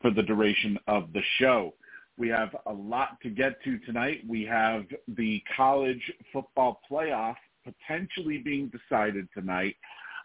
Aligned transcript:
for 0.00 0.10
the 0.10 0.22
duration 0.22 0.78
of 0.86 1.12
the 1.12 1.22
show. 1.38 1.74
We 2.16 2.28
have 2.28 2.54
a 2.66 2.72
lot 2.72 3.20
to 3.22 3.30
get 3.30 3.62
to 3.64 3.78
tonight. 3.80 4.22
We 4.28 4.42
have 4.44 4.84
the 5.16 5.42
college 5.56 6.02
football 6.32 6.80
playoff 6.90 7.36
potentially 7.64 8.38
being 8.38 8.70
decided 8.70 9.28
tonight, 9.34 9.76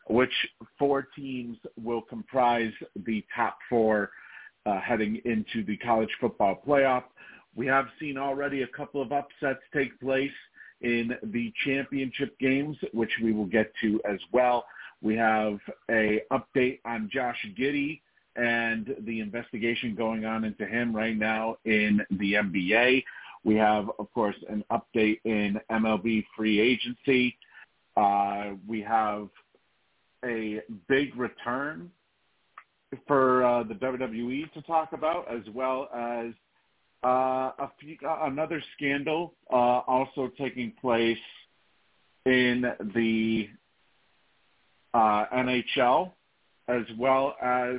which 0.07 0.33
four 0.80 1.07
teams 1.15 1.57
will 1.81 2.01
comprise 2.01 2.74
the 3.06 3.24
top 3.36 3.57
four 3.69 4.12
uh, 4.65 4.80
heading 4.80 5.21
into 5.25 5.63
the 5.65 5.77
college 5.77 6.09
football 6.19 6.62
playoff. 6.68 7.03
We 7.56 7.68
have 7.68 7.86
seen 8.00 8.18
already 8.18 8.63
a 8.63 8.68
couple 8.68 9.01
of 9.01 9.12
upsets 9.12 9.59
take 9.74 10.00
place 10.00 10.31
in 10.81 11.12
the 11.24 11.53
championship 11.65 12.38
games, 12.39 12.77
which 12.94 13.12
we 13.21 13.31
will 13.33 13.45
get 13.45 13.71
to 13.81 14.01
as 14.09 14.19
well. 14.31 14.65
We 15.01 15.15
have 15.18 15.59
a 15.92 16.21
update 16.31 16.80
on 16.86 17.09
Josh 17.13 17.38
Giddey 17.57 18.01
and 18.35 18.95
the 19.01 19.19
investigation 19.19 19.95
going 19.95 20.25
on 20.25 20.44
into 20.44 20.65
him 20.65 20.95
right 20.95 21.18
now 21.18 21.57
in 21.65 22.01
the 22.12 22.33
NBA. 22.33 23.03
We 23.44 23.56
have, 23.56 23.89
of 24.00 24.12
course, 24.13 24.35
an 24.50 24.63
update 24.71 25.19
in 25.25 25.59
MLB 25.69 26.25
free 26.35 26.59
agency. 26.59 27.38
Uh, 27.95 28.51
we 28.68 28.81
have 28.81 29.27
a 30.24 30.62
big 30.88 31.15
return 31.15 31.91
for 33.07 33.44
uh, 33.44 33.63
the 33.63 33.74
WWE 33.75 34.51
to 34.53 34.62
talk 34.63 34.94
about, 34.94 35.27
as 35.29 35.41
well 35.53 35.89
as 35.94 36.33
uh, 37.03 37.51
a 37.59 37.71
few, 37.79 37.97
uh, 38.07 38.19
another 38.24 38.63
scandal 38.75 39.33
uh, 39.51 39.81
also 39.88 40.31
taking 40.38 40.71
place 40.79 41.18
in 42.25 42.63
the 42.95 43.50
uh, 44.94 45.25
NHL, 45.33 46.12
as 46.68 46.83
well 46.97 47.36
as 47.41 47.75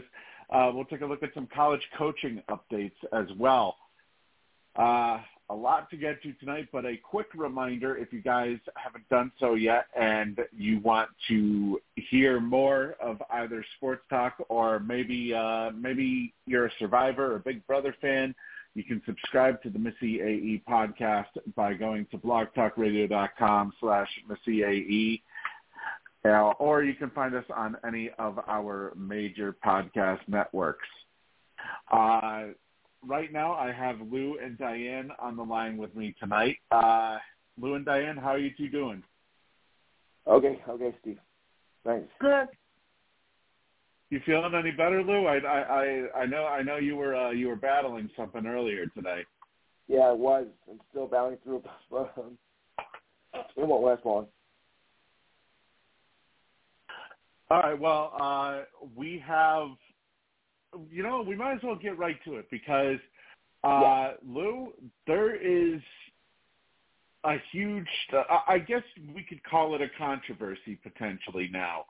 uh, 0.51 0.71
we'll 0.75 0.85
take 0.85 1.01
a 1.01 1.07
look 1.07 1.23
at 1.23 1.31
some 1.35 1.49
college 1.55 1.83
coaching 1.97 2.43
updates 2.51 2.93
as 3.13 3.27
well. 3.39 3.77
Uh, 4.77 5.19
a 5.51 5.55
lot 5.55 5.91
to 5.91 5.97
get 5.97 6.23
to 6.23 6.33
tonight, 6.35 6.69
but 6.73 6.87
a 6.87 6.97
quick 6.97 7.27
reminder 7.35 7.97
if 7.97 8.13
you 8.13 8.23
guys 8.23 8.57
haven't 8.77 9.07
done 9.11 9.31
so 9.39 9.55
yet 9.55 9.87
and 9.99 10.41
you 10.57 10.81
want 10.81 11.11
to 11.29 11.81
hear 11.97 12.41
more 12.41 12.97
of 13.01 13.23
either 13.31 13.65
sports 13.77 14.03
talk 14.09 14.35
or 14.49 14.81
maybe 14.81 15.35
uh, 15.35 15.71
maybe 15.71 16.33
you're 16.47 16.67
a 16.67 16.71
survivor 16.79 17.33
or 17.33 17.37
a 17.37 17.41
Big 17.41 17.65
Brother 17.67 17.95
fan, 18.01 18.35
you 18.75 18.83
can 18.83 19.03
subscribe 19.05 19.63
to 19.63 19.71
the 19.71 19.79
Missy 19.79 20.21
AE 20.21 20.63
podcast 20.69 21.27
by 21.55 21.75
going 21.75 22.07
to 22.11 22.19
blogtalkradio.com 22.19 23.73
slash 23.81 24.09
Missy 24.29 24.65
AE. 24.65 25.23
Or 26.25 26.83
you 26.83 26.95
can 26.95 27.11
find 27.11 27.35
us 27.35 27.45
on 27.55 27.77
any 27.87 28.11
of 28.19 28.39
our 28.49 28.93
major 28.97 29.57
podcast 29.65 30.21
networks. 30.27 30.89
Uh, 31.93 32.45
right 33.07 33.31
now, 33.33 33.53
I 33.53 33.73
have 33.73 34.01
Lou 34.01 34.39
and 34.43 34.57
Diane 34.57 35.11
on 35.19 35.37
the 35.37 35.43
line 35.43 35.77
with 35.77 35.95
me 35.95 36.15
tonight. 36.19 36.57
Uh, 36.71 37.19
Lou 37.61 37.75
and 37.75 37.85
Diane, 37.85 38.17
how 38.17 38.31
are 38.31 38.39
you 38.39 38.51
two 38.57 38.69
doing? 38.69 39.03
Okay, 40.27 40.63
okay, 40.69 40.95
Steve. 41.03 41.19
Thanks. 41.85 42.09
Good. 42.21 42.49
You 44.11 44.21
feeling 44.25 44.55
any 44.55 44.71
better, 44.71 45.03
Lou? 45.03 45.27
I 45.27 45.39
I 45.39 46.21
I 46.21 46.27
know 46.27 46.47
I 46.47 46.63
know 46.63 46.77
you 46.77 46.97
were 46.97 47.15
uh, 47.15 47.31
you 47.31 47.49
were 47.49 47.57
battling 47.57 48.09
something 48.17 48.47
earlier 48.47 48.87
today. 48.95 49.23
Yeah, 49.89 50.13
it 50.13 50.19
was. 50.19 50.47
I'm 50.71 50.81
still 50.91 51.07
battling 51.07 51.37
through 51.45 51.57
it, 51.57 51.65
but 51.91 52.15
um, 52.17 52.39
it 53.35 53.67
won't 53.67 53.85
last 53.85 54.07
long. 54.07 54.27
All 57.55 57.61
right. 57.61 57.79
Well, 57.79 58.13
uh, 58.21 58.63
we 58.97 59.23
have, 59.25 59.69
you 60.91 61.05
know, 61.05 61.23
we 61.23 61.37
might 61.37 61.53
as 61.53 61.61
well 61.63 61.77
get 61.77 61.97
right 61.97 62.17
to 62.25 62.35
it 62.35 62.51
because, 62.51 62.99
uh, 63.63 63.81
yeah. 63.81 64.11
Lou, 64.27 64.73
there 65.07 65.37
is 65.37 65.81
a 67.23 67.37
huge, 67.53 67.87
I 68.49 68.59
guess 68.59 68.83
we 69.15 69.23
could 69.23 69.41
call 69.45 69.77
it 69.77 69.83
a 69.83 69.87
controversy 69.97 70.81
potentially 70.83 71.49
now 71.53 71.85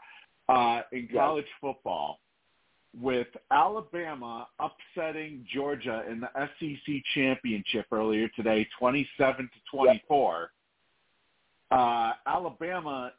uh, 0.50 0.82
in 0.92 1.08
college 1.10 1.46
yeah. 1.48 1.72
football 1.72 2.20
with 3.00 3.28
Alabama 3.50 4.46
upsetting 4.60 5.46
Georgia 5.50 6.04
in 6.10 6.20
the 6.20 6.28
SEC 6.60 6.94
championship 7.14 7.86
earlier 7.90 8.28
today, 8.36 8.68
27 8.78 9.46
to 9.46 9.76
24. 9.78 10.50
Yeah. 11.70 11.76
Uh, 11.78 12.12
Alabama 12.26 13.12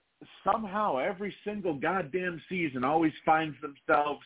somehow 0.44 0.98
every 0.98 1.34
single 1.44 1.74
goddamn 1.74 2.42
season 2.50 2.84
always 2.84 3.14
finds 3.26 3.56
themselves 3.62 4.22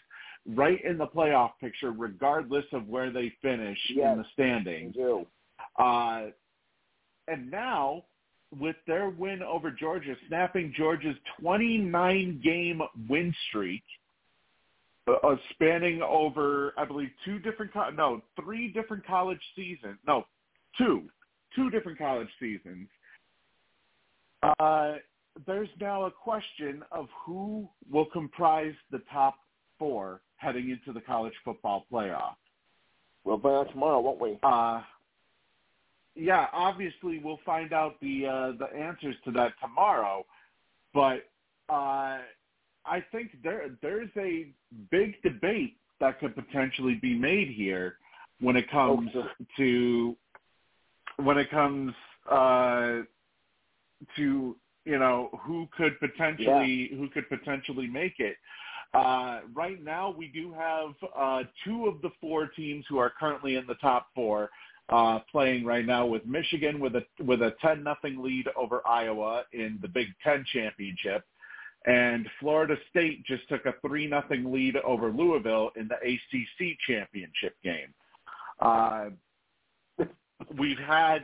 right 0.56 0.83
in 0.83 0.97
the 0.97 1.07
playoff 1.07 1.51
picture, 1.59 1.91
regardless 1.91 2.65
of 2.74 2.88
where 2.88 3.12
they 3.12 3.33
finish 3.41 3.77
yes, 3.94 4.12
in 4.12 4.18
the 4.19 4.25
standings. 4.33 4.95
Uh, 5.77 6.27
and 7.27 7.50
now, 7.51 8.03
with 8.59 8.75
their 8.88 9.09
win 9.09 9.44
over 9.44 9.69
Georgia, 9.71 10.15
snapping 10.27 10.74
Georgia's 10.75 11.15
29-game 11.41 12.81
win 13.07 13.33
streak, 13.50 13.83
uh, 15.07 15.36
spanning 15.51 16.01
over, 16.01 16.74
I 16.77 16.86
believe, 16.86 17.09
two 17.25 17.39
different, 17.39 17.74
co- 17.74 17.89
no, 17.89 18.21
three 18.41 18.71
different 18.71 19.06
college 19.06 19.41
seasons, 19.56 19.97
no, 20.07 20.25
two, 20.77 21.03
two 21.56 21.69
different 21.69 21.97
college 21.97 22.30
seasons. 22.39 22.88
Uh, 24.59 24.95
there's 25.45 25.69
now 25.80 26.06
a 26.06 26.12
question 26.12 26.83
of 26.91 27.07
who 27.25 27.68
will 27.91 28.06
comprise 28.06 28.74
the 28.91 29.01
top 29.12 29.36
four 29.77 30.21
heading 30.38 30.69
into 30.69 30.94
the 30.94 31.01
college 31.01 31.33
football 31.44 31.86
playoff. 31.91 32.36
We'll 33.24 33.39
find 33.39 33.56
out 33.56 33.71
tomorrow, 33.71 34.00
won't 34.00 34.19
we? 34.19 34.39
Uh, 34.44 34.81
yeah, 36.15 36.47
obviously 36.53 37.19
we'll 37.19 37.39
find 37.45 37.74
out 37.74 38.00
the 38.01 38.25
uh, 38.25 38.51
the 38.57 38.75
answers 38.77 39.15
to 39.25 39.31
that 39.31 39.53
tomorrow, 39.62 40.25
but 40.94 41.30
uh, 41.69 42.19
I 42.86 43.03
think 43.12 43.31
there 43.44 43.69
there's 43.81 44.09
a 44.18 44.47
big 44.91 45.21
debate 45.21 45.77
that 46.00 46.19
could 46.19 46.36
potentially 46.36 46.95
be 46.95 47.13
made 47.13 47.50
here 47.50 47.95
when 48.39 48.56
it 48.56 48.69
comes 48.71 49.12
oh, 49.15 49.27
to 49.57 50.15
when 51.18 51.38
it 51.38 51.50
comes 51.51 51.94
uh, 52.30 53.00
to 54.15 54.56
you 54.86 54.98
know 54.98 55.30
who 55.42 55.68
could 55.76 56.00
potentially 56.00 56.90
yeah. 56.92 56.98
who 56.98 57.10
could 57.10 57.28
potentially 57.30 57.88
make 57.88 58.20
it. 58.20 58.38
Uh, 58.94 59.42
right 59.54 59.84
now, 59.84 60.10
we 60.10 60.28
do 60.30 60.52
have 60.52 60.96
uh, 61.16 61.44
two 61.64 61.86
of 61.86 62.02
the 62.02 62.10
four 62.20 62.48
teams 62.48 62.84
who 62.90 62.98
are 62.98 63.12
currently 63.20 63.56
in 63.56 63.68
the 63.68 63.76
top 63.76 64.08
four 64.16 64.50
uh, 64.90 65.20
playing 65.31 65.64
right 65.64 65.86
now 65.86 66.06
with 66.06 66.26
Michigan 66.26 66.80
with 66.80 66.96
a 66.96 67.04
with 67.24 67.42
a 67.42 67.54
ten 67.62 67.84
nothing 67.84 68.22
lead 68.22 68.48
over 68.58 68.81
Iowa 68.88 69.44
in 69.54 69.78
the 69.81 69.88
Big 69.88 70.08
Ten 70.24 70.44
championship, 70.52 71.24
and 71.86 72.28
Florida 72.40 72.75
State 72.90 73.24
just 73.25 73.48
took 73.48 73.66
a 73.66 73.75
three 73.86 74.08
nothing 74.08 74.52
lead 74.52 74.75
over 74.78 75.12
Louisville 75.12 75.70
in 75.75 75.88
the 75.88 75.96
ACC 75.96 76.75
championship 76.88 77.56
game. 77.64 77.94
Uh, 78.60 79.10
we've 80.58 80.80
had 80.80 81.24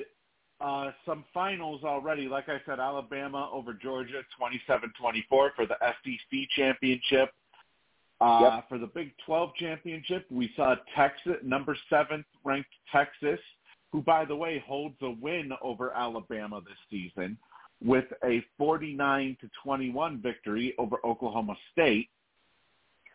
uh, 0.65 0.91
some 1.05 1.23
finals 1.31 1.81
already. 1.83 2.27
Like 2.27 2.49
I 2.49 2.59
said, 2.65 2.79
Alabama 2.79 3.49
over 3.53 3.71
Georgia, 3.71 4.21
27-24 4.41 5.23
for 5.29 5.51
the 5.59 5.75
SEC 5.79 6.39
championship. 6.55 7.29
Uh, 8.19 8.39
yep. 8.41 8.69
For 8.69 8.79
the 8.79 8.87
Big 8.87 9.11
12 9.27 9.51
championship, 9.59 10.25
we 10.31 10.51
saw 10.55 10.75
Texas, 10.95 11.35
number 11.43 11.77
seventh 11.87 12.25
ranked 12.43 12.69
Texas, 12.91 13.39
who, 13.91 14.01
by 14.01 14.25
the 14.25 14.35
way, 14.35 14.63
holds 14.65 14.95
a 15.03 15.11
win 15.21 15.51
over 15.61 15.91
Alabama 15.91 16.61
this 16.65 16.77
season 16.89 17.37
with 17.83 18.05
a 18.23 18.43
49 18.57 19.37
to 19.41 19.49
21 19.63 20.19
victory 20.19 20.73
over 20.79 20.97
Oklahoma 21.05 21.55
State. 21.73 22.09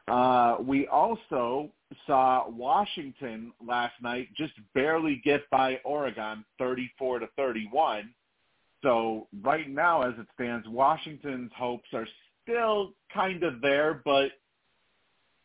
Uh, 0.06 0.58
we 0.60 0.86
also 0.86 1.70
saw 2.06 2.48
Washington 2.48 3.52
last 3.64 3.94
night 4.02 4.28
just 4.36 4.52
barely 4.74 5.20
get 5.24 5.48
by 5.50 5.80
Oregon 5.84 6.44
34 6.58 7.20
to 7.20 7.26
31. 7.36 8.12
So 8.82 9.28
right 9.42 9.68
now, 9.68 10.02
as 10.02 10.14
it 10.18 10.26
stands, 10.34 10.66
Washington's 10.68 11.52
hopes 11.56 11.88
are 11.92 12.06
still 12.42 12.94
kind 13.12 13.42
of 13.42 13.60
there, 13.60 13.94
but 14.04 14.32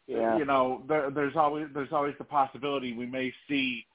Yeah. 0.07 0.37
you 0.37 0.45
know, 0.45 0.83
there, 0.87 1.09
there's 1.09 1.35
always 1.35 1.67
there's 1.73 1.91
always 1.91 2.15
the 2.17 2.23
possibility 2.23 2.93
we 2.93 3.07
may 3.07 3.33
see 3.47 3.85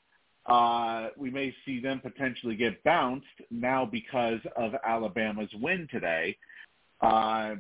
uh, 0.47 1.11
we 1.17 1.31
may 1.31 1.55
see 1.65 1.81
them 1.81 2.01
potentially 2.01 2.57
get 2.57 2.83
bounced 2.83 3.27
now 3.51 3.85
because 3.85 4.41
of 4.57 4.75
Alabama's 4.85 5.53
win 5.55 5.87
today. 5.91 6.37
Uh, 7.01 7.57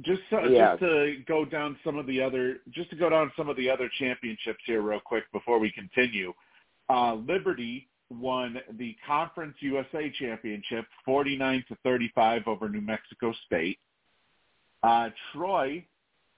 just 0.00 0.22
so, 0.30 0.44
Yeah. 0.44 0.76
just 0.76 0.80
to 0.80 1.16
go 1.26 1.44
down 1.44 1.78
some 1.84 1.98
of 1.98 2.06
the 2.06 2.20
other 2.20 2.60
just 2.70 2.90
to 2.90 2.96
go 2.96 3.10
down 3.10 3.30
some 3.36 3.48
of 3.48 3.56
the 3.56 3.68
other 3.68 3.88
championships 3.98 4.60
here 4.64 4.80
real 4.80 5.00
quick 5.00 5.30
before 5.32 5.58
we 5.58 5.70
continue. 5.70 6.32
Uh, 6.88 7.14
Liberty 7.14 7.88
won 8.10 8.60
the 8.72 8.94
Conference 9.06 9.56
USA 9.60 10.10
Championship 10.10 10.86
49 11.04 11.64
to 11.68 11.76
35 11.76 12.46
over 12.46 12.68
New 12.68 12.80
Mexico 12.80 13.32
State. 13.46 13.78
Uh, 14.82 15.10
Troy 15.32 15.84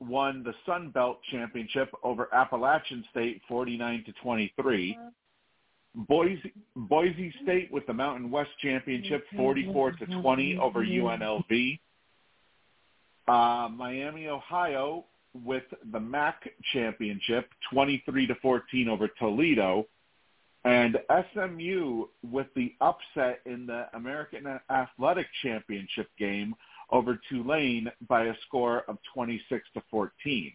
won 0.00 0.42
the 0.42 0.54
Sun 0.66 0.90
Belt 0.90 1.20
Championship 1.30 1.92
over 2.02 2.32
Appalachian 2.34 3.04
State 3.10 3.40
49 3.48 4.04
to 4.04 4.12
23. 4.22 4.98
Boise, 5.94 6.52
Boise 6.74 7.32
State 7.42 7.70
with 7.70 7.86
the 7.86 7.92
Mountain 7.92 8.30
West 8.30 8.50
Championship 8.60 9.24
44 9.36 9.92
to 9.92 10.06
20 10.06 10.58
over 10.58 10.84
UNLV. 10.84 11.78
Uh, 13.26 13.68
Miami, 13.74 14.28
Ohio 14.28 15.04
with 15.44 15.64
the 15.92 16.00
MAC 16.00 16.48
Championship 16.72 17.48
23 17.72 18.26
to 18.26 18.34
14 18.36 18.88
over 18.88 19.08
Toledo. 19.18 19.86
And 20.64 20.98
SMU 21.34 22.06
with 22.22 22.46
the 22.56 22.74
upset 22.80 23.40
in 23.44 23.66
the 23.66 23.86
American 23.94 24.46
Athletic 24.70 25.26
Championship 25.42 26.08
game 26.18 26.54
over 26.90 27.20
Tulane 27.28 27.90
by 28.08 28.26
a 28.26 28.34
score 28.46 28.82
of 28.88 28.98
26 29.12 29.62
to 29.74 29.82
14. 29.90 30.52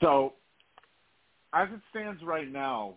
So, 0.00 0.34
as 1.52 1.68
it 1.72 1.80
stands 1.90 2.22
right 2.22 2.50
now, 2.50 2.94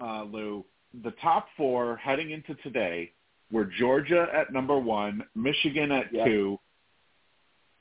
uh, 0.00 0.24
Lou, 0.24 0.64
the 1.02 1.12
top 1.22 1.46
four 1.56 1.96
heading 1.96 2.30
into 2.30 2.54
today 2.62 3.12
were 3.50 3.64
Georgia 3.64 4.26
at 4.34 4.52
number 4.52 4.78
one, 4.78 5.24
Michigan 5.34 5.92
at 5.92 6.12
Yep. 6.12 6.26
two, 6.26 6.60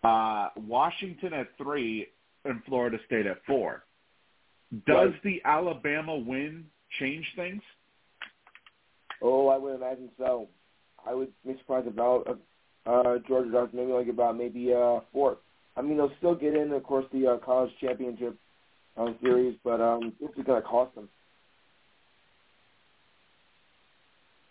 uh, 0.03 0.49
Washington 0.57 1.33
at 1.33 1.47
three, 1.57 2.07
and 2.45 2.63
Florida 2.65 2.97
State 3.05 3.25
at 3.25 3.37
four. 3.45 3.83
Does 4.87 5.11
Right. 5.11 5.23
the 5.23 5.41
Alabama 5.45 6.15
win 6.17 6.65
change 6.99 7.25
things? 7.35 7.61
Oh, 9.21 9.47
I 9.49 9.57
would 9.57 9.75
imagine 9.75 10.09
so. 10.17 10.47
I 11.05 11.13
would 11.13 11.31
be 11.45 11.57
surprised 11.59 11.87
about 11.87 12.39
uh, 12.85 13.17
Georgia 13.27 13.49
drops 13.49 13.73
maybe 13.73 13.91
like 13.91 14.07
about 14.07 14.37
maybe 14.37 14.73
uh, 14.73 15.01
four. 15.11 15.37
I 15.77 15.81
mean, 15.81 15.97
they'll 15.97 16.11
still 16.17 16.35
get 16.35 16.55
in, 16.55 16.71
of 16.71 16.83
course, 16.83 17.05
the 17.13 17.27
uh, 17.27 17.37
college 17.37 17.71
championship 17.79 18.35
um, 18.97 19.15
series, 19.21 19.57
but 19.63 19.79
um, 19.79 20.13
this 20.19 20.29
is 20.37 20.43
going 20.45 20.61
to 20.61 20.67
cost 20.67 20.93
them. 20.95 21.07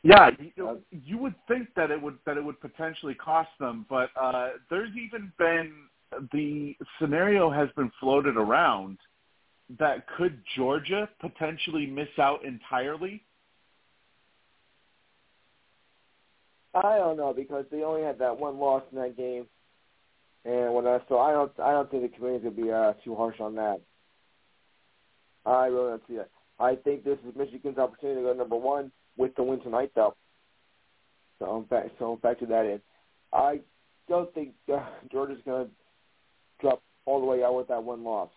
Yeah, 0.02 0.30
you, 0.56 0.80
you 0.90 1.18
would 1.18 1.34
think 1.46 1.68
that 1.76 1.90
it 1.90 2.00
would 2.00 2.18
that 2.24 2.38
it 2.38 2.44
would 2.44 2.58
potentially 2.60 3.14
cost 3.14 3.50
them, 3.58 3.84
but 3.90 4.08
uh, 4.20 4.50
there's 4.70 4.90
even 4.96 5.30
been 5.38 5.72
the 6.32 6.74
scenario 6.98 7.50
has 7.50 7.68
been 7.76 7.92
floated 8.00 8.36
around 8.36 8.98
that 9.78 10.06
could 10.16 10.42
Georgia 10.56 11.08
potentially 11.20 11.86
miss 11.86 12.08
out 12.18 12.44
entirely? 12.44 13.22
I 16.74 16.96
don't 16.96 17.16
know 17.16 17.32
because 17.34 17.64
they 17.70 17.82
only 17.82 18.02
had 18.02 18.18
that 18.20 18.38
one 18.38 18.58
loss 18.58 18.82
in 18.92 18.98
that 18.98 19.16
game, 19.16 19.46
and 20.46 20.72
when 20.72 20.86
I 20.86 21.00
so 21.10 21.18
I 21.18 21.32
don't 21.32 21.52
I 21.60 21.72
don't 21.72 21.90
think 21.90 22.10
the 22.10 22.16
committee's 22.16 22.42
gonna 22.44 22.54
be 22.54 22.72
uh, 22.72 22.94
too 23.04 23.14
harsh 23.14 23.38
on 23.38 23.54
that. 23.56 23.80
I 25.44 25.66
really 25.66 25.90
don't 25.90 26.02
see 26.08 26.16
that. 26.16 26.30
I 26.58 26.76
think 26.76 27.04
this 27.04 27.18
is 27.26 27.36
Michigan's 27.36 27.78
opportunity 27.78 28.20
to 28.20 28.28
go 28.28 28.32
number 28.32 28.56
one 28.56 28.92
with 29.20 29.34
the 29.36 29.42
win 29.42 29.60
tonight, 29.60 29.92
though. 29.94 30.16
So 31.38 31.46
I'm 31.46 31.64
back. 31.64 31.86
So 31.98 32.16
back 32.16 32.38
to 32.40 32.46
that 32.46 32.66
end. 32.66 32.80
I 33.32 33.60
don't 34.08 34.32
think 34.34 34.54
uh, 34.72 34.84
Georgia's 35.12 35.40
gonna 35.44 35.68
drop 36.60 36.82
all 37.04 37.20
the 37.20 37.26
way 37.26 37.44
out 37.44 37.54
with 37.54 37.68
that 37.68 37.82
one 37.82 38.02
loss. 38.02 38.30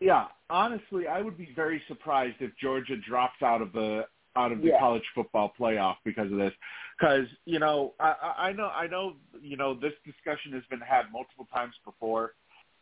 Yeah, 0.00 0.26
honestly, 0.50 1.06
I 1.06 1.22
would 1.22 1.38
be 1.38 1.48
very 1.54 1.82
surprised 1.88 2.36
if 2.40 2.50
Georgia 2.60 2.96
drops 2.96 3.42
out 3.42 3.62
of 3.62 3.72
the 3.72 4.06
out 4.34 4.52
of 4.52 4.60
the 4.60 4.68
Yeah. 4.68 4.78
college 4.78 5.04
football 5.14 5.52
playoff 5.58 5.96
because 6.04 6.30
of 6.30 6.38
this. 6.38 6.52
Because 6.98 7.26
you 7.44 7.58
know, 7.58 7.94
I 8.00 8.34
I 8.48 8.52
know, 8.52 8.68
I 8.68 8.86
know, 8.86 9.16
you 9.40 9.56
know, 9.56 9.74
this 9.74 9.94
discussion 10.04 10.52
has 10.52 10.64
been 10.70 10.80
had 10.80 11.10
multiple 11.12 11.46
times 11.52 11.74
before. 11.84 12.34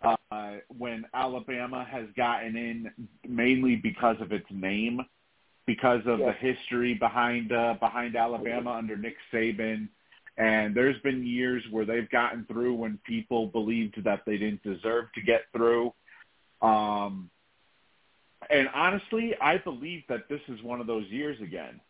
Uh, 0.02 0.56
when 0.76 1.04
Alabama 1.14 1.86
has 1.90 2.06
gotten 2.16 2.56
in 2.56 2.90
mainly 3.26 3.76
because 3.76 4.16
of 4.20 4.32
its 4.32 4.46
name, 4.50 5.00
because 5.66 6.00
of 6.06 6.18
the 6.18 6.32
history 6.32 6.94
behind 6.94 7.52
uh, 7.52 7.74
behind 7.80 8.16
Alabama 8.16 8.72
under 8.72 8.96
Nick 8.96 9.16
Saban, 9.32 9.88
and 10.36 10.74
there's 10.74 11.00
been 11.02 11.24
years 11.26 11.62
where 11.70 11.84
they've 11.84 12.10
gotten 12.10 12.44
through 12.46 12.74
when 12.74 12.98
people 13.06 13.46
believed 13.46 14.02
that 14.04 14.22
they 14.26 14.36
didn't 14.36 14.62
deserve 14.62 15.06
to 15.14 15.22
get 15.22 15.42
through. 15.52 15.92
Um, 16.60 17.30
and 18.50 18.68
honestly, 18.74 19.34
I 19.40 19.58
believe 19.58 20.02
that 20.08 20.28
this 20.28 20.40
is 20.48 20.62
one 20.62 20.80
of 20.80 20.86
those 20.86 21.06
years 21.08 21.40
again. 21.40 21.80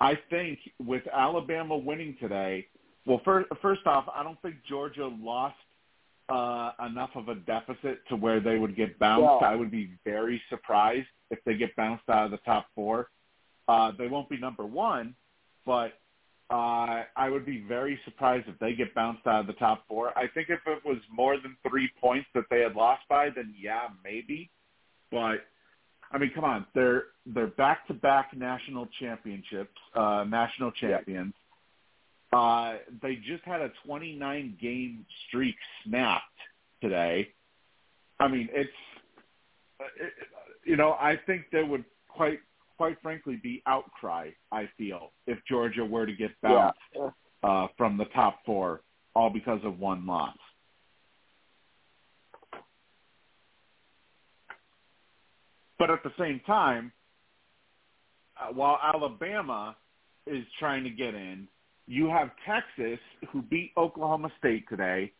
I 0.00 0.18
think 0.30 0.58
with 0.84 1.02
Alabama 1.12 1.76
winning 1.76 2.16
today, 2.20 2.66
well, 3.04 3.20
first, 3.24 3.48
first 3.60 3.86
off, 3.86 4.04
I 4.14 4.22
don't 4.22 4.40
think 4.42 4.56
Georgia 4.68 5.06
lost 5.06 5.56
uh, 6.28 6.72
enough 6.86 7.10
of 7.14 7.28
a 7.28 7.34
deficit 7.34 8.00
to 8.08 8.16
where 8.16 8.40
they 8.40 8.56
would 8.56 8.76
get 8.76 8.98
bounced. 8.98 9.42
Yeah. 9.42 9.48
I 9.48 9.56
would 9.56 9.70
be 9.70 9.90
very 10.04 10.40
surprised 10.48 11.08
if 11.30 11.38
they 11.44 11.54
get 11.54 11.74
bounced 11.76 12.08
out 12.08 12.26
of 12.26 12.30
the 12.30 12.38
top 12.38 12.66
four. 12.74 13.08
Uh, 13.68 13.92
they 13.98 14.08
won't 14.08 14.28
be 14.28 14.38
number 14.38 14.66
one, 14.66 15.14
but 15.64 15.92
uh, 16.50 17.04
I 17.16 17.28
would 17.30 17.46
be 17.46 17.64
very 17.66 17.98
surprised 18.04 18.48
if 18.48 18.58
they 18.58 18.74
get 18.74 18.94
bounced 18.94 19.26
out 19.26 19.40
of 19.40 19.46
the 19.46 19.52
top 19.54 19.84
four. 19.88 20.16
I 20.18 20.26
think 20.28 20.48
if 20.50 20.60
it 20.66 20.84
was 20.84 20.98
more 21.10 21.36
than 21.40 21.56
three 21.68 21.90
points 22.00 22.28
that 22.34 22.44
they 22.50 22.60
had 22.60 22.74
lost 22.74 23.02
by, 23.08 23.30
then 23.34 23.54
yeah, 23.58 23.88
maybe. 24.04 24.50
But 25.10 25.46
I 26.12 26.18
mean, 26.18 26.30
come 26.34 26.44
on, 26.44 26.66
they're 26.74 27.04
they're 27.24 27.46
back 27.46 27.86
to 27.86 27.94
back 27.94 28.36
national 28.36 28.88
championships, 29.00 29.78
uh, 29.94 30.24
national 30.28 30.72
champions. 30.72 31.32
Uh, 32.32 32.76
they 33.02 33.16
just 33.16 33.44
had 33.44 33.60
a 33.60 33.70
29 33.84 34.56
game 34.60 35.04
streak 35.28 35.54
snapped 35.84 36.24
today. 36.80 37.28
I 38.20 38.28
mean, 38.28 38.48
it's 38.52 38.70
it, 40.00 40.12
you 40.64 40.76
know, 40.76 40.92
I 40.92 41.18
think 41.26 41.42
there 41.52 41.66
would 41.66 41.84
quite 42.08 42.40
quite 42.76 42.96
frankly 43.02 43.38
be 43.42 43.62
outcry. 43.66 44.30
I 44.50 44.68
feel 44.78 45.12
if 45.26 45.38
Georgia 45.48 45.84
were 45.84 46.06
to 46.06 46.12
get 46.14 46.30
bounced 46.40 46.78
Yeah. 46.94 47.10
uh, 47.42 47.68
from 47.76 47.96
the 47.98 48.06
top 48.06 48.38
four, 48.46 48.80
all 49.14 49.30
because 49.30 49.60
of 49.64 49.78
one 49.78 50.06
loss. 50.06 50.36
But 55.78 55.90
at 55.90 56.02
the 56.04 56.12
same 56.18 56.40
time, 56.46 56.92
uh, 58.40 58.52
while 58.52 58.78
Alabama 58.82 59.76
is 60.26 60.44
trying 60.58 60.84
to 60.84 60.90
get 60.90 61.14
in, 61.14 61.48
you 61.92 62.08
have 62.08 62.30
Texas 62.46 62.98
who 63.30 63.42
beat 63.42 63.70
Oklahoma 63.76 64.30
State 64.38 64.64
today. 64.66 65.12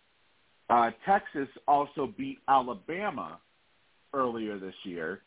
Uh, 0.70 0.90
Texas 1.04 1.48
also 1.68 2.14
beat 2.16 2.38
Alabama 2.48 3.38
earlier 4.14 4.58
this 4.58 4.74
year. 4.84 5.20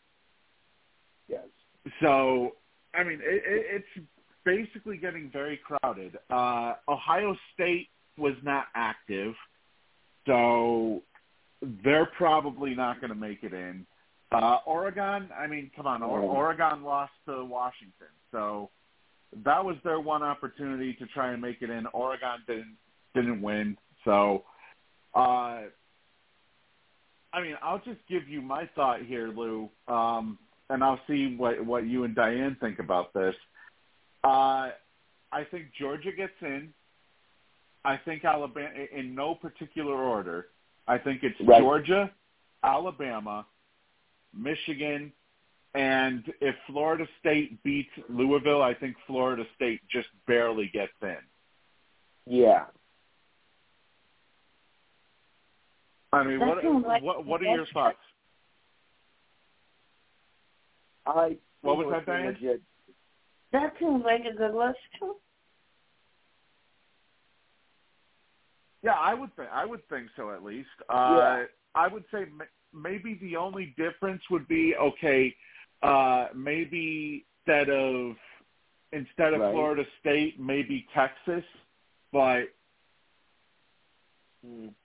Yes. 1.28 1.46
So, 2.02 2.54
I 2.96 3.04
mean, 3.04 3.20
it, 3.22 3.44
it, 3.46 3.84
it's 3.96 4.08
basically 4.44 4.98
getting 4.98 5.30
very 5.32 5.60
crowded. 5.64 6.18
Uh, 6.32 6.74
Ohio 6.90 7.36
State 7.54 7.90
was 8.18 8.34
not 8.42 8.66
active, 8.74 9.36
so 10.26 11.04
they're 11.84 12.10
probably 12.18 12.74
not 12.74 13.00
going 13.02 13.10
to 13.10 13.20
make 13.20 13.44
it 13.44 13.54
in. 13.54 13.86
Uh, 14.32 14.58
Oregon, 14.66 15.30
I 15.38 15.46
mean, 15.46 15.70
come 15.76 15.86
on, 15.86 16.02
or- 16.02 16.22
Oregon 16.22 16.84
lost 16.84 17.14
to 17.28 17.46
Washington, 17.46 18.08
so 18.32 18.72
that 19.44 19.64
was 19.64 19.76
their 19.84 20.00
one 20.00 20.24
opportunity 20.24 20.94
to 20.94 21.06
try 21.08 21.32
and 21.32 21.42
make 21.42 21.62
it 21.62 21.70
in. 21.70 21.86
Oregon 21.88 22.40
didn't 22.48 22.78
didn't 23.14 23.42
win, 23.42 23.78
so. 24.04 24.44
Uh, 25.14 25.62
I 27.34 27.42
mean, 27.42 27.56
I'll 27.62 27.80
just 27.80 28.00
give 28.10 28.28
you 28.30 28.42
my 28.42 28.70
thought 28.76 29.02
here, 29.02 29.28
Lou, 29.28 29.70
um, 29.88 30.38
and 30.70 30.84
I'll 30.84 31.02
see 31.08 31.36
what 31.36 31.64
what 31.66 31.86
you 31.86 32.04
and 32.06 32.16
Diane 32.16 32.56
think 32.60 32.80
about 32.80 33.14
this. 33.14 33.36
Uh, 34.24 34.72
I 35.32 35.44
think 35.52 35.66
Georgia 35.78 36.12
gets 36.12 36.34
in. 36.42 36.74
I 37.84 37.98
think 37.98 38.26
Alabama, 38.26 38.70
in 38.92 39.14
no 39.14 39.36
particular 39.36 39.94
order. 39.94 40.48
I 40.88 40.98
think 40.98 41.24
it's 41.24 41.40
Right. 41.42 41.60
Georgia, 41.60 42.12
Alabama, 42.64 43.46
Michigan, 44.34 45.12
and 45.76 46.24
if 46.42 46.56
Florida 46.68 47.06
State 47.20 47.62
beats 47.64 47.90
Louisville, 48.10 48.62
I 48.62 48.74
think 48.74 48.96
Florida 49.06 49.44
State 49.56 49.82
just 49.92 50.08
barely 50.26 50.70
gets 50.74 50.94
in. 51.02 51.18
Yeah. 52.26 52.66
I 56.14 56.24
mean, 56.24 56.40
what 56.40 56.64
like 56.88 57.04
what 57.04 57.26
what 57.26 57.42
are 57.42 57.56
your 57.56 57.66
thoughts? 57.74 57.98
I 61.06 61.38
What 61.62 61.78
was 61.78 61.88
that, 61.92 62.06
Diane? 62.06 62.28
legit. 62.28 62.62
That 63.52 63.74
seems 63.80 64.04
like 64.04 64.22
a 64.22 64.36
good 64.36 64.56
list. 64.56 64.78
Yeah, 68.82 68.94
I 68.94 69.14
would 69.14 69.36
think 69.36 69.50
I 69.52 69.66
would 69.66 69.88
think 69.90 70.08
so 70.16 70.32
at 70.32 70.44
least. 70.44 70.70
Uh, 70.90 71.18
Yeah. 71.18 71.44
I 71.74 71.88
would 71.90 72.06
say 72.12 72.26
maybe 72.74 73.16
the 73.16 73.36
only 73.36 73.74
difference 73.78 74.22
would 74.30 74.48
be 74.48 74.74
okay. 74.76 75.36
Uh, 75.82 76.28
maybe 76.36 77.26
instead 77.48 77.70
of 77.70 78.16
instead 78.92 79.34
of 79.34 79.42
Right. 79.42 79.52
Florida 79.52 79.84
State, 80.00 80.40
maybe 80.40 80.88
Texas. 80.94 81.44
But. 82.12 82.46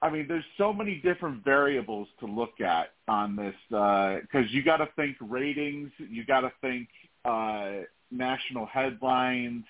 I 0.01 0.09
mean, 0.09 0.25
there's 0.27 0.43
so 0.57 0.73
many 0.73 1.03
different 1.05 1.45
variables 1.45 2.09
to 2.21 2.27
look 2.27 2.63
at 2.63 2.95
on 3.09 3.37
this 3.37 3.55
because 3.69 4.51
you 4.51 4.63
got 4.63 4.79
to 4.79 4.89
think 4.97 5.19
ratings, 5.21 5.91
you 5.99 6.25
got 6.25 6.41
to 6.41 6.53
think 6.63 6.89
uh, 7.27 7.85
national 8.11 8.65
headlines. 8.65 9.65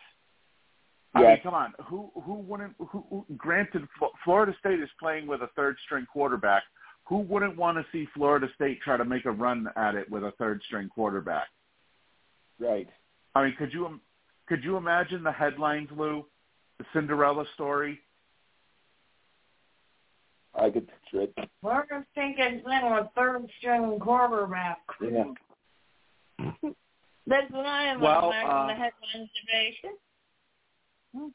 I 1.12 1.22
mean, 1.22 1.40
come 1.42 1.54
on, 1.54 1.74
who 1.86 2.12
who 2.22 2.34
wouldn't? 2.34 2.74
Who, 2.78 3.04
who, 3.10 3.26
granted, 3.36 3.88
Fl- 3.98 4.14
Florida 4.22 4.54
State 4.60 4.78
is 4.78 4.88
playing 5.00 5.26
with 5.26 5.42
a 5.42 5.48
third 5.56 5.76
string 5.84 6.06
quarterback. 6.06 6.62
Who 7.10 7.18
wouldn't 7.18 7.56
want 7.56 7.76
to 7.76 7.84
see 7.90 8.06
Florida 8.14 8.46
State 8.54 8.80
try 8.82 8.96
to 8.96 9.04
make 9.04 9.24
a 9.24 9.32
run 9.32 9.66
at 9.74 9.96
it 9.96 10.08
with 10.08 10.22
a 10.22 10.30
third 10.38 10.62
string 10.64 10.88
quarterback? 10.88 11.48
Right. 12.60 12.88
I 13.34 13.44
mean, 13.44 13.56
could 13.58 13.72
you 13.72 13.98
could 14.46 14.62
you 14.62 14.76
imagine 14.76 15.24
the 15.24 15.32
headlines, 15.32 15.88
Lou? 15.96 16.24
The 16.78 16.84
Cinderella 16.92 17.44
story. 17.54 17.98
I 20.54 20.70
could 20.70 20.88
picture 20.88 21.22
it. 21.22 21.34
We're 21.62 21.84
just 21.88 22.06
thinking 22.14 22.62
then 22.64 22.94
with 22.94 23.06
third 23.16 23.44
string 23.58 23.98
quarterback. 24.00 24.78
Yeah. 25.00 25.24
That's 27.26 27.50
what 27.50 27.66
I 27.66 27.84
am 27.86 28.00
Well, 28.00 28.30
imagining 28.30 28.56
uh, 28.56 28.66
the 28.68 28.74
headlines 28.74 29.30
division. 31.12 31.32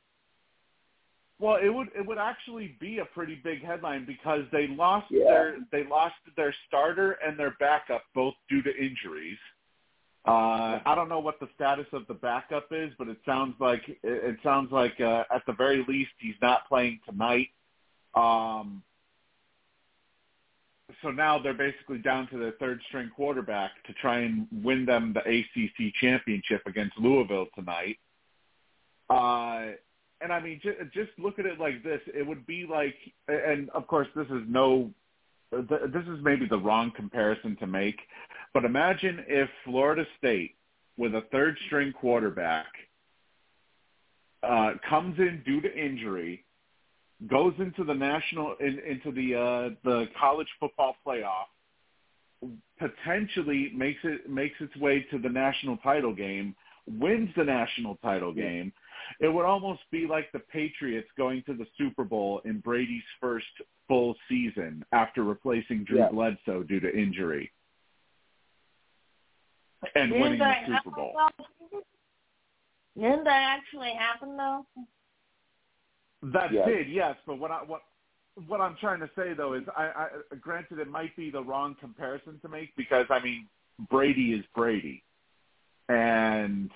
Well, 1.38 1.58
it 1.62 1.70
would 1.70 1.90
it 1.96 2.06
would 2.06 2.18
actually 2.18 2.78
be 2.80 3.00
a 3.00 3.06
pretty 3.06 3.36
big 3.44 3.64
headline 3.64 4.06
because 4.06 4.44
they 4.52 4.68
lost 4.68 5.08
Yeah. 5.12 5.26
their 5.26 5.58
they 5.72 5.84
lost 5.84 6.16
their 6.38 6.54
starter 6.68 7.14
and 7.26 7.38
their 7.38 7.56
backup 7.60 8.04
both 8.14 8.36
due 8.50 8.62
to 8.62 8.76
injuries. 8.76 9.38
Uh, 10.28 10.80
I 10.86 10.96
don't 10.96 11.10
know 11.10 11.20
what 11.20 11.40
the 11.40 11.48
status 11.54 11.86
of 11.94 12.08
the 12.08 12.16
backup 12.16 12.68
is, 12.72 12.92
but 12.98 13.08
it 13.08 13.18
sounds 13.26 13.54
like 13.60 13.84
it, 14.02 14.40
sounds 14.42 14.72
like 14.72 15.00
uh, 15.00 15.24
at 15.30 15.46
the 15.46 15.54
very 15.54 15.86
least 15.88 16.12
he's 16.18 16.36
not 16.42 16.68
playing 16.68 17.00
tonight. 17.08 17.50
Um, 18.16 18.82
so 21.02 21.12
now 21.12 21.38
they're 21.38 21.54
basically 21.54 22.00
down 22.00 22.28
to 22.30 22.38
their 22.38 22.54
third 22.54 22.82
string 22.88 23.12
quarterback 23.16 23.72
to 23.86 23.94
try 23.94 24.20
and 24.20 24.48
win 24.64 24.86
them 24.86 25.14
the 25.14 25.20
ACC 25.20 25.94
championship 26.02 26.62
against 26.66 26.98
Louisville 26.98 27.48
tonight. 27.54 28.00
Uh, 29.10 29.74
and 30.22 30.32
I 30.32 30.40
mean, 30.40 30.60
just, 30.64 30.78
just 30.94 31.12
look 31.18 31.40
at 31.40 31.46
it 31.46 31.60
like 31.60 31.84
this. 31.84 32.02
It 32.08 32.26
would 32.26 32.46
be 32.46 32.66
like, 32.70 32.96
and 33.28 33.70
of 33.72 33.88
course, 33.88 34.08
this 34.16 34.28
is 34.28 34.44
no, 34.48 34.92
this 35.52 36.04
is 36.08 36.20
maybe 36.22 36.48
the 36.48 36.58
wrong 36.58 36.92
comparison 36.96 37.56
to 37.58 37.68
make, 37.68 38.00
but 38.54 38.66
imagine 38.66 39.24
if 39.28 39.50
Florida 39.64 40.06
State, 40.18 40.56
with 40.98 41.14
a 41.14 41.24
third 41.32 41.58
string 41.68 41.92
quarterback, 41.92 42.68
uh, 44.44 44.74
comes 44.90 45.18
in 45.20 45.42
due 45.46 45.60
to 45.62 45.76
injury, 45.78 46.46
goes 47.28 47.54
into 47.60 47.84
the 47.84 47.94
national, 47.94 48.56
in, 48.60 48.80
into 48.80 49.12
the 49.12 49.36
uh, 49.36 49.76
the 49.84 50.06
college 50.20 50.48
football 50.60 50.96
playoff, 51.06 51.48
potentially 52.80 53.72
makes 53.76 54.00
it 54.04 54.30
makes 54.30 54.56
its 54.60 54.76
way 54.78 55.06
to 55.12 55.18
the 55.18 55.30
national 55.30 55.78
title 55.78 56.14
game, 56.14 56.56
wins 56.88 57.30
the 57.36 57.44
national 57.44 57.96
title 57.98 58.34
Yeah. 58.36 58.72
Game 59.20 59.30
it 59.30 59.34
would 59.34 59.46
almost 59.46 59.82
be 59.92 60.08
like 60.08 60.32
the 60.32 60.40
Patriots 60.40 61.08
going 61.18 61.44
to 61.44 61.54
the 61.54 61.66
Super 61.78 62.04
Bowl 62.04 62.42
in 62.46 62.60
Brady's 62.60 63.04
first 63.20 63.46
full 63.88 64.16
season 64.30 64.84
after 64.92 65.24
replacing 65.24 65.84
Drew 65.84 66.00
Yeah. 66.00 66.10
Bledsoe 66.10 66.64
due 66.64 66.80
to 66.80 66.98
injury 66.98 67.52
and 69.96 70.12
Didn't 70.12 70.22
winning 70.22 70.40
the 70.40 70.54
Super 70.62 70.74
happen, 70.74 70.92
Bowl. 70.94 71.14
though? 71.40 71.82
Didn't 73.00 73.24
that 73.26 73.58
actually 73.60 73.92
happen 73.94 74.38
though? 74.38 74.66
That 76.24 76.52
Yes. 76.52 76.68
did, 76.68 76.90
yes. 76.90 77.18
But 77.28 77.38
what 77.40 77.52
I 77.52 77.62
what 77.64 77.84
what 78.48 78.60
I'm 78.60 78.76
trying 78.78 79.00
to 79.00 79.10
say 79.16 79.34
though 79.34 79.54
is, 79.54 79.64
I, 79.78 80.10
I 80.32 80.36
granted 80.42 80.80
it 80.80 80.90
might 80.90 81.16
be 81.16 81.30
the 81.30 81.42
wrong 81.44 81.76
comparison 81.80 82.40
to 82.42 82.50
make 82.50 82.76
because 82.76 83.06
I 83.10 83.20
mean 83.20 83.48
Brady 83.90 84.34
is 84.34 84.46
Brady, 84.56 85.04
and 85.90 86.72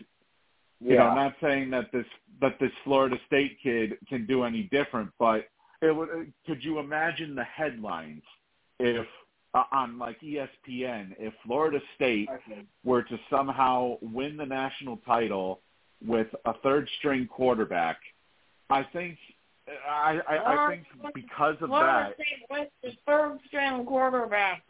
you 0.79 0.89
know, 0.89 0.95
Yeah. 0.95 1.09
I'm 1.09 1.15
not 1.15 1.35
saying 1.41 1.69
that 1.71 1.91
this 1.91 2.05
that 2.41 2.57
this 2.59 2.71
Florida 2.83 3.17
State 3.27 3.57
kid 3.61 3.97
can 4.07 4.25
do 4.25 4.43
any 4.43 4.63
different, 4.63 5.11
but 5.19 5.49
it 5.81 5.95
would. 5.95 6.31
Could 6.45 6.63
you 6.63 6.79
imagine 6.79 7.35
the 7.35 7.43
headlines 7.43 8.23
if 8.79 9.05
uh, 9.53 9.63
on 9.71 9.97
like 9.97 10.19
ESPN 10.21 11.15
if 11.19 11.33
Florida 11.45 11.79
State 11.95 12.29
Okay. 12.29 12.61
were 12.83 13.03
to 13.03 13.19
somehow 13.29 13.97
win 14.01 14.37
the 14.37 14.45
national 14.45 14.97
title 14.97 15.61
with 16.05 16.27
a 16.45 16.53
third 16.59 16.87
string 16.97 17.27
quarterback? 17.27 17.97
I 18.69 18.83
think 18.83 19.17
I 19.89 20.19
I, 20.27 20.67
I 20.67 20.69
think 20.69 20.85
because 21.13 21.55
of 21.61 21.69
that... 21.71 22.13
Florida 22.15 22.15
that. 22.17 22.25
State 22.25 22.45
with 22.49 22.69
the 22.83 22.91
third 23.05 23.39
string 23.47 23.85
quarterback. 23.85 24.63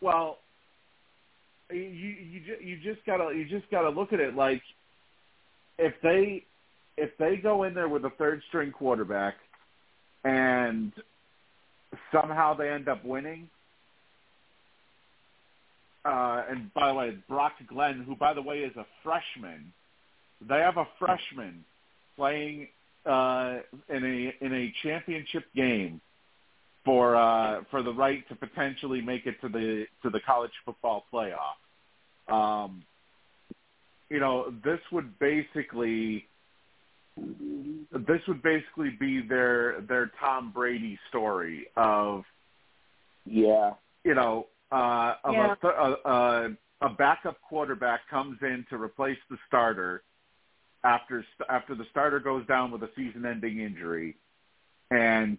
Well, 0.00 0.38
you 1.70 1.80
you 1.80 2.40
you 2.60 2.76
just 2.82 3.04
gotta 3.06 3.34
you 3.34 3.44
just 3.44 3.70
gotta 3.70 3.90
look 3.90 4.12
at 4.12 4.20
it 4.20 4.34
like 4.34 4.62
if 5.78 5.94
they 6.02 6.44
if 6.96 7.10
they 7.18 7.36
go 7.36 7.62
in 7.64 7.74
there 7.74 7.88
with 7.88 8.04
a 8.04 8.10
third 8.10 8.42
string 8.48 8.72
quarterback 8.72 9.34
and 10.24 10.92
somehow 12.12 12.54
they 12.54 12.68
end 12.68 12.88
up 12.88 13.04
winning. 13.04 13.48
Uh, 16.04 16.42
and 16.48 16.72
by 16.74 16.88
the 16.88 16.94
way, 16.94 17.18
Brock 17.28 17.52
Glenn, 17.68 18.02
who 18.06 18.16
by 18.16 18.32
the 18.32 18.42
way 18.42 18.58
is 18.60 18.74
a 18.76 18.86
freshman, 19.02 19.72
they 20.48 20.58
have 20.58 20.76
a 20.76 20.86
freshman 20.98 21.64
playing 22.16 22.68
uh, 23.04 23.58
in 23.88 24.04
a 24.04 24.44
in 24.44 24.54
a 24.54 24.72
championship 24.82 25.44
game 25.54 26.00
for 26.84 27.16
uh, 27.16 27.62
for 27.70 27.82
the 27.82 27.92
right 27.92 28.26
to 28.28 28.34
potentially 28.34 29.00
make 29.00 29.26
it 29.26 29.40
to 29.40 29.48
the 29.48 29.86
to 30.02 30.10
the 30.10 30.20
college 30.20 30.52
football 30.64 31.04
playoff. 31.12 31.58
Um, 32.28 32.82
you 34.10 34.20
know, 34.20 34.52
this 34.64 34.80
would 34.92 35.18
basically 35.18 36.26
this 37.16 38.20
would 38.28 38.42
basically 38.42 38.90
be 38.90 39.20
their 39.20 39.80
their 39.82 40.10
Tom 40.20 40.52
Brady 40.52 40.98
story 41.08 41.66
of 41.76 42.24
Yeah. 43.24 43.74
you 44.04 44.14
know 44.14 44.46
uh, 44.70 45.14
of 45.24 45.34
Yeah. 45.34 45.54
a, 45.62 45.68
a, 45.68 45.96
a 46.04 46.56
a 46.80 46.88
backup 46.90 47.40
quarterback 47.42 48.00
comes 48.08 48.38
in 48.42 48.64
to 48.70 48.76
replace 48.76 49.18
the 49.30 49.36
starter 49.48 50.02
after 50.84 51.24
after 51.48 51.74
the 51.74 51.84
starter 51.90 52.20
goes 52.20 52.46
down 52.46 52.70
with 52.70 52.82
a 52.84 52.90
season-ending 52.94 53.58
injury, 53.58 54.16
and 54.92 55.38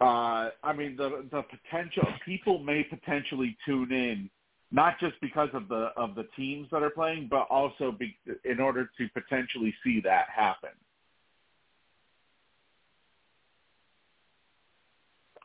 uh, 0.00 0.50
I 0.62 0.72
mean 0.72 0.96
the 0.96 1.26
the 1.32 1.42
potential 1.42 2.06
people 2.24 2.60
may 2.60 2.84
potentially 2.84 3.56
tune 3.66 3.90
in 3.92 4.30
not 4.70 4.98
just 4.98 5.14
because 5.20 5.48
of 5.52 5.68
the 5.68 5.90
of 5.96 6.14
the 6.14 6.24
teams 6.36 6.68
that 6.72 6.82
are 6.82 6.90
playing, 6.90 7.28
but 7.30 7.46
also 7.50 7.92
be, 7.92 8.16
in 8.44 8.60
order 8.60 8.90
to 8.98 9.08
potentially 9.14 9.74
see 9.84 10.00
that 10.00 10.26
happen. 10.34 10.70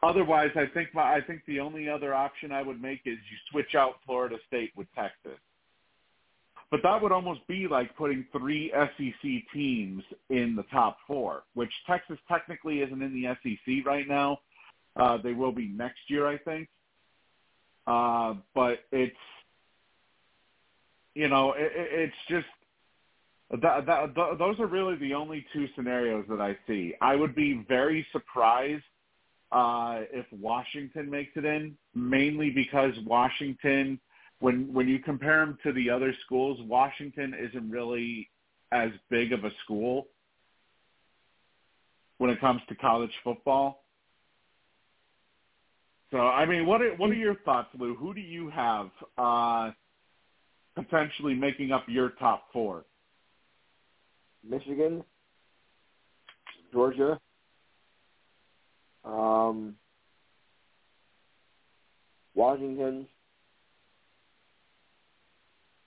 Otherwise, 0.04 0.50
I 0.56 0.66
think 0.74 0.90
my, 0.96 1.16
I 1.16 1.22
think 1.22 1.42
the 1.46 1.60
only 1.60 1.88
other 1.88 2.14
option 2.14 2.52
I 2.52 2.64
would 2.64 2.82
make 2.82 3.02
is 3.06 3.18
you 3.30 3.38
switch 3.52 3.76
out 3.76 3.98
Florida 4.06 4.38
State 4.48 4.72
with 4.76 4.88
Texas. 4.96 5.38
But 6.72 6.82
that 6.84 7.02
would 7.02 7.12
almost 7.12 7.46
be 7.48 7.68
like 7.68 7.96
putting 7.98 8.26
three 8.32 8.72
SEC 8.74 9.32
teams 9.54 10.02
in 10.30 10.56
the 10.56 10.64
top 10.72 10.98
four, 11.06 11.44
which 11.54 11.72
Texas 11.86 12.18
technically 12.28 12.80
isn't 12.80 13.02
in 13.02 13.14
the 13.14 13.36
SEC 13.44 13.86
right 13.86 14.08
now. 14.08 14.40
Uh, 14.96 15.18
they 15.18 15.34
will 15.34 15.52
be 15.52 15.68
next 15.68 16.00
year, 16.08 16.28
I 16.28 16.38
think. 16.38 16.70
Uh, 17.88 18.36
but 18.56 18.80
it's, 18.92 19.16
you 21.16 21.30
know, 21.30 21.54
it, 21.54 21.72
it- 21.76 22.00
it's 22.10 22.16
just 22.30 22.48
that, 23.64 23.86
that, 23.86 24.16
th- 24.16 24.38
those 24.40 24.60
are 24.60 24.68
really 24.68 24.96
the 24.98 25.14
only 25.14 25.46
two 25.54 25.68
scenarios 25.76 26.26
that 26.30 26.42
I 26.42 26.58
see. 26.68 26.94
I 27.02 27.16
would 27.16 27.36
be 27.36 27.66
very 27.68 28.06
surprised 28.12 28.84
uh, 29.52 30.02
if 30.14 30.26
Washington 30.32 31.10
makes 31.10 31.32
it 31.38 31.46
in, 31.46 31.78
mainly 31.96 32.52
because 32.52 32.94
Washington, 33.06 34.00
when 34.40 34.74
when 34.74 34.88
you 34.88 35.00
compare 35.00 35.46
them 35.46 35.58
to 35.64 35.74
the 35.74 35.90
other 35.90 36.14
schools, 36.26 36.60
Washington 36.68 37.34
isn't 37.40 37.70
really 37.72 38.30
as 38.72 38.92
big 39.10 39.34
of 39.34 39.46
a 39.46 39.52
school. 39.64 40.08
when 42.20 42.30
it 42.32 42.40
comes 42.40 42.62
to 42.70 42.76
college 42.76 43.12
football. 43.24 43.81
So, 46.12 46.18
I 46.18 46.46
mean, 46.46 46.66
what 46.66 46.82
are, 46.82 46.94
what 46.96 47.10
are 47.10 47.16
your 47.16 47.36
thoughts, 47.36 47.70
Lou? 47.80 47.96
Who 47.96 48.14
do 48.14 48.20
you 48.20 48.50
have 48.50 48.90
uh, 49.18 49.72
potentially 50.76 51.34
making 51.34 51.72
up 51.72 51.86
your 51.88 52.10
top 52.12 52.48
four? 52.52 52.84
Michigan, 54.48 55.04
Georgia, 56.74 57.18
um, 59.06 59.76
Washington, 62.34 63.08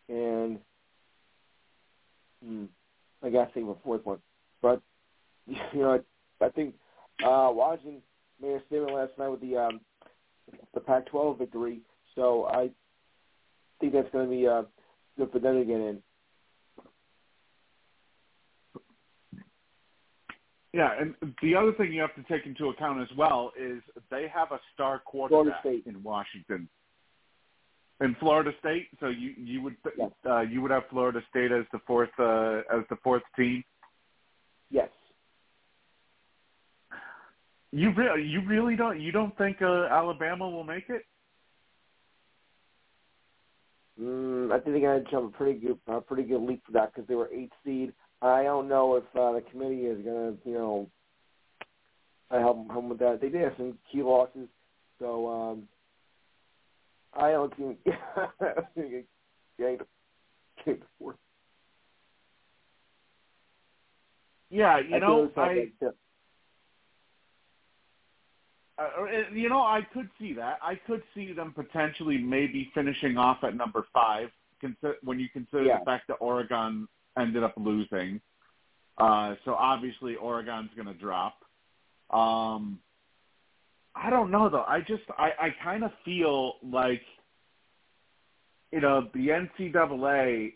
and 0.09 0.59
hmm, 2.43 2.65
I 3.23 3.31
gotta 3.31 3.51
think 3.53 3.69
of 3.69 3.77
a 3.77 3.81
fourth 3.83 4.07
one. 4.07 4.19
But 4.63 4.81
you 5.47 5.57
know, 5.75 6.01
I, 6.41 6.45
I 6.45 6.49
think 6.51 6.75
uh, 7.23 7.51
Washington 7.53 8.01
made 8.41 8.53
a 8.53 8.63
statement 8.67 8.95
last 8.95 9.13
night 9.19 9.29
with 9.29 9.41
the 9.41 9.57
um, 9.57 9.81
the 10.75 10.81
Pac-12 10.81 11.39
victory, 11.39 11.81
so 12.15 12.47
I 12.47 12.71
think 13.81 13.93
that's 13.93 14.11
going 14.11 14.29
to 14.29 14.31
be 14.31 14.47
uh, 14.47 14.63
good 15.19 15.31
for 15.33 15.39
them 15.39 15.59
to 15.59 15.65
get 15.65 15.77
in. 15.77 16.03
Yeah, 20.75 20.91
and 21.01 21.15
the 21.41 21.55
other 21.55 21.73
thing 21.73 21.93
you 21.93 22.01
have 22.01 22.17
to 22.17 22.25
take 22.25 22.47
into 22.47 22.69
account 22.69 23.01
as 23.01 23.17
well 23.17 23.53
is 23.57 23.81
they 24.11 24.27
have 24.35 24.51
a 24.51 24.59
star 24.75 25.01
quarterback 25.05 25.65
in 25.65 26.03
Washington. 26.03 26.69
In 28.01 28.17
Florida 28.19 28.51
State, 28.59 28.89
so 28.99 29.07
you 29.07 29.35
you 29.39 29.63
would 29.63 29.77
yes. 29.97 30.11
uh, 30.29 30.41
you 30.41 30.61
would 30.63 30.73
have 30.73 30.83
Florida 30.91 31.21
State 31.31 31.53
as 31.53 31.65
the 31.73 31.79
fourth 31.87 32.11
uh, 32.19 32.63
as 32.77 32.83
the 32.91 32.97
fourth 33.05 33.23
team. 33.37 33.63
Yes. 34.69 34.89
You 37.75 37.91
really 37.91 38.23
you 38.23 38.41
really 38.47 38.77
don't 38.77 39.01
you 39.01 39.11
don't 39.11 39.37
think 39.37 39.61
uh, 39.61 39.89
Alabama 39.91 40.49
will 40.49 40.63
make 40.63 40.89
it? 40.89 41.05
Mm, 44.01 44.53
I 44.53 44.61
think 44.61 44.67
they're 44.67 44.81
going 44.81 45.05
to 45.05 45.11
jump 45.11 45.35
a 45.35 45.37
pretty 45.37 45.59
good 45.59 45.79
a 45.89 46.01
pretty 46.01 46.23
good 46.23 46.41
leap 46.41 46.63
for 46.65 46.71
that 46.71 46.95
because 46.95 47.09
they 47.09 47.17
were 47.17 47.29
eight 47.35 47.51
seed. 47.65 47.93
I 48.23 48.45
don't 48.45 48.69
know 48.69 48.95
if 48.95 49.03
uh, 49.17 49.33
the 49.33 49.43
committee 49.51 49.87
is 49.87 50.05
going 50.05 50.37
to 50.37 50.49
you 50.49 50.55
know 50.55 50.89
help 52.31 52.69
them 52.69 52.89
with 52.91 53.01
that. 53.01 53.21
They 53.21 53.29
did 53.29 53.43
have 53.43 53.55
some 53.57 53.77
key 53.91 54.05
losses, 54.05 54.49
so 55.01 55.29
um, 55.29 55.63
I 57.13 57.33
don't 57.33 57.53
think 57.57 57.79
yeah, 59.59 59.77
Yeah, 64.49 64.79
you 64.79 64.95
I 64.95 64.99
know, 65.01 65.29
I, 65.37 65.41
like 65.41 65.73
uh, 68.79 69.33
you 69.33 69.49
know, 69.49 69.61
I 69.61 69.87
could 69.93 70.09
see 70.19 70.33
that. 70.35 70.59
I 70.63 70.75
could 70.75 71.03
see 71.15 71.33
them 71.33 71.53
potentially 71.55 72.19
maybe 72.19 72.71
finishing 72.75 73.17
off 73.17 73.39
at 73.45 73.57
number 73.57 73.87
five 73.93 74.31
when 75.03 75.19
you 75.19 75.29
consider 75.29 75.65
yeah. 75.65 75.79
the 75.79 75.85
fact 75.85 76.09
that 76.09 76.15
Oregon 76.15 76.89
ended 77.19 77.45
up 77.45 77.55
losing. 77.57 78.21
Uh, 78.99 79.35
so 79.45 79.55
obviously 79.55 80.17
Oregon's 80.17 80.71
going 80.75 80.89
to 80.89 80.95
drop. 80.95 81.39
Um, 82.11 82.79
I 83.95 84.11
don't 84.11 84.31
know 84.31 84.49
though. 84.49 84.65
I 84.67 84.81
just 84.81 85.03
I, 85.19 85.31
I 85.41 85.55
kind 85.63 85.85
of 85.85 85.91
feel 86.05 86.55
like 86.63 87.03
you 88.73 88.81
know 88.81 89.09
the 89.15 89.29
NCAA 89.29 90.55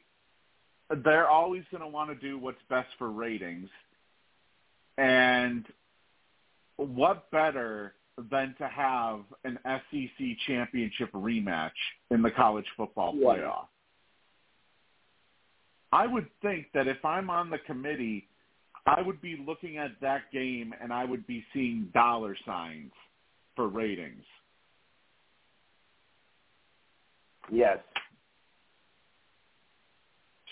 they're 1.05 1.29
always 1.29 1.63
going 1.71 1.83
to 1.83 1.89
want 1.89 2.11
to 2.11 2.17
do 2.17 2.39
what's 2.39 2.59
best 2.69 2.89
for 2.99 3.11
ratings, 3.11 3.69
and 4.97 5.67
what 6.77 7.31
better 7.31 7.95
than 8.31 8.55
to 8.59 8.67
have 8.69 9.21
an 9.45 9.59
SEC 9.65 10.27
championship 10.47 11.13
rematch 11.13 11.71
in 12.11 12.23
the 12.23 12.31
college 12.31 12.67
football 12.77 13.15
yeah. 13.15 13.27
playoff? 13.27 13.67
I 15.93 16.07
would 16.07 16.27
think 16.43 16.67
that 16.75 16.87
if 16.87 17.03
I'm 17.05 17.31
on 17.31 17.51
the 17.51 17.59
committee, 17.59 18.29
I 18.87 19.01
would 19.01 19.21
be 19.21 19.43
looking 19.47 19.79
at 19.79 19.93
that 20.01 20.31
game 20.33 20.75
and 20.81 20.93
I 20.93 21.05
would 21.05 21.27
be 21.27 21.45
seeing 21.53 21.89
dollar 21.95 22.37
signs 22.45 22.93
for 23.57 23.69
ratings. 23.69 24.25
Yes. 27.51 27.79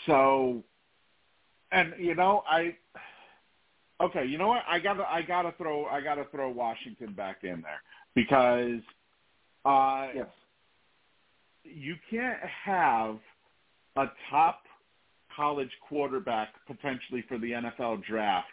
So, 0.07 0.63
and 1.73 1.95
you 1.99 2.15
know, 2.15 2.43
I 2.49 2.77
okay, 4.01 4.25
you 4.25 4.39
know 4.39 4.49
what? 4.49 4.63
I 4.69 4.79
gotta, 4.79 5.05
I 5.05 5.23
gotta 5.23 5.53
throw, 5.59 5.87
I 5.87 6.01
gotta 6.01 6.25
throw 6.31 6.51
Washington 6.51 7.13
back 7.13 7.39
in 7.43 7.63
there 7.63 7.83
because, 8.15 8.81
uh, 9.65 10.09
yes. 10.15 10.27
you 11.65 11.97
can't 12.11 12.39
have 12.65 13.19
a 13.97 14.07
top 14.31 14.61
college 15.35 15.71
quarterback 15.89 16.49
potentially 16.67 17.25
for 17.29 17.39
the 17.39 17.51
NFL 17.51 18.05
draft. 18.05 18.47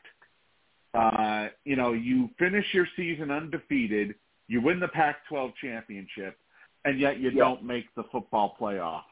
Uh, 0.94 1.48
you 1.66 1.76
know, 1.76 1.94
you 1.94 2.30
finish 2.38 2.66
your 2.74 2.88
season 2.96 3.32
undefeated, 3.32 4.16
you 4.48 4.62
win 4.62 4.80
the 4.80 4.88
Pac-12 4.90 5.54
championship, 5.62 6.38
and 6.86 7.00
yet 7.00 7.20
you 7.20 7.32
don't 7.32 7.64
make 7.64 7.86
the 7.96 8.04
football 8.12 8.56
playoff. 8.60 9.04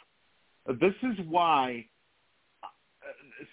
This 0.80 0.94
is 1.02 1.18
why 1.28 1.86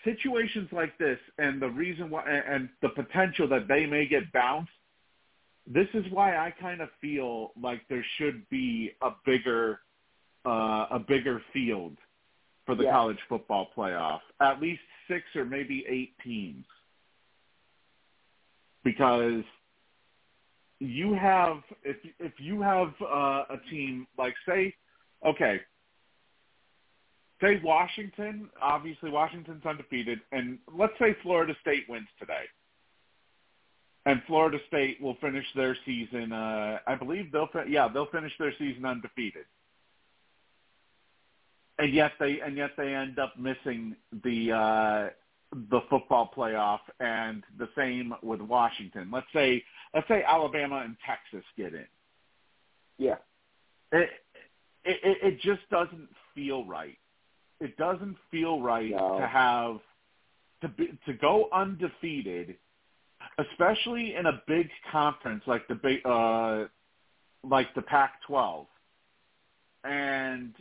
situations 0.05 0.68
like 0.73 0.97
this 0.99 1.18
and 1.38 1.61
the 1.61 1.68
reason 1.68 2.11
why 2.11 2.23
and 2.29 2.68
the 2.83 2.88
potential 2.90 3.49
that 3.49 3.68
they 3.68 3.87
may 3.87 4.07
get 4.07 4.31
bounced 4.33 4.71
this 5.71 5.88
is 5.92 6.05
why 6.11 6.37
I 6.37 6.51
kind 6.51 6.81
of 6.81 6.88
feel 7.01 7.53
like 7.61 7.83
there 7.88 8.05
should 8.16 8.49
be 8.49 8.92
a 9.03 9.11
bigger 9.27 9.81
uh, 10.47 10.87
a 10.90 10.99
bigger 10.99 11.42
field 11.53 11.97
for 12.64 12.75
the 12.75 12.85
yeah. 12.85 12.92
college 12.92 13.18
football 13.29 13.68
playoff. 13.77 14.21
At 14.40 14.61
least 14.61 14.81
six 15.09 15.25
or 15.37 15.44
maybe 15.44 15.85
eight 15.88 16.14
teams. 16.25 16.64
Because 18.83 19.42
you 20.79 21.12
have 21.14 21.59
if 21.83 21.97
if 22.18 22.33
you 22.38 22.62
have 22.62 22.94
uh, 23.03 23.44
a 23.51 23.59
team 23.71 24.07
like 24.16 24.35
say 24.47 24.75
okay 25.27 25.61
say 27.40 27.61
Washington 27.62 28.51
obviously 28.61 29.11
Washington's 29.11 29.64
undefeated 29.64 30.20
and 30.33 30.59
let's 30.77 30.98
say 30.98 31.16
Florida 31.22 31.55
State 31.61 31.85
wins 31.88 32.09
today 32.18 32.44
and 34.07 34.22
Florida 34.27 34.59
State 34.68 35.01
will 35.01 35.16
finish 35.20 35.46
their 35.55 35.77
season 35.85 36.33
uh 36.33 36.79
I 36.87 36.94
believe 36.94 37.33
they'll 37.33 37.48
yeah 37.68 37.88
they'll 37.88 38.07
finish 38.11 38.33
their 38.38 38.53
season 38.59 38.85
undefeated 38.85 39.44
and 41.79 41.94
yet 41.94 42.12
they 42.18 42.40
and 42.40 42.57
yet 42.57 42.70
they 42.77 42.94
end 42.94 43.18
up 43.18 43.38
missing 43.38 43.96
the 44.24 44.53
uh, 44.53 45.09
the 45.70 45.81
football 45.88 46.31
playoff, 46.37 46.81
and 47.01 47.42
the 47.59 47.68
same 47.77 48.14
with 48.22 48.40
Washington. 48.40 49.11
Let's 49.12 49.27
say 49.33 49.64
let's 49.94 50.09
say 50.09 50.22
Alabama 50.27 50.83
and 50.85 50.96
Texas 51.07 51.46
get 51.57 51.74
in. 51.74 51.87
Yeah, 52.98 53.16
it 53.92 54.11
it, 54.85 55.18
it 55.22 55.40
just 55.40 55.68
doesn't 55.70 56.09
feel 56.35 56.64
right. 56.64 56.98
It 57.61 57.77
doesn't 57.77 58.16
feel 58.31 58.61
right 58.61 58.90
no. 58.90 59.18
to 59.18 59.27
have 59.27 59.79
to 60.62 60.68
be, 60.68 60.99
to 61.07 61.12
go 61.14 61.49
undefeated, 61.53 62.57
especially 63.38 64.14
in 64.14 64.27
a 64.27 64.42
big 64.47 64.68
conference 64.90 65.42
like 65.47 65.66
the 65.68 66.09
uh, 66.09 66.68
like 67.49 67.75
the 67.75 67.83
Pac-12, 67.83 68.66
and 69.85 70.55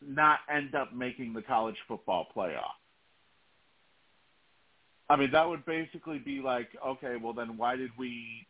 not 0.00 0.40
end 0.52 0.74
up 0.74 0.92
making 0.94 1.32
the 1.32 1.42
college 1.42 1.76
football 1.86 2.26
playoff. 2.36 2.74
I 5.08 5.16
mean, 5.16 5.30
that 5.32 5.48
would 5.48 5.64
basically 5.66 6.18
be 6.18 6.40
like, 6.40 6.68
okay, 6.86 7.16
well 7.22 7.32
then 7.32 7.56
why 7.56 7.76
did 7.76 7.90
we, 7.98 8.46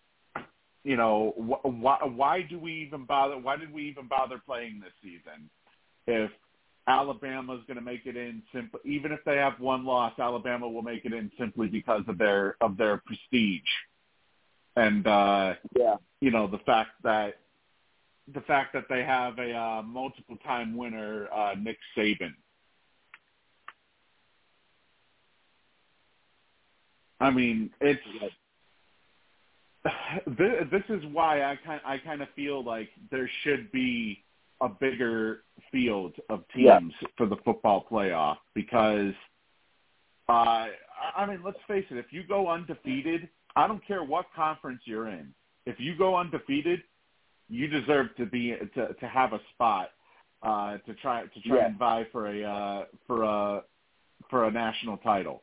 you 0.85 0.97
know, 0.97 1.33
wh- 1.37 1.65
why 1.65 1.99
why 2.05 2.43
do 2.43 2.59
we 2.59 2.73
even 2.87 3.05
bother? 3.05 3.37
Why 3.39 3.57
did 3.57 3.73
we 3.73 3.89
even 3.89 4.07
bother 4.09 4.41
playing 4.45 4.81
this 4.81 4.93
season? 5.03 5.51
If 6.07 6.31
Alabama's 6.89 7.61
going 7.67 7.77
to 7.77 7.83
make 7.83 8.07
it 8.07 8.17
in 8.17 8.43
simply, 8.53 8.81
even 8.85 9.13
if 9.13 9.21
they 9.25 9.37
have 9.37 9.59
one 9.61 9.85
loss, 9.85 10.13
Alabama 10.19 10.69
will 10.69 10.83
make 10.83 11.05
it 11.05 11.13
in 11.13 11.31
simply 11.39 11.69
because 11.69 12.03
of 12.09 12.19
their 12.19 12.57
of 12.61 12.77
their 12.77 13.03
prestige, 13.07 13.61
and 14.77 15.07
uh, 15.07 15.55
yeah, 15.79 15.97
you 16.21 16.31
know 16.31 16.49
the 16.49 16.59
fact 16.59 16.91
that 17.05 17.39
the 18.35 18.41
fact 18.43 18.73
that 18.73 18.85
they 18.89 19.05
have 19.05 19.39
a 19.39 19.53
uh, 19.53 19.83
multiple 19.83 20.37
time 20.45 20.77
winner, 20.77 21.29
uh, 21.33 21.55
Nick 21.57 21.79
Saban. 21.97 22.35
I 27.21 27.31
mean, 27.31 27.71
it's 27.81 28.03
this 30.27 30.83
is 30.89 31.05
why 31.13 31.45
I 31.45 31.57
kind 31.65 31.81
I 31.85 31.99
kind 31.99 32.23
of 32.23 32.29
feel 32.35 32.65
like 32.65 32.89
there 33.11 33.31
should 33.45 33.71
be 33.71 34.25
a 34.63 34.69
bigger 34.69 35.43
field 35.71 36.15
of 36.31 36.45
teams 36.55 36.95
yeah. 37.01 37.09
for 37.19 37.27
the 37.27 37.37
football 37.45 37.87
playoff 37.91 38.37
because 38.55 39.13
uh, 40.29 40.67
I 41.17 41.27
mean, 41.27 41.41
let's 41.45 41.59
face 41.69 41.85
it, 41.91 41.99
if 41.99 42.07
you 42.11 42.23
go 42.27 42.49
undefeated 42.49 43.29
I 43.57 43.67
don't 43.67 43.87
care 43.87 44.03
what 44.03 44.27
conference 44.35 44.81
you're 44.85 45.09
in. 45.09 45.33
If 45.67 45.77
you 45.79 45.97
go 45.97 46.17
undefeated, 46.17 46.83
you 47.49 47.69
deserve 47.69 48.15
to 48.17 48.27
be 48.27 48.57
to 48.75 48.95
to 48.95 49.07
have 49.07 49.33
a 49.33 49.41
spot 49.55 49.91
uh, 50.43 50.79
to 50.79 50.95
try 50.95 51.27
to 51.27 51.41
try 51.41 51.57
Yeah. 51.57 51.67
and 51.67 51.79
vie 51.79 52.07
for 52.11 52.29
a 52.29 52.43
uh, 52.43 52.85
for 53.07 53.23
a 53.23 53.63
for 54.31 54.47
a 54.47 54.51
national 54.51 54.97
title. 54.99 55.43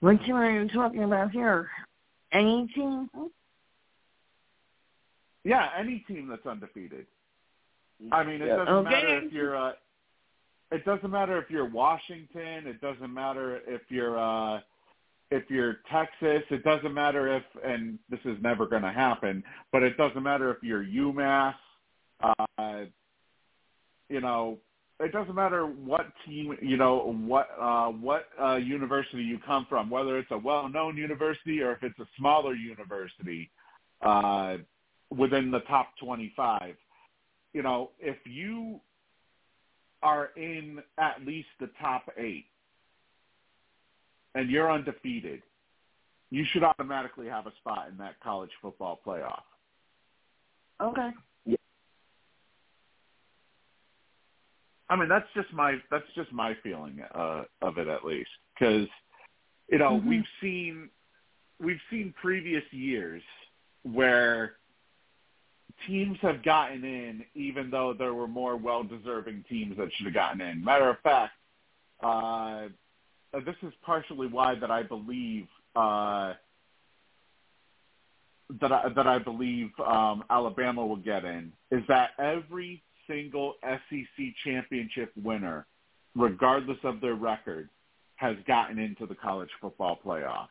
What 0.00 0.22
team 0.24 0.34
are 0.34 0.50
you 0.50 0.68
talking 0.68 1.04
about 1.04 1.30
here? 1.30 1.70
Any 2.32 2.66
team? 2.74 3.08
Yeah, 5.44 5.70
any 5.76 6.04
team 6.08 6.28
that's 6.28 6.46
undefeated. 6.46 7.06
I 8.10 8.24
mean, 8.24 8.42
it 8.42 8.46
Yeah. 8.48 8.56
doesn't 8.56 8.74
Okay. 8.74 8.90
matter 8.90 9.18
if 9.18 9.32
you're. 9.32 9.56
Uh, 9.56 9.74
it 10.70 10.84
doesn't 10.86 11.10
matter 11.10 11.36
if 11.38 11.50
you're 11.50 11.66
Washington. 11.66 12.66
It 12.66 12.80
doesn't 12.80 13.12
matter 13.12 13.62
if 13.66 13.90
you're. 13.90 14.18
Uh, 14.18 14.60
if 15.30 15.50
you're 15.50 15.80
Texas, 15.90 16.42
it 16.50 16.62
doesn't 16.62 16.92
matter 16.92 17.26
if, 17.26 17.42
and 17.64 17.98
this 18.10 18.20
is 18.26 18.36
never 18.42 18.66
going 18.66 18.82
to 18.82 18.92
happen, 18.92 19.42
but 19.72 19.82
it 19.82 19.96
doesn't 19.96 20.22
matter 20.22 20.50
if 20.50 20.62
you're 20.62 20.84
UMass. 20.84 21.54
Uh, 22.20 22.84
you 24.10 24.20
know, 24.20 24.58
it 25.00 25.10
doesn't 25.10 25.34
matter 25.34 25.64
what 25.66 26.06
team, 26.26 26.56
you 26.60 26.76
know, 26.76 27.16
what 27.26 27.48
uh, 27.58 27.88
what 27.88 28.28
uh, 28.40 28.56
university 28.56 29.22
you 29.22 29.38
come 29.38 29.66
from, 29.68 29.88
whether 29.88 30.18
it's 30.18 30.30
a 30.30 30.38
well-known 30.38 30.96
university 30.96 31.62
or 31.62 31.72
if 31.72 31.82
it's 31.82 31.98
a 31.98 32.06
smaller 32.18 32.54
university 32.54 33.50
uh, 34.02 34.58
within 35.10 35.50
the 35.50 35.60
top 35.60 35.88
25. 35.98 36.76
You 37.52 37.62
know, 37.62 37.90
if 37.98 38.16
you 38.24 38.80
are 40.02 40.30
in 40.36 40.82
at 40.98 41.24
least 41.24 41.48
the 41.60 41.70
top 41.80 42.04
eight 42.16 42.46
and 44.34 44.50
you're 44.50 44.70
undefeated, 44.70 45.42
you 46.30 46.44
should 46.52 46.64
automatically 46.64 47.28
have 47.28 47.46
a 47.46 47.52
spot 47.60 47.88
in 47.90 47.96
that 47.98 48.18
college 48.20 48.50
football 48.60 49.00
playoff. 49.06 49.42
Okay. 50.80 51.10
I 54.88 54.96
mean, 54.96 55.08
that's 55.08 55.28
just 55.34 55.50
my 55.54 55.76
that's 55.90 56.04
just 56.14 56.30
my 56.32 56.54
feeling 56.62 57.00
uh, 57.14 57.44
of 57.62 57.78
it 57.78 57.88
at 57.88 58.04
least, 58.04 58.28
because 58.54 58.86
you 59.70 59.78
know 59.78 59.98
Mhm. 59.98 60.06
we've 60.06 60.28
seen 60.40 60.90
we've 61.58 61.80
seen 61.88 62.12
previous 62.20 62.64
years 62.72 63.22
where 63.84 64.58
teams 65.86 66.18
have 66.22 66.42
gotten 66.42 66.84
in 66.84 67.24
even 67.34 67.70
though 67.70 67.94
there 67.96 68.14
were 68.14 68.28
more 68.28 68.56
well 68.56 68.82
deserving 68.82 69.44
teams 69.48 69.76
that 69.76 69.88
should 69.94 70.06
have 70.06 70.14
gotten 70.14 70.40
in. 70.40 70.64
Matter 70.64 70.90
of 70.90 70.98
fact, 71.00 71.32
uh, 72.02 72.68
this 73.44 73.56
is 73.62 73.72
partially 73.84 74.26
why 74.26 74.54
that 74.56 74.70
I 74.70 74.82
believe 74.82 75.46
uh, 75.74 76.34
that 78.60 78.72
I, 78.72 78.88
that 78.94 79.06
I 79.06 79.18
believe 79.18 79.70
um, 79.84 80.24
Alabama 80.28 80.84
will 80.86 80.96
get 80.96 81.24
in 81.24 81.52
is 81.70 81.82
that 81.88 82.10
every 82.18 82.82
single 83.08 83.54
SEC 83.62 84.26
championship 84.44 85.12
winner, 85.22 85.66
regardless 86.14 86.78
of 86.84 87.00
their 87.00 87.14
record, 87.14 87.68
has 88.16 88.36
gotten 88.46 88.78
into 88.78 89.06
the 89.06 89.14
college 89.14 89.48
football 89.60 89.98
playoff. 90.04 90.48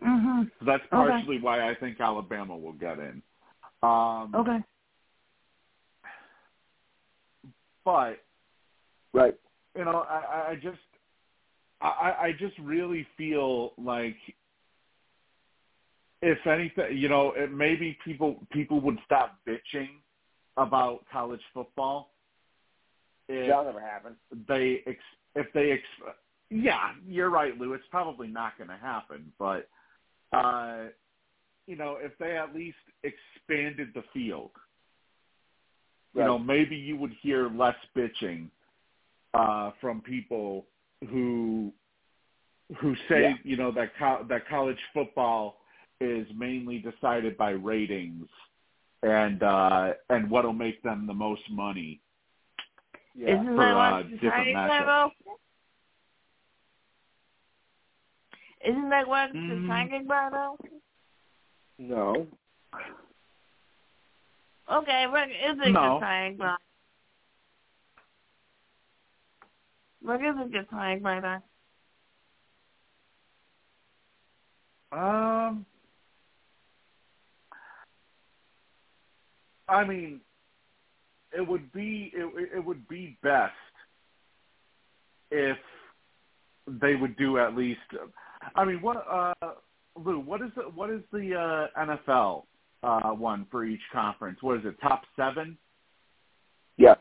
Mhm. 0.00 0.50
So 0.58 0.64
that's 0.64 0.82
Okay. 0.84 0.90
partially 0.90 1.38
why 1.40 1.68
I 1.68 1.74
think 1.74 2.00
Alabama 2.00 2.56
will 2.56 2.72
get 2.72 2.98
in. 2.98 3.22
Um, 3.82 4.34
Okay. 4.34 4.62
But 7.84 8.22
Right. 9.12 9.38
you 9.74 9.84
know, 9.84 10.00
I, 10.02 10.50
I 10.50 10.54
just, 10.56 10.78
I, 11.80 12.14
I 12.20 12.32
just 12.38 12.58
really 12.58 13.04
feel 13.16 13.72
like, 13.78 14.16
if 16.22 16.46
anything, 16.46 16.96
you 16.98 17.08
know, 17.08 17.32
it, 17.32 17.50
maybe 17.50 17.96
people 18.04 18.46
people 18.50 18.80
would 18.82 18.98
stop 19.06 19.38
bitching 19.46 19.88
about 20.58 21.04
college 21.10 21.40
football 21.54 22.12
if 23.28 23.48
That'll 23.48 23.64
never 23.64 23.80
happen. 23.80 24.16
they 24.46 24.82
ex, 24.86 24.98
if 25.34 25.50
they 25.54 25.72
ex, 25.72 25.82
yeah, 26.50 26.92
you're 27.06 27.30
right, 27.30 27.56
Lou. 27.58 27.72
It's 27.72 27.86
probably 27.90 28.28
not 28.28 28.58
going 28.58 28.68
to 28.68 28.76
happen, 28.76 29.32
but 29.38 29.68
uh, 30.32 30.84
you 31.66 31.76
know, 31.76 31.98
if 32.00 32.16
they 32.18 32.36
at 32.36 32.54
least 32.54 32.78
expanded 33.04 33.88
the 33.94 34.02
field, 34.12 34.50
you 36.14 36.20
Right. 36.20 36.26
know, 36.26 36.38
maybe 36.38 36.76
you 36.76 36.96
would 36.96 37.12
hear 37.20 37.48
less 37.48 37.76
bitching 37.94 38.50
uh, 39.34 39.70
from 39.80 40.00
people 40.00 40.66
who 41.08 41.72
who 42.78 42.94
say, 43.08 43.22
Yeah. 43.22 43.36
you 43.42 43.56
know, 43.56 43.72
that 43.72 43.94
co- 43.96 44.24
that 44.28 44.46
college 44.48 44.78
football 44.92 45.60
is 46.00 46.26
mainly 46.34 46.78
decided 46.78 47.36
by 47.36 47.50
ratings 47.50 48.28
and 49.02 49.42
uh, 49.42 49.94
and 50.08 50.30
what'll 50.30 50.52
make 50.52 50.82
them 50.82 51.06
the 51.06 51.14
most 51.14 51.42
money. 51.50 52.00
Yeah. 53.14 53.40
Isn't 53.40 53.56
For, 53.56 53.64
that 53.64 53.76
uh, 53.76 53.92
what 53.92 54.10
different 54.10 54.20
society 54.22 54.54
matchups. 54.54 54.82
about? 54.82 55.12
Isn't 58.64 58.90
that 58.90 59.08
what 59.08 59.32
Mm. 59.32 59.62
society 59.62 59.96
about? 60.04 60.58
No. 61.78 62.26
Okay, 64.68 65.06
what 65.06 65.28
is 65.30 65.58
it 65.58 65.72
No. 65.72 65.96
society 65.96 66.34
about? 66.34 66.60
What 70.02 70.22
is 70.22 70.34
it 70.38 70.66
society 70.68 71.00
about? 71.00 71.42
Um, 74.92 75.64
I 79.68 79.84
mean, 79.84 80.20
it 81.32 81.46
would 81.46 81.70
be 81.72 82.12
it, 82.14 82.50
it 82.56 82.64
would 82.64 82.86
be 82.88 83.16
best 83.22 83.54
if 85.30 85.56
they 86.66 86.96
would 86.96 87.16
do 87.16 87.38
at 87.38 87.54
least. 87.54 87.80
I 88.54 88.64
mean, 88.64 88.80
what 88.80 89.04
uh, 89.10 89.34
Lou? 89.96 90.20
What 90.20 90.42
is 90.42 90.50
the 90.56 90.62
what 90.62 90.90
is 90.90 91.02
the 91.12 91.34
uh, 91.76 91.84
NFL 91.84 92.44
uh, 92.82 93.10
one 93.10 93.46
for 93.50 93.64
each 93.64 93.80
conference? 93.92 94.38
What 94.40 94.58
is 94.58 94.64
it? 94.64 94.80
Top 94.80 95.02
seven? 95.16 95.56
Yeah. 96.76 96.94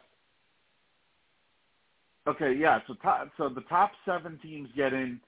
Okay, 2.27 2.53
yeah. 2.53 2.79
So 2.87 2.93
top, 2.95 3.29
so 3.37 3.49
the 3.49 3.61
top 3.61 3.91
seven 4.05 4.39
teams 4.41 4.69
get 4.75 4.93
in 4.93 5.19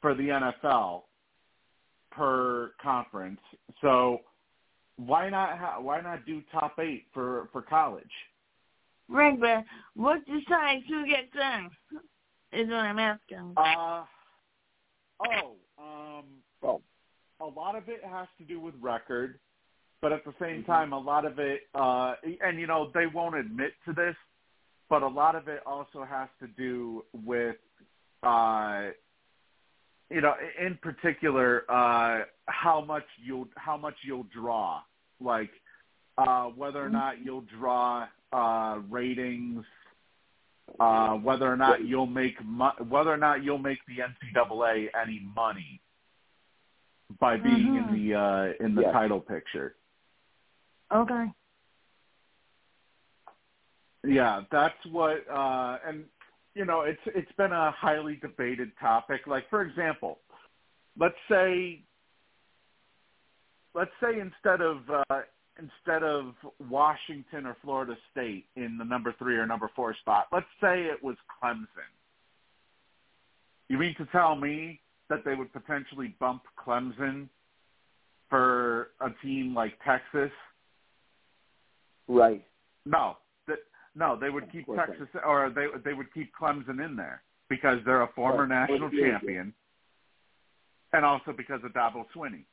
for 0.00 0.14
the 0.14 0.24
NFL 0.24 1.02
per 2.10 2.72
conference. 2.82 3.40
So 3.80 4.20
why 4.96 5.28
not 5.28 5.58
ha- 5.58 5.80
why 5.80 6.00
not 6.00 6.24
do 6.26 6.42
top 6.50 6.78
eight 6.78 7.04
for 7.12 7.48
for 7.52 7.62
college? 7.62 8.04
Right, 9.08 9.38
but 9.38 9.64
what 9.94 10.24
decides 10.24 10.84
who 10.88 11.06
gets 11.06 11.34
in? 11.34 11.70
Is 12.52 12.68
what 12.68 12.76
I'm 12.76 12.98
asking. 12.98 13.54
Uh 13.56 14.04
oh, 15.20 15.56
um, 15.78 16.24
Oh. 16.62 16.82
a 17.40 17.46
lot 17.46 17.74
of 17.74 17.88
it 17.88 18.04
has 18.04 18.28
to 18.38 18.44
do 18.44 18.60
with 18.60 18.74
record, 18.80 19.38
but 20.00 20.12
at 20.12 20.24
the 20.24 20.32
same 20.38 20.62
Mhm. 20.62 20.66
time, 20.66 20.92
a 20.92 20.98
lot 20.98 21.24
of 21.24 21.38
it, 21.38 21.68
uh, 21.74 22.16
and 22.40 22.58
you 22.60 22.66
know, 22.66 22.90
they 22.90 23.06
won't 23.06 23.34
admit 23.34 23.74
to 23.84 23.92
this, 23.92 24.16
but 24.88 25.02
a 25.02 25.08
lot 25.08 25.34
of 25.34 25.48
it 25.48 25.62
also 25.66 26.04
has 26.04 26.28
to 26.38 26.46
do 26.48 27.04
with, 27.12 27.58
uh, 28.22 28.90
you 30.10 30.20
know, 30.20 30.36
in 30.58 30.76
particular, 30.78 31.64
uh, 31.70 32.24
how 32.48 32.80
much 32.80 33.06
you'll 33.18 33.48
how 33.56 33.76
much 33.76 33.96
you'll 34.02 34.24
draw, 34.24 34.82
like 35.20 35.52
uh, 36.18 36.46
whether 36.50 36.84
or 36.84 36.90
not 36.90 37.24
you'll 37.24 37.42
draw 37.42 38.06
uh, 38.32 38.80
ratings, 38.88 39.64
uh, 40.78 41.14
whether 41.14 41.50
or 41.50 41.56
not 41.56 41.84
you'll 41.84 42.06
make 42.06 42.42
mo- 42.44 42.72
whether 42.88 43.10
or 43.12 43.16
not 43.16 43.42
you'll 43.42 43.58
make 43.58 43.78
the 43.88 43.98
NCAA 43.98 44.88
any 45.00 45.20
money 45.34 45.80
by 47.18 47.36
being 47.36 47.74
in 47.74 47.84
Mhm. 47.86 47.92
the 47.92 48.14
uh, 48.14 48.64
in 48.64 48.74
the 48.74 48.82
Yeah. 48.82 48.92
title 48.92 49.20
picture. 49.20 49.76
Okay. 50.92 51.26
Yeah, 54.04 54.44
that's 54.50 54.84
what 54.86 55.28
uh 55.28 55.78
and 55.86 56.04
you 56.54 56.64
know, 56.64 56.80
it's 56.82 57.00
it's 57.06 57.30
been 57.32 57.52
a 57.52 57.70
highly 57.72 58.16
debated 58.16 58.72
topic. 58.78 59.26
Like 59.26 59.48
for 59.50 59.62
example, 59.62 60.20
let's 60.98 61.18
say 61.28 61.82
let's 63.74 63.90
say 64.02 64.18
instead 64.20 64.60
of 64.62 64.88
uh 64.90 65.22
instead 65.60 66.02
of 66.02 66.34
Washington 66.68 67.46
or 67.46 67.56
Florida 67.62 67.94
State 68.10 68.46
in 68.56 68.76
the 68.78 68.84
number 68.84 69.14
3 69.18 69.36
or 69.36 69.46
number 69.46 69.70
4 69.76 69.94
spot, 70.00 70.26
let's 70.32 70.46
say 70.60 70.84
it 70.84 71.02
was 71.02 71.16
Clemson. 71.42 71.66
You 73.68 73.78
mean 73.78 73.94
to 73.98 74.06
tell 74.06 74.34
me 74.36 74.80
that 75.08 75.24
they 75.24 75.34
would 75.34 75.52
potentially 75.52 76.16
bump 76.18 76.42
Clemson 76.58 77.28
for 78.28 78.90
a 79.00 79.10
team 79.22 79.54
like 79.54 79.74
Texas? 79.84 80.30
Right. 82.08 82.44
No, 82.86 83.16
that 83.46 83.58
no, 83.94 84.16
they 84.20 84.30
would 84.30 84.50
keep. 84.50 84.66
Texas 84.74 85.08
or 85.24 85.50
they 85.50 85.66
they 85.84 85.94
would 85.94 86.12
keep 86.12 86.32
Clemson 86.40 86.84
in 86.84 86.96
there 86.96 87.22
because 87.48 87.78
they're 87.84 88.02
a 88.02 88.12
former 88.14 88.46
Right. 88.46 88.68
national 88.70 88.90
champion. 88.90 89.52
and 90.92 91.04
also 91.04 91.32
because 91.32 91.62
of 91.62 91.72
Dabo 91.72 92.04
Swinney. 92.14 92.44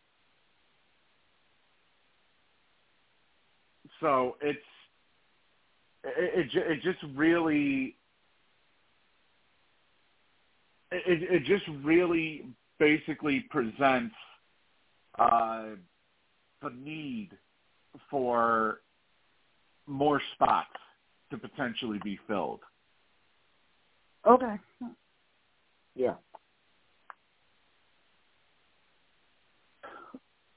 So 4.02 4.38
it's 4.42 4.60
it, 6.04 6.48
it, 6.56 6.72
it 6.72 6.84
just 6.84 7.00
really 7.16 7.96
it, 10.92 11.24
it 11.32 11.44
just 11.46 11.66
really 11.84 12.46
basically 12.80 13.42
presents 13.50 14.16
uh, 15.20 15.66
the 16.62 16.70
need 16.84 17.30
for 18.10 18.82
more 19.88 20.22
spots 20.36 20.70
to 21.32 21.38
potentially 21.38 22.00
be 22.04 22.20
filled. 22.28 22.62
Okay. 24.28 24.56
Yeah. 25.96 26.16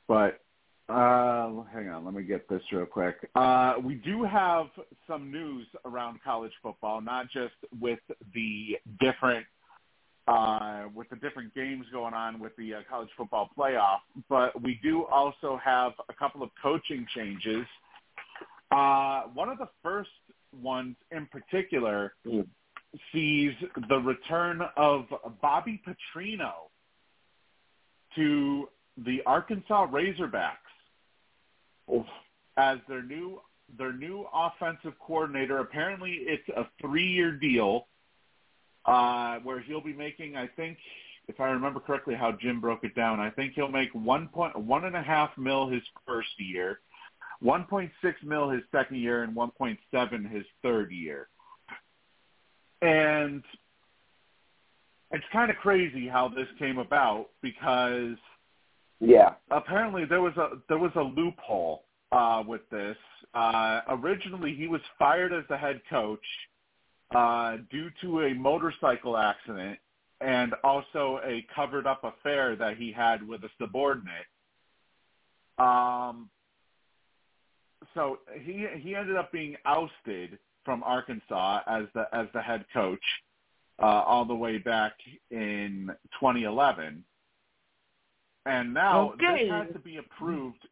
But 0.09 0.41
uh, 0.91 1.63
hang 1.73 1.89
on, 1.89 2.05
let 2.05 2.15
me 2.15 2.23
get 2.23 2.49
this 2.49 2.63
real 2.73 2.87
quick. 2.87 3.17
Uh, 3.35 3.75
we 3.83 3.95
do 3.95 4.25
have 4.25 4.67
some 5.07 5.31
news 5.31 5.67
around 5.85 6.21
college 6.23 6.53
football, 6.63 7.01
not 7.01 7.31
just 7.31 7.55
with 7.81 8.01
the 8.35 8.77
different 9.01 9.47
uh, 10.29 10.85
with 10.95 11.09
the 11.09 11.17
different 11.17 11.53
games 11.55 11.85
going 11.91 12.15
on 12.15 12.39
with 12.39 12.55
the 12.57 12.75
uh, 12.75 12.81
college 12.89 13.09
football 13.17 13.51
playoff, 13.59 13.99
but 14.29 14.61
we 14.63 14.79
do 14.83 15.05
also 15.07 15.59
have 15.65 15.93
a 16.09 16.13
couple 16.13 16.43
of 16.43 16.51
coaching 16.63 17.05
changes. 17.17 17.67
Uh, 18.71 19.23
one 19.35 19.49
of 19.49 19.59
the 19.59 19.69
first 19.83 20.11
ones 20.63 20.95
in 21.11 21.27
particular 21.27 22.13
Mm. 22.27 22.47
sees 23.13 23.53
the 23.89 23.99
return 23.99 24.61
of 24.77 25.07
Bobby 25.41 25.81
Petrino 25.87 26.53
to 28.17 28.69
the 28.99 29.23
Arkansas 29.27 29.87
Razorbacks. 29.87 30.60
As 32.57 32.79
their 32.89 33.03
new 33.03 33.41
their 33.79 33.93
new 33.93 34.27
offensive 34.35 34.95
coordinator. 34.99 35.59
Apparently, 35.59 36.13
it's 36.23 36.49
a 36.51 36.67
three 36.81 37.07
year 37.07 37.33
deal 37.33 37.87
uh, 38.85 39.39
where 39.41 39.61
he'll 39.61 39.83
be 39.83 39.93
making, 39.93 40.37
I 40.37 40.49
think, 40.49 40.79
if 41.29 41.39
I 41.41 41.51
remember 41.51 41.81
correctly, 41.81 42.15
how 42.15 42.33
Jim 42.33 42.61
broke 42.61 42.83
it 42.83 42.95
down. 42.95 43.21
I 43.21 43.31
think 43.31 43.53
he'll 43.55 43.69
make 43.69 43.91
one 43.93 44.29
point 44.29 44.59
one 44.59 44.85
and 44.85 44.97
a 44.97 45.03
half 45.03 45.31
mil 45.39 45.69
his 45.69 45.83
first 46.07 46.31
year, 46.39 46.81
one 47.41 47.65
point 47.65 47.91
six 48.03 48.21
mil 48.25 48.51
his 48.51 48.63
second 48.73 48.97
year, 48.97 49.23
and 49.23 49.35
one 49.35 49.51
point 49.53 49.79
seven 49.93 50.25
his 50.25 50.45
third 50.63 50.91
year. 50.91 51.29
And 52.83 53.45
it's 55.13 55.25
kind 55.33 55.51
of 55.51 55.57
crazy 55.57 56.09
how 56.09 56.29
this 56.29 56.49
came 56.59 56.79
about 56.79 57.29
because 57.43 58.17
Yeah. 59.01 59.35
apparently 59.51 60.05
there 60.05 60.21
was 60.21 60.37
a 60.37 60.51
there 60.69 60.79
was 60.79 60.93
a 60.95 61.01
loophole 61.03 61.85
uh, 62.13 62.43
with 62.47 62.69
this. 62.71 62.97
Uh, 63.35 63.81
originally, 63.89 64.55
he 64.55 64.67
was 64.67 64.81
fired 64.99 65.33
as 65.33 65.45
the 65.49 65.57
head 65.57 65.81
coach 65.89 66.25
uh, 67.15 67.57
due 67.71 67.89
to 68.03 68.23
a 68.23 68.35
motorcycle 68.35 69.17
accident 69.17 69.79
and 70.21 70.55
also 70.63 71.21
a 71.25 71.47
covered 71.55 71.87
up 71.87 72.05
affair 72.05 72.57
that 72.57 72.77
he 72.77 72.93
had 72.93 73.27
with 73.27 73.43
a 73.45 73.49
subordinate. 73.59 74.27
Um, 75.59 76.29
so 77.95 78.19
he 78.43 78.67
he 78.79 78.95
ended 78.95 79.17
up 79.17 79.33
being 79.33 79.57
ousted 79.65 80.39
from 80.65 80.83
Arkansas 80.83 81.61
as 81.67 81.85
the 81.95 82.05
as 82.13 82.27
the 82.35 82.43
head 82.43 82.67
coach 82.73 83.01
uh, 83.81 83.87
all 83.87 84.27
the 84.27 84.35
way 84.35 84.59
back 84.59 84.93
in 85.31 85.91
2011 86.21 87.03
and 88.47 88.73
now 88.73 89.11
Okay. 89.13 89.45
this 89.45 89.51
had 89.51 89.73
to 89.73 89.79
be 89.79 89.97
approved. 89.99 90.67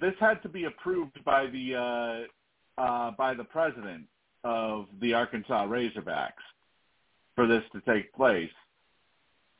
This 0.00 0.14
had 0.20 0.42
to 0.42 0.48
be 0.48 0.64
approved 0.64 1.22
by 1.24 1.46
the 1.46 1.74
uh, 1.74 2.80
uh, 2.80 3.10
by 3.12 3.34
the 3.34 3.44
president 3.44 4.04
of 4.44 4.86
the 5.00 5.14
Arkansas 5.14 5.66
Razorbacks 5.66 6.32
for 7.34 7.46
this 7.46 7.62
to 7.72 7.80
take 7.82 8.12
place. 8.14 8.50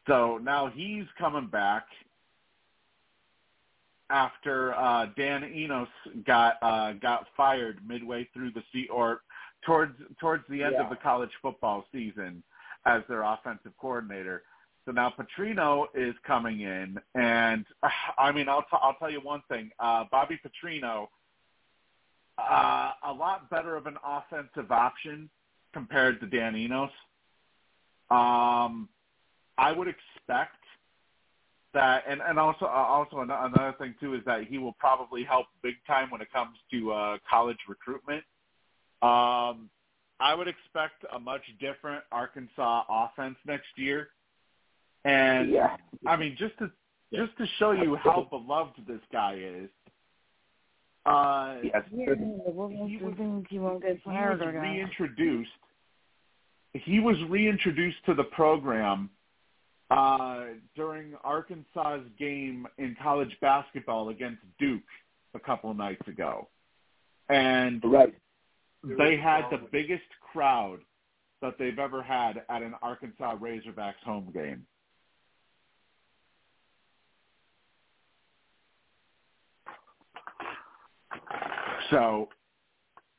So 0.06 0.38
now 0.38 0.68
he's 0.68 1.04
coming 1.18 1.46
back 1.48 1.86
after 4.10 4.74
uh, 4.74 5.06
Dan 5.16 5.44
Enos 5.44 5.88
got 6.26 6.54
uh, 6.62 6.92
got 6.92 7.26
fired 7.36 7.78
midway 7.86 8.28
through 8.32 8.52
the 8.52 8.62
se- 8.72 8.88
or 8.92 9.22
towards 9.64 9.94
towards 10.20 10.44
the 10.48 10.62
end 10.62 10.74
Yeah. 10.78 10.84
of 10.84 10.90
the 10.90 10.96
college 10.96 11.32
football 11.42 11.86
season 11.90 12.42
as 12.84 13.02
their 13.08 13.22
offensive 13.22 13.72
coordinator. 13.78 14.42
So 14.86 14.92
now 14.92 15.12
Petrino 15.12 15.86
is 15.94 16.14
coming 16.24 16.60
in, 16.60 16.98
and 17.14 17.66
I 18.18 18.32
mean, 18.32 18.48
I'll 18.48 18.62
t- 18.62 18.68
I'll 18.80 18.94
tell 18.94 19.10
you 19.10 19.20
one 19.20 19.42
thing: 19.48 19.70
uh, 19.80 20.04
Bobby 20.10 20.38
Petrino, 20.44 21.08
uh, 22.38 22.92
a 23.04 23.12
lot 23.12 23.50
better 23.50 23.76
of 23.76 23.86
an 23.86 23.96
offensive 24.04 24.70
option 24.70 25.28
compared 25.74 26.20
to 26.20 26.26
Dan 26.26 26.56
Enos. 26.56 26.90
Um, 28.10 28.88
I 29.58 29.72
would 29.72 29.88
expect 29.88 30.56
that, 31.74 32.04
and 32.08 32.20
and 32.22 32.38
also 32.38 32.66
uh, 32.66 32.68
also 32.68 33.18
another 33.20 33.74
thing 33.78 33.94
too 34.00 34.14
is 34.14 34.20
that 34.24 34.44
he 34.44 34.58
will 34.58 34.74
probably 34.78 35.24
help 35.24 35.46
big 35.62 35.74
time 35.86 36.10
when 36.10 36.20
it 36.20 36.32
comes 36.32 36.56
to 36.70 36.92
uh, 36.92 37.18
college 37.28 37.58
recruitment. 37.68 38.22
Um, 39.02 39.68
I 40.20 40.34
would 40.34 40.48
expect 40.48 41.04
a 41.12 41.18
much 41.18 41.42
different 41.60 42.04
Arkansas 42.12 42.84
offense 42.88 43.36
next 43.44 43.66
year. 43.76 44.08
And 45.06 45.50
Yeah. 45.50 45.76
I 46.04 46.16
mean, 46.16 46.36
just 46.36 46.58
to 46.58 46.70
just 47.12 47.36
to 47.38 47.46
show 47.58 47.70
you 47.70 47.94
how 47.94 48.24
beloved 48.24 48.84
this 48.86 49.00
guy 49.12 49.34
is, 49.34 49.70
uh, 51.06 51.60
Yes. 51.62 51.84
Yeah, 51.92 52.12
what 52.14 52.72
He 52.72 52.96
was- 52.96 53.16
he 53.48 53.58
won't 53.60 53.82
get 53.82 53.98
he 54.02 54.08
was 54.08 54.40
reintroduced. 54.40 55.50
He 56.72 56.98
was 57.00 57.22
reintroduced 57.24 58.04
to 58.06 58.14
the 58.14 58.24
program 58.24 59.10
uh, 59.88 60.46
during 60.74 61.14
Arkansas's 61.22 62.08
game 62.18 62.66
in 62.76 62.96
college 62.96 63.38
basketball 63.40 64.08
against 64.08 64.42
Duke 64.58 64.82
a 65.34 65.38
couple 65.38 65.70
of 65.70 65.76
nights 65.76 66.06
ago, 66.08 66.48
and 67.28 67.80
Right. 67.84 68.12
they 68.82 69.16
had 69.16 69.48
the 69.50 69.58
biggest 69.58 70.08
crowd 70.20 70.80
that 71.40 71.56
they've 71.56 71.78
ever 71.78 72.02
had 72.02 72.44
at 72.48 72.62
an 72.62 72.74
Arkansas 72.82 73.36
Razorbacks 73.36 74.02
home 74.02 74.32
game. 74.32 74.66
So, 81.90 82.28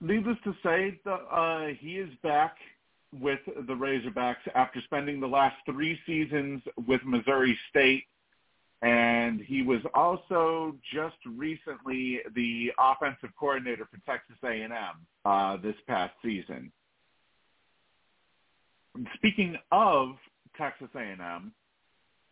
needless 0.01 0.37
to 0.43 0.53
say, 0.63 0.99
the, 1.05 1.13
uh, 1.13 1.67
he 1.79 1.97
is 1.97 2.09
back 2.23 2.55
with 3.13 3.39
the 3.45 3.73
Razorbacks 3.73 4.35
after 4.55 4.81
spending 4.81 5.19
the 5.19 5.27
last 5.27 5.55
three 5.65 5.97
seasons 6.05 6.61
with 6.87 7.01
Missouri 7.05 7.57
State, 7.69 8.05
and 8.81 9.41
he 9.41 9.63
was 9.63 9.81
also 9.93 10.75
just 10.93 11.15
recently 11.25 12.19
the 12.35 12.71
offensive 12.77 13.29
coordinator 13.39 13.87
for 13.89 13.99
Texas 14.05 14.35
A&M 14.43 14.71
uh, 15.25 15.57
this 15.57 15.75
past 15.87 16.13
season. 16.23 16.71
Speaking 19.15 19.57
of 19.71 20.15
Texas 20.57 20.89
A&M, 20.95 21.51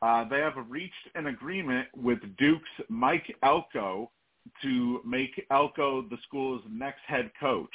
uh, 0.01 0.27
they 0.29 0.39
have 0.39 0.53
reached 0.69 0.93
an 1.15 1.27
agreement 1.27 1.87
with 1.95 2.19
Duke's 2.37 2.69
Mike 2.89 3.35
Elko 3.41 4.11
to 4.61 5.01
make 5.05 5.45
Elko 5.51 6.03
the 6.03 6.17
school's 6.27 6.61
next 6.69 7.01
head 7.07 7.31
coach, 7.39 7.69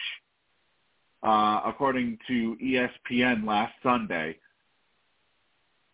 uh, 1.23 1.61
according 1.65 2.19
to 2.29 2.57
ESPN 2.63 3.47
last 3.47 3.75
Sunday. 3.83 4.37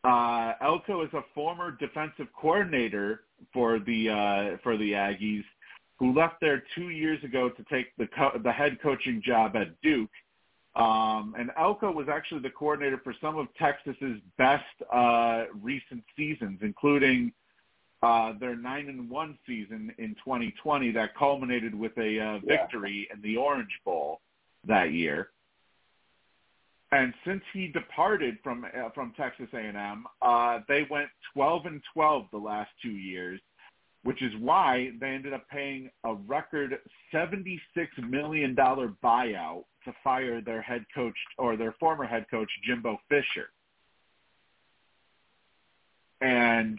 Uh, 0.04 0.52
Elko 0.60 1.02
is 1.02 1.12
a 1.14 1.22
former 1.34 1.72
defensive 1.72 2.28
coordinator 2.40 3.22
for 3.52 3.78
the 3.80 4.08
uh, 4.08 4.56
for 4.62 4.76
the 4.76 4.92
Aggies, 4.92 5.44
who 5.98 6.14
left 6.14 6.36
there 6.40 6.62
two 6.74 6.90
years 6.90 7.22
ago 7.24 7.48
to 7.48 7.64
take 7.64 7.96
the 7.96 8.06
co- 8.06 8.38
the 8.42 8.52
head 8.52 8.78
coaching 8.80 9.20
job 9.24 9.56
at 9.56 9.80
Duke. 9.82 10.10
Um, 10.76 11.34
and 11.38 11.50
Elko 11.58 11.90
was 11.90 12.06
actually 12.08 12.42
the 12.42 12.50
coordinator 12.50 13.00
for 13.02 13.14
some 13.20 13.38
of 13.38 13.48
Texas's 13.58 14.20
best 14.36 14.64
uh, 14.92 15.44
recent 15.60 16.04
seasons, 16.16 16.58
including 16.60 17.32
uh, 18.02 18.32
their 18.38 18.56
nine 18.56 18.88
and 18.88 19.08
one 19.08 19.38
season 19.46 19.92
in 19.98 20.14
2020 20.24 20.92
that 20.92 21.14
culminated 21.16 21.74
with 21.74 21.96
a 21.98 22.00
uh, 22.02 22.04
Yeah. 22.34 22.38
victory 22.44 23.08
in 23.12 23.20
the 23.22 23.36
Orange 23.36 23.80
Bowl 23.84 24.20
that 24.64 24.92
year. 24.92 25.30
And 26.92 27.12
since 27.24 27.42
he 27.52 27.68
departed 27.68 28.38
from 28.44 28.64
uh, 28.64 28.90
from 28.90 29.12
Texas 29.16 29.48
A&M, 29.52 30.06
uh, 30.22 30.60
they 30.68 30.86
went 30.88 31.08
12 31.34 31.66
and 31.66 31.82
12 31.92 32.26
the 32.30 32.38
last 32.38 32.70
two 32.80 32.90
years, 32.90 33.40
which 34.04 34.22
is 34.22 34.32
why 34.36 34.92
they 35.00 35.08
ended 35.08 35.32
up 35.32 35.48
paying 35.48 35.90
a 36.04 36.14
record 36.14 36.78
76 37.10 37.90
million 38.08 38.54
dollar 38.54 38.92
buyout 39.02 39.64
to 39.84 39.92
fire 40.04 40.40
their 40.40 40.62
head 40.62 40.84
coach 40.94 41.16
or 41.38 41.56
their 41.56 41.72
former 41.80 42.04
head 42.04 42.26
coach 42.30 42.50
Jimbo 42.64 43.00
Fisher. 43.08 43.50
And 46.20 46.78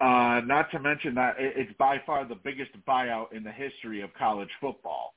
Uh, 0.00 0.40
not 0.44 0.70
to 0.70 0.78
mention 0.78 1.14
that 1.14 1.34
it's 1.38 1.72
by 1.78 2.00
far 2.06 2.24
the 2.24 2.36
biggest 2.36 2.70
buyout 2.86 3.32
in 3.32 3.42
the 3.42 3.50
history 3.50 4.00
of 4.00 4.14
college 4.14 4.50
football. 4.60 5.14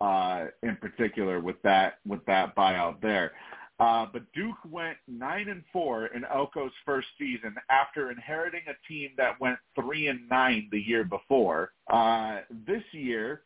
Uh, 0.00 0.46
in 0.62 0.76
particular, 0.76 1.40
with 1.40 1.60
that 1.62 1.98
with 2.06 2.24
that 2.26 2.54
buyout 2.54 3.00
there. 3.00 3.32
Uh, 3.80 4.06
but 4.12 4.22
Duke 4.32 4.56
went 4.68 4.96
nine 5.06 5.48
and 5.48 5.62
four 5.72 6.06
in 6.06 6.22
Elko's 6.22 6.72
first 6.84 7.08
season 7.18 7.54
after 7.70 8.10
inheriting 8.10 8.62
a 8.68 8.88
team 8.88 9.10
that 9.16 9.40
went 9.40 9.58
three 9.74 10.08
and 10.08 10.28
nine 10.28 10.68
the 10.72 10.80
year 10.80 11.04
before. 11.04 11.72
Uh, 11.88 12.38
this 12.66 12.82
year, 12.92 13.42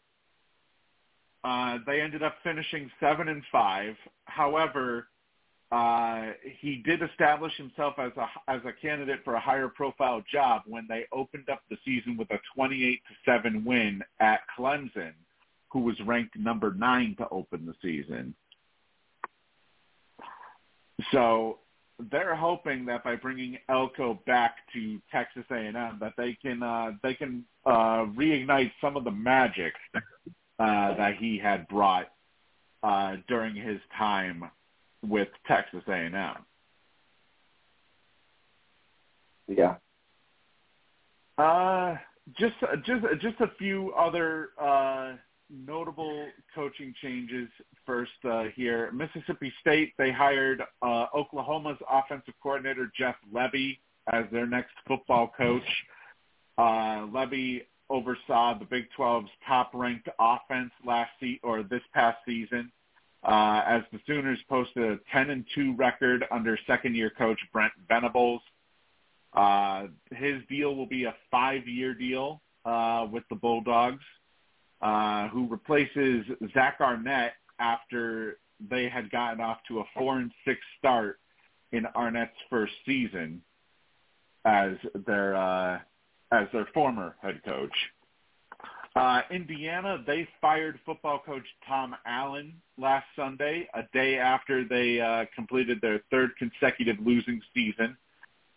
uh, 1.44 1.78
they 1.86 2.00
ended 2.00 2.22
up 2.22 2.36
finishing 2.42 2.90
seven 3.00 3.28
and 3.28 3.42
five. 3.50 3.94
However, 4.24 5.08
uh, 5.72 6.32
he 6.60 6.82
did 6.84 7.00
establish 7.02 7.56
himself 7.56 7.94
as 7.98 8.12
a 8.18 8.50
as 8.50 8.60
a 8.66 8.72
candidate 8.72 9.20
for 9.24 9.34
a 9.34 9.40
higher 9.40 9.68
profile 9.68 10.22
job 10.30 10.60
when 10.66 10.86
they 10.86 11.06
opened 11.12 11.48
up 11.48 11.62
the 11.70 11.78
season 11.82 12.14
with 12.18 12.30
a 12.30 12.38
28 12.54 13.00
to 13.08 13.14
seven 13.24 13.64
win 13.64 14.02
at 14.20 14.40
Clemson, 14.56 15.12
who 15.70 15.80
was 15.80 15.98
ranked 16.06 16.36
number 16.36 16.74
nine 16.74 17.16
to 17.16 17.26
open 17.30 17.64
the 17.64 17.74
season. 17.80 18.34
So 21.10 21.60
they're 22.10 22.36
hoping 22.36 22.84
that 22.86 23.02
by 23.02 23.16
bringing 23.16 23.56
Elko 23.70 24.20
back 24.26 24.56
to 24.74 25.00
Texas 25.10 25.44
A&M, 25.50 25.98
that 26.00 26.12
they 26.18 26.36
can 26.42 26.62
uh, 26.62 26.92
they 27.02 27.14
can 27.14 27.46
uh, 27.64 28.04
reignite 28.14 28.72
some 28.82 28.98
of 28.98 29.04
the 29.04 29.10
magic 29.10 29.72
uh, 29.94 30.00
that 30.96 31.16
he 31.18 31.38
had 31.38 31.66
brought 31.68 32.12
uh, 32.82 33.16
during 33.26 33.54
his 33.56 33.80
time 33.96 34.50
with 35.02 35.28
Texas 35.46 35.82
A&M. 35.88 36.14
Yeah. 39.48 39.74
Uh, 41.38 41.96
just 42.38 42.54
just 42.84 43.04
just 43.20 43.40
a 43.40 43.50
few 43.58 43.92
other 43.92 44.50
uh, 44.60 45.14
notable 45.50 46.28
coaching 46.54 46.94
changes 47.02 47.48
first 47.84 48.12
uh, 48.24 48.44
here. 48.54 48.90
Mississippi 48.92 49.52
State 49.60 49.92
they 49.98 50.12
hired 50.12 50.62
uh, 50.82 51.06
Oklahoma's 51.14 51.78
offensive 51.90 52.34
coordinator 52.42 52.90
Jeff 52.96 53.16
Lebby 53.34 53.78
as 54.12 54.24
their 54.30 54.46
next 54.46 54.72
football 54.86 55.32
coach. 55.36 55.62
Uh, 56.58 57.06
Lebby 57.06 57.62
oversaw 57.90 58.58
the 58.58 58.64
Big 58.64 58.84
12's 58.98 59.30
top-ranked 59.46 60.08
offense 60.18 60.70
last 60.86 61.10
se- 61.20 61.40
or 61.42 61.62
this 61.62 61.82
past 61.92 62.18
season 62.26 62.70
uh, 63.24 63.62
as 63.66 63.82
the 63.92 64.00
Sooners 64.06 64.38
posted 64.48 64.82
a 64.82 64.98
10 65.12 65.30
and 65.30 65.44
2 65.54 65.74
record 65.76 66.24
under 66.30 66.58
second 66.66 66.96
year 66.96 67.10
coach 67.10 67.38
Brent 67.52 67.72
Venables. 67.88 68.40
Uh, 69.32 69.86
his 70.10 70.42
deal 70.48 70.74
will 70.74 70.86
be 70.86 71.04
a 71.04 71.14
five-year 71.30 71.94
deal 71.94 72.42
uh, 72.64 73.06
with 73.10 73.24
the 73.30 73.36
Bulldogs, 73.36 74.04
uh, 74.82 75.28
who 75.28 75.48
replaces 75.48 76.24
Zach 76.52 76.78
Arnett 76.80 77.34
after 77.58 78.38
they 78.70 78.88
had 78.88 79.10
gotten 79.10 79.40
off 79.40 79.58
to 79.68 79.80
a 79.80 79.84
four 79.96 80.18
and 80.18 80.30
six 80.44 80.60
start 80.78 81.18
in 81.72 81.86
Arnett's 81.94 82.36
first 82.50 82.72
season 82.84 83.42
as 84.44 84.72
their 85.06 85.36
uh, 85.36 85.78
as 86.32 86.48
their 86.52 86.66
former 86.74 87.16
head 87.22 87.40
coach. 87.44 87.74
Uh, 88.94 89.22
Indiana, 89.30 90.02
they 90.06 90.28
fired 90.40 90.78
football 90.84 91.18
coach 91.24 91.46
Tom 91.66 91.96
Allen 92.04 92.52
last 92.76 93.06
Sunday, 93.16 93.66
a 93.74 93.82
day 93.94 94.18
after 94.18 94.68
they 94.68 95.00
uh, 95.00 95.24
completed 95.34 95.78
their 95.80 96.00
third 96.10 96.30
consecutive 96.38 96.96
losing 97.04 97.40
season. 97.54 97.96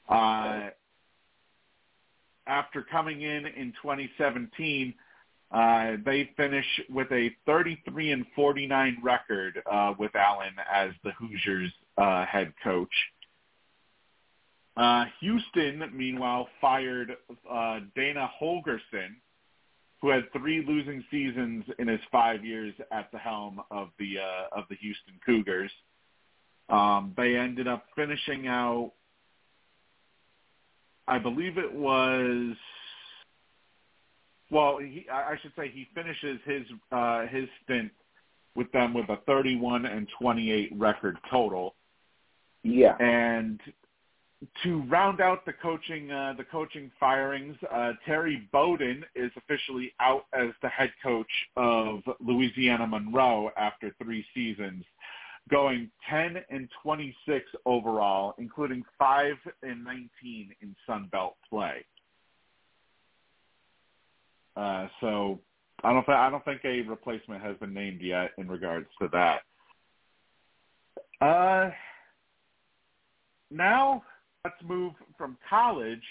Uh, 0.10 0.70
after 2.48 2.84
coming 2.84 3.22
in 3.22 3.46
in 3.46 3.74
2017, 3.82 4.94
uh, 5.52 5.94
they 6.06 6.30
finish 6.36 6.66
with 6.90 7.10
a 7.12 7.32
33 7.46 8.12
and 8.12 8.26
49 8.36 8.98
record 9.02 9.62
uh, 9.72 9.94
with 9.98 10.14
Allen 10.16 10.54
as 10.72 10.92
the 11.04 11.12
Hoosiers 11.12 11.72
uh, 11.98 12.26
head 12.26 12.54
coach. 12.62 12.94
Uh, 14.76 15.06
Houston, 15.22 15.84
meanwhile, 15.94 16.50
fired 16.60 17.16
uh, 17.50 17.80
Dana 17.96 18.30
Holgorsen, 18.42 19.16
who 20.06 20.12
had 20.12 20.32
three 20.34 20.64
losing 20.68 21.04
seasons 21.10 21.64
in 21.80 21.88
his 21.88 22.00
five 22.12 22.46
years 22.46 22.76
at 22.92 23.12
the 23.12 23.18
helm 23.18 23.60
of 23.72 23.90
the 23.98 24.20
uh, 24.20 24.60
of 24.60 24.66
the 24.70 24.76
Houston 24.76 25.16
Cougars. 25.26 25.72
Um, 26.70 27.16
they 27.18 27.36
ended 27.36 27.68
up 27.68 27.86
finishing 27.96 28.46
out, 28.46 28.92
I 31.08 31.18
believe 31.18 31.58
it 31.58 31.74
was. 31.74 32.56
Well, 34.52 34.78
he, 34.78 35.08
I 35.12 35.38
should 35.42 35.54
say 35.56 35.72
he 35.74 35.88
finishes 35.96 36.40
his 36.46 36.68
uh, 36.92 37.26
his 37.26 37.50
stint 37.64 37.92
with 38.56 38.72
them 38.74 38.94
with 38.94 39.10
a 39.10 39.18
31 39.26 39.88
and 39.88 40.08
28 40.20 40.72
record 40.78 41.18
total. 41.32 41.74
Yeah. 42.62 42.96
And 43.00 43.60
to 44.64 44.82
round 44.84 45.22
out 45.22 45.46
the 45.46 45.54
coaching 45.54 46.12
uh, 46.12 46.34
the 46.38 46.44
coaching 46.44 46.92
firings, 47.00 47.56
uh, 47.72 47.94
Terry 48.06 48.48
Bowden 48.52 49.04
is 49.16 49.32
officially 49.38 49.94
out 50.00 50.26
as 50.34 50.50
the 50.62 50.70
head 50.70 50.92
coach 51.02 51.30
of 51.56 52.02
Louisiana 52.20 52.88
Monroe 52.88 53.52
after 53.58 53.96
three 54.02 54.26
seasons, 54.34 54.84
going 55.50 55.90
10 56.10 56.38
and 56.50 56.68
26 56.84 57.46
overall, 57.66 58.36
including 58.38 58.84
five 58.98 59.36
and 59.64 59.84
19 59.84 60.10
in 60.62 60.76
Sun 60.86 61.10
Belt 61.12 61.36
play. 61.50 61.86
Uh, 64.58 64.88
so 65.02 65.40
I 65.84 65.94
don't 65.94 66.06
th- 66.06 66.18
I 66.18 66.30
don't 66.30 66.44
think 66.46 66.62
a 66.66 66.82
replacement 66.82 67.42
has 67.44 67.58
been 67.58 67.74
named 67.74 68.02
yet 68.02 68.32
in 68.38 68.48
regards 68.48 68.88
to 69.02 69.10
that. 69.12 69.42
Uh, 71.22 71.70
now 73.52 74.04
let's 74.46 74.56
move 74.64 74.94
from 75.18 75.36
college 75.50 76.04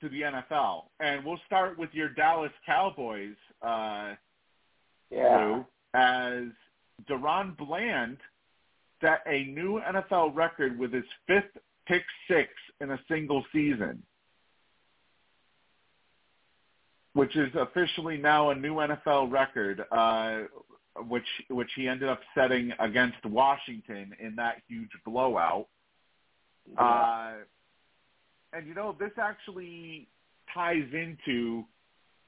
to 0.00 0.08
the 0.08 0.22
NFL, 0.22 0.82
and 0.98 1.24
we'll 1.24 1.40
start 1.46 1.78
with 1.78 1.90
your 1.92 2.08
Dallas 2.08 2.50
Cowboys. 2.66 3.36
Uh, 3.62 4.14
yeah. 5.10 5.36
Lou, 5.38 5.64
as 5.94 6.44
DaRon 7.08 7.56
Bland 7.56 8.16
set 9.00 9.22
a 9.28 9.44
new 9.44 9.80
NFL 9.80 10.34
record 10.34 10.76
with 10.76 10.92
his 10.92 11.04
fifth 11.28 11.56
pick 11.86 12.02
six 12.28 12.50
in 12.80 12.90
a 12.90 12.98
single 13.08 13.44
season, 13.52 14.02
which 17.12 17.36
is 17.36 17.50
officially 17.54 18.16
now 18.16 18.50
a 18.50 18.56
new 18.56 18.74
NFL 18.74 19.30
record, 19.30 19.84
uh, 19.92 20.40
which 21.08 21.26
which 21.48 21.70
he 21.76 21.86
ended 21.86 22.08
up 22.08 22.20
setting 22.34 22.72
against 22.80 23.24
Washington 23.24 24.16
in 24.18 24.34
that 24.34 24.62
huge 24.66 24.90
blowout. 25.04 25.68
Uh, 26.76 27.32
and 28.52 28.66
you 28.66 28.74
know, 28.74 28.96
this 28.98 29.12
actually 29.18 30.08
ties 30.52 30.86
into 30.92 31.64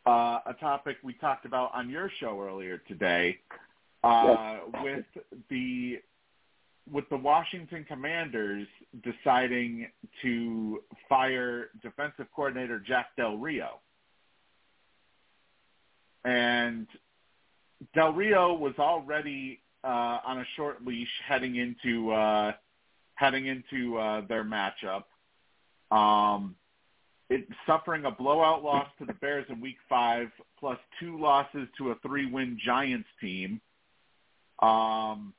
uh, 0.07 0.41
a 0.47 0.55
topic 0.61 0.97
we 1.03 1.13
talked 1.15 1.45
about 1.45 1.71
on 1.75 1.91
your 1.91 2.11
show 2.21 2.41
earlier 2.41 2.79
today, 2.89 3.39
uh, 4.05 4.59
with 4.83 5.05
the 5.51 5.99
with 6.91 7.09
the 7.11 7.17
Washington 7.17 7.85
Commanders 7.87 8.67
deciding 9.03 9.89
to 10.23 10.83
fire 11.09 11.69
defensive 11.83 12.27
coordinator 12.35 12.79
Jack 12.79 13.09
Del 13.17 13.37
Rio. 13.37 13.81
And 16.25 16.87
Del 17.95 18.13
Rio 18.13 18.55
was 18.55 18.75
already 18.79 19.61
uh, 19.85 20.19
on 20.27 20.39
a 20.39 20.45
short 20.57 20.85
leash 20.85 21.09
heading 21.27 21.57
into 21.57 22.11
uh, 22.13 22.53
heading 23.19 23.47
into 23.47 23.99
uh, 23.99 24.23
their 24.29 24.45
matchup. 24.45 25.05
Um, 25.95 26.55
it, 27.29 27.47
suffering 27.67 28.05
a 28.05 28.11
blowout 28.11 28.63
loss 28.63 28.87
to 28.99 29.05
the 29.05 29.13
Bears 29.15 29.47
in 29.49 29.61
Week 29.61 29.77
Five, 29.89 30.29
plus 30.59 30.79
two 31.01 31.21
losses 31.21 31.69
to 31.79 31.91
a 31.91 31.95
three-win 31.97 32.59
Giants 32.65 33.09
team. 33.21 33.61
Um, 34.61 35.35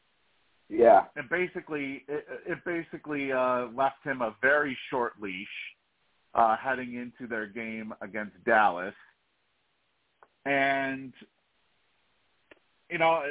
yeah, 0.70 1.06
and 1.16 1.30
basically, 1.30 2.04
it, 2.08 2.26
it 2.46 2.58
basically 2.66 3.32
uh, 3.32 3.68
left 3.76 4.04
him 4.04 4.22
a 4.22 4.36
very 4.42 4.78
short 4.90 5.14
leash 5.20 5.48
uh, 6.36 6.58
heading 6.58 6.96
into 6.96 7.28
their 7.28 7.48
game 7.48 7.94
against 8.02 8.44
Dallas, 8.46 8.94
and 10.46 11.14
you 12.90 12.98
know, 12.98 13.22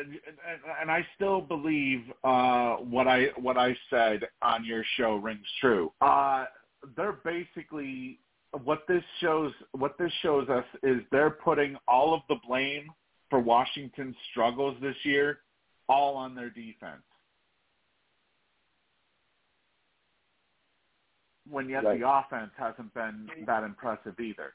and 0.81 0.91
I 0.91 1.05
still 1.17 1.41
believe 1.41 2.05
uh, 2.25 2.77
what 2.77 3.09
I 3.09 3.29
what 3.37 3.57
I 3.57 3.77
said 3.91 4.21
on 4.43 4.65
your 4.65 4.85
show 4.97 5.17
rings 5.17 5.47
true. 5.61 5.93
Uh, 6.01 6.45
they're 6.97 7.19
basically 7.25 8.21
what 8.65 8.83
this 8.89 9.03
shows. 9.21 9.53
What 9.73 9.99
this 9.99 10.13
shows 10.23 10.49
us 10.49 10.65
is 10.83 11.01
they're 11.11 11.31
putting 11.31 11.77
all 11.87 12.15
of 12.15 12.21
the 12.29 12.37
blame 12.47 12.91
for 13.31 13.41
Washington's 13.41 14.17
struggles 14.31 14.77
this 14.81 14.97
year 15.05 15.41
all 15.89 16.17
on 16.17 16.35
their 16.35 16.51
defense. 16.51 17.03
when 21.51 21.69
yet 21.69 21.85
Right. 21.85 21.99
the 21.99 22.09
offense 22.09 22.53
hasn't 22.57 22.93
been 22.95 23.31
that 23.47 23.65
impressive 23.65 24.19
either. 24.21 24.55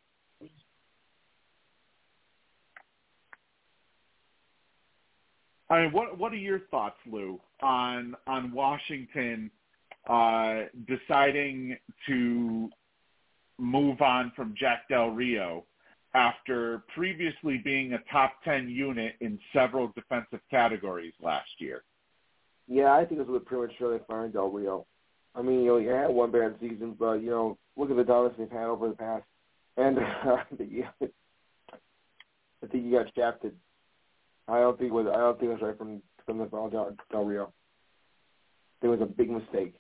I 5.74 5.82
mean, 5.82 5.92
what 5.92 6.20
what 6.20 6.32
are 6.32 6.36
your 6.36 6.60
thoughts, 6.70 6.98
Lou, 7.12 7.42
on 7.62 8.16
on 8.28 8.52
Washington 8.52 9.50
uh, 10.08 10.64
deciding 10.88 11.78
to 12.08 12.70
move 13.58 14.02
on 14.02 14.32
from 14.36 14.54
Jack 14.56 14.88
Del 14.88 15.10
Rio 15.10 15.66
after 16.14 16.84
previously 16.94 17.58
being 17.58 17.94
a 17.94 18.00
top 18.12 18.34
ten 18.46 18.70
unit 18.70 19.16
in 19.20 19.40
several 19.52 19.92
defensive 19.96 20.42
categories 20.52 21.14
last 21.20 21.50
year? 21.58 21.82
Yeah, 22.68 22.94
I 22.94 23.04
think 23.04 23.20
it's 23.20 23.28
a 23.28 23.32
little 23.32 23.46
premature 23.46 23.98
they 23.98 24.04
firing 24.06 24.32
Del 24.32 24.52
Rio. 24.52 24.86
I 25.34 25.42
mean, 25.42 25.62
you 25.62 25.66
know, 25.66 25.78
you 25.78 25.90
had 25.90 26.12
one 26.12 26.32
bad 26.32 26.56
season, 26.62 26.96
but 27.00 27.14
you 27.14 27.32
know, 27.32 27.58
look 27.78 27.90
at 27.90 27.98
the 27.98 28.04
dominance 28.04 28.36
they've 28.38 28.52
had 28.52 28.66
over 28.66 28.90
the 28.90 28.96
past, 28.96 29.24
and 29.78 29.98
you, 30.60 30.86
I 31.02 32.68
think 32.68 32.86
you 32.86 32.92
got 32.92 33.08
shafted. 33.16 33.56
I 34.48 34.60
don't 34.60 34.78
think 34.78 34.90
it 34.90 34.94
was 34.94 35.08
I 35.08 35.18
don't 35.18 35.40
think 35.40 35.52
it 35.52 35.54
was 35.54 35.62
right 35.62 35.78
from 35.78 36.02
from 36.26 36.38
the 36.38 36.46
Del, 36.46 36.96
Del 37.12 37.26
Rio. 37.26 37.54
There 38.82 38.90
was 38.90 39.02
a 39.02 39.06
big 39.06 39.30
mistake. 39.30 39.76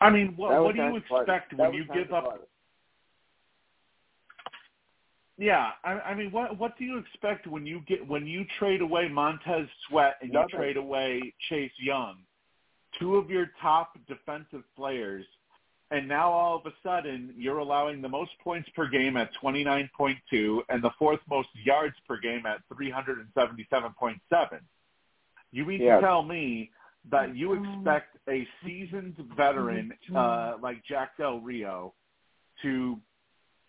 I 0.00 0.08
mean, 0.08 0.32
what, 0.36 0.62
what 0.62 0.74
do 0.74 0.80
you 0.80 0.90
time 0.90 0.94
to 0.94 1.08
part. 1.08 1.28
expect 1.28 1.52
when 1.54 1.74
you 1.74 1.84
give 1.92 2.12
up 2.12 2.24
part. 2.24 2.48
Yeah, 5.36 5.70
I, 5.84 5.92
I 5.92 6.14
mean, 6.14 6.30
what 6.32 6.58
what 6.58 6.76
do 6.78 6.84
you 6.84 6.98
expect 6.98 7.46
when 7.46 7.66
you 7.66 7.80
get 7.86 8.06
when 8.06 8.26
you 8.26 8.44
trade 8.58 8.82
away 8.82 9.08
Montez 9.08 9.66
Sweat 9.88 10.16
and 10.20 10.32
you 10.32 10.46
trade 10.50 10.76
away 10.76 11.32
Chase 11.48 11.72
Young, 11.82 12.18
two 12.98 13.16
of 13.16 13.30
your 13.30 13.50
top 13.60 13.98
defensive 14.06 14.64
players, 14.76 15.24
and 15.90 16.06
now 16.06 16.30
all 16.30 16.56
of 16.56 16.66
a 16.66 16.72
sudden 16.82 17.34
you're 17.36 17.58
allowing 17.58 18.00
the 18.00 18.08
most 18.08 18.30
points 18.42 18.68
per 18.76 18.88
game 18.88 19.16
at 19.16 19.30
29.2 19.42 20.60
and 20.68 20.82
the 20.82 20.90
fourth 20.98 21.20
most 21.28 21.48
yards 21.64 21.96
per 22.06 22.18
game 22.18 22.44
at 22.46 22.60
377.7. 22.72 24.60
You 25.52 25.64
mean 25.64 25.80
Yes. 25.80 26.00
to 26.00 26.06
tell 26.06 26.22
me 26.22 26.70
that 27.10 27.34
you 27.34 27.54
expect 27.54 28.16
a 28.28 28.46
seasoned 28.64 29.16
veteran 29.36 29.92
uh, 30.14 30.56
like 30.62 30.84
Jack 30.84 31.16
Del 31.16 31.40
Rio 31.40 31.94
to 32.62 33.00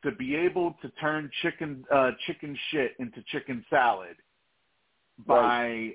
to 0.03 0.11
be 0.11 0.35
able 0.35 0.75
to 0.81 0.89
turn 0.99 1.29
chicken 1.41 1.85
uh, 1.91 2.11
chicken 2.27 2.57
shit 2.69 2.93
into 2.99 3.23
chicken 3.31 3.63
salad 3.69 4.17
by 5.25 5.91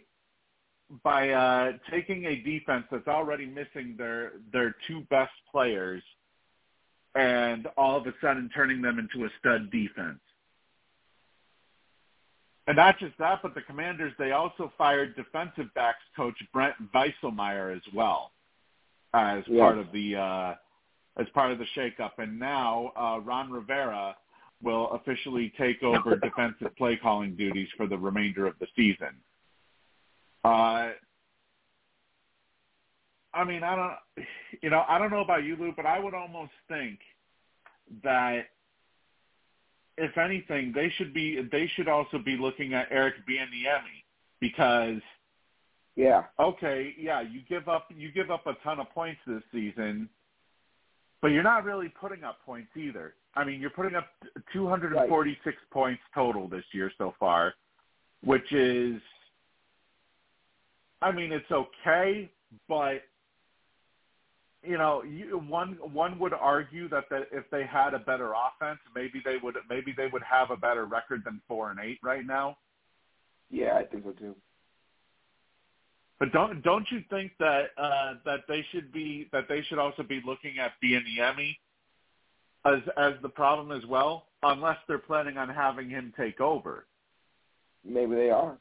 by 1.03 1.31
uh, 1.31 1.73
taking 1.91 2.25
a 2.27 2.37
defense 2.37 2.85
that's 2.91 3.09
already 3.09 3.45
missing 3.47 3.95
their 3.99 4.33
their 4.53 4.75
two 4.87 5.01
best 5.11 5.33
players 5.51 6.03
and 7.17 7.67
all 7.77 7.97
of 7.97 8.07
a 8.07 8.13
sudden 8.21 8.51
turning 8.55 8.83
them 8.83 8.99
into 8.99 9.25
a 9.25 9.29
stud 9.41 9.71
defense. 9.71 10.21
And 12.67 12.77
not 12.77 12.99
just 12.99 13.17
that, 13.19 13.41
but 13.43 13.55
the 13.55 13.63
Commanders 13.63 14.13
they 14.19 14.33
also 14.33 14.73
fired 14.77 15.15
defensive 15.17 15.73
backs 15.75 16.03
coach 16.17 16.35
Brent 16.53 16.75
Vieselmeyer 16.93 17.75
as 17.75 17.83
well 17.95 18.33
as 19.15 19.45
Yeah. 19.47 19.63
part 19.63 19.79
of 19.79 19.93
the 19.93 20.17
uh, 20.17 20.55
as 21.17 21.27
part 21.31 21.53
of 21.53 21.59
the 21.59 21.67
shakeup. 21.77 22.13
And 22.19 22.39
now 22.39 22.93
uh, 22.97 23.21
Ron 23.21 23.51
Rivera 23.51 24.17
will 24.63 24.91
officially 24.91 25.53
take 25.57 25.83
over 25.83 26.17
defensive 26.23 26.77
play 26.77 26.97
calling 26.97 27.35
duties 27.37 27.69
for 27.77 27.87
the 27.87 27.97
remainder 27.97 28.47
of 28.47 28.55
the 28.59 28.67
season. 28.77 29.15
Uh, 30.45 30.91
I 33.37 33.45
mean, 33.45 33.63
I 33.63 33.77
don't, 33.77 34.27
you 34.63 34.71
know, 34.71 34.85
I 34.89 34.99
don't 34.99 35.11
know 35.11 35.21
about 35.21 35.45
you, 35.45 35.57
Lou, 35.57 35.73
but 35.77 35.87
I 35.87 35.99
would 35.99 36.15
almost 36.15 36.53
think 36.69 36.99
that 38.03 38.47
if 39.99 40.17
anything, 40.19 40.73
they 40.75 40.91
should 40.97 41.13
be, 41.13 41.47
they 41.53 41.71
should 41.75 41.89
also 41.89 42.19
be 42.19 42.37
looking 42.37 42.75
at 42.75 42.89
Eric 42.91 43.15
Bieniemy 43.29 44.05
because 44.41 45.01
Yeah. 45.97 46.25
okay, 46.39 46.95
yeah, 46.99 47.21
you 47.21 47.41
give 47.49 47.69
up 47.69 47.89
you 47.95 48.11
give 48.13 48.31
up 48.31 48.47
a 48.47 48.55
ton 48.63 48.81
of 48.81 48.91
points 48.91 49.21
this 49.27 49.43
season, 49.53 50.09
but 51.21 51.29
you're 51.29 51.43
not 51.43 51.65
really 51.65 51.89
putting 51.89 52.25
up 52.25 52.39
points 52.45 52.71
either. 52.77 53.15
I 53.35 53.45
mean, 53.45 53.61
you're 53.61 53.71
putting 53.71 53.95
up 53.95 54.09
246 54.53 55.57
points 55.71 56.03
total 56.15 56.49
this 56.49 56.65
year 56.73 56.91
so 56.97 57.15
far, 57.19 57.55
which 58.23 58.53
is 58.53 59.01
I 61.03 61.13
mean, 61.13 61.33
it's 61.33 61.51
okay, 61.51 62.31
but 62.69 63.03
you 64.63 64.79
know, 64.79 65.03
you, 65.03 65.39
one 65.49 65.79
one 65.93 66.19
would 66.19 66.33
argue 66.33 66.89
that 66.89 67.05
that 67.11 67.29
if 67.33 67.45
they 67.51 67.65
had 67.65 67.95
a 67.95 67.99
better 67.99 68.33
offense, 68.33 68.81
maybe 68.95 69.23
they 69.25 69.37
would 69.43 69.57
maybe 69.69 69.95
they 69.97 70.09
would 70.13 70.23
have 70.23 70.51
a 70.51 70.57
better 70.57 70.85
record 70.87 71.23
than 71.25 71.41
4 71.49 71.71
and 71.71 71.81
8 71.81 71.99
right 72.03 72.27
now. 72.27 72.57
Yeah, 73.51 73.77
I 73.77 73.85
think 73.85 74.05
so 74.05 74.11
too. 74.13 74.35
But 76.19 76.33
don't 76.33 76.63
don't 76.63 76.87
you 76.91 77.03
think 77.11 77.33
that 77.39 77.67
uh, 77.77 78.15
that 78.25 78.41
they 78.49 78.65
should 78.73 78.93
be 78.93 79.29
that 79.33 79.49
they 79.49 79.63
should 79.63 79.79
also 79.79 80.03
be 80.03 80.21
looking 80.25 80.59
at 80.59 80.73
Bieniemy 80.83 81.57
as 82.65 82.81
as 82.97 83.13
the 83.23 83.29
problem 83.29 83.77
as 83.77 83.87
well, 83.87 84.27
unless 84.43 84.79
they're 84.89 84.99
planning 84.99 85.37
on 85.37 85.49
having 85.49 85.91
him 85.91 86.13
take 86.17 86.41
over. 86.41 86.87
Maybe 87.85 88.15
they 88.15 88.31
are. 88.31 88.59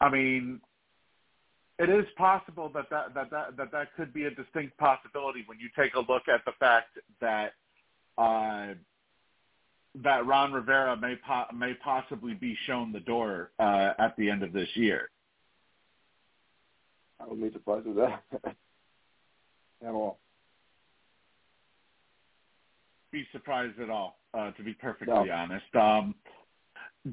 I 0.00 0.10
mean, 0.10 0.60
it 1.78 1.90
is 1.90 2.06
possible 2.16 2.70
that 2.74 2.88
that 2.90 3.14
that 3.14 3.30
that 3.30 3.56
that, 3.56 3.72
that 3.72 3.94
could 3.96 4.12
be 4.12 4.24
a 4.24 4.30
distinct 4.30 4.76
possibility 4.78 5.44
when 5.46 5.58
you 5.58 5.68
take 5.76 5.94
a 5.94 6.00
look 6.00 6.28
at 6.28 6.44
the 6.44 6.52
fact 6.58 6.98
that 7.20 7.52
uh, 8.18 8.74
that 10.02 10.26
Ron 10.26 10.52
Rivera 10.52 10.96
may 10.96 11.16
po- 11.26 11.54
may 11.54 11.74
possibly 11.74 12.34
be 12.34 12.56
shown 12.66 12.92
the 12.92 13.00
door 13.00 13.50
uh, 13.58 13.92
at 13.98 14.16
the 14.16 14.30
end 14.30 14.42
of 14.42 14.52
this 14.52 14.68
year. 14.74 15.10
I 17.20 17.24
wouldn't 17.24 17.42
be 17.42 17.52
surprised 17.52 17.86
with 17.86 17.96
that 17.96 18.22
at 19.86 19.90
all. 19.90 20.18
be 23.12 23.26
surprised 23.32 23.78
at 23.80 23.88
all, 23.88 24.18
uh, 24.34 24.50
to 24.52 24.62
be 24.62 24.74
perfectly 24.74 25.14
No. 25.14 25.30
honest. 25.32 25.74
Um, 25.74 26.14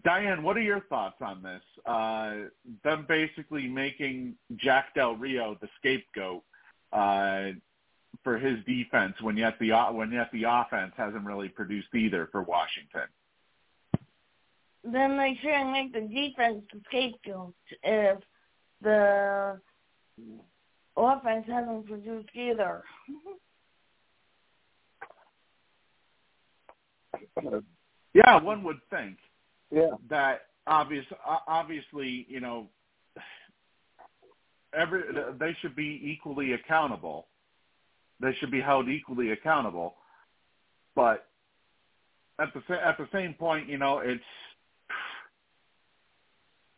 Diane, 0.02 0.42
what 0.42 0.58
are 0.58 0.62
your 0.62 0.82
thoughts 0.82 1.18
on 1.22 1.44
this? 1.44 1.62
Uh, 1.86 2.50
them 2.84 3.06
basically 3.08 3.68
making 3.68 4.36
Jack 4.56 4.96
Del 4.96 5.16
Rio 5.16 5.58
the 5.62 5.68
scapegoat 5.78 6.42
uh, 6.92 7.50
for 8.24 8.38
his 8.38 8.58
defense 8.66 9.14
when 9.22 9.38
yet 9.38 9.56
the 9.60 9.72
when 9.92 10.12
yet 10.12 10.30
the 10.32 10.46
offense 10.48 10.94
hasn't 10.98 11.26
really 11.26 11.50
produced 11.50 11.94
either 11.94 12.28
for 12.32 12.42
Washington. 12.42 13.08
Then 14.84 15.18
they 15.18 15.38
shouldn't 15.42 15.72
make 15.72 15.94
the 15.94 16.02
defense 16.02 16.64
the 16.74 16.82
scapegoat 16.88 17.54
if 17.84 18.20
the 18.82 19.60
offense 20.98 21.46
hasn't 21.48 21.88
produced 21.88 22.30
either. 22.34 22.84
Yeah, 28.14 28.40
one 28.42 28.64
would 28.64 28.80
think 28.92 29.18
yeah. 29.74 29.90
that 30.10 30.42
obvious 30.68 31.06
obviously 31.48 32.26
you 32.30 32.40
know 32.40 32.68
every 34.74 35.04
they 35.40 35.56
should 35.62 35.76
be 35.76 36.02
equally 36.04 36.54
accountable. 36.54 37.28
They 38.20 38.34
should 38.40 38.52
be 38.52 38.62
held 38.62 38.90
equally 38.90 39.32
accountable. 39.32 39.96
But 40.96 41.26
at 42.40 42.50
the 42.54 42.62
at 42.76 42.98
the 42.98 43.08
same 43.12 43.34
point, 43.34 43.70
you 43.70 43.78
know, 43.78 44.00
it's 44.00 44.24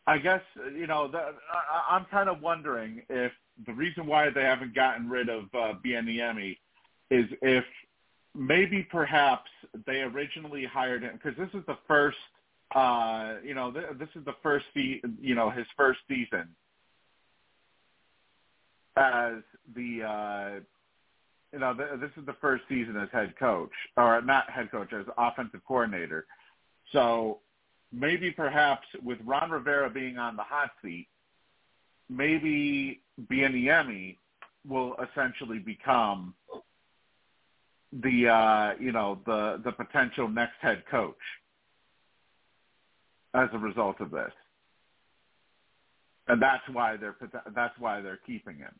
I 0.06 0.18
guess 0.18 0.42
you 0.74 0.86
know 0.86 1.08
the, 1.10 1.18
I, 1.18 1.96
I'm 1.96 2.06
kind 2.10 2.28
of 2.28 2.40
wondering 2.40 3.02
if 3.08 3.32
the 3.66 3.72
reason 3.72 4.06
why 4.06 4.30
they 4.30 4.42
haven't 4.42 4.74
gotten 4.74 5.08
rid 5.08 5.28
of 5.28 5.44
uh, 5.54 5.74
Bieniemy 5.84 6.58
is 7.10 7.26
if 7.42 7.64
maybe 8.34 8.86
perhaps 8.90 9.50
they 9.86 10.00
originally 10.00 10.64
hired 10.64 11.02
him 11.02 11.12
because 11.22 11.38
this 11.38 11.48
is 11.58 11.64
the 11.66 11.78
first 11.88 12.18
uh 12.74 13.34
you 13.44 13.54
know 13.54 13.70
th- 13.70 13.98
this 13.98 14.08
is 14.16 14.24
the 14.24 14.34
first 14.42 14.66
se- 14.74 15.02
you 15.20 15.34
know 15.34 15.50
his 15.50 15.66
first 15.76 16.00
season 16.08 16.48
as 18.96 19.34
the 19.74 20.02
uh 20.02 20.60
you 21.52 21.58
know 21.60 21.74
th- 21.74 22.00
this 22.00 22.10
is 22.16 22.26
the 22.26 22.36
first 22.40 22.64
season 22.68 22.96
as 22.96 23.08
head 23.12 23.34
coach 23.38 23.70
or 23.96 24.20
not 24.22 24.50
head 24.50 24.70
coach 24.70 24.92
as 24.92 25.06
offensive 25.16 25.60
coordinator. 25.66 26.26
So 26.92 27.38
maybe 27.92 28.30
perhaps 28.30 28.86
with 29.02 29.18
Ron 29.24 29.50
Rivera 29.50 29.88
being 29.90 30.18
on 30.18 30.36
the 30.36 30.42
hot 30.42 30.70
seat 30.82 31.08
maybe 32.08 33.00
Bieniemy 33.30 34.16
will 34.68 34.96
essentially 35.10 35.58
become 35.58 36.34
the 38.02 38.28
uh 38.28 38.74
you 38.80 38.92
know 38.92 39.20
the 39.26 39.60
the 39.64 39.72
potential 39.72 40.28
next 40.28 40.54
head 40.60 40.82
coach 40.90 41.14
as 43.36 43.48
a 43.52 43.58
result 43.58 44.00
of 44.00 44.10
this. 44.10 44.32
and 46.28 46.40
that's 46.42 46.62
why 46.72 46.96
they're 46.96 47.16
that's 47.54 47.78
why 47.78 48.00
they're 48.00 48.20
keeping 48.26 48.56
him. 48.56 48.74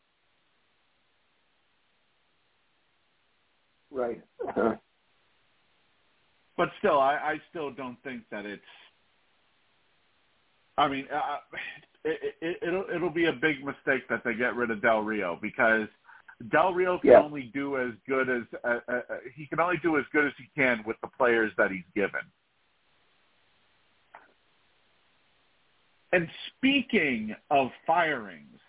Right. 3.89 4.21
but 6.57 6.69
still, 6.79 6.99
I, 6.99 7.15
I 7.15 7.41
still 7.49 7.71
don't 7.71 7.97
think 8.03 8.23
that 8.31 8.45
it's. 8.45 8.61
I 10.77 10.87
mean, 10.87 11.07
uh, 11.13 11.37
it, 12.03 12.35
it, 12.41 12.57
it'll 12.67 12.85
it'll 12.93 13.09
be 13.09 13.25
a 13.27 13.33
big 13.33 13.63
mistake 13.63 14.07
that 14.09 14.23
they 14.25 14.33
get 14.33 14.55
rid 14.55 14.71
of 14.71 14.81
Del 14.81 15.01
Rio 15.01 15.39
because 15.41 15.87
Del 16.51 16.73
Rio 16.73 16.99
can 16.99 17.11
Yeah. 17.11 17.21
only 17.21 17.49
do 17.53 17.77
as 17.77 17.91
good 18.07 18.29
as 18.29 18.43
uh, 18.63 18.79
uh, 18.87 18.91
uh, 18.91 19.01
he 19.35 19.47
can 19.47 19.59
only 19.59 19.77
do 19.81 19.97
as 19.97 20.03
good 20.11 20.25
as 20.25 20.33
he 20.37 20.49
can 20.55 20.83
with 20.85 20.97
the 21.01 21.07
players 21.17 21.51
that 21.57 21.71
he's 21.71 21.87
given. 21.95 22.21
And 26.13 26.27
speaking 26.55 27.35
of 27.49 27.69
firings, 27.85 28.59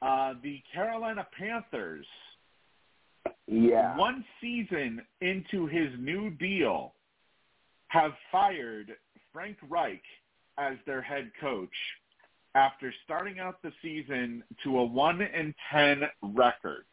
uh, 0.00 0.34
the 0.42 0.62
Carolina 0.72 1.26
Panthers, 1.36 2.06
Yeah. 3.46 3.96
one 3.96 4.24
season 4.40 5.04
into 5.20 5.66
his 5.66 5.98
new 5.98 6.30
deal, 6.30 6.94
have 7.88 8.16
fired 8.30 8.96
Frank 9.32 9.58
Reich 9.68 10.04
as 10.56 10.78
their 10.84 11.02
head 11.02 11.32
coach 11.40 11.74
after 12.54 12.92
starting 13.04 13.38
out 13.38 13.60
the 13.62 13.72
season 13.82 14.44
to 14.62 14.78
a 14.78 14.84
one 14.84 15.20
and 15.22 15.54
ten 15.70 16.08
record. 16.22 16.84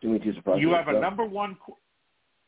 Do 0.00 0.08
me 0.08 0.18
too 0.18 0.34
surprised. 0.34 0.60
You 0.60 0.70
have 0.70 0.88
a 0.88 1.00
number 1.00 1.24
one. 1.24 1.56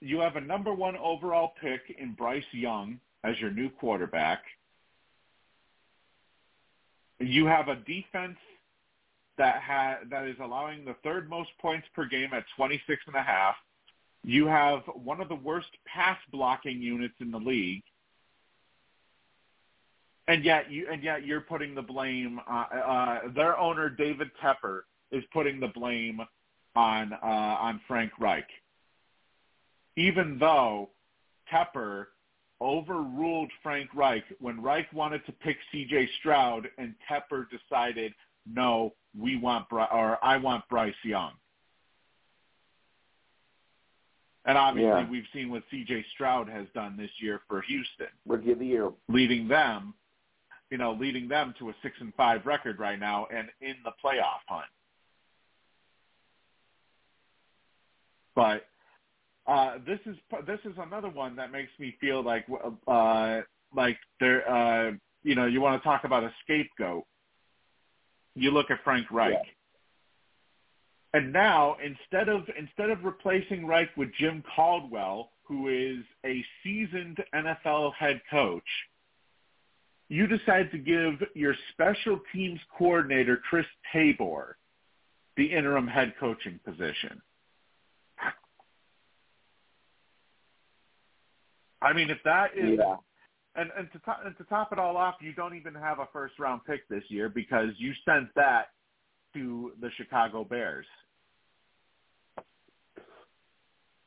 You 0.04 0.20
have 0.20 0.36
a 0.36 0.40
number 0.42 0.74
one 0.74 0.98
overall 0.98 1.54
pick 1.62 1.80
in 1.98 2.12
Bryce 2.12 2.44
Young 2.52 3.00
as 3.24 3.40
your 3.40 3.50
new 3.50 3.70
quarterback. 3.70 4.42
You 7.20 7.46
have 7.46 7.68
a 7.68 7.76
defense 7.76 8.36
that 9.38 9.62
ha- 9.62 10.00
that 10.10 10.26
is 10.26 10.36
allowing 10.42 10.84
the 10.84 10.94
third 11.02 11.30
most 11.30 11.48
points 11.58 11.86
per 11.94 12.04
game 12.04 12.34
at 12.34 12.44
26 12.54 13.02
and 13.06 13.16
a 13.16 13.22
half. 13.22 13.54
You 14.22 14.46
have 14.46 14.82
one 14.94 15.22
of 15.22 15.30
the 15.30 15.36
worst 15.36 15.70
pass 15.86 16.18
blocking 16.30 16.82
units 16.82 17.14
in 17.20 17.30
the 17.30 17.38
league. 17.38 17.82
And 20.28 20.44
yet 20.44 20.70
you 20.70 20.86
and 20.92 21.02
yet 21.02 21.24
you're 21.24 21.40
putting 21.40 21.74
the 21.74 21.82
blame 21.82 22.40
uh, 22.46 22.64
uh 22.74 23.18
their 23.34 23.58
owner 23.58 23.88
David 23.88 24.30
Tepper 24.42 24.80
is 25.10 25.24
putting 25.32 25.60
the 25.60 25.68
blame 25.68 26.20
on 26.76 27.14
uh, 27.14 27.16
on 27.26 27.80
Frank 27.88 28.12
Reich, 28.20 28.48
even 29.96 30.38
though 30.38 30.90
Tepper 31.52 32.06
overruled 32.60 33.50
Frank 33.62 33.90
Reich 33.94 34.24
when 34.40 34.60
Reich 34.62 34.90
wanted 34.92 35.24
to 35.26 35.32
pick 35.32 35.56
C.J. 35.70 36.08
Stroud 36.20 36.68
and 36.78 36.94
Tepper 37.10 37.46
decided 37.50 38.12
no, 38.46 38.94
we 39.18 39.36
want 39.36 39.68
Bry- 39.68 39.88
or 39.92 40.22
I 40.24 40.36
want 40.36 40.68
Bryce 40.68 40.94
Young. 41.02 41.32
And 44.46 44.58
obviously, 44.58 44.88
Yeah. 45.02 45.08
we've 45.08 45.26
seen 45.32 45.50
what 45.50 45.62
C.J. 45.70 46.04
Stroud 46.12 46.48
has 46.48 46.66
done 46.74 46.96
this 46.96 47.10
year 47.18 47.40
for 47.48 47.62
Houston, 47.62 48.08
Rookie 48.26 48.52
of 48.52 48.58
the 48.58 48.66
year. 48.66 48.90
leading 49.08 49.48
them, 49.48 49.94
you 50.70 50.76
know, 50.76 50.92
leading 50.92 51.28
them 51.28 51.54
to 51.58 51.70
a 51.70 51.74
six 51.82 51.96
and 52.00 52.14
five 52.14 52.44
record 52.44 52.78
right 52.78 52.98
now 52.98 53.26
and 53.34 53.48
in 53.62 53.76
the 53.84 53.92
playoff 54.04 54.40
hunt. 54.46 54.66
But 58.34 58.66
uh, 59.46 59.78
this 59.86 60.00
is 60.06 60.16
this 60.46 60.60
is 60.64 60.72
another 60.78 61.10
one 61.10 61.36
that 61.36 61.52
makes 61.52 61.70
me 61.78 61.94
feel 62.00 62.22
like 62.22 62.46
uh, 62.88 63.40
like 63.74 63.98
there 64.20 64.48
uh, 64.50 64.92
you 65.22 65.34
know 65.34 65.46
you 65.46 65.60
want 65.60 65.80
to 65.80 65.86
talk 65.86 66.04
about 66.04 66.24
a 66.24 66.32
scapegoat. 66.42 67.04
You 68.34 68.50
look 68.50 68.70
at 68.70 68.78
Frank 68.82 69.10
Reich. 69.10 69.32
Yeah. 69.32 71.20
And 71.20 71.32
now 71.32 71.76
instead 71.84 72.28
of 72.28 72.42
instead 72.58 72.90
of 72.90 73.04
replacing 73.04 73.66
Reich 73.66 73.90
with 73.96 74.10
Jim 74.18 74.42
Caldwell, 74.56 75.30
who 75.42 75.68
is 75.68 76.04
a 76.24 76.44
seasoned 76.62 77.18
NFL 77.34 77.94
head 77.94 78.20
coach, 78.30 78.62
you 80.08 80.26
decide 80.26 80.70
to 80.72 80.78
give 80.78 81.22
your 81.34 81.54
special 81.72 82.20
teams 82.32 82.60
coordinator 82.76 83.40
Chris 83.48 83.66
Tabor 83.92 84.56
the 85.36 85.52
interim 85.52 85.86
head 85.86 86.14
coaching 86.18 86.58
position. 86.64 87.20
I 91.84 91.92
mean, 91.92 92.10
if 92.10 92.22
that 92.24 92.56
is 92.56 92.78
Yeah. 92.78 92.96
and 93.56 93.70
and 93.72 93.92
to 93.92 93.98
top, 94.00 94.24
and 94.24 94.36
to 94.38 94.44
top 94.44 94.72
it 94.72 94.78
all 94.78 94.96
off, 94.96 95.16
you 95.20 95.32
don't 95.34 95.54
even 95.54 95.74
have 95.74 95.98
a 95.98 96.06
first 96.06 96.38
round 96.38 96.64
pick 96.64 96.88
this 96.88 97.08
year 97.10 97.28
because 97.28 97.78
you 97.78 97.92
sent 98.04 98.34
that 98.34 98.72
to 99.34 99.74
the 99.80 99.90
Chicago 99.90 100.44
Bears. 100.44 100.86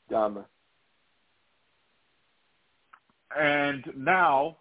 Dumb. 0.09 0.45
And 3.38 3.86
now 3.95 4.57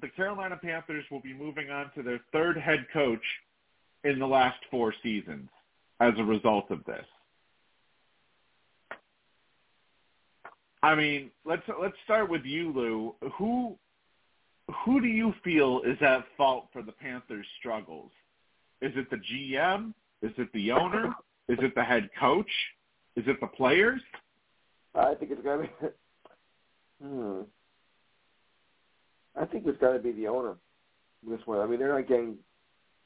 the 0.00 0.08
Carolina 0.08 0.56
Panthers 0.56 1.04
will 1.10 1.20
be 1.20 1.32
moving 1.32 1.70
on 1.70 1.90
to 1.94 2.02
their 2.02 2.18
third 2.32 2.56
head 2.58 2.86
coach 2.92 3.24
in 4.02 4.18
the 4.18 4.26
last 4.26 4.58
four 4.70 4.92
seasons 5.02 5.48
as 6.00 6.12
a 6.18 6.24
result 6.24 6.70
of 6.70 6.84
this. 6.84 7.06
I 10.84 10.94
mean, 10.94 11.30
let's 11.46 11.62
let's 11.80 11.96
start 12.04 12.28
with 12.28 12.44
you, 12.44 12.70
Lou. 12.70 13.14
Who 13.38 13.74
who 14.84 15.00
do 15.00 15.06
you 15.06 15.32
feel 15.42 15.80
is 15.80 15.96
at 16.02 16.26
fault 16.36 16.66
for 16.74 16.82
the 16.82 16.92
Panthers' 16.92 17.46
struggles? 17.58 18.10
Is 18.82 18.92
it 18.94 19.08
the 19.08 19.16
GM? 19.16 19.94
Is 20.20 20.32
it 20.36 20.52
the 20.52 20.72
owner? 20.72 21.14
Is 21.48 21.56
it 21.62 21.74
the 21.74 21.82
head 21.82 22.10
coach? 22.20 22.50
Is 23.16 23.24
it 23.26 23.40
the 23.40 23.46
players? 23.46 24.02
I 24.94 25.14
think 25.14 25.30
it's 25.30 25.40
got 25.40 25.56
to 25.56 25.62
be. 25.62 25.68
hmm. 27.02 27.40
I 29.40 29.46
think 29.46 29.66
it's 29.66 29.80
got 29.80 29.94
to 29.94 30.00
be 30.00 30.12
the 30.12 30.28
owner. 30.28 30.56
This 31.26 31.40
one. 31.46 31.60
I 31.60 31.66
mean, 31.66 31.78
they're 31.78 31.94
not 31.94 32.06
getting. 32.06 32.36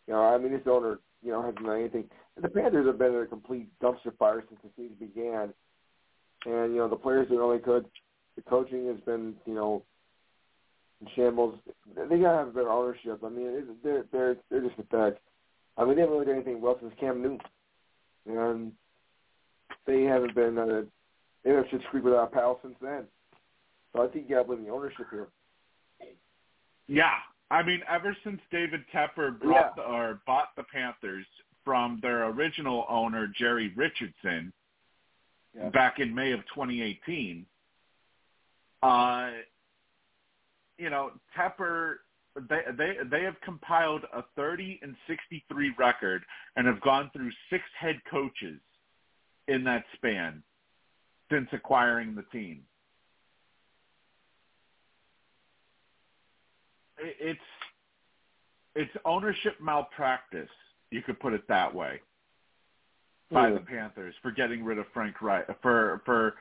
You 0.09 0.14
know, 0.14 0.24
I 0.24 0.37
mean, 0.37 0.51
this 0.51 0.62
owner, 0.66 0.99
you 1.22 1.31
know, 1.31 1.43
hasn't 1.43 1.64
done 1.64 1.79
anything. 1.79 2.11
The 2.43 2.49
Panthers 2.49 2.89
have 2.89 2.99
been 2.99 3.14
in 3.14 3.22
a 3.22 3.26
complete 3.26 3.68
dumpster 3.81 4.16
fire 4.18 4.43
since 4.49 4.61
the 4.64 4.70
season 4.76 4.97
began, 4.99 5.55
and 6.47 6.72
you 6.72 6.78
know 6.78 6.89
the 6.89 6.97
players 6.97 7.30
are 7.30 7.39
really 7.39 7.59
good. 7.59 7.86
The 8.36 8.43
coaching 8.43 8.86
has 8.86 9.01
been, 9.01 9.34
you 9.47 9.55
know, 9.55 9.82
in 11.01 11.09
shambles. 11.16 11.59
They 11.97 12.18
gotta 12.18 12.39
have 12.39 12.49
a 12.49 12.53
better 12.53 12.70
ownership. 12.70 13.20
I 13.24 13.28
mean, 13.28 13.47
it, 13.47 13.82
they're 13.82 14.05
they're 14.12 14.36
they're 14.51 14.62
just 14.62 14.76
pathetic. 14.76 15.20
I 15.76 15.84
mean, 15.84 15.97
they 15.97 16.03
haven't 16.03 16.14
really 16.14 16.26
done 16.26 16.36
anything 16.36 16.61
well 16.61 16.76
since 16.80 16.93
Cam 16.99 17.22
Newton, 17.22 17.41
and 18.26 18.72
they 19.86 20.03
haven't 20.03 20.34
been. 20.34 20.59
Uh, 20.59 20.82
they 21.45 21.51
have 21.51 21.64
shit 21.70 21.80
screwed 21.89 22.05
without 22.05 22.24
a 22.24 22.26
pal 22.34 22.59
since 22.62 22.74
then. 22.82 23.05
So 23.93 24.03
I 24.05 24.09
think 24.09 24.28
you 24.28 24.34
got 24.36 24.43
to 24.43 24.49
blame 24.49 24.64
the 24.64 24.70
ownership 24.70 25.07
here. 25.11 25.28
Yeah, 26.89 27.14
I 27.51 27.62
mean, 27.62 27.80
ever 27.89 28.16
since 28.24 28.41
David 28.51 28.80
Tepper 28.93 29.39
brought 29.39 29.55
Yeah. 29.55 29.70
the, 29.76 29.82
or 29.82 30.20
bought 30.26 30.49
the 30.57 30.64
Panthers 30.64 31.26
from 31.64 31.99
their 32.03 32.28
original 32.28 32.86
owner 32.89 33.26
Jerry 33.39 33.72
Richardson 33.76 34.53
Yeah. 35.59 35.71
back 35.71 35.99
in 36.01 36.15
May 36.15 36.33
of 36.33 36.41
2018, 36.55 37.47
uh, 38.83 39.31
you 40.79 40.91
know, 40.91 41.13
Tepper 41.37 41.97
they 42.49 42.61
they 42.77 42.97
they 43.11 43.23
have 43.25 43.41
compiled 43.45 44.03
a 44.15 44.23
30 44.37 44.81
and 44.83 44.95
63 45.09 45.73
record 45.79 46.23
and 46.57 46.67
have 46.67 46.81
gone 46.83 47.11
through 47.13 47.31
six 47.51 47.65
head 47.79 48.01
coaches 48.11 48.61
in 49.49 49.65
that 49.65 49.85
span 49.97 50.43
since 51.31 51.49
acquiring 51.53 52.15
the 52.15 52.23
team. 52.25 52.63
It- 56.99 57.17
It's 57.21 57.41
it's 58.77 58.97
ownership 59.05 59.61
malpractice. 59.61 60.51
You 60.91 61.03
could 61.03 61.19
put 61.21 61.33
it 61.35 61.47
that 61.49 61.75
way 61.75 62.01
by 63.31 63.51
the 63.51 63.61
Panthers 63.61 64.14
for 64.22 64.31
getting 64.31 64.64
rid 64.64 64.79
of 64.79 64.87
Frank 64.95 65.20
Reich 65.20 65.47
for 65.61 66.03
for 66.05 66.35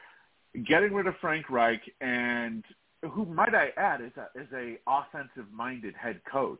getting 0.68 0.94
rid 0.94 1.08
of 1.08 1.16
Frank 1.20 1.50
Reich 1.50 1.82
and 2.02 2.64
who 3.12 3.26
might 3.26 3.54
I 3.54 3.70
add 3.78 4.02
is 4.02 4.12
a 4.18 4.40
is 4.40 4.48
a 4.54 4.78
offensive 4.88 5.52
minded 5.52 5.96
head 5.96 6.22
coach. 6.32 6.60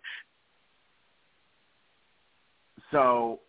So 2.92 3.40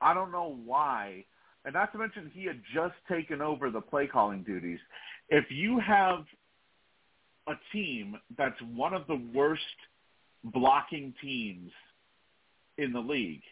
I 0.00 0.14
don't 0.14 0.32
know 0.32 0.58
why 0.64 1.24
and 1.64 1.74
not 1.74 1.92
to 1.92 1.98
mention 1.98 2.30
he 2.34 2.44
had 2.44 2.60
just 2.74 2.94
taken 3.08 3.40
over 3.40 3.70
the 3.70 3.80
play 3.80 4.06
calling 4.06 4.42
duties. 4.42 4.80
If 5.28 5.44
you 5.50 5.78
have 5.78 6.24
a 7.46 7.54
team 7.72 8.16
that's 8.36 8.60
one 8.74 8.94
of 8.94 9.06
the 9.06 9.20
worst 9.34 9.62
blocking 10.44 11.14
teams 11.22 11.70
in 12.78 12.92
the 12.92 13.00
league, 13.00 13.42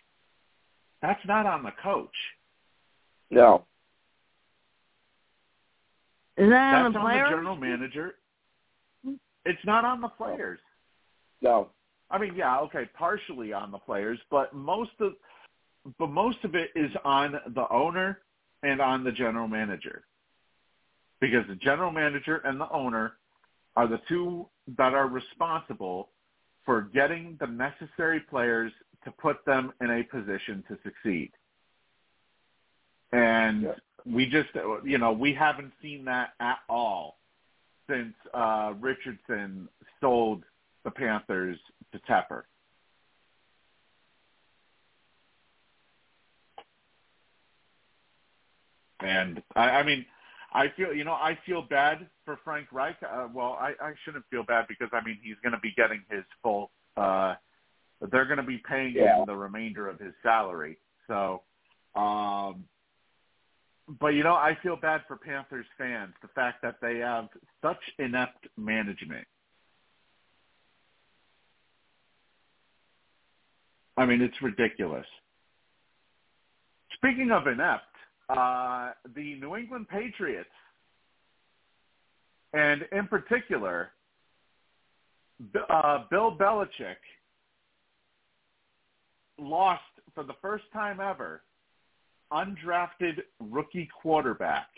that's 1.02 1.20
not 1.26 1.46
on 1.46 1.62
the 1.62 1.72
coach. 1.82 2.08
No. 3.30 3.64
Is 6.36 6.48
that 6.48 6.82
That's 6.82 6.96
on 6.96 6.96
on 6.96 7.12
the 7.12 7.18
the 7.18 7.30
general 7.30 7.56
manager. 7.56 8.14
It's 9.44 9.64
not 9.64 9.84
on 9.84 10.00
the 10.00 10.08
players. 10.08 10.58
No. 11.40 11.68
I 12.10 12.18
mean, 12.18 12.34
yeah, 12.34 12.58
okay, 12.60 12.88
partially 12.96 13.52
on 13.52 13.70
the 13.70 13.78
players, 13.78 14.18
but 14.30 14.52
most 14.54 14.90
of 15.00 15.14
but 15.98 16.10
most 16.10 16.38
of 16.44 16.54
it 16.54 16.70
is 16.74 16.90
on 17.04 17.40
the 17.54 17.66
owner 17.70 18.20
and 18.62 18.80
on 18.80 19.02
the 19.02 19.12
general 19.12 19.48
manager. 19.48 20.04
Because 21.20 21.46
the 21.48 21.54
general 21.54 21.90
manager 21.90 22.42
and 22.44 22.60
the 22.60 22.70
owner 22.70 23.14
are 23.76 23.86
the 23.86 24.00
two 24.08 24.46
that 24.76 24.94
are 24.94 25.06
responsible 25.06 26.10
for 26.64 26.82
getting 26.82 27.36
the 27.40 27.46
necessary 27.46 28.20
players 28.20 28.72
to 29.04 29.10
put 29.12 29.44
them 29.46 29.72
in 29.80 29.90
a 29.90 30.02
position 30.02 30.62
to 30.68 30.76
succeed. 30.84 31.32
And 33.12 33.74
we 34.06 34.26
just, 34.26 34.48
you 34.84 34.98
know, 34.98 35.12
we 35.12 35.34
haven't 35.34 35.72
seen 35.82 36.04
that 36.04 36.30
at 36.40 36.58
all 36.68 37.18
since 37.88 38.14
uh, 38.32 38.74
Richardson 38.80 39.68
sold 40.00 40.44
the 40.84 40.90
Panthers 40.90 41.58
to 41.92 41.98
Tepper. 42.00 42.42
And 49.00 49.42
I, 49.56 49.60
I 49.70 49.82
mean, 49.82 50.04
I 50.52 50.66
feel, 50.76 50.92
you 50.92 51.04
know, 51.04 51.12
I 51.12 51.38
feel 51.46 51.62
bad 51.62 52.06
for 52.24 52.38
Frank 52.44 52.68
Reich. 52.72 52.96
Uh, 53.02 53.28
well, 53.32 53.56
I, 53.60 53.72
I 53.80 53.92
shouldn't 54.04 54.24
feel 54.30 54.42
bad 54.44 54.66
because 54.68 54.88
I 54.92 55.02
mean 55.04 55.18
he's 55.22 55.36
going 55.42 55.52
to 55.52 55.60
be 55.60 55.72
getting 55.76 56.02
his 56.10 56.24
full. 56.42 56.70
Uh, 56.96 57.34
they're 58.10 58.24
going 58.24 58.38
to 58.38 58.42
be 58.42 58.58
paying 58.58 58.94
Yeah. 58.94 59.18
him 59.18 59.26
the 59.26 59.36
remainder 59.36 59.88
of 59.88 59.98
his 59.98 60.12
salary. 60.22 60.78
So, 61.06 61.42
um, 61.94 62.64
but 63.98 64.08
you 64.08 64.22
know, 64.22 64.34
I 64.34 64.56
feel 64.62 64.76
bad 64.76 65.02
for 65.08 65.16
Panthers 65.16 65.66
fans. 65.76 66.14
The 66.22 66.28
fact 66.28 66.62
that 66.62 66.76
they 66.80 66.98
have 66.98 67.28
such 67.62 67.80
inept 67.98 68.46
management. 68.56 69.26
I 73.96 74.06
mean, 74.06 74.22
it's 74.22 74.40
ridiculous. 74.40 75.06
Speaking 76.94 77.30
of 77.32 77.46
inept, 77.46 77.84
uh, 78.28 78.92
the 79.14 79.34
New 79.40 79.56
England 79.56 79.88
Patriots, 79.88 80.48
and 82.52 82.82
in 82.92 83.08
particular, 83.08 83.90
uh, 85.68 86.04
Bill 86.10 86.36
Belichick, 86.36 86.96
lost 89.38 89.82
for 90.14 90.22
the 90.22 90.34
first 90.40 90.64
time 90.72 91.00
ever 91.00 91.42
undrafted 92.32 93.22
rookie 93.40 93.88
quarterback 94.02 94.68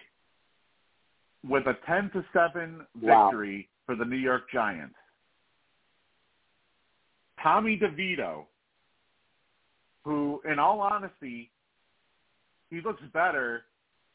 with 1.49 1.67
a 1.67 1.75
10 1.87 2.11
to 2.11 2.25
7 2.33 2.87
Wow. 3.01 3.27
victory 3.31 3.69
for 3.87 3.97
the 3.97 4.05
New 4.05 4.17
York 4.17 4.51
Giants. 4.53 4.95
Tommy 7.43 7.77
DeVito, 7.79 8.45
who 10.05 10.41
in 10.45 10.59
all 10.59 10.81
honesty, 10.81 11.51
he 12.71 12.81
looks 12.81 13.03
better 13.13 13.65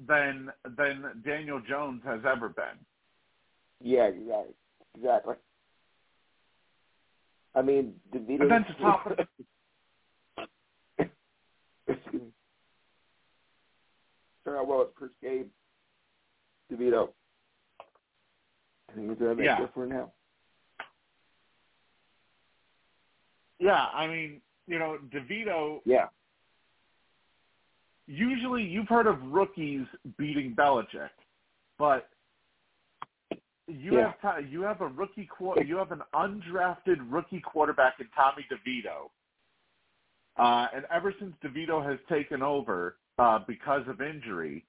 than 0.08 0.50
than 0.78 1.22
Daniel 1.26 1.60
Jones 1.68 2.02
has 2.06 2.22
ever 2.26 2.50
been. 2.50 2.78
Yeah, 3.82 4.06
exactly. 4.06 4.54
Exactly. 4.96 5.36
I 7.56 7.62
mean, 7.62 8.00
DeVito. 8.14 8.42
And 8.42 8.52
then 8.52 8.64
to 8.66 8.74
top 8.76 9.12
it- 11.00 11.12
Excuse 11.90 12.22
me. 12.22 12.28
Well 14.64 14.82
his 14.82 14.90
first 15.00 15.14
game. 15.22 15.52
DeVito. 16.72 17.10
I 18.90 18.94
think 18.94 19.08
gonna 19.16 19.36
make 19.36 19.46
Yeah. 19.46 19.64
it 19.64 19.74
now. 19.88 20.12
Yeah, 23.60 23.88
I 23.94 24.08
mean, 24.08 24.42
you 24.68 24.78
know, 24.80 24.98
DeVito 25.10 25.82
Yeah. 25.86 26.10
usually 28.06 28.64
you've 28.64 28.88
heard 28.88 29.08
of 29.08 29.22
rookies 29.32 29.88
beating 30.18 30.56
Belichick, 30.56 31.10
but 31.78 32.10
you 33.68 33.96
Yeah. 33.98 34.14
have 34.22 34.52
you 34.52 34.62
have 34.62 34.82
a 34.82 34.88
rookie 34.88 35.26
you 35.64 35.78
have 35.78 35.92
an 35.92 36.04
undrafted 36.14 36.98
rookie 37.12 37.42
quarterback 37.42 38.00
in 38.00 38.08
Tommy 38.10 38.44
DeVito, 38.44 39.12
uh, 40.38 40.68
and 40.74 40.86
ever 40.86 41.12
since 41.14 41.36
DeVito 41.38 41.84
has 41.84 42.00
taken 42.08 42.42
over 42.42 42.98
uh, 43.18 43.40
because 43.48 43.84
of 43.88 44.02
injury, 44.02 44.66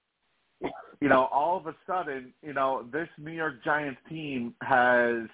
you 1.00 1.08
know, 1.08 1.28
all 1.32 1.56
of 1.56 1.66
a 1.66 1.74
sudden, 1.86 2.32
you 2.42 2.52
know, 2.52 2.86
this 2.92 3.08
New 3.18 3.32
York 3.32 3.62
Giants 3.64 4.00
team 4.08 4.54
has, 4.62 5.28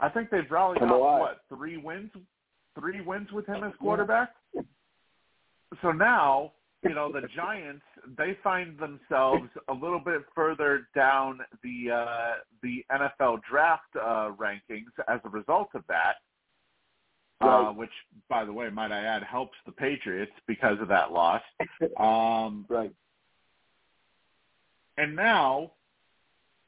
I 0.00 0.08
think 0.08 0.30
they've 0.30 0.50
rallied 0.50 0.82
up 0.82 0.90
what 0.90 1.40
three 1.48 1.76
wins, 1.76 2.10
three 2.78 3.00
wins 3.00 3.30
with 3.32 3.46
him 3.46 3.64
as 3.64 3.72
quarterback. 3.80 4.30
So 5.80 5.92
now, 5.92 6.52
you 6.82 6.94
know, 6.94 7.12
the 7.12 7.28
Giants 7.34 7.84
they 8.18 8.36
find 8.42 8.76
themselves 8.78 9.48
a 9.68 9.72
little 9.72 10.00
bit 10.00 10.22
further 10.34 10.88
down 10.94 11.38
the 11.62 11.92
uh, 11.92 12.32
the 12.62 12.84
NFL 12.90 13.40
draft 13.48 13.84
uh, 13.96 14.32
rankings 14.36 14.90
as 15.08 15.20
a 15.24 15.28
result 15.28 15.68
of 15.74 15.84
that. 15.88 16.16
Uh, 17.42 17.72
which, 17.72 17.90
by 18.28 18.44
the 18.44 18.52
way, 18.52 18.68
might 18.70 18.92
I 18.92 19.04
add, 19.04 19.22
helps 19.22 19.56
the 19.66 19.72
Patriots 19.72 20.32
because 20.46 20.80
of 20.80 20.88
that 20.88 21.12
loss. 21.12 21.42
Um, 21.98 22.64
Right. 22.68 22.92
and 24.96 25.16
now, 25.16 25.72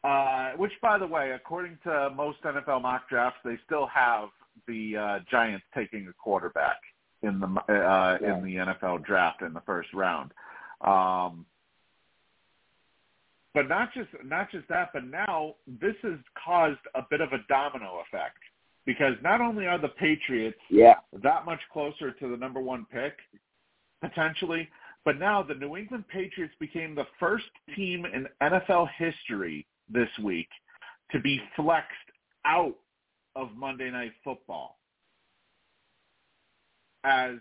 uh, 0.03 0.53
which 0.53 0.73
by 0.83 0.99
the 0.99 1.07
way, 1.07 1.31
according 1.33 1.79
to 1.85 2.11
most 2.15 2.43
NFL 2.43 2.83
mock 2.83 3.09
drafts, 3.09 3.39
they 3.45 3.57
still 3.65 3.87
have 3.87 4.29
the 4.67 4.97
uh, 4.97 5.19
Giants 5.31 5.65
taking 5.75 6.07
a 6.09 6.13
quarterback 6.13 6.77
in 7.23 7.41
the 7.41 7.47
uh, 7.47 8.19
Yeah. 8.21 8.37
in 8.37 8.45
the 8.45 8.57
NFL 8.57 9.05
draft 9.05 9.43
in 9.43 9.53
the 9.53 9.63
first 9.63 9.93
round. 9.95 10.33
Um, 10.81 11.47
but 13.55 13.69
not 13.69 13.95
just 13.95 14.11
not 14.25 14.51
just 14.51 14.69
that, 14.69 14.91
but 14.93 15.05
now 15.05 15.55
this 15.67 15.95
has 16.03 16.19
caused 16.45 16.81
a 16.95 17.03
bit 17.09 17.21
of 17.21 17.33
a 17.33 17.39
domino 17.49 18.01
effect 18.07 18.39
because 18.87 19.15
not 19.23 19.41
only 19.41 19.67
are 19.67 19.79
the 19.79 19.89
Patriots 19.89 20.59
Yeah. 20.69 21.01
that 21.13 21.45
much 21.45 21.61
closer 21.73 22.11
to 22.13 22.29
the 22.29 22.37
number 22.37 22.61
one 22.61 22.87
pick, 22.87 23.19
potentially. 24.01 24.69
But 25.05 25.19
now 25.19 25.43
the 25.43 25.55
New 25.55 25.77
England 25.77 26.09
Patriots 26.09 26.55
became 26.59 26.95
the 26.95 27.07
first 27.19 27.51
team 27.75 28.07
in 28.07 28.27
NFL 28.41 28.89
history 28.97 29.67
this 29.89 30.09
week 30.19 30.49
to 31.13 31.21
be 31.21 31.41
flexed 31.57 32.11
out 32.45 32.75
of 33.37 33.55
Monday 33.57 33.91
Night 33.91 34.13
Football 34.23 34.79
as 37.05 37.37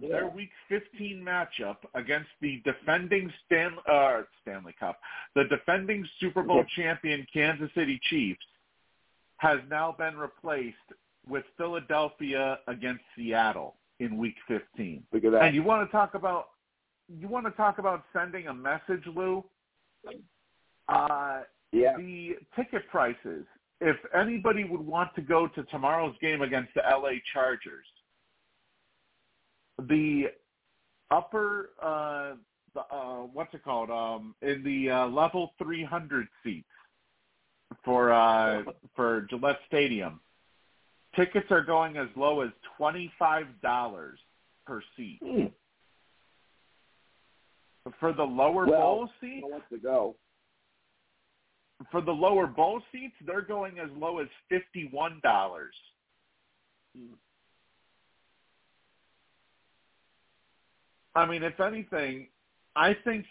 their 0.00 0.26
Week 0.28 0.50
15 0.70 1.22
matchup 1.22 1.76
against 1.94 2.30
the 2.40 2.62
defending 2.64 3.30
Stan, 3.44 3.76
uh, 3.86 4.22
Stanley 4.40 4.74
Cup, 4.80 4.98
the 5.34 5.44
defending 5.44 6.06
Super 6.18 6.42
Bowl 6.42 6.64
champion 6.74 7.26
Kansas 7.32 7.70
City 7.74 8.00
Chiefs 8.04 8.44
has 9.42 9.58
now 9.68 9.92
been 9.98 10.16
replaced 10.16 10.76
with 11.28 11.42
Philadelphia 11.58 12.60
against 12.68 13.02
Seattle 13.16 13.74
in 13.98 14.16
Week 14.16 14.36
15. 14.46 15.02
Look 15.12 15.24
at 15.24 15.32
that. 15.32 15.42
And 15.42 15.54
you 15.54 15.64
want 15.64 15.86
to 15.86 15.90
talk 15.90 16.14
about 16.14 16.50
you 17.08 17.26
want 17.26 17.44
to 17.46 17.50
talk 17.52 17.78
about 17.78 18.04
sending 18.12 18.46
a 18.46 18.54
message, 18.54 19.02
Lou? 19.14 19.44
Uh, 20.88 21.40
yeah. 21.72 21.96
the 21.98 22.36
ticket 22.54 22.88
prices. 22.88 23.44
If 23.80 23.96
anybody 24.14 24.62
would 24.62 24.80
want 24.80 25.12
to 25.16 25.20
go 25.20 25.48
to 25.48 25.64
tomorrow's 25.64 26.14
game 26.22 26.42
against 26.42 26.72
the 26.74 26.82
LA 26.88 27.14
Chargers, 27.32 27.84
the 29.88 30.26
upper 31.10 31.70
uh, 31.82 32.36
the, 32.74 32.80
uh, 32.94 33.22
what's 33.32 33.52
it 33.54 33.64
called? 33.64 33.90
Um, 33.90 34.36
in 34.40 34.62
the 34.62 34.90
uh, 34.90 35.06
level 35.08 35.52
300 35.58 36.28
seats 36.44 36.68
for 37.84 38.12
uh, 38.12 38.62
for 38.96 39.22
Gillette 39.30 39.58
Stadium, 39.66 40.20
tickets 41.16 41.46
are 41.50 41.62
going 41.62 41.96
as 41.96 42.08
low 42.16 42.40
as 42.40 42.50
twenty 42.76 43.12
five 43.18 43.46
dollars 43.62 44.18
per 44.66 44.82
seat. 44.96 45.18
Hmm. 45.24 45.46
For 47.98 48.12
the 48.12 48.22
lower 48.22 48.66
Well, 48.66 48.80
bowl 48.80 49.10
seats, 49.20 49.44
want 49.48 49.64
to 49.72 49.78
go. 49.78 50.14
for 51.90 52.00
the 52.00 52.12
lower 52.12 52.46
bowl 52.46 52.80
seats, 52.92 53.14
they're 53.26 53.42
going 53.42 53.78
as 53.80 53.90
low 53.96 54.18
as 54.18 54.28
fifty 54.48 54.88
one 54.92 55.20
dollars. 55.22 55.74
I 61.14 61.26
mean, 61.26 61.42
if 61.42 61.60
anything, 61.60 62.28
I 62.74 62.94
think 63.04 63.26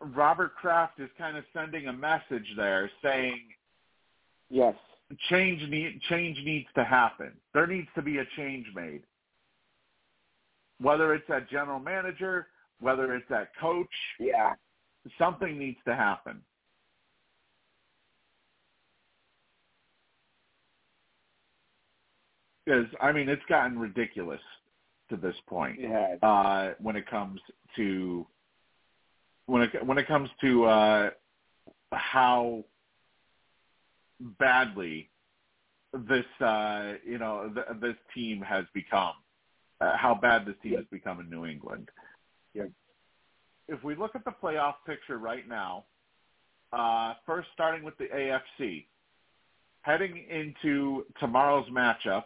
Robert 0.00 0.54
Kraft 0.56 1.00
is 1.00 1.08
kind 1.18 1.36
of 1.36 1.44
sending 1.52 1.88
a 1.88 1.92
message 1.92 2.46
there 2.56 2.90
saying 3.02 3.40
Yes. 4.50 4.74
change 5.28 5.62
need, 5.68 6.00
change 6.08 6.38
needs 6.44 6.66
to 6.74 6.84
happen. 6.84 7.32
There 7.54 7.66
needs 7.66 7.88
to 7.94 8.02
be 8.02 8.18
a 8.18 8.24
change 8.36 8.66
made. 8.74 9.02
Whether 10.80 11.14
it's 11.14 11.28
at 11.30 11.48
general 11.48 11.78
manager, 11.80 12.48
whether 12.80 13.14
it's 13.14 13.30
at 13.30 13.54
coach, 13.56 13.86
Yeah. 14.18 14.54
something 15.18 15.58
needs 15.58 15.78
to 15.86 15.94
happen. 15.94 16.42
Because 22.64 22.86
I 23.00 23.12
mean, 23.12 23.28
it's 23.28 23.44
gotten 23.48 23.78
ridiculous 23.78 24.40
to 25.08 25.16
this 25.16 25.36
point 25.46 25.78
Yeah. 25.78 26.16
uh, 26.22 26.74
when 26.80 26.96
it 26.96 27.06
comes 27.06 27.40
to 27.76 28.26
when 29.46 29.62
it 29.62 29.86
when 29.86 29.98
it 29.98 30.08
comes 30.08 30.28
to 30.40 30.64
uh, 30.64 31.10
how 31.92 32.64
badly 34.20 35.08
this 35.92 36.26
uh, 36.40 36.94
you 37.04 37.18
know 37.18 37.50
th- 37.54 37.80
this 37.80 37.96
team 38.14 38.42
has 38.42 38.64
become, 38.74 39.14
uh, 39.80 39.96
how 39.96 40.14
bad 40.14 40.44
this 40.46 40.54
team 40.62 40.72
Yeah. 40.72 40.78
has 40.78 40.86
become 40.90 41.20
in 41.20 41.30
New 41.30 41.46
England. 41.46 41.90
Yeah. 42.54 42.64
If 43.68 43.82
we 43.82 43.94
look 43.94 44.14
at 44.14 44.24
the 44.24 44.30
playoff 44.30 44.74
picture 44.86 45.18
right 45.18 45.48
now, 45.48 45.84
uh, 46.72 47.14
first 47.24 47.48
starting 47.54 47.82
with 47.82 47.96
the 47.98 48.06
AFC, 48.06 48.86
heading 49.82 50.24
into 50.28 51.04
tomorrow's 51.18 51.68
matchups, 51.70 52.24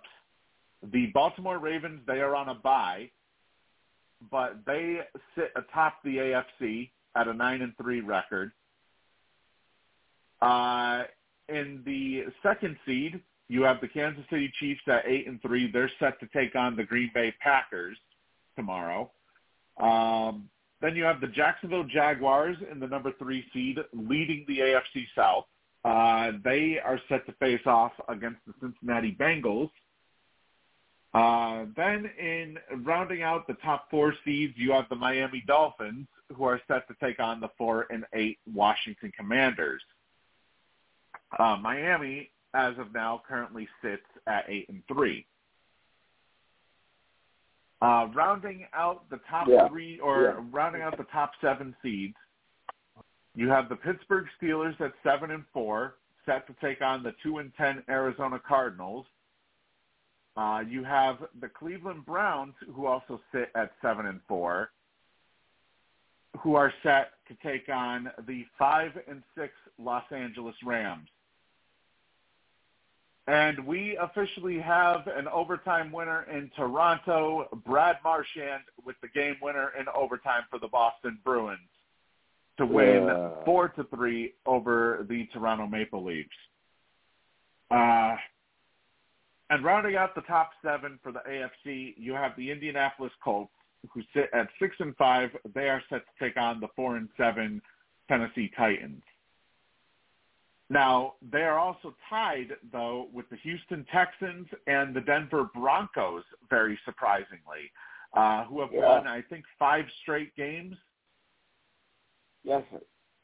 the 0.83 1.07
Baltimore 1.15 1.59
Ravens 1.59 2.01
they 2.07 2.21
are 2.21 2.35
on 2.35 2.49
a 2.49 2.55
bye, 2.55 3.11
but 4.31 4.65
they 4.67 5.01
sit 5.37 5.53
atop 5.57 6.03
the 6.03 6.17
AFC 6.17 6.91
at 7.17 7.29
a 7.29 7.35
nine 7.35 7.63
and 7.63 7.77
three 7.77 8.01
record. 8.01 8.53
Uh, 10.41 11.05
in 11.51 11.83
the 11.85 12.25
second 12.43 12.77
seed, 12.87 13.21
you 13.49 13.63
have 13.63 13.81
the 13.81 13.89
Kansas 13.89 14.25
City 14.31 14.51
Chiefs 14.59 14.83
at 14.87 15.05
eight 15.07 15.27
and 15.27 15.43
three. 15.43 15.71
They're 15.71 15.91
set 15.99 16.21
to 16.21 16.29
take 16.29 16.55
on 16.55 16.77
the 16.77 16.85
Green 16.85 17.11
Bay 17.13 17.35
Packers 17.41 17.97
tomorrow. 18.57 19.11
Um, 19.81 20.49
then 20.81 20.97
you 20.97 21.05
have 21.05 21.21
the 21.21 21.27
Jacksonville 21.27 21.85
Jaguars 21.85 22.57
in 22.71 22.81
the 22.81 22.87
number 22.87 23.13
three 23.19 23.45
seed, 23.53 23.79
leading 23.93 24.45
the 24.49 24.59
AFC 24.59 25.07
South. 25.15 25.45
Uh, 25.85 26.33
they 26.45 26.79
are 26.85 27.01
set 27.09 27.27
to 27.27 27.33
face 27.33 27.67
off 27.67 27.93
against 28.09 28.39
the 28.47 28.55
Cincinnati 28.61 29.17
Bengals. 29.19 29.71
Uh, 31.13 31.67
then 31.77 32.09
in 32.19 32.57
rounding 32.85 33.23
out 33.23 33.47
the 33.47 33.55
top 33.55 33.91
four 33.91 34.15
seeds, 34.25 34.55
you 34.57 34.71
have 34.73 34.89
the 34.89 34.95
Miami 34.95 35.43
Dolphins, 35.47 36.07
who 36.35 36.45
are 36.45 36.61
set 36.69 36.87
to 36.87 36.95
take 37.03 37.19
on 37.19 37.41
the 37.41 37.49
four 37.59 37.87
and 37.91 38.05
eight 38.15 38.39
Washington 38.53 39.11
Commanders. 39.17 39.83
Uh, 41.39 41.57
Miami, 41.57 42.31
as 42.55 42.77
of 42.79 42.93
now, 42.93 43.23
currently 43.27 43.69
sits 43.83 44.03
at 44.27 44.45
eight 44.49 44.69
and 44.69 44.83
three. 44.89 45.27
Uh, 47.83 48.09
rounding 48.15 48.67
out 48.75 49.09
the 49.09 49.19
top 49.29 49.49
Yeah. 49.49 49.69
three, 49.69 49.99
or 50.01 50.23
Yeah. 50.23 50.47
rounding 50.51 50.83
out 50.83 50.97
the 50.97 51.05
top 51.05 51.35
seven 51.41 51.75
seeds, 51.83 52.17
you 53.35 53.49
have 53.49 53.69
the 53.69 53.77
Pittsburgh 53.77 54.29
Steelers 54.39 54.79
at 54.81 54.93
seven 55.03 55.31
and 55.31 55.47
four, 55.49 55.97
set 56.27 56.47
to 56.49 56.53
take 56.55 56.83
on 56.83 57.03
the 57.03 57.13
two 57.23 57.39
and 57.39 57.55
ten 57.55 57.83
Arizona 57.89 58.39
Cardinals. 58.39 59.07
Uh, 60.37 60.63
you 60.67 60.85
have 60.85 61.27
the 61.41 61.49
Cleveland 61.49 62.05
Browns, 62.05 62.55
who 62.73 62.87
also 62.87 63.21
sit 63.33 63.51
at 63.55 63.73
seven 63.81 64.07
and 64.07 64.23
four, 64.25 64.73
who 66.39 66.55
are 66.55 66.73
set 66.83 67.25
to 67.27 67.35
take 67.37 67.69
on 67.69 68.13
the 68.21 68.45
five 68.59 68.97
and 69.07 69.23
six 69.35 69.55
Los 69.79 70.11
Angeles 70.13 70.63
Rams. 70.63 71.09
And 73.31 73.65
we 73.65 73.97
officially 73.97 74.59
have 74.59 75.07
an 75.07 75.29
overtime 75.29 75.93
winner 75.93 76.25
in 76.25 76.51
Toronto, 76.57 77.47
Brad 77.65 77.99
Marchand, 78.03 78.65
with 78.85 78.97
the 79.03 79.09
game 79.09 79.37
winner 79.41 79.71
in 79.79 79.87
overtime 79.95 80.43
for 80.51 80.59
the 80.59 80.67
Boston 80.67 81.17
Bruins 81.25 81.61
to 82.57 82.67
win 82.67 83.07
Yeah. 83.07 83.45
four 83.45 83.69
to 83.69 83.85
three 83.85 84.35
over 84.47 85.07
the 85.09 85.27
Toronto 85.27 85.69
Maple 85.69 86.03
Leafs. 86.03 86.37
Uh, 87.71 88.17
and 89.51 89.63
rounding 89.63 89.95
out 89.95 90.17
the 90.17 90.23
top 90.23 90.51
seven 90.61 90.99
for 90.99 91.13
the 91.13 91.21
AFC, 91.21 91.95
you 91.97 92.15
have 92.15 92.35
the 92.35 92.51
Indianapolis 92.51 93.13
Colts, 93.23 93.55
who 93.91 94.03
sit 94.13 94.29
at 94.33 94.49
six 94.59 94.75
and 94.81 94.97
five. 94.97 95.37
They 95.55 95.69
are 95.69 95.83
set 95.89 96.05
to 96.05 96.13
take 96.19 96.37
on 96.37 96.59
the 96.59 96.69
four 96.75 96.97
and 96.97 97.09
seven 97.17 97.63
Tennessee 98.09 98.49
Titans. 98.57 99.05
Now, 100.73 101.15
they 101.21 101.43
are 101.43 101.59
also 101.59 101.95
tied, 102.09 102.53
though, 102.73 103.09
with 103.13 103.29
the 103.29 103.37
Houston 103.37 103.85
Texans 103.93 104.47
and 104.69 104.95
the 104.95 105.01
Denver 105.01 105.51
Broncos, 105.53 106.23
very 106.49 106.79
surprisingly, 106.85 107.73
uh, 108.15 108.45
who 108.45 108.61
have 108.61 108.73
Yeah. 108.73 108.87
won, 108.87 109.07
I 109.09 109.21
think, 109.23 109.45
five 109.59 109.91
straight 110.01 110.35
games. 110.37 110.77
Yes, 112.45 112.65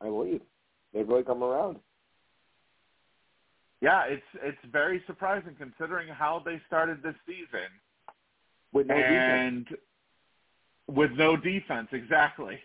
I 0.01 0.05
believe 0.07 0.43
they've 0.93 1.09
really 1.09 1.23
come 1.23 1.43
around. 1.43 1.81
Yeah, 3.81 4.05
it's 4.05 4.27
it's 4.35 4.63
very 4.65 5.01
surprising 5.07 5.55
considering 5.55 6.09
how 6.09 6.41
they 6.41 6.59
started 6.67 7.03
this 7.03 7.17
season 7.27 7.71
With 8.73 8.89
no 8.89 8.97
defense. 8.97 9.69
and 9.71 9.79
with 10.89 11.13
no 11.13 11.37
defense, 11.37 11.93
exactly. 11.93 12.61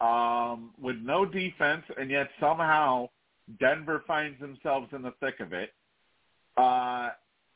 Um, 0.00 0.74
with 0.78 0.96
no 0.98 1.24
defense, 1.24 1.84
and 1.96 2.10
yet 2.10 2.30
somehow 2.40 3.08
Denver 3.60 4.02
finds 4.06 4.38
themselves 4.40 4.88
in 4.92 5.02
the 5.02 5.12
thick 5.20 5.40
of 5.40 5.52
it. 5.52 5.72
Uh, 6.56 7.10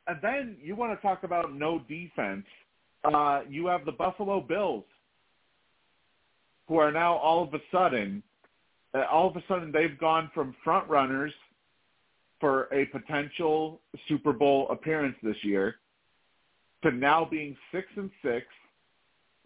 and 0.07 0.18
then 0.22 0.57
you 0.62 0.76
want 0.76 0.97
to 0.97 1.07
talk 1.07 1.24
about 1.24 1.55
no 1.55 1.80
defense. 1.88 2.45
Uh, 3.05 3.41
you 3.49 3.66
have 3.66 3.84
the 3.84 3.93
Buffalo 3.93 4.41
Bills, 4.41 4.84
who 6.68 6.76
are 6.76 6.93
now 6.93 7.14
all 7.14 7.43
of 7.43 7.55
a 7.55 7.61
sudden, 7.72 8.22
uh, 8.95 9.05
all 9.11 9.28
of 9.28 9.36
a 9.36 9.43
sudden 9.49 9.72
they've 9.72 9.99
gone 9.99 10.30
from 10.34 10.55
front 10.62 10.88
runners 10.88 11.32
for 12.41 12.68
a 12.72 12.86
potential 12.86 13.80
Super 14.09 14.32
Bowl 14.32 14.68
appearance 14.70 15.16
this 15.22 15.36
year 15.43 15.76
to 16.82 16.91
now 16.91 17.24
being 17.24 17.57
six 17.72 17.86
and 17.97 18.11
six. 18.22 18.47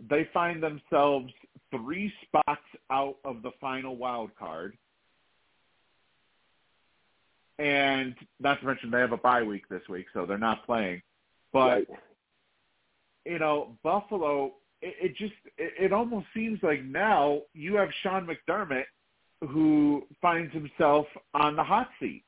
They 0.09 0.29
find 0.33 0.63
themselves 0.63 1.33
three 1.71 2.13
spots 2.23 2.63
out 2.91 3.17
of 3.25 3.43
the 3.43 3.51
final 3.61 3.97
wild 3.97 4.31
card. 4.37 4.77
And 7.59 8.15
not 8.41 8.61
to 8.61 8.67
mention 8.67 8.91
they 8.91 9.01
have 9.01 9.13
a 9.13 9.17
bye 9.17 9.43
week 9.43 9.69
this 9.69 9.83
week, 9.89 10.07
so 10.13 10.27
they're 10.27 10.39
not 10.39 10.67
playing. 10.67 11.03
But 11.53 11.69
Right. 11.69 11.89
you 13.25 13.39
know, 13.39 13.77
Buffalo, 13.83 14.55
it, 14.83 14.95
it 15.01 15.17
just 15.17 15.35
it, 15.57 15.73
it 15.79 15.93
almost 15.93 16.27
seems 16.35 16.63
like 16.63 16.83
now 16.85 17.43
you 17.53 17.77
have 17.77 17.89
Sean 18.03 18.27
McDermott 18.27 18.85
who 19.49 20.07
finds 20.21 20.53
himself 20.53 21.07
on 21.35 21.55
the 21.55 21.63
hot 21.63 21.89
seat 22.01 22.25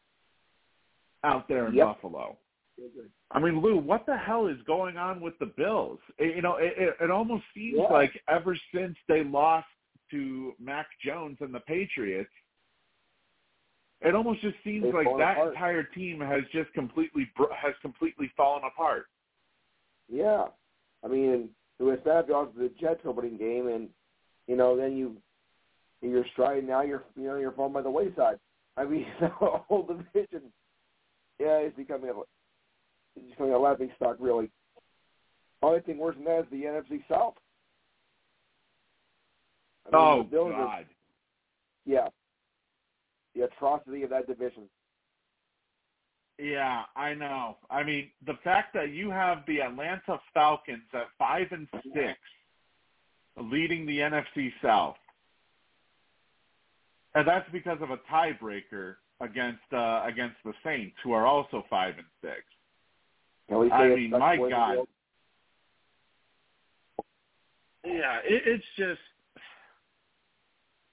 out 1.24 1.48
there 1.48 1.66
in 1.68 1.74
Yep. 1.74 1.86
Buffalo. 1.86 2.36
I 3.30 3.40
mean, 3.40 3.60
Lou, 3.60 3.78
what 3.78 4.06
the 4.06 4.16
hell 4.16 4.46
is 4.46 4.58
going 4.66 4.96
on 4.96 5.20
with 5.20 5.36
the 5.38 5.46
Bills? 5.46 5.98
It, 6.18 6.36
you 6.36 6.42
know, 6.42 6.56
it, 6.56 6.74
it, 6.76 6.96
it 7.00 7.10
almost 7.10 7.44
seems 7.54 7.78
Yeah. 7.78 7.86
like 7.92 8.12
ever 8.28 8.56
since 8.72 8.96
they 9.08 9.24
lost 9.24 9.66
to 10.12 10.54
Mac 10.60 10.86
Jones 11.04 11.38
and 11.40 11.52
the 11.54 11.60
Patriots, 11.60 12.30
it 14.02 14.14
almost 14.14 14.40
just 14.42 14.56
seems 14.62 14.84
They've 14.84 14.94
like 14.94 15.06
that 15.18 15.32
apart. 15.38 15.52
entire 15.54 15.82
team 15.82 16.20
has 16.20 16.42
just 16.52 16.72
completely 16.74 17.28
has 17.62 17.74
completely 17.82 18.30
fallen 18.36 18.62
apart. 18.64 19.06
Yeah, 20.08 20.44
I 21.04 21.08
mean, 21.08 21.48
it 21.78 21.82
was 21.82 21.98
sad 22.04 22.30
off 22.30 22.48
the 22.56 22.70
Jets 22.80 23.00
opening 23.04 23.36
game, 23.36 23.68
and 23.68 23.88
you 24.46 24.56
know, 24.56 24.76
then 24.76 24.96
you 24.96 25.16
you're 26.02 26.26
striding 26.32 26.66
now. 26.68 26.82
You're 26.82 27.04
you 27.16 27.24
know 27.24 27.36
you're 27.36 27.52
falling 27.52 27.72
by 27.72 27.82
the 27.82 27.90
wayside. 27.90 28.38
I 28.76 28.84
mean, 28.84 29.06
the 29.20 29.28
whole 29.28 29.86
division, 29.86 30.52
yeah, 31.40 31.56
it's 31.58 31.76
becoming 31.76 32.10
a 32.10 32.20
it's 33.16 33.30
becoming 33.30 33.54
a 33.54 33.58
laughing 33.58 33.90
stock. 33.96 34.16
Really, 34.20 34.50
only 35.62 35.80
thing 35.80 35.98
worse 35.98 36.16
than 36.16 36.24
that 36.26 36.40
is 36.40 36.46
the 36.50 36.62
NFC 36.64 37.02
South. 37.08 37.34
I 39.86 39.96
mean, 39.96 40.00
oh 40.06 40.22
Bills 40.24 40.52
are- 40.54 40.64
God! 40.66 40.86
yeah, 41.84 42.08
the 43.36 43.44
atrocity 43.44 44.02
of 44.02 44.10
that 44.10 44.26
division. 44.26 44.64
Yeah, 46.38 46.82
I 46.94 47.14
know. 47.14 47.56
I 47.70 47.82
mean, 47.82 48.10
the 48.26 48.36
fact 48.44 48.74
that 48.74 48.90
you 48.90 49.10
have 49.10 49.38
the 49.46 49.62
Atlanta 49.62 50.20
Falcons 50.34 50.82
at 50.92 51.06
five 51.18 51.46
and 51.50 51.66
six, 51.94 52.18
leading 53.40 53.86
the 53.86 53.98
NFC 53.98 54.52
South, 54.62 54.96
and 57.14 57.26
that's 57.26 57.48
because 57.52 57.78
of 57.80 57.90
a 57.90 57.98
tiebreaker 58.12 58.96
against 59.20 59.62
uh, 59.72 60.02
against 60.04 60.36
the 60.44 60.52
Saints, 60.62 60.96
who 61.02 61.12
are 61.12 61.26
also 61.26 61.64
five 61.70 61.94
and 61.96 62.06
six. 62.20 62.42
Can 63.48 63.58
we 63.58 63.68
say 63.70 63.74
I 63.74 63.94
mean, 63.94 64.10
my 64.10 64.36
boys 64.36 64.44
in 64.44 64.50
the 64.50 64.56
God. 64.56 64.86
Yeah, 67.84 68.18
it, 68.24 68.42
it's 68.44 68.64
just 68.76 69.00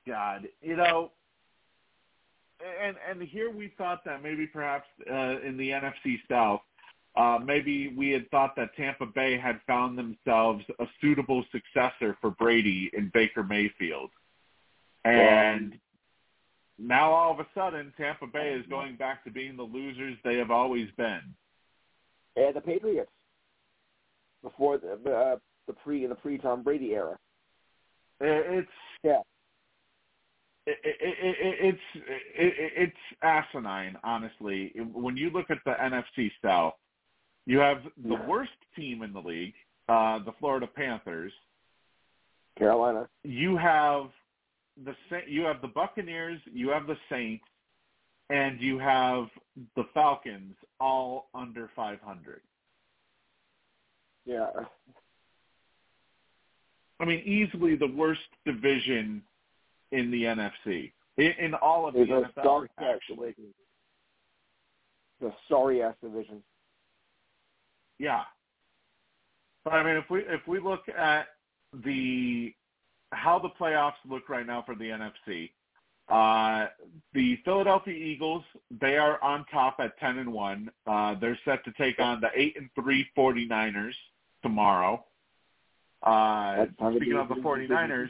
God, 0.08 0.48
you 0.62 0.78
know. 0.78 1.12
And 2.82 2.96
and 3.10 3.22
here 3.22 3.52
we 3.52 3.74
thought 3.78 4.04
that 4.06 4.24
maybe 4.24 4.48
perhaps 4.48 4.88
uh, 5.10 5.40
in 5.42 5.58
the 5.58 5.70
NFC 5.70 6.20
South, 6.30 6.62
uh, 7.16 7.40
maybe 7.44 7.90
we 7.90 8.12
had 8.12 8.30
thought 8.32 8.56
that 8.56 8.76
Tampa 8.76 9.06
Bay 9.06 9.38
had 9.38 9.60
found 9.68 9.98
themselves 9.98 10.64
a 10.80 10.86
suitable 11.02 11.44
successor 11.52 12.18
for 12.22 12.32
Brady 12.32 12.90
in 12.94 13.12
Baker 13.14 13.44
Mayfield, 13.44 14.12
and 15.04 15.78
now 16.80 17.12
all 17.12 17.32
of 17.32 17.40
a 17.40 17.48
sudden 17.54 17.94
Tampa 17.98 18.28
Bay 18.28 18.54
is 18.54 18.66
going 18.68 18.96
back 18.96 19.24
to 19.26 19.32
being 19.32 19.58
the 19.58 19.64
losers 19.64 20.18
they 20.24 20.38
have 20.38 20.52
always 20.52 20.88
been. 20.98 21.22
And 22.36 22.56
the 22.56 22.62
Patriots. 22.62 23.12
before 24.42 24.78
the 24.78 25.12
uh, 25.12 25.36
the 25.68 25.74
pre 25.74 26.06
the 26.08 26.16
pre 26.16 26.38
Tom 26.38 26.64
Brady 26.64 26.92
era. 26.94 27.18
It's 28.20 28.68
yeah. 29.04 29.20
It, 30.66 30.78
it, 30.84 30.96
it, 31.02 31.58
it's 31.60 32.06
it, 32.08 32.72
it's 32.78 32.98
asinine, 33.22 33.98
honestly. 34.04 34.72
When 34.94 35.18
you 35.18 35.30
look 35.30 35.50
at 35.50 35.58
the 35.66 35.72
NFC 35.72 36.32
South, 36.44 36.76
you 37.46 37.60
have 37.60 37.84
the 37.98 38.16
yeah. 38.16 38.28
worst 38.28 38.52
team 38.76 39.04
in 39.04 39.12
the 39.12 39.20
league, 39.20 39.54
uh, 39.90 40.20
the 40.20 40.32
Florida 40.40 40.68
Panthers. 40.68 41.34
Carolina. 42.58 43.10
You 43.24 43.58
have 43.58 44.06
the 44.86 44.96
you 45.28 45.42
have 45.44 45.62
the 45.62 45.68
Buccaneers, 45.68 46.40
you 46.52 46.70
have 46.70 46.88
the 46.88 46.98
Saints, 47.10 47.44
and 48.30 48.62
you 48.62 48.80
have 48.80 49.26
the 49.76 49.84
Falcons, 49.94 50.56
all 50.80 51.30
under 51.36 51.70
500. 51.76 52.42
Yeah. 54.26 54.48
I 57.00 57.06
mean, 57.06 57.20
easily 57.26 57.76
the 57.76 57.88
worst 57.88 58.22
division 58.46 59.22
in 59.94 60.12
the 60.12 60.24
NFC 60.24 60.92
in, 61.18 61.32
in 61.40 61.54
all 61.54 61.88
of 61.88 61.96
it's 61.96 62.10
the 62.10 62.16
NFL. 62.16 62.44
Sorry 62.44 62.70
actually, 62.80 63.36
the 65.22 65.32
sorry 65.48 65.84
ass 65.84 65.96
division. 66.02 66.42
yeah. 68.00 68.24
But 69.64 69.74
I 69.74 69.84
mean, 69.84 69.96
if 69.96 70.10
we 70.10 70.20
if 70.22 70.46
we 70.48 70.60
look 70.60 70.82
at 70.90 71.28
the 71.86 72.54
how 73.12 73.40
the 73.40 73.50
playoffs 73.50 73.94
look 74.10 74.28
right 74.28 74.46
now 74.46 74.64
for 74.66 74.76
the 74.76 74.86
NFC, 74.86 75.52
uh, 76.10 76.68
the 77.14 77.38
Philadelphia 77.46 77.94
Eagles 77.94 78.44
they 78.82 78.98
are 78.98 79.24
on 79.24 79.46
top 79.52 79.78
at 79.80 79.98
ten 80.00 80.18
and 80.18 80.34
one. 80.34 80.70
Uh, 80.86 81.16
they're 81.22 81.40
set 81.46 81.64
to 81.66 81.72
take 81.74 82.00
on 82.00 82.20
the 82.20 82.30
eight 82.36 82.58
and 82.58 82.70
three 82.76 83.08
49ers 83.18 83.94
tomorrow. 84.42 85.06
Uh, 86.02 86.66
speaking 86.96 87.14
of 87.14 87.30
the 87.30 87.36
49ers, 87.36 88.10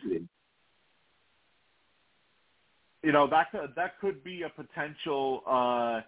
you 3.03 3.11
know 3.11 3.27
that 3.27 3.51
could, 3.51 3.73
that 3.75 3.99
could 3.99 4.23
be 4.23 4.43
a 4.43 4.49
potential. 4.49 5.43
Uh, 5.47 6.01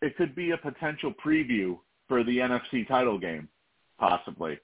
it 0.00 0.16
could 0.16 0.34
be 0.34 0.52
a 0.52 0.56
potential 0.56 1.12
preview 1.24 1.78
for 2.08 2.24
the 2.24 2.38
NFC 2.38 2.86
title 2.88 3.18
game, 3.18 3.48
possibly. 3.98 4.58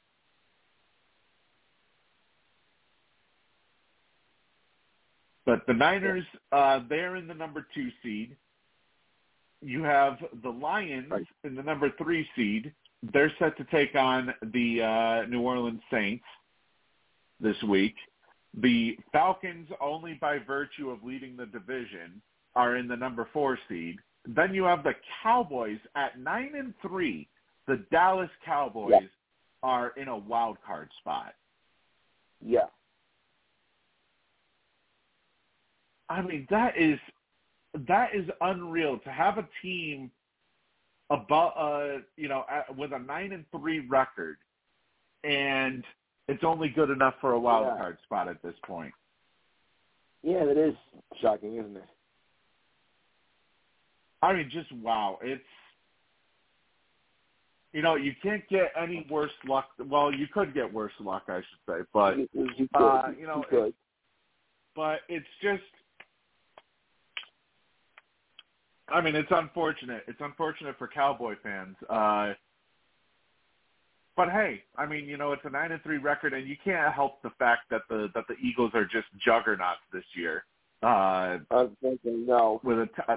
But 5.44 5.66
the 5.66 5.74
Niners, 5.74 6.24
uh, 6.52 6.80
they're 6.88 7.16
in 7.16 7.26
the 7.26 7.34
number 7.34 7.66
two 7.74 7.90
seed. 8.02 8.36
You 9.60 9.82
have 9.82 10.18
the 10.42 10.48
Lions 10.48 11.10
right. 11.10 11.26
in 11.42 11.54
the 11.54 11.62
number 11.62 11.90
three 11.98 12.26
seed. 12.34 12.72
They're 13.12 13.32
set 13.38 13.56
to 13.58 13.64
take 13.64 13.94
on 13.94 14.32
the 14.42 14.82
uh, 14.82 15.28
New 15.28 15.42
Orleans 15.42 15.82
Saints 15.90 16.24
this 17.40 17.56
week. 17.64 17.94
The 18.60 18.96
Falcons, 19.12 19.68
only 19.80 20.14
by 20.20 20.38
virtue 20.38 20.90
of 20.90 21.02
leading 21.02 21.36
the 21.36 21.46
division, 21.46 22.22
are 22.54 22.76
in 22.76 22.86
the 22.86 22.96
number 22.96 23.28
four 23.32 23.58
seed. 23.68 23.96
Then 24.26 24.54
you 24.54 24.64
have 24.64 24.84
the 24.84 24.94
Cowboys 25.22 25.78
at 25.96 26.18
nine 26.18 26.52
and 26.56 26.72
three. 26.80 27.28
The 27.66 27.84
Dallas 27.90 28.30
Cowboys 28.44 28.92
yeah. 28.92 29.08
are 29.62 29.92
in 29.96 30.08
a 30.08 30.16
wild 30.16 30.58
card 30.64 30.88
spot. 31.00 31.34
Yeah. 32.40 32.66
I 36.08 36.22
mean, 36.22 36.46
that 36.50 36.78
is 36.78 36.98
that 37.88 38.14
is 38.14 38.28
unreal 38.40 38.98
to 38.98 39.10
have 39.10 39.38
a 39.38 39.48
team 39.62 40.10
about 41.10 41.54
uh 41.58 42.00
you 42.16 42.28
know 42.28 42.44
at, 42.50 42.74
with 42.76 42.92
a 42.92 42.98
nine 42.98 43.32
and 43.32 43.44
three 43.50 43.80
record, 43.80 44.36
and 45.24 45.82
it's 46.28 46.44
only 46.44 46.68
good 46.68 46.90
enough 46.90 47.14
for 47.20 47.32
a 47.32 47.40
wild 47.40 47.66
yeah. 47.66 47.76
card 47.76 47.98
spot 48.04 48.28
at 48.28 48.42
this 48.42 48.54
point. 48.66 48.92
Yeah, 50.22 50.44
that 50.44 50.56
is 50.56 50.74
shocking, 51.20 51.56
isn't 51.58 51.76
it? 51.76 51.84
I 54.22 54.32
mean, 54.32 54.48
just 54.50 54.72
wow! 54.72 55.18
It's 55.22 55.42
you 57.72 57.82
know 57.82 57.96
you 57.96 58.12
can't 58.22 58.46
get 58.48 58.72
any 58.80 59.06
worse 59.10 59.32
luck. 59.46 59.66
Well, 59.78 60.12
you 60.12 60.26
could 60.32 60.54
get 60.54 60.72
worse 60.72 60.92
luck, 60.98 61.24
I 61.28 61.38
should 61.38 61.44
say, 61.68 61.86
but 61.92 62.16
you, 62.16 62.28
you, 62.32 62.68
could, 62.74 62.82
uh, 62.82 63.02
you 63.18 63.26
know, 63.26 63.44
you 63.52 63.64
it, 63.64 63.74
but 64.74 65.00
it's 65.08 65.26
just 65.42 65.62
I 68.88 69.00
mean, 69.00 69.14
it's 69.14 69.30
unfortunate. 69.30 70.04
It's 70.06 70.20
unfortunate 70.20 70.76
for 70.78 70.88
Cowboy 70.88 71.34
fans. 71.42 71.76
Uh, 71.88 72.32
but 74.16 74.30
hey, 74.30 74.62
I 74.76 74.86
mean, 74.86 75.06
you 75.06 75.16
know, 75.16 75.32
it's 75.32 75.44
a 75.44 75.50
nine 75.50 75.72
and 75.72 75.82
three 75.82 75.98
record, 75.98 76.34
and 76.34 76.46
you 76.46 76.56
can't 76.62 76.92
help 76.92 77.22
the 77.22 77.30
fact 77.38 77.62
that 77.70 77.82
the 77.88 78.08
that 78.14 78.24
the 78.28 78.34
Eagles 78.42 78.72
are 78.74 78.84
just 78.84 79.06
juggernauts 79.24 79.80
this 79.92 80.04
year. 80.14 80.44
Uh, 80.82 81.38
Unfortunately, 81.50 82.24
no. 82.26 82.60
With 82.62 82.78
a, 82.78 82.86
t- 82.86 83.14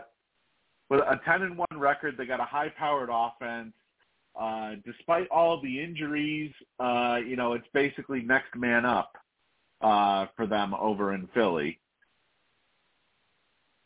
with 0.90 1.02
a 1.02 1.20
ten 1.26 1.42
and 1.44 1.58
one 1.58 1.68
record, 1.76 2.16
they 2.18 2.26
got 2.26 2.40
a 2.40 2.46
high 2.46 2.70
powered 2.70 3.10
offense. 3.12 3.74
Uh, 4.40 4.76
despite 4.86 5.28
all 5.30 5.60
the 5.62 5.84
injuries, 5.84 6.52
uh, 6.80 7.18
you 7.26 7.36
know, 7.36 7.54
it's 7.54 7.68
basically 7.74 8.22
next 8.22 8.56
man 8.56 8.86
up 8.86 9.14
uh, 9.82 10.28
for 10.36 10.46
them 10.46 10.74
over 10.76 11.14
in 11.14 11.28
Philly. 11.34 11.80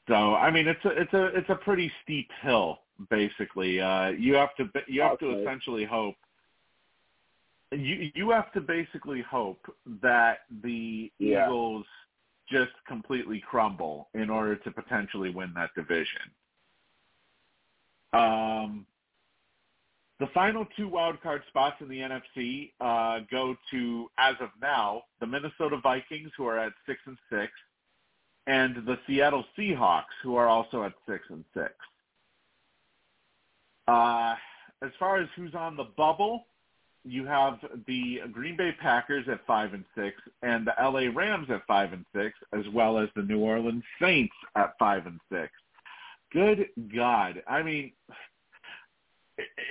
So 0.07 0.35
I 0.35 0.51
mean, 0.51 0.67
it's 0.67 0.83
a 0.85 0.89
it's 0.89 1.13
a 1.13 1.25
it's 1.37 1.49
a 1.49 1.55
pretty 1.55 1.91
steep 2.03 2.29
hill. 2.41 2.79
Basically, 3.09 3.79
uh, 3.79 4.09
you 4.09 4.35
have 4.35 4.55
to 4.55 4.69
you 4.87 5.01
have 5.01 5.13
okay. 5.13 5.27
to 5.27 5.41
essentially 5.41 5.85
hope. 5.85 6.15
You 7.71 8.11
you 8.13 8.29
have 8.31 8.51
to 8.53 8.61
basically 8.61 9.21
hope 9.21 9.65
that 10.01 10.39
the 10.63 11.11
yeah. 11.19 11.45
Eagles 11.45 11.85
just 12.49 12.71
completely 12.87 13.41
crumble 13.49 14.09
in 14.13 14.29
order 14.29 14.55
to 14.57 14.71
potentially 14.71 15.29
win 15.29 15.53
that 15.55 15.69
division. 15.75 16.21
Um, 18.13 18.85
the 20.19 20.27
final 20.33 20.67
two 20.77 20.89
wildcard 20.89 21.47
spots 21.47 21.77
in 21.79 21.87
the 21.87 21.97
NFC 21.97 22.71
uh, 22.79 23.21
go 23.31 23.55
to, 23.71 24.07
as 24.19 24.35
of 24.39 24.49
now, 24.61 25.03
the 25.19 25.25
Minnesota 25.25 25.77
Vikings, 25.81 26.29
who 26.37 26.45
are 26.45 26.59
at 26.59 26.73
six 26.85 26.99
and 27.07 27.17
six, 27.31 27.51
and 28.47 28.85
the 28.85 28.99
Seattle 29.07 29.45
Seahawks, 29.57 30.13
who 30.21 30.35
are 30.35 30.47
also 30.47 30.83
at 30.83 30.93
six 31.09 31.23
and 31.29 31.43
six. 31.55 31.73
Uh, 33.87 34.35
as 34.83 34.91
far 34.99 35.17
as 35.17 35.27
who's 35.35 35.55
on 35.55 35.75
the 35.75 35.85
bubble, 35.97 36.45
you 37.03 37.25
have 37.25 37.59
the 37.87 38.21
Green 38.31 38.55
Bay 38.55 38.71
Packers 38.79 39.25
at 39.29 39.45
five 39.47 39.73
and 39.73 39.83
six, 39.95 40.15
and 40.43 40.67
the 40.67 40.73
LA 40.81 41.09
Rams 41.13 41.47
at 41.49 41.65
five 41.67 41.93
and 41.93 42.05
six, 42.15 42.35
as 42.53 42.65
well 42.73 42.97
as 42.97 43.09
the 43.15 43.23
New 43.23 43.39
Orleans 43.39 43.83
Saints 43.99 44.33
at 44.55 44.73
five 44.77 45.07
and 45.07 45.19
six. 45.31 45.51
Good 46.31 46.67
God! 46.95 47.41
I 47.47 47.63
mean, 47.63 47.91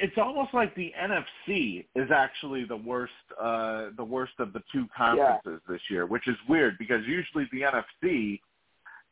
it's 0.02 0.18
almost 0.18 0.52
like 0.54 0.74
the 0.74 0.92
NFC 1.00 1.86
is 1.94 2.10
actually 2.14 2.64
the 2.64 2.76
worst, 2.76 3.12
uh, 3.40 3.86
the 3.96 4.04
worst 4.04 4.34
of 4.38 4.52
the 4.52 4.62
two 4.72 4.86
conferences 4.96 5.60
yeah. 5.68 5.72
this 5.72 5.82
year, 5.90 6.06
which 6.06 6.26
is 6.26 6.36
weird 6.48 6.76
because 6.78 7.00
usually 7.06 7.48
the 7.52 7.62
NFC 7.62 8.40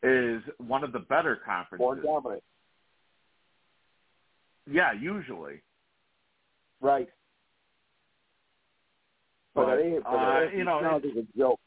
is 0.02 0.42
one 0.58 0.84
of 0.84 0.92
the 0.92 1.00
better 1.00 1.36
conferences. 1.44 1.80
More 1.80 1.96
dominant. 1.96 2.42
Yeah, 4.70 4.92
usually. 4.92 5.62
Right. 6.80 7.08
But, 9.58 9.66
but 9.66 9.76
they, 9.76 9.98
but 10.02 10.10
uh, 10.10 10.40
you 10.54 10.64
know, 10.64 11.00
it's, 11.02 11.16
a 11.16 11.38
joke. 11.38 11.58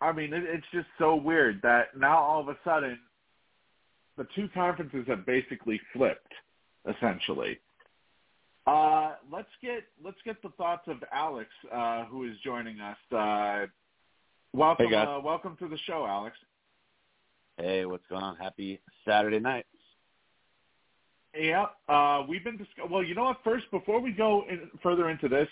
I 0.00 0.12
mean, 0.12 0.32
it, 0.32 0.42
it's 0.44 0.66
just 0.72 0.88
so 0.98 1.14
weird 1.14 1.60
that 1.62 1.96
now 1.96 2.18
all 2.18 2.40
of 2.40 2.48
a 2.48 2.56
sudden 2.64 2.98
the 4.16 4.26
two 4.34 4.48
conferences 4.52 5.04
have 5.06 5.24
basically 5.24 5.80
flipped, 5.92 6.32
essentially. 6.88 7.60
Uh, 8.66 9.14
let's 9.32 9.48
get 9.62 9.84
let's 10.04 10.18
get 10.24 10.42
the 10.42 10.50
thoughts 10.50 10.88
of 10.88 10.96
Alex, 11.12 11.48
uh, 11.72 12.04
who 12.06 12.24
is 12.24 12.36
joining 12.44 12.80
us. 12.80 12.96
Uh, 13.12 13.66
welcome, 14.52 14.88
hey 14.88 14.96
uh, 14.96 15.20
welcome 15.20 15.56
to 15.58 15.68
the 15.68 15.78
show, 15.86 16.04
Alex. 16.04 16.36
Hey, 17.56 17.84
what's 17.84 18.06
going 18.08 18.22
on? 18.22 18.36
Happy 18.36 18.80
Saturday 19.06 19.38
night. 19.38 19.66
Yeah, 21.34 21.66
uh, 21.88 22.24
we've 22.28 22.42
been 22.42 22.56
discuss- 22.56 22.88
well. 22.90 23.02
You 23.04 23.14
know 23.14 23.24
what? 23.24 23.42
First, 23.44 23.70
before 23.70 24.00
we 24.00 24.10
go 24.12 24.44
in, 24.48 24.68
further 24.82 25.10
into 25.10 25.28
this, 25.28 25.48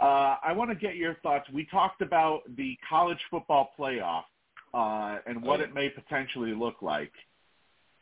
uh, 0.00 0.36
I 0.42 0.52
want 0.52 0.70
to 0.70 0.76
get 0.76 0.96
your 0.96 1.14
thoughts. 1.22 1.48
We 1.50 1.64
talked 1.66 2.02
about 2.02 2.42
the 2.56 2.76
college 2.88 3.18
football 3.30 3.72
playoff 3.78 4.24
uh, 4.74 5.20
and 5.26 5.42
what 5.42 5.60
Oh. 5.60 5.64
it 5.64 5.74
may 5.74 5.88
potentially 5.88 6.52
look 6.54 6.82
like 6.82 7.12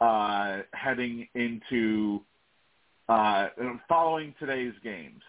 uh, 0.00 0.62
heading 0.72 1.28
into 1.34 2.24
uh, 3.08 3.48
following 3.88 4.34
today's 4.40 4.74
games. 4.82 5.22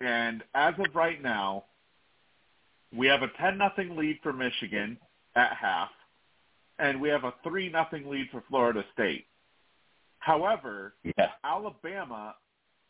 And 0.00 0.42
as 0.54 0.74
of 0.78 0.94
right 0.94 1.22
now, 1.22 1.64
we 2.94 3.06
have 3.06 3.22
a 3.22 3.28
ten 3.40 3.56
nothing 3.56 3.96
lead 3.96 4.18
for 4.22 4.32
Michigan 4.34 4.98
at 5.34 5.54
half, 5.56 5.90
and 6.78 7.00
we 7.00 7.08
have 7.08 7.24
a 7.24 7.32
three 7.42 7.70
nothing 7.70 8.08
lead 8.08 8.28
for 8.30 8.42
Florida 8.48 8.84
State. 8.92 9.26
However, 10.26 10.94
Yeah. 11.16 11.30
Alabama 11.44 12.34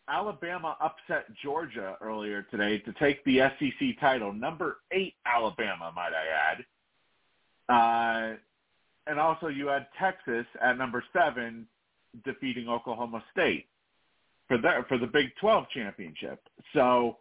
Alabama 0.08 0.76
upset 0.80 1.26
Georgia 1.42 1.98
earlier 2.00 2.42
today 2.44 2.78
to 2.78 2.92
take 2.94 3.22
the 3.24 3.40
SEC 3.58 3.98
title. 4.00 4.32
Number 4.32 4.78
eight 4.92 5.14
Alabama, 5.26 5.92
might 5.94 6.12
I 6.14 6.26
add. 6.48 6.64
Uh, 7.68 8.36
and 9.06 9.18
also 9.20 9.48
you 9.48 9.66
had 9.66 9.88
Texas 9.98 10.46
at 10.62 10.78
number 10.78 11.04
seven 11.12 11.66
defeating 12.24 12.68
Oklahoma 12.68 13.22
State 13.32 13.66
for 14.48 14.56
the 14.56 14.84
for 14.88 14.96
the 14.96 15.06
Big 15.08 15.34
12 15.38 15.68
championship. 15.74 16.40
So 16.72 17.18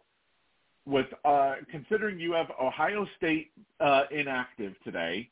with 0.86 1.08
uh, 1.26 1.56
considering 1.70 2.18
you 2.18 2.32
have 2.32 2.50
Ohio 2.58 3.06
State 3.18 3.50
uh, 3.80 4.04
inactive 4.10 4.74
today, 4.82 5.28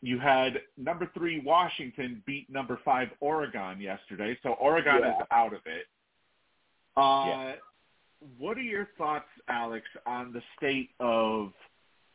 you 0.00 0.18
had 0.18 0.60
number 0.76 1.10
three 1.14 1.40
Washington 1.40 2.22
beat 2.26 2.48
number 2.50 2.78
five 2.84 3.08
Oregon 3.20 3.80
yesterday, 3.80 4.38
so 4.42 4.50
Oregon 4.50 5.00
yeah. 5.00 5.10
is 5.10 5.26
out 5.30 5.52
of 5.52 5.60
it. 5.66 5.86
Uh, 6.96 7.26
yeah. 7.26 7.52
What 8.38 8.56
are 8.58 8.62
your 8.62 8.88
thoughts, 8.96 9.28
Alex, 9.48 9.84
on 10.06 10.32
the 10.32 10.42
state 10.56 10.90
of 11.00 11.52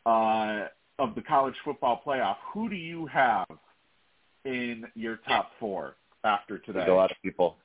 uh, 0.06 0.66
of 0.98 1.14
the 1.14 1.22
college 1.22 1.54
football 1.64 2.02
playoff? 2.06 2.36
Who 2.52 2.68
do 2.68 2.76
you 2.76 3.06
have 3.06 3.46
in 4.44 4.84
your 4.94 5.18
top 5.28 5.50
four 5.58 5.96
after 6.24 6.58
today? 6.58 6.80
There's 6.80 6.90
a 6.90 6.94
lot 6.94 7.10
of 7.10 7.16
people. 7.22 7.56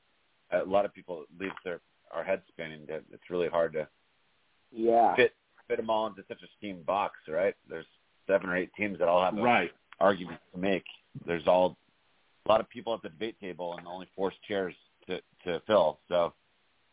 A 0.51 0.63
lot 0.63 0.84
of 0.84 0.93
people 0.93 1.26
leave 1.39 1.51
their 1.63 1.80
our 2.13 2.24
heads 2.24 2.41
spinning. 2.49 2.82
It's 2.88 3.30
really 3.30 3.49
hard 3.49 3.74
to 3.74 3.88
yeah 4.72 5.15
fit 5.15 5.34
fit 5.67 5.78
them 5.78 5.89
all 5.89 6.07
into 6.07 6.24
such 6.28 6.41
a 6.41 6.47
steam 6.57 6.82
box, 6.86 7.15
right? 7.28 7.55
There's 7.70 7.86
seven 8.28 8.49
or 8.49 8.57
eight 8.57 8.72
teams 8.76 8.99
that 8.99 9.07
all 9.07 9.24
have 9.24 9.36
right 9.36 9.72
arguments 10.00 10.43
to 10.54 10.60
make. 10.60 10.84
There's 11.26 11.47
all 11.47 11.78
a 12.45 12.50
lot 12.50 12.62
of 12.62 12.70
people 12.70 12.93
at 12.93 13.02
the 13.02 13.10
debate 13.10 13.39
table 13.39 13.76
and 13.78 13.88
only 13.88 14.08
four 14.16 14.32
chairs 14.47 14.74
to 15.08 15.20
to 15.45 15.62
fill. 15.68 16.00
So, 16.08 16.34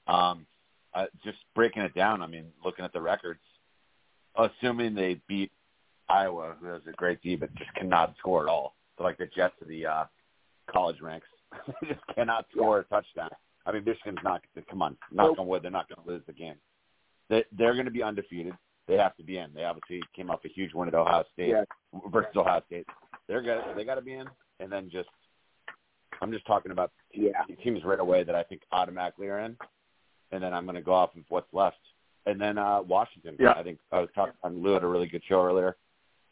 um, 0.07 0.47
uh, 0.95 1.07
just 1.25 1.39
breaking 1.55 1.83
it 1.83 1.95
down. 1.95 2.23
I 2.23 2.27
mean, 2.27 2.47
looking 2.65 2.85
at 2.85 2.93
the 2.93 3.01
records, 3.01 3.41
assuming 4.37 4.95
they 4.95 5.21
beat 5.29 5.51
Iowa, 6.09 6.55
who 6.61 6.67
has 6.67 6.83
a 6.89 6.93
great 6.93 7.23
D 7.23 7.37
but 7.37 7.55
just 7.55 7.73
cannot 7.75 8.15
score 8.19 8.43
at 8.43 8.49
all. 8.49 8.75
So 8.97 9.05
like 9.05 9.19
the 9.19 9.27
Jets 9.27 9.55
of 9.61 9.69
the 9.69 9.87
uh, 9.87 10.05
college 10.71 11.01
ranks, 11.01 11.27
they 11.81 11.89
just 11.89 12.01
cannot 12.15 12.47
score 12.53 12.81
a 12.81 12.85
touchdown. 12.85 13.31
I 13.67 13.73
mean, 13.73 13.85
Michigan's 13.85 14.19
not. 14.23 14.43
Come 14.71 14.83
on, 14.83 14.97
knock 15.11 15.39
on 15.39 15.47
wood, 15.47 15.63
they're 15.63 15.71
not 15.71 15.89
going 15.89 16.05
to 16.05 16.13
lose 16.13 16.23
the 16.27 16.33
game. 16.33 16.55
They, 17.29 17.45
they're 17.59 17.75
going 17.75 17.87
to 17.87 17.91
be 17.91 18.03
undefeated 18.03 18.55
they 18.89 18.97
have 18.97 19.16
to 19.16 19.24
be 19.24 19.39
in. 19.39 19.53
They 19.55 19.64
obviously 19.64 20.03
came 20.14 20.30
off 20.30 20.45
a 20.45 20.49
huge 20.49 20.72
win 20.74 20.89
at 20.89 20.95
Ohio 20.95 21.24
State 21.32 21.51
yeah. 21.51 21.64
versus 22.11 22.30
Ohio 22.37 22.62
State. 22.66 22.87
They're 23.28 23.43
got 23.43 23.76
they 23.76 23.84
got 23.84 23.97
to 23.97 24.03
be 24.03 24.14
in, 24.14 24.26
and 24.61 24.70
then 24.70 24.89
just 24.91 25.09
I'm 26.20 26.32
just 26.32 26.47
talking 26.47 26.72
about 26.72 26.93
yeah. 27.12 27.43
teams 27.62 27.84
right 27.84 28.01
away 28.01 28.24
that 28.24 28.34
I 28.34 28.43
think 28.43 28.62
automatically 28.72 29.28
are 29.28 29.41
in, 29.41 29.57
and 30.32 30.43
then 30.43 30.55
I'm 30.55 30.64
going 30.64 30.76
to 30.76 30.82
go 30.82 30.95
off 30.95 31.16
of 31.16 31.24
what's 31.28 31.53
left, 31.53 31.78
and 32.26 32.41
then 32.41 32.59
uh 32.59 32.82
Washington. 32.82 33.37
Yeah. 33.39 33.53
I 33.57 33.62
think 33.62 33.78
I 33.93 34.01
was 34.01 34.09
talking 34.14 34.34
on 34.43 34.62
Lou 34.62 34.74
had 34.74 34.84
a 34.84 34.89
really 34.89 35.09
good 35.09 35.22
show 35.28 35.45
earlier. 35.45 35.76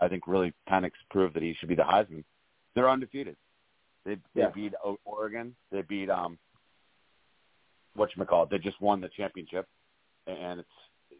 I 0.01 0.09
think 0.09 0.27
really 0.27 0.53
Penix 0.69 0.93
proved 1.11 1.35
that 1.35 1.43
he 1.43 1.55
should 1.59 1.69
be 1.69 1.75
the 1.75 1.83
Heisman. 1.83 2.25
They're 2.75 2.91
undefeated. 2.91 3.37
They 4.05 4.17
they 4.35 4.43
yeah. 4.43 4.51
beat 4.55 4.75
Oregon. 5.05 5.55
They 5.73 5.83
beat 5.83 6.11
um 6.11 6.39
what 7.95 8.11
you 8.17 8.25
call 8.25 8.45
it. 8.45 8.51
They 8.51 8.59
just 8.59 8.81
won 8.81 9.01
the 9.01 9.09
championship, 9.17 9.67
and 10.27 10.61
it's 10.61 10.69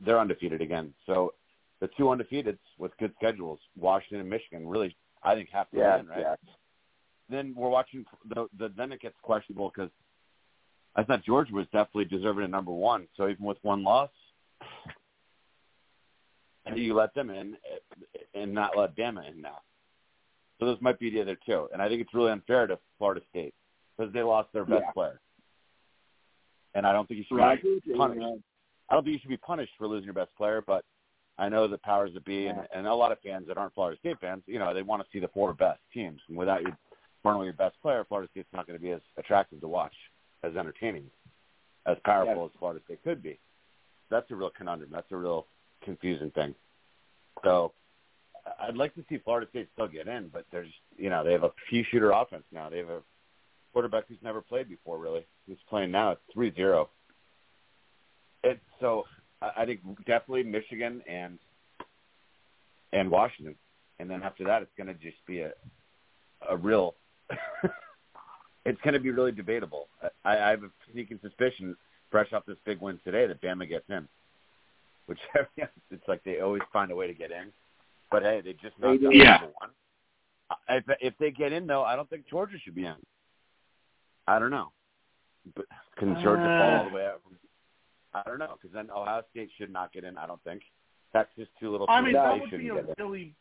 they're 0.05 0.21
undefeated 0.21 0.61
again. 0.61 0.93
So 1.07 1.35
the 1.81 1.89
two 1.97 2.05
undefeateds 2.05 2.59
with 2.79 2.97
good 2.99 3.13
schedules, 3.17 3.59
Washington 3.77 4.21
and 4.21 4.31
Michigan, 4.31 4.67
really 4.67 4.97
I 5.23 5.35
think 5.35 5.49
have 5.51 5.71
to 5.71 5.79
yeah, 5.79 5.97
win, 5.97 6.07
right? 6.07 6.21
Yeah. 6.21 6.35
Then 7.31 7.55
we're 7.57 7.71
watching 7.71 8.05
the, 8.29 8.47
the 8.59 8.71
then 8.77 8.93
it 8.93 9.01
gets 9.01 9.17
questionable 9.23 9.73
because 9.75 9.91
I 10.97 11.03
thought 11.03 11.25
Georgia 11.25 11.55
was 11.55 11.67
definitely 11.67 12.05
deserving 12.05 12.45
of 12.45 12.51
number 12.51 12.73
one. 12.73 13.09
So 13.17 13.29
even 13.29 13.45
with 13.45 13.57
one 13.63 13.83
loss, 13.83 14.11
you 16.75 16.95
let 16.95 17.15
them 17.15 17.31
in 17.31 17.55
eh, 17.55 18.19
and 18.35 18.53
not 18.53 18.77
let 18.77 18.97
Bama 18.97 19.31
in 19.31 19.41
now. 19.41 19.61
So 20.59 20.67
those 20.67 20.79
might 20.81 20.99
be 20.99 21.11
the 21.11 21.21
other 21.21 21.37
two, 21.45 21.69
and 21.73 21.83
I 21.83 21.89
think 21.89 22.01
it's 22.01 22.15
really 22.15 22.31
unfair 22.31 22.67
to 22.67 22.79
Florida 22.99 23.21
State 23.31 23.55
because 23.97 24.13
they 24.13 24.23
lost 24.23 24.53
their 24.53 24.65
best 24.65 24.85
yeah. 24.87 24.93
player, 24.93 25.21
and 26.75 26.87
I 26.87 26.93
don't 26.93 27.09
think 27.09 27.19
you 27.19 27.25
should 27.29 27.37
right. 27.37 27.61
be 27.63 27.81
punished. 27.97 28.41
I 28.91 28.95
don't 28.95 29.05
think 29.05 29.15
you 29.15 29.21
should 29.21 29.31
be 29.31 29.37
punished 29.37 29.73
for 29.79 29.87
losing 29.87 30.05
your 30.05 30.15
best 30.15 30.35
player, 30.37 30.63
but 30.67 30.85
I 31.39 31.49
know 31.49 31.67
the 31.67 31.79
powers 31.79 32.13
that 32.15 32.25
be 32.25 32.47
and, 32.47 32.61
and 32.75 32.87
a 32.87 32.95
lot 32.95 33.13
of 33.13 33.19
fans 33.21 33.47
that 33.49 33.59
aren't 33.59 33.75
Florida 33.75 33.99
State 33.99 34.21
fans, 34.21 34.43
you 34.47 34.59
know, 34.59 34.73
they 34.73 34.83
want 34.83 35.03
to 35.03 35.09
see 35.13 35.19
the 35.19 35.29
four 35.29 35.53
best 35.53 35.81
teams. 35.93 36.21
And 36.29 36.37
without 36.37 36.63
you 36.63 36.73
running 37.25 37.41
with 37.41 37.47
your 37.47 37.55
best 37.55 37.81
player, 37.83 38.05
Florida 38.09 38.29
State's 38.31 38.49
not 38.53 38.67
going 38.67 38.79
to 38.79 38.83
be 38.83 38.93
as 38.93 39.01
attractive 39.19 39.61
to 39.61 39.69
watch, 39.69 39.95
as 40.43 40.55
entertaining, 40.57 41.07
as 41.87 41.97
powerful 42.05 42.37
yeah. 42.37 42.45
as 42.45 42.51
Florida 42.59 42.81
State 42.85 43.03
could 43.03 43.23
be. 43.23 43.39
That's 44.11 44.31
a 44.31 44.37
real 44.37 44.51
conundrum. 44.57 44.91
That's 44.93 45.11
a 45.11 45.17
real 45.17 45.47
confusing 45.83 46.31
thing. 46.31 46.55
So 47.43 47.73
I'd 48.61 48.77
like 48.77 48.95
to 48.95 49.05
see 49.09 49.19
Florida 49.19 49.49
State 49.51 49.69
still 49.73 49.89
get 49.89 50.07
in, 50.07 50.29
but 50.29 50.45
there's, 50.53 50.69
you 50.97 51.11
know, 51.11 51.25
they 51.25 51.33
have 51.33 51.45
a 51.45 51.53
few 51.69 51.83
shooter 51.91 52.13
offense 52.13 52.45
now. 52.53 52.69
They 52.69 52.79
have 52.79 52.91
a 52.91 53.01
quarterback 53.73 54.05
who's 54.09 54.19
never 54.23 54.41
played 54.41 54.69
before, 54.69 54.99
really. 54.99 55.27
Who's 55.49 55.59
playing 55.69 55.91
now 55.91 56.13
at 56.13 56.19
three 56.33 56.55
zero. 56.55 56.91
It's 58.45 58.61
so 58.81 59.05
I 59.41 59.65
think 59.65 59.81
definitely 60.07 60.45
Michigan 60.45 61.03
and 61.09 61.39
and 62.93 63.11
Washington, 63.11 63.57
and 63.99 64.09
then 64.09 64.23
after 64.23 64.45
that, 64.45 64.63
it's 64.63 64.71
going 64.77 64.87
to 64.87 64.95
just 64.95 65.17
be 65.27 65.41
a 65.41 65.53
a 66.49 66.57
real. 66.57 66.95
it's 68.65 68.81
going 68.83 68.95
to 68.95 69.01
be 69.01 69.11
really 69.11 69.33
debatable. 69.33 69.89
I, 70.25 70.39
I 70.39 70.51
have 70.51 70.63
a 70.63 70.71
sneaking 70.93 71.19
suspicion, 71.23 71.77
fresh 72.11 72.33
off 72.33 72.45
this 72.47 72.59
big 72.65 72.81
win 72.81 73.01
today, 73.05 73.27
that 73.27 73.43
Bama 73.43 73.69
gets 73.69 73.89
in. 73.89 74.07
Which 75.07 75.19
it's 75.91 76.09
like 76.09 76.23
they 76.25 76.41
always 76.41 76.63
find 76.73 76.91
a 76.91 76.97
way 76.97 77.07
to 77.07 77.15
get 77.15 77.31
in, 77.31 77.49
but 78.11 78.23
hey, 78.23 78.41
they 78.45 78.53
just 78.53 78.79
not 78.79 79.01
yeah. 79.01 79.33
number 79.33 79.53
one. 79.59 79.71
If 80.69 80.85
if 81.01 81.15
they 81.19 81.31
get 81.31 81.53
in 81.53 81.67
though, 81.67 81.83
I 81.83 81.97
don't 81.97 82.09
think 82.09 82.29
Georgia 82.29 82.57
should 82.63 82.75
be 82.75 82.87
in. 82.87 82.95
I 84.27 84.39
don't 84.39 84.51
know, 84.51 84.73
but 85.55 85.67
can 85.99 86.15
Georgia 86.23 86.43
uh, 86.43 86.59
fall 86.59 86.79
all 86.79 86.89
the 86.89 86.95
way 86.95 87.07
out? 87.07 87.21
I 88.15 88.23
don't 88.27 88.39
know 88.39 88.57
because 88.61 88.75
then 88.75 88.91
Ohio 88.91 89.23
State 89.31 89.51
should 89.59 89.73
not 89.73 89.93
get 89.93 90.05
in. 90.05 90.17
I 90.17 90.27
don't 90.27 90.43
think 90.45 90.63
Texas 91.13 91.49
too 91.61 91.71
little. 91.71 91.87
I 91.89 92.01
mean, 92.01 92.13
that 92.15 92.41
would 92.41 92.51
be 92.51 92.69
a 92.69 92.85
really 92.99 93.35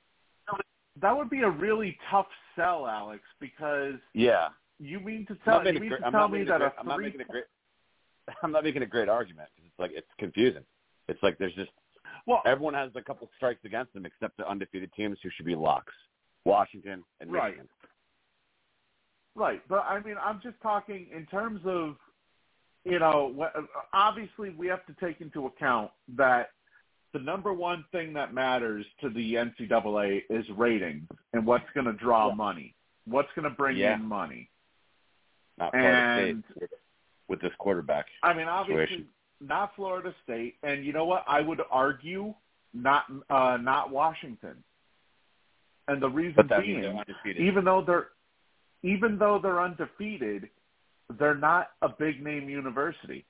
that 1.01 1.15
would 1.15 1.30
be 1.30 1.41
a 1.41 1.49
really 1.49 1.97
tough 2.11 2.28
sell, 2.55 2.88
Alex, 2.88 3.21
because 3.39 3.95
yeah, 4.13 4.49
you 4.80 4.99
mean 4.99 5.26
to 5.28 5.36
tell, 5.43 5.65
you 5.65 5.80
mean 5.80 5.89
to 5.91 6.11
tell 6.11 6.28
me 6.28 6.43
that 6.43 6.61
a 6.61 6.74
I'm 6.80 6.88
not 6.88 6.99
making 6.99 7.21
a 7.21 7.26
great 7.26 7.45
I'm 8.43 8.51
not 8.51 8.63
making 8.63 8.84
a 8.84 8.88
great 8.88 9.09
argument 9.09 9.49
because 9.55 9.69
it's 9.69 9.80
like 9.80 9.91
it's 9.93 10.07
confusing. 10.19 10.63
It's 11.07 11.21
like 11.24 11.38
there's 11.38 11.55
just 11.55 11.71
well, 12.28 12.41
everyone 12.45 12.74
has 12.74 12.91
a 12.95 13.01
couple 13.01 13.30
strikes 13.36 13.65
against 13.65 13.93
them 13.93 14.05
except 14.05 14.38
the 14.38 14.49
undefeated 14.49 14.91
teams 14.93 15.17
who 15.24 15.30
should 15.36 15.45
be 15.45 15.55
locks, 15.55 15.93
Washington 16.45 17.03
and 17.19 17.32
Michigan. 17.32 17.57
Right. 17.57 17.67
Right, 19.36 19.61
but 19.67 19.80
I 19.89 19.99
mean, 19.99 20.15
I'm 20.24 20.39
just 20.43 20.61
talking 20.61 21.07
in 21.15 21.26
terms 21.26 21.61
of 21.65 21.95
you 22.86 22.99
know, 22.99 23.49
obviously 23.93 24.49
we 24.51 24.67
have 24.67 24.86
to 24.88 24.95
take 24.99 25.21
into 25.21 25.45
account 25.45 25.91
that 26.17 26.51
the 27.13 27.19
number 27.19 27.53
one 27.53 27.86
thing 27.91 28.13
that 28.13 28.34
matters 28.34 28.86
to 29.01 29.09
the 29.09 29.36
NCAA 29.36 30.23
is 30.29 30.45
ratings 30.57 31.07
and 31.34 31.45
what's 31.45 31.65
going 31.73 31.86
to 31.86 31.93
draw 31.93 32.29
yeah. 32.29 32.36
money, 32.36 32.75
what's 33.05 33.29
going 33.36 33.49
to 33.49 33.55
bring 33.55 33.77
yeah. 33.77 33.95
in 33.95 34.03
money. 34.03 34.49
Not 35.57 35.71
Florida 35.71 36.29
and, 36.29 36.43
State 36.57 36.69
with 37.29 37.41
this 37.41 37.51
quarterback. 37.59 38.05
I 38.23 38.34
mean, 38.34 38.47
obviously 38.47 38.86
situation. 38.86 39.07
not 39.39 39.75
Florida 39.75 40.13
State, 40.23 40.55
and 40.63 40.84
you 40.84 40.93
know 40.93 41.05
what? 41.05 41.23
I 41.27 41.41
would 41.41 41.61
argue 41.69 42.34
not 42.73 43.05
uh, 43.29 43.57
not 43.61 43.91
Washington. 43.91 44.63
And 45.88 46.01
the 46.01 46.09
reason 46.09 46.49
being, 46.61 47.03
even 47.38 47.65
though 47.65 47.84
they're 47.86 48.07
even 48.81 49.17
though 49.17 49.39
they're 49.41 49.61
undefeated, 49.61 50.49
they're 51.20 51.36
not 51.36 51.70
a 51.82 51.89
big 51.89 52.24
name 52.24 52.49
university. 52.49 53.26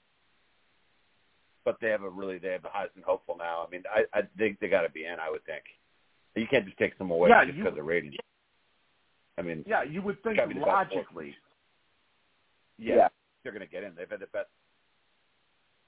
But 1.66 1.78
they 1.80 1.90
have 1.90 2.04
a 2.04 2.10
really 2.10 2.40
they 2.40 2.52
have 2.52 2.66
a 2.66 2.68
Heisman 2.68 3.04
hopeful 3.06 3.38
now. 3.38 3.66
I 3.66 3.72
mean, 3.72 3.84
I 3.90 4.04
I 4.18 4.24
think 4.38 4.60
they 4.60 4.68
got 4.68 4.82
to 4.82 4.90
be 4.90 5.06
in. 5.06 5.16
I 5.20 5.30
would 5.30 5.46
think 5.46 5.64
you 6.36 6.48
can't 6.50 6.66
just 6.66 6.78
take 6.78 6.94
some 6.98 7.12
away 7.12 7.30
yeah, 7.30 7.46
just 7.46 7.58
because 7.58 7.72
of 7.72 7.76
the 7.76 7.84
ratings. 7.84 8.16
I 9.38 9.42
mean, 9.42 9.64
yeah, 9.68 9.84
you 9.84 10.02
would 10.02 10.22
think 10.24 10.40
logically. 10.56 11.36
Yeah, 12.78 12.96
yeah, 12.96 13.08
they're 13.44 13.54
going 13.54 13.66
to 13.66 13.72
get 13.72 13.84
in. 13.84 13.94
They've 13.96 14.10
had 14.10 14.20
the 14.20 14.28
best 14.28 14.50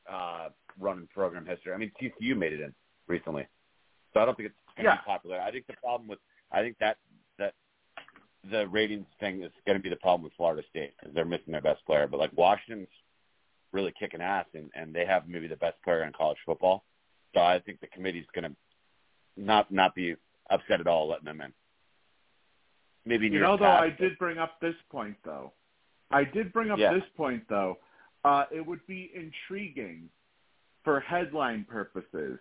uh, 0.09 0.49
run 0.79 0.99
in 0.99 1.07
program 1.07 1.45
history. 1.45 1.73
I 1.73 1.77
mean, 1.77 1.91
TCU 2.01 2.37
made 2.37 2.53
it 2.53 2.61
in 2.61 2.73
recently, 3.07 3.47
so 4.13 4.19
I 4.19 4.25
don't 4.25 4.37
think 4.37 4.49
it's 4.49 4.55
going 4.77 4.85
to 4.85 4.91
yeah. 4.91 4.97
be 4.97 5.05
popular. 5.05 5.41
I 5.41 5.51
think 5.51 5.67
the 5.67 5.73
problem 5.73 6.07
with 6.07 6.19
I 6.51 6.61
think 6.61 6.77
that 6.79 6.97
that 7.37 7.53
the 8.51 8.67
ratings 8.67 9.05
thing 9.19 9.43
is 9.43 9.51
going 9.65 9.77
to 9.77 9.83
be 9.83 9.89
the 9.89 9.95
problem 9.97 10.23
with 10.23 10.33
Florida 10.37 10.63
State 10.69 10.93
because 10.99 11.13
they're 11.15 11.25
missing 11.25 11.51
their 11.51 11.61
best 11.61 11.85
player. 11.85 12.07
But 12.07 12.19
like 12.19 12.31
Washington's 12.35 12.87
really 13.71 13.93
kicking 13.99 14.21
ass, 14.21 14.45
and 14.53 14.69
and 14.75 14.93
they 14.93 15.05
have 15.05 15.27
maybe 15.27 15.47
the 15.47 15.55
best 15.57 15.81
player 15.83 16.03
in 16.03 16.13
college 16.13 16.37
football. 16.45 16.83
So 17.33 17.41
I 17.41 17.59
think 17.59 17.79
the 17.81 17.87
committee's 17.87 18.25
going 18.33 18.49
to 18.51 18.55
not 19.37 19.71
not 19.71 19.95
be 19.95 20.15
upset 20.49 20.79
at 20.79 20.87
all 20.87 21.07
letting 21.09 21.25
them 21.25 21.41
in. 21.41 21.53
Maybe 23.05 23.27
you 23.27 23.39
know, 23.39 23.57
though, 23.57 23.65
I 23.65 23.89
did 23.89 24.17
bring 24.17 24.37
up 24.37 24.59
this 24.61 24.75
point 24.91 25.15
though. 25.23 25.51
I 26.11 26.23
did 26.23 26.53
bring 26.53 26.71
up 26.71 26.79
yeah. 26.79 26.93
this 26.93 27.03
point 27.17 27.43
though. 27.49 27.77
uh, 28.23 28.45
it 28.51 28.65
would 28.65 28.85
be 28.87 29.11
intriguing 29.15 30.09
for 30.83 30.99
headline 30.99 31.65
purposes. 31.69 32.39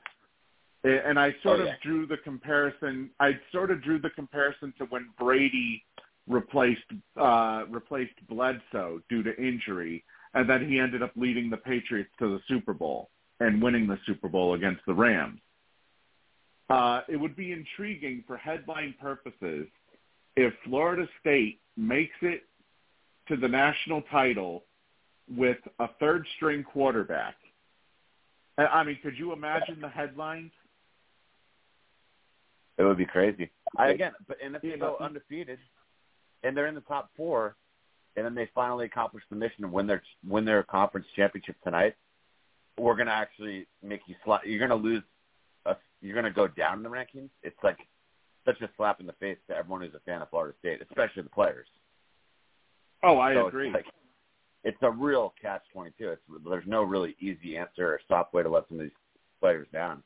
And 0.84 1.18
I 1.18 1.34
sort 1.42 1.60
Oh, 1.60 1.66
of 1.68 1.80
drew 1.82 2.06
the 2.06 2.18
comparison. 2.18 3.10
I 3.18 3.32
sort 3.52 3.70
of 3.70 3.82
drew 3.82 3.98
the 3.98 4.10
comparison 4.10 4.72
to 4.78 4.84
when 4.86 5.08
Brady 5.18 5.82
replaced 6.28 6.80
uh, 7.16 7.64
replaced 7.68 8.14
Bledsoe 8.28 9.00
due 9.08 9.22
to 9.22 9.36
injury, 9.36 10.04
and 10.34 10.48
then 10.48 10.68
he 10.68 10.78
ended 10.78 11.02
up 11.02 11.12
leading 11.16 11.50
the 11.50 11.56
Patriots 11.56 12.10
to 12.18 12.28
the 12.28 12.40
Super 12.48 12.72
Bowl 12.72 13.10
and 13.40 13.62
winning 13.62 13.86
the 13.86 13.98
Super 14.06 14.28
Bowl 14.28 14.54
against 14.54 14.80
the 14.86 14.94
Rams. 14.94 15.40
Uh, 16.70 17.02
it 17.08 17.16
would 17.16 17.36
be 17.36 17.52
intriguing 17.52 18.24
for 18.26 18.36
headline 18.36 18.94
purposes 19.00 19.66
if 20.36 20.54
Florida 20.64 21.06
State 21.20 21.60
makes 21.76 22.16
it 22.22 22.44
to 23.28 23.36
the 23.36 23.48
national 23.48 24.02
title 24.02 24.64
with 25.28 25.58
a 25.78 25.88
third 26.00 26.26
string 26.36 26.62
quarterback. 26.62 27.36
I 28.56 28.84
mean, 28.84 28.98
could 29.02 29.18
you 29.18 29.32
imagine 29.32 29.80
the 29.80 29.88
headlines? 29.88 30.52
It 32.78 32.84
would 32.84 32.98
be 32.98 33.06
crazy. 33.06 33.50
I, 33.76 33.88
again, 33.88 34.12
but 34.26 34.36
and 34.44 34.56
if 34.56 34.62
they 34.62 34.76
go 34.76 34.96
undefeated, 35.00 35.58
and 36.44 36.56
they're 36.56 36.66
in 36.66 36.74
the 36.74 36.80
top 36.82 37.10
four, 37.16 37.56
and 38.16 38.24
then 38.24 38.34
they 38.34 38.48
finally 38.54 38.84
accomplish 38.84 39.24
the 39.30 39.36
mission 39.36 39.64
and 39.64 39.72
win 39.72 39.86
their 39.86 40.02
win 40.28 40.44
their 40.44 40.62
conference 40.62 41.06
championship 41.16 41.56
tonight, 41.64 41.96
we're 42.78 42.94
gonna 42.94 43.10
actually 43.10 43.66
make 43.82 44.00
you 44.06 44.14
slap. 44.24 44.42
You're 44.44 44.60
gonna 44.60 44.80
lose. 44.80 45.02
A, 45.66 45.74
you're 46.00 46.14
gonna 46.14 46.30
go 46.30 46.46
down 46.46 46.76
in 46.78 46.82
the 46.82 46.90
rankings. 46.90 47.30
It's 47.42 47.56
like 47.62 47.78
such 48.44 48.60
a 48.60 48.68
slap 48.76 49.00
in 49.00 49.06
the 49.06 49.14
face 49.14 49.38
to 49.48 49.56
everyone 49.56 49.80
who's 49.80 49.94
a 49.94 50.00
fan 50.00 50.20
of 50.22 50.28
Florida 50.30 50.54
State, 50.60 50.82
especially 50.82 51.22
the 51.22 51.30
players. 51.30 51.66
Oh, 53.02 53.18
I 53.18 53.34
So 53.34 53.48
agree. 53.48 53.68
It's, 53.68 53.74
like, 53.74 53.86
it's 54.64 54.78
a 54.82 54.90
real 54.90 55.32
catch 55.40 55.62
twenty 55.72 55.92
two. 55.98 56.10
It's 56.10 56.22
there's 56.48 56.66
no 56.66 56.82
really 56.82 57.16
easy 57.20 57.56
answer 57.56 57.88
or 57.94 58.00
soft 58.06 58.34
way 58.34 58.42
to 58.42 58.48
let 58.48 58.68
some 58.68 58.78
of 58.78 58.84
these 58.84 58.92
players 59.40 59.66
down. 59.72 60.02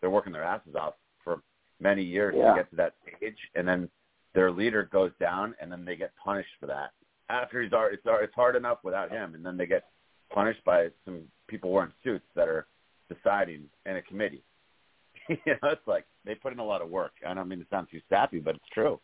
They're 0.00 0.10
working 0.10 0.32
their 0.32 0.44
asses 0.44 0.74
off 0.74 0.94
for 1.24 1.42
many 1.80 2.02
years 2.02 2.34
Yeah. 2.36 2.50
to 2.50 2.58
get 2.60 2.70
to 2.70 2.76
that 2.76 2.94
stage, 3.16 3.38
and 3.54 3.66
then 3.66 3.88
their 4.34 4.50
leader 4.50 4.88
goes 4.92 5.12
down, 5.20 5.54
and 5.60 5.70
then 5.70 5.84
they 5.84 5.96
get 5.96 6.12
punished 6.22 6.50
for 6.58 6.66
that. 6.66 6.90
After 7.28 7.62
he's 7.62 7.72
already, 7.72 7.94
it's, 7.94 8.02
it's 8.06 8.34
hard 8.34 8.56
enough 8.56 8.78
without 8.82 9.10
him, 9.10 9.34
and 9.34 9.44
then 9.44 9.56
they 9.56 9.66
get 9.66 9.84
punished 10.32 10.64
by 10.64 10.88
some 11.04 11.22
people 11.48 11.70
wearing 11.70 11.92
suits 12.04 12.24
that 12.36 12.48
are 12.48 12.66
deciding 13.08 13.64
in 13.86 13.96
a 13.96 14.02
committee. 14.02 14.42
you 15.28 15.36
know, 15.46 15.70
it's 15.70 15.86
like 15.86 16.06
they 16.24 16.34
put 16.34 16.52
in 16.52 16.58
a 16.58 16.64
lot 16.64 16.82
of 16.82 16.88
work. 16.88 17.12
I 17.26 17.34
don't 17.34 17.48
mean 17.48 17.60
to 17.60 17.66
sound 17.70 17.88
too 17.90 18.00
sappy, 18.08 18.38
but 18.38 18.54
it's 18.56 18.68
true. 18.72 19.00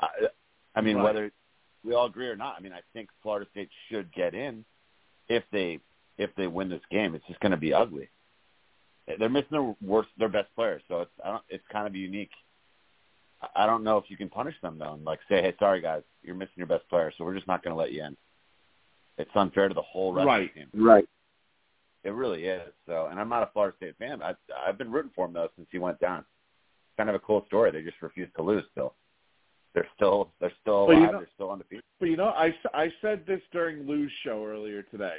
I, 0.00 0.08
I 0.74 0.80
mean, 0.80 0.96
Right. 0.96 1.04
whether 1.04 1.30
we 1.84 1.94
all 1.94 2.06
agree 2.06 2.28
or 2.28 2.36
not, 2.36 2.56
I 2.58 2.60
mean, 2.60 2.72
I 2.72 2.80
think 2.92 3.08
Florida 3.22 3.46
State 3.52 3.70
should 3.88 4.12
get 4.12 4.34
in 4.34 4.64
if 5.28 5.44
they 5.52 5.80
if 6.18 6.30
they 6.36 6.46
win 6.46 6.68
this 6.68 6.82
game. 6.90 7.14
It's 7.14 7.26
just 7.26 7.40
going 7.40 7.52
to 7.52 7.56
be 7.58 7.72
ugly. 7.72 8.08
They're 9.18 9.28
missing 9.28 9.48
their 9.52 9.74
worst, 9.80 10.08
their 10.18 10.28
best 10.28 10.48
players, 10.56 10.82
so 10.88 11.02
it's 11.02 11.10
I 11.24 11.30
don't, 11.30 11.42
it's 11.48 11.64
kind 11.70 11.86
of 11.86 11.94
unique. 11.94 12.32
I- 13.54 13.66
don't 13.66 13.84
know 13.84 13.98
if 13.98 14.04
you 14.08 14.16
can 14.16 14.28
punish 14.28 14.54
them 14.62 14.78
though, 14.78 14.94
and 14.94 15.04
like 15.04 15.20
say, 15.28 15.42
hey, 15.42 15.54
sorry 15.58 15.80
guys, 15.80 16.02
you're 16.22 16.34
missing 16.34 16.54
your 16.56 16.66
best 16.66 16.88
player, 16.88 17.12
so 17.16 17.24
we're 17.24 17.34
just 17.34 17.46
not 17.48 17.62
going 17.62 17.74
to 17.74 17.78
let 17.78 17.92
you 17.92 18.04
in. 18.04 18.16
It's 19.18 19.30
unfair 19.34 19.68
to 19.68 19.74
the 19.74 19.82
whole 19.82 20.12
rest 20.12 20.26
Right. 20.26 20.42
of 20.42 20.54
the 20.54 20.60
team. 20.60 20.68
Right. 20.86 21.08
It 22.04 22.10
really 22.10 22.44
is. 22.44 22.72
So, 22.86 23.06
and 23.10 23.18
I'm 23.18 23.28
not 23.28 23.42
a 23.42 23.50
Florida 23.52 23.76
State 23.78 23.96
fan. 23.98 24.22
I, 24.22 24.34
I've 24.66 24.78
been 24.78 24.92
rooting 24.92 25.10
for 25.14 25.26
him 25.26 25.32
though 25.32 25.48
since 25.56 25.68
he 25.72 25.78
went 25.78 25.98
down. 26.00 26.24
Kind 26.96 27.08
of 27.08 27.14
a 27.14 27.18
cool 27.20 27.44
story. 27.46 27.70
They 27.70 27.82
just 27.82 28.00
refuse 28.00 28.28
to 28.36 28.42
lose. 28.42 28.64
Still, 28.72 28.94
they're 29.74 29.88
still 29.96 30.30
they're 30.40 30.52
still 30.62 30.84
alive. 30.84 30.98
you 30.98 31.06
know- 31.06 31.18
they're 31.18 31.28
still 31.34 31.50
undefeated. 31.50 31.84
But 31.98 32.06
you 32.10 32.16
know, 32.16 32.28
I 32.28 32.54
I 32.74 32.92
said 33.02 33.24
this 33.26 33.40
during 33.52 33.86
Lou's 33.86 34.12
show 34.22 34.44
earlier 34.46 34.82
today 34.82 35.16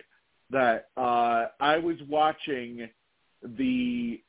that 0.50 0.90
uh, 0.96 1.48
I 1.60 1.78
was 1.78 1.98
watching 2.08 2.88
the 3.44 4.22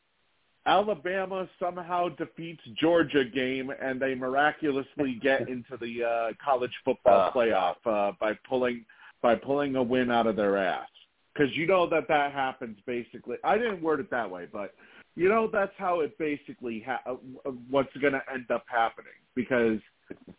Alabama 0.68 1.48
somehow 1.58 2.10
defeats 2.10 2.60
Georgia 2.78 3.24
game 3.24 3.72
and 3.82 3.98
they 4.00 4.14
miraculously 4.14 5.18
get 5.22 5.48
into 5.48 5.76
the 5.80 6.04
uh, 6.04 6.32
college 6.44 6.72
football 6.84 7.28
Uh, 7.28 7.32
playoff 7.32 7.76
uh, 7.86 8.12
by 8.20 8.34
pulling 8.48 8.84
by 9.22 9.34
pulling 9.34 9.74
a 9.76 9.82
win 9.82 10.10
out 10.10 10.26
of 10.26 10.36
their 10.36 10.56
ass. 10.58 10.86
Because 11.34 11.56
you 11.56 11.66
know 11.66 11.88
that 11.88 12.06
that 12.08 12.32
happens 12.32 12.76
basically. 12.86 13.36
I 13.42 13.56
didn't 13.56 13.82
word 13.82 14.00
it 14.00 14.10
that 14.10 14.30
way, 14.30 14.46
but 14.52 14.74
you 15.16 15.28
know 15.28 15.48
that's 15.50 15.72
how 15.78 16.00
it 16.00 16.16
basically 16.18 16.84
ha- 16.86 17.00
uh, 17.06 17.50
what's 17.70 17.96
going 17.96 18.12
to 18.12 18.22
end 18.32 18.50
up 18.50 18.64
happening 18.68 19.18
because 19.34 19.78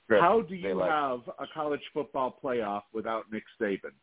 how 0.09 0.41
do 0.41 0.55
you 0.55 0.75
like- 0.75 0.89
have 0.89 1.21
a 1.39 1.45
college 1.53 1.81
football 1.93 2.37
playoff 2.43 2.83
without 2.93 3.31
Nick 3.31 3.43
Saban? 3.59 3.95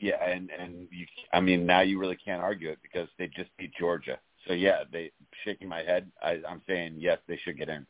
Yeah, 0.00 0.22
and 0.28 0.50
and 0.50 0.88
you, 0.90 1.06
I 1.32 1.40
mean 1.40 1.64
now 1.64 1.80
you 1.82 2.00
really 2.00 2.16
can't 2.16 2.42
argue 2.42 2.70
it 2.70 2.78
because 2.82 3.08
they 3.18 3.28
just 3.28 3.50
beat 3.56 3.72
Georgia. 3.78 4.18
So 4.46 4.54
yeah, 4.54 4.84
they 4.90 5.12
shaking 5.44 5.68
my 5.68 5.82
head. 5.82 6.10
I, 6.22 6.40
I'm 6.48 6.62
saying 6.66 6.96
yes, 6.98 7.18
they 7.28 7.38
should 7.44 7.58
get 7.58 7.68
in. 7.68 7.86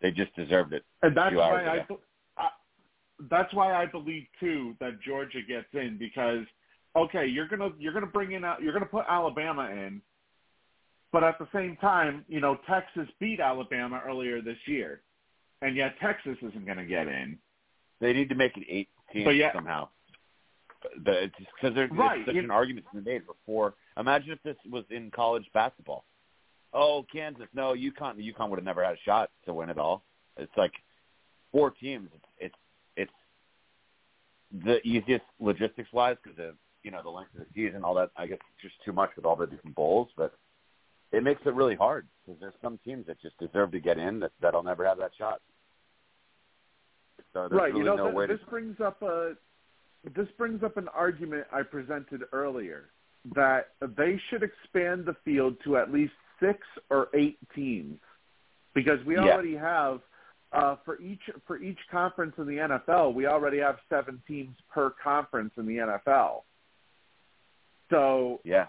They 0.00 0.10
just 0.10 0.34
deserved 0.34 0.72
it. 0.72 0.84
And 1.02 1.16
that's 1.16 1.34
why 1.34 1.64
I, 1.64 1.86
I 2.38 2.48
that's 3.30 3.52
why 3.54 3.74
I 3.74 3.86
believe 3.86 4.26
too 4.40 4.74
that 4.80 5.00
Georgia 5.02 5.40
gets 5.46 5.66
in 5.74 5.96
because 5.98 6.44
okay, 6.96 7.26
you're 7.26 7.48
gonna 7.48 7.70
you're 7.78 7.92
gonna 7.92 8.06
bring 8.06 8.32
in 8.32 8.42
you're 8.60 8.72
gonna 8.72 8.86
put 8.86 9.04
Alabama 9.08 9.68
in, 9.70 10.00
but 11.12 11.22
at 11.22 11.38
the 11.38 11.46
same 11.52 11.76
time, 11.76 12.24
you 12.28 12.40
know 12.40 12.58
Texas 12.68 13.08
beat 13.20 13.40
Alabama 13.40 14.02
earlier 14.06 14.40
this 14.40 14.58
year, 14.66 15.02
and 15.60 15.76
yet 15.76 15.94
Texas 16.00 16.36
isn't 16.42 16.66
gonna 16.66 16.86
get 16.86 17.06
in. 17.06 17.38
They 18.00 18.12
need 18.12 18.28
to 18.30 18.34
make 18.34 18.56
it 18.56 18.64
eight 18.68 18.88
teams 19.12 19.26
But 19.26 19.36
yeah- 19.36 19.52
somehow. 19.52 19.88
But 21.04 21.14
it's 21.14 21.34
because 21.36 21.76
there's 21.76 21.92
Right, 21.92 22.26
such 22.26 22.34
you- 22.34 22.42
an 22.42 22.50
argument 22.50 22.86
to 22.92 23.00
be 23.00 23.08
made 23.08 23.24
before. 23.24 23.74
Imagine 23.96 24.32
if 24.32 24.42
this 24.42 24.56
was 24.70 24.84
in 24.90 25.10
college 25.10 25.44
basketball. 25.52 26.04
Oh, 26.72 27.04
Kansas, 27.12 27.48
no, 27.54 27.74
UConn. 27.74 28.16
UConn 28.16 28.48
would 28.48 28.58
have 28.58 28.64
never 28.64 28.82
had 28.84 28.94
a 28.94 29.02
shot 29.04 29.30
to 29.44 29.52
win 29.52 29.68
it 29.68 29.78
all. 29.78 30.02
It's 30.36 30.52
like 30.56 30.72
four 31.50 31.70
teams. 31.70 32.08
It's 32.14 32.24
it's, 32.38 32.54
it's 32.96 34.64
the 34.64 34.80
easiest 34.86 35.24
logistics 35.38 35.92
wise 35.92 36.16
because 36.22 36.38
of 36.38 36.54
you 36.82 36.90
know 36.90 37.02
the 37.02 37.10
length 37.10 37.34
of 37.34 37.40
the 37.40 37.46
season, 37.54 37.84
all 37.84 37.94
that. 37.94 38.10
I 38.16 38.26
guess 38.26 38.38
it's 38.40 38.62
just 38.62 38.84
too 38.84 38.92
much 38.92 39.10
with 39.16 39.26
all 39.26 39.36
the 39.36 39.46
different 39.46 39.76
bowls, 39.76 40.08
but 40.16 40.32
it 41.12 41.22
makes 41.22 41.42
it 41.44 41.54
really 41.54 41.76
hard 41.76 42.06
because 42.24 42.40
there's 42.40 42.54
some 42.62 42.78
teams 42.84 43.06
that 43.06 43.20
just 43.20 43.38
deserve 43.38 43.72
to 43.72 43.80
get 43.80 43.98
in 43.98 44.20
that 44.20 44.32
that'll 44.40 44.62
never 44.62 44.86
have 44.86 44.98
that 44.98 45.12
shot. 45.18 45.40
So 47.34 47.48
there's 47.48 47.52
right. 47.52 47.72
really 47.72 47.80
you 47.80 47.84
know, 47.84 47.96
no 47.96 48.04
th- 48.04 48.14
way 48.14 48.26
this 48.26 48.40
to 48.40 48.46
brings 48.46 48.80
up 48.80 49.02
a 49.02 49.34
this 50.16 50.28
brings 50.38 50.62
up 50.62 50.78
an 50.78 50.88
argument 50.88 51.46
I 51.52 51.62
presented 51.62 52.22
earlier 52.32 52.90
that 53.34 53.70
they 53.96 54.20
should 54.28 54.42
expand 54.42 55.04
the 55.06 55.14
field 55.24 55.56
to 55.64 55.76
at 55.76 55.92
least 55.92 56.12
six 56.40 56.58
or 56.90 57.08
eight 57.14 57.38
teams 57.54 57.98
because 58.74 59.04
we 59.04 59.14
Yeah. 59.16 59.22
already 59.32 59.56
have 59.56 60.00
uh, 60.52 60.76
for 60.84 61.00
each 61.00 61.22
for 61.46 61.56
each 61.56 61.78
conference 61.90 62.34
in 62.36 62.46
the 62.46 62.58
NFL 62.58 63.14
we 63.14 63.26
already 63.26 63.58
have 63.58 63.78
seven 63.88 64.20
teams 64.28 64.54
per 64.70 64.90
conference 64.90 65.52
in 65.56 65.66
the 65.66 65.78
NFL. 65.78 66.42
So 67.90 68.40
yeah. 68.44 68.66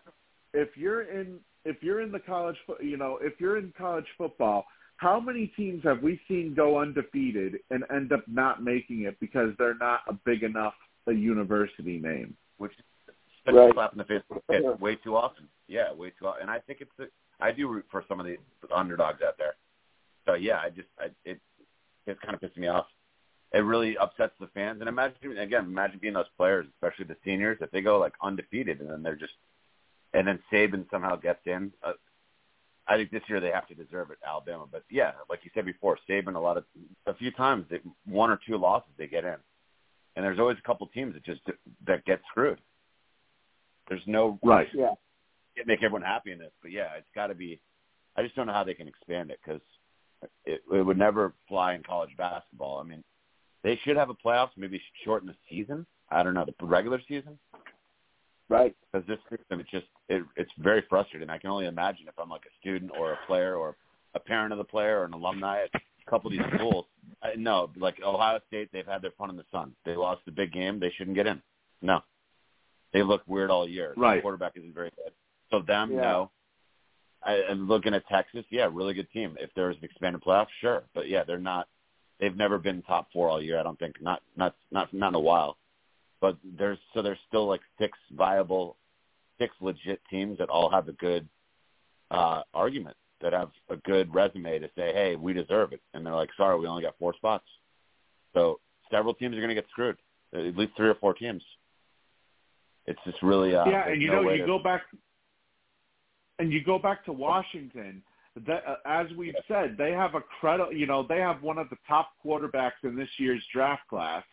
if 0.53 0.77
you're 0.77 1.01
in 1.03 1.39
if 1.65 1.81
you're 1.81 2.01
in 2.01 2.11
the 2.11 2.19
college 2.19 2.57
you 2.81 2.97
know 2.97 3.17
if 3.21 3.39
you're 3.39 3.57
in 3.57 3.73
college 3.77 4.07
football 4.17 4.65
how 4.97 5.19
many 5.19 5.47
teams 5.47 5.83
have 5.83 6.01
we 6.01 6.19
seen 6.27 6.53
go 6.55 6.79
undefeated 6.79 7.59
and 7.71 7.83
end 7.93 8.13
up 8.13 8.23
not 8.27 8.63
making 8.63 9.01
it 9.01 9.19
because 9.19 9.49
they're 9.57 9.75
not 9.77 10.01
a 10.07 10.13
big 10.13 10.43
enough 10.43 10.75
a 11.07 11.11
university 11.11 11.97
name 11.99 12.35
which 12.57 12.73
such 13.45 13.55
Right. 13.55 13.69
a 13.69 13.73
slap 13.73 13.91
in 13.91 13.97
the 13.97 14.03
face 14.05 14.21
for 14.27 14.75
way 14.77 14.95
too 14.95 15.15
often. 15.15 15.47
Yeah, 15.67 15.91
way 15.93 16.11
too 16.11 16.27
often. 16.27 16.43
And 16.43 16.51
I 16.51 16.59
think 16.59 16.81
it's 16.81 16.91
the, 16.97 17.09
I 17.39 17.51
do 17.51 17.67
root 17.67 17.85
for 17.91 18.03
some 18.07 18.19
of 18.19 18.25
the 18.25 18.37
underdogs 18.73 19.21
out 19.21 19.37
there. 19.37 19.55
So 20.25 20.35
yeah, 20.35 20.59
I 20.59 20.69
just 20.69 20.87
I, 20.99 21.09
it 21.25 21.39
it's 22.05 22.19
kind 22.21 22.33
of 22.35 22.41
pissing 22.41 22.57
me 22.59 22.67
off. 22.67 22.87
It 23.53 23.59
really 23.59 23.97
upsets 23.97 24.33
the 24.39 24.47
fans. 24.47 24.79
And 24.79 24.89
imagine 24.89 25.37
again, 25.37 25.65
imagine 25.65 25.99
being 25.99 26.13
those 26.13 26.25
players, 26.37 26.65
especially 26.75 27.05
the 27.05 27.17
seniors, 27.23 27.57
if 27.61 27.71
they 27.71 27.81
go 27.81 27.99
like 27.99 28.13
undefeated 28.21 28.79
and 28.79 28.89
then 28.89 29.03
they're 29.03 29.15
just 29.15 29.33
and 30.13 30.27
then 30.27 30.39
Saban 30.51 30.89
somehow 30.91 31.15
gets 31.15 31.45
in. 31.45 31.71
Uh, 31.83 31.93
I 32.87 32.97
think 32.97 33.11
this 33.11 33.23
year 33.29 33.39
they 33.39 33.51
have 33.51 33.67
to 33.67 33.75
deserve 33.75 34.11
it, 34.11 34.17
Alabama. 34.27 34.65
But 34.69 34.83
yeah, 34.89 35.11
like 35.29 35.39
you 35.43 35.51
said 35.53 35.65
before, 35.65 35.97
Saban 36.09 36.35
a 36.35 36.39
lot 36.39 36.57
of 36.57 36.65
a 37.07 37.13
few 37.13 37.31
times 37.31 37.65
they, 37.69 37.79
one 38.05 38.29
or 38.29 38.39
two 38.45 38.57
losses 38.57 38.91
they 38.97 39.07
get 39.07 39.23
in, 39.23 39.35
and 40.15 40.25
there's 40.25 40.39
always 40.39 40.57
a 40.57 40.67
couple 40.67 40.87
teams 40.87 41.13
that 41.13 41.23
just 41.23 41.41
that 41.85 42.05
get 42.05 42.21
screwed. 42.29 42.59
There's 43.87 44.01
no 44.07 44.39
Right. 44.43 44.67
Yeah. 44.73 44.93
can't 45.55 45.67
make 45.67 45.83
everyone 45.83 46.01
happy 46.01 46.31
in 46.31 46.39
this, 46.39 46.51
but 46.61 46.71
yeah, 46.71 46.89
it's 46.97 47.07
got 47.13 47.27
to 47.27 47.35
be. 47.35 47.59
I 48.15 48.23
just 48.23 48.35
don't 48.35 48.47
know 48.47 48.53
how 48.53 48.63
they 48.63 48.73
can 48.73 48.87
expand 48.87 49.31
it 49.31 49.39
because 49.43 49.61
it, 50.45 50.61
it 50.71 50.81
would 50.85 50.97
never 50.97 51.33
fly 51.47 51.73
in 51.73 51.83
college 51.83 52.15
basketball. 52.17 52.79
I 52.79 52.83
mean, 52.83 53.03
they 53.63 53.79
should 53.83 53.97
have 53.97 54.09
a 54.09 54.13
playoffs, 54.15 54.51
maybe 54.57 54.81
shorten 55.03 55.27
the 55.27 55.35
season. 55.49 55.85
I 56.09 56.21
don't 56.23 56.33
know 56.33 56.45
the 56.45 56.65
regular 56.65 57.01
season 57.07 57.39
Right. 58.49 58.75
because 58.91 59.07
this 59.07 59.19
system 59.29 59.59
it's 59.61 59.71
just 59.71 59.85
it, 60.09 60.23
it's 60.35 60.51
very 60.59 60.83
frustrating. 60.89 61.29
I 61.29 61.37
can 61.37 61.49
only 61.49 61.65
imagine 61.65 62.07
if 62.07 62.13
I'm 62.19 62.29
like 62.29 62.45
a 62.45 62.53
student 62.59 62.91
or 62.97 63.13
a 63.13 63.17
player 63.25 63.55
or 63.55 63.75
a 64.15 64.19
parent 64.19 64.51
of 64.51 64.57
the 64.59 64.63
player 64.63 64.99
or 64.99 65.05
an 65.05 65.13
alumni 65.13 65.63
at 65.63 65.69
a 65.81 66.09
couple 66.09 66.27
of 66.31 66.37
these 66.37 66.45
schools. 66.59 66.85
I, 67.23 67.35
no, 67.35 67.71
like 67.77 67.95
Ohio 68.03 68.39
State, 68.47 68.69
they've 68.71 68.85
had 68.85 69.01
their 69.01 69.11
fun 69.17 69.29
in 69.29 69.37
the 69.37 69.45
sun. 69.51 69.73
They 69.85 69.95
lost 69.95 70.21
the 70.25 70.31
big 70.31 70.51
game. 70.51 70.79
They 70.79 70.91
shouldn't 70.97 71.15
get 71.15 71.25
in. 71.25 71.41
No, 71.81 72.01
They 72.93 73.03
look 73.03 73.23
weird 73.27 73.49
all 73.49 73.67
year. 73.67 73.93
Right. 73.97 74.15
The 74.17 74.21
quarterback 74.21 74.53
isn't 74.55 74.73
very 74.73 74.91
good. 74.95 75.11
So 75.51 75.61
them, 75.61 75.91
Yeah. 75.93 76.01
no. 76.01 76.31
I, 77.25 77.35
and 77.49 77.67
looking 77.69 77.93
at 77.93 78.05
Texas, 78.07 78.45
yeah, 78.49 78.67
really 78.71 78.93
good 78.93 79.09
team. 79.11 79.37
If 79.39 79.49
there's 79.55 79.77
an 79.77 79.83
expanded 79.85 80.21
playoff, 80.21 80.47
sure. 80.59 80.83
But 80.93 81.07
yeah, 81.07 81.23
they're 81.23 81.37
not. 81.37 81.67
They've 82.19 82.35
never 82.35 82.57
been 82.57 82.81
top 82.81 83.07
four 83.13 83.29
all 83.29 83.41
year. 83.41 83.59
I 83.59 83.63
don't 83.63 83.79
think. 83.79 84.01
Not 84.01 84.21
not 84.35 84.55
not 84.71 84.93
not 84.93 85.09
in 85.09 85.15
a 85.15 85.19
while. 85.19 85.57
But 86.19 86.37
there's 86.43 86.79
so 86.93 87.01
there's 87.01 87.17
still 87.27 87.47
like 87.47 87.61
six 87.79 87.97
viable, 88.11 88.75
six 89.39 89.55
legit 89.61 90.01
teams 90.09 90.37
that 90.39 90.49
all 90.49 90.69
have 90.69 90.89
a 90.89 90.93
good 90.93 91.27
uh 92.11 92.41
argument 92.53 92.97
that 93.21 93.31
have 93.31 93.51
a 93.69 93.77
good 93.77 94.13
resume 94.13 94.59
to 94.59 94.69
say, 94.75 94.91
hey, 94.93 95.15
we 95.15 95.31
deserve 95.31 95.71
it. 95.71 95.81
And 95.93 96.05
they're 96.05 96.13
like, 96.13 96.29
sorry, 96.35 96.59
we 96.59 96.67
only 96.67 96.83
got 96.83 96.97
four 96.99 97.13
spots. 97.15 97.45
So 98.33 98.59
several 98.91 99.13
teams 99.13 99.33
are 99.35 99.39
going 99.39 99.47
to 99.49 99.55
get 99.55 99.69
screwed. 99.69 99.95
At 100.33 100.57
least 100.57 100.73
three 100.75 100.89
or 100.89 100.95
four 100.95 101.13
teams. 101.13 101.41
It's 102.85 102.99
just 103.05 103.21
really 103.21 103.55
uh, 103.55 103.65
yeah, 103.65 103.87
and 103.87 104.01
you 104.01 104.09
no 104.09 104.21
know, 104.23 104.31
you 104.31 104.39
to- 104.39 104.45
go 104.45 104.59
back, 104.59 104.81
and 106.39 106.51
you 106.51 106.63
go 106.63 106.77
back 106.79 107.05
to 107.05 107.13
Washington. 107.13 108.03
That, 108.47 108.63
uh, 108.67 108.75
as 108.85 109.07
we've 109.15 109.35
said, 109.47 109.75
they 109.77 109.91
have 109.91 110.15
a 110.15 110.21
credit. 110.39 110.73
You 110.73 110.87
know, 110.87 111.05
they 111.07 111.19
have 111.19 111.43
one 111.43 111.57
of 111.59 111.69
the 111.69 111.77
top 111.87 112.09
quarterbacks 112.25 112.83
in 112.83 112.95
this 112.95 113.09
year's 113.17 113.43
draft 113.53 113.87
class, 113.87 114.23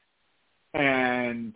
and 0.74 1.54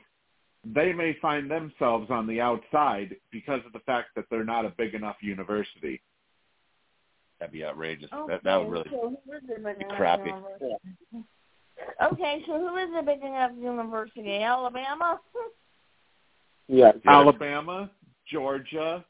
they 0.62 0.93
may 0.93 1.16
find 1.23 1.51
themselves 1.51 2.11
on 2.11 2.27
the 2.27 2.41
outside 2.41 3.16
because 3.31 3.61
of 3.66 3.73
the 3.73 3.79
fact 3.81 4.09
that 4.16 4.27
they're 4.31 4.45
not 4.45 4.65
a 4.66 4.71
big 4.77 4.95
enough 4.95 5.16
university. 5.23 6.01
That'd 7.41 7.53
be 7.53 7.65
outrageous. 7.65 8.11
Okay, 8.12 8.33
That 8.35 8.45
that 8.45 8.57
would 8.59 8.71
really 8.71 8.91
so 8.91 9.16
who 9.27 9.33
is 9.33 9.43
the 9.49 9.55
big 9.61 9.81
enough 9.81 9.97
crappy. 9.97 10.31
university? 10.31 10.75
Okay, 12.03 12.43
so 12.47 12.53
who 12.59 12.77
is 12.77 12.91
the 12.95 13.03
big 13.03 13.23
enough 13.23 13.53
university? 13.59 14.43
Alabama? 14.43 15.21
Yes. 16.69 16.97
Alabama, 17.07 17.91
Georgia, 18.27 19.05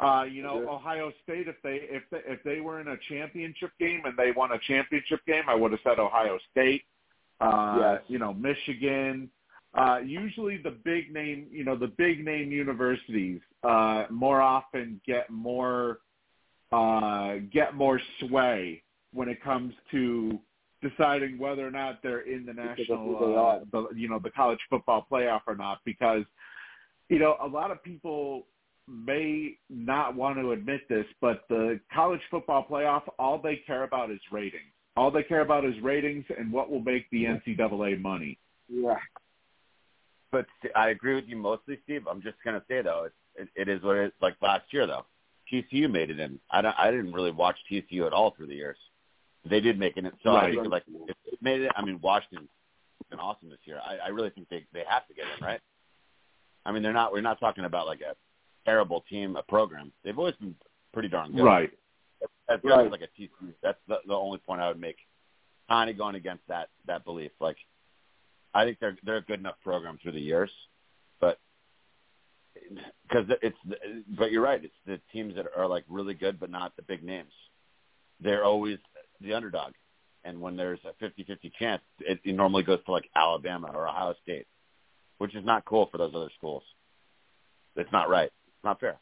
uh, 0.00 0.24
you 0.30 0.42
know, 0.42 0.62
Yeah. 0.62 0.70
Ohio 0.70 1.12
State. 1.22 1.48
If 1.48 1.56
they 1.62 1.76
if 1.90 2.02
they, 2.10 2.22
if 2.26 2.42
they 2.42 2.60
were 2.60 2.80
in 2.80 2.88
a 2.88 2.96
championship 3.08 3.72
game 3.78 4.02
and 4.04 4.16
they 4.16 4.32
won 4.32 4.52
a 4.52 4.58
championship 4.58 5.20
game, 5.26 5.44
I 5.48 5.54
would 5.54 5.72
have 5.72 5.80
said 5.82 5.98
Ohio 5.98 6.38
State. 6.50 6.84
Uh, 7.40 7.76
Yes. 7.80 8.02
You 8.08 8.18
know, 8.18 8.34
Michigan. 8.34 9.30
Uh, 9.74 10.00
usually, 10.04 10.56
the 10.56 10.70
big 10.70 11.12
name, 11.12 11.46
you 11.50 11.62
know, 11.62 11.76
the 11.76 11.88
big 11.88 12.24
name 12.24 12.50
universities 12.50 13.40
uh, 13.62 14.06
more 14.10 14.40
often 14.40 15.00
get 15.06 15.28
more 15.30 15.98
uh, 16.72 17.36
get 17.52 17.74
more 17.74 18.00
sway 18.20 18.82
when 19.12 19.28
it 19.28 19.42
comes 19.42 19.74
to 19.90 20.38
deciding 20.82 21.38
whether 21.38 21.66
or 21.66 21.70
not 21.70 22.02
they're 22.02 22.20
in 22.20 22.46
the 22.46 22.52
national, 22.52 23.36
uh, 23.36 23.58
the 23.72 23.88
you 23.94 24.08
know, 24.08 24.18
the 24.18 24.30
college 24.30 24.58
football 24.70 25.06
playoff 25.10 25.40
or 25.46 25.56
not, 25.56 25.78
because 25.84 26.24
you 27.08 27.18
know, 27.18 27.36
a 27.42 27.46
lot 27.46 27.70
of 27.70 27.82
people 27.82 28.46
may 28.86 29.56
not 29.68 30.14
want 30.14 30.38
to 30.38 30.52
admit 30.52 30.88
this, 30.88 31.04
but 31.20 31.44
the 31.48 31.80
college 31.92 32.20
football 32.30 32.66
playoff, 32.68 33.02
all 33.18 33.38
they 33.40 33.56
care 33.66 33.84
about 33.84 34.10
is 34.10 34.20
ratings. 34.32 34.62
All 34.96 35.10
they 35.10 35.22
care 35.22 35.40
about 35.42 35.64
is 35.64 35.74
ratings 35.82 36.24
and 36.36 36.52
what 36.52 36.70
will 36.70 36.80
make 36.80 37.08
the 37.10 37.24
NCAA 37.24 38.00
money. 38.00 38.38
Yeah. 38.68 38.96
But 40.32 40.46
I 40.74 40.90
agree 40.90 41.14
with 41.14 41.24
you 41.26 41.36
mostly, 41.36 41.78
Steve. 41.84 42.06
I'm 42.10 42.20
just 42.20 42.36
gonna 42.44 42.62
say 42.68 42.82
though, 42.82 43.04
it's, 43.06 43.48
it, 43.56 43.62
it 43.62 43.68
is 43.68 43.82
what 43.82 43.96
it 43.96 44.06
is. 44.06 44.12
Like 44.20 44.34
last 44.42 44.64
year 44.72 44.86
though, 44.86 45.06
TCU 45.50 45.90
made 45.90 46.10
it 46.10 46.18
in. 46.18 46.38
I 46.50 46.60
don't, 46.60 46.74
I 46.78 46.90
didn't 46.90 47.12
really 47.12 47.30
watch 47.30 47.56
TCU 47.70 48.06
at 48.06 48.12
all 48.12 48.32
through 48.36 48.48
the 48.48 48.54
years. 48.54 48.76
They 49.48 49.60
did 49.60 49.78
make 49.78 49.96
it 49.96 50.04
in. 50.04 50.12
So 50.22 50.30
I 50.30 50.46
Right. 50.46 50.54
think 50.54 50.70
like 50.70 50.82
if 51.06 51.16
it 51.32 51.38
made 51.40 51.62
it. 51.62 51.72
I 51.76 51.82
mean, 51.84 51.98
Washington's 52.02 52.48
been 53.08 53.20
awesome 53.20 53.48
this 53.48 53.58
year. 53.64 53.80
I, 53.82 54.06
I 54.06 54.08
really 54.08 54.30
think 54.30 54.48
they 54.50 54.66
they 54.74 54.82
have 54.88 55.06
to 55.08 55.14
get 55.14 55.24
in, 55.38 55.44
right? 55.44 55.60
I 56.68 56.72
mean, 56.72 56.82
they're 56.82 56.92
not. 56.92 57.12
We're 57.12 57.22
not 57.22 57.40
talking 57.40 57.64
about 57.64 57.86
like 57.86 58.02
a 58.02 58.14
terrible 58.66 59.02
team, 59.08 59.36
a 59.36 59.42
program. 59.42 59.90
They've 60.04 60.18
always 60.18 60.34
been 60.34 60.54
pretty 60.92 61.08
darn 61.08 61.32
good. 61.32 61.42
Right. 61.42 61.70
As 62.50 62.60
good 62.60 62.68
Right. 62.70 62.84
as 62.86 62.92
like 62.92 63.00
a 63.00 63.20
TCU. 63.20 63.54
That's 63.62 63.78
the, 63.88 63.96
the 64.06 64.12
only 64.12 64.38
point 64.38 64.60
I 64.60 64.68
would 64.68 64.78
make. 64.78 64.98
Kind 65.70 65.88
of 65.88 65.96
going 65.96 66.14
against 66.14 66.46
that 66.48 66.68
that 66.86 67.06
belief. 67.06 67.30
Like, 67.40 67.56
I 68.52 68.64
think 68.64 68.80
they're 68.80 68.98
they're 69.02 69.16
a 69.16 69.22
good 69.22 69.40
enough 69.40 69.56
program 69.64 69.98
through 70.02 70.12
the 70.12 70.20
years, 70.20 70.50
but 71.20 71.38
because 73.08 73.26
it's 73.40 73.56
but 74.18 74.30
you're 74.30 74.42
right. 74.42 74.62
It's 74.62 74.74
the 74.86 75.00
teams 75.10 75.36
that 75.36 75.46
are 75.56 75.66
like 75.66 75.84
really 75.88 76.14
good, 76.14 76.38
but 76.38 76.50
not 76.50 76.76
the 76.76 76.82
big 76.82 77.02
names. 77.02 77.32
They're 78.20 78.44
always 78.44 78.78
the 79.22 79.32
underdog, 79.32 79.72
and 80.24 80.38
when 80.40 80.56
there's 80.56 80.80
a 80.84 80.92
50-50 81.02 81.52
chance, 81.58 81.82
it, 82.00 82.20
it 82.24 82.34
normally 82.34 82.62
goes 82.62 82.84
to 82.84 82.92
like 82.92 83.08
Alabama 83.16 83.70
or 83.72 83.88
Ohio 83.88 84.14
State, 84.22 84.46
which 85.18 85.34
is 85.34 85.44
not 85.44 85.64
cool 85.64 85.88
for 85.90 85.98
those 85.98 86.12
other 86.14 86.30
schools. 86.36 86.62
It's 87.76 87.92
not 87.92 88.08
right. 88.08 88.30
It's 88.46 88.64
not 88.64 88.80
fair. 88.80 88.98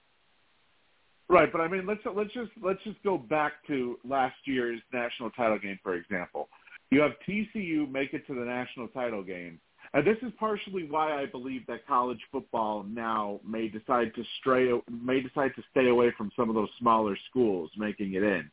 Right, 1.28 1.50
but 1.50 1.60
I 1.60 1.68
mean, 1.68 1.86
let's 1.86 2.00
let's 2.14 2.32
just 2.32 2.50
let's 2.62 2.82
just 2.84 3.02
go 3.02 3.18
back 3.18 3.54
to 3.66 3.98
last 4.08 4.36
year's 4.44 4.80
national 4.92 5.30
title 5.30 5.58
game, 5.58 5.78
for 5.82 5.94
example. 5.94 6.48
You 6.90 7.00
have 7.00 7.12
TCU 7.28 7.90
make 7.90 8.14
it 8.14 8.26
to 8.28 8.34
the 8.34 8.44
national 8.44 8.86
title 8.88 9.24
game, 9.24 9.58
and 9.92 10.06
this 10.06 10.18
is 10.22 10.32
partially 10.38 10.84
why 10.88 11.20
I 11.20 11.26
believe 11.26 11.66
that 11.66 11.84
college 11.86 12.20
football 12.30 12.84
now 12.84 13.40
may 13.44 13.66
decide 13.66 14.14
to 14.14 14.22
stray 14.38 14.70
may 14.88 15.20
decide 15.20 15.50
to 15.56 15.62
stay 15.72 15.88
away 15.88 16.12
from 16.16 16.30
some 16.36 16.48
of 16.48 16.54
those 16.54 16.68
smaller 16.78 17.16
schools 17.28 17.70
making 17.76 18.14
it 18.14 18.22
in, 18.22 18.48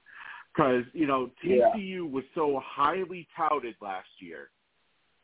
because 0.51 0.83
you 0.93 1.05
know 1.05 1.29
Yeah. 1.43 1.69
TCU 1.75 2.09
was 2.09 2.23
so 2.33 2.59
highly 2.65 3.27
touted 3.37 3.75
last 3.81 4.09
year, 4.19 4.49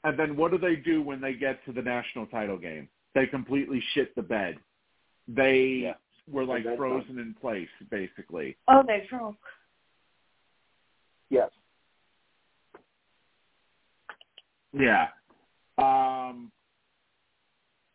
and 0.03 0.17
then 0.17 0.35
what 0.35 0.51
do 0.51 0.57
they 0.57 0.75
do 0.75 1.01
when 1.01 1.19
they 1.19 1.33
get 1.33 1.63
to 1.65 1.73
the 1.73 1.81
national 1.81 2.25
title 2.27 2.57
game? 2.57 2.87
They 3.15 3.27
completely 3.27 3.81
shit 3.93 4.15
the 4.15 4.21
bed. 4.21 4.57
They 5.27 5.61
Yeah. 5.83 5.95
were 6.27 6.45
like 6.45 6.59
And 6.59 6.67
then 6.67 6.77
frozen 6.77 7.19
in 7.19 7.33
place, 7.33 7.69
basically. 7.89 8.57
Oh, 8.67 8.83
they 8.83 9.05
choke. 9.09 9.35
Yes. 11.29 11.51
Yeah. 14.73 15.09
Um, 15.77 16.51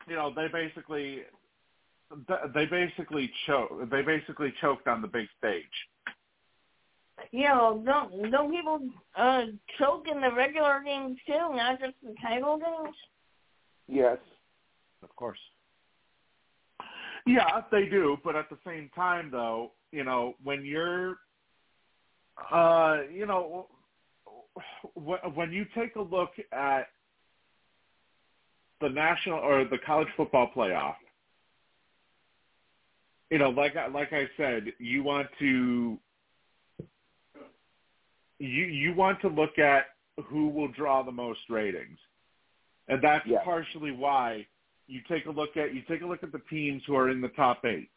you 0.07 0.15
know, 0.15 0.33
they 0.35 0.49
basically 0.49 1.25
they 2.55 2.67
basically 2.67 3.33
choke 3.47 3.91
they 3.91 4.03
basically 4.03 4.53
choked 4.61 4.87
on 4.87 5.03
the 5.03 5.09
big 5.09 5.29
stage. 5.39 5.65
You 7.31 7.45
know, 7.49 7.83
don't 7.85 8.31
don't 8.31 8.51
people 8.51 8.89
uh 9.17 9.45
choke 9.79 10.07
in 10.11 10.21
the 10.21 10.33
regular 10.33 10.83
games 10.85 11.19
too, 11.27 11.55
not 11.55 11.81
just 11.81 11.95
the 12.03 12.15
title 12.21 12.59
games? 12.59 12.97
Yes. 13.87 14.19
Of 15.03 15.15
course. 15.17 15.39
Yeah, 17.27 17.63
they 17.71 17.87
do, 17.87 18.19
but 18.25 18.37
at 18.37 18.51
the 18.51 18.59
same 18.67 18.91
time 18.95 19.31
though, 19.31 19.73
you 19.93 20.05
know, 20.05 20.35
when 20.43 20.65
you're 20.65 21.19
uh, 22.53 22.99
you 23.13 23.27
know, 23.27 23.69
when 24.95 25.53
you 25.53 25.65
take 25.75 25.97
a 25.97 26.01
look 26.01 26.31
at 26.53 26.89
the 28.81 28.89
national 28.89 29.39
or 29.39 29.65
the 29.65 29.79
college 29.79 30.09
football 30.17 30.51
playoff, 30.55 30.97
you 33.31 33.39
know, 33.39 33.51
like 33.51 33.77
I, 33.77 33.87
like 33.87 34.13
I 34.13 34.29
said, 34.37 34.73
you 34.79 35.03
want 35.03 35.29
to 35.39 35.99
you 38.39 38.65
you 38.65 38.95
want 38.95 39.21
to 39.21 39.29
look 39.29 39.59
at 39.59 39.87
who 40.27 40.49
will 40.49 40.69
draw 40.69 41.03
the 41.03 41.13
most 41.13 41.41
ratings, 41.49 41.99
and 42.89 43.03
that's 43.03 43.27
Yeah. 43.27 43.43
partially 43.45 43.91
why 43.91 44.47
you 44.87 45.01
take 45.09 45.27
a 45.27 45.31
look 45.31 45.57
at 45.57 45.75
you 45.75 45.83
take 45.83 46.03
a 46.03 46.07
look 46.07 46.23
at 46.23 46.33
the 46.33 46.43
teams 46.51 46.85
who 46.85 46.95
are 46.97 47.11
in 47.11 47.21
the 47.21 47.29
top 47.31 47.65
eight. 47.65 47.91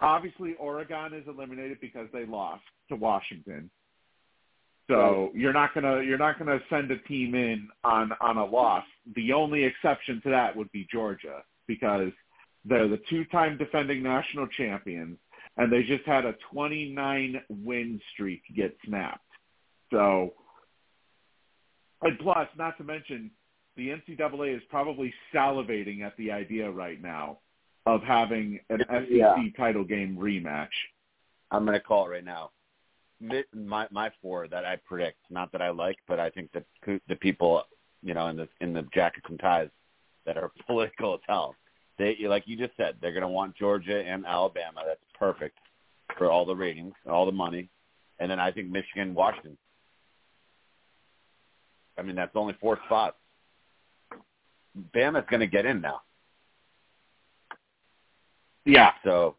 Obviously, 0.00 0.54
Oregon 0.54 1.12
is 1.14 1.26
eliminated 1.28 1.80
because 1.80 2.10
they 2.12 2.24
lost 2.24 2.64
to 2.88 2.96
Washington. 2.96 3.70
So 4.88 5.30
you're 5.34 5.52
not 5.52 5.72
gonna 5.74 6.02
you're 6.02 6.18
not 6.18 6.38
gonna 6.38 6.60
send 6.68 6.90
a 6.90 6.98
team 6.98 7.34
in 7.34 7.68
on 7.84 8.12
on 8.20 8.36
a 8.36 8.44
loss. 8.44 8.84
The 9.14 9.32
only 9.32 9.64
exception 9.64 10.20
to 10.22 10.30
that 10.30 10.54
would 10.54 10.70
be 10.72 10.86
Georgia 10.90 11.42
because 11.66 12.12
they're 12.66 12.88
the 12.88 13.00
two-time 13.08 13.56
defending 13.56 14.02
national 14.02 14.46
champions, 14.48 15.18
and 15.56 15.72
they 15.72 15.82
just 15.82 16.04
had 16.04 16.24
a 16.24 16.34
29 16.50 17.42
win 17.48 18.00
streak 18.12 18.42
get 18.54 18.76
snapped. 18.84 19.23
So, 19.94 20.34
and 22.02 22.18
plus, 22.18 22.48
not 22.58 22.76
to 22.78 22.84
mention, 22.84 23.30
the 23.76 23.90
NCAA 23.90 24.56
is 24.56 24.62
probably 24.68 25.14
salivating 25.32 26.02
at 26.02 26.16
the 26.16 26.32
idea 26.32 26.68
right 26.70 27.00
now 27.00 27.38
of 27.86 28.02
having 28.02 28.58
an 28.70 28.80
SEC 28.88 29.06
Yeah. 29.08 29.36
title 29.56 29.84
game 29.84 30.16
rematch. 30.16 30.74
I'm 31.52 31.64
going 31.64 31.78
to 31.78 31.84
call 31.84 32.06
it 32.06 32.10
right 32.10 32.24
now. 32.24 32.50
My 33.54 33.86
my 33.92 34.10
four 34.20 34.48
that 34.48 34.64
I 34.64 34.76
predict, 34.76 35.18
not 35.30 35.52
that 35.52 35.62
I 35.62 35.70
like, 35.70 35.98
but 36.08 36.18
I 36.18 36.28
think 36.30 36.50
that 36.52 36.64
the 37.08 37.16
people, 37.16 37.62
you 38.02 38.12
know, 38.14 38.26
in 38.26 38.36
the 38.36 38.48
in 38.60 38.72
the 38.72 38.82
jackets 38.92 39.26
and 39.30 39.38
ties 39.38 39.68
that 40.26 40.36
are 40.36 40.50
political 40.66 41.14
as 41.14 41.20
hell, 41.28 41.54
they 41.98 42.16
like 42.26 42.42
you 42.46 42.56
just 42.56 42.76
said, 42.76 42.96
they're 43.00 43.12
going 43.12 43.22
to 43.22 43.28
want 43.28 43.54
Georgia 43.56 44.02
and 44.04 44.26
Alabama. 44.26 44.82
That's 44.84 45.00
perfect 45.16 45.56
for 46.18 46.30
all 46.30 46.44
the 46.44 46.56
ratings, 46.56 46.94
all 47.08 47.24
the 47.24 47.32
money, 47.32 47.68
and 48.18 48.28
then 48.30 48.40
I 48.40 48.50
think 48.50 48.68
Michigan, 48.68 49.14
Washington. 49.14 49.56
I 51.98 52.02
mean, 52.02 52.16
that's 52.16 52.34
only 52.34 52.54
four 52.60 52.78
spots. 52.86 53.16
Bama's 54.94 55.24
going 55.30 55.40
to 55.40 55.46
get 55.46 55.66
in 55.66 55.80
now. 55.80 56.00
Yeah. 58.64 58.92
So 59.04 59.36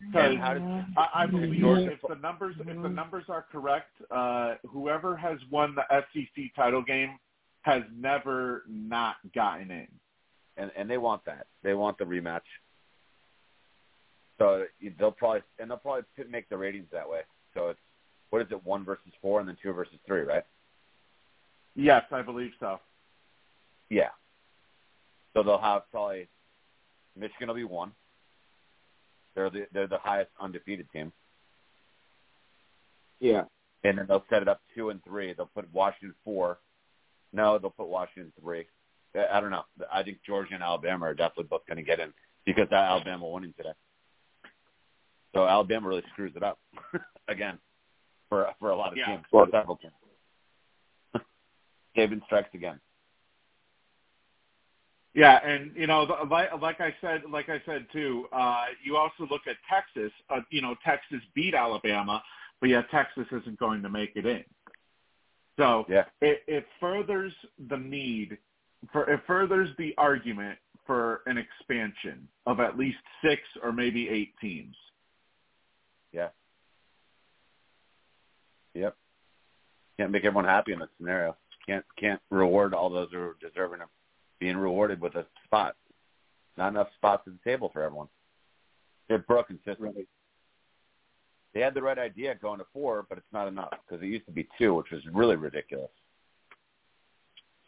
Because 0.00 0.36
how 0.38 0.54
did- 0.54 0.62
I, 0.96 1.08
I 1.22 1.26
believe 1.26 1.60
Georgia- 1.60 1.92
if 1.92 2.00
the 2.06 2.16
numbers 2.16 2.56
if 2.58 2.66
the 2.82 2.88
numbers 2.88 3.24
are 3.28 3.42
correct, 3.50 3.90
uh, 4.10 4.56
whoever 4.68 5.16
has 5.16 5.38
won 5.50 5.74
the 5.74 5.84
SEC 6.12 6.50
title 6.54 6.82
game 6.82 7.18
has 7.62 7.82
never 7.96 8.64
not 8.68 9.16
gotten 9.34 9.70
in. 9.70 9.88
and 10.56 10.70
and 10.76 10.88
they 10.90 10.98
want 10.98 11.24
that. 11.24 11.46
They 11.62 11.74
want 11.74 11.96
the 11.98 12.04
rematch. 12.04 12.42
So 14.38 14.66
they'll 14.98 15.12
probably 15.12 15.42
and 15.58 15.70
they'll 15.70 15.78
probably 15.78 16.02
make 16.28 16.48
the 16.48 16.58
ratings 16.58 16.86
that 16.92 17.08
way. 17.08 17.20
So 17.54 17.68
it's 17.70 17.80
what 18.30 18.42
is 18.42 18.48
it, 18.50 18.64
one 18.64 18.84
versus 18.84 19.12
four, 19.22 19.38
and 19.40 19.48
then 19.48 19.56
two 19.62 19.72
versus 19.72 19.98
three, 20.06 20.22
right? 20.22 20.44
Yes, 21.74 22.04
I 22.12 22.22
believe 22.22 22.52
so. 22.60 22.78
Yeah. 23.90 24.10
So 25.34 25.42
they'll 25.42 25.58
have 25.58 25.82
probably 25.90 26.28
Michigan 27.16 27.48
will 27.48 27.54
be 27.54 27.64
one. 27.64 27.92
They're 29.34 29.50
the 29.50 29.66
they're 29.72 29.88
the 29.88 29.98
highest 29.98 30.30
undefeated 30.40 30.88
team, 30.92 31.12
Yeah. 33.18 33.44
and 33.82 33.98
then 33.98 34.06
they'll 34.06 34.24
set 34.30 34.42
it 34.42 34.48
up 34.48 34.60
two 34.76 34.90
and 34.90 35.02
three. 35.02 35.32
They'll 35.32 35.50
put 35.54 35.72
Washington 35.72 36.14
four. 36.24 36.58
No, 37.32 37.58
they'll 37.58 37.70
put 37.70 37.88
Washington 37.88 38.32
three. 38.40 38.66
I 39.16 39.26
I 39.38 39.40
don't 39.40 39.50
know. 39.50 39.64
I 39.92 40.04
think 40.04 40.18
Georgia 40.24 40.54
and 40.54 40.62
Alabama 40.62 41.06
are 41.06 41.14
definitely 41.14 41.48
both 41.50 41.66
going 41.66 41.78
to 41.78 41.82
get 41.82 41.98
in 41.98 42.12
because 42.46 42.68
that 42.70 42.84
Alabama 42.90 43.28
winning 43.28 43.54
today. 43.56 43.72
So 45.34 45.48
Alabama 45.48 45.88
really 45.88 46.04
screws 46.12 46.32
it 46.36 46.44
up 46.44 46.60
again 47.28 47.58
for 48.28 48.48
for 48.60 48.70
a 48.70 48.76
lot 48.76 48.92
of 48.92 48.98
Yeah. 48.98 49.06
teams, 49.06 49.24
for 49.32 49.48
several 49.50 49.76
teams. 49.78 49.94
Saban 51.96 52.24
strikes 52.26 52.54
again. 52.54 52.80
Yeah, 55.14 55.38
and 55.46 55.70
you 55.76 55.86
know, 55.86 56.02
like, 56.28 56.48
like 56.60 56.80
I 56.80 56.92
said, 57.00 57.22
like 57.30 57.48
I 57.48 57.62
said 57.64 57.86
too, 57.92 58.26
uh, 58.32 58.64
you 58.82 58.96
also 58.96 59.28
look 59.30 59.42
at 59.46 59.56
Texas. 59.70 60.12
Uh, 60.28 60.40
you 60.50 60.60
know, 60.60 60.74
Texas 60.84 61.20
beat 61.34 61.54
Alabama, 61.54 62.20
but 62.60 62.68
yet 62.68 62.90
Texas 62.90 63.26
isn't 63.30 63.58
going 63.58 63.80
to 63.82 63.88
make 63.88 64.12
it 64.16 64.26
in. 64.26 64.44
So 65.56 65.86
Yeah. 65.88 66.04
it, 66.20 66.42
it 66.48 66.66
furthers 66.80 67.32
the 67.68 67.76
need 67.76 68.38
for 68.92 69.08
it 69.08 69.20
furthers 69.26 69.70
the 69.78 69.94
argument 69.98 70.58
for 70.84 71.22
an 71.26 71.38
expansion 71.38 72.28
of 72.46 72.58
at 72.60 72.76
least 72.76 72.98
six 73.24 73.40
or 73.62 73.72
maybe 73.72 74.08
eight 74.08 74.34
teams. 74.40 74.74
Yeah. 76.12 76.28
Yep. 78.74 78.96
Can't 79.96 80.10
make 80.10 80.24
everyone 80.24 80.44
happy 80.44 80.72
in 80.72 80.80
this 80.80 80.88
scenario. 80.98 81.36
Can't 81.66 81.84
can't 81.98 82.20
reward 82.30 82.74
all 82.74 82.90
those 82.90 83.08
who 83.12 83.18
are 83.18 83.36
deserving 83.40 83.80
of 83.80 83.88
being 84.38 84.56
rewarded 84.56 85.00
with 85.00 85.14
a 85.14 85.26
spot. 85.44 85.76
Not 86.56 86.68
enough 86.68 86.88
spots 86.96 87.24
at 87.26 87.32
the 87.32 87.50
table 87.50 87.70
for 87.72 87.82
everyone. 87.82 88.08
They're 89.08 89.18
broken 89.18 89.58
system. 89.64 89.86
Right. 89.86 90.08
They 91.52 91.60
had 91.60 91.74
the 91.74 91.82
right 91.82 91.98
idea 91.98 92.34
going 92.34 92.58
to 92.58 92.66
four, 92.72 93.06
but 93.08 93.18
it's 93.18 93.32
not 93.32 93.48
enough 93.48 93.70
because 93.86 94.02
it 94.02 94.08
used 94.08 94.26
to 94.26 94.32
be 94.32 94.48
two, 94.58 94.74
which 94.74 94.90
was 94.90 95.02
really 95.12 95.36
ridiculous. 95.36 95.90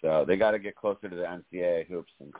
So 0.03 0.25
they 0.27 0.37
got 0.37 0.53
to 0.53 0.59
get 0.59 0.77
closer 0.77 1.09
to 1.09 1.17
the 1.17 1.23
NCAA 1.23 1.87
hoops 1.89 2.13
and 2.21 2.33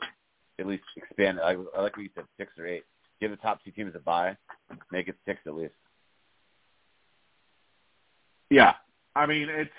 at 0.59 0.67
least 0.67 0.83
expand. 0.95 1.39
I, 1.39 1.55
I 1.75 1.81
like 1.81 1.95
what 1.95 2.03
you 2.03 2.09
said, 2.15 2.25
six 2.37 2.51
or 2.57 2.67
eight. 2.67 2.83
Give 3.19 3.31
the 3.31 3.37
top 3.37 3.63
two 3.63 3.71
teams 3.71 3.93
a 3.95 3.99
bye, 3.99 4.37
make 4.91 5.07
it 5.07 5.15
six 5.25 5.39
at 5.47 5.55
least. 5.55 5.73
Yeah. 8.49 8.73
I 9.15 9.25
mean, 9.25 9.47
it's 9.49 9.71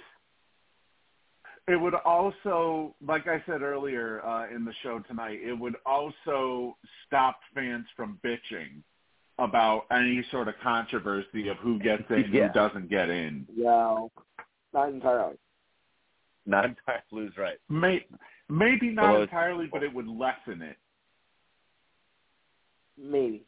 it 1.69 1.77
would 1.77 1.95
also, 1.95 2.95
like 3.07 3.28
I 3.28 3.43
said 3.47 3.62
earlier 3.62 4.24
uh, 4.24 4.49
in 4.49 4.65
the 4.65 4.73
show 4.82 5.01
tonight, 5.01 5.39
it 5.43 5.53
would 5.53 5.77
also 5.85 6.77
stop 7.07 7.39
fans 7.55 7.86
from 7.95 8.19
bitching 8.24 8.82
about 9.39 9.85
any 9.93 10.24
sort 10.31 10.49
of 10.49 10.55
controversy 10.62 11.49
of 11.49 11.59
who 11.59 11.78
gets 11.78 12.03
in, 12.11 12.24
Yeah. 12.32 12.49
who 12.49 12.53
doesn't 12.55 12.89
get 12.89 13.11
in. 13.11 13.47
No, 13.55 14.11
not 14.73 14.89
entirely. 14.89 15.36
Not 16.47 16.65
entirely 16.65 17.03
lose 17.12 17.36
right. 17.36 17.59
May, 17.69 18.05
maybe 18.49 18.90
not 18.90 19.12
Well, 19.12 19.23
entirely, 19.23 19.69
but 19.70 19.82
it 19.82 19.93
would 19.93 20.09
lessen 20.09 20.62
it. 20.62 20.77
Maybe. 22.97 23.45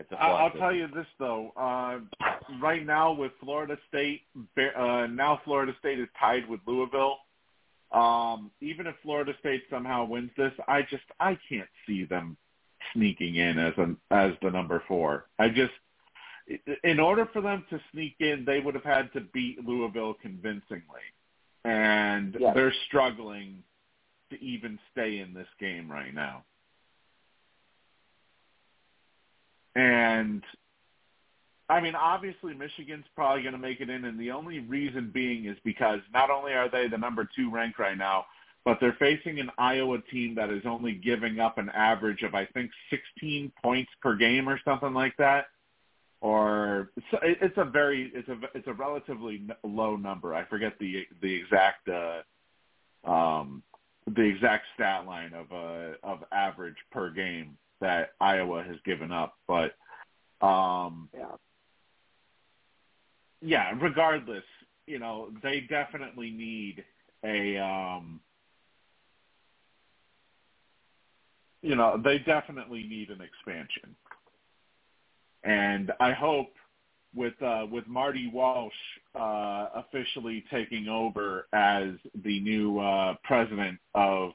It's 0.00 0.10
a 0.12 0.14
I- 0.16 0.28
I'll 0.28 0.36
philosophy. 0.50 0.58
tell 0.58 0.74
you 0.74 0.86
this 0.88 1.06
though. 1.18 1.52
Uh, 1.56 2.00
right 2.60 2.84
now 2.86 3.12
with 3.12 3.32
Florida 3.38 3.76
State, 3.88 4.22
uh, 4.56 5.06
now 5.06 5.40
Florida 5.44 5.74
State 5.78 6.00
is 6.00 6.08
tied 6.18 6.48
with 6.48 6.60
Louisville. 6.66 7.18
Um, 7.92 8.50
even 8.60 8.86
if 8.86 8.94
Florida 9.02 9.34
State 9.40 9.62
somehow 9.68 10.04
wins 10.06 10.30
this, 10.36 10.52
I 10.66 10.82
just 10.82 11.04
I 11.20 11.36
can't 11.48 11.68
see 11.86 12.04
them 12.04 12.36
sneaking 12.94 13.36
in 13.36 13.58
as 13.58 13.74
an 13.76 13.98
as 14.10 14.32
the 14.40 14.50
number 14.50 14.82
four. 14.88 15.26
I 15.38 15.50
just 15.50 15.74
in 16.82 16.98
order 16.98 17.26
for 17.26 17.42
them 17.42 17.64
to 17.70 17.78
sneak 17.92 18.16
in, 18.20 18.44
they 18.46 18.60
would 18.60 18.74
have 18.74 18.84
had 18.84 19.12
to 19.12 19.20
beat 19.20 19.62
Louisville 19.64 20.14
convincingly, 20.14 21.02
and 21.64 22.36
Yes. 22.40 22.54
they're 22.54 22.72
struggling 22.86 23.62
to 24.30 24.42
even 24.42 24.78
stay 24.92 25.18
in 25.18 25.34
this 25.34 25.48
game 25.58 25.90
right 25.90 26.14
now. 26.14 26.44
And 29.74 30.42
I 31.68 31.80
mean, 31.80 31.94
obviously 31.94 32.52
Michigan's 32.52 33.04
probably 33.14 33.42
going 33.42 33.52
to 33.52 33.58
make 33.58 33.80
it 33.80 33.88
in, 33.88 34.04
and 34.04 34.18
the 34.18 34.32
only 34.32 34.58
reason 34.58 35.10
being 35.12 35.46
is 35.46 35.56
because 35.64 36.00
not 36.12 36.28
only 36.28 36.52
are 36.52 36.68
they 36.68 36.88
the 36.88 36.98
number 36.98 37.28
two 37.36 37.50
ranked 37.50 37.78
right 37.78 37.96
now, 37.96 38.26
but 38.64 38.78
they're 38.80 38.96
facing 38.98 39.38
an 39.38 39.50
Iowa 39.56 39.98
team 40.10 40.34
that 40.34 40.50
is 40.50 40.62
only 40.66 40.92
giving 40.92 41.38
up 41.38 41.58
an 41.58 41.70
average 41.70 42.22
of 42.22 42.34
I 42.34 42.46
think 42.46 42.70
16 42.90 43.52
points 43.62 43.90
per 44.02 44.16
game 44.16 44.48
or 44.48 44.60
something 44.64 44.92
like 44.92 45.16
that. 45.18 45.46
Or 46.20 46.90
it's, 47.22 47.56
a 47.56 47.64
very 47.64 48.12
it's 48.14 48.28
a 48.28 48.38
it's 48.54 48.66
a 48.66 48.74
relatively 48.74 49.46
low 49.64 49.96
number. 49.96 50.34
I 50.34 50.44
forget 50.44 50.74
the 50.78 51.06
the 51.22 51.34
exact 51.34 51.88
uh, 51.88 53.10
um, 53.10 53.62
the 54.06 54.22
exact 54.22 54.66
stat 54.74 55.06
line 55.06 55.32
of 55.32 55.50
uh, 55.50 55.94
of 56.02 56.24
average 56.30 56.76
per 56.92 57.10
game 57.10 57.56
that 57.80 58.10
Iowa 58.20 58.62
has 58.62 58.76
given 58.84 59.10
up, 59.12 59.34
but 59.48 59.74
um, 60.46 61.08
Yeah. 61.14 61.36
yeah, 63.42 63.72
regardless, 63.80 64.44
you 64.86 64.98
know, 64.98 65.30
they 65.42 65.60
definitely 65.60 66.30
need 66.30 66.84
a 67.24 67.58
um 67.58 68.20
you 71.62 71.74
know, 71.76 72.00
they 72.02 72.18
definitely 72.20 72.84
need 72.84 73.10
an 73.10 73.20
expansion. 73.20 73.94
And 75.44 75.92
I 76.00 76.12
hope 76.12 76.54
with 77.14 77.34
uh 77.42 77.66
with 77.70 77.86
Marty 77.86 78.30
Walsh 78.32 78.72
uh 79.14 79.68
officially 79.74 80.44
taking 80.50 80.88
over 80.88 81.46
as 81.52 81.90
the 82.24 82.40
new 82.40 82.78
uh 82.78 83.14
president 83.24 83.78
of 83.94 84.32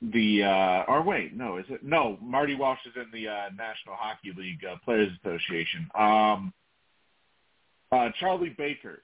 the 0.00 0.44
uh 0.44 0.84
or 0.86 1.02
wait, 1.02 1.36
no, 1.36 1.58
is 1.58 1.66
it 1.68 1.82
no, 1.82 2.18
Marty 2.22 2.54
Walsh 2.54 2.78
is 2.86 2.92
in 2.96 3.10
the 3.12 3.28
uh 3.28 3.48
National 3.56 3.96
Hockey 3.96 4.32
League 4.36 4.64
uh, 4.64 4.76
Players 4.84 5.10
Association. 5.22 5.88
Um 5.94 6.52
uh, 7.90 8.10
Charlie 8.20 8.54
Baker, 8.56 9.02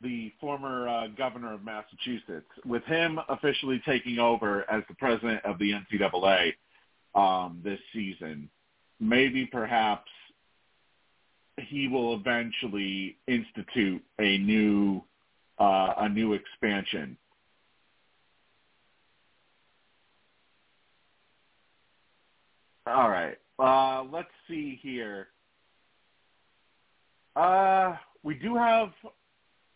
the 0.00 0.32
former 0.40 0.88
uh, 0.88 1.06
governor 1.16 1.54
of 1.54 1.64
Massachusetts, 1.64 2.48
with 2.66 2.82
him 2.84 3.18
officially 3.28 3.80
taking 3.86 4.18
over 4.18 4.68
as 4.70 4.82
the 4.88 4.94
president 4.94 5.44
of 5.44 5.58
the 5.58 5.72
NCAA 5.72 6.54
um, 7.14 7.60
this 7.62 7.78
season, 7.92 8.50
maybe 8.98 9.46
perhaps 9.46 10.10
he 11.56 11.86
will 11.86 12.14
eventually 12.14 13.16
institute 13.28 14.02
a 14.20 14.38
new 14.38 15.02
uh, 15.60 15.94
a 15.98 16.08
new 16.08 16.32
expansion. 16.32 17.16
All 22.86 23.08
right, 23.08 23.38
uh, 23.58 24.04
let's 24.12 24.28
see 24.48 24.78
here. 24.82 25.28
Uh, 27.34 27.96
we 28.22 28.34
do 28.34 28.54
have 28.54 28.90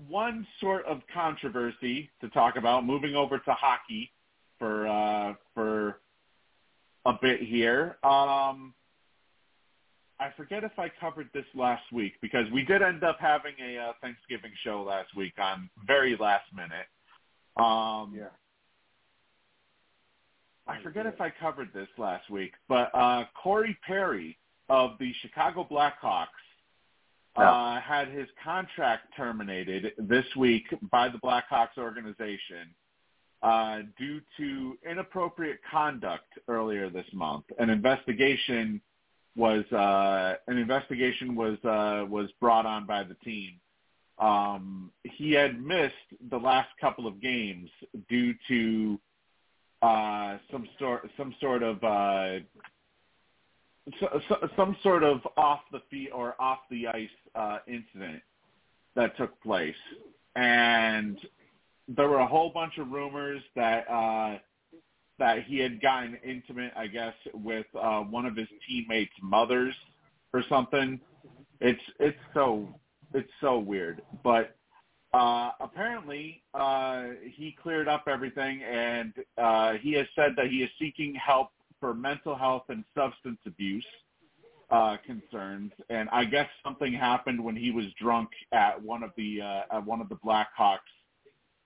one 0.07 0.47
sort 0.61 0.85
of 0.85 1.01
controversy 1.13 2.11
to 2.21 2.29
talk 2.29 2.57
about. 2.57 2.85
Moving 2.87 3.15
over 3.15 3.39
to 3.39 3.53
hockey 3.53 4.13
for 4.59 4.87
uh, 4.87 5.35
for 5.55 6.01
a 7.07 7.15
bit 7.21 7.41
here. 7.41 7.97
Um, 8.05 8.75
I 10.21 10.31
forget 10.37 10.65
if 10.65 10.79
I 10.79 10.91
covered 11.01 11.29
this 11.33 11.45
last 11.55 11.85
week 11.93 12.15
because 12.21 12.51
we 12.53 12.65
did 12.65 12.83
end 12.83 13.05
up 13.05 13.19
having 13.21 13.55
a 13.65 13.79
uh, 13.79 13.93
Thanksgiving 14.01 14.51
show 14.65 14.83
last 14.83 15.15
week 15.17 15.35
on 15.39 15.71
very 15.87 16.17
last 16.17 16.47
minute. 16.55 16.87
Um, 17.57 18.15
Yeah. 18.17 18.29
I 20.69 20.83
forget 20.83 21.07
if 21.07 21.21
I 21.21 21.31
covered 21.31 21.71
this 21.73 21.89
last 21.97 22.29
week, 22.31 22.53
but 22.69 22.91
uh, 22.95 23.25
Corey 23.43 23.77
Perry 23.87 24.37
of 24.69 24.93
the 25.01 25.13
Chicago 25.23 25.67
Blackhawks 25.69 26.27
uh, 27.37 27.81
had 27.81 28.09
his 28.09 28.27
contract 28.43 29.15
terminated 29.17 29.93
this 29.99 30.27
week 30.37 30.65
by 30.91 31.09
the 31.09 31.19
Blackhawks 31.19 31.79
organization 31.79 32.75
uh, 33.43 33.79
due 33.97 34.21
to 34.37 34.77
inappropriate 34.89 35.61
conduct 35.71 36.39
earlier 36.49 36.91
this 36.91 37.07
month. 37.13 37.45
An 37.59 37.71
investigation 37.71 38.81
was 39.37 39.65
uh, 39.73 40.35
an 40.49 40.59
investigation 40.59 41.37
was 41.37 41.57
uh, 41.65 42.05
was 42.09 42.29
brought 42.41 42.67
on 42.67 42.87
by 42.87 43.05
the 43.05 43.15
team. 43.25 43.53
Um, 44.19 44.91
he 45.05 45.33
had 45.33 45.63
missed 45.63 45.95
the 46.29 46.39
last 46.39 46.71
couple 46.81 47.07
of 47.07 47.21
games 47.23 47.71
due 48.09 48.35
to 48.49 48.99
uh, 49.83 50.39
some 50.51 50.69
sort 50.79 51.09
some 51.17 51.35
sort 51.41 51.63
of 51.63 51.83
uh, 51.85 52.39
so, 54.01 54.21
so, 54.29 54.49
some 54.57 54.77
sort 54.83 55.03
of 55.03 55.21
off 55.37 55.61
the 55.73 55.81
feet 55.91 56.11
or 56.15 56.35
off 56.41 56.59
the 56.71 56.89
ice 56.89 57.09
uh, 57.35 57.59
incident 57.67 58.23
that 58.95 59.17
took 59.17 59.41
place, 59.43 59.75
and 60.37 61.19
there 61.89 62.09
were 62.09 62.19
a 62.19 62.27
whole 62.27 62.51
bunch 62.51 62.79
of 62.79 62.91
rumors 62.91 63.43
that 63.55 63.89
uh, 63.89 64.39
that 65.19 65.45
he 65.45 65.59
had 65.59 65.81
gotten 65.81 66.17
intimate, 66.25 66.73
I 66.77 66.87
guess, 66.87 67.15
with 67.33 67.67
uh, 67.81 68.01
one 68.01 68.27
of 68.27 68.37
his 68.37 68.49
teammates' 68.69 69.13
mothers 69.23 69.75
or 70.33 70.43
something. 70.49 71.01
It's 71.61 71.81
it's 71.99 72.19
so 72.35 72.69
it's 73.15 73.31
so 73.41 73.59
weird, 73.59 74.03
but 74.23 74.57
uh, 75.19 75.51
apparently 75.61 76.43
uh, 76.55 77.05
he 77.35 77.57
cleared 77.63 77.89
up 77.89 78.05
everything, 78.07 78.63
and 78.63 79.13
uh, 79.37 79.73
he 79.75 79.93
has 79.95 80.07
said 80.15 80.33
that 80.37 80.47
he 80.47 80.59
is 80.59 80.71
seeking 80.79 81.15
help 81.15 81.49
for 81.81 81.95
mental 81.95 82.37
health 82.37 82.65
and 82.69 82.85
substance 82.95 83.39
abuse 83.47 83.87
uh, 84.71 84.97
concerns. 85.07 85.73
And 85.91 86.09
I 86.11 86.25
guess 86.25 86.49
something 86.65 86.93
happened 86.93 87.43
when 87.43 87.57
he 87.57 87.71
was 87.71 87.87
drunk 88.01 88.29
at 88.53 88.81
one 88.81 89.03
of 89.03 89.11
the 89.17 89.41
uh, 89.41 89.77
at 89.77 89.85
one 89.85 90.01
of 90.01 90.09
the 90.09 90.17
Blackhawks 90.17 90.79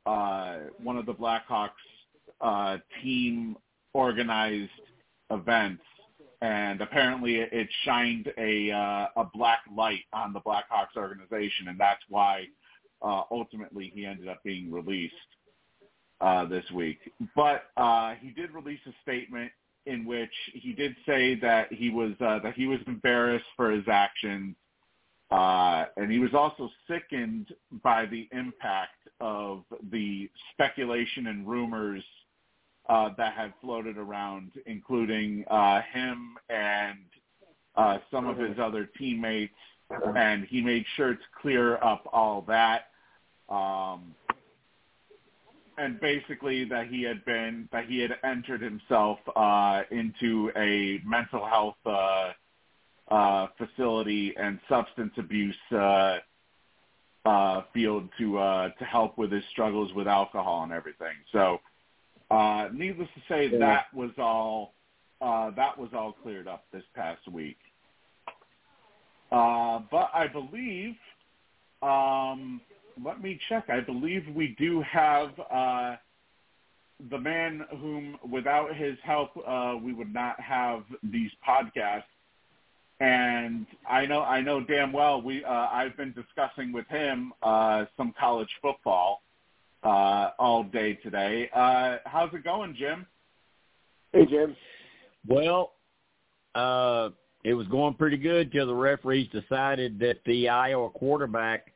uh, 0.06 0.56
one 0.82 0.96
of 0.96 1.06
the 1.06 1.14
Blackhawks 1.14 1.70
uh, 2.40 2.78
team 3.02 3.56
organized 3.94 4.70
events, 5.30 5.82
and 6.40 6.80
apparently 6.80 7.36
it 7.36 7.68
shined 7.84 8.32
a 8.38 8.70
uh, 8.70 9.20
a 9.20 9.24
black 9.32 9.60
light 9.76 10.04
on 10.12 10.32
the 10.32 10.40
Blackhawks 10.40 10.96
organization, 10.96 11.68
and 11.68 11.78
that's 11.78 12.02
why 12.08 12.46
uh, 13.02 13.22
ultimately 13.30 13.90
he 13.94 14.06
ended 14.06 14.28
up 14.28 14.42
being 14.44 14.70
released 14.70 15.14
uh, 16.20 16.44
this 16.46 16.64
week. 16.72 16.98
But 17.34 17.64
uh, 17.76 18.14
he 18.20 18.30
did 18.30 18.52
release 18.52 18.80
a 18.86 18.92
statement 19.02 19.50
in 19.86 20.04
which 20.04 20.32
he 20.54 20.72
did 20.72 20.94
say 21.06 21.34
that 21.36 21.72
he 21.72 21.90
was 21.90 22.12
uh, 22.20 22.38
that 22.40 22.54
he 22.54 22.66
was 22.66 22.78
embarrassed 22.86 23.46
for 23.56 23.70
his 23.70 23.84
actions, 23.88 24.54
uh, 25.30 25.86
and 25.96 26.10
he 26.10 26.18
was 26.18 26.34
also 26.34 26.70
sickened 26.88 27.48
by 27.82 28.06
the 28.06 28.28
impact 28.32 29.08
of 29.20 29.64
the 29.90 30.30
speculation 30.52 31.26
and 31.26 31.48
rumors 31.48 32.04
uh, 32.88 33.10
that 33.16 33.34
had 33.34 33.52
floated 33.60 33.98
around, 33.98 34.52
including 34.66 35.44
uh, 35.50 35.80
him 35.92 36.36
and 36.48 36.98
uh, 37.76 37.98
some 38.10 38.26
of 38.26 38.36
his 38.36 38.58
other 38.60 38.88
teammates, 38.98 39.54
and 40.16 40.44
he 40.44 40.60
made 40.60 40.84
sure 40.96 41.14
to 41.14 41.20
clear 41.40 41.76
up 41.82 42.08
all 42.12 42.42
that. 42.46 42.86
Um, 43.52 44.14
and 45.78 46.00
basically 46.00 46.64
that 46.64 46.88
he 46.88 47.02
had 47.02 47.24
been 47.24 47.68
that 47.72 47.86
he 47.86 47.98
had 48.00 48.12
entered 48.24 48.60
himself 48.60 49.18
uh, 49.36 49.82
into 49.90 50.50
a 50.56 51.00
mental 51.04 51.46
health 51.46 51.76
uh, 51.86 52.32
uh, 53.10 53.46
facility 53.58 54.34
and 54.36 54.58
substance 54.68 55.12
abuse 55.16 55.56
uh, 55.72 56.18
uh, 57.24 57.62
field 57.72 58.08
to 58.18 58.38
uh, 58.38 58.68
to 58.78 58.84
help 58.84 59.18
with 59.18 59.30
his 59.32 59.44
struggles 59.50 59.92
with 59.94 60.08
alcohol 60.08 60.62
and 60.62 60.72
everything. 60.72 61.14
So, 61.32 61.60
uh, 62.30 62.68
needless 62.72 63.08
to 63.14 63.20
say, 63.28 63.48
yeah. 63.52 63.58
that 63.58 63.94
was 63.94 64.10
all 64.18 64.74
uh, 65.20 65.50
that 65.52 65.78
was 65.78 65.90
all 65.94 66.12
cleared 66.22 66.48
up 66.48 66.64
this 66.72 66.84
past 66.94 67.26
week. 67.30 67.58
Uh, 69.30 69.80
but 69.90 70.10
I 70.12 70.26
believe, 70.26 70.94
um, 71.80 72.60
let 73.04 73.22
me 73.22 73.38
check. 73.48 73.68
I 73.68 73.80
believe 73.80 74.24
we 74.34 74.56
do 74.58 74.82
have 74.82 75.30
uh, 75.52 75.96
the 77.10 77.18
man 77.18 77.62
whom, 77.78 78.18
without 78.30 78.74
his 78.74 78.96
help, 79.02 79.30
uh, 79.46 79.74
we 79.82 79.92
would 79.92 80.12
not 80.12 80.40
have 80.40 80.84
these 81.02 81.30
podcasts 81.46 82.04
and 83.02 83.66
I 83.90 84.06
know 84.06 84.20
I 84.20 84.40
know 84.40 84.60
damn 84.60 84.92
well 84.92 85.20
we 85.20 85.44
uh, 85.44 85.50
I've 85.50 85.96
been 85.96 86.12
discussing 86.12 86.72
with 86.72 86.86
him 86.86 87.32
uh, 87.42 87.86
some 87.96 88.14
college 88.18 88.48
football 88.62 89.22
uh, 89.82 90.30
all 90.38 90.62
day 90.62 90.94
today. 90.94 91.50
Uh, 91.52 91.96
how's 92.04 92.32
it 92.32 92.44
going, 92.44 92.76
Jim? 92.78 93.04
Hey, 94.12 94.24
Jim. 94.26 94.54
Well, 95.26 95.72
uh, 96.54 97.10
it 97.42 97.54
was 97.54 97.66
going 97.66 97.94
pretty 97.94 98.18
good 98.18 98.52
till 98.52 98.68
the 98.68 98.74
referees 98.74 99.28
decided 99.32 99.98
that 99.98 100.18
the 100.24 100.48
Iowa 100.48 100.90
quarterback 100.90 101.72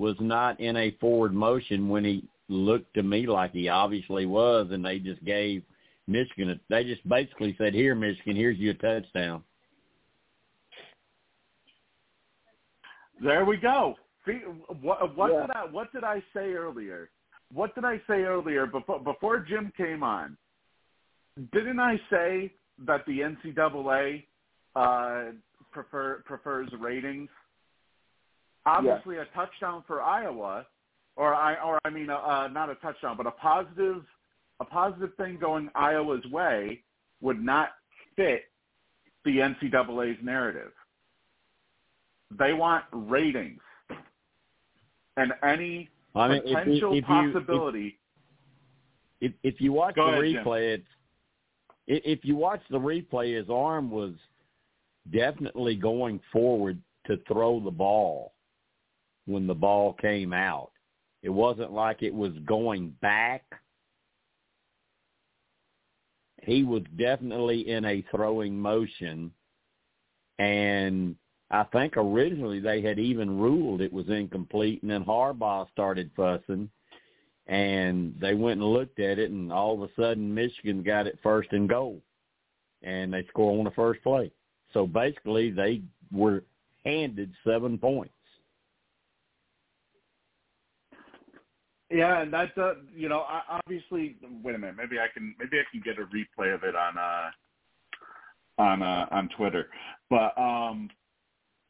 was 0.00 0.16
not 0.18 0.58
in 0.60 0.76
a 0.78 0.92
forward 0.92 1.34
motion 1.34 1.90
when 1.90 2.04
he 2.04 2.24
looked 2.48 2.94
to 2.94 3.02
me 3.02 3.26
like 3.26 3.52
he 3.52 3.68
obviously 3.68 4.24
was, 4.24 4.68
and 4.70 4.82
they 4.82 4.98
just 4.98 5.22
gave 5.26 5.62
Michigan. 6.06 6.50
A, 6.50 6.60
they 6.70 6.84
just 6.84 7.06
basically 7.06 7.54
said, 7.58 7.74
"Here, 7.74 7.94
Michigan, 7.94 8.34
here's 8.34 8.56
your 8.56 8.72
touchdown." 8.74 9.44
There 13.22 13.44
we 13.44 13.58
go. 13.58 13.94
What, 14.80 15.14
what 15.16 15.32
yeah. 15.32 15.42
did 15.42 15.50
I 15.50 15.64
what 15.70 15.92
did 15.92 16.02
I 16.02 16.22
say 16.32 16.52
earlier? 16.54 17.10
What 17.52 17.74
did 17.74 17.84
I 17.84 17.98
say 18.08 18.22
earlier 18.22 18.64
before 18.66 19.00
before 19.00 19.40
Jim 19.40 19.70
came 19.76 20.02
on? 20.02 20.38
Didn't 21.52 21.78
I 21.78 22.00
say 22.08 22.54
that 22.86 23.04
the 23.06 23.20
NCAA 23.20 24.24
uh, 24.74 25.32
prefer 25.70 26.22
prefers 26.24 26.70
ratings? 26.80 27.28
Obviously, 28.66 29.16
yeah. 29.16 29.22
a 29.22 29.34
touchdown 29.34 29.82
for 29.86 30.02
Iowa, 30.02 30.66
or 31.16 31.34
I 31.34 31.54
or 31.62 31.78
I 31.84 31.90
mean, 31.90 32.10
uh, 32.10 32.16
uh, 32.16 32.48
not 32.52 32.70
a 32.70 32.74
touchdown, 32.76 33.16
but 33.16 33.26
a 33.26 33.30
positive 33.32 34.02
a 34.60 34.64
positive 34.64 35.14
thing 35.16 35.38
going 35.40 35.70
Iowa's 35.74 36.24
way 36.26 36.82
would 37.20 37.42
not 37.42 37.70
fit 38.16 38.44
the 39.24 39.38
NCAA's 39.38 40.18
narrative. 40.22 40.72
They 42.38 42.52
want 42.52 42.84
ratings 42.92 43.60
and 45.16 45.32
any 45.42 45.88
I 46.14 46.28
mean, 46.28 46.42
potential 46.42 46.92
if, 46.92 46.98
if 46.98 47.04
possibility. 47.04 47.98
If, 49.20 49.32
if, 49.42 49.54
if 49.54 49.60
you 49.60 49.72
watch 49.72 49.94
the 49.96 50.02
ahead, 50.02 50.22
replay, 50.22 50.76
Jim. 50.76 50.84
it's 51.86 52.04
if 52.06 52.24
you 52.24 52.36
watch 52.36 52.60
the 52.70 52.78
replay, 52.78 53.36
his 53.36 53.50
arm 53.50 53.90
was 53.90 54.12
definitely 55.12 55.74
going 55.74 56.20
forward 56.32 56.80
to 57.06 57.18
throw 57.26 57.60
the 57.60 57.70
ball 57.70 58.32
when 59.30 59.46
the 59.46 59.54
ball 59.54 59.94
came 59.94 60.32
out. 60.32 60.70
It 61.22 61.30
wasn't 61.30 61.72
like 61.72 62.02
it 62.02 62.14
was 62.14 62.32
going 62.46 62.94
back. 63.02 63.44
He 66.42 66.64
was 66.64 66.82
definitely 66.98 67.68
in 67.68 67.84
a 67.84 68.04
throwing 68.10 68.58
motion 68.58 69.32
and 70.40 71.16
I 71.50 71.64
think 71.64 71.96
originally 71.96 72.60
they 72.60 72.80
had 72.80 72.98
even 72.98 73.38
ruled 73.38 73.82
it 73.82 73.92
was 73.92 74.08
incomplete, 74.08 74.82
and 74.82 74.90
then 74.90 75.04
Harbaugh 75.04 75.70
started 75.70 76.10
fussing, 76.16 76.70
and 77.46 78.14
they 78.20 78.34
went 78.34 78.60
and 78.60 78.72
looked 78.72 79.00
at 79.00 79.18
it, 79.18 79.30
and 79.30 79.52
all 79.52 79.74
of 79.74 79.82
a 79.82 79.92
sudden 80.00 80.34
Michigan 80.34 80.82
got 80.82 81.06
it 81.06 81.18
first 81.22 81.52
and 81.52 81.68
goal, 81.68 82.00
and 82.82 83.12
they 83.12 83.26
score 83.26 83.58
on 83.58 83.64
the 83.64 83.70
first 83.72 84.02
play. 84.02 84.30
So 84.72 84.86
basically, 84.86 85.50
they 85.50 85.82
were 86.10 86.44
handed 86.86 87.34
seven 87.44 87.76
points. 87.76 88.14
Yeah, 91.90 92.20
and 92.22 92.32
that's 92.32 92.56
uh, 92.56 92.74
you 92.94 93.08
know 93.08 93.24
obviously. 93.48 94.16
Wait 94.44 94.54
a 94.54 94.58
minute, 94.58 94.76
maybe 94.76 94.98
I 95.00 95.08
can 95.12 95.34
maybe 95.38 95.58
I 95.58 95.64
can 95.72 95.82
get 95.84 95.98
a 95.98 96.06
replay 96.06 96.54
of 96.54 96.62
it 96.62 96.76
on 96.76 96.96
uh 96.96 97.30
on 98.58 98.82
uh 98.82 99.06
on 99.10 99.28
Twitter, 99.36 99.68
but 100.08 100.38
um 100.38 100.88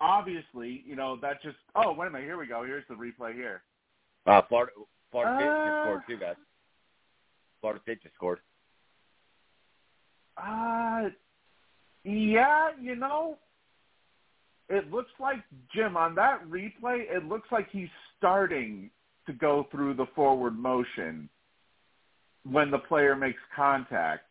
obviously, 0.01 0.82
you 0.86 0.94
know, 0.94 1.16
that 1.22 1.42
just 1.42 1.56
oh 1.74 1.92
wait 1.94 2.09
a 2.09 2.10
minute, 2.10 2.26
here 2.26 2.38
we 2.38 2.47
go. 2.47 2.64
Here's 2.64 2.84
the 2.88 2.94
replay 2.94 3.32
here. 3.32 3.62
Uh 4.26 4.42
Florida 4.48 4.72
Florida 5.10 5.36
State 5.38 5.48
uh, 5.48 5.64
just 5.64 5.82
scored 5.82 6.02
too, 6.06 6.18
guys. 6.18 6.36
Florida 7.62 7.80
State 7.82 8.02
just 8.02 8.14
scored. 8.14 8.40
Uh 10.36 11.09
yeah, 12.05 12.70
you 12.78 12.94
know, 12.94 13.38
it 14.68 14.90
looks 14.90 15.12
like 15.18 15.38
Jim 15.74 15.97
on 15.97 16.14
that 16.16 16.47
replay. 16.47 17.10
It 17.10 17.26
looks 17.26 17.48
like 17.51 17.68
he's 17.70 17.88
starting 18.18 18.90
to 19.31 19.39
go 19.39 19.66
through 19.70 19.94
the 19.94 20.07
forward 20.15 20.59
motion 20.59 21.28
when 22.44 22.70
the 22.70 22.78
player 22.78 23.15
makes 23.16 23.40
contact. 23.55 24.24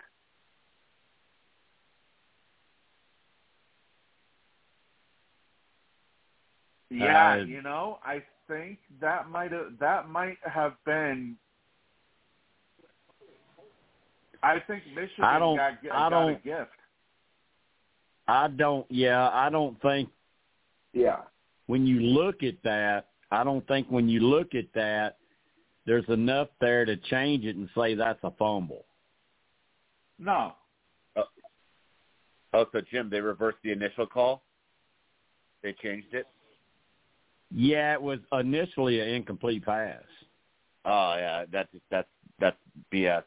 Yeah, 6.90 7.34
uh, 7.34 7.36
you 7.46 7.62
know, 7.62 8.00
I 8.04 8.24
think 8.48 8.80
that 9.00 9.30
might 9.30 9.52
have 9.52 9.78
that 9.80 10.10
might 10.10 10.38
have 10.44 10.74
been 10.86 11.36
I 14.42 14.60
think 14.68 14.84
Michigan 14.96 15.26
I 15.26 15.38
don't- 15.38 15.58
got, 15.58 15.74
I 15.84 15.88
got 15.88 16.10
don't- 16.10 16.30
a 16.32 16.40
gift. 16.40 16.72
I 18.28 18.48
don't. 18.48 18.90
Yeah, 18.92 19.30
I 19.30 19.50
don't 19.50 19.80
think 19.82 20.10
Yeah. 20.94 21.24
when 21.66 21.86
you 21.88 22.00
look 22.00 22.44
at 22.44 22.62
that, 22.64 23.09
I 23.32 23.44
don't 23.44 23.68
think 23.68 23.88
when 23.90 24.10
you 24.10 24.22
look 24.22 24.56
at 24.56 24.66
that, 24.74 25.18
there's 25.86 26.08
enough 26.10 26.50
there 26.60 26.86
to 26.86 26.98
change 26.98 27.46
it 27.46 27.56
and 27.56 27.70
say 27.76 27.96
that's 27.96 28.20
a 28.24 28.32
fumble. 28.32 28.86
No. 30.18 30.54
Oh, 32.54 32.66
so 32.72 32.82
Jim, 32.92 33.10
they 33.10 33.22
reversed 33.22 33.60
the 33.64 33.72
initial 33.72 34.08
call. 34.08 34.42
They 35.62 35.74
changed 35.74 36.14
it. 36.14 36.26
Yeah, 37.52 37.94
it 37.94 38.02
was 38.02 38.20
initially 38.32 39.00
an 39.00 39.10
incomplete 39.10 39.66
pass. 39.66 40.02
Oh 40.86 41.16
yeah, 41.18 41.46
that's 41.52 41.70
that's 41.92 42.08
that's 42.40 42.58
BS. 42.92 43.24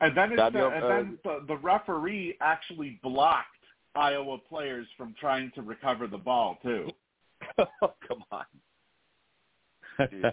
And 0.00 0.16
then, 0.16 0.32
it's, 0.32 0.40
Daniel, 0.40 0.70
and 0.74 0.84
uh, 0.84 0.88
then 0.88 1.18
the, 1.22 1.44
the 1.46 1.56
referee 1.56 2.36
actually 2.40 2.98
blocked 3.02 3.46
Iowa 3.94 4.38
players 4.38 4.86
from 4.96 5.14
trying 5.18 5.52
to 5.54 5.62
recover 5.62 6.06
the 6.08 6.18
ball 6.18 6.58
too. 6.62 6.90
oh, 7.82 7.94
come 8.06 8.24
on. 8.30 8.44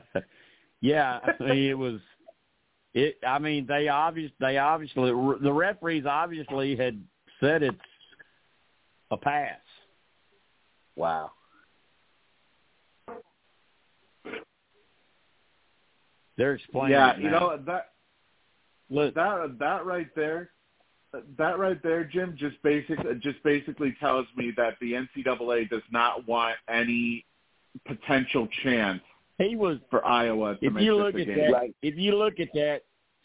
Yeah, 0.82 1.20
I 1.22 1.44
mean, 1.44 1.70
it 1.70 1.78
was. 1.78 2.00
It. 2.94 3.18
I 3.28 3.38
mean, 3.38 3.66
they 3.68 3.90
obvious. 3.90 4.32
They 4.40 4.58
obviously 4.58 5.12
the 5.12 5.52
referees 5.52 6.06
obviously 6.06 6.78
had 6.78 7.04
said 7.42 7.64
it's 7.64 7.78
a 9.12 9.18
pass. 9.18 9.60
Wow. 10.96 11.32
They're 16.38 16.54
explaining. 16.54 16.92
yeah, 16.92 17.18
you 17.18 17.30
know 17.30 17.62
that 17.66 17.90
Look, 18.90 19.14
that 19.16 19.58
that 19.60 19.86
right 19.86 20.08
there, 20.16 20.50
that 21.38 21.58
right 21.60 21.82
there, 21.82 22.04
Jim, 22.04 22.36
just 22.38 22.62
basic 22.64 22.98
just 23.20 23.42
basically 23.44 23.96
tells 24.00 24.28
me 24.36 24.52
that 24.58 24.76
the 24.80 24.94
NCAA 24.94 25.70
does 25.70 25.82
not 25.92 26.28
want 26.28 26.56
any 26.70 27.26
potential 27.86 28.48
chance 28.64 29.02
he 29.40 29.56
was 29.56 29.78
for 29.90 30.06
Iowa 30.06 30.58
to 30.58 30.66
if 30.66 30.74
make 30.74 30.84
you 30.84 30.96
look 30.96 31.16
at 31.16 31.26
game. 31.26 31.38
that, 31.38 31.52
Right. 31.52 31.76
if 31.82 31.96
you 31.98 32.16
look 32.16 32.40
at 32.40 32.50
that, 32.54 32.82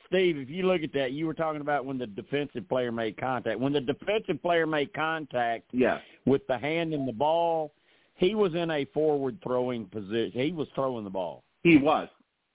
Steve, 0.07 0.39
if 0.39 0.49
you 0.49 0.65
look 0.65 0.83
at 0.83 0.93
that, 0.93 1.13
you 1.13 1.27
were 1.27 1.35
talking 1.35 1.61
about 1.61 1.85
when 1.85 1.99
the 1.99 2.07
defensive 2.07 2.69
player 2.69 2.93
made 2.93 3.17
contact. 3.17 3.59
When 3.59 3.73
the 3.73 3.81
defensive 3.81 4.41
player 4.41 4.67
made 4.67 4.93
contact 4.95 5.65
Yes. 5.73 6.01
with 6.25 6.47
the 6.47 6.57
hand 6.57 6.95
in 6.95 7.05
the 7.05 7.13
ball, 7.13 7.73
he 8.15 8.35
was 8.37 8.55
in 8.55 8.71
a 8.71 8.85
forward 8.87 9.41
throwing 9.43 9.87
position. 9.87 10.41
He 10.41 10.53
was 10.53 10.69
throwing 10.75 11.03
the 11.05 11.11
ball. 11.11 11.43
He 11.65 11.79
was. 11.79 12.09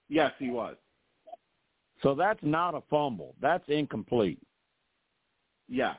Yes, 0.08 0.32
he 0.38 0.48
was. 0.50 0.76
So 2.02 2.14
that's 2.14 2.42
not 2.42 2.74
a 2.74 2.80
fumble. 2.82 3.34
That's 3.40 3.68
incomplete. 3.68 4.38
Yeah. 5.70 5.94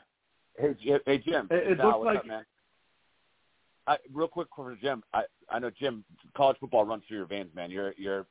Hey, 0.60 0.76
Jim, 0.84 1.00
hey 1.06 1.18
Jim. 1.18 1.48
It- 1.50 1.72
it 1.72 1.78
looks 1.80 2.06
like- 2.06 2.18
up, 2.20 2.26
man? 2.26 2.46
I, 3.88 3.98
real 4.14 4.28
quick 4.28 4.48
for 4.56 4.76
Jim. 4.76 5.04
I 5.12 5.24
I 5.50 5.58
know 5.58 5.72
Jim. 5.72 6.06
College 6.36 6.58
football 6.60 6.86
runs 6.86 7.04
through 7.08 7.18
your 7.18 7.26
veins, 7.26 7.54
man. 7.56 7.72
You're 7.72 7.94
you're 7.98 8.28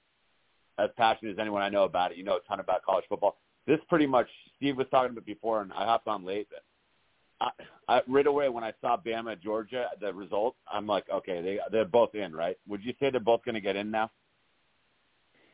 as 0.79 0.91
passionate 0.97 1.33
as 1.33 1.39
anyone 1.41 1.61
I 1.61 1.69
know 1.69 1.85
about 1.85 2.13
it. 2.13 2.19
You 2.19 2.25
know 2.25 2.37
a 2.37 2.41
ton 2.41 2.61
about 2.61 2.85
college 2.85 3.05
football. 3.09 3.37
This 3.67 3.81
pretty 3.89 4.07
much 4.07 4.29
Steve 4.57 4.77
was 4.77 4.87
talking 4.91 5.11
about 5.11 5.27
before, 5.27 5.61
and 5.63 5.73
I 5.73 5.85
hopped 5.85 6.07
on 6.07 6.25
late. 6.25 6.49
But 6.51 6.63
I, 7.89 7.97
I 7.97 8.03
right 8.07 8.27
away 8.27 8.49
when 8.49 8.63
I 8.63 8.73
saw 8.81 8.97
Bama 8.97 9.41
Georgia 9.41 9.89
the 10.01 10.15
result, 10.15 10.55
I'm 10.71 10.87
like, 10.87 11.11
okay, 11.11 11.43
they 11.43 11.59
they're 11.73 11.85
both 11.85 12.15
in, 12.15 12.33
right? 12.35 12.57
Would 12.69 12.85
you 12.85 12.95
say 13.01 13.11
they're 13.11 13.21
both 13.21 13.45
going 13.45 13.57
to 13.57 13.61
get 13.61 13.77
in 13.77 13.91
now? 13.91 14.11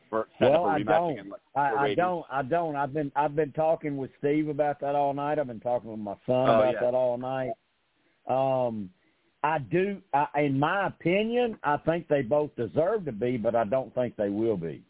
For 0.09 0.27
Well, 0.39 0.65
I 0.65 0.83
don't. 0.83 1.29
like, 1.29 1.41
I, 1.55 1.75
I 1.75 1.93
don't. 1.95 2.25
I 2.31 2.41
don't. 2.41 2.75
I've 2.75 2.93
been 2.93 3.11
I've 3.15 3.35
been 3.35 3.51
talking 3.51 3.97
with 3.97 4.11
Steve 4.19 4.47
about 4.49 4.79
that 4.81 4.95
all 4.95 5.13
night. 5.13 5.39
I've 5.39 5.47
been 5.47 5.59
talking 5.59 5.89
with 5.91 5.99
my 5.99 6.15
son 6.25 6.49
Oh, 6.49 6.59
about 6.61 6.73
yeah. 6.73 6.79
that 6.81 6.93
all 6.93 7.17
night. 7.17 7.51
Um, 8.27 8.89
I 9.43 9.59
do. 9.59 10.01
I, 10.13 10.27
in 10.37 10.59
my 10.59 10.87
opinion, 10.87 11.57
I 11.63 11.77
think 11.77 12.07
they 12.07 12.21
both 12.21 12.55
deserve 12.55 13.05
to 13.05 13.11
be, 13.11 13.37
but 13.37 13.55
I 13.55 13.63
don't 13.65 13.93
think 13.95 14.15
they 14.15 14.29
will 14.29 14.57
be. 14.57 14.83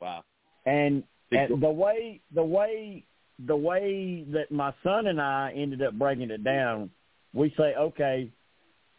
Wow. 0.00 0.24
And, 0.66 1.02
and 1.32 1.62
the 1.62 1.70
way 1.70 2.20
the 2.34 2.42
way 2.44 3.04
the 3.46 3.56
way 3.56 4.24
that 4.32 4.50
my 4.50 4.72
son 4.82 5.08
and 5.08 5.20
I 5.20 5.52
ended 5.56 5.82
up 5.82 5.94
breaking 5.94 6.30
it 6.30 6.44
down, 6.44 6.90
we 7.32 7.52
say, 7.56 7.74
okay, 7.74 8.30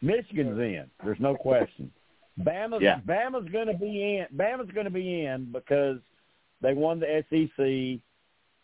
Michigan's 0.02 0.58
in. 0.58 0.84
There's 1.02 1.20
no 1.20 1.34
question. 1.34 1.90
Bama's 2.40 2.82
Yeah. 2.82 3.00
Bama's 3.06 3.48
going 3.50 3.68
to 3.68 3.76
be 3.78 4.16
in. 4.16 4.26
Bama's 4.36 4.70
going 4.72 4.84
to 4.84 4.90
be 4.90 5.24
in 5.24 5.50
because 5.52 5.98
they 6.60 6.74
won 6.74 7.00
the 7.00 7.24
SEC. 7.30 8.00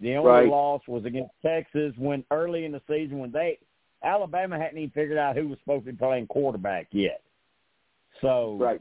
The 0.01 0.17
only 0.17 0.31
Right. 0.31 0.49
loss 0.49 0.87
was 0.89 1.05
against 1.05 1.33
Texas 1.43 1.97
when 1.97 2.25
early 2.31 2.65
in 2.65 2.73
the 2.73 2.83
season 2.89 3.19
when 3.19 3.31
they 3.31 3.59
Alabama 4.03 4.59
hadn't 4.59 4.79
even 4.79 4.91
figured 4.91 5.17
out 5.19 5.37
who 5.37 5.49
was 5.49 5.59
supposed 5.61 5.87
to 5.87 5.93
be 5.93 5.97
playing 5.99 6.27
quarterback 6.27 6.89
yet. 6.91 7.23
So 8.21 8.57
Right. 8.57 8.81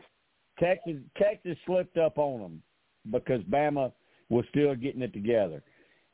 Texas 0.59 0.97
Texas 1.15 1.57
slipped 1.65 1.97
up 1.97 2.17
on 2.17 2.41
them 2.41 2.63
because 3.11 3.41
Bama 3.43 3.91
was 4.29 4.45
still 4.49 4.75
getting 4.75 5.01
it 5.01 5.13
together. 5.13 5.61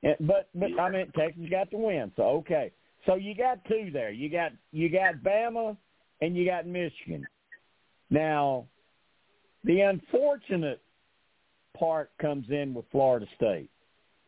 And, 0.04 0.16
but 0.22 0.50
but 0.54 0.78
I 0.80 0.90
mean 0.90 1.12
Texas 1.16 1.50
got 1.50 1.72
the 1.72 1.78
win, 1.78 2.12
so 2.16 2.24
okay. 2.40 2.72
So 3.06 3.16
you 3.16 3.34
got 3.34 3.64
two 3.66 3.90
there. 3.92 4.12
You 4.12 4.30
got 4.30 4.52
you 4.72 4.90
got 4.90 5.16
Bama 5.16 5.78
and 6.22 6.36
you 6.36 6.46
got 6.46 6.68
Michigan. 6.68 7.26
Now, 8.10 8.66
the 9.64 9.82
unfortunate 9.82 10.82
part 11.78 12.12
comes 12.20 12.50
in 12.50 12.74
with 12.74 12.86
Florida 12.92 13.26
State. 13.36 13.70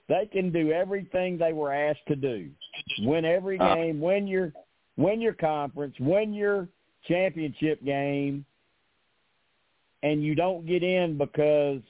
They 0.07 0.26
can 0.31 0.51
do 0.51 0.72
everything 0.72 1.38
they 1.38 1.53
were 1.53 1.72
asked 1.72 2.06
to 2.07 2.15
do. 2.15 2.49
Win 2.99 3.26
every 3.26 3.60
Uh. 3.60 3.76
game, 3.76 4.01
win 4.01 4.27
your 4.27 4.53
win 4.97 5.22
your 5.22 5.34
conference, 5.34 5.95
win 5.99 6.34
your 6.34 6.68
championship 7.07 7.81
game, 7.85 8.43
and 10.03 10.23
you 10.23 10.35
don't 10.35 10.65
get 10.65 10.84
in 10.84 11.18
because 11.18 11.81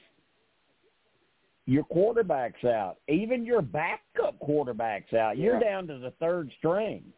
your 1.66 1.82
quarterback's 1.84 2.64
out. 2.64 2.98
Even 3.08 3.44
your 3.44 3.62
backup 3.62 4.38
quarterback's 4.38 5.12
out. 5.12 5.36
You're 5.38 5.58
down 5.58 5.86
to 5.88 5.98
the 5.98 6.10
third 6.12 6.50
string. 6.58 7.12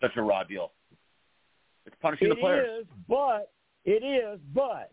Such 0.00 0.16
a 0.16 0.22
raw 0.22 0.42
deal. 0.44 0.72
It's 1.86 1.96
punishing 2.00 2.28
It 2.28 2.30
the 2.30 2.36
players. 2.40 2.80
is, 2.82 2.86
but 3.08 3.50
it 3.84 4.04
is, 4.04 4.40
but 4.54 4.92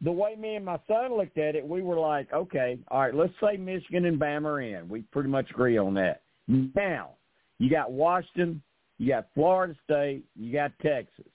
the 0.00 0.12
way 0.12 0.36
me 0.36 0.54
and 0.56 0.64
my 0.64 0.78
son 0.86 1.16
looked 1.16 1.38
at 1.38 1.56
it, 1.56 1.66
we 1.66 1.82
were 1.82 1.98
like, 1.98 2.32
okay, 2.32 2.78
all 2.88 3.00
right, 3.00 3.14
let's 3.14 3.32
say 3.42 3.56
Michigan 3.56 4.04
and 4.04 4.20
Bama 4.20 4.44
are 4.44 4.60
in. 4.60 4.88
We 4.88 5.02
pretty 5.02 5.28
much 5.28 5.50
agree 5.50 5.76
on 5.78 5.94
that. 5.94 6.22
Now, 6.46 7.10
you 7.58 7.68
got 7.68 7.90
Washington, 7.90 8.62
you 8.98 9.08
got 9.08 9.28
Florida 9.34 9.74
State, 9.84 10.24
you 10.36 10.52
got 10.52 10.72
Texas. 10.80 11.26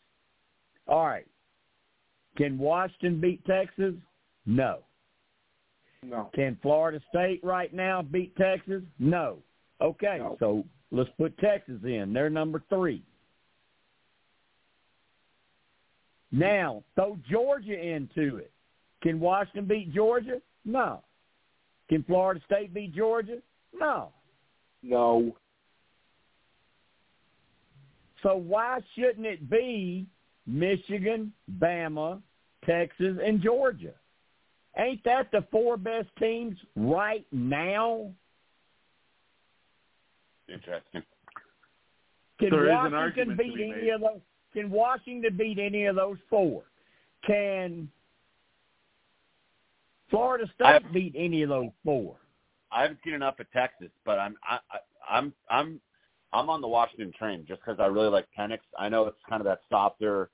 All 0.87 1.05
right. 1.05 1.27
Can 2.37 2.57
Washington 2.57 3.19
beat 3.21 3.45
Texas? 3.45 3.93
No. 4.45 4.79
No. 6.01 6.29
Can 6.33 6.57
Florida 6.61 6.99
State 7.09 7.39
right 7.43 7.73
now 7.73 8.01
beat 8.01 8.35
Texas? 8.35 8.81
No. 8.99 9.37
Okay, 9.81 10.17
No. 10.19 10.35
so 10.39 10.63
let's 10.91 11.09
put 11.17 11.37
Texas 11.37 11.79
in. 11.83 12.11
They're 12.13 12.29
number 12.29 12.63
three. 12.69 13.03
Now, 16.33 16.83
throw 16.95 17.17
Georgia 17.29 17.79
into 17.79 18.37
it. 18.37 18.51
Can 19.03 19.19
Washington 19.19 19.65
beat 19.65 19.93
Georgia? 19.93 20.41
No. 20.65 21.03
Can 21.89 22.03
Florida 22.03 22.41
State 22.45 22.73
beat 22.73 22.95
Georgia? 22.95 23.37
No. 23.71 24.09
No. 24.81 25.35
So 28.23 28.35
why 28.35 28.79
shouldn't 28.95 29.27
it 29.27 29.47
be 29.47 30.07
Michigan, 30.47 31.31
Bama, 31.59 32.19
Texas, 32.65 33.17
and 33.23 33.39
Georgia? 33.41 33.93
Ain't 34.77 35.03
that 35.03 35.29
the 35.31 35.45
four 35.51 35.77
best 35.77 36.07
teams 36.17 36.57
right 36.75 37.27
now? 37.31 38.11
Interesting. 40.47 41.03
Can 42.39 42.49
There 42.49 42.65
is 42.65 42.71
an 42.71 42.75
Washington 42.75 42.93
argument 42.95 43.37
to 43.39 43.43
beat 43.43 43.55
be 43.55 43.73
any 43.77 43.89
of 43.89 44.01
those? 44.01 44.19
Can 44.53 44.69
Washington 44.69 45.35
beat 45.37 45.57
any 45.59 45.85
of 45.85 45.95
those 45.95 46.17
four? 46.29 46.63
Can 47.25 47.89
Florida 50.09 50.45
State 50.55 50.65
I- 50.65 50.79
beat 50.93 51.13
any 51.17 51.43
of 51.43 51.49
those 51.49 51.69
four? 51.83 52.15
I 52.71 52.81
haven't 52.81 52.99
seen 53.03 53.13
enough 53.13 53.39
of 53.39 53.51
Texas, 53.51 53.89
but 54.03 54.17
I'm 54.17 54.35
I, 54.43 54.57
I, 54.71 55.17
I'm 55.17 55.33
I'm 55.49 55.79
I'm 56.33 56.49
on 56.49 56.59
the 56.61 56.67
Washington 56.67 57.11
train 57.17 57.45
just 57.47 57.61
because 57.61 57.79
I 57.79 57.85
really 57.85 58.09
like 58.09 58.25
Penix. 58.37 58.59
I 58.79 58.89
know 58.89 59.05
it's 59.05 59.17
kind 59.29 59.41
of 59.41 59.45
that 59.45 59.61
softer 59.69 60.29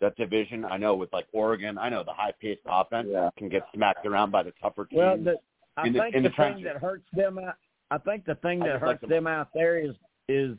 that 0.00 0.16
division. 0.16 0.64
I 0.64 0.76
know 0.76 0.94
with 0.94 1.12
like 1.12 1.26
Oregon, 1.32 1.76
I 1.78 1.88
know 1.88 2.04
the 2.04 2.12
high 2.12 2.32
paced 2.40 2.60
offense 2.66 3.08
Yeah. 3.10 3.30
can 3.36 3.48
get 3.48 3.62
smacked 3.74 4.06
around 4.06 4.30
by 4.30 4.42
the 4.44 4.52
tougher 4.62 4.84
teams. 4.84 4.98
Well, 4.98 5.16
the, 5.18 5.36
I 5.76 5.86
in 5.86 5.92
the- 5.94 5.98
think 6.00 6.14
in 6.14 6.22
the, 6.22 6.28
the 6.28 6.34
thing 6.36 6.62
that 6.64 6.76
hurts 6.76 7.06
them 7.12 7.38
out. 7.38 7.56
I 7.90 7.98
think 7.98 8.24
the 8.24 8.36
thing 8.36 8.60
that 8.60 8.66
just 8.74 8.82
like 8.82 8.90
hurts 8.92 9.00
them. 9.02 9.10
them 9.10 9.26
out 9.26 9.48
there 9.52 9.78
is 9.78 9.94
is 10.28 10.56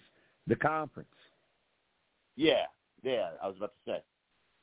the 0.47 0.55
conference. 0.55 1.07
yeah, 2.35 2.65
yeah, 3.05 3.29
I 3.41 3.47
was 3.47 3.57
about 3.57 3.71
to 3.85 3.91
say. 3.91 4.03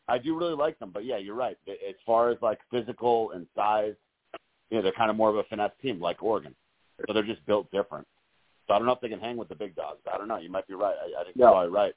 I 0.09 0.19
do 0.19 0.37
really 0.39 0.55
like 0.55 0.79
them, 0.79 0.91
but 0.93 1.05
yeah, 1.05 1.17
you're 1.17 1.35
right. 1.35 1.57
As 1.69 1.95
far 2.05 2.31
as 2.31 2.39
like 2.43 2.59
physical 2.71 3.31
and 3.33 3.47
size, 3.55 3.95
you 4.71 4.77
know, 4.77 4.83
they're 4.83 4.93
kind 4.93 5.11
of 5.11 5.17
more 5.17 5.31
of 5.31 5.37
a 5.37 5.45
finesse 5.45 5.71
team 5.81 6.01
like 6.01 6.23
Oregon. 6.23 6.55
so 7.07 7.13
they're 7.13 7.23
just 7.23 7.45
built 7.47 7.71
different. 7.71 8.07
So 8.67 8.75
I 8.75 8.79
don't 8.79 8.87
know 8.87 8.93
if 8.93 9.01
they 9.01 9.09
can 9.09 9.21
hang 9.21 9.37
with 9.37 9.49
the 9.49 9.55
big 9.55 9.75
dogs. 9.77 10.01
I 10.13 10.19
don't 10.19 10.29
know. 10.29 10.39
You 10.39 10.51
might 10.51 10.67
be 10.67 10.75
right. 10.75 10.95
I, 11.01 11.21
I 11.21 11.25
think 11.25 11.37
Yeah. 11.37 11.45
you're 11.47 11.53
probably 11.53 11.71
right. 11.71 11.95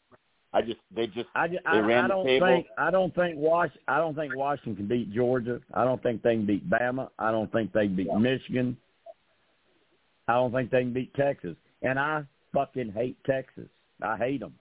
I 0.53 0.61
just 0.61 0.79
they 0.95 1.07
just 1.07 1.27
I, 1.35 1.47
just, 1.47 1.63
They 1.65 1.69
I, 1.69 1.79
ran 1.79 2.05
I 2.05 2.07
don't 2.07 2.25
table. 2.25 2.47
think 2.47 2.67
I 2.77 2.89
don't 2.91 3.13
think 3.13 3.35
Wash 3.37 3.71
I 3.87 3.97
don't 3.97 4.15
think 4.15 4.35
Washington 4.35 4.75
can 4.75 4.87
beat 4.87 5.11
Georgia. 5.13 5.59
I 5.73 5.83
don't 5.83 6.01
think 6.01 6.21
they 6.21 6.35
can 6.35 6.45
beat 6.45 6.69
Bama. 6.69 7.09
I 7.19 7.31
don't 7.31 7.51
think 7.51 7.73
they 7.73 7.87
can 7.87 7.95
beat 7.95 8.13
Michigan. 8.13 8.77
I 10.27 10.33
don't 10.33 10.51
think 10.53 10.71
they 10.71 10.81
can 10.81 10.93
beat 10.93 11.13
Texas. 11.15 11.55
And 11.81 11.99
I 11.99 12.23
fucking 12.53 12.91
hate 12.93 13.17
Texas. 13.25 13.67
I 14.01 14.17
hate 14.17 14.39
them. 14.39 14.53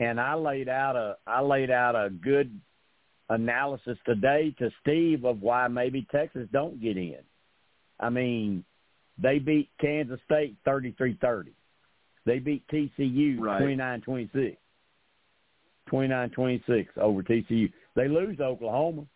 And 0.00 0.20
I 0.20 0.34
laid 0.34 0.68
out 0.68 0.96
a 0.96 1.16
I 1.26 1.40
laid 1.40 1.70
out 1.70 1.94
a 1.96 2.10
good 2.10 2.58
analysis 3.30 3.98
today 4.06 4.54
to 4.58 4.70
Steve 4.80 5.24
of 5.24 5.42
why 5.42 5.68
maybe 5.68 6.06
Texas 6.10 6.48
don't 6.52 6.80
get 6.80 6.96
in. 6.96 7.18
I 8.00 8.08
mean, 8.10 8.64
they 9.20 9.38
beat 9.38 9.70
Kansas 9.80 10.20
State 10.24 10.56
thirty-three 10.64 11.18
thirty. 11.20 11.52
They 12.24 12.38
beat 12.38 12.66
TCU 12.68 13.38
Right. 13.40 13.58
twenty-nine 13.58 14.00
twenty-six. 14.02 14.56
29-26 15.90 16.86
over 16.98 17.22
TCU. 17.22 17.72
They 17.96 18.08
lose 18.08 18.36
to 18.36 18.44
Oklahoma. 18.44 19.06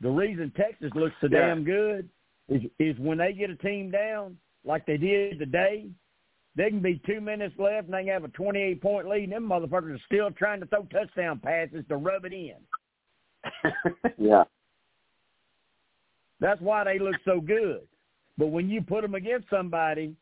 The 0.00 0.08
reason 0.10 0.52
Texas 0.56 0.90
looks 0.96 1.14
so 1.20 1.28
Yeah. 1.30 1.46
damn 1.46 1.62
good 1.64 2.08
is 2.48 2.62
is 2.80 2.98
when 2.98 3.18
they 3.18 3.32
get 3.32 3.50
a 3.50 3.56
team 3.56 3.90
down 3.90 4.36
like 4.64 4.86
they 4.86 4.96
did 4.96 5.38
today, 5.38 5.90
they 6.58 6.70
can 6.70 6.80
be 6.80 7.00
two 7.06 7.20
minutes 7.20 7.54
left 7.56 7.86
and 7.86 7.94
they 7.94 8.02
can 8.02 8.12
have 8.12 8.24
a 8.24 8.28
twenty-eight 8.28 8.82
point 8.82 9.08
lead. 9.08 9.22
And 9.22 9.32
them 9.32 9.48
motherfuckers 9.48 9.94
are 9.94 10.00
still 10.06 10.30
trying 10.32 10.58
to 10.58 10.66
throw 10.66 10.82
touchdown 10.92 11.38
passes 11.38 11.84
to 11.88 11.96
rub 11.96 12.24
it 12.24 12.32
in. 12.32 12.56
Yeah. 14.18 14.42
That's 16.40 16.60
why 16.60 16.84
they 16.84 16.98
look 16.98 17.14
so 17.24 17.40
good. 17.40 17.80
But 18.36 18.48
when 18.48 18.68
you 18.68 18.80
put 18.80 19.02
them 19.02 19.14
against 19.14 19.48
somebody, 19.50 20.14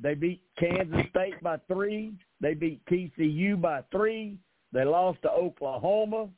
they 0.00 0.14
beat 0.14 0.40
Kansas 0.58 1.00
State 1.10 1.40
by 1.42 1.58
three. 1.68 2.12
They 2.40 2.54
beat 2.54 2.84
TCU 2.86 3.60
by 3.60 3.82
three. 3.90 4.36
They 4.72 4.84
lost 4.84 5.22
to 5.22 5.30
Oklahoma. 5.30 6.28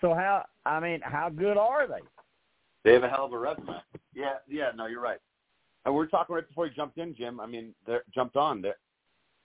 So 0.00 0.14
how? 0.14 0.44
I 0.66 0.80
mean, 0.80 1.00
how 1.02 1.30
good 1.30 1.56
are 1.56 1.86
they? 1.86 2.00
They 2.84 2.92
have 2.92 3.04
a 3.04 3.08
hell 3.08 3.24
of 3.24 3.32
a 3.32 3.38
resume. 3.38 3.80
Yeah, 4.14 4.34
yeah, 4.48 4.70
no, 4.74 4.86
you're 4.86 5.00
right. 5.00 5.18
And 5.84 5.94
we 5.94 5.98
were 5.98 6.06
talking 6.06 6.34
right 6.34 6.46
before 6.46 6.66
you 6.66 6.72
jumped 6.72 6.98
in, 6.98 7.14
Jim. 7.14 7.40
I 7.40 7.46
mean, 7.46 7.74
jumped 8.14 8.36
on. 8.36 8.64
It, 8.64 8.76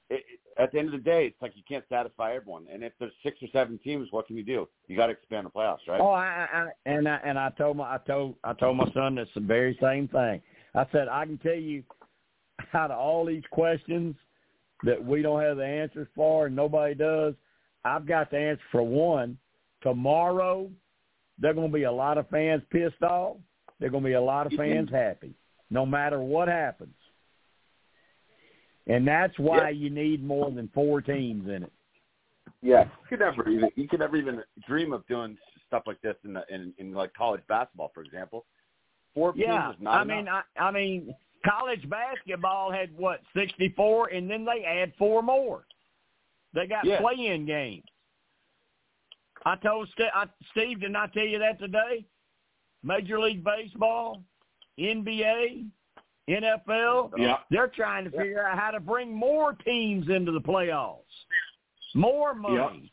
it, 0.10 0.24
at 0.58 0.72
the 0.72 0.80
end 0.80 0.88
of 0.88 0.94
the 0.94 1.10
day, 1.10 1.28
it's 1.28 1.42
like 1.42 1.54
you 1.56 1.64
can't 1.68 1.86
satisfy 1.90 2.36
everyone. 2.36 2.66
And 2.72 2.84
if 2.84 2.94
there's 3.00 3.14
six 3.24 3.38
or 3.42 3.48
seven 3.54 3.80
teams, 3.84 4.08
what 4.12 4.28
can 4.28 4.38
you 4.38 4.44
do? 4.44 4.68
You 4.88 4.98
got 4.98 5.08
to 5.08 5.14
expand 5.14 5.46
the 5.46 5.52
playoffs, 5.52 5.88
right? 5.88 6.02
Oh, 6.02 6.12
I, 6.12 6.48
I 6.52 6.68
and 6.86 7.08
I 7.08 7.20
and 7.24 7.38
I 7.38 7.50
told 7.58 7.78
my 7.78 7.96
I 7.96 7.98
told 8.06 8.36
I 8.44 8.54
told 8.54 8.78
my 8.78 8.90
son 8.94 9.16
this 9.16 9.28
the 9.36 9.42
very 9.42 9.78
same 9.82 10.08
thing. 10.08 10.42
I 10.76 10.86
said 10.92 11.08
I 11.08 11.26
can 11.26 11.38
tell 11.38 11.56
you 11.56 11.84
out 12.74 12.92
of 12.92 12.98
all 12.98 13.26
these 13.26 13.44
questions 13.52 14.16
that 14.84 15.04
we 15.04 15.22
don't 15.22 15.42
have 15.42 15.58
the 15.58 15.66
answers 15.66 16.08
for 16.16 16.48
and 16.48 16.56
nobody 16.56 16.96
does. 16.96 17.34
I've 17.86 18.08
got 18.08 18.32
the 18.32 18.38
answer 18.38 18.64
for 18.72 18.84
one. 18.84 19.38
Tomorrow, 19.82 20.70
there 21.38 21.52
are 21.52 21.54
going 21.54 21.72
to 21.72 21.74
be 21.74 21.84
a 21.84 21.92
lot 21.92 22.18
of 22.18 22.28
fans 22.30 22.62
pissed 22.70 23.02
off. 23.02 23.38
There 23.80 23.88
are 23.88 23.92
going 23.92 24.04
to 24.04 24.10
be 24.10 24.14
a 24.14 24.22
lot 24.22 24.46
of 24.46 24.54
fans 24.54 24.90
happy, 24.92 25.34
no 25.70 25.86
matter 25.86 26.20
what 26.20 26.48
happens. 26.48 26.96
And 28.88 29.08
that's 29.08 29.38
why 29.38 29.70
you 29.70 29.90
need 29.90 30.24
more 30.24 30.50
than 30.50 30.70
four 30.74 31.02
teams 31.02 31.48
in 31.48 31.64
it. 31.64 31.72
Yes. 32.62 32.88
You 33.04 33.18
could 33.18 33.20
never 33.20 33.50
even 33.50 33.70
you 33.76 33.88
could 33.88 34.00
never 34.00 34.18
even 34.18 34.44
dream 34.68 34.94
of 34.94 35.06
doing 35.08 35.38
stuff 35.68 35.84
like 35.86 36.02
this 36.02 36.16
in 36.26 36.34
the, 36.34 36.44
in, 36.50 36.74
in 36.78 36.94
like 36.94 37.14
college 37.14 37.42
basketball, 37.48 37.92
for 37.94 38.02
example. 38.02 38.46
Four 39.14 39.34
Yeah, 39.36 39.68
teams 39.68 39.76
is 39.76 39.84
not 39.84 40.02
I 40.02 40.04
mean. 40.04 40.28
I, 40.28 40.42
I 40.60 40.72
mean, 40.72 41.16
college 41.46 41.88
basketball 41.90 42.72
had 42.72 42.90
what 42.98 43.22
sixty 43.36 43.70
four, 43.78 44.08
and 44.08 44.30
then 44.30 44.44
they 44.44 44.66
add 44.66 44.94
four 44.98 45.22
more. 45.22 45.66
They 46.54 46.66
got 46.66 46.86
Yeah. 46.86 47.00
play-in 47.00 47.46
games. 47.46 47.86
I 49.46 49.56
told 49.56 49.88
Steve, 49.94 50.08
I, 50.14 50.26
Steve, 50.52 50.82
didn't 50.82 50.96
I 50.96 51.08
tell 51.08 51.26
you 51.26 51.40
that 51.40 51.60
today? 51.60 52.06
Major 52.84 53.20
League 53.20 53.44
Baseball, 53.44 54.22
NBA, 54.80 55.66
NFL, 56.30 57.12
Yeah. 57.18 57.38
they're 57.50 57.68
trying 57.68 58.06
to 58.06 58.12
figure 58.12 58.46
out 58.48 58.58
how 58.58 58.72
to 58.72 58.80
bring 58.80 59.12
more 59.14 59.54
teams 59.54 60.10
into 60.10 60.32
the 60.32 60.42
playoffs, 60.42 61.00
more 61.96 62.34
money. 62.36 62.92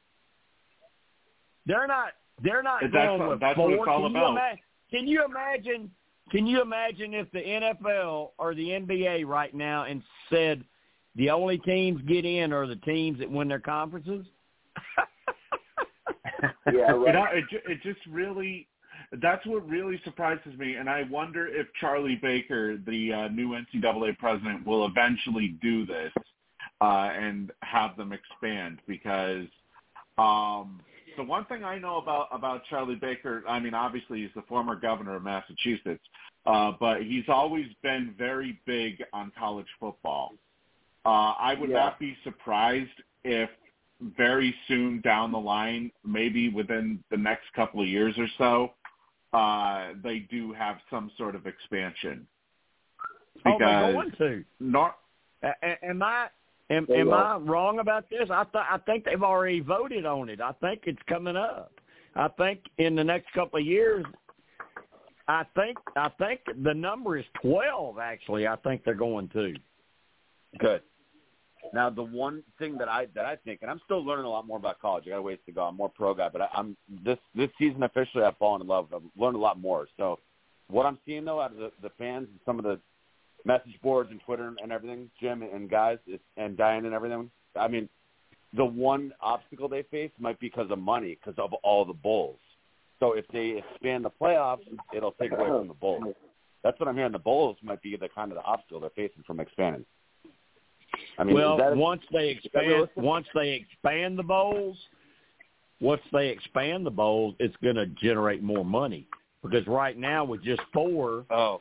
They're 1.66 1.86
not. 1.86 2.12
They're 2.42 2.62
not 2.62 2.80
That's 2.82 2.92
going 2.92 3.20
what- 3.20 3.28
with 3.30 3.40
that's 3.40 3.58
what 3.58 3.74
four. 3.74 3.78
it's 3.78 3.88
all 3.88 4.02
can, 4.02 4.14
You 4.14 4.26
ima- 4.28 4.56
can 4.90 5.06
you 5.08 5.24
imagine? 5.24 5.90
Can 6.30 6.46
you 6.46 6.60
imagine 6.60 7.14
if 7.14 7.30
the 7.30 7.40
NFL 7.40 8.32
or 8.38 8.54
the 8.54 8.70
NBA 8.72 9.24
right 9.24 9.54
now 9.54 9.84
and 9.84 10.02
said 10.28 10.64
the 11.14 11.30
only 11.30 11.56
teams 11.58 12.02
get 12.02 12.24
in 12.24 12.52
are 12.52 12.66
the 12.66 12.76
teams 12.76 13.18
that 13.20 13.30
win 13.30 13.48
their 13.48 13.60
conferences? 13.60 14.26
Yeah. 16.72 16.90
Right. 16.92 17.14
know, 17.14 17.26
it 17.32 17.44
ju- 17.50 17.60
it 17.70 17.80
just 17.82 18.04
really 18.06 18.68
that's 19.20 19.44
what 19.46 19.68
really 19.68 20.00
surprises 20.04 20.56
me, 20.58 20.74
and 20.74 20.88
I 20.88 21.04
wonder 21.10 21.46
if 21.46 21.66
Charlie 21.80 22.18
Baker, 22.20 22.76
the 22.76 23.12
uh, 23.12 23.28
new 23.28 23.50
NCAA 23.50 24.18
president, 24.18 24.66
will 24.66 24.86
eventually 24.86 25.56
do 25.62 25.86
this 25.86 26.12
uh, 26.80 27.10
and 27.14 27.52
have 27.62 27.96
them 27.96 28.12
expand 28.12 28.78
because 28.86 29.46
um, 30.18 30.80
the 31.16 31.22
one 31.22 31.44
thing 31.46 31.64
I 31.64 31.78
know 31.78 31.98
about 31.98 32.28
about 32.32 32.62
Charlie 32.68 32.96
Baker, 32.96 33.42
I 33.48 33.58
mean, 33.60 33.74
obviously 33.74 34.22
he's 34.22 34.30
the 34.34 34.42
former 34.42 34.74
governor 34.76 35.16
of 35.16 35.22
Massachusetts, 35.22 36.04
uh, 36.46 36.72
but 36.78 37.02
he's 37.02 37.24
always 37.28 37.66
been 37.82 38.14
very 38.18 38.60
big 38.66 39.02
on 39.12 39.32
college 39.38 39.66
football. 39.80 40.34
Uh, 41.04 41.34
I 41.38 41.54
would 41.54 41.70
Yeah. 41.70 41.76
not 41.76 41.98
be 41.98 42.16
surprised 42.24 43.02
if 43.24 43.50
very 44.00 44.54
soon 44.68 45.00
down 45.00 45.32
the 45.32 45.38
line, 45.38 45.90
maybe 46.04 46.48
within 46.50 47.02
the 47.10 47.16
next 47.16 47.50
couple 47.54 47.80
of 47.80 47.88
years 47.88 48.18
or 48.18 48.28
so, 48.36 48.74
uh, 49.32 49.88
they 50.02 50.20
do 50.30 50.52
have 50.52 50.76
some 50.90 51.10
sort 51.18 51.34
of 51.34 51.46
expansion. 51.46 52.26
oh, 53.44 53.56
they're 53.58 53.92
going 53.92 54.12
to. 54.18 54.44
nor- 54.60 54.94
A- 55.42 55.52
a- 55.62 55.84
Am 55.84 56.02
I 56.02 56.28
am, 56.70 56.86
am. 56.90 57.12
I 57.12 57.36
wrong 57.36 57.78
about 57.80 58.08
this? 58.10 58.28
I 58.30 58.44
th- 58.44 58.64
I 58.70 58.78
think 58.86 59.04
they've 59.04 59.22
already 59.22 59.60
voted 59.60 60.06
on 60.06 60.28
it. 60.28 60.40
I 60.40 60.52
think 60.52 60.82
it's 60.84 61.02
coming 61.08 61.36
up. 61.36 61.72
I 62.14 62.28
think 62.28 62.60
in 62.78 62.94
the 62.96 63.04
next 63.04 63.32
couple 63.32 63.58
of 63.60 63.66
years. 63.66 64.04
I 65.28 65.44
think 65.56 65.76
I 65.96 66.08
think 66.18 66.40
the 66.62 66.72
number 66.72 67.18
is 67.18 67.24
twelve. 67.42 67.98
Actually, 67.98 68.46
I 68.46 68.54
think 68.56 68.84
they're 68.84 68.94
going 68.94 69.28
to. 69.30 69.54
Good. 70.58 70.82
Now, 71.74 71.90
the 71.90 72.02
one 72.02 72.43
thing 72.59 72.76
that 72.78 72.88
I 72.88 73.06
that 73.14 73.24
I 73.24 73.36
think, 73.36 73.62
and 73.62 73.70
I'm 73.70 73.80
still 73.84 74.05
learning 74.05 74.26
a 74.26 74.30
lot 74.30 74.47
more 74.47 74.59
about 74.59 74.80
college. 74.80 75.05
I 75.06 75.10
got 75.10 75.16
a 75.18 75.22
ways 75.22 75.38
to 75.47 75.52
go. 75.52 75.62
I'm 75.64 75.76
more 75.76 75.88
pro 75.88 76.14
guy, 76.14 76.28
but 76.28 76.43
I, 76.43 76.48
I'm 76.55 76.76
this 77.05 77.18
this 77.34 77.51
season 77.59 77.82
officially 77.82 78.24
I've 78.24 78.36
fallen 78.38 78.62
in 78.62 78.68
love. 78.68 78.88
I've 78.94 79.02
learned 79.16 79.36
a 79.36 79.40
lot 79.40 79.60
more. 79.60 79.86
So, 79.97 80.18
what 80.68 80.86
I'm 80.86 80.98
seeing 81.06 81.24
though 81.24 81.40
out 81.40 81.52
of 81.52 81.59
the, 81.59 81.72
the 81.82 81.90
fans 81.98 82.28
and 82.30 82.40
some 82.44 82.59
of 82.59 82.64
the 82.64 82.80
message 83.44 83.80
boards 83.82 84.10
and 84.10 84.20
Twitter 84.20 84.52
and 84.60 84.72
everything, 84.72 85.10
Jim 85.20 85.43
and 85.43 85.70
guys 85.70 85.98
and 86.36 86.56
Diane 86.56 86.84
and 86.84 86.94
everything. 86.94 87.30
I 87.55 87.68
mean, 87.68 87.88
the 88.55 88.64
one 88.64 89.12
obstacle 89.20 89.68
they 89.68 89.82
face 89.84 90.10
might 90.18 90.38
be 90.40 90.48
because 90.48 90.70
of 90.70 90.78
money, 90.78 91.18
because 91.20 91.38
of 91.38 91.52
all 91.62 91.84
the 91.84 91.93
bowls. 91.93 92.38
So 92.98 93.12
if 93.12 93.26
they 93.28 93.62
expand 93.62 94.05
the 94.05 94.10
playoffs, 94.10 94.66
it'll 94.94 95.12
take 95.12 95.32
away 95.32 95.48
from 95.48 95.68
the 95.68 95.74
bowls. 95.74 96.14
That's 96.62 96.78
what 96.80 96.88
I'm 96.88 96.97
hearing. 96.97 97.12
The 97.12 97.18
bowls 97.18 97.56
might 97.62 97.82
be 97.82 97.97
the 97.97 98.09
kind 98.09 98.32
of 98.32 98.36
the 98.36 98.43
obstacle 98.43 98.80
they're 98.80 98.90
facing 98.90 99.22
from 99.26 99.38
expanding. 99.40 99.84
I 101.18 101.24
mean, 101.24 101.35
well, 101.35 101.55
is 101.55 101.60
that 101.60 101.77
once 101.77 102.02
they 102.12 102.28
expand, 102.28 102.89
once 102.97 103.27
they 103.35 103.52
expand 103.52 104.18
the 104.18 104.23
bowls, 104.23 104.77
once 105.81 106.02
they 106.12 106.28
expand 106.28 106.86
the 106.86 106.90
bowls, 106.90 107.35
it's 107.39 107.56
going 107.62 107.77
to 107.77 107.86
generate 107.86 108.43
more 108.43 108.64
money 108.64 109.06
because 109.43 109.66
right 109.66 109.97
now 109.97 110.24
with 110.24 110.43
just 110.43 110.62
four, 110.73 111.24
oh, 111.31 111.59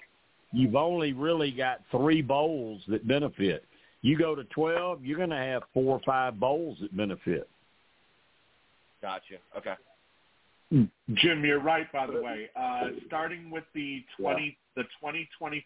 you've 0.51 0.75
only 0.75 1.13
really 1.13 1.51
got 1.51 1.81
three 1.91 2.21
bowls 2.21 2.81
that 2.87 3.07
benefit. 3.07 3.65
You 4.01 4.17
go 4.17 4.35
to 4.35 4.43
twelve, 4.45 5.03
you're 5.03 5.17
going 5.17 5.29
to 5.29 5.35
have 5.35 5.63
four 5.73 5.95
or 5.95 6.01
five 6.05 6.39
bowls 6.39 6.77
that 6.81 6.95
benefit. 6.95 7.47
gotcha. 9.01 9.35
Okay. 9.57 9.73
Jim, 11.13 11.45
you're 11.45 11.59
right. 11.59 11.91
By 11.91 12.07
the 12.07 12.21
way, 12.21 12.49
uh, 12.55 12.87
starting 13.07 13.49
with 13.51 13.63
the 13.73 14.03
twenty 14.17 14.57
the 14.75 14.83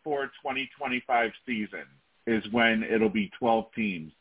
2024-2025 0.05 1.31
season 1.45 1.85
is 2.29 2.43
when 2.51 2.83
it'll 2.83 3.09
be 3.09 3.29
12 3.39 3.65
teams. 3.75 4.11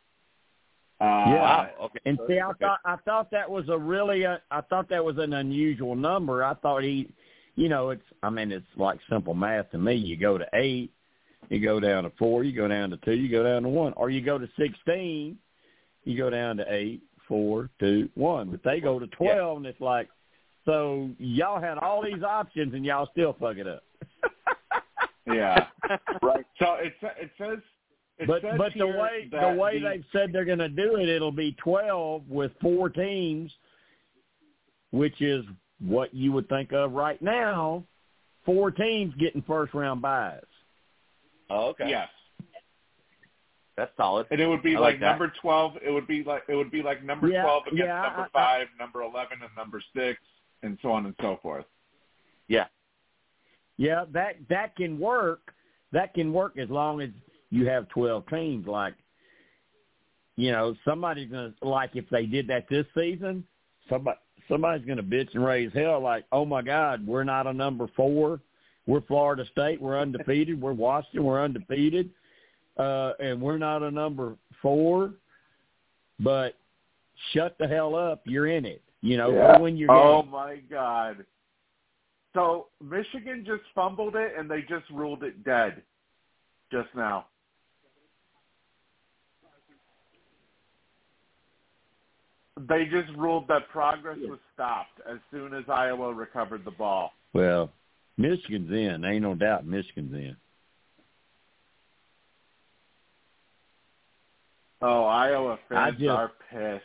Uh, 1.00 1.04
Yeah. 1.04 1.68
Okay. 1.80 1.98
And 2.06 2.18
see, 2.26 2.38
I 2.40 2.48
Okay. 2.50 2.64
thought 2.64 2.80
I 2.84 2.96
thought 3.04 3.30
that 3.30 3.48
was 3.48 3.68
a 3.68 3.78
really 3.78 4.26
uh, 4.26 4.38
I 4.50 4.62
thought 4.62 4.88
that 4.88 5.04
was 5.04 5.18
an 5.18 5.32
unusual 5.34 5.94
number. 5.94 6.42
I 6.42 6.54
thought 6.54 6.82
he, 6.82 7.08
you 7.54 7.68
know, 7.68 7.90
it's 7.90 8.02
I 8.22 8.30
mean 8.30 8.50
it's 8.50 8.66
like 8.76 8.98
simple 9.08 9.34
math 9.34 9.70
to 9.72 9.78
me. 9.78 9.94
You 9.94 10.16
go 10.16 10.38
to 10.38 10.46
eight, 10.54 10.90
you 11.50 11.60
go 11.60 11.78
down 11.78 12.02
to 12.04 12.10
four, 12.18 12.42
you 12.42 12.52
go 12.52 12.66
down 12.66 12.90
to 12.90 12.96
two, 12.98 13.14
you 13.14 13.28
go 13.30 13.44
down 13.44 13.62
to 13.62 13.68
one, 13.68 13.92
or 13.94 14.10
you 14.10 14.20
go 14.20 14.38
to 14.38 14.48
sixteen, 14.58 15.38
you 16.04 16.16
go 16.18 16.30
down 16.30 16.56
to 16.56 16.64
eight, 16.72 17.00
four, 17.28 17.70
two, 17.78 18.08
one. 18.14 18.50
But 18.50 18.64
they 18.64 18.80
go 18.80 18.98
to 18.98 19.06
twelve, 19.08 19.58
and 19.58 19.66
it's 19.66 19.80
like, 19.80 20.08
so 20.64 21.10
y'all 21.18 21.60
had 21.60 21.78
all 21.78 22.02
these 22.02 22.24
options 22.24 22.74
and 22.74 22.84
y'all 22.84 23.08
still 23.12 23.36
fuck 23.38 23.56
it 23.56 23.68
up. 23.68 23.84
Yeah. 25.30 25.66
right. 26.22 26.46
So 26.58 26.74
it 26.80 26.94
sa- 27.02 27.20
it 27.20 27.30
says 27.36 27.58
it 28.18 28.26
but 28.26 28.42
but 28.56 28.72
the 28.76 28.86
way 28.86 29.28
the 29.30 29.54
way 29.58 29.78
the- 29.80 29.88
they've 29.88 30.04
said 30.12 30.32
they're 30.32 30.44
going 30.44 30.58
to 30.58 30.68
do 30.68 30.96
it, 30.96 31.08
it'll 31.08 31.30
be 31.32 31.52
twelve 31.62 32.28
with 32.28 32.52
four 32.60 32.88
teams, 32.88 33.52
which 34.90 35.20
is 35.20 35.44
what 35.80 36.12
you 36.14 36.32
would 36.32 36.48
think 36.48 36.72
of 36.72 36.92
right 36.92 37.20
now. 37.22 37.84
Four 38.44 38.70
teams 38.70 39.14
getting 39.18 39.42
first 39.42 39.74
round 39.74 40.00
byes. 40.02 40.40
Oh, 41.50 41.68
okay. 41.68 41.88
yes, 41.88 42.08
That's 43.76 43.90
solid. 43.96 44.26
and 44.30 44.40
it 44.40 44.46
would 44.46 44.62
be 44.62 44.74
I 44.76 44.80
like, 44.80 44.94
like 44.94 45.00
number 45.00 45.32
twelve. 45.40 45.74
It 45.84 45.90
would 45.90 46.06
be 46.06 46.24
like 46.24 46.42
it 46.48 46.54
would 46.54 46.70
be 46.70 46.82
like 46.82 47.04
number 47.04 47.28
Yeah, 47.28 47.42
twelve 47.42 47.62
against 47.66 47.84
yeah, 47.84 48.02
number 48.02 48.20
I- 48.22 48.24
I- 48.24 48.28
five, 48.32 48.66
number 48.78 49.02
eleven, 49.02 49.38
and 49.42 49.50
number 49.56 49.82
six, 49.94 50.18
and 50.62 50.78
so 50.82 50.90
on 50.92 51.06
and 51.06 51.14
so 51.20 51.38
forth. 51.42 51.64
Yeah. 52.48 52.66
Yeah, 53.76 54.06
that 54.12 54.36
that 54.48 54.74
can 54.76 54.98
work. 54.98 55.54
That 55.92 56.12
can 56.14 56.32
work 56.32 56.58
as 56.58 56.68
long 56.68 57.00
as 57.00 57.10
you 57.50 57.66
have 57.66 57.88
twelve 57.88 58.26
teams. 58.28 58.66
Like, 58.66 58.94
you 60.36 60.52
know, 60.52 60.74
somebody's 60.84 61.30
gonna 61.30 61.54
like 61.62 61.90
if 61.94 62.08
they 62.10 62.26
did 62.26 62.48
that 62.48 62.68
this 62.68 62.86
season. 62.94 63.44
Somebody 63.88 64.18
somebody's 64.48 64.86
gonna 64.86 65.02
bitch 65.02 65.34
and 65.34 65.44
raise 65.44 65.72
hell. 65.72 66.00
Like, 66.00 66.24
oh 66.32 66.44
my 66.44 66.62
God, 66.62 67.06
we're 67.06 67.24
not 67.24 67.46
a 67.46 67.52
number 67.52 67.88
four. 67.96 68.40
We're 68.86 69.02
Florida 69.02 69.44
State. 69.52 69.80
We're 69.80 69.98
undefeated. 69.98 70.60
We're 70.60 70.72
Washington. 70.72 71.24
We're 71.24 71.42
undefeated, 71.42 72.10
uh, 72.78 73.12
and 73.20 73.40
we're 73.40 73.58
not 73.58 73.82
a 73.82 73.90
number 73.90 74.36
four. 74.62 75.12
But 76.20 76.54
shut 77.32 77.56
the 77.58 77.68
hell 77.68 77.94
up. 77.94 78.22
You're 78.24 78.48
in 78.48 78.64
it. 78.64 78.82
You 79.02 79.16
know, 79.16 79.30
Yeah. 79.30 79.56
go 79.56 79.62
win 79.62 79.76
your 79.76 79.90
Oh 79.90 80.22
game. 80.22 80.30
my 80.30 80.56
God! 80.70 81.24
So 82.34 82.68
Michigan 82.82 83.44
just 83.44 83.62
fumbled 83.74 84.16
it, 84.16 84.34
and 84.36 84.50
they 84.50 84.62
just 84.62 84.88
ruled 84.90 85.22
it 85.22 85.44
dead 85.44 85.82
just 86.70 86.88
now. 86.94 87.26
They 92.68 92.84
just 92.86 93.10
ruled 93.16 93.46
that 93.48 93.68
progress 93.68 94.18
was 94.22 94.38
stopped 94.54 95.00
as 95.08 95.18
soon 95.30 95.54
as 95.54 95.64
Iowa 95.68 96.12
recovered 96.12 96.64
the 96.64 96.70
ball. 96.72 97.12
Well, 97.32 97.70
Michigan's 98.16 98.70
in. 98.72 99.04
Ain't 99.04 99.22
no 99.22 99.34
doubt 99.34 99.64
Michigan's 99.66 100.12
in. 100.14 100.36
Oh, 104.80 105.04
Iowa 105.04 105.58
fans 105.68 105.96
just- 105.98 106.08
are 106.10 106.32
pissed. 106.50 106.84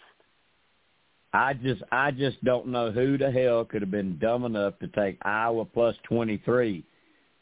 I 1.35 1.53
just 1.55 1.81
I 1.91 2.11
just 2.11 2.43
don't 2.43 2.67
know 2.67 2.91
who 2.91 3.17
the 3.17 3.31
hell 3.31 3.65
could 3.65 3.81
have 3.81 3.89
been 3.89 4.19
dumb 4.19 4.45
enough 4.45 4.77
to 4.79 4.87
take 4.89 5.17
Iowa 5.23 5.65
plus 5.65 5.95
twenty 6.03 6.37
three. 6.45 6.83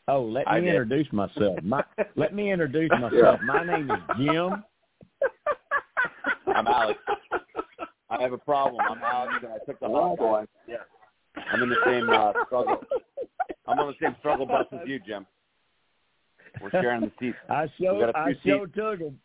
Oh, 0.07 0.23
let 0.23 0.47
me 0.47 0.69
introduce 0.69 1.11
myself. 1.11 1.61
My 1.61 1.83
let 2.15 2.33
me 2.33 2.51
introduce 2.53 2.89
myself. 2.99 3.41
My 3.41 3.65
name 3.65 3.91
is 3.91 3.99
Jim. 4.17 4.63
I'm 6.55 6.67
Alex. 6.67 6.99
I 8.11 8.21
have 8.21 8.33
a 8.33 8.37
problem. 8.37 8.81
I'm 8.81 8.97
and 8.97 9.53
I 9.53 9.57
took 9.65 9.79
the 9.79 9.87
hot 9.87 10.17
boy. 10.17 10.45
Yeah. 10.67 10.77
I'm 11.51 11.63
in 11.63 11.69
the 11.69 11.77
same 11.85 12.09
uh, 12.09 12.33
struggle. 12.45 12.83
I'm 13.67 13.79
on 13.79 13.87
the 13.87 14.05
same 14.05 14.15
struggle 14.19 14.45
bus 14.45 14.65
as 14.73 14.79
you, 14.85 14.99
Jim. 14.99 15.25
We're 16.61 16.71
sharing 16.71 17.01
the 17.01 17.11
seat. 17.19 17.35
I 17.49 17.63
We 17.63 17.85
showed 17.85 17.99
got 18.01 18.09
a 18.09 18.17
I 18.17 18.33
few 18.41 18.51
showed 18.51 18.73
took 18.73 18.99
him. 18.99 19.17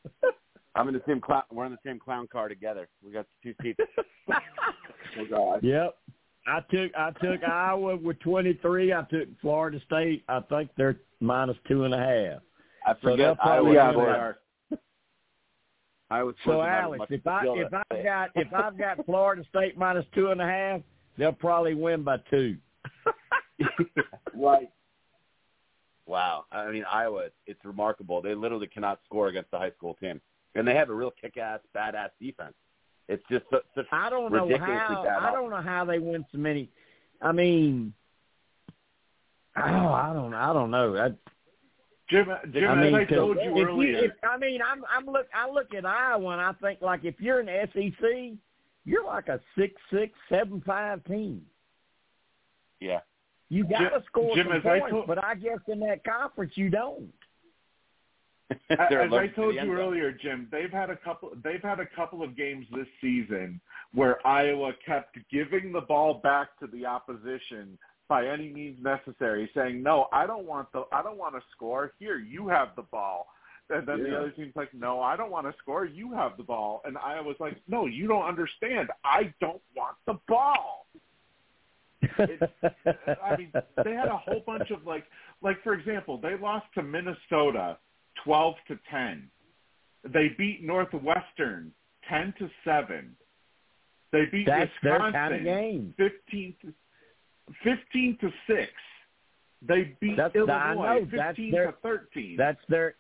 I'm 0.77 0.87
in 0.89 0.95
the 0.95 1.03
same 1.09 1.21
clown. 1.21 1.43
We're 1.51 1.67
in 1.67 1.73
the 1.73 1.79
same 1.85 1.99
clown 1.99 2.29
car 2.31 2.49
together. 2.49 2.89
We 3.05 3.13
got 3.13 3.27
two 3.43 3.55
seats. 3.63 3.81
Oh 5.19 5.25
God. 5.31 5.61
Yep. 5.63 5.97
I 6.47 6.61
took 6.71 6.93
I 6.95 7.11
took 7.23 7.43
Iowa 7.43 7.97
with 7.97 8.21
twenty 8.21 8.53
three. 8.61 8.93
I 8.93 9.03
took 9.11 9.29
Florida 9.41 9.81
State. 9.87 10.25
I 10.29 10.41
think 10.41 10.69
they're 10.77 10.97
minus 11.21 11.57
two 11.67 11.85
and 11.85 11.95
a 11.95 11.97
half. 11.97 12.43
I 12.87 13.01
forget 13.01 13.39
probably 13.39 13.79
Iowa 13.79 13.93
yeah, 13.93 13.97
win 13.97 13.99
they 13.99 14.05
that. 14.05 14.19
are. 14.19 14.39
I 16.11 16.23
was 16.23 16.35
So 16.45 16.63
Alex, 16.63 17.05
if 17.11 17.27
I 17.27 17.45
if 17.47 17.73
I've 17.73 18.05
got 18.05 18.31
if 18.35 18.53
I've 18.53 18.79
got 18.79 19.05
Florida 19.07 19.43
State 19.49 19.77
minus 19.77 20.05
two 20.15 20.29
and 20.29 20.41
a 20.41 20.47
half, 20.47 20.81
they'll 21.19 21.33
probably 21.33 21.75
win 21.75 22.03
by 22.03 22.19
two. 22.31 22.57
Right. 24.39 24.69
wow, 26.05 26.45
I 26.53 26.71
mean 26.71 26.85
Iowa, 26.93 27.29
it's 27.47 27.65
remarkable. 27.65 28.21
They 28.21 28.35
literally 28.35 28.67
cannot 28.67 29.01
score 29.07 29.29
against 29.29 29.51
the 29.51 29.59
high 29.59 29.71
school 29.71 29.95
team, 29.95 30.21
and 30.55 30.69
they 30.69 30.75
have 30.75 30.91
a 30.91 30.95
real 30.95 31.11
kick-ass, 31.11 31.61
badass 31.75 32.11
defense. 32.21 32.53
It's 33.09 33.23
just 33.31 33.45
such, 33.51 33.63
such 33.75 33.87
I 33.93 34.11
don't 34.11 34.31
know 34.31 34.47
how. 34.59 35.05
I 35.21 35.33
don't 35.33 35.49
know 35.49 35.63
how 35.63 35.87
they 35.87 35.99
win 35.99 36.27
so 36.31 36.39
many. 36.39 36.69
I 37.23 37.33
mean, 37.33 37.95
oh, 39.57 39.63
I 39.63 40.13
don't. 40.13 40.35
I 40.35 40.53
don't 40.53 40.71
know. 40.71 40.97
I, 40.97 41.09
Jim, 42.09 42.29
Jim 42.53 42.71
I 42.71 42.75
mean, 42.77 42.95
as 42.95 43.01
I 43.01 43.05
'cause 43.05 43.17
told 43.17 43.37
if 43.39 43.45
you 43.45 43.81
if, 43.81 44.13
I 44.23 44.37
mean, 44.39 44.61
I'm. 44.63 44.85
I'm 44.89 45.07
look. 45.07 45.27
I 45.35 45.51
look 45.51 45.75
at 45.75 45.85
Iowa 45.85 46.31
and 46.31 46.41
I 46.41 46.53
think 46.53 46.81
like 46.81 47.05
if 47.05 47.21
you're 47.21 47.41
an 47.41 47.49
SEC, 47.73 48.39
you're 48.85 49.05
like 49.05 49.29
a 49.29 49.41
six 49.59 49.75
six 49.93 50.13
seven 50.29 50.61
five 50.65 51.03
team. 51.05 51.45
Yeah, 52.79 53.01
You 53.49 53.65
got 53.65 53.89
to 53.89 54.03
score 54.07 54.37
Jim, 54.37 54.49
some 54.49 54.57
as 54.59 54.67
I 54.67 54.79
points, 54.81 54.91
told- 54.93 55.07
but 55.07 55.25
I 55.25 55.35
guess 55.35 55.59
in 55.67 55.81
that 55.81 56.05
conference 56.05 56.53
you 56.57 56.69
don't. 56.71 57.13
As 58.71 58.79
I 58.79 58.95
allergic 59.07 59.35
to 59.35 59.41
told 59.41 59.55
you 59.57 59.73
earlier, 59.73 60.13
Jim, 60.13 60.47
they've 60.53 60.71
had 60.71 60.89
a 60.89 60.97
couple. 60.97 61.33
They've 61.43 61.63
had 61.63 61.81
a 61.81 61.87
couple 61.87 62.23
of 62.23 62.37
games 62.37 62.65
this 62.73 62.87
season 63.01 63.61
where 63.93 64.25
Iowa 64.25 64.73
kept 64.87 65.19
giving 65.33 65.73
the 65.73 65.81
ball 65.81 66.15
back 66.23 66.57
to 66.61 66.69
the 66.69 66.87
opposition 66.87 67.77
by 68.09 68.27
any 68.27 68.53
means 68.53 68.83
necessary, 68.83 69.51
saying, 69.55 69.83
"No, 69.83 70.07
I 70.13 70.27
don't 70.27 70.47
want 70.47 70.71
the. 70.73 70.85
I 70.93 71.03
don't 71.03 71.19
want 71.19 71.35
to 71.35 71.43
score. 71.53 71.93
Here, 71.99 72.19
you 72.19 72.49
have 72.49 72.69
the 72.77 72.83
ball." 72.83 73.29
And 73.69 73.87
then 73.87 74.03
the 74.05 74.17
other 74.17 74.31
team's 74.31 74.55
like, 74.55 74.73
"No, 74.73 75.01
I 75.01 75.17
don't 75.17 75.31
want 75.31 75.47
to 75.47 75.55
score. 75.59 75.85
You 75.85 76.13
have 76.13 76.37
the 76.37 76.45
ball." 76.45 76.83
And 76.85 76.97
Iowa's 76.99 77.37
like, 77.41 77.57
"No, 77.67 77.87
you 77.87 78.07
don't 78.07 78.25
understand. 78.25 78.91
I 79.05 79.35
don't 79.41 79.63
want 79.75 79.97
the 80.07 80.19
ball." 80.29 80.87
I 82.19 83.37
mean, 83.37 83.53
they 83.85 83.93
had 83.93 84.09
a 84.09 84.17
whole 84.17 84.43
bunch 84.47 84.71
of 84.71 84.87
like, 84.87 85.05
like 85.43 85.63
for 85.63 85.75
example, 85.75 86.19
they 86.19 86.37
lost 86.37 86.67
to 86.75 86.83
Minnesota 86.83 87.79
twelve 88.25 88.55
to 88.69 88.79
ten. 88.91 89.29
They 90.05 90.29
beat 90.39 90.63
Northwestern 90.63 91.73
ten 92.09 92.33
to 92.39 92.49
seven. 92.65 93.17
They 94.13 94.27
beat 94.31 94.47
That's 94.47 94.71
their 94.83 94.93
Wisconsin 94.93 95.13
kind 95.13 95.35
of 95.35 95.43
game. 95.43 95.95
fifteen 95.97 96.55
to 96.63 96.73
fifteen 97.63 98.17
to 98.21 98.31
six. 98.47 98.71
They 99.63 99.97
beat 100.01 100.17
That's- 100.17 100.35
Illinois 100.37 101.01
know, 101.01 101.09
that's 101.11 101.37
fifteen 101.37 101.51
their- 101.53 101.73
to 101.73 101.79
thirteen. 101.83 102.37
That's 102.37 102.61
their 102.69 102.95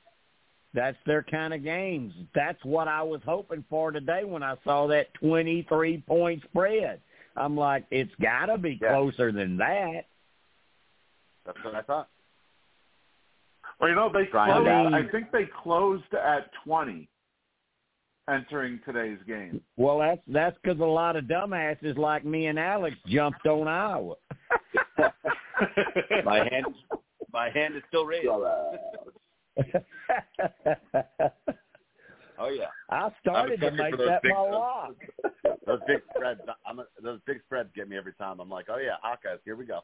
that's 0.74 0.98
their 1.06 1.22
kind 1.22 1.54
of 1.54 1.62
games. 1.62 2.12
That's 2.34 2.62
what 2.64 2.86
I 2.86 3.02
was 3.02 3.22
hoping 3.24 3.64
for 3.70 3.90
today 3.92 4.24
when 4.24 4.42
I 4.42 4.56
saw 4.62 4.86
that 4.88 5.14
23 5.14 6.02
point 6.06 6.42
spread. 6.42 7.00
I'm 7.34 7.56
like, 7.56 7.86
it's 7.90 8.14
got 8.20 8.46
to 8.46 8.58
be 8.58 8.78
Yeah. 8.82 8.90
closer 8.90 9.32
than 9.32 9.56
that. 9.56 10.02
That's 11.46 11.62
what 11.64 11.74
I 11.76 11.80
thought. 11.82 12.08
well, 13.80 13.88
you 13.88 13.94
know, 13.96 14.10
they 14.10 14.26
closed. 14.26 14.66
it 14.66 14.68
out. 14.68 14.92
I 14.94 15.08
think 15.08 15.30
they 15.30 15.46
closed 15.46 16.12
at 16.14 16.50
twenty 16.64 17.08
entering 18.28 18.80
today's 18.84 19.18
game. 19.26 19.60
Well, 19.76 19.98
that's 19.98 20.20
that's 20.26 20.56
because 20.62 20.80
a 20.80 20.84
lot 20.84 21.16
of 21.16 21.24
dumbasses 21.24 21.96
like 21.96 22.24
me 22.24 22.46
and 22.46 22.58
Alex 22.58 22.96
jumped 23.06 23.46
on 23.46 23.68
Iowa. 23.68 24.14
my 26.24 26.38
hand, 26.38 26.66
my 27.32 27.50
hand 27.50 27.76
is 27.76 27.82
still 27.88 28.04
raised. 28.04 28.28
Uh, 28.28 28.72
oh 32.38 32.48
yeah, 32.48 32.66
I 32.90 33.10
started 33.20 33.60
to 33.60 33.70
make 33.72 33.96
that 33.96 34.22
big- 34.22 34.32
my 34.32 34.40
lock. 34.40 34.94
those 35.66 35.80
big 35.86 36.02
spreads. 36.14 36.40
I'm 36.66 36.80
a, 36.80 36.84
those 37.02 37.20
big 37.26 37.40
spreads 37.46 37.70
get 37.74 37.88
me 37.88 37.96
every 37.96 38.14
time. 38.14 38.40
I'm 38.40 38.50
like, 38.50 38.66
oh 38.68 38.78
yeah, 38.78 38.96
Hawkeyes, 39.04 39.38
here 39.44 39.56
we 39.56 39.66
go. 39.66 39.80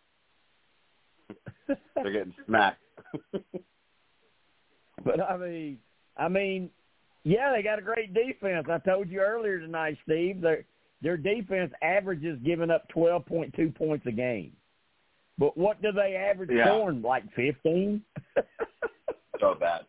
They're 1.66 2.12
getting 2.12 2.34
smacked. 2.46 2.80
But 5.04 5.20
I 5.20 5.36
mean, 5.36 5.78
I 6.16 6.28
mean, 6.28 6.70
yeah, 7.24 7.52
they 7.54 7.62
got 7.62 7.78
a 7.78 7.82
great 7.82 8.12
defense. 8.14 8.66
I 8.70 8.78
told 8.78 9.08
you 9.08 9.20
earlier 9.20 9.58
tonight, 9.60 9.96
Steve. 10.04 10.40
Their 10.40 10.64
their 11.02 11.16
defense 11.16 11.72
averages 11.82 12.38
giving 12.44 12.70
up 12.70 12.88
twelve 12.88 13.26
point 13.26 13.54
two 13.54 13.70
points 13.70 14.06
a 14.06 14.12
game. 14.12 14.52
But 15.38 15.56
what 15.56 15.80
do 15.82 15.92
they 15.92 16.14
average 16.16 16.50
Yeah. 16.52 16.66
scoring? 16.66 17.02
Like 17.02 17.24
fifteen? 17.34 18.02
so 19.40 19.54
bad. 19.58 19.82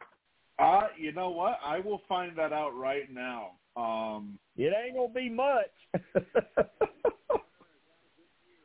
Uh, 0.60 0.88
you 0.98 1.12
know 1.12 1.30
what? 1.32 1.58
I 1.66 1.80
will 1.80 2.02
find 2.08 2.36
that 2.38 2.54
out 2.54 2.76
right 2.78 3.12
now. 3.12 3.52
Um, 3.76 4.38
it 4.56 4.72
ain't 4.74 4.96
gonna 4.96 5.12
be 5.14 5.30
much. 5.30 5.72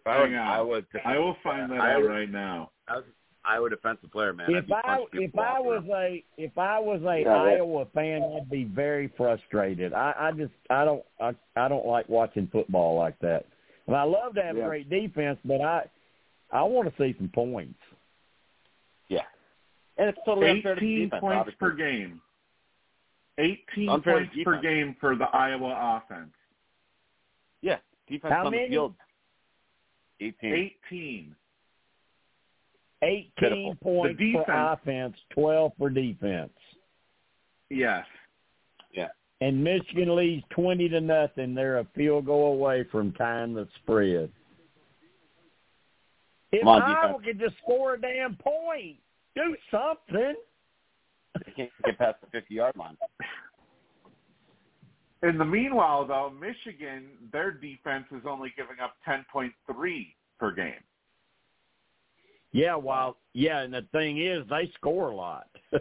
hang 0.06 0.34
I 0.34 0.58
on. 0.58 0.68
was. 0.68 0.82
I 1.04 1.18
will 1.18 1.36
find 1.42 1.70
that 1.72 1.80
I 1.80 1.94
out 1.94 2.00
was- 2.02 2.08
right 2.10 2.30
now. 2.30 2.70
I 2.86 2.96
was 2.96 3.04
Iowa 3.48 3.70
defensive 3.70 4.10
player, 4.12 4.32
man. 4.32 4.50
If 4.50 4.70
I 4.70 5.04
if 5.14 5.38
I 5.38 5.58
was 5.58 5.82
the- 5.86 5.94
a 5.94 6.24
if 6.36 6.58
I 6.58 6.78
was 6.78 7.00
a 7.02 7.18
Yeah, 7.20 7.24
that- 7.24 7.46
Iowa 7.56 7.86
fan, 7.94 8.22
I'd 8.22 8.50
be 8.50 8.64
very 8.64 9.08
frustrated. 9.16 9.92
I, 9.94 10.14
I 10.18 10.32
just 10.32 10.52
I 10.70 10.84
don't 10.84 11.04
I 11.20 11.34
I 11.56 11.68
don't 11.68 11.86
like 11.86 12.08
watching 12.08 12.46
football 12.48 12.96
like 12.98 13.18
that. 13.20 13.46
And 13.86 13.96
I 13.96 14.02
love 14.02 14.34
to 14.34 14.42
have 14.42 14.56
Yeah. 14.56 14.64
a 14.64 14.66
great 14.68 14.90
defense, 14.90 15.38
but 15.44 15.60
I 15.62 15.86
I 16.52 16.62
want 16.62 16.94
to 16.94 17.02
see 17.02 17.16
some 17.18 17.28
points. 17.30 17.78
yeah, 19.08 19.24
And 19.96 20.08
it's 20.10 20.18
totally 20.24 20.50
unfair 20.50 20.74
to 20.74 20.80
18 20.80 21.04
defense, 21.04 21.20
points 21.20 21.36
obviously. 21.40 21.58
per 21.58 21.72
game. 21.72 22.20
18 23.38 23.88
Unfair 23.88 24.20
to 24.20 24.26
points 24.26 24.44
per 24.44 24.60
game 24.60 24.94
for 25.00 25.14
the 25.16 25.24
Iowa 25.26 26.02
offense. 26.04 26.34
Yeah, 27.62 27.78
defense 28.08 28.32
How 28.32 28.44
on 28.46 28.50
many? 28.52 28.64
the 28.64 28.70
field. 28.70 28.94
18. 30.20 30.52
18. 30.90 31.36
18 33.02 33.32
Pitiful. 33.38 33.74
points 33.76 34.18
The 34.18 34.32
for 34.32 34.40
defense- 34.40 34.78
offense, 34.82 35.16
12 35.30 35.72
for 35.78 35.90
defense. 35.90 36.52
Yes. 37.70 38.04
Yeah. 38.92 39.08
And 39.40 39.62
Michigan 39.62 40.16
leads 40.16 40.44
20 40.50 40.88
to 40.88 41.00
nothing. 41.00 41.54
They're 41.54 41.78
a 41.78 41.84
field 41.94 42.26
goal 42.26 42.54
away 42.54 42.84
from 42.84 43.12
tying 43.12 43.54
the 43.54 43.68
spread. 43.82 44.32
If 46.50 46.60
Come 46.60 46.68
on, 46.68 46.82
Iowa 46.82 47.18
defense. 47.18 47.24
could 47.26 47.38
just 47.38 47.58
score 47.62 47.94
a 47.94 48.00
damn 48.00 48.34
point, 48.36 48.96
do 49.36 49.54
something. 49.70 50.34
They 51.44 51.52
can't 51.52 51.70
get 51.84 51.98
past 51.98 52.16
the 52.22 52.36
50-yard 52.38 52.74
line. 52.76 52.96
In 55.22 55.36
the 55.36 55.44
meanwhile, 55.44 56.06
though, 56.06 56.30
Michigan, 56.30 57.10
their 57.32 57.50
defense 57.50 58.06
is 58.12 58.22
only 58.26 58.52
giving 58.56 58.80
up 58.82 58.94
10.3 59.06 60.14
per 60.38 60.52
game. 60.52 60.72
Yeah, 62.52 62.76
well, 62.76 63.18
yeah, 63.34 63.60
and 63.60 63.74
the 63.74 63.84
thing 63.92 64.18
is, 64.18 64.42
they 64.48 64.70
score 64.76 65.10
a 65.10 65.14
lot. 65.14 65.48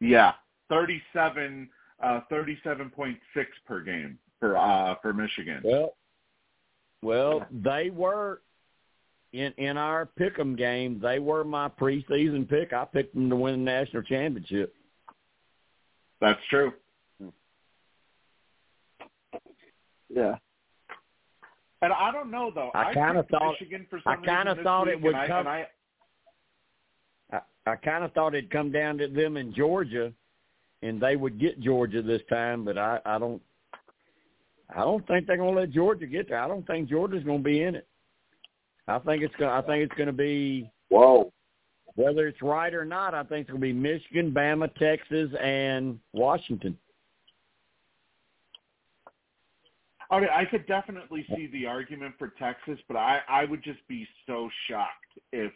Yeah, 0.00 0.32
37, 0.70 1.68
uh, 2.02 2.20
37.6 2.32 3.16
per 3.66 3.80
game 3.82 4.18
for 4.38 4.56
uh, 4.56 4.94
for 5.02 5.12
Michigan. 5.12 5.60
well, 5.62 5.94
well, 7.02 7.46
they 7.50 7.90
were 7.90 8.40
in 9.32 9.52
in 9.58 9.76
our 9.76 10.08
pick'em 10.18 10.56
game. 10.56 10.98
They 11.00 11.18
were 11.18 11.44
my 11.44 11.68
preseason 11.68 12.48
pick. 12.48 12.72
I 12.72 12.86
picked 12.86 13.14
them 13.14 13.28
to 13.28 13.36
win 13.36 13.64
the 13.64 13.70
national 13.70 14.02
championship. 14.04 14.74
That's 16.20 16.40
true. 16.48 16.72
Yeah. 20.08 20.36
And 21.82 21.92
I 21.92 22.12
don't 22.12 22.30
know 22.30 22.50
though. 22.54 22.70
I 22.74 22.92
kinda 22.92 23.22
thought- 23.30 23.56
Michigan 23.60 23.86
for 23.88 24.00
I 24.06 24.16
kinda 24.16 24.56
thought 24.62 24.88
it 24.88 25.00
would 25.00 25.14
I, 25.14 25.26
come- 25.26 25.46
I, 25.46 25.66
I, 27.32 27.40
I 27.66 27.76
kind 27.76 28.04
of 28.04 28.12
thought 28.12 28.34
it'd 28.34 28.50
come 28.50 28.70
down 28.70 28.98
to 28.98 29.08
them 29.08 29.36
in 29.36 29.54
Georgia, 29.54 30.12
and 30.82 31.00
they 31.00 31.16
would 31.16 31.38
get 31.38 31.60
Georgia 31.60 32.02
this 32.02 32.22
time. 32.28 32.64
But 32.64 32.76
I, 32.76 33.00
I 33.06 33.18
don't, 33.18 33.40
I 34.74 34.80
don't 34.80 35.06
think 35.06 35.26
they're 35.26 35.36
going 35.36 35.54
to 35.54 35.60
let 35.60 35.70
Georgia 35.70 36.06
get 36.06 36.28
there. 36.28 36.40
I 36.40 36.48
don't 36.48 36.66
think 36.66 36.88
Georgia's 36.88 37.24
going 37.24 37.38
to 37.38 37.44
be 37.44 37.62
in 37.62 37.74
it. 37.76 37.86
I 38.88 38.98
think 38.98 39.22
it's 39.22 39.34
going. 39.36 39.50
I 39.52 39.62
think 39.62 39.84
it's 39.84 39.94
going 39.96 40.08
to 40.08 40.12
be 40.12 40.70
Whoa. 40.88 41.32
whether 41.94 42.26
it's 42.26 42.42
right 42.42 42.74
or 42.74 42.84
not. 42.84 43.14
I 43.14 43.22
think 43.22 43.42
it's 43.42 43.50
going 43.50 43.60
to 43.60 43.66
be 43.66 43.72
Michigan, 43.72 44.32
Bama, 44.32 44.74
Texas, 44.76 45.30
and 45.40 45.98
Washington. 46.12 46.76
I 50.10 50.20
mean, 50.20 50.28
I 50.34 50.44
could 50.44 50.66
definitely 50.66 51.24
see 51.36 51.48
the 51.52 51.66
argument 51.66 52.14
for 52.18 52.32
Texas, 52.38 52.78
but 52.88 52.96
I, 52.96 53.20
I 53.28 53.44
would 53.44 53.62
just 53.62 53.86
be 53.86 54.06
so 54.26 54.50
shocked 54.68 55.18
if 55.32 55.52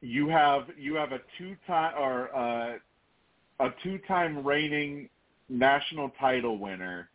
you 0.00 0.28
have 0.28 0.66
you 0.78 0.94
have 0.94 1.10
a 1.10 1.18
two 1.36 1.56
time 1.66 1.94
or 1.98 2.34
uh, 2.36 2.74
a 3.60 3.68
two 3.82 3.98
time 4.06 4.46
reigning 4.46 5.08
national 5.48 6.10
title 6.20 6.58
winner 6.58 7.08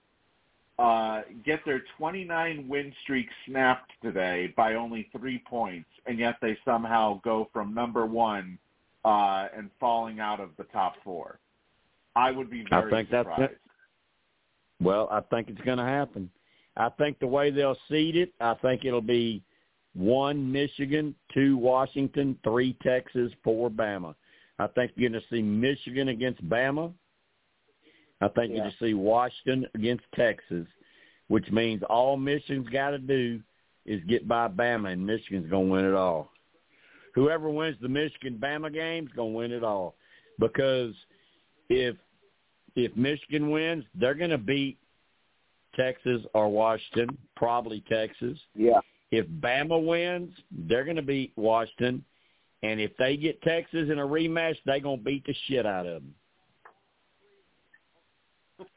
uh, 0.80 1.22
get 1.46 1.64
their 1.66 1.84
29 1.98 2.68
win 2.68 2.94
streak 3.04 3.28
snapped 3.46 3.92
today 4.02 4.54
by 4.58 4.74
only 4.74 5.08
three 5.18 5.42
points, 5.48 5.90
and 6.08 6.18
yet 6.18 6.36
they 6.42 6.58
somehow 6.66 7.22
go 7.24 7.48
from 7.54 7.74
number 7.74 8.06
one 8.06 8.58
uh, 9.06 9.48
and 9.56 9.70
falling 9.80 10.20
out 10.20 10.40
of 10.40 10.50
the 10.58 10.64
top 10.66 10.96
four. 11.04 11.40
I 12.16 12.32
would 12.32 12.50
be 12.50 12.66
I 12.72 12.80
very 12.82 12.92
think 12.92 13.10
that's 13.12 13.28
surprised. 13.28 13.54
it. 13.54 13.60
Well, 14.84 15.08
I 15.12 15.22
think 15.22 15.50
it's 15.50 15.62
going 15.62 15.78
to 15.78 15.84
happen. 15.84 16.30
I 16.76 16.90
think 16.90 17.20
the 17.20 17.28
way 17.28 17.52
they'll 17.52 17.78
seed 17.90 18.16
it, 18.16 18.34
I 18.40 18.56
think 18.56 18.84
it'll 18.84 19.02
be 19.02 19.42
one 19.96 20.52
Michigan, 20.52 21.16
two 21.34 21.56
Washington, 21.58 22.38
three 22.44 22.76
Texas, 22.84 23.32
four 23.44 23.70
Bama. 23.70 24.16
I 24.60 24.68
think 24.68 24.92
you're 24.96 25.10
going 25.10 25.22
to 25.22 25.28
see 25.36 25.42
Michigan 25.42 26.10
against 26.10 26.44
Bama. 26.50 26.92
I 28.22 28.28
think 28.30 28.52
you're 28.52 28.60
going 28.60 28.72
to 28.72 28.86
see 28.86 28.94
Washington 28.94 29.68
against 29.76 30.04
Texas, 30.16 30.66
which 31.28 31.50
means 31.52 31.84
all 31.90 32.18
Michigan's 32.18 32.70
got 32.70 32.92
to 32.92 32.98
do 32.98 33.40
is 33.86 34.02
get 34.08 34.28
by 34.28 34.48
Bama, 34.48 34.94
and 34.94 35.06
Michigan's 35.06 35.50
going 35.50 35.68
to 35.68 35.72
win 35.74 35.86
it 35.86 35.94
all. 35.94 36.32
Whoever 37.16 37.50
wins 37.50 37.78
the 37.82 37.90
Michigan 37.90 38.40
Bama 38.42 38.74
game 38.74 39.06
is 39.06 39.14
going 39.14 39.34
to 39.34 39.38
win 39.38 39.52
it 39.52 39.64
all, 39.64 39.96
because 40.40 40.94
if 41.70 41.96
if 42.76 42.96
Michigan 42.96 43.50
wins, 43.52 43.84
they're 43.96 44.16
going 44.16 44.30
to 44.32 44.38
beat 44.38 44.78
Texas 45.76 46.22
or 46.34 46.50
Washington, 46.50 47.18
probably 47.36 47.84
Texas. 47.90 48.38
Yeah. 48.56 48.80
If 49.12 49.28
Bama 49.28 49.84
wins, 49.86 50.32
they're 50.52 50.84
going 50.86 50.96
to 50.96 51.02
beat 51.04 51.34
Washington, 51.36 52.04
and 52.64 52.80
if 52.80 52.96
they 52.98 53.16
get 53.18 53.42
Texas 53.44 53.90
in 53.92 54.00
a 54.00 54.06
rematch, 54.06 54.56
they're 54.66 54.80
going 54.80 55.00
to 55.00 55.04
beat 55.04 55.26
the 55.26 55.36
shit 55.48 55.66
out 55.66 55.86
of 55.86 56.02
them. 56.02 56.16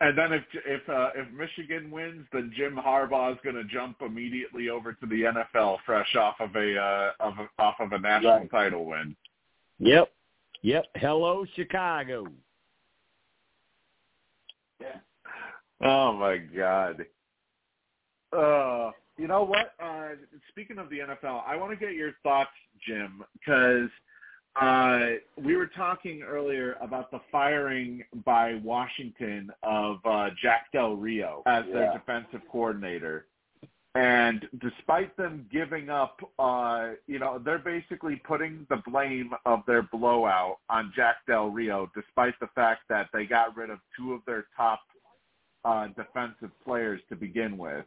And 0.00 0.16
then 0.18 0.32
if 0.32 0.42
if 0.66 0.88
uh, 0.88 1.10
if 1.14 1.30
Michigan 1.32 1.90
wins, 1.90 2.26
then 2.32 2.52
Jim 2.56 2.76
Harbaugh 2.76 3.32
is 3.32 3.38
going 3.44 3.56
to 3.56 3.64
jump 3.64 3.98
immediately 4.00 4.68
over 4.68 4.94
to 4.94 5.06
the 5.06 5.22
NFL, 5.54 5.78
fresh 5.86 6.16
off 6.16 6.34
of 6.40 6.54
a 6.56 6.76
uh, 6.76 7.10
of 7.20 7.34
off 7.58 7.76
of 7.78 7.92
a 7.92 7.98
national 7.98 8.38
Right. 8.38 8.50
title 8.50 8.84
win. 8.86 9.14
Yep, 9.78 10.10
yep. 10.62 10.86
Hello, 10.96 11.44
Chicago. 11.54 12.26
Oh 15.82 16.14
my 16.14 16.38
God. 16.38 17.04
Uh, 18.32 18.92
you 19.18 19.28
know 19.28 19.44
what? 19.44 19.74
Uh, 19.78 20.08
speaking 20.48 20.78
of 20.78 20.88
the 20.88 21.00
NFL, 21.00 21.42
I 21.46 21.56
want 21.56 21.70
to 21.70 21.76
get 21.76 21.94
your 21.94 22.12
thoughts, 22.22 22.50
Jim, 22.86 23.22
because 23.34 23.90
uh, 24.60 25.16
we 25.36 25.54
were 25.56 25.66
talking 25.66 26.22
earlier 26.22 26.76
about 26.80 27.10
the 27.10 27.20
firing 27.30 28.02
by 28.24 28.54
Washington 28.64 29.50
of 29.62 29.98
uh, 30.06 30.30
Jack 30.42 30.72
Del 30.72 30.96
Rio 30.96 31.42
as 31.46 31.64
their 31.72 31.92
defensive 31.92 32.40
coordinator. 32.50 33.26
And 33.96 34.46
despite 34.60 35.16
them 35.16 35.46
giving 35.50 35.88
up, 35.88 36.20
uh, 36.38 36.90
you 37.06 37.18
know, 37.18 37.40
they're 37.42 37.58
basically 37.58 38.16
putting 38.16 38.66
the 38.68 38.82
blame 38.86 39.30
of 39.46 39.62
their 39.66 39.84
blowout 39.84 40.58
on 40.68 40.92
Jack 40.94 41.16
Del 41.26 41.48
Rio, 41.48 41.90
despite 41.94 42.38
the 42.38 42.48
fact 42.54 42.82
that 42.90 43.08
they 43.14 43.24
got 43.24 43.56
rid 43.56 43.70
of 43.70 43.78
two 43.96 44.12
of 44.12 44.20
their 44.26 44.48
top 44.54 44.80
uh, 45.64 45.86
defensive 45.96 46.50
players 46.62 47.00
to 47.08 47.16
begin 47.16 47.56
with. 47.56 47.86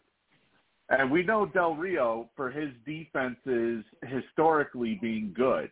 And 0.89 1.11
we 1.11 1.21
know 1.21 1.45
Del 1.45 1.75
Rio 1.75 2.27
for 2.35 2.49
his 2.49 2.71
defenses 2.87 3.85
historically 4.07 4.97
being 4.99 5.31
good. 5.37 5.69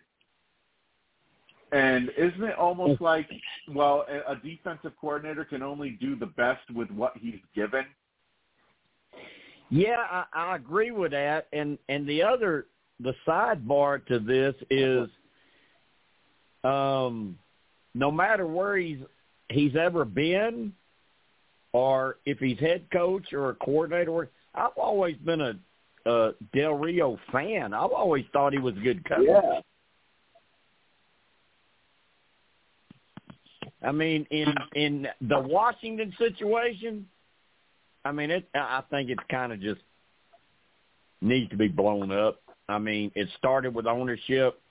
And 1.71 2.11
isn't 2.15 2.43
it 2.43 2.55
almost 2.59 3.01
like, 3.01 3.27
well, 3.73 4.05
a, 4.07 4.33
a 4.33 4.35
defensive 4.35 4.93
coordinator 5.01 5.45
can 5.45 5.63
only 5.63 5.97
do 5.99 6.15
the 6.15 6.27
best 6.27 6.69
with 6.75 6.91
what 6.91 7.13
he's 7.19 7.41
given? 7.55 7.85
Yeah, 9.69 9.97
I, 10.09 10.25
I 10.33 10.55
agree 10.55 10.91
with 10.91 11.11
that. 11.11 11.47
And 11.53 11.77
and 11.89 12.07
the 12.07 12.23
other 12.23 12.67
the 12.99 13.13
sidebar 13.27 14.05
to 14.07 14.19
this 14.19 14.55
is 14.69 15.09
um 16.63 17.37
no 17.93 18.11
matter 18.11 18.47
where 18.47 18.77
he's 18.77 18.99
he's 19.49 19.75
ever 19.75 20.05
been 20.05 20.73
or 21.73 22.17
if 22.25 22.39
he's 22.39 22.59
head 22.59 22.83
coach 22.91 23.33
or 23.33 23.49
a 23.49 23.55
coordinator, 23.55 24.29
I've 24.55 24.77
always 24.77 25.15
been 25.17 25.41
a, 25.41 25.53
a 26.05 26.31
Del 26.53 26.73
Rio 26.73 27.19
fan. 27.31 27.73
I've 27.73 27.91
always 27.91 28.25
thought 28.33 28.53
he 28.53 28.59
was 28.59 28.75
a 28.77 28.79
good 28.79 29.07
coach. 29.07 29.27
Yeah. 29.27 29.61
I 33.83 33.91
mean, 33.91 34.25
in 34.31 34.53
in 34.73 35.07
the 35.21 35.39
Washington 35.39 36.13
situation, 36.17 37.05
I 38.07 38.11
mean, 38.13 38.31
it. 38.31 38.47
I 38.55 38.81
think 38.89 39.09
it's 39.09 39.23
kind 39.29 39.51
of 39.51 39.59
just 39.59 39.81
needs 41.21 41.49
to 41.49 41.57
be 41.57 41.67
blown 41.67 42.11
up. 42.11 42.39
I 42.69 42.79
mean, 42.79 43.11
it 43.15 43.27
started 43.37 43.75
with 43.75 43.85
ownership, 43.85 44.61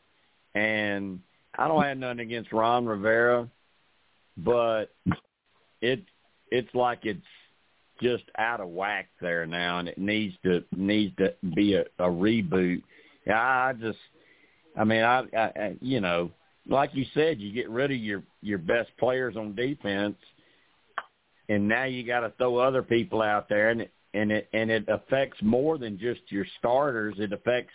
and 0.55 1.21
I 1.59 1.69
don't 1.69 1.83
have 1.83 1.99
nothing 1.99 2.21
against 2.21 2.53
Ron 2.53 2.87
Rivera, 2.87 3.49
but 4.39 4.87
it 5.83 6.03
it's 6.51 6.75
like 6.75 7.01
it's 7.03 7.21
just 8.01 8.25
out 8.39 8.61
of 8.61 8.69
whack 8.69 9.09
there 9.21 9.45
now, 9.45 9.81
and 9.81 9.89
it 9.89 9.99
needs 9.99 10.35
to 10.45 10.65
needs 10.75 11.15
to 11.17 11.35
be 11.55 11.75
a, 11.75 11.83
a 11.99 12.09
reboot. 12.09 12.83
Yeah, 13.27 13.39
I 13.39 13.75
just, 13.79 13.99
I 14.79 14.85
mean, 14.85 15.03
I, 15.03 15.25
I 15.35 15.77
you 15.83 16.01
know, 16.01 16.31
like 16.67 16.91
you 16.95 17.05
said, 17.13 17.39
you 17.39 17.53
get 17.53 17.69
rid 17.69 17.91
of 17.91 17.99
your 17.99 18.23
your 18.41 18.59
best 18.59 18.91
players 18.99 19.37
on 19.37 19.55
defense, 19.55 20.17
and 21.49 21.67
now 21.67 21.85
you 21.85 22.05
got 22.05 22.21
to 22.21 22.33
throw 22.39 22.59
other 22.59 22.83
people 22.83 23.23
out 23.23 23.49
there, 23.49 23.71
and 23.71 23.83
it, 23.83 23.93
and 24.15 24.33
it 24.33 24.49
and 24.53 24.71
it 24.71 24.85
affects 24.89 25.39
more 25.43 25.79
than 25.79 25.99
just 25.99 26.21
your 26.29 26.47
starters. 26.59 27.15
It 27.19 27.33
affects 27.33 27.75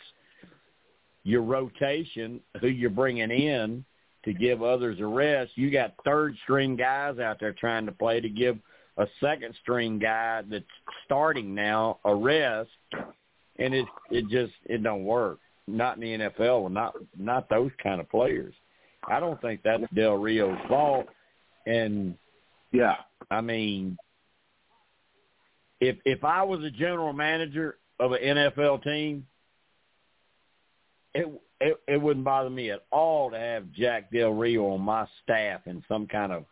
your 1.23 1.43
rotation, 1.43 2.39
who 2.59 2.67
you're 2.67 2.89
bringing 2.89 3.31
in, 3.31 3.85
to 4.25 4.33
give 4.33 4.63
others 4.63 4.99
a 4.99 5.05
rest. 5.05 5.51
You 5.55 5.71
got 5.71 5.93
third 6.03 6.35
string 6.43 6.75
guys 6.75 7.19
out 7.19 7.39
there 7.39 7.53
trying 7.53 7.85
to 7.85 7.91
play 7.91 8.19
to 8.19 8.29
give 8.29 8.57
a 8.97 9.07
second 9.19 9.55
string 9.61 9.99
guy 9.99 10.41
that's 10.49 10.65
starting 11.05 11.55
now 11.55 11.99
a 12.05 12.13
rest, 12.13 12.69
and 13.57 13.73
it 13.73 13.85
it 14.09 14.27
just 14.29 14.53
it 14.65 14.83
don't 14.83 15.05
work. 15.05 15.39
Not 15.67 15.97
in 15.97 16.01
the 16.01 16.29
NFL, 16.29 16.71
not 16.71 16.95
not 17.17 17.49
those 17.49 17.71
kind 17.81 18.01
of 18.01 18.09
players. 18.09 18.53
I 19.07 19.19
don't 19.19 19.39
think 19.41 19.61
that's 19.63 19.83
Del 19.93 20.15
Rio's 20.15 20.57
fault. 20.67 21.07
And 21.65 22.15
yeah, 22.71 22.95
I 23.29 23.41
mean, 23.41 23.97
if 25.79 25.97
if 26.05 26.23
I 26.23 26.43
was 26.43 26.63
a 26.63 26.71
general 26.71 27.13
manager 27.13 27.77
of 27.99 28.13
an 28.13 28.19
NFL 28.21 28.83
team, 28.83 29.25
it 31.13 31.27
it, 31.59 31.77
it 31.87 32.01
wouldn't 32.01 32.25
bother 32.25 32.49
me 32.49 32.71
at 32.71 32.85
all 32.91 33.31
to 33.31 33.37
have 33.37 33.71
Jack 33.71 34.11
Del 34.11 34.31
Rio 34.31 34.71
on 34.71 34.81
my 34.81 35.07
staff 35.23 35.61
in 35.65 35.83
some 35.87 36.07
kind 36.07 36.31
of 36.31 36.45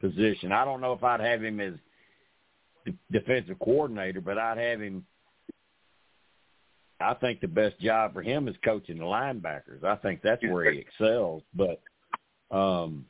position. 0.00 0.52
I 0.52 0.64
don't 0.64 0.80
know 0.80 0.92
if 0.92 1.04
I'd 1.04 1.20
have 1.20 1.42
him 1.42 1.60
as 1.60 1.74
d- 2.84 2.96
defensive 3.10 3.58
coordinator, 3.60 4.20
but 4.20 4.38
I'd 4.38 4.58
have 4.58 4.80
him. 4.80 5.04
I 7.00 7.14
think 7.14 7.40
the 7.40 7.48
best 7.48 7.80
job 7.80 8.14
for 8.14 8.22
him 8.22 8.48
is 8.48 8.54
coaching 8.64 8.98
the 8.98 9.04
linebackers. 9.04 9.82
I 9.84 9.96
think 9.96 10.22
that's 10.22 10.42
where 10.42 10.70
he 10.70 10.78
excels. 11.00 11.42
But 11.54 11.80
um 12.50 13.06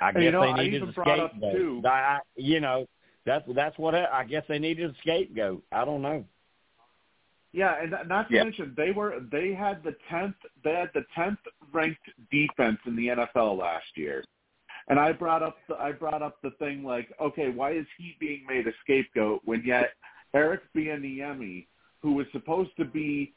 I 0.00 0.12
guess 0.12 0.22
you 0.22 0.30
know, 0.30 0.40
they 0.40 0.62
needed 0.62 0.82
a 0.88 0.92
scapegoat. 0.92 1.52
Too, 1.52 1.82
I, 1.84 2.20
you 2.36 2.60
know, 2.60 2.86
that's 3.26 3.44
that's 3.54 3.78
what 3.78 3.94
I, 3.94 4.06
I 4.06 4.24
guess 4.24 4.44
they 4.48 4.58
needed 4.58 4.90
a 4.90 4.94
scapegoat. 5.00 5.62
I 5.72 5.84
don't 5.84 6.02
know. 6.02 6.24
Yeah, 7.52 7.82
and 7.82 7.94
not 8.08 8.28
to 8.28 8.34
Yeah. 8.36 8.44
mention 8.44 8.74
they 8.76 8.92
were 8.92 9.20
they 9.30 9.52
had 9.52 9.82
the 9.82 9.96
tenth 10.08 10.36
they 10.62 10.72
had 10.72 10.90
the 10.94 11.04
tenth 11.14 11.38
ranked 11.72 12.08
defense 12.30 12.78
in 12.86 12.96
the 12.96 13.08
NFL 13.08 13.58
last 13.58 13.96
year. 13.96 14.24
And 14.88 14.98
I 14.98 15.12
brought 15.12 15.42
up 15.42 15.56
the 15.68 15.76
I 15.76 15.92
brought 15.92 16.22
up 16.22 16.40
the 16.42 16.50
thing 16.52 16.84
like, 16.84 17.12
okay, 17.20 17.50
why 17.50 17.72
is 17.72 17.86
he 17.98 18.16
being 18.20 18.44
made 18.48 18.66
a 18.66 18.72
scapegoat 18.82 19.42
when 19.44 19.62
yet 19.64 19.92
Eric 20.34 20.62
Bieniemy, 20.74 21.66
who 22.00 22.14
was 22.14 22.26
supposed 22.32 22.70
to 22.76 22.84
be 22.84 23.34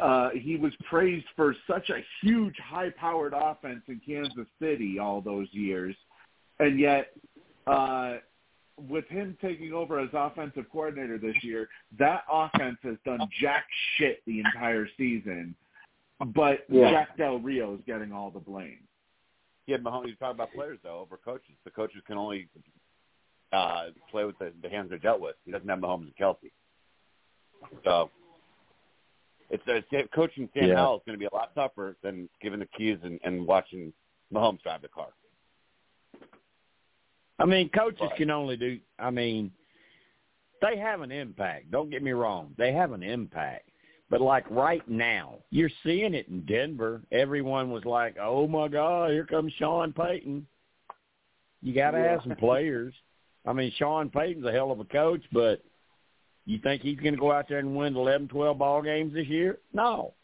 uh 0.00 0.30
he 0.30 0.56
was 0.56 0.72
praised 0.88 1.26
for 1.34 1.54
such 1.66 1.90
a 1.90 2.04
huge 2.22 2.54
high 2.62 2.90
powered 2.90 3.32
offense 3.34 3.82
in 3.88 4.00
Kansas 4.04 4.46
City 4.60 4.98
all 4.98 5.20
those 5.20 5.48
years. 5.52 5.96
And 6.58 6.78
yet 6.78 7.12
uh 7.66 8.16
with 8.88 9.06
him 9.08 9.36
taking 9.40 9.72
over 9.72 10.00
as 10.00 10.08
offensive 10.12 10.64
coordinator 10.72 11.18
this 11.18 11.36
year, 11.42 11.68
that 11.98 12.24
offense 12.30 12.78
has 12.82 12.96
done 13.04 13.20
jack 13.40 13.64
shit 13.96 14.22
the 14.26 14.40
entire 14.40 14.88
season. 14.96 15.54
But 16.34 16.64
Yeah. 16.68 16.90
Jack 16.90 17.16
Del 17.16 17.38
Rio 17.38 17.74
is 17.74 17.80
getting 17.86 18.12
all 18.12 18.30
the 18.30 18.40
blame. 18.40 18.80
Yeah, 19.66 19.76
Mahomes. 19.78 20.08
You 20.08 20.16
talk 20.16 20.34
about 20.34 20.52
players 20.52 20.78
though 20.82 20.98
over 20.98 21.16
coaches. 21.16 21.54
The 21.64 21.70
coaches 21.70 22.02
can 22.06 22.16
only 22.18 22.48
uh, 23.52 23.86
play 24.10 24.24
with 24.24 24.38
the, 24.38 24.52
the 24.62 24.68
hands 24.68 24.88
they're 24.90 24.98
dealt 24.98 25.20
with. 25.20 25.36
He 25.44 25.52
doesn't 25.52 25.68
have 25.68 25.78
Mahomes 25.78 26.04
and 26.04 26.16
Kelce. 26.16 26.50
So 27.84 28.10
it's, 29.52 29.62
uh, 29.68 29.80
it's 29.90 30.14
coaching 30.14 30.48
Sam 30.54 30.68
Yeah. 30.68 30.76
Howell 30.76 30.96
is 30.96 31.02
going 31.06 31.16
to 31.16 31.20
be 31.20 31.26
a 31.26 31.34
lot 31.34 31.54
tougher 31.54 31.96
than 32.02 32.28
giving 32.40 32.58
the 32.58 32.66
keys 32.66 32.98
and, 33.04 33.20
and 33.22 33.46
watching 33.46 33.92
Mahomes 34.32 34.62
drive 34.62 34.82
the 34.82 34.88
car. 34.88 35.08
I 37.38 37.44
mean, 37.44 37.68
coaches 37.68 38.00
Right. 38.00 38.16
can 38.16 38.30
only 38.30 38.56
do. 38.56 38.80
I 38.98 39.10
mean, 39.10 39.52
they 40.60 40.76
have 40.78 41.02
an 41.02 41.12
impact. 41.12 41.70
Don't 41.70 41.90
get 41.90 42.02
me 42.02 42.12
wrong; 42.12 42.54
they 42.56 42.72
have 42.72 42.92
an 42.92 43.02
impact. 43.02 43.68
But 44.10 44.20
like 44.20 44.48
right 44.50 44.86
now, 44.88 45.38
you're 45.50 45.70
seeing 45.82 46.14
it 46.14 46.28
in 46.28 46.44
Denver. 46.44 47.02
Everyone 47.10 47.70
was 47.70 47.84
like, 47.84 48.16
"Oh 48.20 48.46
my 48.46 48.68
God, 48.68 49.10
here 49.10 49.26
comes 49.26 49.52
Sean 49.54 49.92
Payton." 49.92 50.46
You 51.62 51.74
got 51.74 51.92
to 51.92 51.98
have 51.98 52.22
some 52.22 52.36
players. 52.36 52.94
I 53.44 53.52
mean, 53.52 53.72
Sean 53.76 54.08
Payton's 54.08 54.46
a 54.46 54.52
hell 54.52 54.70
of 54.70 54.80
a 54.80 54.84
coach, 54.84 55.22
but 55.32 55.62
you 56.46 56.58
think 56.58 56.82
he's 56.82 56.98
going 56.98 57.14
to 57.14 57.20
go 57.20 57.30
out 57.32 57.48
there 57.48 57.58
and 57.58 57.76
win 57.76 57.96
11, 57.96 58.28
12 58.28 58.58
ball 58.58 58.82
games 58.82 59.14
this 59.14 59.26
year? 59.26 59.58
No. 59.72 60.14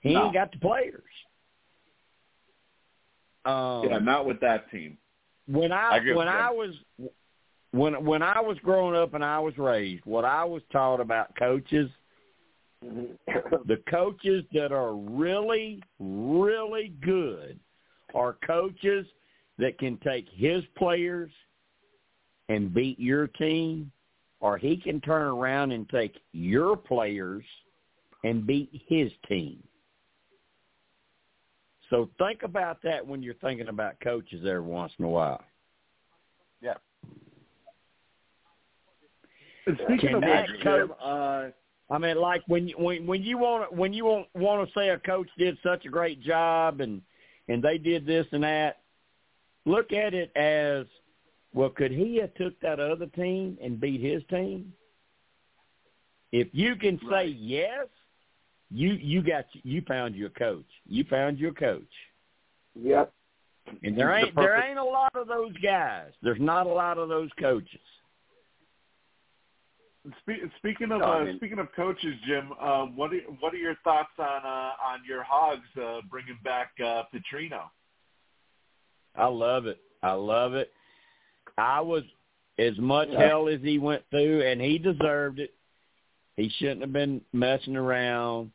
He 0.00 0.12
No. 0.14 0.24
ain't 0.26 0.34
got 0.34 0.52
the 0.52 0.58
players. 0.58 1.02
Um, 3.44 3.88
yeah, 3.88 3.98
not 3.98 4.26
with 4.26 4.40
that 4.40 4.70
team. 4.70 4.98
when 5.46 5.72
I 5.72 5.98
I, 5.98 6.14
when 6.14 6.28
I 6.28 6.50
was 6.50 6.74
when 7.70 8.04
when 8.04 8.22
I 8.22 8.40
was 8.40 8.58
growing 8.62 8.94
up 8.94 9.14
and 9.14 9.24
I 9.24 9.38
was 9.38 9.56
raised, 9.56 10.04
what 10.04 10.24
I 10.26 10.44
was 10.44 10.62
taught 10.70 11.00
about 11.00 11.34
coaches, 11.36 11.90
the 12.82 13.82
coaches 13.90 14.44
that 14.52 14.72
are 14.72 14.94
really 14.94 15.82
really 15.98 16.92
good 17.02 17.58
are 18.14 18.36
coaches 18.46 19.06
that 19.58 19.78
can 19.78 19.96
take 19.98 20.26
his 20.34 20.62
players 20.76 21.30
and 22.50 22.74
beat 22.74 22.98
your 22.98 23.26
team 23.26 23.90
or 24.40 24.58
he 24.58 24.76
can 24.76 25.00
turn 25.00 25.22
around 25.22 25.72
and 25.72 25.88
take 25.88 26.18
your 26.32 26.76
players 26.76 27.44
and 28.24 28.46
beat 28.46 28.70
his 28.88 29.10
team. 29.28 29.62
So 31.90 32.08
think 32.18 32.42
about 32.42 32.80
that 32.82 33.06
when 33.06 33.22
you're 33.22 33.34
thinking 33.34 33.68
about 33.68 34.00
coaches 34.00 34.44
every 34.46 34.60
once 34.60 34.92
in 34.98 35.04
a 35.04 35.08
while. 35.08 35.42
Yeah. 36.62 36.74
And 39.66 39.78
speaking 39.84 40.08
Can 40.10 40.14
of 40.16 40.20
that 40.22 40.48
which, 40.48 40.62
coach- 40.62 40.90
uh, 41.02 41.48
I 41.90 41.98
mean, 41.98 42.16
like 42.16 42.42
when 42.46 42.68
you- 42.68 42.78
when 42.78 43.06
when 43.06 43.22
you 43.22 43.36
want 43.38 43.72
when 43.72 43.92
you 43.92 44.04
want 44.04 44.28
want 44.34 44.66
to 44.66 44.78
say 44.78 44.90
a 44.90 44.98
coach 44.98 45.28
did 45.36 45.58
such 45.62 45.84
a 45.84 45.88
great 45.88 46.20
job 46.20 46.80
and 46.80 47.02
and 47.48 47.62
they 47.62 47.78
did 47.78 48.06
this 48.06 48.26
and 48.32 48.44
that, 48.44 48.80
look 49.64 49.92
at 49.92 50.14
it 50.14 50.30
as 50.36 50.86
well. 51.52 51.70
Could 51.70 51.92
he 51.92 52.16
have 52.16 52.34
took 52.34 52.58
that 52.60 52.80
other 52.80 53.06
team 53.06 53.58
and 53.62 53.80
beat 53.80 54.00
his 54.00 54.22
team? 54.30 54.72
If 56.32 56.48
you 56.52 56.76
can 56.76 56.98
say 57.00 57.06
Right. 57.10 57.36
yes, 57.36 57.88
you 58.70 58.92
you 58.92 59.22
got 59.22 59.46
you 59.64 59.82
found 59.82 60.14
your 60.14 60.30
coach. 60.30 60.68
You 60.86 61.04
found 61.04 61.38
your 61.38 61.52
coach. 61.52 61.92
Yep. 62.80 63.12
And 63.82 63.96
there 63.96 64.08
The 64.08 64.26
ain't 64.26 64.34
there 64.36 64.62
ain't 64.62 64.78
a 64.78 64.84
lot 64.84 65.14
of 65.14 65.26
those 65.26 65.56
guys. 65.58 66.12
There's 66.22 66.40
not 66.40 66.66
a 66.66 66.70
lot 66.70 66.98
of 66.98 67.08
those 67.08 67.30
coaches. 67.38 67.80
Spe- 70.20 70.48
speaking 70.56 70.92
of 70.92 71.00
No, 71.00 71.04
I 71.04 71.30
uh, 71.30 71.36
speaking 71.36 71.58
of 71.58 71.70
coaches, 71.76 72.14
Jim, 72.26 72.52
um, 72.60 72.96
what 72.96 73.12
are 73.12 73.20
what 73.40 73.52
are 73.52 73.58
your 73.58 73.76
thoughts 73.84 74.12
on 74.18 74.44
uh, 74.44 74.72
on 74.82 75.00
your 75.06 75.22
Hogs 75.22 75.68
uh, 75.80 76.00
bringing 76.08 76.38
back 76.42 76.70
uh, 76.82 77.02
Petrino? 77.12 77.64
I 79.14 79.26
love 79.26 79.66
it. 79.66 79.78
I 80.02 80.12
love 80.12 80.54
it. 80.54 80.72
I 81.58 81.80
was 81.80 82.04
as 82.58 82.76
much 82.78 83.08
Yeah. 83.10 83.26
hell 83.26 83.48
as 83.48 83.60
he 83.60 83.78
went 83.78 84.08
through, 84.10 84.42
and 84.42 84.60
he 84.60 84.78
deserved 84.78 85.40
it. 85.40 85.54
He 86.36 86.48
shouldn't 86.48 86.82
have 86.82 86.92
been 86.92 87.24
messing 87.32 87.76
around. 87.76 88.52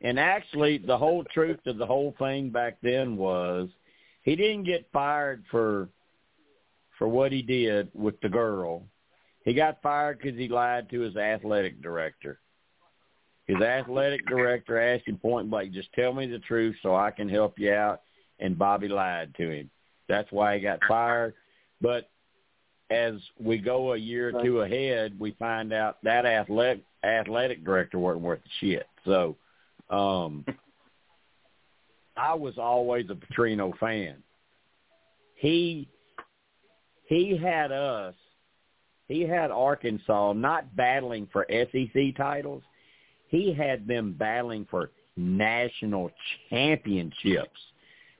And 0.00 0.18
actually, 0.18 0.78
the 0.78 0.96
whole 0.96 1.24
truth 1.24 1.66
of 1.66 1.76
the 1.76 1.86
whole 1.86 2.12
thing 2.18 2.50
back 2.50 2.78
then 2.80 3.16
was 3.16 3.68
he 4.22 4.36
didn't 4.36 4.64
get 4.64 4.90
fired 4.92 5.44
for 5.50 5.88
for 6.98 7.08
what 7.08 7.30
he 7.30 7.42
did 7.42 7.90
with 7.94 8.20
the 8.20 8.28
girl. 8.28 8.84
He 9.44 9.54
got 9.54 9.80
fired 9.82 10.18
because 10.18 10.36
he 10.36 10.48
lied 10.48 10.90
to 10.90 11.00
his 11.00 11.16
athletic 11.16 11.80
director. 11.80 12.40
His 13.46 13.62
athletic 13.62 14.26
director 14.26 14.78
asked 14.78 15.06
him 15.08 15.16
point 15.16 15.48
blank, 15.48 15.72
"Just 15.72 15.92
tell 15.94 16.12
me 16.12 16.26
the 16.26 16.40
truth 16.40 16.76
so 16.82 16.94
I 16.94 17.10
can 17.10 17.28
help 17.28 17.58
you 17.58 17.72
out." 17.72 18.02
And 18.40 18.58
Bobby 18.58 18.88
lied 18.88 19.34
to 19.36 19.50
him. 19.50 19.70
That's 20.06 20.30
why 20.30 20.56
he 20.56 20.60
got 20.60 20.84
fired. 20.86 21.34
But 21.80 22.10
as 22.90 23.14
we 23.38 23.58
go 23.58 23.92
a 23.92 23.96
year 23.96 24.34
or 24.34 24.42
two 24.42 24.60
ahead, 24.62 25.18
we 25.18 25.32
find 25.32 25.72
out 25.72 25.98
that 26.02 26.24
athletic 26.24 26.82
athletic 27.04 27.64
director 27.64 27.98
wasn't 27.98 28.24
worth 28.24 28.40
the 28.42 28.50
shit. 28.60 28.86
So 29.04 29.36
um 29.90 30.44
I 32.16 32.34
was 32.34 32.58
always 32.58 33.06
a 33.10 33.14
Petrino 33.14 33.76
fan. 33.78 34.16
He 35.36 35.88
he 37.04 37.36
had 37.36 37.72
us 37.72 38.14
he 39.06 39.22
had 39.22 39.50
Arkansas 39.50 40.34
not 40.34 40.76
battling 40.76 41.28
for 41.32 41.46
SEC 41.50 42.16
titles. 42.16 42.62
He 43.28 43.54
had 43.54 43.86
them 43.86 44.14
battling 44.18 44.66
for 44.70 44.90
national 45.16 46.10
championships. 46.50 47.58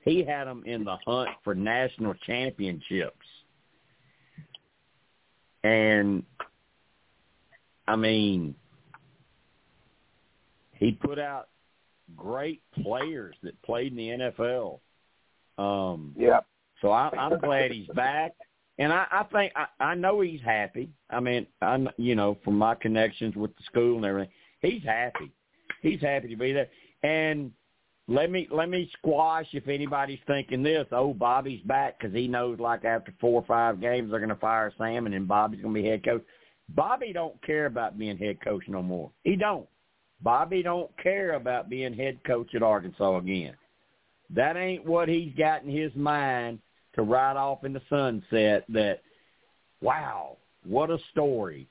He 0.03 0.23
had 0.23 0.47
them 0.47 0.63
in 0.65 0.83
the 0.83 0.97
hunt 1.05 1.29
for 1.43 1.53
national 1.53 2.15
championships. 2.25 3.25
And 5.63 6.23
I 7.87 7.95
mean, 7.95 8.55
he 10.73 10.91
put 10.91 11.19
out 11.19 11.49
great 12.15 12.61
players 12.83 13.35
that 13.43 13.61
played 13.63 13.91
in 13.91 13.97
the 13.97 14.31
NFL. 14.39 14.79
Um, 15.57 16.13
Yep. 16.17 16.45
so 16.81 16.91
I, 16.91 17.09
I'm 17.17 17.37
glad 17.39 17.71
he's 17.71 17.87
back, 17.87 18.33
and 18.77 18.93
I, 18.93 19.05
I 19.11 19.23
think 19.23 19.51
I, 19.55 19.65
I 19.83 19.95
know 19.95 20.21
he's 20.21 20.41
happy. 20.41 20.89
I 21.09 21.19
mean, 21.19 21.45
I 21.61 21.75
kn- 21.77 21.93
you 21.97 22.15
know 22.15 22.37
from 22.45 22.57
my 22.57 22.75
connections 22.75 23.35
with 23.35 23.55
the 23.57 23.63
school 23.63 23.97
and 23.97 24.05
everything, 24.05 24.31
he's 24.61 24.83
happy. 24.83 25.31
He's 25.81 26.01
happy 26.01 26.29
to 26.29 26.35
be 26.37 26.53
there, 26.53 26.69
and 27.03 27.51
let 28.09 28.31
me 28.31 28.47
let 28.51 28.69
me 28.69 28.89
squash 28.97 29.45
if 29.53 29.67
anybody's 29.67 30.19
thinking 30.25 30.63
this. 30.63 30.87
Oh, 30.91 31.13
Bobby's 31.13 31.61
back 31.61 31.99
because 31.99 32.13
he 32.13 32.27
knows 32.27 32.59
like 32.59 32.83
after 32.83 33.13
four 33.21 33.41
or 33.41 33.45
five 33.45 33.79
games 33.79 34.09
they're 34.09 34.19
going 34.19 34.29
to 34.29 34.35
fire 34.35 34.73
Sam 34.79 35.05
and 35.05 35.13
then 35.13 35.25
Bobby's 35.25 35.61
going 35.61 35.75
to 35.75 35.81
be 35.81 35.87
head 35.87 36.03
coach. 36.03 36.23
Bobby 36.69 37.13
don't 37.13 37.39
care 37.43 37.67
about 37.67 37.99
being 37.99 38.17
head 38.17 38.41
coach 38.43 38.63
no 38.67 38.81
more. 38.81 39.11
He 39.23 39.35
don't. 39.35 39.67
Bobby 40.21 40.63
don't 40.63 40.89
care 41.01 41.33
about 41.33 41.69
being 41.69 41.93
head 41.93 42.19
coach 42.25 42.53
at 42.55 42.63
Arkansas 42.63 43.17
again. 43.17 43.53
That 44.31 44.57
ain't 44.57 44.85
what 44.85 45.07
he's 45.07 45.33
got 45.37 45.63
in 45.63 45.69
his 45.69 45.93
mind 45.95 46.59
to 46.95 47.03
ride 47.03 47.37
off 47.37 47.63
in 47.63 47.73
the 47.73 47.81
sunset. 47.89 48.65
That 48.69 49.01
wow, 49.81 50.37
what 50.65 50.89
a 50.89 50.97
story! 51.11 51.67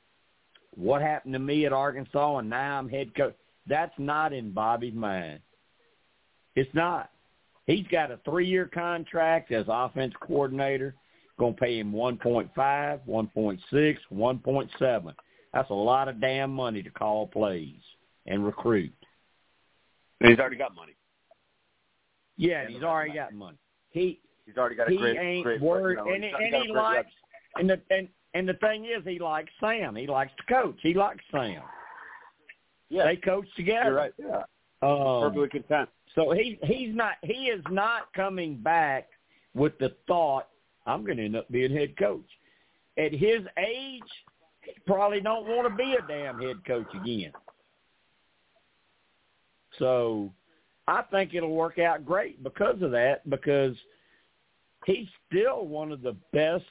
What 0.77 1.03
happened 1.03 1.35
to 1.35 1.41
me 1.41 1.67
at 1.67 1.73
Arkansas 1.73 2.39
and 2.39 2.49
now 2.49 2.79
I'm 2.79 2.89
head 2.89 3.13
coach? 3.17 3.35
That's 3.67 3.95
not 3.99 4.33
in 4.33 4.53
Bobby's 4.53 4.95
mind. 4.95 5.41
It's 6.59 6.75
not. 6.75 7.11
He's 7.67 7.87
got 7.87 8.11
a 8.11 8.19
three-year 8.25 8.67
contract 8.67 9.53
as 9.53 9.67
offense 9.69 10.13
coordinator. 10.21 10.95
Going 11.39 11.55
to 11.55 11.61
pay 11.61 11.79
him 11.79 11.93
1.5, 11.93 12.51
1.6, 12.57 13.97
1.7. 14.13 15.15
That's 15.55 15.71
a 15.71 15.75
lot 15.75 16.09
of 16.09 16.21
damn 16.21 16.51
money 16.51 16.83
to 16.83 16.91
call 16.91 17.29
plays 17.29 17.81
and 18.27 18.45
recruit. 18.45 18.93
And 20.21 20.31
he's 20.31 20.39
already 20.41 20.57
got 20.57 20.75
money. 20.75 20.97
Yeah, 22.37 22.67
he's 22.69 22.83
already 22.83 23.15
got 23.15 23.33
money. 23.33 23.57
He 23.91 24.21
he's 24.47 24.57
already 24.57 24.75
got 24.75 24.89
a 24.89 24.91
he 24.91 24.97
great, 24.97 25.17
ain't 25.17 25.45
great 25.45 25.61
worried, 25.61 25.97
know, 25.97 26.13
and, 26.13 26.25
and 26.25 26.55
he 26.65 26.73
likes 26.73 27.11
and 27.57 27.71
the 27.71 27.81
and 27.91 28.09
and 28.35 28.49
the 28.49 28.55
thing 28.55 28.85
is, 28.85 29.03
he 29.05 29.19
likes 29.19 29.51
Sam. 29.61 29.97
He 29.97 30.07
likes 30.07 30.33
to 30.37 30.55
coach. 30.55 30.77
He 30.83 30.95
likes 30.95 31.25
Sam. 31.33 31.63
Yeah, 32.91 33.05
They 33.07 33.17
coach 33.17 33.47
together. 33.57 33.91
you're 33.91 33.95
right. 33.97 34.13
Yeah, 34.19 34.43
Um, 34.83 35.33
perfectly 35.33 35.61
content. 35.61 35.89
So 36.19 36.33
he 36.33 36.59
he's 36.65 36.93
not 36.97 37.13
he 37.23 37.45
is 37.45 37.63
not 37.71 38.13
coming 38.13 38.57
back 38.57 39.09
with 39.55 39.79
the 39.79 39.95
thought 40.09 40.49
I'm 40.85 41.05
going 41.05 41.19
to 41.19 41.25
end 41.25 41.37
up 41.37 41.49
being 41.49 41.73
head 41.73 41.97
coach. 41.97 42.27
At 42.99 43.13
his 43.13 43.43
age, 43.57 44.03
he 44.63 44.73
probably 44.85 45.21
don't 45.21 45.47
want 45.47 45.69
to 45.69 45.77
be 45.77 45.95
a 45.95 46.05
damn 46.09 46.41
head 46.41 46.57
coach 46.67 46.89
again. 47.01 47.31
So 49.79 50.33
I 50.89 51.03
think 51.03 51.35
it'll 51.35 51.55
work 51.55 51.79
out 51.79 52.05
great 52.05 52.43
because 52.43 52.83
of 52.83 52.91
that 52.91 53.29
because 53.31 53.77
he's 54.87 55.07
still 55.31 55.69
one 55.69 55.93
of 55.93 56.03
the 56.03 56.17
best 56.33 56.65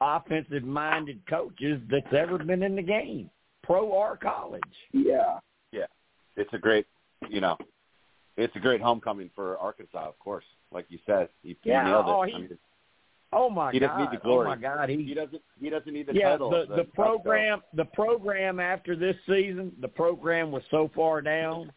offensive 0.00 0.64
minded 0.64 1.20
coaches 1.28 1.78
that's 1.90 2.14
ever 2.16 2.38
been 2.38 2.62
in 2.62 2.76
the 2.76 2.82
game, 2.82 3.28
pro 3.62 3.84
or 3.84 4.16
college. 4.16 4.62
Yeah. 4.94 5.40
Yeah. 5.72 5.86
It's 6.38 6.54
a 6.54 6.58
great, 6.58 6.86
you 7.28 7.42
know, 7.42 7.58
it's 8.36 8.54
a 8.56 8.58
great 8.60 8.80
homecoming 8.80 9.30
for 9.34 9.58
Arkansas, 9.58 10.08
of 10.08 10.18
course. 10.18 10.44
Like 10.72 10.86
you 10.88 10.98
said, 11.06 11.28
he, 11.42 11.50
he 11.62 11.70
Yeah, 11.70 11.84
nailed 11.84 12.06
it. 12.06 12.10
oh, 12.10 12.22
I 12.22 12.26
mean, 12.26 12.58
Oh 13.34 13.48
my 13.48 13.72
He 13.72 13.78
doesn't 13.78 13.98
need 13.98 14.10
the 14.12 14.18
glory. 14.22 14.46
Oh 14.46 14.50
my 14.50 14.56
god! 14.60 14.90
He 14.90 15.02
he 15.04 15.14
doesn't. 15.14 15.40
He 15.58 15.70
doesn't 15.70 15.90
need 15.92 16.06
the 16.06 16.14
yeah, 16.14 16.30
title. 16.32 16.50
the 16.50 16.60
of 16.62 16.68
the 16.76 16.84
program 16.84 17.62
the 17.72 17.86
program 17.86 18.60
after 18.60 18.94
this 18.94 19.16
season, 19.26 19.72
the 19.80 19.88
program 19.88 20.50
was 20.52 20.62
so 20.70 20.90
far 20.94 21.22
down, 21.22 21.72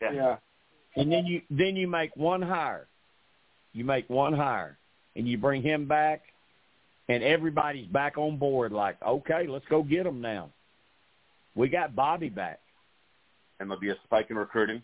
Yeah. 0.00 0.12
Yeah. 0.12 0.36
and 0.96 1.12
then 1.12 1.26
you 1.26 1.42
then 1.50 1.76
you 1.76 1.86
make 1.86 2.16
one 2.16 2.40
hire, 2.40 2.88
you 3.74 3.84
make 3.84 4.08
one 4.08 4.32
hire, 4.32 4.78
and 5.16 5.28
you 5.28 5.36
bring 5.36 5.60
him 5.60 5.86
back, 5.86 6.22
and 7.10 7.22
everybody's 7.22 7.86
back 7.88 8.16
on 8.16 8.38
board. 8.38 8.72
Like, 8.72 8.96
okay, 9.02 9.46
let's 9.46 9.66
go 9.68 9.82
get 9.82 10.06
him 10.06 10.22
now. 10.22 10.48
We 11.54 11.68
got 11.68 11.94
Bobby 11.94 12.30
back. 12.30 12.60
and 13.60 13.68
there'll 13.68 13.80
be 13.80 13.90
a 13.90 13.96
spike 14.04 14.28
in 14.30 14.36
recruiting. 14.36 14.82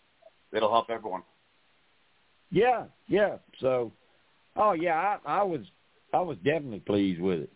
It'll 0.52 0.70
help 0.70 0.90
everyone. 0.90 1.22
Yeah, 2.50 2.84
yeah. 3.08 3.36
So, 3.60 3.92
oh 4.56 4.72
yeah, 4.72 4.94
I, 5.24 5.40
I 5.40 5.42
was 5.42 5.60
I 6.12 6.20
was 6.20 6.36
definitely 6.38 6.80
pleased 6.80 7.20
with 7.20 7.40
it. 7.40 7.50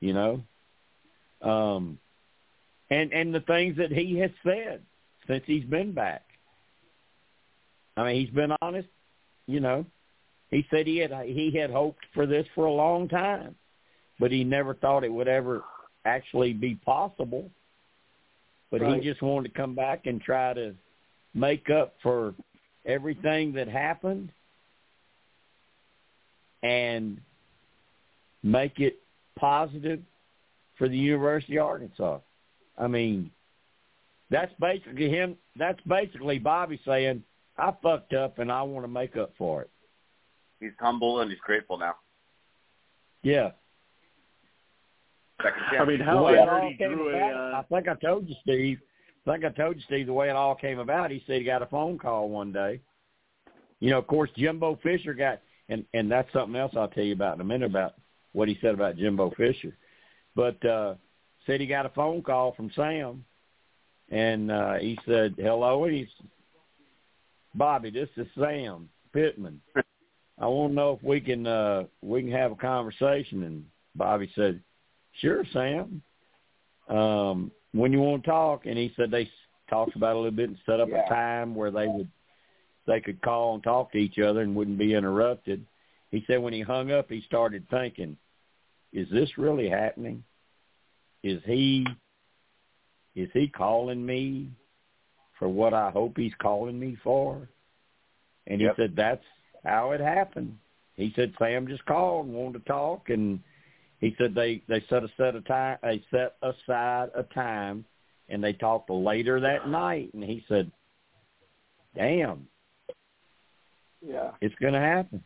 You 0.00 0.12
know, 0.12 0.42
um, 1.42 1.98
and 2.90 3.12
and 3.12 3.34
the 3.34 3.40
things 3.40 3.76
that 3.78 3.90
he 3.92 4.18
has 4.18 4.30
said 4.44 4.82
since 5.26 5.42
he's 5.46 5.64
been 5.64 5.92
back. 5.92 6.22
I 7.96 8.04
mean, 8.04 8.20
he's 8.24 8.34
been 8.34 8.52
honest. 8.62 8.88
You 9.46 9.60
know, 9.60 9.84
he 10.50 10.66
said 10.70 10.86
he 10.86 10.98
had 10.98 11.12
he 11.24 11.50
had 11.56 11.70
hoped 11.70 12.04
for 12.14 12.26
this 12.26 12.46
for 12.54 12.66
a 12.66 12.72
long 12.72 13.08
time, 13.08 13.56
but 14.20 14.30
he 14.30 14.44
never 14.44 14.74
thought 14.74 15.04
it 15.04 15.12
would 15.12 15.28
ever 15.28 15.64
actually 16.04 16.52
be 16.52 16.74
possible. 16.76 17.50
But 18.70 18.80
Right. 18.80 19.02
he 19.02 19.08
just 19.08 19.20
wanted 19.22 19.52
to 19.52 19.54
come 19.60 19.74
back 19.74 20.06
and 20.06 20.20
try 20.20 20.54
to 20.54 20.74
make 21.34 21.70
up 21.70 21.94
for 22.02 22.34
everything 22.84 23.52
that 23.54 23.68
happened 23.68 24.30
and 26.62 27.20
make 28.42 28.78
it 28.80 28.98
positive 29.38 30.00
for 30.76 30.88
the 30.88 30.96
University 30.96 31.56
of 31.58 31.66
Arkansas. 31.66 32.18
I 32.78 32.86
mean, 32.86 33.30
that's 34.30 34.52
basically 34.60 35.08
him. 35.10 35.36
That's 35.56 35.80
basically 35.86 36.38
Bobby 36.38 36.80
saying, 36.84 37.22
"I 37.58 37.72
fucked 37.82 38.14
up 38.14 38.38
and 38.38 38.50
I 38.50 38.62
want 38.62 38.84
to 38.84 38.88
make 38.88 39.16
up 39.16 39.32
for 39.36 39.62
it." 39.62 39.70
He's 40.60 40.72
humble 40.78 41.20
and 41.20 41.30
he's 41.30 41.40
grateful 41.40 41.76
now. 41.76 41.96
Yeah. 43.22 43.50
I 45.40 45.84
mean, 45.84 45.98
how 45.98 46.24
way 46.24 46.38
I 46.38 46.42
already 46.42 46.76
drew 46.76 47.08
a. 47.08 47.16
about, 47.16 47.54
I 47.54 47.58
Uh, 47.58 47.62
think 47.64 47.88
I 47.88 47.94
told 47.94 48.28
you, 48.28 48.34
Steve. 48.42 48.80
Think 49.24 49.44
I 49.44 49.50
told 49.50 49.76
you, 49.76 49.82
Steve, 49.82 50.06
the 50.06 50.12
way 50.12 50.28
it 50.28 50.36
all 50.36 50.54
came 50.54 50.80
about. 50.80 51.10
He 51.10 51.22
said 51.26 51.38
he 51.38 51.44
got 51.44 51.62
a 51.62 51.66
phone 51.66 51.96
call 51.98 52.28
one 52.28 52.52
day. 52.52 52.80
You 53.78 53.90
know, 53.90 53.98
of 53.98 54.06
course, 54.06 54.30
Jimbo 54.36 54.78
Fisher 54.82 55.14
got, 55.14 55.40
and 55.68 55.84
and 55.94 56.10
that's 56.10 56.32
something 56.32 56.56
else 56.56 56.72
I'll 56.76 56.88
tell 56.88 57.04
you 57.04 57.12
about 57.12 57.36
in 57.36 57.40
a 57.40 57.44
minute 57.44 57.70
about 57.70 57.94
what 58.32 58.48
he 58.48 58.58
said 58.60 58.74
about 58.74 58.96
Jimbo 58.96 59.30
Fisher. 59.36 59.76
But 60.34 60.64
uh 60.64 60.94
said 61.46 61.60
he 61.60 61.66
got 61.66 61.86
a 61.86 61.90
phone 61.90 62.22
call 62.22 62.52
from 62.54 62.70
Sam, 62.74 63.24
and 64.10 64.50
uh 64.50 64.74
he 64.74 64.98
said, 65.06 65.34
"Hello," 65.36 65.84
and 65.84 65.94
he's 65.94 66.08
Bobby. 67.54 67.90
This 67.90 68.08
is 68.16 68.26
Sam 68.38 68.88
Pittman. 69.12 69.60
I 70.38 70.46
want 70.46 70.72
to 70.72 70.74
know 70.74 70.92
if 70.94 71.02
we 71.02 71.20
can 71.20 71.46
uh 71.46 71.84
we 72.02 72.22
can 72.22 72.32
have 72.32 72.52
a 72.52 72.56
conversation. 72.56 73.44
And 73.44 73.64
Bobby 73.94 74.30
said, 74.34 74.60
"Sure, 75.20 75.44
Sam." 75.52 76.02
Um, 76.88 77.52
when 77.72 77.92
you 77.92 78.00
want 78.00 78.24
to 78.24 78.30
talk, 78.30 78.66
and 78.66 78.78
he 78.78 78.92
said 78.96 79.10
they 79.10 79.30
talked 79.68 79.96
about 79.96 80.10
it 80.10 80.16
a 80.16 80.18
little 80.18 80.30
bit 80.30 80.48
and 80.50 80.58
set 80.66 80.80
up 80.80 80.88
Yeah. 80.88 81.06
a 81.06 81.08
time 81.08 81.54
where 81.54 81.70
they 81.70 81.88
would 81.88 82.10
they 82.84 83.00
could 83.00 83.22
call 83.22 83.54
and 83.54 83.62
talk 83.62 83.92
to 83.92 83.98
each 83.98 84.18
other 84.18 84.40
and 84.40 84.56
wouldn't 84.56 84.78
be 84.78 84.94
interrupted. 84.94 85.64
He 86.10 86.24
said 86.26 86.42
when 86.42 86.52
he 86.52 86.60
hung 86.62 86.90
up, 86.90 87.08
he 87.08 87.20
started 87.22 87.68
thinking, 87.70 88.16
"Is 88.92 89.08
this 89.10 89.38
really 89.38 89.68
happening? 89.68 90.24
Is 91.22 91.42
he 91.44 91.86
is 93.14 93.30
he 93.32 93.48
calling 93.48 94.04
me 94.04 94.50
for 95.38 95.48
what 95.48 95.72
I 95.74 95.90
hope 95.90 96.16
he's 96.16 96.34
calling 96.34 96.78
me 96.78 96.96
for?" 96.96 97.48
And 98.46 98.60
he 98.60 98.66
Yep. 98.66 98.76
said 98.76 98.96
that's 98.96 99.24
how 99.64 99.92
it 99.92 100.00
happened. 100.00 100.58
He 100.94 101.12
said 101.14 101.34
Sam 101.38 101.68
just 101.68 101.84
called 101.86 102.26
and 102.26 102.34
wanted 102.34 102.58
to 102.58 102.64
talk, 102.64 103.08
and 103.10 103.42
he 104.02 104.14
said 104.18 104.34
they 104.34 104.60
they 104.68 104.84
set 104.90 105.04
a 105.04 105.08
set 105.16 105.36
a 105.36 105.40
time 105.42 105.78
they 105.80 106.02
set 106.10 106.34
aside 106.42 107.10
a 107.14 107.22
time, 107.22 107.84
and 108.28 108.42
they 108.42 108.52
talked 108.52 108.90
later 108.90 109.38
that 109.40 109.68
night. 109.68 110.12
And 110.12 110.24
he 110.24 110.44
said, 110.48 110.70
"Damn, 111.94 112.48
Yeah. 114.04 114.32
it's 114.40 114.56
going 114.56 114.72
to 114.72 114.80
happen." 114.80 115.22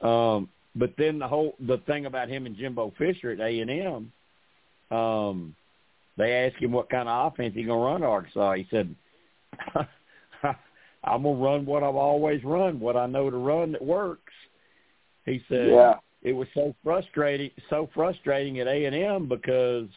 Um, 0.00 0.50
but 0.74 0.94
then 0.98 1.20
the 1.20 1.28
whole 1.28 1.54
the 1.60 1.78
thing 1.86 2.06
about 2.06 2.28
him 2.28 2.44
and 2.44 2.56
Jimbo 2.56 2.92
Fisher 2.98 3.30
at 3.30 3.40
A 3.40 3.60
and 3.60 3.70
M, 3.70 4.12
um, 4.90 5.54
they 6.16 6.32
asked 6.32 6.60
him 6.60 6.72
what 6.72 6.90
kind 6.90 7.08
of 7.08 7.32
offense 7.32 7.54
he 7.54 7.62
gonna 7.62 7.80
run 7.80 8.02
at 8.02 8.08
Arkansas. 8.08 8.54
He 8.54 8.66
said, 8.68 8.92
"I'm 11.04 11.22
gonna 11.22 11.38
run 11.40 11.64
what 11.64 11.84
I've 11.84 11.94
always 11.94 12.42
run, 12.42 12.80
what 12.80 12.96
I 12.96 13.06
know 13.06 13.30
to 13.30 13.36
run 13.36 13.70
that 13.72 13.84
works." 13.84 14.32
He 15.24 15.40
said, 15.48 15.68
Yeah. 15.68 15.94
It 16.22 16.32
was 16.32 16.48
so 16.54 16.74
frustrating 16.82 17.50
so 17.70 17.88
frustrating 17.94 18.58
at 18.60 18.66
A 18.66 18.84
and 18.86 18.94
M 18.94 19.28
because 19.28 19.88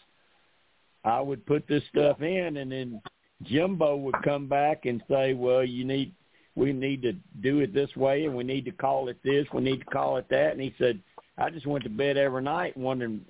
I 1.04 1.20
would 1.20 1.46
put 1.46 1.68
this 1.68 1.84
stuff 1.90 2.22
in 2.22 2.58
and 2.58 2.72
then 2.72 3.02
Jimbo 3.44 3.96
would 3.98 4.16
come 4.24 4.48
back 4.48 4.86
and 4.86 5.04
say, 5.10 5.34
Well, 5.34 5.64
you 5.64 5.84
need 5.84 6.14
we 6.56 6.74
need 6.74 7.02
to 7.02 7.14
do 7.42 7.60
it 7.60 7.74
this 7.74 7.96
way 7.96 8.26
and 8.26 8.36
we 8.36 8.44
need 8.44 8.66
to 8.66 8.72
call 8.72 9.08
it 9.08 9.18
this, 9.24 9.48
we 9.54 9.62
need 9.62 9.80
to 9.80 9.86
call 9.86 10.18
it 10.18 10.28
that 10.30 10.52
and 10.52 10.62
he 10.62 10.74
said, 10.78 11.00
I 11.38 11.50
just 11.50 11.66
went 11.66 11.84
to 11.86 11.90
bed 11.90 12.18
every 12.18 12.44
night 12.44 12.76
wondering 12.78 13.26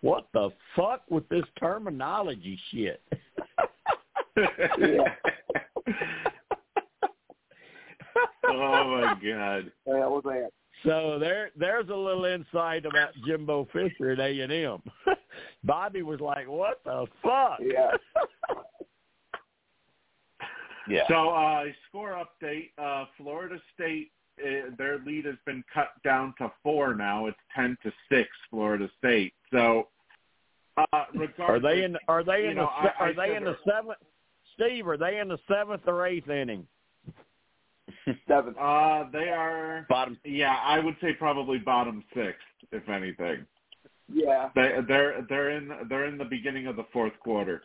what 0.00 0.26
the 0.32 0.50
fuck 0.74 1.02
with 1.08 1.28
this 1.28 1.44
terminology 1.58 2.58
shit. 2.70 3.02
oh 8.48 8.84
my 8.88 9.16
god. 9.22 9.72
That 9.86 10.10
was 10.10 10.22
that. 10.24 10.50
So 10.84 11.18
there, 11.18 11.50
there's 11.56 11.88
a 11.88 11.94
little 11.94 12.24
insight 12.26 12.86
about 12.86 13.10
Jimbo 13.26 13.66
Fisher 13.72 14.10
at 14.12 14.20
A 14.20 14.40
and 14.40 14.52
M. 14.52 14.82
Bobby 15.64 16.02
was 16.02 16.20
like, 16.20 16.48
"What 16.48 16.80
the 16.84 17.06
fuck?" 17.22 17.58
Yeah. 17.60 17.92
Yeah. 20.88 21.02
So, 21.08 21.30
uh, 21.30 21.64
score 21.88 22.12
update: 22.24 22.70
uh, 22.78 23.06
Florida 23.16 23.58
State, 23.74 24.12
uh, 24.40 24.70
their 24.78 25.00
lead 25.04 25.24
has 25.24 25.34
been 25.44 25.64
cut 25.72 25.88
down 26.04 26.34
to 26.38 26.52
four 26.62 26.94
now. 26.94 27.26
It's 27.26 27.36
ten 27.54 27.76
to 27.82 27.92
six, 28.08 28.28
Florida 28.50 28.88
State. 28.98 29.34
So, 29.52 29.88
uh, 30.76 31.04
Are 31.40 31.58
they 31.60 31.82
in? 31.84 31.96
Are 32.08 32.22
they 32.22 32.42
you 32.44 32.50
in 32.50 32.56
know, 32.56 32.70
the? 32.82 32.88
I- 32.88 32.94
I 33.00 33.08
Are 33.08 33.14
they 33.14 33.34
in 33.34 33.44
the 33.44 33.56
seventh? 33.68 33.98
Steve, 34.54 34.86
are 34.86 34.96
they 34.96 35.18
in 35.18 35.28
the 35.28 35.38
seventh 35.48 35.82
or 35.86 36.06
eighth 36.06 36.30
inning? 36.30 36.66
Seventh. 38.28 38.56
Uh, 38.60 39.04
they 39.12 39.28
are. 39.28 39.86
Bottom. 39.88 40.18
Yeah, 40.24 40.56
I 40.64 40.78
would 40.78 40.96
say 41.00 41.12
probably 41.12 41.58
bottom 41.58 42.04
six, 42.14 42.36
if 42.72 42.88
anything. 42.88 43.46
Yeah. 44.12 44.50
They, 44.54 44.76
they're 44.86 45.26
they're 45.28 45.50
in 45.50 45.70
they're 45.88 46.06
in 46.06 46.18
the 46.18 46.24
beginning 46.24 46.66
of 46.66 46.76
the 46.76 46.86
fourth 46.92 47.12
quarter. 47.20 47.62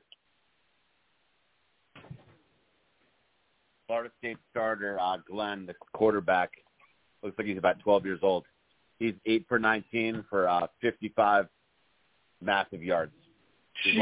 Florida 3.88 4.10
State 4.20 4.38
starter 4.50 4.98
uh, 5.02 5.18
Glenn, 5.30 5.66
the 5.66 5.76
quarterback, 5.94 6.52
looks 7.24 7.38
like 7.38 7.48
he's 7.48 7.58
about 7.58 7.80
12 7.80 8.06
years 8.06 8.20
old. 8.24 8.46
He's 9.00 9.16
eight 9.26 9.46
for 9.50 9.60
19 9.60 10.24
for 10.30 10.48
uh, 10.48 10.68
55 10.82 11.48
massive 12.42 12.82
yards. 12.82 13.12
He 13.84 14.00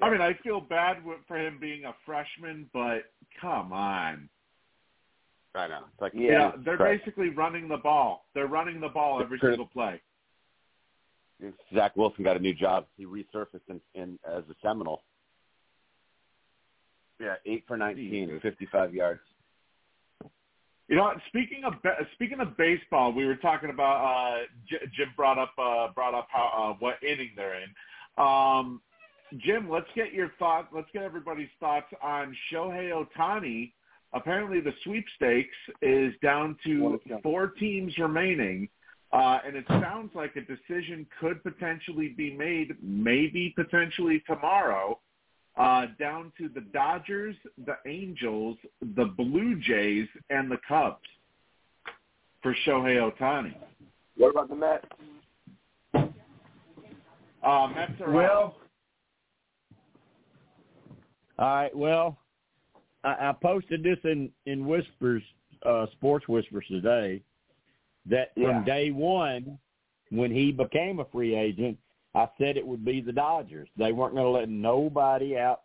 lights 0.00 0.14
it 0.14 0.20
up. 0.20 0.20
Jesus. 0.20 0.22
I 0.24 0.28
mean, 0.28 0.36
I 0.36 0.42
feel 0.42 0.60
bad 0.60 0.96
for 1.28 1.36
him 1.38 1.58
being 1.60 1.84
a 1.84 1.94
freshman, 2.06 2.68
but 2.72 3.12
come 3.40 3.72
on. 3.72 4.28
I 5.56 5.68
know. 5.68 5.84
It's 5.92 6.00
like 6.00 6.12
Yeah. 6.14 6.20
You 6.20 6.30
know, 6.32 6.50
Jesus 6.50 6.64
they're 6.64 6.76
Christ. 6.76 7.04
basically 7.04 7.28
running 7.30 7.68
the 7.68 7.76
ball. 7.76 8.26
They're 8.34 8.48
running 8.48 8.80
the 8.80 8.88
ball 8.88 9.20
every 9.22 9.38
Chris- 9.38 9.52
single 9.52 9.66
play. 9.66 10.00
Zach 11.74 11.94
Wilson 11.96 12.24
got 12.24 12.36
a 12.36 12.40
new 12.40 12.54
job. 12.54 12.86
He 12.96 13.04
resurfaced 13.04 13.68
in, 13.68 13.80
in 13.94 14.18
as 14.26 14.44
a 14.48 14.54
Seminole. 14.62 15.02
Yeah, 17.20 17.34
eight 17.44 17.64
for 17.66 17.76
19, 17.76 18.28
Jesus. 18.28 18.42
55 18.42 18.94
yards. 18.94 19.20
You 20.88 20.96
know, 20.96 21.12
speaking 21.28 21.64
of 21.64 21.74
speaking 22.14 22.40
of 22.40 22.56
baseball, 22.56 23.12
we 23.12 23.24
were 23.26 23.36
talking 23.36 23.70
about 23.70 24.04
uh, 24.04 24.38
J- 24.68 24.86
Jim 24.96 25.08
brought 25.16 25.38
up 25.38 25.52
uh, 25.58 25.88
brought 25.94 26.14
up 26.14 26.28
how 26.30 26.50
uh, 26.72 26.76
what 26.78 27.02
inning 27.02 27.30
they're 27.36 27.54
in. 27.62 27.68
Um, 28.18 28.80
Jim, 29.38 29.68
let's 29.70 29.88
get 29.94 30.12
your 30.12 30.30
thoughts. 30.38 30.68
Let's 30.72 30.88
get 30.92 31.02
everybody's 31.02 31.48
thoughts 31.58 31.86
on 32.02 32.36
Shohei 32.52 32.92
Ohtani. 32.92 33.72
Apparently, 34.12 34.60
the 34.60 34.72
sweepstakes 34.84 35.56
is 35.82 36.12
down 36.22 36.56
to 36.64 37.00
four 37.22 37.48
teams 37.48 37.96
remaining, 37.98 38.68
uh, 39.12 39.38
and 39.44 39.56
it 39.56 39.64
sounds 39.68 40.10
like 40.14 40.36
a 40.36 40.40
decision 40.40 41.06
could 41.20 41.42
potentially 41.42 42.08
be 42.08 42.32
made, 42.36 42.76
maybe 42.80 43.52
potentially 43.56 44.22
tomorrow, 44.26 44.98
uh, 45.56 45.86
down 45.98 46.32
to 46.38 46.48
the 46.48 46.60
Dodgers, 46.60 47.34
the 47.66 47.76
Angels, 47.86 48.56
the 48.94 49.04
Blue 49.04 49.60
Jays, 49.60 50.08
and 50.30 50.48
the 50.50 50.58
Cubs 50.68 51.08
for 52.42 52.54
Shohei 52.66 53.10
Ohtani. 53.10 53.54
What 54.16 54.30
about 54.30 54.48
the 54.48 54.54
Mets? 54.54 54.86
Uh, 57.42 57.66
Mets 57.68 58.00
are 58.00 58.12
Well, 58.12 58.56
all 61.38 61.54
right. 61.54 61.76
Well, 61.76 62.18
I, 63.02 63.30
I 63.30 63.34
posted 63.40 63.82
this 63.82 63.98
in 64.04 64.30
in 64.46 64.66
Whispers, 64.66 65.22
uh, 65.64 65.86
Sports 65.92 66.28
Whispers 66.28 66.64
today, 66.68 67.22
that 68.06 68.32
Yeah. 68.36 68.52
from 68.52 68.64
day 68.64 68.90
one, 68.90 69.58
when 70.10 70.30
he 70.30 70.52
became 70.52 71.00
a 71.00 71.04
free 71.06 71.34
agent, 71.34 71.78
I 72.14 72.28
said 72.38 72.56
it 72.56 72.66
would 72.66 72.84
be 72.84 73.00
the 73.00 73.12
Dodgers. 73.12 73.68
They 73.76 73.92
weren't 73.92 74.14
going 74.14 74.26
to 74.26 74.30
let 74.30 74.48
nobody 74.48 75.36
out 75.36 75.62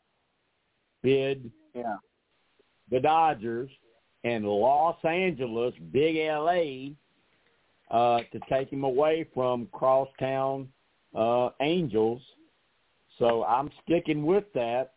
bid 1.02 1.52
Yeah. 1.74 1.98
the 2.90 3.00
Dodgers 3.00 3.70
and 4.24 4.46
Los 4.46 5.04
Angeles, 5.06 5.74
big 5.92 6.18
LA, 6.18 6.96
uh, 7.92 8.24
to 8.32 8.40
take 8.50 8.72
him 8.72 8.84
away 8.84 9.24
from 9.34 9.68
crosstown 9.68 10.72
uh, 11.16 11.50
Angels. 11.62 12.22
So 13.18 13.44
I'm 13.46 13.72
sticking 13.84 14.26
with 14.26 14.52
that. 14.54 14.94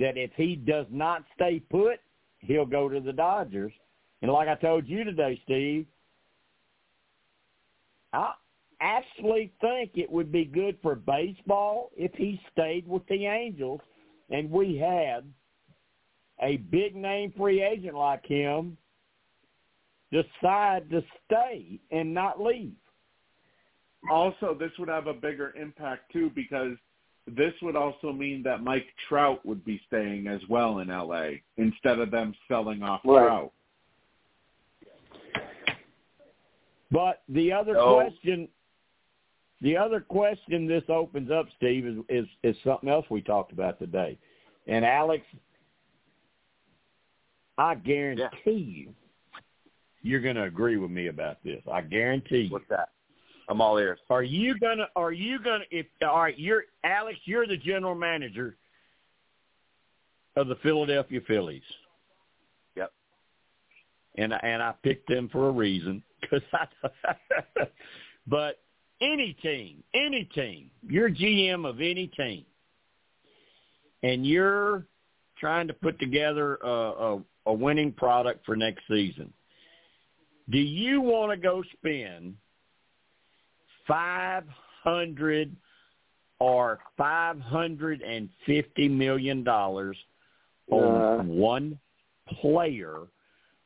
That 0.00 0.16
if 0.16 0.32
he 0.36 0.56
does 0.56 0.86
not 0.90 1.24
stay 1.36 1.60
put, 1.70 2.00
he'll 2.40 2.66
go 2.66 2.88
to 2.88 2.98
the 3.00 3.12
Dodgers. 3.12 3.72
And 4.22 4.32
like 4.32 4.48
I 4.48 4.56
told 4.56 4.88
you 4.88 5.04
today, 5.04 5.40
Steve, 5.44 5.86
I 8.12 8.32
actually 8.80 9.52
think 9.60 9.92
it 9.94 10.10
would 10.10 10.32
be 10.32 10.44
good 10.44 10.78
for 10.82 10.94
baseball 10.96 11.90
if 11.96 12.12
he 12.14 12.40
stayed 12.50 12.88
with 12.88 13.06
the 13.06 13.26
Angels 13.26 13.80
and 14.30 14.50
we 14.50 14.76
had 14.76 15.30
a 16.42 16.56
big 16.56 16.96
name 16.96 17.32
free 17.36 17.62
agent 17.62 17.94
like 17.94 18.24
him 18.24 18.76
decide 20.10 20.88
to 20.90 21.02
stay 21.26 21.78
and 21.90 22.12
not 22.12 22.42
leave. 22.42 22.72
Also, 24.10 24.56
this 24.58 24.70
would 24.78 24.88
have 24.88 25.06
a 25.06 25.14
bigger 25.14 25.52
impact 25.60 26.10
too 26.12 26.30
because 26.34 26.76
this 27.26 27.54
would 27.62 27.76
also 27.76 28.12
mean 28.12 28.42
that 28.42 28.62
Mike 28.62 28.86
Trout 29.08 29.44
would 29.44 29.64
be 29.64 29.80
staying 29.86 30.26
as 30.26 30.40
well 30.48 30.78
in 30.78 30.88
LA 30.88 31.30
instead 31.56 31.98
of 31.98 32.10
them 32.10 32.34
selling 32.48 32.82
off 32.82 33.00
Right. 33.04 33.26
Trout. 33.26 33.52
But 36.90 37.22
the 37.28 37.52
other 37.52 37.74
No. 37.74 37.94
question, 37.94 38.48
the 39.60 39.76
other 39.76 40.00
question 40.00 40.66
this 40.66 40.88
opens 40.88 41.30
up, 41.30 41.48
Steve, 41.56 41.86
is, 41.86 41.98
is 42.08 42.28
is 42.42 42.60
something 42.62 42.88
else 42.88 43.08
we 43.10 43.20
talked 43.22 43.52
about 43.52 43.78
today. 43.78 44.18
And 44.66 44.84
Alex, 44.84 45.24
I 47.58 47.74
guarantee 47.76 48.50
you, 48.50 48.94
you're 50.02 50.20
going 50.20 50.36
to 50.36 50.44
agree 50.44 50.78
with 50.78 50.90
me 50.90 51.08
about 51.08 51.42
this. 51.44 51.62
I 51.70 51.82
guarantee 51.82 52.42
you. 52.42 52.50
What's 52.50 52.68
that? 52.68 52.90
I'm 53.48 53.60
all 53.60 53.76
ears. 53.78 53.98
Are 54.10 54.22
you 54.22 54.58
gonna? 54.58 54.88
Are 54.96 55.12
you 55.12 55.38
gonna? 55.42 55.64
If 55.70 55.86
all 56.02 56.20
right, 56.22 56.38
you're 56.38 56.64
Alex. 56.84 57.18
You're 57.24 57.46
the 57.46 57.56
general 57.56 57.94
manager 57.94 58.56
of 60.36 60.48
the 60.48 60.56
Philadelphia 60.56 61.20
Phillies. 61.26 61.62
Yep. 62.76 62.92
And 64.16 64.34
I- 64.34 64.40
and 64.42 64.62
I 64.62 64.74
picked 64.82 65.08
them 65.08 65.28
for 65.30 65.48
a 65.48 65.52
reason 65.52 66.02
because 66.20 66.42
I. 66.52 66.66
but 68.26 68.60
any 69.00 69.32
team, 69.42 69.82
any 69.94 70.24
team, 70.24 70.70
you're 70.86 71.10
GM 71.10 71.66
of 71.68 71.80
any 71.80 72.06
team, 72.08 72.44
and 74.02 74.26
you're 74.26 74.86
trying 75.38 75.66
to 75.66 75.72
put 75.72 75.98
together 75.98 76.56
a, 76.62 76.68
a, 76.68 77.22
a 77.46 77.52
winning 77.52 77.92
product 77.92 78.44
for 78.44 78.54
next 78.56 78.82
season. 78.88 79.32
Do 80.50 80.58
you 80.58 81.00
want 81.00 81.30
to 81.32 81.36
go 81.36 81.62
spend 81.78 82.34
five 83.86 84.44
hundred 84.82 85.54
or 86.38 86.80
five 86.96 87.38
hundred 87.40 88.00
and 88.02 88.28
fifty 88.46 88.88
million 88.88 89.44
dollars 89.44 89.96
on 90.70 91.20
Uh. 91.20 91.22
one 91.24 91.78
player, 92.40 93.08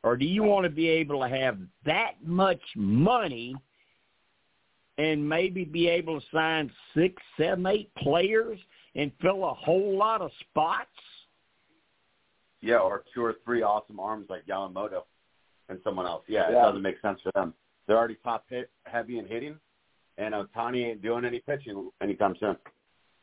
or 0.03 0.17
do 0.17 0.25
you 0.25 0.43
want 0.43 0.63
to 0.63 0.69
be 0.69 0.87
able 0.87 1.21
to 1.21 1.29
have 1.29 1.57
that 1.85 2.13
much 2.23 2.61
money 2.75 3.55
and 4.97 5.27
maybe 5.27 5.63
be 5.65 5.87
able 5.87 6.19
to 6.19 6.27
sign 6.33 6.71
six, 6.95 7.21
seven, 7.37 7.65
eight 7.67 7.93
players 7.95 8.57
and 8.95 9.11
fill 9.21 9.45
a 9.45 9.53
whole 9.53 9.97
lot 9.97 10.21
of 10.21 10.31
spots? 10.39 10.89
Yeah, 12.61 12.77
or 12.77 13.03
two 13.13 13.23
or 13.23 13.35
three 13.45 13.61
awesome 13.61 13.99
arms 13.99 14.25
like 14.29 14.45
Yamamoto 14.47 15.03
and 15.69 15.79
someone 15.83 16.07
else. 16.07 16.23
Yeah, 16.27 16.49
it 16.49 16.53
doesn't 16.53 16.81
make 16.81 16.99
sense 17.01 17.19
for 17.21 17.31
them. 17.33 17.53
They're 17.85 17.97
already 17.97 18.17
top 18.23 18.45
hit 18.49 18.71
heavy 18.85 19.19
in 19.19 19.27
hitting, 19.27 19.59
and 20.17 20.33
uh, 20.33 20.43
Ohtani 20.55 20.85
ain't 20.85 21.01
doing 21.01 21.25
any 21.25 21.39
pitching 21.39 21.89
anytime 22.01 22.35
soon. 22.39 22.57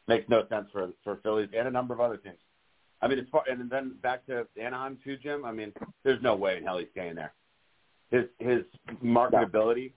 Makes 0.08 0.28
no 0.28 0.46
sense 0.48 0.66
for 0.72 0.90
for 1.04 1.16
Phillies 1.22 1.48
and 1.56 1.68
a 1.68 1.70
number 1.70 1.94
of 1.94 2.00
other 2.00 2.16
teams. 2.16 2.38
I 3.00 3.08
mean, 3.08 3.18
it's 3.18 3.30
far, 3.30 3.42
and 3.50 3.70
then 3.70 3.94
back 4.02 4.26
to 4.26 4.46
Anaheim 4.60 4.98
too, 5.04 5.16
Jim. 5.16 5.44
I 5.44 5.52
mean, 5.52 5.72
there's 6.04 6.22
no 6.22 6.36
way 6.36 6.56
in 6.56 6.64
hell 6.64 6.78
he's 6.78 6.88
staying 6.92 7.14
there. 7.14 7.32
His 8.10 8.24
his 8.38 8.62
marketability 9.02 9.92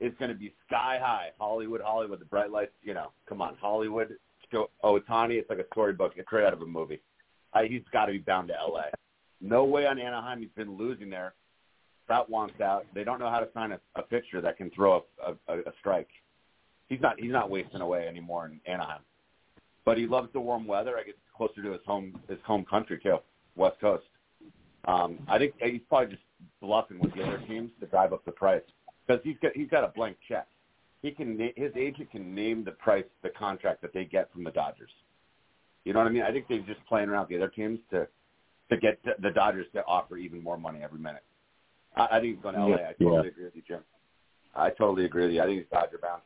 is 0.00 0.12
going 0.18 0.30
to 0.30 0.36
be 0.36 0.54
sky 0.66 0.98
high. 1.00 1.28
Hollywood, 1.38 1.80
Hollywood, 1.80 2.20
the 2.20 2.24
bright 2.24 2.50
lights. 2.50 2.72
You 2.82 2.94
know, 2.94 3.12
come 3.28 3.42
on, 3.42 3.56
Hollywood. 3.60 4.16
Ohtani, 4.52 4.66
oh, 4.82 4.96
it's 5.28 5.50
like 5.50 5.58
a 5.58 5.66
storybook, 5.72 6.12
it's 6.16 6.26
straight 6.26 6.44
out 6.44 6.52
of 6.52 6.62
a 6.62 6.66
movie. 6.66 7.00
I, 7.52 7.66
he's 7.66 7.82
got 7.92 8.06
to 8.06 8.12
be 8.12 8.18
bound 8.18 8.48
to 8.48 8.58
L.A. 8.58 8.90
No 9.40 9.64
way 9.64 9.86
on 9.86 9.98
Anaheim. 9.98 10.40
He's 10.40 10.50
been 10.56 10.76
losing 10.76 11.10
there. 11.10 11.34
Trout 12.06 12.28
wants 12.28 12.60
out. 12.60 12.86
They 12.94 13.04
don't 13.04 13.18
know 13.18 13.30
how 13.30 13.40
to 13.40 13.48
sign 13.54 13.72
a, 13.72 13.80
a 13.94 14.02
pitcher 14.02 14.40
that 14.40 14.56
can 14.56 14.70
throw 14.70 15.04
a, 15.24 15.32
a, 15.52 15.58
a 15.58 15.72
strike. 15.78 16.08
He's 16.90 17.00
not. 17.00 17.18
He's 17.18 17.32
not 17.32 17.48
wasting 17.48 17.80
away 17.80 18.06
anymore 18.06 18.46
in 18.46 18.60
Anaheim. 18.70 19.00
But 19.86 19.96
he 19.96 20.06
loves 20.06 20.28
the 20.34 20.40
warm 20.40 20.66
weather. 20.66 20.98
I 20.98 21.04
guess 21.04 21.14
closer 21.34 21.62
to 21.62 21.70
his 21.72 21.80
home 21.86 22.20
his 22.28 22.38
home 22.44 22.66
country 22.68 22.98
too, 23.02 23.18
West 23.56 23.80
Coast. 23.80 24.04
Um, 24.86 25.18
I 25.28 25.38
think 25.38 25.54
he's 25.62 25.80
probably 25.88 26.14
just 26.16 26.26
bluffing 26.60 26.98
with 26.98 27.14
the 27.14 27.22
other 27.22 27.38
teams 27.46 27.70
to 27.80 27.86
drive 27.86 28.12
up 28.12 28.24
the 28.24 28.32
price 28.32 28.62
because 29.06 29.22
he's 29.24 29.36
got 29.40 29.52
he's 29.54 29.68
got 29.70 29.84
a 29.84 29.88
blank 29.88 30.16
check. 30.28 30.48
He 31.00 31.12
can 31.12 31.38
his 31.56 31.72
agent 31.76 32.10
can 32.10 32.34
name 32.34 32.64
the 32.64 32.72
price 32.72 33.04
the 33.22 33.30
contract 33.30 33.82
that 33.82 33.94
they 33.94 34.04
get 34.04 34.30
from 34.32 34.42
the 34.42 34.50
Dodgers. 34.50 34.90
You 35.84 35.92
know 35.92 36.00
what 36.00 36.08
I 36.08 36.10
mean? 36.10 36.22
I 36.22 36.32
think 36.32 36.46
they're 36.48 36.58
just 36.60 36.84
playing 36.88 37.08
around 37.08 37.22
with 37.22 37.30
the 37.30 37.36
other 37.36 37.52
teams 37.52 37.78
to 37.90 38.08
to 38.70 38.76
get 38.76 38.98
the 39.22 39.30
Dodgers 39.30 39.66
to 39.74 39.84
offer 39.86 40.16
even 40.16 40.42
more 40.42 40.58
money 40.58 40.80
every 40.82 40.98
minute. 40.98 41.22
I, 41.96 42.06
I 42.16 42.20
think 42.20 42.34
he's 42.34 42.42
going 42.42 42.56
to 42.56 42.66
LA. 42.66 42.74
I 42.74 42.92
totally 42.98 43.14
Yeah. 43.14 43.28
agree 43.28 43.44
with 43.44 43.56
you, 43.56 43.62
Jim. 43.66 43.80
I 44.54 44.70
totally 44.70 45.04
agree 45.04 45.24
with 45.26 45.34
you. 45.34 45.40
I 45.42 45.46
think 45.46 45.58
he's 45.60 45.70
Dodger 45.70 45.98
bound. 46.02 46.22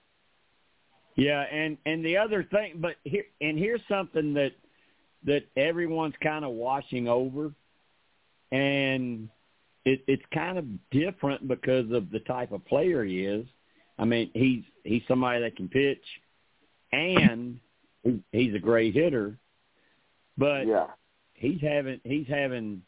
Yeah, 1.16 1.42
and 1.42 1.78
and 1.86 2.04
the 2.04 2.16
other 2.16 2.42
thing, 2.44 2.74
but 2.76 2.96
here 3.04 3.24
and 3.40 3.58
here's 3.58 3.80
something 3.88 4.34
that 4.34 4.52
that 5.24 5.44
everyone's 5.56 6.14
kind 6.22 6.44
of 6.44 6.52
washing 6.52 7.08
over, 7.08 7.52
and 8.50 9.28
it, 9.84 10.02
it's 10.06 10.22
kind 10.32 10.58
of 10.58 10.64
different 10.90 11.46
because 11.46 11.90
of 11.92 12.10
the 12.10 12.20
type 12.20 12.52
of 12.52 12.64
player 12.66 13.04
he 13.04 13.24
is. 13.24 13.46
I 13.98 14.04
mean, 14.04 14.30
he's 14.34 14.64
he's 14.82 15.02
somebody 15.06 15.40
that 15.42 15.56
can 15.56 15.68
pitch, 15.68 16.02
and 16.92 17.60
he's 18.32 18.54
a 18.54 18.58
great 18.58 18.94
hitter, 18.94 19.38
but 20.36 20.66
yeah. 20.66 20.86
he's 21.34 21.60
having 21.60 22.00
he's 22.02 22.26
having 22.26 22.82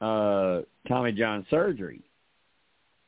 uh 0.00 0.62
Tommy 0.88 1.12
John 1.12 1.46
surgery. 1.50 2.02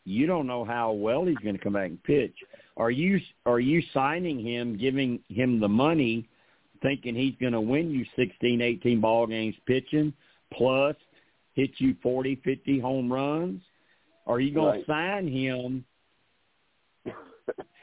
You 0.04 0.26
don't 0.26 0.46
know 0.46 0.64
how 0.64 0.92
well 0.92 1.24
he's 1.24 1.38
going 1.38 1.56
to 1.56 1.62
come 1.62 1.72
back 1.74 1.88
and 1.88 2.02
pitch. 2.02 2.34
Are 2.76 2.90
you 2.90 3.20
are 3.46 3.60
you 3.60 3.82
signing 3.92 4.38
him, 4.44 4.76
giving 4.76 5.20
him 5.28 5.60
the 5.60 5.68
money, 5.68 6.28
thinking 6.82 7.14
he's 7.14 7.34
going 7.40 7.52
to 7.52 7.60
win 7.60 7.90
you 7.90 8.04
16, 8.16 8.60
18 8.60 9.00
ball 9.00 9.26
games 9.26 9.54
pitching, 9.66 10.12
plus 10.52 10.96
hit 11.54 11.70
you 11.78 11.96
40, 12.02 12.36
50 12.44 12.78
home 12.80 13.12
runs? 13.12 13.62
Are 14.26 14.40
you 14.40 14.52
going 14.52 14.66
Right. 14.66 14.86
to 14.86 14.92
sign 14.92 15.28
him 15.28 15.84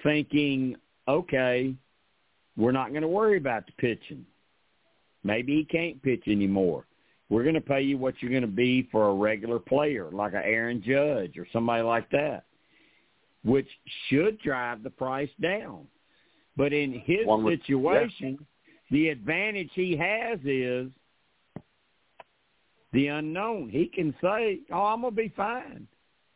thinking, 0.03 0.76
okay, 1.07 1.73
we're 2.57 2.72
not 2.72 2.89
going 2.89 3.02
to 3.03 3.07
worry 3.07 3.38
about 3.38 3.65
the 3.65 3.72
pitching. 3.73 4.26
Maybe 5.23 5.56
he 5.56 5.64
can't 5.65 6.02
pitch 6.02 6.23
anymore. 6.27 6.85
We're 7.32 7.44
going 7.44 7.56
to 7.56 7.62
pay 7.62 7.82
you 7.82 7.98
what 7.98 8.16
you're 8.20 8.30
going 8.30 8.41
to 8.41 8.48
be 8.48 8.90
for 8.91 9.08
a 9.08 9.14
regular 9.14 9.58
player, 9.58 10.10
like 10.12 10.34
a 10.34 10.45
Aaron 10.45 10.84
Judge 10.86 11.38
or 11.38 11.48
somebody 11.53 11.82
like 11.82 12.10
that, 12.10 12.44
which 13.45 13.70
should 14.10 14.38
drive 14.40 14.84
the 14.84 14.90
price 14.90 15.30
down. 15.41 15.88
But 16.58 16.74
in 16.74 16.91
his 16.91 17.26
would- 17.26 17.58
situation, 17.62 18.45
the 18.91 19.08
advantage 19.08 19.70
he 19.74 19.95
has 19.95 20.40
is 20.44 20.91
the 22.91 23.08
unknown. 23.08 23.70
He 23.70 23.86
can 23.86 24.14
say, 24.22 24.60
"Oh, 24.70 24.84
I'm 24.88 25.02
gonna 25.02 25.16
be 25.16 25.30
fine. 25.30 25.88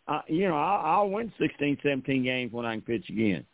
Uh, 0.07 0.21
you 0.29 0.47
know, 0.47 0.55
I'll, 0.55 0.99
I'll 0.99 1.09
win 1.09 1.33
16, 1.37 1.77
17 1.83 2.23
games 2.23 2.53
when 2.53 2.65
I 2.65 2.71
can 2.71 2.81
pitch 2.81 3.09
again." 3.09 3.45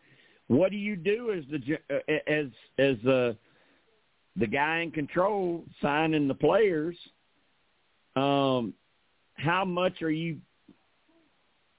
What 0.45 0.69
do 0.69 0.77
you 0.77 0.95
do 0.95 1.31
as 1.31 1.43
the 1.47 1.79
as 2.27 2.51
as 2.77 3.03
uh, 3.07 3.33
the 4.35 4.45
guy 4.45 4.81
in 4.81 4.91
control 4.91 5.65
signing 5.81 6.27
the 6.27 6.35
players? 6.35 6.95
Um, 8.15 8.73
how 9.35 9.65
much 9.65 10.01
are 10.01 10.11
you 10.11 10.37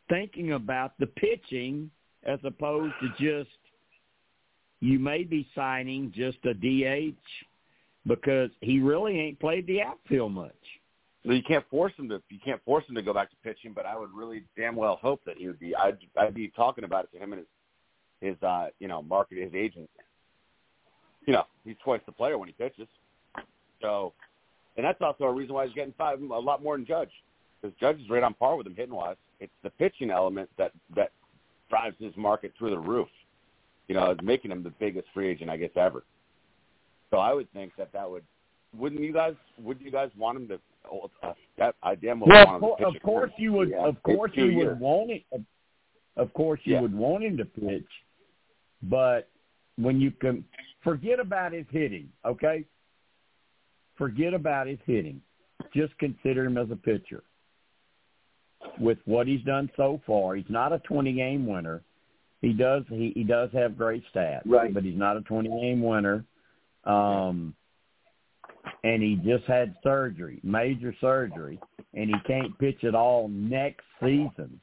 thinking 0.09 0.53
about 0.53 0.93
the 0.99 1.07
pitching 1.07 1.91
as 2.25 2.39
opposed 2.45 2.95
to 3.01 3.09
just 3.19 3.51
you 4.81 4.99
may 4.99 5.23
be 5.23 5.49
signing 5.55 6.13
just 6.15 6.39
a 6.45 6.55
DH 6.55 7.17
because 8.07 8.51
he 8.61 8.81
really 8.81 9.19
ain't 9.19 9.39
played 9.39 9.67
the 9.67 9.81
outfield 9.81 10.33
much. 10.33 10.53
So 11.25 11.33
you 11.33 11.43
can't 11.47 11.65
force 11.71 11.93
him 11.97 12.09
to 12.09 12.21
you 12.31 12.41
can't 12.45 12.63
force 12.65 12.85
him 12.89 12.97
to 12.97 13.03
go 13.03 13.15
back 13.15 13.31
to 13.31 13.37
pitching, 13.45 13.73
but 13.73 13.87
I 13.87 13.97
would 13.97 14.11
really 14.13 14.43
damn 14.57 14.75
well 14.75 14.99
hope 15.01 15.21
that 15.25 15.37
he 15.39 15.47
would 15.47 15.61
be. 15.61 15.75
I'd 15.77 15.99
I'd 16.19 16.35
be 16.35 16.49
talking 16.49 16.83
about 16.83 17.05
it 17.05 17.13
to 17.13 17.23
him 17.23 17.33
and 17.33 17.45
his 18.21 18.35
his 18.35 18.43
uh 18.43 18.67
you 18.81 18.89
know 18.89 19.03
market 19.03 19.39
his 19.39 19.55
agent. 19.55 19.89
You 21.27 21.35
know 21.35 21.45
he's 21.65 21.77
twice 21.85 22.01
the 22.07 22.13
player 22.13 22.39
when 22.39 22.49
he 22.49 22.55
pitches, 22.55 22.89
so 23.81 24.13
and 24.77 24.85
that's 24.85 25.01
also 25.01 25.25
a 25.25 25.33
reason 25.33 25.55
why 25.55 25.67
he's 25.67 25.75
getting 25.75 25.95
five 25.99 26.21
a 26.21 26.25
lot 26.25 26.63
more 26.63 26.77
than 26.77 26.87
Judge 26.87 27.11
because 27.61 27.77
Judge 27.79 28.01
is 28.01 28.09
right 28.11 28.23
on 28.23 28.35
par 28.35 28.57
with 28.57 28.67
him 28.67 28.75
hitting 28.75 28.95
wise. 28.95 29.17
It's 29.41 29.53
the 29.63 29.71
pitching 29.71 30.11
element 30.11 30.49
that 30.59 30.73
that 30.95 31.11
drives 31.69 31.97
his 31.99 32.17
market 32.17 32.53
through 32.59 32.71
the 32.71 32.79
roof. 32.79 33.09
You 33.89 33.95
know, 33.95 34.11
it's 34.11 34.23
making 34.23 34.51
him 34.51 34.63
the 34.63 34.73
biggest 34.79 35.07
free 35.13 35.29
agent 35.29 35.51
I 35.51 35.57
guess 35.57 35.71
ever. 35.77 36.05
So 37.11 37.19
I 37.19 37.33
would 37.33 37.53
think 37.53 37.73
that 37.77 37.93
that 37.93 38.11
would 38.11 38.25
wouldn't 38.77 39.03
you 39.03 39.13
guys 39.13 39.35
wouldn't 39.63 39.85
you 39.85 39.93
guys 39.93 40.11
want 40.17 40.39
him 40.39 40.49
to 40.49 40.59
uh, 41.23 41.33
that 41.59 41.75
I 41.83 41.95
damn 41.95 42.21
well, 42.21 42.47
want 42.47 42.63
him 42.63 42.71
to 42.71 42.77
pitch 42.93 42.97
of 42.97 43.03
course 43.03 43.31
you 43.37 43.53
would. 43.53 43.71
Yeah, 43.71 43.87
Of 43.87 44.03
course 44.03 44.33
you 44.35 44.55
would 44.57 44.81
want 44.81 45.11
it. 45.11 45.25
Of, 45.33 45.43
of 46.17 46.33
course 46.35 46.61
you 46.65 46.75
Yeah. 46.75 46.81
would 46.81 46.95
want 46.95 47.25
him 47.25 47.37
to 47.37 47.45
pitch, 47.45 47.89
but 48.85 49.29
when 49.77 50.01
you 50.01 50.11
can 50.11 50.45
forget 50.83 51.21
about 51.21 51.53
his 51.53 51.67
hitting, 51.71 52.09
okay? 52.25 52.65
Forget 53.97 54.35
about 54.35 54.67
his 54.67 54.79
hitting. 54.87 55.21
Just 55.75 55.97
consider 55.99 56.45
him 56.45 56.59
as 56.59 56.71
a 56.71 56.77
pitcher. 56.77 57.23
With 58.79 58.99
what 59.05 59.27
he's 59.27 59.43
done 59.43 59.71
so 59.77 60.01
far, 60.07 60.37
he's 60.37 60.45
not 60.49 60.73
a 60.73 60.79
20 60.81 61.13
game 61.13 61.47
winner. 61.47 61.83
He 62.41 62.53
does 62.53 62.83
he, 62.89 63.13
he 63.15 63.25
does 63.25 63.51
have 63.53 63.77
great 63.77 64.03
stats, 64.15 64.43
Right. 64.47 64.73
but 64.73 64.83
he's 64.85 64.99
not 64.99 65.17
a 65.17 65.21
20 65.23 65.49
game 65.49 65.83
winner. 65.83 66.25
Um, 66.85 67.55
and 68.85 69.03
he 69.03 69.17
just 69.25 69.45
had 69.47 69.75
surgery, 69.83 70.41
major 70.43 70.95
surgery, 71.01 71.59
and 71.95 72.09
he 72.09 72.15
can't 72.27 72.57
pitch 72.59 72.83
at 72.85 72.95
all 72.95 73.29
next 73.29 73.85
season. 74.01 74.61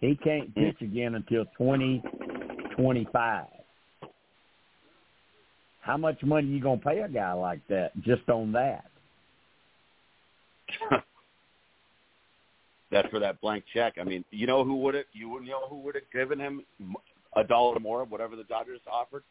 He 0.00 0.16
can't 0.16 0.54
pitch 0.54 0.76
again 0.80 1.14
until 1.14 1.44
twenty 1.56 2.02
twenty 2.76 3.06
five. 3.12 3.46
How 5.84 5.96
much 5.98 6.22
money 6.22 6.46
you 6.48 6.60
gonna 6.60 6.80
pay 6.80 7.00
a 7.00 7.08
guy 7.08 7.34
like 7.34 7.60
that 7.68 7.92
just 8.00 8.26
on 8.30 8.52
that? 8.52 8.86
That's 12.90 13.08
for 13.08 13.18
that 13.20 13.38
blank 13.42 13.64
check. 13.74 13.96
I 14.00 14.04
mean, 14.04 14.24
you 14.30 14.46
know 14.46 14.64
who 14.64 14.76
would 14.76 14.94
have 14.94 15.04
you 15.12 15.28
would 15.28 15.42
know 15.42 15.66
who 15.68 15.80
would 15.80 15.94
have 15.94 16.10
given 16.10 16.38
him 16.40 16.64
a 17.36 17.44
dollar 17.44 17.78
more, 17.80 18.04
whatever 18.04 18.34
the 18.34 18.44
Dodgers 18.44 18.80
offered? 18.90 19.24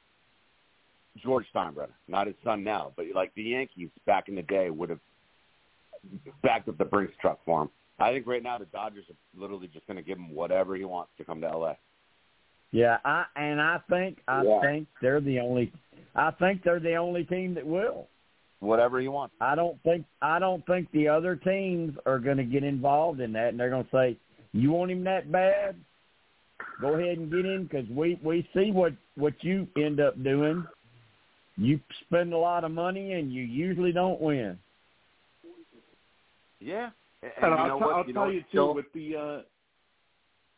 George 1.23 1.45
Steinbrenner, 1.53 1.89
not 2.07 2.27
his 2.27 2.35
son 2.43 2.63
now, 2.63 2.91
but 2.95 3.07
like 3.15 3.33
the 3.33 3.43
Yankees 3.43 3.89
back 4.05 4.29
in 4.29 4.35
the 4.35 4.43
day 4.43 4.69
would 4.69 4.91
have 4.91 4.99
backed 6.43 6.69
up 6.69 6.77
the 6.77 6.85
Brinks 6.85 7.13
truck 7.19 7.39
for 7.45 7.63
him. 7.63 7.69
I 7.97 8.11
think 8.11 8.27
right 8.27 8.43
now 8.43 8.59
the 8.59 8.65
Dodgers 8.65 9.05
are 9.09 9.39
literally 9.39 9.69
just 9.73 9.87
going 9.87 9.97
to 9.97 10.03
give 10.03 10.17
him 10.17 10.35
whatever 10.35 10.75
he 10.75 10.85
wants 10.85 11.11
to 11.17 11.23
come 11.23 11.41
to 11.41 11.49
LA. 11.49 11.73
Yeah, 12.73 12.97
I 13.05 13.25
and 13.35 13.61
I 13.61 13.77
think 13.89 14.17
I 14.27 14.43
Yeah. 14.43 14.59
think 14.61 14.87
they're 15.01 15.21
the 15.21 15.39
only 15.39 15.71
I 16.15 16.31
think 16.31 16.63
they're 16.63 16.79
the 16.79 16.95
only 16.95 17.23
team 17.23 17.53
that 17.53 17.65
will. 17.65 18.07
Whatever 18.59 18.99
you 18.99 19.11
want. 19.11 19.31
I 19.39 19.55
don't 19.55 19.81
think 19.83 20.05
I 20.21 20.39
don't 20.39 20.65
think 20.65 20.89
the 20.91 21.07
other 21.07 21.35
teams 21.35 21.95
are 22.07 22.17
going 22.19 22.37
to 22.37 22.43
get 22.43 22.63
involved 22.63 23.19
in 23.19 23.31
that, 23.33 23.49
and 23.49 23.59
they're 23.59 23.69
going 23.69 23.83
to 23.85 23.89
say, 23.91 24.17
"You 24.53 24.71
want 24.71 24.89
him 24.91 25.03
that 25.03 25.31
bad? 25.31 25.75
Go 26.81 26.95
ahead 26.95 27.17
and 27.19 27.29
get 27.31 27.45
him 27.45 27.63
because 27.63 27.87
we 27.89 28.19
we 28.23 28.47
see 28.55 28.71
what 28.71 28.93
what 29.15 29.33
you 29.43 29.67
end 29.77 29.99
up 29.99 30.21
doing. 30.23 30.65
You 31.57 31.79
spend 32.07 32.33
a 32.33 32.37
lot 32.37 32.63
of 32.63 32.71
money 32.71 33.13
and 33.13 33.31
you 33.31 33.43
usually 33.43 33.91
don't 33.91 34.19
win." 34.19 34.57
Yeah. 36.59 36.89
And, 37.21 37.31
And 37.37 37.51
you 37.51 37.57
I'll, 37.57 37.67
know 37.67 37.77
t- 37.79 37.85
what? 37.85 37.95
I'll 37.95 38.07
you 38.07 38.13
tell 38.13 38.25
know 38.25 38.31
you 38.31 38.41
too 38.41 38.47
Still- 38.49 38.73
with 38.73 38.91
the 38.93 39.15
uh, 39.15 39.41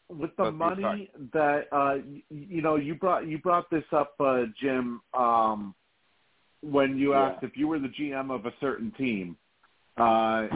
with 0.09 0.35
the 0.37 0.43
Okay, 0.43 0.55
money 0.55 0.81
sorry. 0.81 1.11
that 1.33 1.67
uh, 1.71 1.95
you 2.29 2.61
know 2.61 2.75
you 2.75 2.95
brought 2.95 3.27
you 3.27 3.37
brought 3.39 3.69
this 3.69 3.83
up, 3.91 4.13
uh, 4.19 4.43
Jim, 4.61 5.01
um, 5.13 5.73
when 6.61 6.97
you 6.97 7.11
Yeah. 7.13 7.29
asked 7.29 7.43
if 7.43 7.57
you 7.57 7.67
were 7.67 7.79
the 7.79 7.89
GM 7.89 8.29
of 8.31 8.45
a 8.45 8.53
certain 8.59 8.91
team. 8.91 9.37
Uh, 9.97 10.47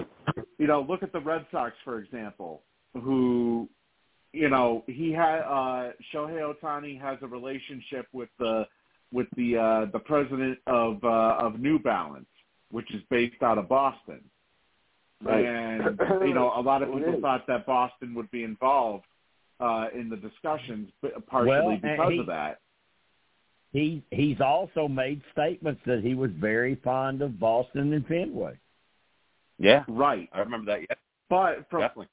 you 0.58 0.68
know, 0.68 0.82
look 0.82 1.02
at 1.02 1.14
the 1.14 1.20
Red 1.20 1.46
Sox 1.52 1.74
for 1.84 2.00
example, 2.00 2.62
who 2.94 3.68
you 4.34 4.50
know 4.50 4.84
he 4.88 5.12
had 5.12 5.40
uh, 5.42 5.92
Shohei 6.14 6.54
Ohtani 6.54 7.00
has 7.02 7.18
a 7.22 7.28
relationship 7.28 8.08
with 8.12 8.30
the 8.38 8.68
with 9.12 9.28
the 9.36 9.58
uh, 9.58 9.86
the 9.92 10.00
president 10.00 10.60
of 10.68 11.04
uh, 11.04 11.38
of 11.40 11.60
New 11.60 11.80
Balance, 11.80 12.28
which 12.72 12.94
is 12.94 13.02
based 13.10 13.42
out 13.42 13.58
of 13.58 13.68
Boston. 13.68 14.22
Right. 15.22 15.44
And 15.46 16.00
you 16.22 16.34
know, 16.34 16.52
a 16.56 16.62
lot 16.62 16.82
of 16.84 16.94
people 16.94 17.20
thought 17.22 17.46
that 17.48 17.66
Boston 17.66 18.14
would 18.14 18.30
be 18.32 18.44
involved 18.44 19.06
uh, 19.60 19.88
in 19.94 20.10
the 20.10 20.15
discussions, 20.18 20.90
but 21.02 21.26
partially 21.27 21.49
Well, 21.49 21.77
because 21.81 22.11
he- 22.11 22.19
of 22.19 22.26
that. 22.27 22.60
He 23.72 24.02
he's 24.10 24.41
also 24.41 24.88
made 24.88 25.22
statements 25.31 25.80
that 25.86 26.03
he 26.03 26.15
was 26.15 26.31
very 26.31 26.73
fond 26.84 27.22
of 27.22 27.40
Boston 27.40 27.94
and 27.94 28.03
Fenway. 28.07 28.57
Yeah. 29.60 29.84
Right. 29.88 30.27
I 30.34 30.40
remember 30.40 30.72
that. 30.72 30.81
Yeah, 30.90 30.95
But 31.30 31.69
from 31.69 31.81
definitely. 31.81 32.07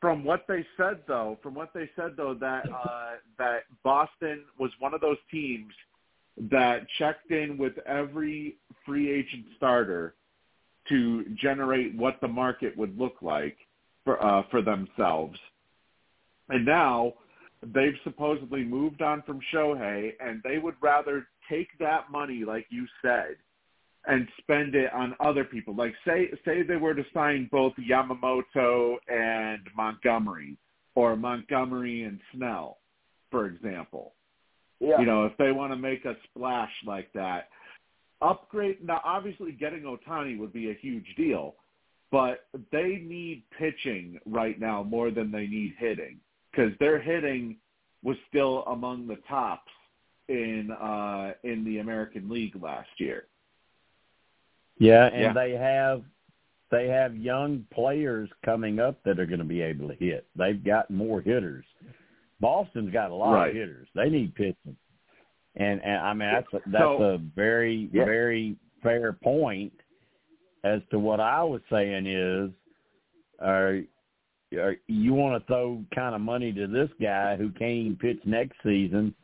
from 0.00 0.22
what 0.22 0.44
they 0.46 0.64
said 0.76 1.00
though, 1.08 1.36
from 1.42 1.54
what 1.54 1.72
they 1.74 1.90
said 1.96 2.12
though, 2.16 2.34
that 2.34 2.70
uh, 2.70 3.12
that 3.38 3.64
Boston 3.82 4.44
was 4.56 4.70
one 4.78 4.94
of 4.94 5.00
those 5.00 5.16
teams 5.32 5.72
that 6.50 6.86
checked 6.98 7.32
in 7.32 7.58
with 7.58 7.76
every 7.86 8.56
free 8.86 9.10
agent 9.10 9.46
starter 9.56 10.14
to 10.88 11.24
generate 11.34 11.96
what 11.96 12.20
the 12.20 12.28
market 12.28 12.76
would 12.76 12.96
look 12.96 13.16
like 13.20 13.56
for 14.04 14.22
uh, 14.24 14.44
for 14.50 14.62
themselves. 14.62 15.38
And 16.48 16.64
now 16.64 17.14
they've 17.62 17.96
supposedly 18.04 18.64
moved 18.64 19.02
on 19.02 19.22
from 19.22 19.40
Shohei, 19.52 20.12
and 20.20 20.42
they 20.42 20.58
would 20.58 20.74
rather 20.80 21.26
take 21.48 21.68
that 21.78 22.10
money, 22.10 22.44
like 22.44 22.66
you 22.70 22.86
said, 23.02 23.36
and 24.06 24.28
spend 24.38 24.74
it 24.74 24.92
on 24.92 25.14
other 25.20 25.44
people. 25.44 25.74
Like 25.74 25.94
say 26.06 26.30
say 26.44 26.62
they 26.62 26.76
were 26.76 26.94
to 26.94 27.04
sign 27.14 27.48
both 27.50 27.72
Yamamoto 27.76 28.96
and 29.08 29.60
Montgomery 29.76 30.58
or 30.94 31.16
Montgomery 31.16 32.02
and 32.02 32.20
Snell, 32.34 32.78
for 33.30 33.46
example. 33.46 34.12
Yeah. 34.80 35.00
You 35.00 35.06
know, 35.06 35.24
if 35.24 35.36
they 35.38 35.52
want 35.52 35.72
to 35.72 35.76
make 35.76 36.04
a 36.04 36.16
splash 36.24 36.72
like 36.86 37.10
that, 37.14 37.48
upgrade 38.20 38.84
now 38.84 39.00
obviously 39.04 39.52
getting 39.52 39.82
Ohtani 39.82 40.38
would 40.38 40.52
be 40.52 40.70
a 40.70 40.74
huge 40.74 41.06
deal, 41.16 41.54
but 42.10 42.46
they 42.70 43.02
need 43.02 43.44
pitching 43.58 44.18
right 44.26 44.60
now 44.60 44.82
more 44.82 45.10
than 45.10 45.30
they 45.30 45.46
need 45.46 45.74
hitting 45.78 46.18
because 46.54 46.72
their 46.78 47.00
hitting 47.00 47.56
was 48.02 48.16
still 48.28 48.64
among 48.66 49.06
the 49.06 49.16
tops 49.28 49.70
in 50.28 50.70
uh 50.70 51.32
in 51.42 51.64
the 51.64 51.78
American 51.78 52.28
League 52.28 52.56
last 52.62 52.88
year. 52.98 53.24
Yeah, 54.78 55.06
and 55.06 55.20
Yeah. 55.22 55.32
they 55.32 55.52
have 55.52 56.02
they 56.70 56.88
have 56.88 57.16
young 57.16 57.66
players 57.72 58.28
coming 58.44 58.80
up 58.80 59.02
that 59.04 59.20
are 59.20 59.26
going 59.26 59.38
to 59.38 59.44
be 59.44 59.60
able 59.60 59.86
to 59.88 59.94
hit. 59.94 60.26
They've 60.34 60.62
got 60.62 60.90
more 60.90 61.20
hitters. 61.20 61.64
Boston's 62.40 62.90
got 62.92 63.10
a 63.10 63.14
lot 63.14 63.34
Right. 63.34 63.50
of 63.50 63.54
hitters. 63.54 63.86
They 63.94 64.08
need 64.10 64.34
pitching, 64.34 64.76
and 65.56 65.82
and 65.82 65.98
I 65.98 66.12
mean 66.14 66.30
that's 66.32 66.52
a, 66.54 66.60
that's 66.70 66.82
So- 66.82 67.02
a 67.02 67.18
very 67.18 67.88
Yeah. 67.92 68.04
very 68.04 68.56
fair 68.82 69.12
point. 69.12 69.72
As 70.64 70.80
to 70.90 70.98
what 70.98 71.20
I 71.20 71.42
was 71.42 71.60
saying 71.70 72.06
is, 72.06 72.50
are 73.38 73.82
you 74.86 75.14
want 75.14 75.40
to 75.40 75.46
throw 75.46 75.82
kind 75.94 76.14
of 76.14 76.20
money 76.20 76.52
to 76.52 76.66
this 76.66 76.90
guy 77.00 77.36
who 77.36 77.50
can't 77.50 77.70
even 77.70 77.96
pitch 77.96 78.20
next 78.24 78.56
season, 78.62 79.14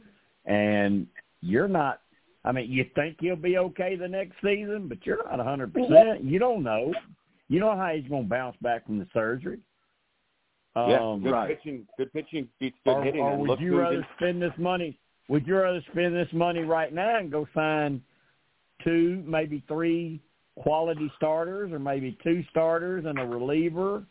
and 0.46 1.06
you're 1.40 1.68
not 1.68 2.00
I 2.44 2.52
mean, 2.52 2.70
you 2.70 2.86
think 2.94 3.16
he'll 3.20 3.36
be 3.36 3.58
okay 3.58 3.96
the 3.96 4.08
next 4.08 4.36
season, 4.42 4.88
but 4.88 5.04
you're 5.04 5.18
not 5.24 5.40
a 5.40 5.44
100%. 5.44 6.18
You 6.24 6.38
don't 6.38 6.62
know. 6.62 6.92
You 7.48 7.60
know 7.60 7.76
how 7.76 7.88
he's 7.94 8.08
going 8.08 8.22
to 8.24 8.28
bounce 8.28 8.56
back 8.62 8.86
from 8.86 8.98
the 8.98 9.06
surgery. 9.12 9.58
Yeah, 10.74 11.00
Um, 11.00 11.22
good 11.22 11.32
right. 11.32 11.48
pitching. 11.48 11.86
Good 11.98 12.12
pitching 12.12 12.48
beats 12.58 12.76
good 12.84 12.92
or, 12.92 13.02
hitting. 13.04 13.20
or 13.20 13.36
would 13.36 13.60
you 13.60 13.72
who's 13.72 13.80
rather 13.80 13.96
in- 13.96 14.06
spend 14.16 14.40
this 14.42 14.52
money? 14.56 14.98
Would 15.28 15.46
you 15.46 15.56
rather 15.56 15.82
spend 15.92 16.14
this 16.14 16.32
money 16.32 16.60
right 16.60 16.92
now 16.92 17.18
and 17.18 17.30
go 17.30 17.46
sign 17.54 18.02
two, 18.82 19.22
maybe 19.26 19.62
three 19.68 20.20
quality 20.58 21.12
starters, 21.16 21.72
or 21.72 21.78
maybe 21.78 22.16
two 22.22 22.42
starters 22.50 23.04
and 23.04 23.18
a 23.18 23.26
reliever, 23.26 24.04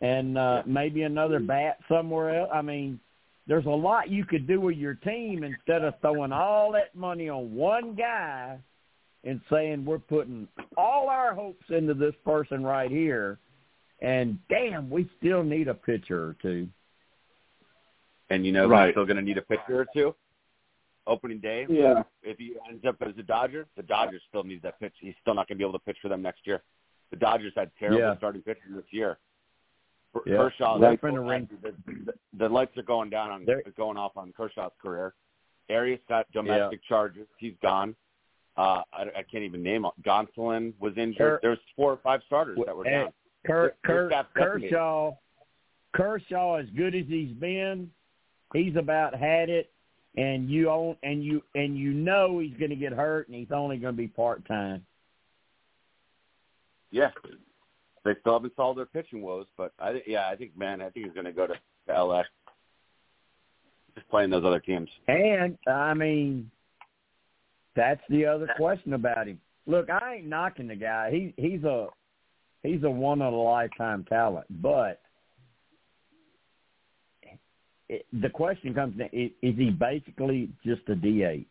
and 0.00 0.38
uh, 0.38 0.62
maybe 0.66 1.02
another 1.02 1.38
bat 1.40 1.78
somewhere 1.88 2.40
else? 2.40 2.50
I 2.52 2.62
mean, 2.62 2.98
there's 3.46 3.66
a 3.66 3.70
lot 3.70 4.08
you 4.10 4.24
could 4.24 4.46
do 4.46 4.60
with 4.60 4.76
your 4.76 4.94
team 4.94 5.42
instead 5.44 5.82
of 5.84 5.94
throwing 6.00 6.32
all 6.32 6.72
that 6.72 6.94
money 6.94 7.28
on 7.28 7.54
one 7.54 7.94
guy 7.94 8.58
and 9.24 9.40
saying 9.50 9.84
we're 9.84 9.98
putting 9.98 10.48
all 10.76 11.08
our 11.08 11.34
hopes 11.34 11.64
into 11.68 11.92
this 11.94 12.14
person 12.24 12.62
right 12.64 12.90
here, 12.90 13.38
and 14.00 14.38
damn, 14.48 14.88
we 14.88 15.10
still 15.18 15.42
need 15.42 15.68
a 15.68 15.74
pitcher 15.74 16.24
or 16.24 16.36
two. 16.40 16.68
and 18.32 18.46
you 18.46 18.52
know 18.52 18.68
Right. 18.68 18.86
he's 18.86 18.92
still 18.94 19.04
going 19.04 19.16
to 19.16 19.22
need 19.22 19.38
a 19.38 19.42
pitcher 19.42 19.80
or 19.80 19.86
two. 19.92 20.14
Opening 21.08 21.40
day, 21.40 21.66
Yeah. 21.68 22.04
if 22.22 22.38
he 22.38 22.54
ends 22.68 22.84
up 22.84 22.94
as 23.02 23.18
a 23.18 23.24
Dodger, 23.24 23.66
the 23.74 23.82
Dodgers 23.82 24.22
still 24.28 24.44
need 24.44 24.62
that 24.62 24.78
pitch. 24.78 24.94
He's 25.00 25.16
still 25.20 25.34
not 25.34 25.48
going 25.48 25.56
to 25.56 25.58
be 25.58 25.64
able 25.68 25.76
to 25.78 25.84
pitch 25.84 25.98
for 26.00 26.08
them 26.08 26.22
next 26.22 26.46
year. 26.46 26.62
The 27.10 27.16
Dodgers 27.16 27.52
had 27.56 27.72
terrible 27.76 27.98
Yeah. 27.98 28.16
starting 28.18 28.40
pitching 28.42 28.76
this 28.76 28.84
year. 28.92 29.18
For 30.12 30.22
Yeah. 30.26 30.36
Kershaw, 30.38 30.78
They're 30.78 30.90
that's- 30.96 31.10
finna 31.12 31.28
ring- 31.28 31.48
the, 31.62 31.74
the, 31.86 32.12
the 32.36 32.48
lights 32.48 32.76
are 32.76 32.82
going 32.82 33.10
down 33.10 33.30
on 33.30 33.44
They're- 33.44 33.62
going 33.76 33.96
off 33.96 34.16
on 34.16 34.32
Kershaw's 34.32 34.72
career. 34.82 35.14
Urías 35.70 36.00
got 36.08 36.30
domestic 36.32 36.80
charges. 36.88 37.28
He's 37.38 37.54
gone. 37.62 37.94
Uh, 38.56 38.82
I, 38.92 39.02
I 39.18 39.22
can't 39.30 39.44
even 39.44 39.62
name 39.62 39.84
it. 39.84 39.92
Gonsolin 40.02 40.72
was 40.80 40.94
injured. 40.98 41.16
Ker- 41.18 41.38
There's 41.42 41.58
four 41.76 41.92
or 41.92 41.98
five 42.02 42.20
starters 42.26 42.58
that 42.66 42.76
were 42.76 42.82
down. 42.84 43.12
Ker, 43.46 43.74
Their 43.86 44.08
Ker. 44.10 44.30
Kershaw, 44.34 45.12
Kershaw, 45.92 46.56
as 46.56 46.66
good 46.76 46.94
as 46.96 47.04
he's 47.06 47.32
been, 47.36 47.90
he's 48.52 48.74
about 48.76 49.14
had 49.14 49.48
it, 49.48 49.70
and 50.16 50.50
you 50.50 50.68
own 50.68 50.96
and 51.04 51.22
you 51.24 51.40
and 51.54 51.78
you 51.78 51.92
know 51.92 52.40
he's 52.40 52.56
going 52.56 52.70
to 52.70 52.76
get 52.76 52.92
hurt, 52.92 53.28
and 53.28 53.36
he's 53.36 53.52
only 53.52 53.76
going 53.78 53.94
to 53.94 53.96
be 53.96 54.08
part 54.08 54.44
time. 54.46 54.84
Yeah, 56.90 57.10
they 58.04 58.12
still 58.20 58.34
haven't 58.34 58.54
solved 58.56 58.78
their 58.78 58.86
pitching 58.86 59.22
woes, 59.22 59.46
but 59.56 59.72
I 59.78 60.02
yeah, 60.06 60.28
I 60.28 60.36
think 60.36 60.56
man, 60.56 60.80
I 60.80 60.90
think 60.90 61.06
he's 61.06 61.14
going 61.14 61.26
to 61.26 61.32
go 61.32 61.46
to, 61.46 61.54
to 61.88 62.04
LA. 62.04 62.22
Just 63.94 64.08
playing 64.08 64.30
those 64.30 64.44
other 64.44 64.60
teams. 64.60 64.88
And 65.08 65.58
I 65.68 65.94
mean, 65.94 66.50
that's 67.76 68.00
the 68.08 68.24
other 68.26 68.48
question 68.56 68.94
about 68.94 69.26
him. 69.26 69.40
Look, 69.66 69.90
I 69.90 70.16
ain't 70.16 70.26
knocking 70.26 70.68
the 70.68 70.76
guy. 70.76 71.10
He 71.10 71.34
he's 71.36 71.64
a 71.64 71.88
he's 72.62 72.82
a 72.84 72.90
one 72.90 73.20
in 73.20 73.26
a 73.26 73.30
lifetime 73.30 74.04
talent, 74.08 74.46
but. 74.62 75.00
It, 77.88 78.06
the 78.22 78.28
question 78.28 78.72
comes: 78.72 78.96
down, 78.96 79.08
is, 79.12 79.32
is 79.42 79.56
he 79.56 79.70
basically 79.70 80.48
just 80.64 80.82
a 80.88 80.94
DH? 80.94 81.44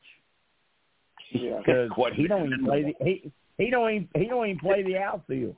Yeah. 1.32 1.58
because 1.58 1.90
What- 1.96 2.14
he 2.14 2.28
don't 2.28 2.48
even 2.48 2.66
play 2.66 2.84
the 2.84 3.06
he 3.06 3.32
he 3.58 3.70
don't 3.70 3.92
even 3.92 4.10
he 4.16 4.26
don't 4.28 4.48
even 4.48 4.60
play 4.60 4.84
the 4.84 4.98
outfield. 4.98 5.56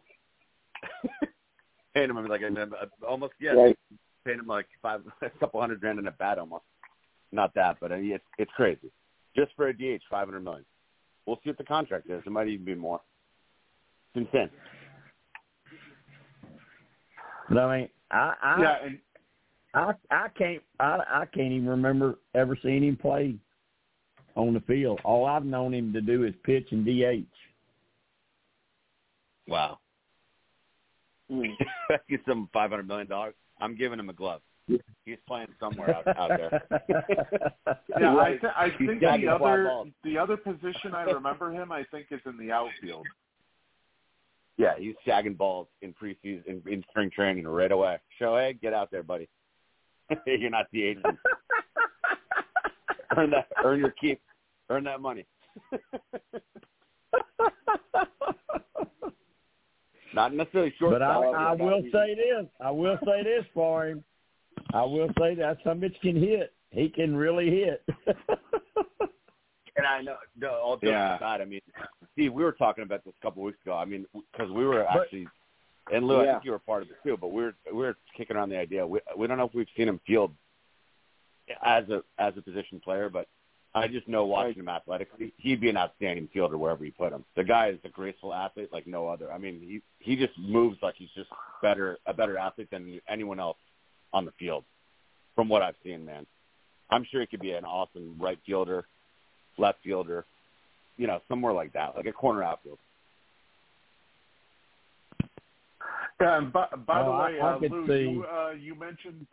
Paying 1.94 2.10
him 2.10 2.26
like 2.28 2.42
uh, 2.44 3.06
almost 3.08 3.34
yeah, 3.40 3.52
Right. 3.52 3.78
paying 4.26 4.40
him 4.40 4.48
like 4.48 4.68
five 4.82 5.02
a 5.22 5.30
couple 5.40 5.60
hundred 5.60 5.82
grand 5.82 6.00
in 6.00 6.08
a 6.08 6.12
bat 6.12 6.40
almost. 6.40 6.64
Not 7.32 7.54
that, 7.56 7.78
but 7.82 7.92
uh, 7.92 7.96
it's 8.00 8.24
it's 8.38 8.52
crazy. 8.56 8.92
Just 9.36 9.52
for 9.56 9.68
a 9.68 9.74
DH, 9.74 10.02
five 10.10 10.28
hundred 10.28 10.44
million. 10.44 10.66
We'll 11.26 11.38
see 11.44 11.50
what 11.50 11.58
the 11.58 11.64
contract 11.64 12.10
is. 12.10 12.22
It 12.26 12.32
might 12.32 12.48
even 12.48 12.66
be 12.66 12.76
more. 12.76 13.02
It's 14.16 14.26
insane. 14.28 14.50
But 17.50 17.58
I 17.58 17.78
mean, 17.78 17.90
I 18.10 18.34
I 18.42 18.62
yeah, 18.62 18.76
and 18.86 19.00
I, 19.74 19.94
I 20.10 20.28
can't 20.30 20.62
I 20.80 21.00
I 21.08 21.26
can't 21.26 21.52
even 21.52 21.68
remember 21.68 22.20
ever 22.36 22.58
seeing 22.62 22.84
him 22.84 22.96
play 22.98 23.36
on 24.36 24.54
the 24.54 24.62
field. 24.62 25.02
All 25.04 25.26
I've 25.26 25.46
known 25.46 25.74
him 25.74 25.92
to 25.94 26.02
do 26.02 26.24
is 26.24 26.34
pitch 26.44 26.68
and 26.72 26.86
DH. 26.86 27.28
Wow. 29.48 29.80
Mm. 31.32 31.56
Get 32.10 32.20
some 32.28 32.50
five 32.52 32.70
hundred 32.72 32.88
million 32.88 33.08
dollars. 33.08 33.36
I'm 33.60 33.76
giving 33.76 34.00
him 34.00 34.10
a 34.10 34.14
glove. 34.14 34.42
He's 35.06 35.18
playing 35.28 35.48
somewhere 35.60 35.96
out, 35.96 36.08
out 36.18 36.30
there. 36.30 36.64
yeah, 38.00 38.16
I, 38.16 38.30
th- 38.30 38.54
I 38.56 38.70
think 38.78 39.02
the 39.02 39.28
other 39.28 39.84
the 40.04 40.18
other 40.18 40.38
position 40.38 40.94
I 40.94 41.04
remember 41.04 41.52
him, 41.52 41.72
I 41.72 41.84
think, 41.92 42.08
is 42.12 42.22
in 42.26 42.38
the 42.38 42.52
outfield. 42.52 43.06
Yeah, 44.58 44.74
he's 44.78 44.96
shagging 45.08 45.38
balls 45.38 45.68
in 45.82 45.94
preseason, 45.94 46.46
in, 46.46 46.62
in 46.72 46.84
spring 46.90 47.10
training 47.10 47.48
right 47.48 47.72
away. 47.72 47.98
Shohei, 48.20 48.60
get 48.62 48.74
out 48.74 48.92
there, 48.92 49.04
buddy. 49.04 49.28
You're 50.28 50.52
not 50.52 50.68
the 50.72 50.84
agent. 50.84 51.06
earn 53.18 53.32
that, 53.32 53.48
earn 53.64 53.80
your 53.80 53.94
keep, 54.00 54.22
earn 54.70 54.84
that 54.84 55.02
money. 55.02 55.26
Not 60.14 60.34
necessarily 60.34 60.74
short. 60.80 60.92
but 60.94 61.02
I, 61.02 61.14
I 61.16 61.52
will 61.54 61.84
say 61.92 62.16
this. 62.16 62.46
I 62.60 62.72
will 62.72 62.98
say 63.06 63.24
this 63.24 63.46
for 63.54 63.88
him. 63.88 64.04
I 64.74 64.84
will 64.84 65.10
say 65.20 65.36
that 65.36 65.58
some 65.64 65.80
bitch 65.82 66.00
can 66.02 66.16
hit. 66.16 66.54
He 66.72 66.90
can 66.90 67.16
really 67.16 67.50
hit. 67.50 67.84
And 69.78 69.88
I 69.88 70.02
know, 70.02 70.16
no, 70.38 70.50
all 70.52 70.76
jokes 70.76 70.84
Yeah. 70.88 71.16
aside, 71.16 71.40
I 71.42 71.46
mean, 71.46 71.62
Steve, 72.14 72.34
we 72.34 72.44
were 72.44 72.52
talking 72.52 72.84
about 72.84 73.04
this 73.06 73.14
a 73.20 73.26
couple 73.26 73.42
of 73.42 73.46
weeks 73.48 73.58
ago. 73.66 73.74
I 73.74 73.86
mean, 73.86 74.06
because 74.32 74.52
we 74.52 74.66
were 74.66 74.86
But- 74.94 75.04
actually, 75.04 75.28
and 75.92 76.06
Lou, 76.08 76.22
I 76.22 76.26
think 76.34 76.46
you 76.46 76.52
were 76.52 76.60
part 76.60 76.84
of 76.84 76.90
it 76.90 76.98
too. 77.04 77.18
But 77.18 77.30
we 77.32 77.44
were 77.44 77.56
we 77.68 77.78
were 77.80 77.98
kicking 78.16 78.36
around 78.36 78.50
the 78.50 78.58
idea. 78.58 78.86
We 78.86 79.00
we 79.18 79.28
don't 79.28 79.38
know 79.38 79.46
if 79.46 79.54
we've 79.54 79.68
seen 79.76 79.88
him 79.88 80.00
field 80.06 80.34
as 81.64 81.90
a 81.90 82.04
as 82.20 82.34
a 82.38 82.42
position 82.42 82.80
player, 82.82 83.10
but 83.10 83.28
I 83.74 83.88
just 83.88 84.08
know 84.08 84.26
watching 84.26 84.60
him 84.60 84.68
athletically, 84.68 85.34
he'd 85.38 85.62
be 85.62 85.70
an 85.70 85.78
outstanding 85.78 86.28
fielder 86.34 86.58
wherever 86.58 86.84
you 86.84 86.92
put 86.92 87.14
him. 87.14 87.24
The 87.38 87.44
guy 87.46 87.70
is 87.70 87.78
a 87.86 87.90
graceful 87.90 88.34
athlete 88.34 88.70
like 88.74 88.86
no 88.86 89.08
other. 89.08 89.32
I 89.32 89.38
mean, 89.38 89.62
he 89.62 89.82
he 90.00 90.16
just 90.18 90.38
moves 90.38 90.78
like 90.82 90.96
he's 90.98 91.10
just 91.16 91.30
better 91.62 91.98
a 92.06 92.14
better 92.14 92.38
athlete 92.38 92.70
than 92.70 93.00
anyone 93.08 93.40
else 93.40 93.58
on 94.12 94.26
the 94.26 94.32
field. 94.38 94.66
From 95.36 95.48
what 95.48 95.62
I've 95.62 95.76
seen, 95.86 96.06
man, 96.06 96.26
I'm 96.90 97.06
sure 97.10 97.22
he 97.22 97.28
could 97.28 97.40
be 97.40 97.52
an 97.54 97.64
awesome 97.64 98.18
right 98.20 98.38
fielder, 98.46 98.86
left 99.58 99.82
fielder, 99.84 100.26
you 100.98 101.08
know, 101.08 101.22
somewhere 101.30 101.54
like 101.54 101.72
that, 101.72 101.96
like 101.96 102.06
a 102.08 102.12
corner 102.12 102.44
outfield. 102.44 102.80
Yeah, 106.20 106.38
and 106.38 106.54
by, 106.54 106.68
by 106.86 107.02
the 107.04 107.10
Oh, 107.10 107.12
I- 107.14 107.32
way, 107.32 107.40
I 107.40 107.54
uh, 107.54 107.60
Lou, 107.60 107.88
see- 107.88 108.10
you, 108.12 108.26
uh, 108.26 108.52
you 108.52 108.76
mentioned 108.76 109.26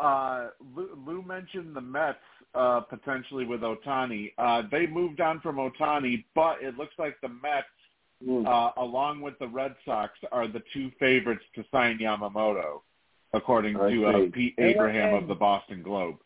uh, 0.00 0.48
Lou, 0.76 0.88
Lou 1.06 1.22
mentioned 1.22 1.74
the 1.74 1.80
Mets 1.80 2.18
uh, 2.54 2.80
potentially 2.80 3.44
with 3.44 3.60
Ohtani. 3.60 4.32
Uh, 4.38 4.62
they 4.70 4.86
moved 4.86 5.20
on 5.20 5.40
from 5.40 5.56
Ohtani, 5.56 6.24
but 6.34 6.62
it 6.62 6.76
looks 6.76 6.94
like 6.98 7.20
the 7.20 7.28
Mets, 7.28 7.66
Mm. 8.26 8.46
uh, 8.48 8.72
along 8.82 9.20
with 9.20 9.38
the 9.38 9.46
Red 9.46 9.76
Sox, 9.84 10.12
are 10.32 10.48
the 10.48 10.60
two 10.74 10.90
favorites 10.98 11.44
to 11.54 11.64
sign 11.70 11.98
Yamamoto, 12.00 12.80
according 13.32 13.76
I 13.78 13.90
to 13.90 14.06
uh, 14.06 14.12
see. 14.24 14.30
Pete 14.30 14.54
And- 14.58 14.66
Abraham 14.70 15.14
of 15.14 15.28
the 15.28 15.36
Boston 15.36 15.82
Globe. 15.84 16.16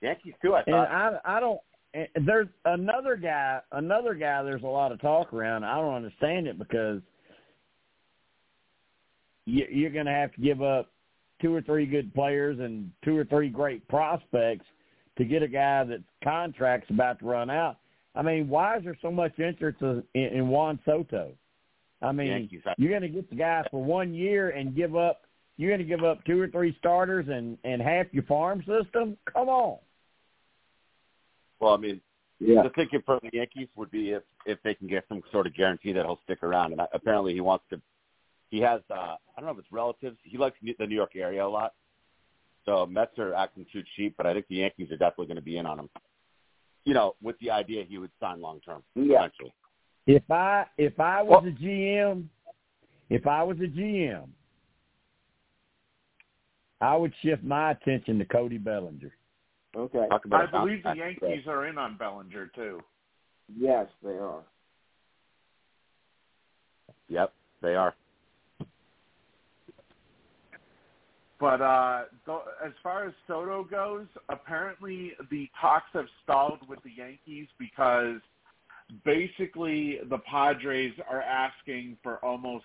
Yankees 0.00 0.34
too, 0.42 0.54
I 0.56 0.64
and 0.66 0.74
thought. 0.74 1.20
I 1.24 1.36
I 1.36 1.38
don't 1.38 1.60
and 1.94 2.08
there's 2.26 2.48
another 2.64 3.14
guy. 3.14 3.60
Another 3.70 4.14
guy. 4.14 4.42
There's 4.42 4.64
a 4.64 4.66
lot 4.66 4.90
of 4.90 5.00
talk 5.00 5.32
around. 5.32 5.62
I 5.62 5.76
don't 5.76 5.94
understand 5.94 6.48
it 6.48 6.58
because 6.58 7.00
you, 9.46 9.66
you're 9.70 9.90
going 9.90 10.06
to 10.06 10.12
have 10.12 10.32
to 10.34 10.40
give 10.40 10.62
up 10.62 10.90
two 11.42 11.54
or 11.54 11.60
three 11.60 11.84
good 11.84 12.14
players 12.14 12.58
and 12.60 12.90
two 13.04 13.16
or 13.18 13.24
three 13.24 13.48
great 13.48 13.86
prospects 13.88 14.64
to 15.18 15.24
get 15.24 15.42
a 15.42 15.48
guy 15.48 15.84
that's 15.84 16.02
contract's 16.24 16.88
about 16.90 17.18
to 17.18 17.26
run 17.26 17.50
out. 17.50 17.76
I 18.14 18.22
mean, 18.22 18.48
why 18.48 18.78
is 18.78 18.84
there 18.84 18.96
so 19.02 19.10
much 19.10 19.38
interest 19.38 19.78
in, 19.82 20.02
in 20.14 20.48
Juan 20.48 20.78
Soto? 20.86 21.32
I 22.00 22.12
mean, 22.12 22.28
Yankees. 22.28 22.62
you're 22.78 22.90
going 22.90 23.02
to 23.02 23.08
get 23.08 23.28
the 23.30 23.36
guy 23.36 23.64
for 23.70 23.82
one 23.82 24.14
year 24.14 24.50
and 24.50 24.74
give 24.74 24.96
up. 24.96 25.22
You're 25.56 25.70
going 25.70 25.86
to 25.86 25.96
give 25.96 26.04
up 26.04 26.24
two 26.24 26.40
or 26.40 26.48
three 26.48 26.74
starters 26.78 27.26
and 27.28 27.58
and 27.64 27.80
half 27.80 28.06
your 28.12 28.24
farm 28.24 28.64
system. 28.66 29.16
Come 29.32 29.48
on. 29.48 29.78
Well, 31.60 31.74
I 31.74 31.76
mean, 31.76 32.00
Yeah. 32.40 32.62
the 32.62 32.70
thinking 32.70 33.02
for 33.06 33.20
the 33.22 33.30
Yankees 33.32 33.68
would 33.76 33.90
be 33.90 34.10
if 34.10 34.22
if 34.46 34.58
they 34.64 34.74
can 34.74 34.88
get 34.88 35.04
some 35.08 35.22
sort 35.30 35.46
of 35.46 35.54
guarantee 35.54 35.92
that 35.92 36.04
he'll 36.04 36.18
stick 36.24 36.42
around. 36.42 36.72
And 36.72 36.80
apparently, 36.92 37.34
he 37.34 37.40
wants 37.40 37.64
to. 37.70 37.80
He 38.52 38.60
has. 38.60 38.82
uh 38.90 38.94
I 38.94 39.40
don't 39.40 39.46
know 39.46 39.52
if 39.52 39.58
it's 39.58 39.72
relatives. 39.72 40.18
He 40.22 40.36
likes 40.36 40.56
the 40.78 40.86
New 40.86 40.94
York 40.94 41.16
area 41.16 41.44
a 41.44 41.48
lot. 41.48 41.72
So 42.66 42.86
Mets 42.86 43.18
are 43.18 43.34
acting 43.34 43.66
too 43.72 43.82
cheap, 43.96 44.14
but 44.16 44.26
I 44.26 44.34
think 44.34 44.46
the 44.48 44.56
Yankees 44.56 44.92
are 44.92 44.96
definitely 44.98 45.26
going 45.26 45.36
to 45.36 45.42
be 45.42 45.56
in 45.56 45.66
on 45.66 45.80
him. 45.80 45.88
You 46.84 46.92
know, 46.94 47.16
with 47.22 47.36
the 47.40 47.50
idea 47.50 47.82
he 47.88 47.96
would 47.98 48.10
sign 48.20 48.40
long 48.40 48.60
term 48.60 48.84
Yeah. 48.94 49.20
eventually. 49.20 49.54
If 50.06 50.30
I 50.30 50.66
if 50.76 51.00
I 51.00 51.22
was 51.22 51.44
a 51.46 51.50
GM, 51.50 52.28
if 53.08 53.26
I 53.26 53.42
was 53.42 53.56
a 53.58 53.68
GM, 53.68 54.28
I 56.82 56.94
would 56.94 57.14
shift 57.22 57.42
my 57.42 57.70
attention 57.70 58.18
to 58.18 58.26
Cody 58.26 58.58
Bellinger. 58.58 59.14
Okay. 59.74 60.06
Talk 60.10 60.26
about 60.26 60.42
I 60.42 60.44
a 60.44 60.48
bounce 60.48 60.64
believe 60.66 60.82
the 60.82 60.88
back. 60.90 60.96
Yankees 60.98 61.46
are 61.46 61.66
in 61.68 61.78
on 61.78 61.96
Bellinger 61.96 62.48
too. 62.54 62.80
Yes, 63.56 63.86
they 64.04 64.10
are. 64.18 64.42
Yep, 67.08 67.32
they 67.62 67.74
are. 67.74 67.94
But 71.42 71.60
uh, 71.60 72.04
th- 72.24 72.38
as 72.64 72.70
far 72.84 73.04
as 73.04 73.12
Soto 73.26 73.64
goes, 73.64 74.06
apparently 74.28 75.10
the 75.28 75.48
talks 75.60 75.88
have 75.92 76.06
stalled 76.22 76.60
with 76.68 76.78
the 76.84 76.90
Yankees 76.96 77.48
because 77.58 78.20
basically 79.04 79.98
the 80.08 80.18
Padres 80.18 80.92
are 81.10 81.20
asking 81.20 81.96
for 82.00 82.24
almost 82.24 82.64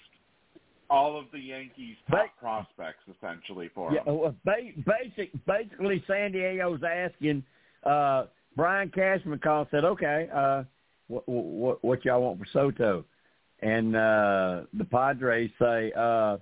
all 0.92 1.18
of 1.18 1.26
the 1.34 1.40
Yankees' 1.40 1.96
top 2.08 2.28
prospects 2.40 3.00
essentially 3.18 3.72
for 3.74 3.92
Yeah, 3.92 4.04
him. 4.04 4.36
ba- 4.46 4.84
basic 4.86 5.32
basically 5.48 6.04
San 6.06 6.32
Diego's 6.34 6.84
asking. 6.84 7.44
Uh, 7.84 8.26
Brian 8.56 8.92
Cashman 8.92 9.40
called 9.40 9.70
said, 9.72 9.86
"Okay, 9.86 10.30
uh, 10.32 10.64
what, 11.08 11.28
what 11.28 11.84
what 11.84 12.06
y'all 12.06 12.22
want 12.22 12.38
for 12.38 12.46
Soto?" 12.54 13.06
And 13.62 13.96
uh, 13.96 14.66
the 14.74 14.86
Padres 14.86 15.50
say, 15.60 15.92
uh, 15.98 16.38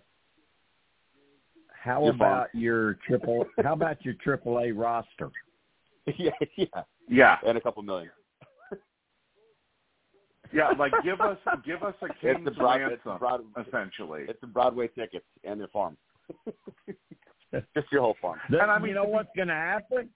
"How 1.86 2.02
Your 2.04 2.14
about 2.14 2.48
your 2.56 2.96
triple? 3.08 3.46
How 3.64 3.74
about 3.74 4.04
your 4.04 4.16
triple 4.16 4.60
A 4.60 4.72
roster?" 4.72 5.30
yeah, 6.18 6.32
yeah, 6.58 6.66
Yeah, 7.08 7.38
and 7.46 7.58
a 7.58 7.62
couple 7.62 7.82
million. 7.84 8.12
yeah. 10.54 10.70
Like 10.78 10.92
give 11.04 11.22
us 11.22 11.38
give 11.66 11.84
us 11.84 11.94
a 12.02 12.06
It's 12.06 12.16
king's 12.22 12.46
the 12.46 12.52
broad, 12.52 12.82
it's 12.82 13.04
the 13.04 13.10
ransom 13.12 13.18
broad, 13.20 13.42
essentially. 13.68 14.26
it's 14.28 14.42
the 14.42 14.48
Broadway 14.48 14.88
tickets 14.88 15.26
and 15.44 15.60
their 15.60 15.68
farm. 15.70 15.98
Just 17.76 17.92
your 17.92 18.02
whole 18.02 18.18
farm. 18.22 18.40
The- 18.50 18.62
And 18.62 18.72
I 18.72 18.80
mean, 18.80 18.90
you 18.90 18.96
know 18.96 19.04
what's 19.06 19.30
going 19.36 19.48
to 19.48 19.54
happen? 19.54 20.10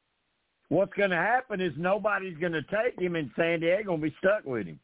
What's 0.69 0.93
going 0.93 1.09
to 1.11 1.15
happen 1.15 1.61
is 1.61 1.71
nobody's 1.77 2.37
going 2.37 2.51
to 2.53 2.61
take 2.63 2.99
him, 2.99 3.15
and 3.15 3.31
San 3.35 3.59
Diego 3.61 3.91
will 3.91 3.97
be 3.97 4.13
stuck 4.19 4.43
with 4.45 4.67
him. 4.67 4.79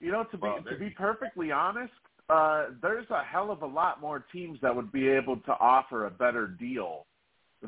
You 0.00 0.12
know, 0.12 0.24
to 0.24 0.36
be 0.36 0.42
Well, 0.42 0.62
to 0.68 0.76
be 0.78 0.90
perfectly 0.90 1.50
honest, 1.52 1.92
uh, 2.28 2.66
there's 2.82 3.08
a 3.10 3.22
hell 3.22 3.50
of 3.50 3.62
a 3.62 3.66
lot 3.66 4.00
more 4.00 4.24
teams 4.32 4.58
that 4.62 4.74
would 4.74 4.90
be 4.92 5.08
able 5.08 5.36
to 5.38 5.52
offer 5.60 6.06
a 6.06 6.10
better 6.10 6.46
deal 6.48 7.06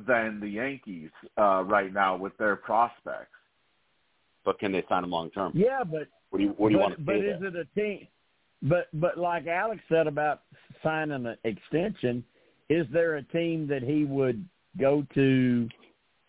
than 0.06 0.40
the 0.40 0.48
Yankees 0.48 1.10
uh, 1.38 1.62
right 1.64 1.92
now 1.92 2.16
with 2.16 2.36
their 2.38 2.56
prospects. 2.56 3.30
But 4.44 4.58
can 4.58 4.72
they 4.72 4.84
sign 4.88 5.04
him 5.04 5.10
long 5.10 5.30
term? 5.30 5.52
Yeah, 5.54 5.84
but 5.84 6.08
What 6.30 6.38
do 6.38 6.44
you 6.44 6.54
What 6.56 6.68
do 6.68 6.74
you 6.74 6.78
but, 6.78 6.82
want 6.82 6.96
to 6.96 7.04
but 7.04 7.16
is 7.16 7.40
there? 7.40 7.48
it 7.48 7.56
a 7.56 7.80
team? 7.80 8.06
But 8.62 8.88
but 8.94 9.16
like 9.16 9.46
Alex 9.46 9.80
said 9.88 10.06
about 10.06 10.42
signing 10.82 11.26
an 11.26 11.36
extension, 11.44 12.24
is 12.68 12.86
there 12.92 13.16
a 13.16 13.22
team 13.22 13.66
that 13.68 13.82
he 13.82 14.04
would 14.04 14.44
go 14.78 15.06
to 15.14 15.68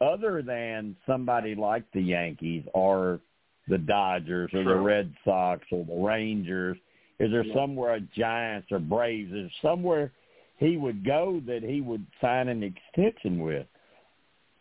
other 0.01 0.41
than 0.41 0.95
somebody 1.07 1.55
like 1.55 1.83
the 1.93 2.01
Yankees 2.01 2.63
or 2.73 3.19
the 3.67 3.77
Dodgers 3.77 4.51
or 4.53 4.63
the 4.63 4.75
Red 4.75 5.13
Sox 5.25 5.63
or 5.71 5.85
the 5.85 5.95
Rangers? 5.95 6.77
Is 7.19 7.31
there 7.31 7.45
somewhere 7.53 7.95
a 7.95 7.99
Giants 7.99 8.71
or 8.71 8.79
Braves? 8.79 9.31
Is 9.33 9.49
there 9.51 9.51
somewhere 9.71 10.11
he 10.57 10.77
would 10.77 11.05
go 11.05 11.41
that 11.45 11.63
he 11.63 11.81
would 11.81 12.05
sign 12.21 12.47
an 12.47 12.63
extension 12.63 13.39
with? 13.43 13.67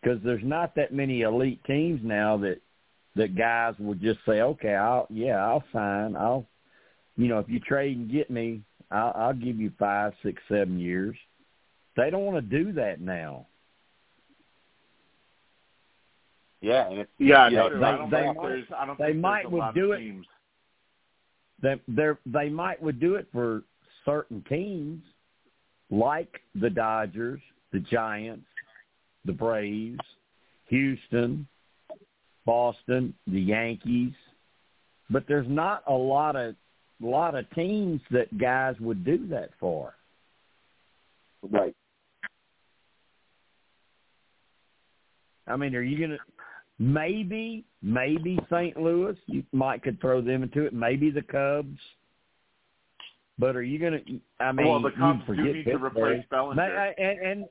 Because 0.01 0.19
there's 0.23 0.43
not 0.43 0.75
that 0.75 0.93
many 0.93 1.21
elite 1.21 1.63
teams 1.65 2.01
now 2.03 2.37
that 2.37 2.59
that 3.15 3.35
guys 3.35 3.73
would 3.79 3.99
just 4.01 4.19
say, 4.25 4.41
okay, 4.41 4.75
I'll 4.75 5.07
yeah, 5.09 5.37
I'll 5.37 5.63
sign. 5.73 6.15
I'll, 6.15 6.45
you 7.17 7.27
know, 7.27 7.39
if 7.39 7.49
you 7.49 7.59
trade 7.59 7.97
and 7.97 8.11
get 8.11 8.29
me, 8.29 8.61
I'll, 8.91 9.11
I'll 9.15 9.33
give 9.33 9.57
you 9.57 9.71
five, 9.79 10.13
six, 10.23 10.41
seven 10.47 10.79
years. 10.79 11.15
They 11.97 12.09
don't 12.09 12.25
want 12.25 12.37
to 12.37 12.63
do 12.63 12.71
that 12.73 13.01
now. 13.01 13.47
Yeah, 16.61 16.89
and 16.89 16.99
it's 16.99 17.11
Yeah, 17.17 17.47
you 17.49 17.55
no, 17.57 17.69
know, 17.69 17.79
they- 17.79 17.85
I 17.85 17.97
don't 17.97 18.09
they 18.09 18.17
think 18.23 18.37
might- 18.37 18.47
there's. 18.47 18.65
I 18.77 18.85
don't 18.85 18.99
they 18.99 19.13
might 19.13 19.49
would 19.51 19.73
do 19.73 19.91
of 19.93 19.99
it- 19.99 20.03
teams. 20.03 20.25
They 21.61 21.75
they 21.87 22.09
they 22.25 22.49
might 22.49 22.81
would 22.81 22.99
do 22.99 23.15
it 23.15 23.27
for 23.31 23.63
certain 24.05 24.43
teams, 24.47 25.01
like 25.89 26.41
the 26.55 26.69
Dodgers, 26.69 27.41
the 27.71 27.79
Giants, 27.79 28.47
the 29.25 29.33
Braves, 29.33 29.99
Houston, 30.67 31.47
Boston, 32.45 33.13
the 33.27 33.41
Yankees, 33.41 34.13
but 35.09 35.25
there's 35.27 35.47
not 35.49 35.83
a 35.87 35.93
lot 35.93 36.35
of 36.35 36.55
lot 37.01 37.35
of 37.35 37.49
teams 37.51 38.01
that 38.11 38.37
guys 38.37 38.75
would 38.79 39.05
do 39.05 39.27
that 39.27 39.49
for. 39.59 39.93
Right. 41.49 41.75
I 45.47 45.55
mean, 45.55 45.75
are 45.75 45.81
you 45.81 45.97
going 45.97 46.11
to 46.11 46.17
maybe 46.79 47.65
maybe 47.81 48.39
St. 48.49 48.75
Louis? 48.77 49.15
You 49.27 49.43
might 49.51 49.83
could 49.83 49.99
throw 50.01 50.21
them 50.21 50.43
into 50.43 50.65
it. 50.65 50.73
Maybe 50.73 51.11
the 51.11 51.21
Cubs. 51.21 51.79
But 53.37 53.55
are 53.55 53.63
you 53.63 53.79
going 53.79 53.93
to? 53.93 54.19
I 54.43 54.51
mean, 54.51 54.67
well, 54.67 54.81
the 54.81 54.91
Cubs 54.91 55.21
do 55.27 55.35
need 55.53 55.63
to 55.65 55.77
replace 55.77 56.23
Bellinger. 56.29 56.93
And, 56.97 57.19
and 57.19 57.45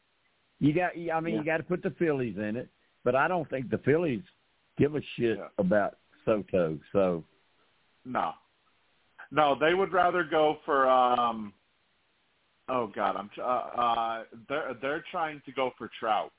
you 0.58 0.74
got. 0.74 0.90
I 0.96 1.20
mean, 1.20 1.34
Yeah. 1.34 1.40
you 1.40 1.46
got 1.46 1.56
to 1.58 1.62
put 1.62 1.82
the 1.82 1.90
Phillies 1.98 2.36
in 2.36 2.56
it. 2.56 2.68
But 3.04 3.14
I 3.14 3.28
don't 3.28 3.48
think 3.48 3.70
the 3.70 3.78
Phillies 3.78 4.22
give 4.76 4.96
a 4.96 5.00
shit 5.16 5.38
Yeah. 5.38 5.48
about 5.58 5.96
Soto. 6.24 6.78
So 6.92 7.24
No, 8.04 8.32
no, 9.30 9.54
they 9.58 9.72
would 9.74 9.92
rather 9.92 10.24
go 10.24 10.58
for. 10.64 10.88
um 10.88 11.52
Oh 12.70 12.86
God, 12.94 13.16
I'm. 13.16 13.30
Uh, 13.38 13.42
uh, 13.42 14.24
they're 14.46 14.74
they're 14.82 15.04
trying 15.10 15.40
to 15.46 15.52
go 15.52 15.70
for 15.78 15.88
Trout. 15.98 16.32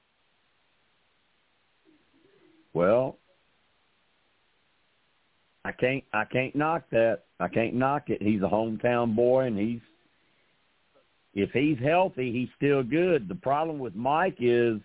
Well. 2.80 3.17
I 5.66 5.72
can't 5.74 6.03
I 6.14 6.24
can't 6.25 6.56
knock 6.56 6.83
that. 6.91 7.24
I 7.40 7.48
can't 7.49 7.75
knock 7.75 8.09
it. 8.09 8.22
He's 8.22 8.41
a 8.41 8.48
hometown 8.48 9.16
boy 9.16 9.41
and 9.48 9.58
he's 9.59 9.82
if 11.33 11.51
he's 11.51 11.77
healthy, 11.83 12.32
he's 12.32 12.49
still 12.56 12.82
good. 12.82 13.27
The 13.27 13.35
problem 13.35 13.77
with 13.80 13.93
Mike 13.95 14.38
is 14.40 14.80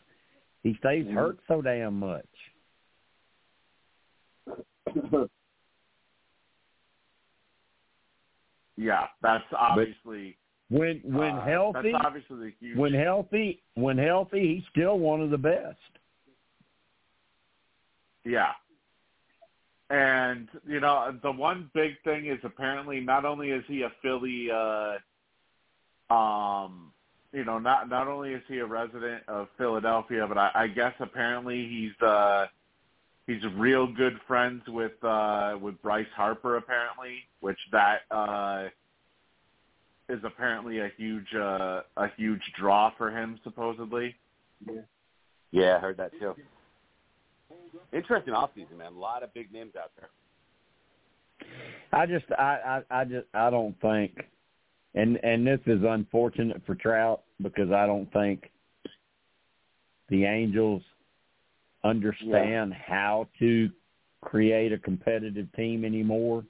he 0.62 0.74
stays 0.80 1.06
Mhm. 1.06 1.14
hurt 1.14 1.38
so 1.48 1.62
damn 1.62 1.98
much. 1.98 2.26
Yeah, 8.76 9.06
that's 9.22 9.44
obviously 9.56 10.36
When 10.68 11.00
when 11.04 11.34
uh, 11.36 11.44
healthy, 11.44 11.92
That's 11.92 12.04
obviously 12.04 12.36
the 12.50 12.52
huge. 12.58 12.76
when 12.76 12.92
healthy, 12.92 13.62
when 13.74 13.96
healthy, 13.96 14.56
he's 14.56 14.64
still 14.70 14.98
one 14.98 15.20
of 15.20 15.30
the 15.30 15.38
best. 15.38 15.78
Yeah. 18.24 18.52
And, 19.90 20.48
you 20.66 20.80
know, 20.80 21.16
the 21.22 21.30
one 21.30 21.70
big 21.74 21.92
thing 22.04 22.26
is 22.26 22.38
apparently 22.42 23.00
not 23.00 23.24
only 23.24 23.50
is 23.50 23.62
he 23.68 23.82
a 23.82 23.92
Philly 24.02 24.48
uh 24.50 24.94
um 26.12 26.90
you 27.32 27.44
know, 27.44 27.58
not 27.58 27.88
not 27.88 28.06
only 28.06 28.32
is 28.32 28.42
he 28.48 28.58
a 28.58 28.66
resident 28.66 29.22
of 29.28 29.48
Philadelphia, 29.58 30.24
but 30.26 30.38
I, 30.38 30.50
I 30.54 30.66
guess 30.68 30.94
apparently 31.00 31.68
he's 31.68 32.06
uh 32.06 32.46
he's 33.26 33.42
real 33.56 33.86
good 33.92 34.18
friends 34.26 34.62
with 34.68 34.92
uh 35.02 35.58
with 35.60 35.80
Bryce 35.82 36.06
Harper 36.16 36.56
apparently, 36.56 37.18
which 37.40 37.58
that 37.72 38.00
uh 38.10 38.68
is 40.08 40.20
apparently 40.24 40.80
a 40.80 40.90
huge 40.96 41.34
uh 41.34 41.82
a 41.96 42.08
huge 42.16 42.42
draw 42.58 42.90
for 42.96 43.10
him 43.10 43.38
supposedly. 43.44 44.14
yeah, 45.50 45.76
I 45.76 45.80
heard 45.80 45.98
that 45.98 46.12
too. 46.18 46.34
Interesting 47.92 48.34
offseason, 48.34 48.78
man. 48.78 48.92
A 48.94 48.98
lot 48.98 49.22
of 49.22 49.32
big 49.34 49.52
names 49.52 49.72
out 49.80 49.90
there. 49.96 50.10
I 51.92 52.06
just 52.06 52.24
I, 52.38 52.82
I 52.90 53.00
I 53.00 53.04
just 53.04 53.26
I 53.34 53.50
don't 53.50 53.78
think 53.80 54.24
and 54.94 55.18
and 55.22 55.46
this 55.46 55.60
is 55.66 55.80
unfortunate 55.86 56.62
for 56.66 56.74
Trout 56.74 57.22
because 57.42 57.70
I 57.70 57.86
don't 57.86 58.10
think 58.12 58.50
the 60.08 60.24
Angels 60.24 60.82
understand 61.82 62.72
yeah. 62.72 62.82
how 62.86 63.28
to 63.38 63.70
create 64.22 64.72
a 64.72 64.78
competitive 64.78 65.46
team 65.54 65.84
anymore. 65.84 66.44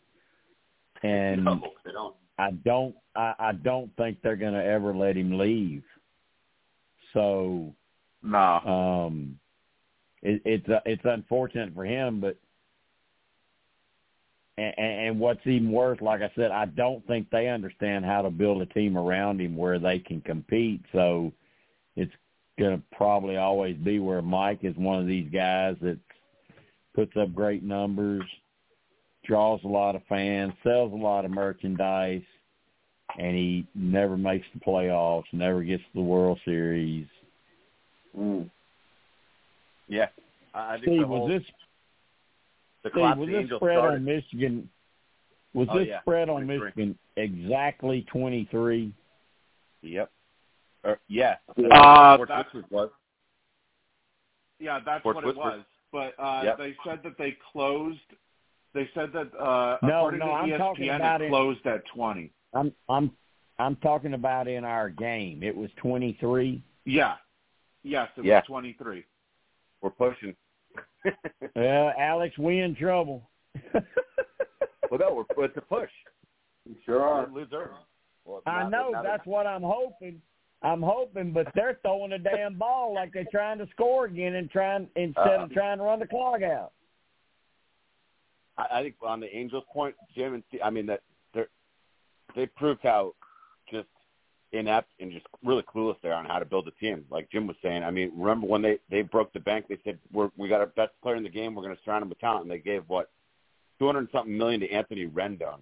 And 1.03 1.44
no, 1.44 1.61
don't. 1.93 2.15
I 2.39 2.51
don't 2.65 2.94
I, 3.17 3.35
I 3.39 3.53
don't 3.53 3.94
think 3.97 4.19
they're 4.23 4.36
gonna 4.36 4.62
ever 4.62 4.94
let 4.94 5.17
him 5.17 5.39
leave. 5.39 5.83
So 7.12 7.75
nah. 8.23 9.07
um 9.07 9.39
it, 10.25 10.43
it's 10.44 10.69
uh, 10.69 10.81
it's 10.85 11.03
unfortunate 11.05 11.75
for 11.75 11.85
him, 11.85 12.20
but 12.20 12.36
and, 14.57 14.75
and 14.78 15.20
what's 15.20 15.47
even 15.47 15.70
worse, 15.70 16.01
like 16.01 16.23
I 16.23 16.31
said, 16.36 16.51
I 16.51 16.67
don't 16.67 17.07
think 17.07 17.28
they 17.31 17.49
understand 17.49 18.05
how 18.05 18.23
to 18.23 18.31
build 18.31 18.62
a 18.62 18.67
team 18.67 18.97
around 18.97 19.41
him 19.41 19.57
where 19.57 19.78
they 19.78 19.99
can 19.99 20.20
compete. 20.20 20.81
So 20.93 21.33
it's 21.97 22.12
going 22.59 22.77
to 22.77 22.83
probably 22.97 23.36
always 23.36 23.77
be 23.77 23.99
where 23.99 24.23
Mike 24.23 24.61
is 24.62 24.77
one 24.77 25.01
of 25.01 25.07
these 25.07 25.28
guys 25.33 25.77
that 25.83 25.99
puts 26.94 27.12
up 27.17 27.35
great 27.35 27.65
numbers, 27.65 28.23
draws 29.25 29.61
a 29.65 29.69
lot 29.69 29.97
of 29.97 30.03
fans, 30.09 30.53
sells 30.62 30.93
a 30.93 30.97
lot 30.97 31.25
of 31.25 31.33
merchandise, 31.33 32.23
and 33.19 33.36
he 33.36 33.67
never 33.75 34.17
makes 34.17 34.47
the 34.55 34.61
playoffs, 34.61 35.25
never 35.33 35.62
gets 35.62 35.83
to 35.83 35.89
the 35.94 36.01
World 36.01 36.39
Series. 36.44 37.07
Mm. 38.17 38.49
Yeah, 39.89 40.09
I 40.55 40.75
think 40.75 40.85
Steve, 40.85 41.01
the 41.01 41.07
whole, 41.07 41.29
was 41.29 41.41
this 41.41 41.51
the 42.83 42.91
Steve, 42.91 43.17
was 43.19 43.29
this 43.29 43.47
spread 43.57 43.79
started. 43.79 43.95
on 43.97 44.05
Michigan? 44.05 44.69
Was 45.53 45.69
Oh, 45.71 45.79
this 45.79 45.89
yeah, 45.89 46.01
spread 46.01 46.29
on 46.29 46.47
Michigan 46.47 46.99
exactly 47.17 48.03
twenty 48.11 48.47
three? 48.51 48.93
Yep. 49.83 50.11
Or, 50.85 50.99
yeah. 51.09 51.37
Uh, 51.49 52.15
Sports 52.15 52.29
that's- 52.29 52.55
Whispers 52.55 52.71
was. 52.71 52.91
Yeah, 54.59 54.81
that's 54.85 55.03
Sports 55.03 55.17
what 55.17 55.25
it 55.27 55.37
was. 55.37 55.61
But 55.93 56.15
uh, 56.19 56.43
Yep. 56.45 56.59
they 56.59 56.77
said 56.85 57.01
that 57.05 57.17
they 57.19 57.37
closed. 57.53 57.99
They 58.73 58.89
said 58.95 59.13
that 59.13 59.33
uh, 59.39 59.79
No, 59.83 59.99
according 59.99 60.21
no, 60.21 60.27
to 60.27 60.33
I'm 60.33 60.59
talking 60.59 60.89
about 60.91 61.21
it 61.21 61.27
in- 61.27 61.31
closed 61.31 61.65
at 61.67 61.85
twenty. 61.87 62.33
I'm 62.55 62.73
I'm 62.89 63.13
I'm 63.59 63.77
talking 63.77 64.15
about 64.15 64.49
in 64.49 64.65
our 64.65 64.91
game. 64.91 65.43
It 65.43 65.57
was 65.57 65.71
twenty 65.77 66.17
three. 66.21 66.63
Yeah. 66.85 67.15
Yes, 67.85 68.09
it 68.17 68.25
Yeah. 68.25 68.37
was 68.39 68.45
twenty-three. 68.47 69.05
We're 69.85 69.91
pushing. 69.91 70.35
Well, 71.55 71.93
Alex, 72.01 72.37
we 72.39 72.61
in 72.61 72.75
trouble. 72.75 73.29
well, 73.75 74.99
no, 74.99 75.25
we're, 75.37 75.45
it's 75.45 75.57
a 75.57 75.61
push. 75.61 75.91
You 76.67 76.75
sure 76.87 77.03
are. 77.03 77.29
Lose. 77.31 77.47
Well, 78.25 78.39
it's 78.39 78.47
I 78.47 78.63
not- 78.63 78.71
know 78.71 78.91
now 78.91 79.03
that- 79.03 79.09
that's 79.19 79.27
what 79.27 79.47
I'm 79.47 79.63
hoping. 79.63 80.21
I'm 80.63 80.81
hoping, 80.83 81.33
but 81.33 81.47
they're 81.55 81.79
throwing 81.83 82.13
a 82.13 82.19
damn 82.19 82.55
ball 82.57 82.95
like 82.95 83.13
they're 83.13 83.27
trying 83.31 83.59
to 83.59 83.67
score 83.73 84.07
again 84.07 84.35
and 84.37 84.51
trying 84.51 84.89
instead 84.97 85.39
Uh, 85.41 85.43
of 85.45 85.53
trying 85.53 85.77
to 85.79 85.85
run 85.85 85.99
the 86.01 86.07
clock 86.07 86.41
out. 86.43 86.73
I, 88.57 88.79
I 88.79 88.83
think 88.83 88.95
on 89.03 89.21
the 89.21 89.37
Angels' 89.37 89.65
point, 89.73 89.95
Jim 90.17 90.33
and 90.35 90.43
Steve, 90.49 90.61
I 90.65 90.71
mean 90.71 90.87
that 90.87 91.03
they're 91.35 91.49
proved 92.57 92.81
how 92.83 93.13
just 93.13 93.24
inept 94.55 94.91
and 95.00 95.12
just 95.12 95.26
really 95.44 95.62
clueless 95.62 95.97
they 96.02 96.08
are 96.08 96.15
on 96.15 96.24
how 96.24 96.39
to 96.39 96.44
build 96.44 96.66
a 96.68 96.70
team. 96.73 97.05
Like 97.10 97.31
Jim 97.31 97.47
was 97.47 97.57
saying, 97.62 97.83
I 97.83 97.91
mean, 97.91 98.12
remember 98.16 98.47
when 98.47 98.62
they 98.62 98.78
they 98.91 99.02
broke 99.02 99.33
the 99.33 99.41
bank? 99.41 99.66
They 99.68 99.78
said 99.84 99.99
we're 100.12 100.31
we 100.36 100.49
got 100.49 100.60
our 100.60 100.66
best 100.66 100.92
player 101.02 101.16
in 101.16 101.23
the 101.23 101.28
game. 101.28 101.55
We're 101.55 101.62
going 101.62 101.76
to 101.76 101.83
surround 101.84 102.02
him 102.02 102.08
with 102.08 102.20
talent. 102.20 102.42
And 102.42 102.50
they 102.50 102.58
gave 102.58 102.84
what 102.89 103.10
two 103.78 103.86
hundred 103.86 104.08
something 104.12 104.36
million 104.36 104.60
to 104.60 104.70
Anthony 104.70 105.07
Rendon, 105.07 105.58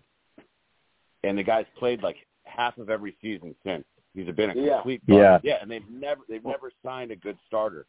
and 1.25 1.37
the 1.39 1.43
guy's 1.43 1.67
played 1.79 2.03
like 2.03 2.17
half 2.45 2.77
of 2.79 2.91
every 2.91 3.17
season 3.23 3.55
since. 3.65 3.85
He's 4.15 4.27
been 4.35 4.51
a 4.51 4.55
Yeah. 4.55 4.75
complete 4.77 5.03
Yeah. 5.07 5.33
bust. 5.33 5.45
yeah, 5.45 5.59
and 5.63 5.71
they've 5.71 5.89
never 5.89 6.23
they've 6.29 6.45
never 6.45 6.71
signed 6.85 7.11
a 7.11 7.17
good 7.17 7.39
starter. 7.47 7.87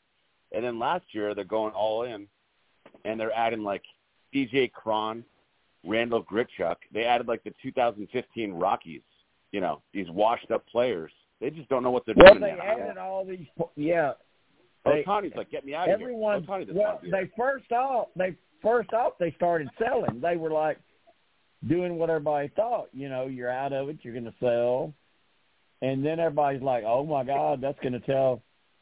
And 0.52 0.64
then 0.64 0.80
last 0.80 1.06
year 1.14 1.34
they're 1.36 1.44
going 1.44 1.74
all 1.74 2.04
in, 2.04 2.28
and 3.06 3.20
they're 3.20 3.34
adding 3.36 3.64
like 3.64 3.84
CJ 4.34 4.72
Cron, 4.72 5.26
Randal 5.86 6.24
Grichuk. 6.24 6.78
They 6.92 7.04
added 7.06 7.28
like 7.28 7.44
the 7.44 7.54
2015 7.62 8.54
Rockies. 8.54 9.02
You 9.54 9.62
know, 9.62 9.82
these 9.94 10.10
washed 10.10 10.52
up 10.52 10.66
players. 10.68 11.12
They 11.40 11.50
just 11.52 11.70
don't 11.70 11.84
know 11.84 11.92
what 11.92 12.06
they're 12.06 12.16
Well, 12.18 12.34
doing. 12.34 12.42
they 12.42 12.56
now. 12.58 12.62
added 12.64 12.98
all 12.98 13.24
these. 13.24 13.48
Yeah, 13.76 14.14
they- 14.84 15.04
Ohtani's 15.04 15.36
like, 15.36 15.50
get 15.52 15.64
me 15.66 15.74
out 15.76 15.88
of 15.88 15.94
everyone. 16.02 16.42
here. 16.44 16.48
Ohtani 16.50 16.60
doesn't 16.68 16.76
Well, 16.76 16.88
want 16.88 17.00
to 17.02 17.06
be 17.06 17.12
they 17.12 17.32
first 17.38 17.72
off, 17.72 18.08
they 18.18 18.36
first 18.62 18.92
off 18.94 19.14
they 19.20 19.32
started 19.34 19.70
selling. 19.78 20.20
They 20.20 20.36
were 20.38 20.50
like 20.52 20.80
doing 21.68 21.98
what 21.98 22.10
everybody 22.10 22.50
thought. 22.50 22.90
You 22.94 23.08
know, 23.10 23.28
you're 23.28 23.50
out 23.52 23.72
of 23.74 23.88
it. 23.90 24.00
You're 24.02 24.14
going 24.14 24.26
to 24.26 24.34
sell, 24.40 24.94
and 25.82 26.04
then 26.06 26.20
everybody's 26.20 26.62
like, 26.64 26.84
"Oh 26.86 27.06
my 27.06 27.24
God, 27.24 27.62
that's 27.62 27.80
going 27.82 27.94
to 27.94 28.00
tell 28.02 28.42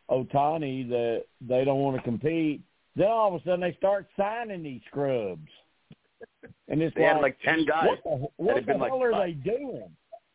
Ohtani 0.09 0.87
that 0.89 1.25
they 1.41 1.65
don't 1.65 1.79
want 1.81 1.97
to 1.97 2.03
compete." 2.03 2.61
Then 2.95 3.07
all 3.07 3.33
of 3.35 3.41
a 3.41 3.43
sudden 3.43 3.59
they 3.61 3.73
start 3.73 4.07
signing 4.17 4.63
these 4.63 4.81
scrubs, 4.87 5.47
and 6.69 6.81
it's 6.81 6.95
They 6.95 7.03
like, 7.03 7.13
had 7.13 7.21
like 7.21 7.39
ten 7.41 7.65
guys. 7.65 7.87
what 7.87 8.03
the, 8.03 8.27
what 8.37 8.55
had 8.55 8.63
the 8.65 8.67
been, 8.73 8.79
like, 8.81 8.91
hell 8.91 9.03
are 9.03 9.11
cut. 9.11 9.25
they 9.25 9.31
doing? 9.33 9.89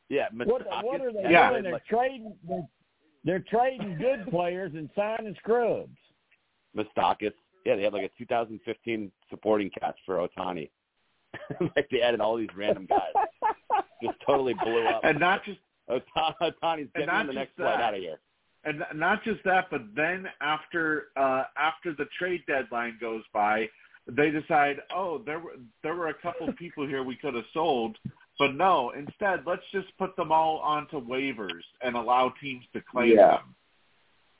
Yeah, 0.08 0.28
Mr. 0.34 0.46
What, 0.46 0.64
the, 0.64 0.86
what 0.86 1.00
are 1.00 1.12
they 1.12 1.22
Yeah. 1.30 1.50
doing? 1.50 1.64
They're 1.64 1.82
trading. 1.88 2.34
They're, 2.48 2.68
they're 3.24 3.44
trading 3.50 3.98
good 3.98 4.26
players 4.30 4.72
and 4.74 4.88
signing 4.94 5.34
scrubs. 5.38 5.96
Moustakas. 6.76 7.32
Yeah, 7.64 7.74
they 7.76 7.82
had 7.82 7.92
like 7.92 8.04
a 8.04 8.10
2015 8.18 9.10
supporting 9.30 9.70
cast 9.80 9.98
for 10.06 10.16
Ohtani. 10.26 10.70
like 11.76 11.88
they 11.90 12.00
added 12.00 12.20
all 12.20 12.36
these 12.36 12.48
random 12.56 12.86
guys. 12.86 13.26
Just 14.02 14.16
totally 14.24 14.54
blew 14.62 14.86
up. 14.86 15.00
And 15.04 15.18
not 15.18 15.42
just 15.44 15.58
Ohtani, 15.90 16.34
Ohtani's 16.62 16.90
getting 16.94 17.08
on 17.08 17.26
the 17.26 17.32
next 17.32 17.56
flight 17.56 17.80
out 17.80 17.94
of 17.94 18.00
here. 18.00 18.20
and 18.64 18.82
not 18.94 19.24
just 19.24 19.42
that, 19.44 19.66
but 19.70 19.82
then 19.96 20.26
after 20.40 21.08
uh, 21.16 21.44
after 21.58 21.92
the 21.94 22.04
trade 22.18 22.42
deadline 22.46 22.98
goes 23.00 23.22
by, 23.32 23.68
they 24.06 24.30
decide, 24.30 24.76
oh, 24.94 25.18
there 25.24 25.38
were 25.40 25.52
there 25.82 25.94
were 25.94 26.08
a 26.08 26.14
couple 26.14 26.52
people 26.52 26.86
here 26.86 27.02
we 27.02 27.16
could 27.16 27.34
have 27.34 27.44
sold, 27.54 27.96
but 28.38 28.54
no, 28.54 28.90
instead 28.90 29.40
let's 29.46 29.62
just 29.72 29.88
put 29.98 30.14
them 30.16 30.30
all 30.32 30.58
onto 30.58 31.00
waivers 31.00 31.62
and 31.82 31.96
allow 31.96 32.32
teams 32.40 32.64
to 32.74 32.80
claim 32.90 33.16
Yeah. 33.16 33.38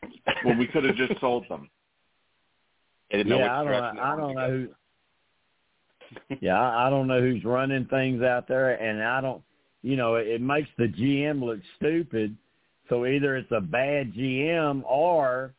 them 0.02 0.12
when 0.44 0.58
we 0.58 0.66
could 0.66 0.84
have 0.84 0.97
just 0.97 1.18
sold 1.20 1.44
them. 1.49 1.68
They 3.10 3.18
didn't 3.18 3.31
know 3.31 3.39
yeah, 3.39 3.60
I 3.60 3.65
don't. 3.65 3.73
direction 3.73 3.97
they 3.97 4.02
I 4.02 4.16
don't 4.16 4.34
know 4.34 4.50
who. 4.50 4.68
Yeah, 6.41 6.60
I 6.60 6.86
I 6.86 6.91
don't 6.91 7.08
know 7.08 7.20
who's 7.20 7.44
running 7.44 7.84
things 7.86 8.23
out 8.23 8.47
there, 8.49 8.75
and 8.75 9.02
I 9.02 9.20
don't. 9.20 9.42
You 9.83 9.97
know, 9.97 10.16
it, 10.16 10.26
it 10.26 10.41
makes 10.41 10.68
the 10.78 10.86
GM 10.89 11.42
look 11.42 11.60
stupid. 11.76 12.36
So 12.89 13.07
either 13.07 13.36
it's 13.36 13.50
a 13.50 13.60
bad 13.60 14.12
GM 14.15 14.83
or 14.84 15.52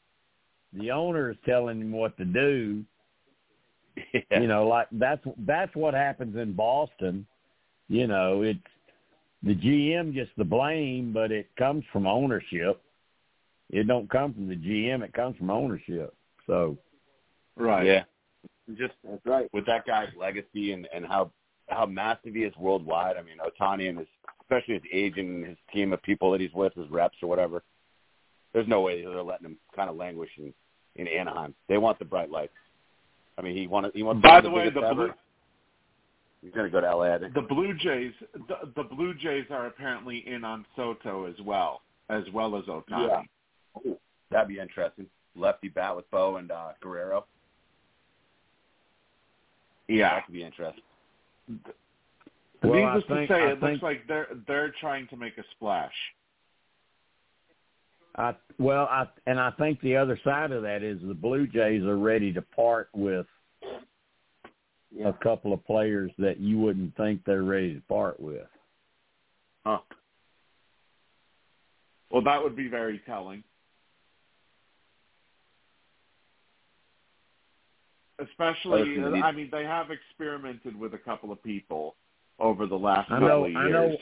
the 0.73 0.91
owner 0.91 1.31
is 1.31 1.37
telling 1.45 1.81
him 1.81 1.91
what 1.91 2.17
to 2.17 2.25
do. 2.25 2.83
Yeah. 4.13 4.41
You 4.41 4.47
know, 4.47 4.67
like 4.67 4.87
that's 4.91 5.25
that's 5.39 5.75
what 5.75 5.95
happens 5.95 6.35
in 6.37 6.53
Boston. 6.53 7.25
You 7.89 8.07
know, 8.07 8.41
it's 8.41 8.59
the 9.43 9.55
GM 9.55 10.13
gets 10.13 10.29
the 10.37 10.43
blame, 10.43 11.13
but 11.13 11.31
it 11.31 11.47
comes 11.57 11.83
from 11.91 12.07
ownership. 12.07 12.81
It 13.69 13.87
don't 13.87 14.09
come 14.09 14.33
from 14.33 14.47
the 14.47 14.55
GM; 14.55 15.03
it 15.03 15.13
comes 15.13 15.37
from 15.37 15.49
ownership. 15.49 16.13
So 16.45 16.77
Right. 17.57 17.85
Yeah. 17.85 18.03
Just 18.77 18.93
That's 19.03 19.25
right. 19.25 19.49
with 19.53 19.65
that 19.65 19.85
guy's 19.85 20.09
legacy 20.17 20.73
and, 20.73 20.87
and 20.93 21.05
how 21.05 21.31
how 21.69 21.85
massive 21.85 22.33
he 22.33 22.43
is 22.43 22.55
worldwide. 22.57 23.17
I 23.17 23.21
mean, 23.21 23.37
Ohtani 23.39 23.89
and 23.89 23.99
his 23.99 24.07
especially 24.41 24.75
his 24.75 24.83
agent 24.93 25.29
and 25.29 25.45
his 25.45 25.57
team 25.73 25.91
of 25.91 26.01
people 26.03 26.31
that 26.31 26.41
he's 26.41 26.53
with, 26.53 26.73
his 26.73 26.89
reps 26.89 27.17
or 27.21 27.27
whatever. 27.27 27.63
There's 28.53 28.67
no 28.67 28.81
way 28.81 29.03
they're 29.03 29.21
letting 29.21 29.45
him 29.45 29.57
kind 29.75 29.89
of 29.89 29.97
languish 29.97 30.29
in, 30.37 30.53
in 30.95 31.07
Anaheim. 31.07 31.53
They 31.67 31.77
want 31.77 31.99
the 31.99 32.05
bright 32.05 32.31
lights. 32.31 32.53
I 33.37 33.41
mean, 33.41 33.55
he 33.55 33.67
wanted 33.67 33.91
he 33.93 34.03
wants. 34.03 34.21
By 34.21 34.35
one 34.35 34.37
of 34.37 34.43
the 34.43 34.49
way, 34.51 34.69
the. 34.69 34.93
Blue 34.93 35.13
He's 36.47 36.55
going 36.55 36.65
to 36.65 36.71
go 36.71 36.79
to 36.79 36.95
LA. 36.95 37.13
I 37.15 37.19
think. 37.19 37.33
the 37.33 37.41
Blue 37.41 37.73
Jays 37.73 38.13
the, 38.33 38.71
the 38.77 38.83
Blue 38.83 39.13
Jays 39.13 39.45
are 39.49 39.67
apparently 39.67 40.23
in 40.25 40.45
on 40.45 40.65
Soto 40.77 41.25
as 41.25 41.35
well, 41.43 41.81
as 42.09 42.23
well 42.33 42.55
as 42.55 42.63
Ohtani. 42.65 43.25
Yeah. 43.83 43.93
That'd 44.31 44.47
be 44.47 44.57
interesting. 44.59 45.07
Lefty 45.35 45.67
bat 45.67 45.93
with 45.95 46.09
Bo 46.09 46.37
and 46.37 46.49
uh, 46.49 46.69
Guerrero. 46.81 47.25
Yeah. 49.89 50.15
That 50.15 50.25
could 50.25 50.33
be 50.33 50.43
interesting. 50.43 50.83
Well, 52.63 52.73
Needless 52.73 53.03
think- 53.09 53.27
to 53.29 53.33
say, 53.35 53.41
I 53.41 53.47
it 53.51 53.59
think- 53.59 53.71
looks 53.73 53.83
like 53.83 54.07
they're 54.07 54.27
they're 54.47 54.73
trying 54.79 55.07
to 55.09 55.17
make 55.17 55.37
a 55.37 55.43
splash. 55.55 55.93
I 58.15 58.35
well, 58.57 58.87
I 58.89 59.05
and 59.27 59.37
I 59.37 59.51
think 59.51 59.81
the 59.81 59.97
other 59.97 60.17
side 60.23 60.51
of 60.51 60.63
that 60.63 60.81
is 60.81 60.99
the 61.05 61.13
Blue 61.13 61.45
Jays 61.45 61.83
are 61.83 61.97
ready 61.97 62.31
to 62.33 62.41
part 62.41 62.87
with 62.95 63.27
Yeah. 64.95 65.09
a 65.09 65.13
couple 65.13 65.53
of 65.53 65.65
players 65.65 66.11
that 66.17 66.39
you 66.39 66.57
wouldn't 66.59 66.95
think 66.95 67.21
they're 67.25 67.43
ready 67.43 67.75
to 67.75 67.81
part 67.81 68.19
with. 68.19 68.47
Huh. 69.65 69.79
Well, 72.09 72.21
that 72.23 72.41
would 72.41 72.55
be 72.55 72.69
very 72.69 73.01
telling. 73.05 73.43
Especially, 78.19 78.97
I 79.21 79.31
mean, 79.31 79.49
they 79.51 79.63
have 79.63 79.91
experimented 79.91 80.79
with 80.79 80.93
a 80.95 80.97
couple 80.97 81.31
of 81.31 81.43
people 81.43 81.95
over 82.39 82.65
the 82.65 82.75
last 82.77 83.11
I 83.11 83.15
couple 83.15 83.27
know, 83.27 83.45
of 83.45 83.55
I 83.55 83.67
years. 83.67 83.97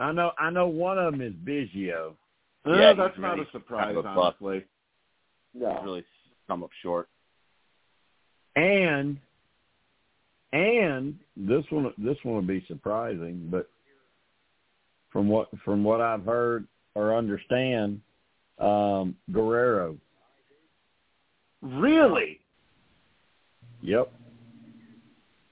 know, 0.00 0.06
I 0.06 0.12
know, 0.12 0.32
I 0.38 0.50
know. 0.50 0.66
One 0.66 0.98
of 0.98 1.12
them 1.12 1.20
is 1.20 1.34
Biggio. 1.34 2.14
Uh, 2.66 2.72
Yeah, 2.72 2.92
that's 2.94 3.14
he's 3.14 3.22
not 3.22 3.36
really 3.36 3.46
a 3.46 3.52
surprise, 3.52 3.84
kind 3.84 3.98
of 3.98 4.04
a 4.04 4.08
honestly. 4.08 4.64
No. 5.54 5.80
really 5.84 6.04
come 6.48 6.64
up 6.64 6.70
short. 6.82 7.08
And 8.56 9.18
and 10.52 11.14
this 11.36 11.64
one 11.70 11.92
this 11.98 12.16
one 12.22 12.34
will 12.34 12.42
be 12.42 12.64
surprising, 12.68 13.48
but 13.50 13.68
from 15.12 15.28
what 15.28 15.48
from 15.64 15.84
what 15.84 16.00
I've 16.00 16.24
heard 16.24 16.66
or 16.94 17.16
understand, 17.16 18.00
um, 18.58 19.16
Guerrero. 19.32 19.96
Really? 21.62 22.40
Yep. 23.82 24.12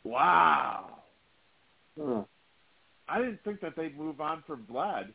Wow. 0.04 0.98
Huh. 2.00 2.22
I 3.08 3.18
didn't 3.18 3.42
think 3.44 3.60
that 3.60 3.74
they'd 3.76 3.98
move 3.98 4.20
on 4.20 4.42
from 4.46 4.66
Vlad. 4.70 5.08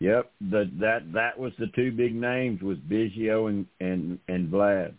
Yep. 0.00 0.30
The, 0.50 0.70
that 0.80 1.12
that 1.12 1.38
was 1.38 1.52
the 1.58 1.68
two 1.74 1.92
big 1.92 2.14
names 2.14 2.62
was 2.62 2.78
Biggio 2.78 3.48
and 3.48 3.66
and 3.80 4.18
and 4.28 4.50
Vlad. 4.52 4.94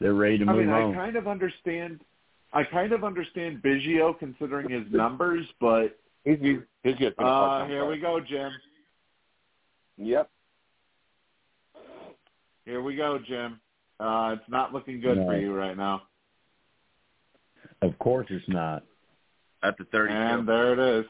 They're 0.00 0.14
ready 0.14 0.38
to 0.38 0.44
I 0.44 0.52
move 0.52 0.66
mean, 0.66 0.70
on. 0.70 0.92
I 0.92 0.96
kind 0.96 1.16
of 1.16 1.28
understand. 1.28 2.00
I 2.52 2.64
kind 2.64 2.92
of 2.92 3.04
understand 3.04 3.62
Biggio 3.62 4.18
considering 4.18 4.68
his 4.70 4.90
numbers, 4.92 5.46
but 5.60 5.96
He's 6.24 6.38
he's, 6.40 6.58
he's 6.82 6.96
good. 6.96 7.14
the 7.16 7.22
uh, 7.22 7.26
part-time 7.26 7.70
here 7.70 7.80
player. 7.84 7.90
we 7.92 7.98
go, 8.00 8.20
Jim. 8.20 8.50
Yep. 9.96 10.30
Here 12.66 12.82
we 12.82 12.96
go, 12.96 13.18
Jim. 13.26 13.60
Uh, 13.98 14.36
it's 14.38 14.48
not 14.50 14.72
looking 14.72 15.00
good 15.00 15.16
for 15.18 15.36
you 15.36 15.54
right 15.54 15.76
now. 15.76 16.02
Of 17.82 17.98
course, 17.98 18.26
it's 18.30 18.46
not. 18.48 18.82
at 19.62 19.76
the 19.78 19.84
thirty. 19.84 20.12
And 20.12 20.46
there 20.48 20.72
it 20.72 21.00
is. 21.00 21.06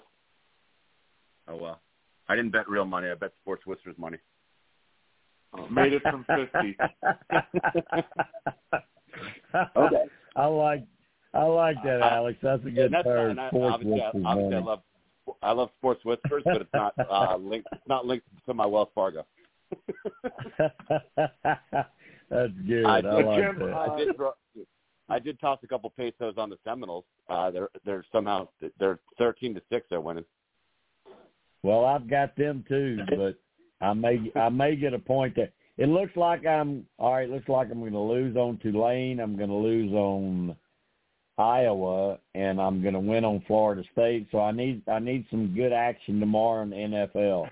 Oh 1.49 1.57
well, 1.57 1.81
I 2.29 2.37
didn't 2.37 2.53
bet 2.53 2.69
real 2.69 2.85
money. 2.85 3.09
I 3.09 3.15
bet 3.15 3.33
Sports 3.43 3.67
Whispers 3.67 3.97
money. 3.99 4.19
Made 5.71 5.93
it 5.95 6.03
from 6.03 6.25
50. 6.29 6.77
Okay. 9.77 10.05
I 10.37 10.47
like 10.47 10.85
I 11.35 11.43
like 11.45 11.77
that, 11.85 12.03
I- 12.03 12.17
Alex. 12.17 12.39
That's 12.43 12.65
a 12.65 12.71
good 12.71 12.85
And 12.87 12.95
that's 12.95 13.05
term. 13.05 13.39
I, 13.39 13.49
Sports 13.49 13.75
obviously, 13.75 14.01
I, 14.01 14.07
Whispers 14.07 14.23
obviously 14.27 14.57
I 14.57 14.61
love 14.61 14.83
I 15.43 15.53
love 15.53 15.71
Sports 15.79 16.05
Whispers, 16.05 16.43
but 16.45 16.61
it's 16.63 16.71
not 16.73 16.95
uh, 17.11 17.37
linked. 17.37 17.69
It's 17.73 17.83
not 17.89 18.07
linked 18.07 18.27
to 18.47 18.55
my 18.55 18.67
Wells 18.67 18.89
Fargo. 18.95 19.27
That's 20.59 22.53
good. 22.67 22.85
I, 22.87 22.99
I, 22.99 23.01
like 23.01 23.41
Jim, 23.41 23.59
that. 23.59 23.73
uh, 23.75 23.79
I 23.93 23.99
did. 23.99 24.17
throw- 24.17 24.33
I 25.09 25.19
did 25.19 25.41
toss 25.41 25.59
a 25.65 25.67
couple 25.67 25.91
pesos 25.91 26.35
on 26.37 26.49
the 26.51 26.57
Seminoles. 26.65 27.05
Uh, 27.29 27.51
they're 27.51 27.69
they're 27.85 28.05
somehow 28.13 28.49
they're 28.79 29.01
thirteen 29.19 29.55
to 29.55 29.63
six. 29.71 29.87
They're 29.91 30.01
winning. 30.01 30.25
Well, 31.63 31.85
I've 31.85 32.09
got 32.09 32.37
them 32.37 32.65
too, 32.69 32.99
but 33.17 33.39
I 33.81 33.93
may 33.95 34.31
I 34.37 34.49
may 34.49 34.77
get 34.77 34.95
a 34.95 34.99
point 34.99 35.37
that 35.37 35.53
it 35.79 35.89
looks 35.89 36.17
like 36.17 36.47
I'm 36.47 36.87
all 36.99 37.15
right. 37.15 37.29
Looks 37.29 37.49
like 37.49 37.69
I'm 37.71 37.81
going 37.81 37.93
to 37.93 37.99
lose 37.99 38.37
on 38.37 38.59
Tulane. 38.59 39.21
I'm 39.21 39.37
going 39.37 39.49
to 39.49 39.55
lose 39.55 39.93
on 39.93 40.57
Iowa, 41.39 42.19
and 42.35 42.61
I'm 42.61 42.83
going 42.83 42.95
to 42.95 43.01
win 43.01 43.25
on 43.25 43.43
Florida 43.47 43.83
State. 43.93 44.29
So 44.31 44.41
I 44.41 44.53
need 44.53 44.83
I 44.89 44.99
need 44.99 45.25
some 45.31 45.55
good 45.55 45.73
action 45.73 46.21
tomorrow 46.21 46.63
in 46.63 46.71
the 46.71 46.77
NFL. 46.77 47.49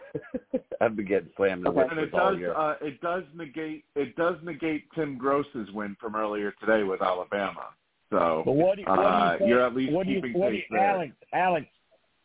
I've 0.80 0.94
been 0.94 1.06
getting 1.06 1.30
slammed 1.36 1.66
Okay. 1.66 1.80
And 1.90 1.98
it 1.98 2.12
does 2.12 2.36
uh, 2.54 2.74
it 2.82 3.00
does 3.00 3.24
negate 3.34 3.84
it 3.96 4.14
does 4.16 4.36
negate 4.44 4.84
Tim 4.94 5.16
Gross's 5.16 5.70
win 5.72 5.96
from 5.98 6.14
earlier 6.14 6.52
today 6.60 6.82
with 6.82 7.00
Alabama. 7.00 7.68
So 8.10 8.42
But 8.44 8.52
what 8.52 8.76
do, 8.76 8.84
what 8.86 8.98
uh, 8.98 9.38
do 9.38 9.44
you 9.44 9.50
you're 9.50 9.66
at 9.66 9.74
least 9.74 9.92
what 9.92 10.06
do 10.06 10.12
you, 10.12 10.22
keeping 10.22 10.38
what 10.38 10.50
do 10.50 10.56
you, 10.56 10.62
there. 10.70 10.80
Alex, 10.80 11.12
Alex, 11.32 11.66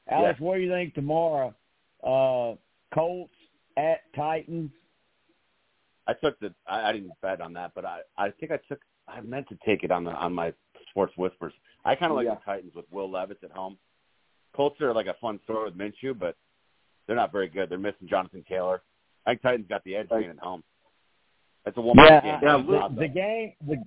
Alex, 0.10 0.40
what 0.40 0.56
do 0.56 0.62
you 0.62 0.70
think 0.70 0.94
tomorrow? 0.94 1.54
Uh, 2.04 2.56
Colts 2.94 3.34
at 3.78 4.02
Titans. 4.16 4.72
I 6.08 6.14
took 6.14 6.40
the. 6.40 6.54
I, 6.68 6.90
I 6.90 6.92
didn't 6.94 7.12
bet 7.22 7.42
on 7.42 7.54
that, 7.54 7.72
but 7.76 7.86
I 7.86 8.00
I 8.18 8.30
think 8.32 8.52
I 8.52 8.60
took. 8.68 8.80
I 9.08 9.22
meant 9.22 9.48
to 9.50 9.58
take 9.66 9.84
it 9.84 9.92
on 9.92 10.04
the 10.04 10.12
on 10.12 10.34
my 10.34 10.54
Sports 10.90 11.14
Whispers. 11.18 11.54
I 11.86 11.96
kind 11.96 12.12
of 12.12 12.16
like 12.18 12.26
Yeah. 12.26 12.36
the 12.36 12.42
Titans 12.46 12.74
with 12.76 12.86
Will 12.92 13.10
Levis 13.10 13.38
at 13.44 13.52
home. 13.52 13.78
Colts 14.56 14.80
are 14.82 14.94
like 14.94 15.08
a 15.08 15.16
fun 15.20 15.40
story 15.46 15.66
with 15.66 15.78
Minshew, 15.78 16.18
but 16.18 16.36
they're 17.08 17.16
not 17.16 17.32
very 17.32 17.48
good. 17.50 17.70
They're 17.70 17.78
missing 17.80 18.08
Jonathan 18.08 18.44
Taylor. 18.48 18.82
I 19.26 19.32
think 19.32 19.42
Titans 19.42 19.68
got 19.70 19.84
the 19.84 19.96
edge 19.96 20.10
being 20.10 20.30
at 20.30 20.40
home. 20.40 20.64
That's 21.66 21.78
a 21.78 21.82
one 21.82 21.98
Yeah, 21.98 22.22
game. 22.22 22.40
yeah, 22.44 22.58
the, 22.90 22.96
the 23.00 23.08
game 23.08 23.54
the 23.66 23.78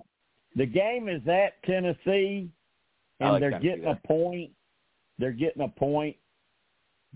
the 0.55 0.65
game 0.65 1.07
is 1.09 1.21
at 1.27 1.61
Tennessee, 1.63 2.49
and 3.19 3.29
like 3.31 3.39
they're 3.41 3.51
Tennessee 3.51 3.67
getting 3.69 3.83
there. 3.85 3.99
a 4.03 4.07
point. 4.07 4.51
They're 5.19 5.31
getting 5.31 5.61
a 5.63 5.67
point. 5.69 6.15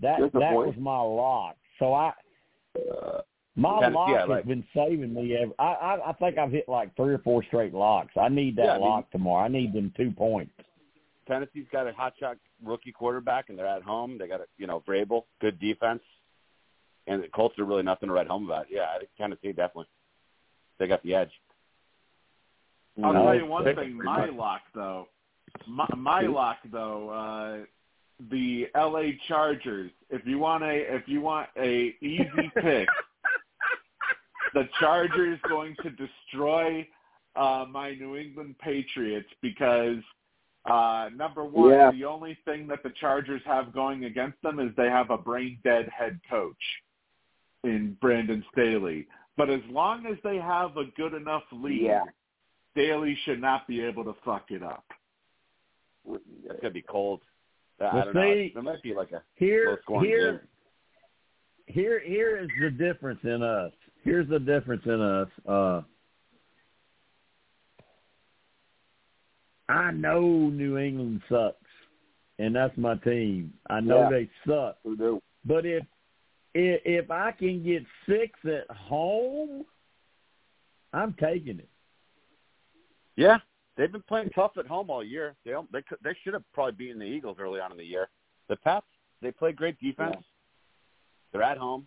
That 0.00 0.18
Just 0.20 0.32
that 0.34 0.52
point? 0.52 0.68
was 0.68 0.76
my 0.78 0.98
lock. 1.00 1.56
So 1.78 1.92
I 1.92 2.12
Uh, 2.76 3.20
my 3.54 3.80
Tennessee, 3.80 3.94
lock 3.96 4.08
I 4.16 4.20
has 4.20 4.28
like. 4.28 4.46
been 4.46 4.64
saving 4.74 5.12
me. 5.14 5.36
Ever, 5.36 5.52
I, 5.58 5.64
I 5.64 6.10
I 6.10 6.12
think 6.14 6.38
I've 6.38 6.50
hit 6.50 6.68
like 6.68 6.94
three 6.96 7.12
or 7.12 7.18
four 7.18 7.42
straight 7.44 7.74
locks. 7.74 8.12
I 8.16 8.28
need 8.28 8.56
that 8.56 8.64
Yeah, 8.64 8.70
I 8.72 8.78
mean- 8.78 8.88
lock 8.88 9.10
tomorrow. 9.10 9.44
I 9.44 9.48
need 9.48 9.72
them 9.72 9.92
two 9.96 10.10
points. 10.10 10.52
Tennessee's 11.28 11.66
got 11.70 11.86
a 11.86 11.92
hot 11.92 12.14
shot 12.18 12.36
rookie 12.64 12.92
quarterback, 12.92 13.48
and 13.48 13.58
they're 13.58 13.66
at 13.66 13.82
home. 13.82 14.16
They 14.18 14.26
got 14.26 14.40
a 14.40 14.46
you 14.58 14.66
know 14.66 14.82
Vrabel, 14.88 15.24
good 15.40 15.58
defense, 15.60 16.02
and 17.06 17.22
the 17.22 17.28
Colts 17.28 17.58
are 17.58 17.64
really 17.64 17.82
nothing 17.82 18.08
to 18.08 18.12
write 18.14 18.26
home 18.26 18.46
about. 18.46 18.66
Yeah, 18.70 18.86
I 18.94 18.98
think 18.98 19.10
Tennessee 19.18 19.48
definitely. 19.52 19.86
They 20.78 20.88
got 20.88 21.02
the 21.02 21.14
edge. 21.14 21.30
I'll 23.02 23.12
No, 23.12 23.22
tell 23.24 23.34
you 23.36 23.46
one 23.46 23.64
thing. 23.64 23.94
My 24.02 24.26
lock, 24.26 24.62
though, 24.74 25.08
my, 25.66 25.86
my 25.96 26.22
lock, 26.22 26.58
though, 26.70 27.08
uh, 27.10 27.64
the 28.30 28.68
L.A. 28.74 29.18
Chargers. 29.28 29.90
If 30.10 30.26
you 30.26 30.38
want 30.38 30.62
a, 30.64 30.94
if 30.94 31.02
you 31.06 31.20
want 31.20 31.48
a 31.58 31.94
easy 32.00 32.50
pick, 32.60 32.88
the 34.54 34.68
Chargers 34.80 35.38
going 35.48 35.74
to 35.82 35.90
destroy 35.90 36.86
uh, 37.36 37.64
my 37.70 37.94
New 37.94 38.16
England 38.16 38.56
Patriots 38.58 39.28
because 39.40 39.98
uh, 40.66 41.08
number 41.16 41.44
one, 41.44 41.70
Yeah. 41.70 41.90
the 41.90 42.04
only 42.04 42.36
thing 42.44 42.66
that 42.68 42.82
the 42.82 42.90
Chargers 43.00 43.42
have 43.46 43.72
going 43.72 44.04
against 44.04 44.40
them 44.42 44.60
is 44.60 44.70
they 44.76 44.88
have 44.88 45.10
a 45.10 45.18
brain 45.18 45.58
dead 45.64 45.88
head 45.96 46.20
coach 46.30 46.54
in 47.64 47.96
Brandon 48.00 48.44
Staley. 48.52 49.06
But 49.36 49.48
as 49.48 49.60
long 49.70 50.06
as 50.06 50.18
they 50.22 50.36
have 50.36 50.76
a 50.76 50.84
good 50.96 51.14
enough 51.14 51.44
lead, 51.52 51.82
Yeah. 51.82 52.04
Staley 52.72 53.18
should 53.24 53.40
not 53.40 53.66
be 53.66 53.80
able 53.82 54.04
to 54.04 54.14
fuck 54.24 54.50
it 54.50 54.62
up. 54.62 54.84
It's 56.08 56.60
gonna 56.60 56.70
be 56.72 56.82
cold. 56.82 57.22
I 57.90 58.04
don't 58.04 58.14
know. 58.14 58.22
see- 58.34 58.52
It 58.56 58.62
might 58.62 58.82
be 58.82 58.94
like 58.94 59.12
a 59.12 59.22
Here, 59.36 59.80
here, 60.00 60.32
game. 60.32 60.40
here, 61.66 62.00
here 62.00 62.36
is 62.38 62.48
the 62.60 62.70
difference 62.70 63.20
in 63.24 63.42
us. 63.42 63.72
Here's 64.04 64.28
the 64.28 64.38
difference 64.40 64.82
in 64.86 65.00
us. 65.00 65.28
Uh, 65.46 65.82
I 69.68 69.90
know 69.92 70.20
New 70.20 70.76
England 70.78 71.22
sucks, 71.28 71.56
and 72.38 72.54
that's 72.54 72.76
my 72.76 72.96
team. 72.96 73.54
I 73.70 73.80
know 73.80 74.00
Yeah. 74.02 74.10
they 74.10 74.30
suck. 74.46 74.78
Who 74.82 74.96
do? 74.96 75.22
But 75.44 75.64
if 75.66 75.84
if 76.54 76.82
if 76.84 77.10
I 77.10 77.32
can 77.32 77.62
get 77.62 77.84
six 78.06 78.38
at 78.44 78.70
home, 78.76 79.64
I'm 80.92 81.14
taking 81.14 81.58
it. 81.58 81.68
Yeah, 83.16 83.38
they've 83.76 83.92
been 83.92 84.02
playing 84.08 84.30
tough 84.34 84.52
at 84.58 84.66
home 84.66 84.90
all 84.90 85.02
year. 85.04 85.34
They 85.44 85.50
don't, 85.52 85.70
they 85.72 85.82
could, 85.82 85.98
they 86.02 86.16
should 86.22 86.34
have 86.34 86.44
probably 86.52 86.72
beaten 86.72 86.98
the 86.98 87.04
Eagles 87.06 87.36
early 87.40 87.60
on 87.60 87.72
in 87.72 87.78
the 87.78 87.84
year. 87.84 88.08
The 88.48 88.56
Pats 88.56 88.86
they 89.20 89.30
play 89.30 89.52
great 89.52 89.78
defense. 89.80 90.14
Yeah. 90.16 90.22
They're 91.32 91.42
at 91.42 91.56
home. 91.58 91.86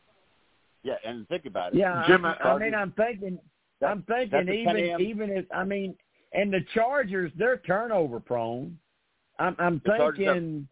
Yeah, 0.84 0.96
and 1.06 1.28
think 1.28 1.46
about 1.46 1.74
it. 1.74 1.80
Yeah, 1.80 2.04
Jim, 2.08 2.24
I, 2.26 2.36
I- 2.36 2.54
I 2.54 2.58
mean, 2.60 2.74
I'm 2.74 2.92
thinking, 2.94 3.38
That- 3.82 3.90
I'm 3.92 4.04
thinking 4.04 4.46
that's 4.46 4.50
a 4.50 4.64
10 4.66 4.78
even 4.78 5.02
even 5.02 5.30
if 5.32 5.46
I 5.54 5.64
mean, 5.64 5.96
and 6.34 6.52
the 6.54 6.62
Chargers, 6.74 7.32
they're 7.38 7.58
turnover 7.58 8.20
prone. 8.20 8.78
I'm 9.40 9.56
I'm 9.60 9.82
The 9.86 10.14
thinking. 10.16 10.68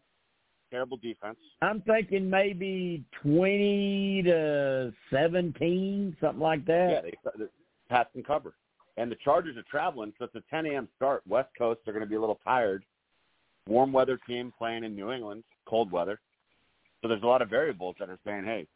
terrible 0.70 0.96
defense. 0.96 1.36
I'm 1.60 1.80
thinking 1.82 2.28
maybe 2.30 3.04
twenty 3.22 4.22
to 4.24 4.92
seventeen, 5.10 6.16
something 6.20 6.40
like 6.40 6.64
that. 6.66 6.90
Yeah, 6.90 7.00
that. 7.24 7.32
they 7.38 7.44
the 7.44 7.50
Pats 7.90 8.10
can 8.14 8.22
cover. 8.22 8.54
And 8.96 9.10
the 9.10 9.16
Chargers 9.24 9.56
are 9.56 9.64
traveling, 9.70 10.12
so 10.18 10.24
it's 10.26 10.34
a 10.36 10.42
10 10.50 10.66
a.m. 10.66 10.88
start. 10.96 11.22
West 11.28 11.48
Coast, 11.58 11.80
they're 11.84 11.94
going 11.94 12.04
to 12.04 12.08
be 12.08 12.14
a 12.14 12.20
little 12.20 12.38
tired. 12.44 12.84
Warm 13.66 13.92
weather 13.92 14.18
team 14.26 14.52
playing 14.56 14.84
in 14.84 14.94
New 14.94 15.10
England, 15.10 15.42
cold 15.66 15.90
weather. 15.90 16.20
So 17.02 17.08
there's 17.08 17.22
a 17.22 17.26
lot 17.26 17.42
of 17.42 17.50
variables 17.50 17.96
that 17.98 18.08
are 18.08 18.18
saying, 18.24 18.44
hey, 18.44 18.66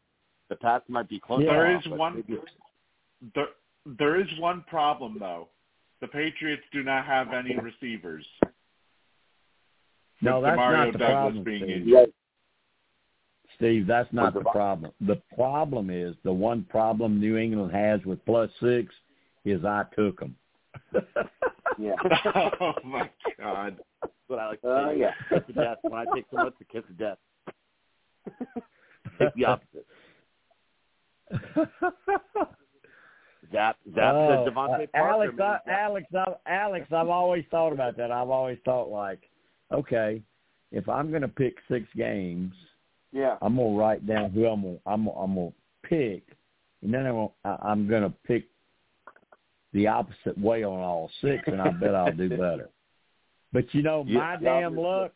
the 0.49 0.55
Pats 0.55 0.83
might 0.87 1.07
be 1.07 1.19
close. 1.19 1.41
Yeah. 1.43 1.53
There 1.53 1.71
enough, 1.71 1.85
is 1.85 1.91
one. 1.91 2.15
maybe- 2.27 2.41
There, 3.35 3.47
there 3.85 4.19
is 4.19 4.27
one 4.39 4.63
problem 4.67 5.17
though. 5.19 5.47
The 6.01 6.07
Patriots 6.07 6.63
do 6.71 6.83
not 6.83 7.05
have 7.05 7.33
any 7.33 7.55
receivers. 7.57 8.25
No, 10.21 10.39
With 10.39 10.49
that's 10.49 10.59
Demario 10.59 10.85
not 10.85 10.93
the 10.93 10.97
Douglas 10.99 11.13
problem, 11.13 11.43
being 11.43 11.63
Steve. 11.63 11.87
Yeah. 11.87 12.05
Steve, 13.55 13.87
that's 13.87 14.11
not 14.13 14.33
the 14.33 14.39
the 14.39 14.49
problem. 14.49 14.91
The 15.01 15.21
problem 15.35 15.89
is 15.89 16.15
the 16.23 16.31
one 16.31 16.65
problem 16.69 17.19
New 17.19 17.37
England 17.37 17.73
has 17.73 18.03
with 18.05 18.23
plus 18.25 18.49
six 18.61 18.93
is 19.45 19.63
I 19.65 19.83
took 19.95 20.19
them. 20.19 20.35
Yeah. 21.77 21.93
oh 22.61 22.73
my 22.83 23.09
god. 23.39 23.77
That's 24.01 24.13
what 24.27 24.39
I 24.39 24.47
like 24.49 24.61
to 24.61 24.67
Uh, 24.69 24.89
say. 24.89 24.99
yeah. 24.99 25.11
Kiss 25.29 25.39
of 25.49 25.55
death. 25.55 25.77
When 25.83 25.93
I 25.93 26.05
take 26.13 26.25
someone, 26.29 26.47
it's 26.47 26.57
the 26.59 26.65
kiss 26.65 26.83
of 26.89 26.97
death. 26.97 27.17
Take 29.17 29.33
the 29.35 29.45
opposite. 29.45 29.85
Zap, 33.51 33.77
Zap 33.95 34.13
Oh, 34.13 34.45
said 34.45 34.53
DeVante 34.53 34.83
uh, 34.83 34.87
Parker. 34.93 35.09
Alex. 35.09 35.33
I, 35.33 35.37
Zap- 35.37 35.63
Alex, 35.67 36.07
I, 36.13 36.25
Alex, 36.53 36.87
I've 36.91 37.07
always 37.09 37.45
thought 37.49 37.71
about 37.73 37.97
that. 37.97 38.11
I've 38.11 38.29
always 38.29 38.57
thought 38.65 38.89
like, 38.89 39.29
okay, 39.71 40.21
if 40.71 40.87
I'm 40.87 41.09
going 41.09 41.21
to 41.23 41.27
pick 41.27 41.55
six 41.69 41.87
games, 41.95 42.53
Yeah. 43.11 43.37
I'm 43.41 43.55
gonna 43.55 43.75
write 43.77 44.05
down 44.05 44.31
who 44.31 44.45
I'm 44.45 44.61
gonna 44.61 44.77
I'm 44.85 45.05
gonna, 45.05 45.17
I'm 45.19 45.35
gonna 45.35 45.51
pick, 45.83 46.23
and 46.83 46.93
then 46.93 47.07
I'm 47.07 47.13
gonna, 47.15 47.29
I- 47.45 47.69
I'm 47.69 47.87
gonna 47.87 48.13
pick 48.27 48.45
the 49.73 49.87
opposite 49.87 50.37
way 50.37 50.63
on 50.63 50.79
all 50.79 51.09
six, 51.21 51.43
and 51.47 51.61
I 51.61 51.69
bet 51.71 51.95
I'll 51.95 52.11
do 52.11 52.29
better. 52.29 52.69
But 53.51 53.73
you 53.73 53.81
know, 53.81 54.03
my 54.03 54.33
yeah, 54.33 54.37
damn 54.37 54.77
luck, 54.77 55.11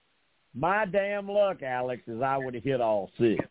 my 0.54 0.86
damn 0.86 1.30
luck, 1.30 1.64
Alex, 1.64 2.04
is 2.08 2.22
I 2.22 2.38
would 2.38 2.54
have 2.54 2.64
hit 2.64 2.82
all 2.82 3.10
six. 3.20 3.46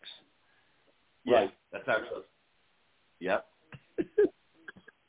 Yeah, 1.25 1.47
that's 1.71 1.87
actually. 1.87 2.23
Yep. 3.19 3.45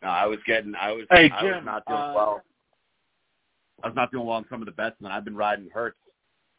no, 0.03 0.09
I 0.09 0.27
was 0.27 0.39
getting. 0.47 0.75
I 0.81 0.93
was. 0.93 1.07
Hey, 1.11 1.31
I 1.31 1.45
was 1.45 1.63
not 1.65 1.85
doing 1.87 1.99
uh, 1.99 2.13
well. 2.15 2.43
I 3.83 3.89
was 3.89 3.97
not 3.97 4.11
doing 4.13 4.27
well 4.27 4.37
on 4.37 4.47
some 4.49 4.63
of 4.63 4.67
the 4.67 4.73
bets, 4.73 4.97
and 5.01 5.13
I've 5.13 5.25
been 5.25 5.37
riding 5.37 5.69
Hurts. 5.73 5.99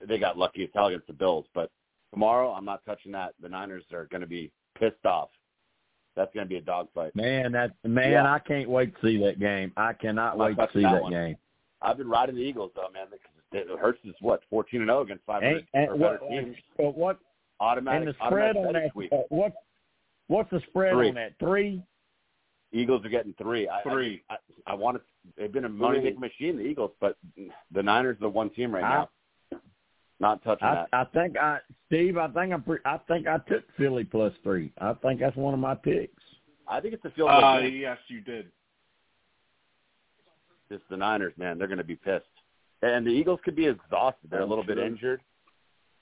They 0.05 0.19
got 0.19 0.37
lucky 0.37 0.63
as 0.63 0.69
hell 0.73 0.87
against 0.87 1.07
the 1.07 1.13
Bills, 1.13 1.45
but 1.53 1.71
tomorrow 2.13 2.51
I'm 2.51 2.65
not 2.65 2.85
touching 2.85 3.13
that. 3.13 3.33
The 3.41 3.49
Niners 3.49 3.83
are 3.93 4.07
going 4.07 4.21
to 4.21 4.27
be 4.27 4.51
pissed 4.77 5.05
off. 5.05 5.29
That's 6.15 6.33
going 6.33 6.45
to 6.45 6.49
be 6.49 6.55
a 6.57 6.61
dogfight. 6.61 7.15
Man, 7.15 7.51
that 7.53 7.71
man, 7.83 8.11
Yeah. 8.11 8.31
I 8.33 8.39
can't 8.39 8.69
wait 8.69 8.93
to 8.95 9.07
see 9.07 9.17
that 9.23 9.39
game. 9.39 9.73
I 9.75 9.93
cannot 9.93 10.33
I'm 10.33 10.39
wait 10.39 10.55
to 10.57 10.67
see 10.73 10.81
that 10.83 10.93
that 10.93 11.01
one. 11.03 11.11
game. 11.11 11.35
I've 11.81 11.97
been 11.97 12.09
riding 12.09 12.35
the 12.35 12.41
Eagles 12.41 12.71
though, 12.75 12.87
man. 12.93 13.07
Because 13.11 13.29
it 13.51 13.79
Hurts 13.79 13.99
is 14.05 14.15
what 14.21 14.41
14 14.49 14.81
and 14.81 14.87
0 14.89 15.01
against 15.01 15.25
500 15.25 15.55
And, 15.57 15.65
and 15.73 15.89
or 15.91 15.95
what, 15.97 16.29
teams. 16.29 16.55
what 16.77 16.97
what 16.97 17.19
Automatic. 17.59 18.07
and 18.07 18.07
the 18.09 18.25
spread 18.27 18.57
on 18.57 18.73
that? 18.73 18.95
week. 18.95 19.09
Uh, 19.11 19.17
what 19.29 19.53
what's 20.27 20.49
the 20.51 20.61
spread 20.69 20.93
Three. 20.93 21.09
on 21.09 21.15
that? 21.15 21.33
Three. 21.39 21.81
Eagles 22.71 23.05
are 23.05 23.09
getting 23.09 23.33
three. 23.37 23.69
I, 23.69 23.81
Three. 23.83 24.21
I, 24.29 24.33
I, 24.33 24.71
I 24.71 24.73
want 24.73 24.97
to. 24.97 25.03
They've 25.37 25.51
been 25.51 25.63
a 25.65 25.69
money 25.69 25.99
making 26.01 26.19
machine, 26.19 26.57
the 26.57 26.63
Eagles, 26.63 26.91
but 26.99 27.17
the 27.71 27.81
Niners 27.83 28.17
are 28.17 28.21
the 28.21 28.29
one 28.29 28.49
team 28.49 28.73
right 28.73 28.83
I- 28.83 28.89
now. 28.95 29.09
Not 30.19 30.43
touching 30.43 30.67
I, 30.67 30.75
that. 30.75 30.89
I 30.93 31.03
think 31.05 31.37
I, 31.37 31.59
Steve. 31.87 32.17
I 32.17 32.27
think 32.29 32.53
I'm. 32.53 32.61
Pre- 32.63 32.79
I 32.85 32.97
think 33.07 33.27
I 33.27 33.37
took 33.49 33.63
Philly 33.77 34.05
plus 34.05 34.33
three. 34.43 34.71
I 34.79 34.93
think 34.93 35.19
that's 35.19 35.35
one 35.35 35.53
of 35.53 35.59
my 35.59 35.75
picks. 35.75 36.23
I 36.67 36.79
think 36.79 36.93
it's 36.93 37.05
a 37.05 37.11
field 37.11 37.29
goal 37.29 37.43
Uh, 37.43 37.61
game. 37.61 37.75
yes, 37.75 37.97
you 38.07 38.21
did. 38.21 38.47
It's 40.71 40.83
the 40.89 40.97
Niners, 40.97 41.33
man. 41.37 41.57
They're 41.57 41.67
going 41.67 41.77
to 41.77 41.83
be 41.83 41.95
pissed. 41.95 42.25
And 42.81 43.05
the 43.05 43.11
Eagles 43.11 43.39
could 43.43 43.55
be 43.55 43.67
exhausted. 43.67 44.29
They're 44.31 44.41
a 44.41 44.45
little 44.45 44.63
bit 44.63 44.77
injured. 44.77 45.21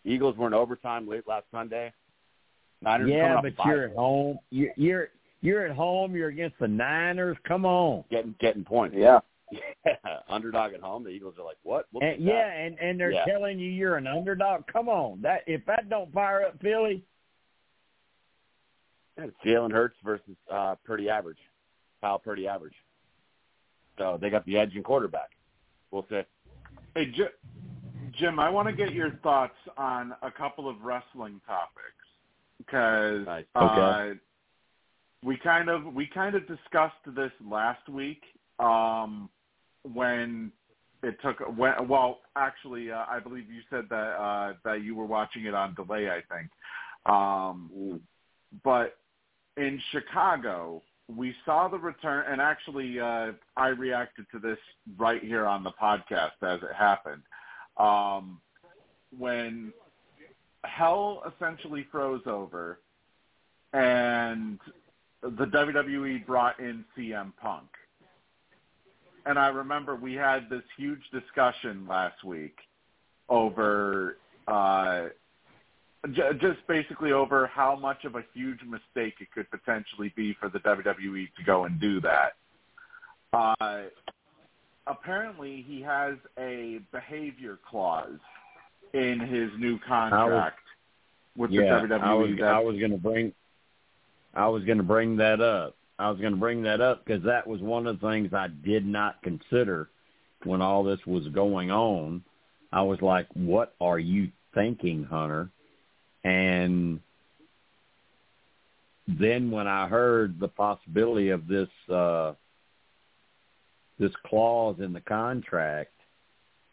Eagles 0.05 0.37
were 0.37 0.47
in 0.47 0.53
overtime 0.53 1.07
late 1.07 1.27
last 1.27 1.45
Sunday. 1.51 1.91
Niners 2.81 3.09
are 3.09 3.13
yeah, 3.13 3.35
coming 3.35 3.53
but 3.57 3.65
you're 3.65 3.85
at 3.85 3.95
home. 3.95 4.39
You're, 4.51 4.71
you're 4.75 5.07
you're 5.41 5.65
at 5.65 5.75
home. 5.75 6.15
You're 6.15 6.29
against 6.29 6.57
the 6.59 6.67
Niners. 6.67 7.37
Come 7.47 7.65
on. 7.65 8.03
getting 8.09 8.35
getting 8.39 8.63
points. 8.63 8.95
Yeah. 8.97 9.19
Underdog 10.29 10.73
at 10.73 10.81
home. 10.81 11.03
The 11.03 11.09
Eagles 11.09 11.35
are 11.39 11.45
like, 11.45 11.57
what? 11.63 11.85
We'll 11.91 12.03
And, 12.03 12.21
yeah, 12.23 12.51
and 12.51 12.77
and 12.79 12.99
they're 12.99 13.11
Yeah. 13.11 13.25
telling 13.25 13.59
you 13.59 13.69
you're 13.69 13.95
an 13.97 14.07
underdog. 14.07 14.65
Come 14.71 14.89
on. 14.89 15.21
That 15.21 15.41
if 15.47 15.65
that 15.65 15.89
don't 15.89 16.11
fire 16.13 16.43
up 16.43 16.59
Philly, 16.61 17.03
Yeah, 19.17 19.25
it's 19.25 19.37
Jalen 19.45 19.71
Hurts 19.71 19.95
versus 20.03 20.35
uh, 20.51 20.75
Purdy 20.85 21.09
average. 21.09 21.37
Kyle 22.01 22.19
Purdy 22.19 22.47
average. 22.47 22.75
So 23.97 24.17
they 24.19 24.29
got 24.29 24.45
the 24.45 24.57
edge 24.57 24.75
in 24.75 24.83
quarterback. 24.83 25.29
We'll 25.91 26.05
see. 26.09 26.21
Hey, 26.95 27.11
Jim, 27.11 27.27
Jim, 28.17 28.39
I 28.39 28.49
want 28.49 28.67
to 28.67 28.73
get 28.75 28.93
your 28.93 29.11
thoughts 29.21 29.55
on 29.77 30.13
a 30.23 30.31
couple 30.31 30.67
of 30.67 30.81
wrestling 30.81 31.39
topics 31.45 32.07
because 32.57 33.25
Nice. 33.25 33.45
uh, 33.55 33.59
Okay. 33.65 34.19
we 35.23 35.37
kind 35.37 35.69
of 35.69 35.93
we 35.93 36.07
kind 36.07 36.35
of 36.35 36.47
discussed 36.47 36.95
this 37.15 37.31
last 37.47 37.87
week 37.87 38.23
um, 38.59 39.29
when 39.83 40.51
it 41.01 41.17
took 41.21 41.39
when, 41.57 41.87
well 41.87 42.19
actually 42.35 42.91
uh, 42.91 43.05
I 43.09 43.19
believe 43.19 43.49
you 43.49 43.61
said 43.69 43.85
that 43.89 43.95
uh, 43.95 44.53
that 44.63 44.83
you 44.83 44.95
were 44.95 45.05
watching 45.05 45.45
it 45.45 45.53
on 45.53 45.75
delay 45.75 46.09
I 46.09 46.21
think 46.33 46.49
um, 47.05 47.99
but 48.63 48.97
in 49.57 49.79
Chicago 49.91 50.81
we 51.13 51.33
saw 51.45 51.67
the 51.67 51.77
return 51.77 52.25
and 52.29 52.39
actually 52.39 52.99
uh, 52.99 53.33
I 53.57 53.67
reacted 53.67 54.25
to 54.31 54.39
this 54.39 54.57
right 54.97 55.21
here 55.21 55.45
on 55.45 55.63
the 55.63 55.71
podcast 55.71 56.41
as 56.41 56.61
it 56.61 56.75
happened 56.77 57.23
um, 57.77 58.39
when 59.17 59.73
hell 60.63 61.23
essentially 61.35 61.85
froze 61.91 62.21
over 62.25 62.79
and 63.73 64.59
the 65.21 65.45
WWE 65.45 66.25
brought 66.25 66.59
in 66.59 66.85
CM 66.97 67.31
Punk. 67.41 67.67
And 69.25 69.39
I 69.39 69.47
remember 69.47 69.95
we 69.95 70.13
had 70.13 70.49
this 70.49 70.63
huge 70.77 71.01
discussion 71.11 71.87
last 71.87 72.23
week 72.23 72.55
over 73.29 74.17
uh, 74.47 75.05
j- 76.11 76.31
just 76.41 76.65
basically 76.67 77.11
over 77.11 77.47
how 77.47 77.75
much 77.75 78.03
of 78.05 78.15
a 78.15 78.23
huge 78.33 78.59
mistake 78.63 79.15
it 79.21 79.31
could 79.33 79.49
potentially 79.49 80.11
be 80.15 80.35
for 80.39 80.49
the 80.49 80.59
WWE 80.59 81.27
to 81.37 81.43
go 81.45 81.63
and 81.65 81.79
do 81.79 82.01
that. 82.01 82.33
Uh, 83.31 83.83
apparently, 84.87 85.63
he 85.67 85.81
has 85.81 86.15
a 86.37 86.79
behavior 86.91 87.57
clause 87.69 88.19
in 88.93 89.19
his 89.19 89.49
new 89.57 89.79
contract 89.87 90.59
with 91.37 91.51
yeah, 91.51 91.81
the 91.81 91.87
WWE. 91.87 92.01
I 92.01 92.13
was 92.13 92.29
I 92.43 92.59
was 92.59 92.77
going 92.77 92.91
to 92.91 92.97
bring 92.97 93.33
I 94.33 94.47
was 94.47 94.63
going 94.63 94.77
to 94.77 94.83
bring 94.83 95.17
that 95.17 95.41
up. 95.41 95.75
I 95.99 96.09
was 96.09 96.19
going 96.19 96.33
to 96.33 96.39
bring 96.39 96.63
that 96.63 96.81
up 96.81 97.05
because 97.05 97.23
that 97.23 97.47
was 97.47 97.61
one 97.61 97.87
of 97.87 97.99
the 97.99 98.07
things 98.09 98.33
I 98.33 98.47
did 98.47 98.85
not 98.85 99.21
consider 99.21 99.89
when 100.43 100.61
all 100.61 100.83
this 100.83 100.99
was 101.05 101.27
going 101.29 101.71
on. 101.71 102.23
I 102.71 102.81
was 102.81 103.01
like, 103.01 103.27
"What 103.33 103.75
are 103.79 103.99
you 103.99 104.29
thinking, 104.53 105.03
Hunter?" 105.03 105.49
And 106.23 106.99
then 109.07 109.51
when 109.51 109.67
I 109.67 109.87
heard 109.87 110.39
the 110.39 110.47
possibility 110.47 111.29
of 111.29 111.47
this 111.47 111.69
uh 111.89 112.33
this 113.99 114.13
clause 114.25 114.77
in 114.79 114.91
the 114.93 115.01
contract, 115.01 115.93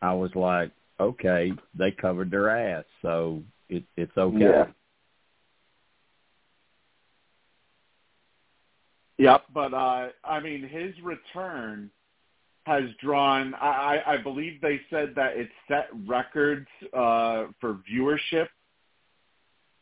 I 0.00 0.15
was 0.15 0.34
like, 0.34 0.70
"Okay, 0.99 1.52
they 1.74 1.90
covered 1.90 2.31
their 2.31 2.49
ass, 2.49 2.84
so 3.02 3.42
it, 3.68 3.84
it's 3.97 4.16
okay." 4.16 4.39
Yeah. 4.39 4.66
Yep, 9.20 9.44
but 9.52 9.74
uh, 9.74 10.08
I 10.24 10.40
mean, 10.40 10.62
his 10.62 10.94
return 11.02 11.90
has 12.65 12.84
drawn. 13.02 13.55
I, 13.55 14.00
I 14.07 14.16
believe 14.16 14.60
they 14.60 14.81
said 14.89 15.12
that 15.16 15.36
it 15.36 15.49
set 15.68 15.89
records 16.07 16.66
uh, 16.94 17.47
for 17.60 17.78
viewership 17.92 18.49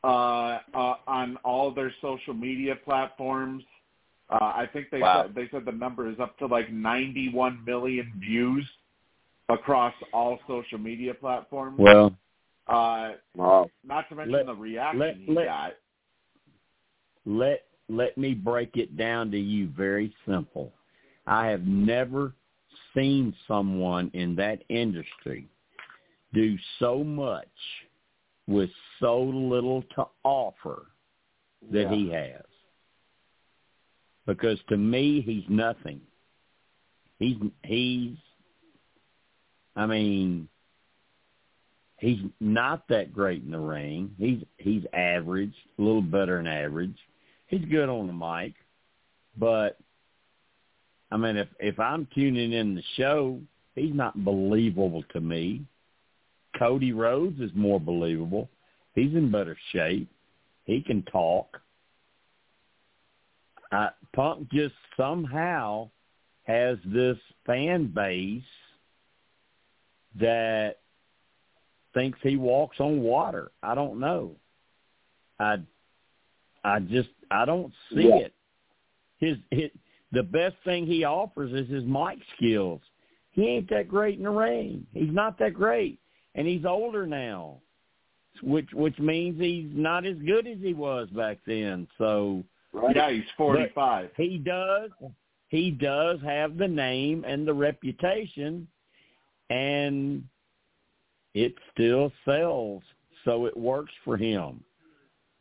uh, 0.03 0.59
uh, 0.75 0.95
on 1.07 1.37
all 1.45 1.71
their 1.71 1.93
social 2.01 2.35
media 2.35 2.75
platforms. 2.85 3.63
Uh, 4.31 4.39
I 4.43 4.69
think 4.73 4.89
they 4.91 5.01
Wow. 5.01 5.23
said 5.23 5.35
they 5.35 5.49
said 5.51 5.65
the 5.65 5.73
number 5.73 6.09
is 6.11 6.19
up 6.21 6.37
to 6.39 6.47
like 6.47 6.71
91 6.73 7.65
million 7.65 8.13
views 8.19 8.69
across 9.49 9.95
all 10.13 10.39
social 10.47 10.79
media 10.79 11.15
platforms. 11.15 11.79
Well, 11.79 12.15
uh, 12.67 13.13
Wow. 13.35 13.71
not 13.85 14.09
to 14.09 14.17
mention 14.17 14.33
let- 14.33 14.47
the 14.47 14.55
reaction 14.55 14.99
let- 15.01 15.17
he 15.17 15.33
let- 15.33 15.45
got. 15.47 15.77
let 17.25 17.68
let 17.89 18.17
me 18.19 18.35
break 18.35 18.77
it 18.77 18.97
down 18.97 19.31
to 19.31 19.39
you 19.39 19.69
very 19.77 20.15
simple. 20.27 20.73
I 21.27 21.47
have 21.47 21.67
never 21.67 22.33
seen 22.95 23.35
someone 23.47 24.11
in 24.15 24.35
that 24.37 24.63
industry 24.69 25.49
do 26.33 26.57
so 26.79 27.03
much 27.03 27.49
with 28.47 28.71
so 29.01 29.23
little 29.23 29.83
to 29.95 30.07
offer 30.25 30.87
that 31.71 31.91
Yeah. 31.91 31.95
he 31.95 32.09
has. 32.11 32.45
Because 34.27 34.59
to 34.69 34.77
me 34.77 35.21
he's 35.21 35.49
nothing. 35.49 36.01
He's 37.19 37.37
he's 37.65 38.17
I 39.75 39.87
mean 39.87 40.49
he's 41.99 42.21
not 42.41 42.87
that 42.89 43.13
great 43.13 43.43
in 43.43 43.51
the 43.51 43.59
ring. 43.59 44.15
He's 44.19 44.43
he's 44.59 44.85
average, 44.93 45.55
a 45.79 45.83
little 45.83 46.03
better 46.03 46.37
than 46.37 46.47
average. 46.47 46.97
He's 47.49 47.65
good 47.65 47.89
on 47.89 48.07
the 48.07 48.13
mic, 48.13 48.55
but 49.37 49.79
I 51.11 51.17
mean, 51.17 51.37
if 51.37 51.49
if 51.59 51.81
I'm 51.81 52.07
tuning 52.15 52.53
in 52.53 52.75
the 52.75 52.83
show, 52.97 53.41
he's 53.75 53.95
not 53.95 54.25
believable 54.25 55.03
to 55.13 55.21
me. 55.21 55.65
Cody 56.59 56.93
Rhodes 56.93 57.41
is 57.41 57.51
more 57.55 57.81
believable. 57.81 58.49
He's 58.95 59.15
in 59.15 59.31
better 59.31 59.57
shape. 59.73 60.09
He 60.65 60.83
can 60.83 61.03
talk. 61.05 61.61
Uh, 63.73 63.91
Punk 64.15 64.51
just 64.51 64.75
somehow 64.97 65.91
has 66.45 66.79
this 66.85 67.17
fan 67.47 67.87
base 67.87 68.43
that 70.19 70.77
thinks 71.95 72.19
he 72.23 72.37
walks 72.37 72.81
on 72.81 73.01
water. 73.01 73.53
I 73.63 73.75
don't 73.75 74.01
know. 74.01 74.33
I 75.39 75.59
I 76.65 76.81
just 76.81 77.09
I 77.31 77.45
don't 77.45 77.73
see 77.93 78.09
Yeah. 78.09 78.17
it. 78.17 78.35
His 79.19 79.39
his 79.51 79.71
the 80.13 80.23
best 80.23 80.57
thing 80.65 80.87
he 80.87 81.05
offers 81.05 81.53
is 81.53 81.69
his 81.69 81.85
mic 81.85 82.19
skills. 82.37 82.81
He 83.33 83.47
ain't 83.47 83.69
that 83.71 83.89
great 83.89 84.17
in 84.19 84.25
the 84.25 84.31
ring. 84.31 84.87
He's 84.95 85.13
not 85.13 85.39
that 85.39 85.55
great, 85.55 85.99
and 86.35 86.47
he's 86.47 86.65
older 86.65 87.07
now, 87.07 87.61
which 88.43 88.73
which 88.73 88.99
means 88.99 89.41
he's 89.41 89.71
not 89.75 90.07
as 90.07 90.17
good 90.19 90.47
as 90.47 90.59
he 90.59 90.75
was 90.75 91.09
back 91.11 91.39
then. 91.47 91.87
So 91.99 92.45
Right? 92.73 92.95
Yeah, 92.95 93.11
he's 93.11 93.25
45. 93.37 94.11
he 94.17 94.39
does 94.39 94.91
he 95.49 95.71
does 95.71 96.21
have 96.23 96.57
the 96.59 96.69
name 96.69 97.25
and 97.27 97.47
the 97.47 97.55
reputation, 97.55 98.69
and 99.51 100.23
it 101.35 101.55
still 101.73 102.13
sells, 102.25 102.83
so 103.25 103.47
it 103.47 103.57
works 103.57 103.93
for 104.05 104.17
him. 104.17 104.63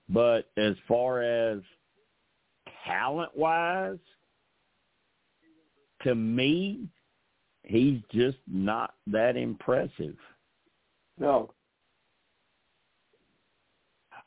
But 0.10 0.50
as 0.56 0.76
far 0.88 1.22
as 1.22 1.60
talent 2.88 3.36
wise, 3.36 3.98
to 6.04 6.16
me, 6.16 6.88
he's 7.64 8.00
just 8.12 8.38
not 8.48 8.94
that 9.08 9.36
impressive. 9.36 10.16
No. 11.20 11.52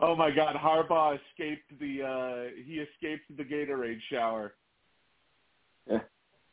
Oh 0.01 0.17
my 0.17 0.31
God, 0.31 0.57
Harbaugh 0.57 1.19
escaped 1.31 1.79
the 1.79 2.03
uh 2.03 2.63
he 2.65 2.81
escaped 2.81 3.25
the 3.37 3.45
Gatorade 3.45 4.01
shower. 4.11 4.55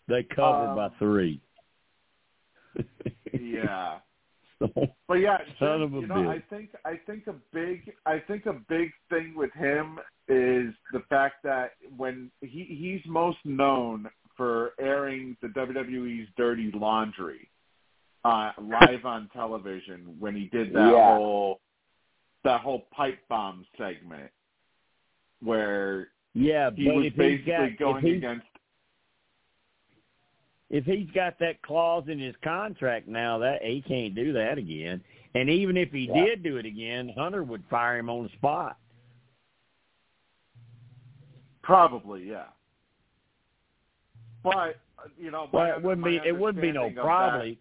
They 0.09 0.23
covered 0.23 0.69
Um, 0.69 0.75
by 0.77 0.89
three. 0.99 1.41
Yeah. 3.33 3.99
So, 4.59 4.69
But 5.07 5.15
yeah, 5.15 5.37
Son 5.59 5.79
Jim, 5.79 5.81
of 5.81 5.93
a 5.95 5.99
you 5.99 6.07
know, 6.07 6.15
bitch. 6.15 6.29
I 6.29 6.39
think 6.49 6.69
I 6.85 6.95
think 7.05 7.27
a 7.27 7.35
big 7.53 7.93
I 8.05 8.19
think 8.19 8.45
a 8.45 8.53
big 8.53 8.91
thing 9.09 9.33
with 9.35 9.51
him 9.53 9.99
is 10.27 10.73
the 10.91 11.01
fact 11.09 11.35
that 11.43 11.71
when 11.95 12.29
he 12.41 12.65
he's 12.65 13.01
most 13.09 13.37
known 13.45 14.09
for 14.35 14.71
airing 14.79 15.37
the 15.41 15.47
WWE's 15.47 16.27
dirty 16.35 16.71
laundry 16.73 17.49
uh 18.25 18.51
live 18.61 19.05
on 19.05 19.29
television 19.33 20.15
when 20.19 20.35
he 20.35 20.47
did 20.47 20.73
that 20.73 20.91
Yeah. 20.91 21.15
whole 21.15 21.61
that 22.43 22.61
whole 22.61 22.87
pipe 22.91 23.19
bomb 23.29 23.65
segment 23.77 24.31
where 25.41 26.09
yeah, 26.33 26.69
he 26.75 26.89
was 26.89 27.11
basically 27.17 27.69
got, 27.69 27.77
going 27.77 28.05
against 28.05 28.45
if 30.69 30.83
he's 30.85 31.09
got 31.11 31.39
that 31.39 31.61
clause 31.61 32.03
in 32.09 32.19
his 32.19 32.35
contract 32.43 33.07
now, 33.07 33.37
that 33.39 33.63
he 33.63 33.81
can't 33.81 34.13
do 34.13 34.33
that 34.33 34.57
again. 34.57 35.01
And 35.33 35.49
even 35.49 35.77
if 35.77 35.91
he 35.91 36.07
Yeah. 36.07 36.25
did 36.25 36.43
do 36.43 36.57
it 36.57 36.65
again, 36.65 37.09
Hunter 37.09 37.43
would 37.43 37.63
fire 37.69 37.97
him 37.97 38.09
on 38.09 38.23
the 38.23 38.29
spot. 38.29 38.77
Probably 41.67 42.23
yeah. 42.29 42.45
But 44.41 44.77
you 45.19 45.29
know, 45.31 45.47
Well, 45.51 45.77
it 45.77 45.83
wouldn't 45.83 46.05
be. 46.05 46.19
It 46.25 46.31
wouldn't 46.37 46.61
be 46.61 46.71
no 46.71 46.85
of 46.87 46.95
that- 46.95 47.01
probably. 47.03 47.59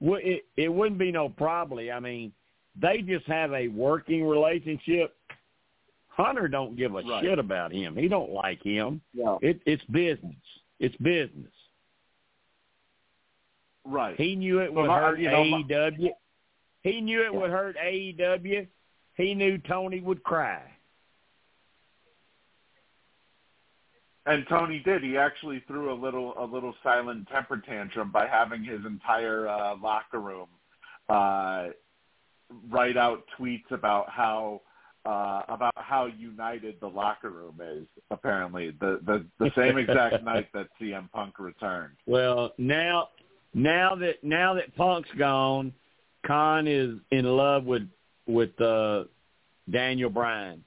It 0.00 0.44
it 0.56 0.68
wouldn't 0.68 0.98
be 0.98 1.12
no 1.12 1.28
probably. 1.30 1.90
I 1.92 2.00
mean, 2.00 2.32
they 2.74 3.00
just 3.02 3.24
have 3.26 3.52
a 3.52 3.68
working 3.68 4.26
relationship. 4.26 5.16
Hunter 6.08 6.48
don't 6.48 6.76
give 6.76 6.92
a 6.94 7.02
Right. 7.02 7.22
shit 7.22 7.38
about 7.38 7.72
him. 7.72 7.96
He 7.96 8.08
don't 8.08 8.30
like 8.30 8.62
him. 8.62 9.00
No. 9.14 9.38
It 9.42 9.60
it's 9.64 9.84
business. 9.84 10.34
It's 10.80 10.96
business. 10.96 11.52
Right. 13.84 14.16
He 14.16 14.34
knew 14.34 14.60
it 14.60 14.72
would 14.72 14.86
my- 14.88 14.98
hurt 14.98 15.18
you 15.20 15.30
know, 15.30 15.44
my- 15.44 15.58
AEW. 15.62 16.10
He 16.82 17.00
knew 17.00 17.22
it 17.22 17.32
Yeah. 17.32 17.38
would 17.38 17.50
hurt 17.50 17.76
AEW. 17.76 18.66
He 19.16 19.34
knew 19.34 19.58
Tony 19.58 20.00
would 20.00 20.22
cry. 20.24 20.60
And 24.26 24.44
Tony 24.48 24.80
did. 24.84 25.04
He 25.04 25.16
actually 25.16 25.62
threw 25.68 25.92
a 25.92 25.94
little 25.94 26.34
a 26.36 26.44
little 26.44 26.74
silent 26.82 27.28
temper 27.28 27.62
tantrum 27.64 28.10
by 28.10 28.26
having 28.26 28.64
his 28.64 28.84
entire 28.84 29.48
uh, 29.48 29.76
locker 29.76 30.20
room 30.20 30.48
uh, 31.08 31.68
write 32.68 32.96
out 32.96 33.24
tweets 33.38 33.70
about 33.70 34.10
how 34.10 34.62
uh, 35.04 35.42
about 35.48 35.74
how 35.76 36.06
united 36.06 36.74
the 36.80 36.86
locker 36.88 37.30
room 37.30 37.60
is. 37.62 37.86
Apparently, 38.10 38.72
the 38.80 39.00
the, 39.06 39.24
the 39.38 39.50
same 39.56 39.78
exact 39.78 40.24
night 40.24 40.48
that 40.52 40.66
CM 40.80 41.10
Punk 41.12 41.38
returned. 41.38 41.94
Well, 42.06 42.52
now 42.58 43.10
now 43.54 43.94
that 43.94 44.24
now 44.24 44.54
that 44.54 44.74
Punk's 44.76 45.08
gone, 45.16 45.72
Khan 46.26 46.66
is 46.66 46.96
in 47.12 47.24
love 47.24 47.64
with 47.64 47.88
with 48.26 48.60
uh, 48.60 49.04
Daniel 49.70 50.10
Bryan. 50.10 50.64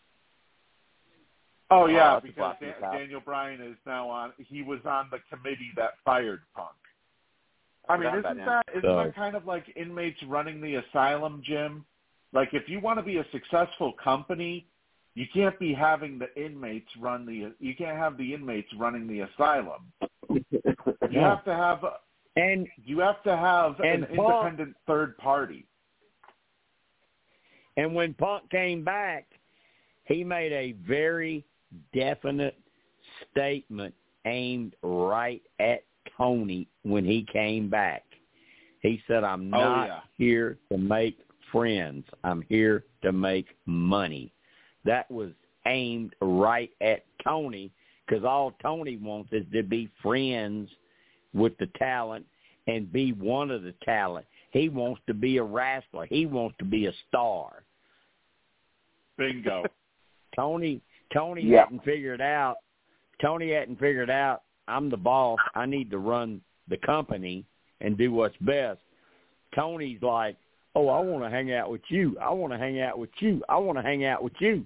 Oh 1.71 1.83
uh, 1.83 1.87
yeah, 1.87 2.13
that's 2.13 2.25
a 2.25 2.27
because 2.27 2.55
Dan- 2.59 2.91
Daniel 2.91 3.21
Bryan 3.21 3.61
is 3.61 3.75
now 3.85 4.09
on. 4.09 4.33
He 4.37 4.61
was 4.63 4.79
on 4.85 5.07
the 5.11 5.19
committee 5.29 5.71
that 5.75 5.91
fired 6.03 6.41
Punk. 6.55 6.69
I 7.87 7.97
mean, 7.97 8.07
isn't 8.07 8.23
that 8.45 8.65
isn't 8.69 8.81
So- 8.83 8.95
that 9.03 9.15
kind 9.15 9.35
of 9.35 9.45
like 9.45 9.65
inmates 9.75 10.21
running 10.23 10.61
the 10.61 10.75
asylum, 10.75 11.41
Jim? 11.45 11.85
Like, 12.33 12.53
if 12.53 12.69
you 12.69 12.79
want 12.79 12.99
to 12.99 13.03
be 13.03 13.17
a 13.17 13.25
successful 13.31 13.93
company, 13.93 14.67
you 15.15 15.25
can't 15.33 15.57
be 15.59 15.73
having 15.73 16.19
the 16.19 16.27
inmates 16.41 16.89
run 16.99 17.25
the. 17.25 17.51
You 17.59 17.75
can't 17.75 17.97
have 17.97 18.17
the 18.17 18.33
inmates 18.33 18.71
running 18.77 19.07
the 19.07 19.21
asylum. 19.21 19.91
You 20.29 20.43
Yeah. 21.21 21.29
have 21.35 21.43
to 21.45 21.53
have. 21.55 21.83
And 22.35 22.67
You 22.85 22.99
have 22.99 23.23
to 23.23 23.35
have 23.35 23.79
an 23.79 24.05
Paul- 24.15 24.29
independent 24.45 24.75
third 24.85 25.17
party. 25.17 25.65
and 27.77 27.95
when 27.95 28.13
Punk 28.13 28.49
came 28.49 28.83
back, 28.83 29.25
he 30.05 30.23
made 30.23 30.51
a 30.51 30.73
very 30.87 31.45
definite 31.93 32.57
statement 33.31 33.93
aimed 34.25 34.75
right 34.83 35.41
at 35.59 35.83
Tony 36.17 36.67
when 36.83 37.05
he 37.05 37.25
came 37.31 37.69
back. 37.69 38.03
He 38.81 39.01
said, 39.07 39.23
"I'm 39.23 39.53
Oh, 39.53 39.59
not 39.59 39.87
yeah. 39.87 40.01
here 40.17 40.57
to 40.71 40.77
make 40.77 41.19
friends. 41.51 42.05
I'm 42.23 42.41
here 42.43 42.85
to 43.01 43.11
make 43.11 43.55
money." 43.65 44.31
That 44.85 45.09
was 45.11 45.31
aimed 45.65 46.15
right 46.21 46.71
at 46.81 47.05
Tony 47.23 47.71
because 48.05 48.23
all 48.23 48.51
Tony 48.61 48.97
wants 48.97 49.31
is 49.33 49.45
to 49.51 49.63
be 49.63 49.87
friends 50.01 50.69
with 51.33 51.57
the 51.57 51.67
talent 51.77 52.25
and 52.67 52.91
be 52.91 53.13
one 53.13 53.51
of 53.51 53.63
the 53.63 53.73
talent. 53.83 54.25
He 54.51 54.69
wants 54.69 55.01
to 55.07 55.13
be 55.13 55.37
a 55.37 55.43
wrestler. 55.43 56.05
He 56.05 56.25
wants 56.25 56.57
to 56.59 56.65
be 56.65 56.87
a 56.87 56.93
star. 57.07 57.63
Bingo. 59.17 59.65
Tony 60.35 60.81
Tony 61.13 61.41
Yeah. 61.43 61.61
hadn't 61.63 61.83
figured 61.83 62.21
out 62.21 62.57
Tony 63.21 63.51
hadn't 63.51 63.77
figured 63.79 64.09
out 64.09 64.43
I'm 64.67 64.89
the 64.89 64.97
boss. 64.97 65.39
I 65.55 65.65
need 65.65 65.89
to 65.91 65.97
run 65.97 66.41
the 66.67 66.77
company 66.77 67.45
and 67.81 67.97
do 67.97 68.11
what's 68.13 68.37
best. 68.37 68.79
Tony's 69.55 70.01
like, 70.03 70.37
"Oh, 70.75 70.87
I 70.89 70.99
want 70.99 71.23
to 71.23 71.29
hang 71.29 71.51
out 71.51 71.71
with 71.71 71.81
you. 71.89 72.17
I 72.19 72.29
want 72.29 72.53
to 72.53 72.59
hang 72.59 72.79
out 72.79 72.99
with 72.99 73.09
you. 73.19 73.43
I 73.49 73.57
want 73.57 73.77
to 73.77 73.81
hang 73.81 74.05
out 74.05 74.23
with 74.23 74.39
you." 74.39 74.65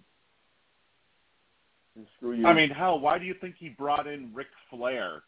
Screw 2.18 2.34
you. 2.34 2.46
I 2.46 2.54
mean, 2.54 2.70
hell, 2.70 3.00
why 3.00 3.18
do 3.18 3.26
you 3.26 3.34
think 3.36 3.56
he 3.58 3.70
brought 3.70 4.08
in 4.08 4.34
Ric 4.34 4.48
Flair? 4.70 5.24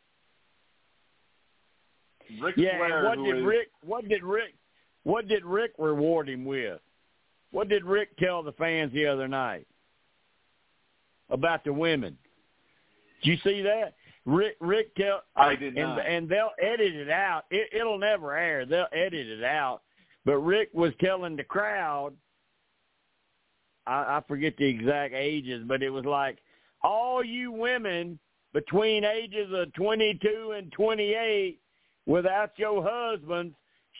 Ric 2.41 2.55
Yeah, 2.57 2.77
Flair, 2.77 3.05
what 3.05 3.23
did 3.23 3.37
is- 3.37 3.43
Ric 3.43 3.69
what 3.83 4.07
did 4.09 4.23
Ric 4.23 4.55
what 5.03 5.27
did 5.27 5.45
Ric 5.45 5.71
reward 5.77 6.27
him 6.27 6.43
with? 6.45 6.81
What 7.51 7.69
did 7.69 7.85
Ric 7.85 8.15
tell 8.17 8.41
the 8.43 8.51
fans 8.53 8.91
the 8.91 9.05
other 9.05 9.27
night 9.27 9.67
about 11.29 11.63
the 11.63 11.73
women? 11.73 12.17
Did 13.23 13.31
you 13.31 13.37
see 13.43 13.61
that? 13.61 13.95
Ric 14.25 14.55
Ric 14.59 14.95
tell 14.95 15.21
I 15.35 15.53
uh, 15.53 15.55
did 15.55 15.77
and 15.77 15.95
not. 15.95 16.07
and 16.07 16.27
they'll 16.27 16.51
edit 16.61 16.95
it 16.95 17.09
out. 17.09 17.45
It, 17.51 17.69
it'll 17.73 17.99
never 17.99 18.35
air. 18.35 18.65
They'll 18.65 18.87
edit 18.91 19.27
it 19.27 19.43
out. 19.43 19.81
But 20.25 20.37
Ric 20.37 20.69
was 20.73 20.93
telling 20.99 21.35
the 21.35 21.43
crowd, 21.43 22.13
I, 23.85 24.17
I 24.17 24.21
forget 24.27 24.55
the 24.57 24.65
exact 24.65 25.13
ages, 25.13 25.63
but 25.67 25.83
it 25.83 25.91
was 25.91 26.05
like 26.05 26.39
all 26.83 27.23
you 27.23 27.51
women 27.51 28.17
between 28.53 29.03
ages 29.03 29.51
of 29.53 29.71
22 29.73 30.53
and 30.57 30.71
28 30.71 31.59
without 32.05 32.51
your 32.57 32.83
husbands 32.87 33.55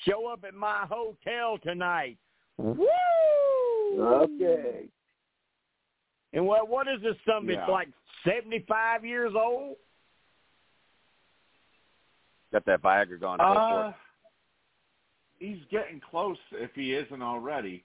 show 0.07 0.27
up 0.27 0.43
at 0.47 0.53
my 0.55 0.85
hotel 0.89 1.57
tonight. 1.61 2.17
Woo! 2.57 2.87
okay. 3.99 4.85
And 6.35 6.45
what 6.45 6.67
what 6.67 6.87
is 6.87 7.01
this 7.01 7.15
something 7.25 7.55
Yeah. 7.55 7.65
like 7.65 7.87
75 8.25 9.05
years 9.05 9.33
old? 9.35 9.77
Got 12.51 12.65
that 12.65 12.81
Viagra 12.81 13.19
going. 13.19 13.37
Go 13.39 13.43
Uh, 13.43 13.93
he's 15.39 15.63
getting 15.71 15.99
close 15.99 16.37
if 16.51 16.71
he 16.75 16.93
isn't 16.93 17.21
already. 17.21 17.83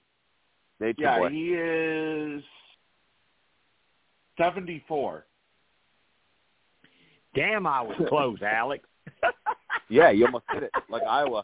Nature 0.79 1.01
Yeah, 1.01 1.17
boy. 1.19 1.29
he 1.29 1.53
is 1.53 2.43
74. 4.37 5.25
Damn, 7.33 7.65
I 7.65 7.81
was 7.81 7.95
close, 8.09 8.41
Alex. 8.41 8.85
Yeah, 9.89 10.09
you 10.09 10.25
almost 10.25 10.45
hit 10.51 10.63
it 10.63 10.71
like 10.89 11.03
Iowa. 11.03 11.43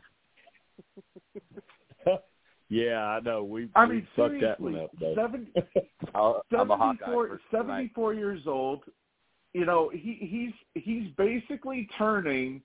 Yeah, 2.69 3.05
I 3.05 3.19
know. 3.21 3.43
We 3.43 3.69
I 3.75 3.85
we 3.85 3.95
mean, 3.95 4.07
fucked 4.15 4.41
that 4.41 4.59
one 4.59 4.77
up. 4.77 4.91
Though. 4.99 5.15
seven, 5.15 5.47
I'll, 6.15 6.41
I'm 6.57 6.71
a 6.71 6.77
Hawkeye 6.77 7.05
74, 7.05 7.27
for 7.27 7.41
74 7.51 8.13
years 8.13 8.41
old. 8.45 8.83
You 9.53 9.65
know, 9.65 9.89
he 9.93 10.53
he's 10.73 10.83
he's 10.83 11.11
basically 11.17 11.87
turning. 11.97 12.61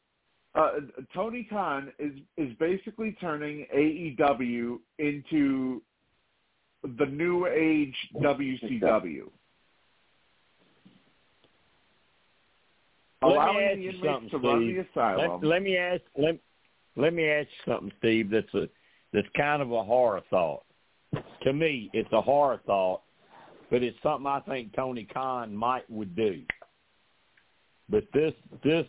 Uh, 0.55 0.73
Tony 1.15 1.45
Khan 1.49 1.93
is 1.99 2.13
is 2.37 2.53
basically 2.59 3.17
turning 3.21 3.67
AEW 3.75 4.79
into 4.99 5.81
the 6.99 7.07
new 7.07 7.47
age 7.47 7.95
WCW. 8.17 9.29
Let 13.23 13.31
me 13.31 13.35
Allowing 13.37 13.65
ask 13.65 13.77
the 13.77 13.83
you 13.83 13.93
something, 14.05 14.31
to 14.31 14.39
run 14.39 14.59
Steve. 14.63 14.77
the 14.77 15.01
asylum. 15.01 15.41
Let, 15.43 15.49
let 15.49 15.63
me 15.63 15.77
ask 15.77 16.03
let 16.19 16.39
let 16.97 17.15
me 17.15 17.25
ask 17.29 17.49
you 17.49 17.73
something, 17.73 17.93
Steve. 18.01 18.31
That's 18.31 18.53
a 18.55 18.69
that's 19.12 19.28
kind 19.36 19.62
of 19.62 19.70
a 19.73 19.82
horror 19.82 20.23
thought. 20.31 20.65
To 21.42 21.52
me, 21.52 21.91
it's 21.92 22.12
a 22.12 22.20
horror 22.20 22.60
thought, 22.66 23.02
but 23.70 23.82
it's 23.82 23.97
something 24.02 24.26
I 24.26 24.41
think 24.41 24.74
Tony 24.74 25.05
Khan 25.12 25.55
might 25.55 25.89
would 25.91 26.16
do. 26.16 26.42
But 27.89 28.05
this 28.15 28.32
this 28.65 28.86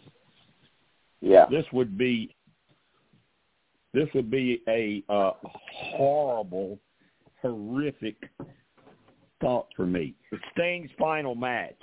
Yeah. 1.22 1.46
this 1.50 1.66
would 1.74 1.98
be 1.98 2.36
this 3.94 4.08
would 4.16 4.32
be 4.32 4.62
a 4.68 5.04
uh, 5.12 5.34
horrible, 5.72 6.80
horrific 7.42 8.16
thought 9.40 9.68
for 9.76 9.86
me. 9.86 10.16
Sting's 10.54 10.90
final 10.98 11.36
match 11.36 11.76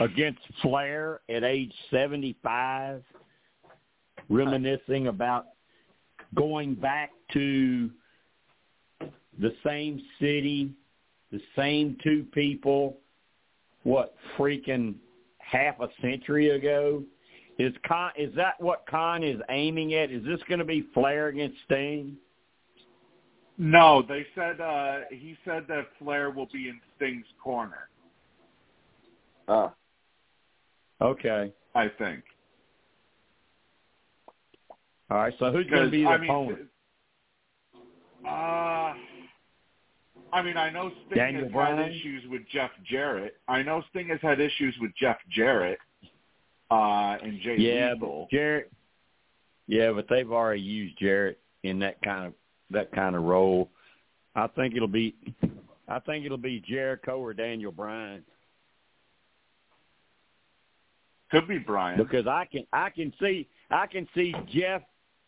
against 0.00 0.40
Flair 0.62 1.20
at 1.28 1.42
age 1.42 1.72
75, 1.90 3.02
reminiscing 4.28 5.08
about 5.08 5.46
going 6.34 6.74
back 6.74 7.10
to 7.32 7.90
the 9.38 9.52
same 9.64 10.00
city, 10.20 10.70
the 11.32 11.40
same 11.54 11.96
two 12.02 12.24
people, 12.32 12.98
what 13.82 14.14
freaking 14.38 14.94
half 15.38 15.80
a 15.80 15.88
century 16.00 16.50
ago? 16.50 17.02
Is 17.58 17.72
Khan, 17.86 18.10
is 18.16 18.34
that 18.36 18.60
what 18.60 18.84
Khan 18.88 19.22
is 19.22 19.40
aiming 19.48 19.94
at? 19.94 20.10
Is 20.10 20.24
this 20.24 20.40
going 20.48 20.58
to 20.58 20.64
be 20.64 20.86
Flair 20.92 21.28
against 21.28 21.56
Sting? 21.64 22.16
No, 23.58 24.02
they 24.06 24.26
said 24.34 24.60
uh 24.60 24.98
he 25.10 25.34
said 25.42 25.64
that 25.68 25.86
Flair 25.98 26.30
will 26.30 26.48
be 26.52 26.68
in 26.68 26.78
Sting's 26.96 27.24
corner. 27.42 27.88
Uh, 29.48 29.68
Okay. 31.00 31.52
I 31.74 31.88
think. 31.98 32.24
All 35.10 35.18
right. 35.18 35.34
So 35.38 35.52
who's 35.52 35.66
going 35.66 35.84
to 35.84 35.90
be 35.90 36.02
the 36.02 36.08
I 36.08 36.18
mean, 36.18 36.30
opponent? 36.30 36.68
Uh, 38.26 38.94
I 40.32 40.42
mean, 40.42 40.56
I 40.56 40.70
know 40.70 40.90
Sting 41.06 41.16
Daniel 41.16 41.44
has 41.44 41.52
Bryan? 41.52 41.78
had 41.78 41.90
issues 41.92 42.24
with 42.28 42.42
Jeff 42.52 42.70
Jarrett. 42.84 43.36
I 43.46 43.62
know 43.62 43.82
Sting 43.90 44.08
has 44.08 44.18
had 44.20 44.40
issues 44.40 44.74
with 44.80 44.90
Jeff 44.98 45.16
Jarrett 45.30 45.78
uh, 46.70 47.16
and 47.22 47.40
Jay 47.40 47.56
Yeah, 47.58 47.92
Lethal. 47.94 48.26
but 48.30 48.36
Jarrett. 48.36 48.72
Yeah, 49.68 49.92
but 49.92 50.06
they've 50.08 50.30
already 50.30 50.60
used 50.60 50.98
Jarrett 50.98 51.38
in 51.62 51.78
that 51.80 52.00
kind 52.02 52.26
of 52.26 52.32
that 52.70 52.90
kind 52.92 53.14
of 53.16 53.22
role. 53.22 53.70
I 54.34 54.48
think 54.48 54.74
it'll 54.74 54.86
be, 54.88 55.14
I 55.88 55.98
think 56.00 56.24
it'll 56.26 56.36
be 56.36 56.60
Jericho 56.66 57.18
or 57.20 57.32
Daniel 57.32 57.70
Bryan 57.72 58.22
Could 61.30 61.48
be 61.48 61.58
Bryan. 61.58 61.96
because 61.98 62.26
I 62.26 62.44
can 62.44 62.64
I 62.72 62.90
can 62.90 63.12
see 63.20 63.48
I 63.70 63.86
can 63.86 64.06
see 64.14 64.34
Jeff 64.52 64.82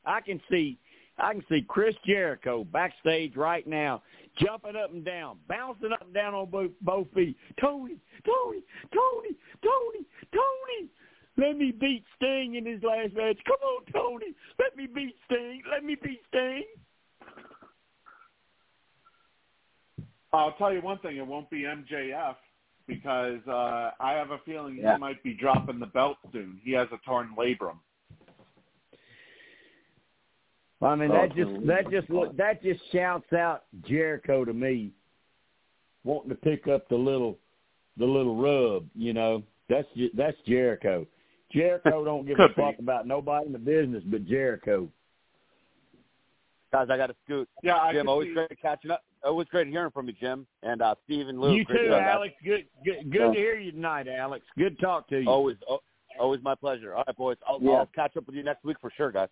I 0.08 0.20
can 0.22 0.40
see 0.50 0.78
I 1.18 1.32
can 1.32 1.44
see 1.48 1.64
Chris 1.68 1.94
Jericho 2.06 2.64
backstage 2.64 3.36
right 3.36 3.66
now 3.66 4.02
jumping 4.40 4.76
up 4.76 4.92
and 4.92 5.04
down, 5.04 5.36
bouncing 5.48 5.92
up 5.92 6.02
and 6.02 6.14
down 6.14 6.34
on 6.34 6.48
both 6.50 6.70
both 6.80 7.06
feet. 7.14 7.36
Tony, 7.60 7.96
Tony, 8.24 8.62
Tony, 8.94 9.36
Tony, 9.62 10.06
Tony. 10.32 10.88
Let 11.36 11.56
me 11.56 11.70
beat 11.70 12.02
Sting 12.16 12.56
in 12.56 12.66
his 12.66 12.82
last 12.82 13.14
match. 13.14 13.38
Come 13.46 13.58
on, 13.62 13.84
Tony. 13.92 14.34
Let 14.58 14.76
me 14.76 14.86
beat 14.92 15.14
Sting. 15.26 15.62
Let 15.70 15.84
me 15.84 15.96
beat 16.02 16.20
Sting. 16.28 16.64
I'll 20.32 20.52
tell 20.52 20.72
you 20.72 20.80
one 20.80 20.98
thing: 20.98 21.16
it 21.16 21.26
won't 21.26 21.50
be 21.50 21.62
MJF 21.62 22.36
because 22.86 23.40
uh, 23.46 23.90
I 24.00 24.12
have 24.12 24.30
a 24.30 24.38
feeling 24.46 24.76
Yeah. 24.76 24.94
he 24.94 25.00
might 25.00 25.22
be 25.22 25.34
dropping 25.34 25.78
the 25.78 25.86
belt 25.86 26.16
soon. 26.32 26.60
He 26.64 26.72
has 26.72 26.88
a 26.92 26.98
torn 27.04 27.34
labrum. 27.38 27.78
I 30.80 30.94
mean, 30.94 31.08
that 31.10 31.34
just 31.34 31.50
that 31.66 31.90
just 31.90 32.08
look 32.08 32.36
that 32.36 32.62
just 32.62 32.80
shouts 32.92 33.32
out 33.32 33.64
Jericho 33.86 34.44
to 34.44 34.52
me, 34.52 34.92
wanting 36.04 36.30
to 36.30 36.36
pick 36.36 36.68
up 36.68 36.88
the 36.88 36.94
little 36.96 37.36
the 37.96 38.04
little 38.06 38.36
rub. 38.36 38.86
You 38.94 39.12
know, 39.12 39.42
that's 39.68 39.88
that's 40.14 40.36
Jericho. 40.46 41.04
Jericho 41.52 42.04
don't 42.04 42.26
give 42.26 42.38
a 42.38 42.48
fuck 42.54 42.78
about 42.78 43.06
nobody 43.06 43.46
in 43.46 43.52
the 43.52 43.58
business 43.58 44.04
but 44.06 44.24
Jericho. 44.26 44.88
Guys, 46.72 46.88
I 46.90 46.96
got 46.98 47.06
to 47.06 47.16
scoot. 47.24 47.48
Yeah, 47.62 47.76
I 47.78 47.92
Jim, 47.92 48.02
could 48.04 48.10
always 48.10 48.28
see- 48.28 48.34
great 48.34 48.60
catching 48.60 48.90
up. 48.90 49.02
Always 49.24 49.48
great 49.48 49.66
hearing 49.66 49.90
from 49.90 50.06
you, 50.06 50.12
Jim. 50.12 50.46
And 50.62 50.80
uh, 50.80 50.94
Steve 51.04 51.26
and 51.26 51.40
Lou. 51.40 51.54
you 51.54 51.64
too, 51.64 51.88
show. 51.88 51.98
Alex. 51.98 52.34
Good 52.44 52.66
good 52.84 53.10
good 53.10 53.32
to 53.32 53.38
hear 53.38 53.56
you 53.58 53.72
tonight, 53.72 54.06
Alex. 54.06 54.44
Good 54.56 54.78
talk 54.78 55.08
to 55.08 55.18
you. 55.20 55.28
Always, 55.28 55.56
oh, 55.68 55.80
always 56.20 56.40
my 56.44 56.54
pleasure. 56.54 56.94
All 56.94 57.02
right, 57.04 57.16
boys. 57.16 57.36
I'll, 57.48 57.58
Yeah. 57.60 57.70
I'll 57.72 57.86
catch 57.96 58.16
up 58.16 58.26
with 58.26 58.36
you 58.36 58.44
next 58.44 58.64
week 58.64 58.76
for 58.80 58.92
sure, 58.96 59.10
guys. 59.10 59.28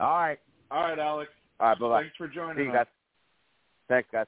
All 0.00 0.18
right. 0.18 0.38
All 0.70 0.82
right, 0.82 0.98
Alex. 0.98 1.30
All 1.60 1.68
right, 1.68 1.78
bye 1.78 1.88
bye. 1.88 2.00
Thanks 2.02 2.16
for 2.16 2.28
joining 2.28 2.56
See 2.56 2.62
you 2.64 2.70
us. 2.78 2.86
Thanks, 3.88 4.08
guys. 4.12 4.26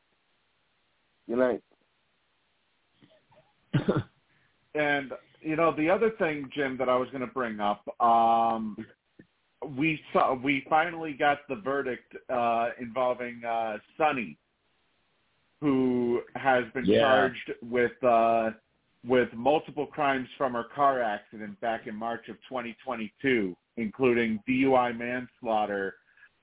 good 1.28 1.38
night. 1.38 1.62
And 4.74 5.12
you 5.42 5.54
know 5.54 5.74
the 5.76 5.90
other 5.90 6.10
thing, 6.18 6.48
Jim, 6.54 6.78
that 6.78 6.88
I 6.88 6.96
was 6.96 7.08
going 7.10 7.20
to 7.20 7.26
bring 7.26 7.60
up, 7.60 7.84
um, 8.00 8.74
we 9.76 10.00
saw 10.14 10.32
we 10.34 10.64
finally 10.70 11.12
got 11.12 11.40
the 11.46 11.56
verdict 11.56 12.14
uh, 12.32 12.70
involving 12.80 13.44
uh, 13.44 13.76
Sunny, 13.98 14.38
who 15.60 16.22
has 16.36 16.64
been 16.72 16.86
Yeah. 16.86 17.00
charged 17.02 17.52
with 17.60 18.02
uh, 18.02 18.52
with 19.06 19.32
multiple 19.34 19.86
crimes 19.86 20.28
from 20.38 20.52
her 20.52 20.64
car 20.74 21.02
accident 21.02 21.60
back 21.60 21.86
in 21.86 21.94
March 21.94 22.28
of 22.28 22.36
2022, 22.48 23.56
including 23.76 24.40
DUI 24.48 24.96
manslaughter 24.96 25.96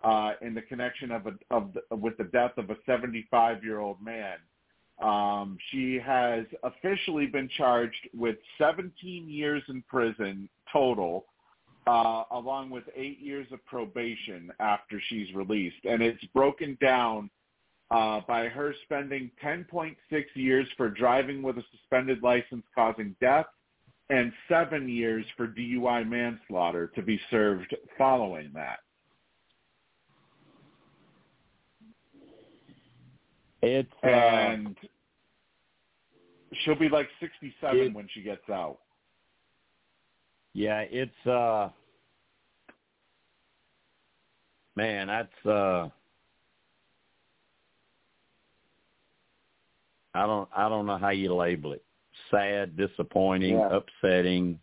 uh, 0.04 0.34
in 0.42 0.54
the 0.54 0.62
connection 0.62 1.12
of 1.12 1.28
a, 1.28 1.34
of 1.52 1.74
the, 1.74 1.96
with 1.96 2.18
the 2.18 2.26
death 2.26 2.52
of 2.58 2.70
a 2.70 2.76
75 2.86 3.64
year 3.64 3.80
old 3.80 4.02
man. 4.02 4.38
Um, 5.02 5.58
she 5.72 5.98
has 6.06 6.46
officially 6.64 7.26
been 7.26 7.50
charged 7.58 8.10
with 8.14 8.36
17 8.58 9.30
years 9.30 9.64
in 9.70 9.82
prison 9.88 10.50
total, 10.72 11.26
uh, 11.88 12.24
along 12.32 12.70
with 12.70 12.84
eight 12.96 13.20
years 13.20 13.48
of 13.54 13.66
probation 13.66 14.52
after 14.60 15.02
she's 15.08 15.34
released. 15.34 15.86
And 15.86 16.02
it's 16.02 16.24
broken 16.34 16.78
down 16.82 17.30
uh, 17.92 18.22
by 18.28 18.48
her 18.48 18.74
spending 18.84 19.32
10.6 19.44 19.96
years 20.36 20.68
for 20.78 20.90
driving 20.90 21.42
with 21.42 21.58
a 21.58 21.64
suspended 21.72 22.22
license 22.22 22.64
causing 22.76 23.16
death 23.20 23.48
and 24.10 24.32
seven 24.48 24.88
years 24.90 25.26
for 25.38 25.48
DUI 25.48 26.08
manslaughter 26.08 26.88
to 26.96 27.02
be 27.02 27.20
served 27.30 27.76
following 27.98 28.52
that. 28.54 28.80
It's 33.62 33.92
uh, 34.04 34.08
And 34.08 34.78
she'll 36.64 36.80
be 36.80 36.90
like 36.90 37.08
67 37.20 37.78
It- 37.78 37.94
when 37.94 38.08
she 38.14 38.22
gets 38.22 38.48
out. 38.50 38.80
yeah, 40.54 40.80
it's 40.90 41.28
uh 41.28 41.70
man, 44.76 45.08
that's 45.08 45.46
uh 45.46 45.90
I 50.20 50.26
don't 50.26 50.50
I 50.56 50.68
don't 50.68 50.86
know 50.86 50.98
how 50.98 51.10
you 51.10 51.34
label 51.34 51.72
it. 51.74 51.84
Sad, 52.30 52.76
disappointing, 52.76 53.58
Yeah. 53.58 53.70
upsetting. 53.78 54.60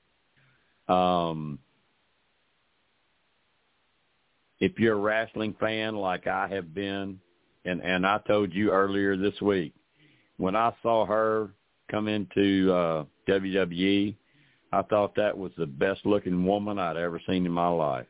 Um 0.89 1.59
if 4.61 4.79
you're 4.79 4.97
a 4.97 5.01
wrestling 5.01 5.55
fan 5.59 5.97
like 5.97 6.27
I 6.27 6.47
have 6.49 6.75
been 6.75 7.19
and 7.65 7.81
and 7.83 8.07
I 8.07 8.19
told 8.27 8.53
you 8.53 8.71
earlier 8.71 9.17
this 9.17 9.41
week 9.41 9.75
when 10.37 10.55
I 10.55 10.73
saw 10.83 11.07
her 11.07 11.51
come 11.91 12.07
into 12.09 12.73
uh 12.73 13.05
WWE 13.29 14.15
I 14.73 14.83
thought 14.83 15.15
that 15.15 15.37
was 15.37 15.53
the 15.57 15.67
best 15.67 16.05
looking 16.05 16.45
woman 16.45 16.79
I'd 16.79 16.97
ever 16.99 17.21
seen 17.27 17.47
in 17.47 17.53
my 17.53 17.69
life. 17.69 18.07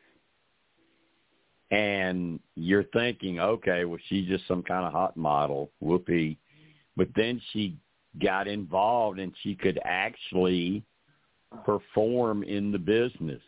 And 1.69 2.39
you're 2.55 2.83
thinking, 2.83 3.39
okay, 3.39 3.85
well 3.85 3.99
she's 4.09 4.27
just 4.27 4.47
some 4.47 4.63
kind 4.63 4.85
of 4.85 4.91
hot 4.91 5.15
model, 5.15 5.71
whoopee. 5.79 6.37
But 6.97 7.09
then 7.15 7.39
she 7.53 7.77
got 8.21 8.47
involved 8.47 9.19
and 9.19 9.31
she 9.43 9.53
could 9.55 9.79
actually 9.85 10.83
perform 11.63 12.43
in 12.43 12.71
the 12.71 12.79
business 12.79 13.41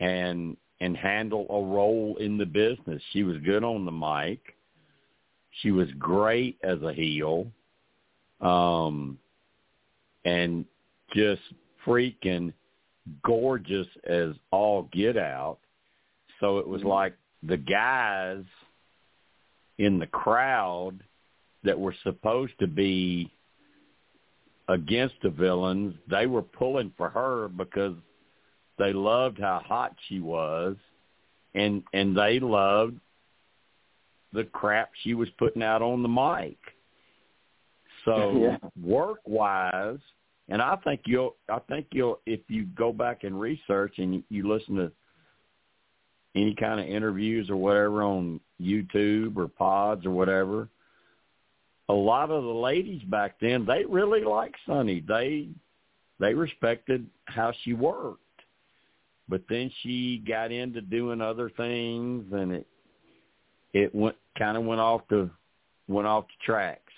and 0.00 0.56
and 0.80 0.96
handle 0.96 1.46
a 1.50 1.62
role 1.62 2.16
in 2.16 2.36
the 2.36 2.46
business. 2.46 3.00
She 3.12 3.22
was 3.22 3.36
good 3.44 3.62
on 3.62 3.84
the 3.84 3.92
mic. 3.92 4.56
She 5.62 5.70
was 5.70 5.88
great 5.98 6.58
as 6.64 6.82
a 6.82 6.92
heel. 6.92 7.46
Um 8.40 9.18
and 10.24 10.64
just 11.14 11.42
freaking 11.86 12.52
gorgeous 13.22 13.86
as 14.04 14.30
all 14.50 14.88
get 14.92 15.16
out. 15.16 15.58
So 16.40 16.58
it 16.58 16.66
was 16.66 16.82
Mhm. 16.82 16.88
like 16.88 17.14
the 17.42 17.58
guys 17.58 18.44
in 19.78 19.98
the 19.98 20.06
crowd 20.06 21.04
that 21.64 21.78
were 21.78 21.94
supposed 22.02 22.52
to 22.60 22.66
be 22.66 23.32
against 24.68 25.14
the 25.22 25.30
villains, 25.30 25.94
they 26.08 26.26
were 26.26 26.42
pulling 26.42 26.92
for 26.96 27.10
her 27.10 27.48
because 27.48 27.94
they 28.78 28.92
loved 28.92 29.38
how 29.38 29.62
hot 29.64 29.94
she 30.08 30.20
was 30.20 30.76
and 31.54 31.82
and 31.92 32.16
they 32.16 32.40
loved 32.40 32.98
the 34.32 34.44
crap 34.44 34.90
she 35.02 35.14
was 35.14 35.28
putting 35.38 35.62
out 35.62 35.82
on 35.82 36.02
the 36.02 36.08
mic. 36.08 36.58
So 38.04 38.38
Yeah. 38.40 38.56
work 38.82 39.20
wise 39.26 39.98
and 40.48 40.60
I 40.60 40.76
think 40.76 41.02
you'll 41.06 41.36
I 41.48 41.58
think 41.60 41.86
you'll 41.92 42.20
if 42.26 42.40
you 42.48 42.64
go 42.76 42.92
back 42.92 43.24
and 43.24 43.38
research 43.38 43.94
and 43.98 44.14
you, 44.14 44.22
you 44.28 44.48
listen 44.48 44.76
to 44.76 44.92
any 46.34 46.54
kind 46.54 46.80
of 46.80 46.86
interviews 46.86 47.48
or 47.48 47.56
whatever 47.56 48.02
on 48.02 48.40
YouTube 48.60 49.36
or 49.36 49.46
pods 49.46 50.04
or 50.04 50.10
whatever, 50.10 50.68
a 51.88 51.92
lot 51.92 52.30
of 52.30 52.42
the 52.42 52.48
ladies 52.48 53.02
back 53.04 53.36
then 53.40 53.64
they 53.66 53.84
really 53.84 54.22
liked 54.22 54.56
Sunny. 54.66 55.02
They 55.06 55.48
they 56.20 56.34
respected 56.34 57.06
how 57.26 57.52
she 57.62 57.72
worked. 57.72 58.20
But 59.28 59.42
then 59.48 59.70
she 59.82 60.22
got 60.26 60.52
into 60.52 60.80
doing 60.82 61.20
other 61.20 61.50
things 61.50 62.24
and 62.32 62.52
it 62.52 62.66
it 63.72 63.94
went 63.94 64.16
kind 64.38 64.56
of 64.56 64.64
went 64.64 64.80
off 64.80 65.02
the 65.08 65.30
went 65.88 66.06
off 66.06 66.26
the 66.26 66.44
tracks. 66.44 66.92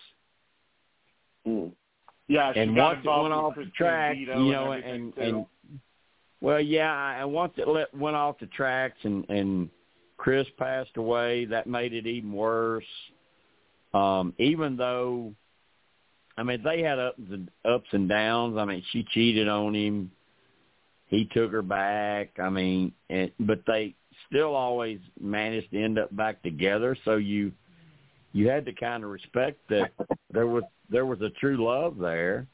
Mm. 1.46 1.72
Yeah, 2.28 2.52
she 2.52 2.60
and 2.60 2.76
once 2.76 2.98
it 3.04 3.08
went 3.08 3.32
off 3.32 3.54
the 3.54 3.70
track, 3.76 4.16
you 4.16 4.26
know, 4.26 4.72
everything, 4.72 5.12
and 5.16 5.28
and 5.28 5.46
well, 6.40 6.60
yeah, 6.60 7.22
and 7.22 7.32
once 7.32 7.52
it 7.56 7.68
let, 7.68 7.94
went 7.96 8.16
off 8.16 8.38
the 8.40 8.46
tracks, 8.46 8.98
and 9.04 9.28
and 9.30 9.70
Chris 10.16 10.46
passed 10.58 10.96
away, 10.96 11.44
that 11.46 11.66
made 11.66 11.92
it 11.92 12.06
even 12.06 12.32
worse. 12.32 12.84
Um, 13.96 14.34
even 14.38 14.76
though, 14.76 15.32
I 16.36 16.42
mean, 16.42 16.62
they 16.62 16.82
had 16.82 16.98
ups 16.98 17.20
and 17.30 17.50
ups 17.64 17.88
and 17.92 18.08
downs. 18.08 18.58
I 18.58 18.64
mean, 18.66 18.82
she 18.92 19.04
cheated 19.04 19.48
on 19.48 19.74
him. 19.74 20.10
He 21.06 21.24
took 21.32 21.52
her 21.52 21.62
back. 21.62 22.38
I 22.38 22.50
mean, 22.50 22.92
and 23.08 23.30
but 23.40 23.60
they 23.66 23.94
still 24.28 24.54
always 24.54 24.98
managed 25.20 25.70
to 25.70 25.82
end 25.82 25.98
up 25.98 26.14
back 26.14 26.42
together. 26.42 26.96
So 27.04 27.16
you 27.16 27.52
you 28.32 28.48
had 28.48 28.66
to 28.66 28.72
kind 28.72 29.02
of 29.02 29.10
respect 29.10 29.60
that 29.70 29.92
there 30.30 30.46
was 30.46 30.64
there 30.90 31.06
was 31.06 31.22
a 31.22 31.30
true 31.30 31.64
love 31.64 31.96
there, 31.96 32.46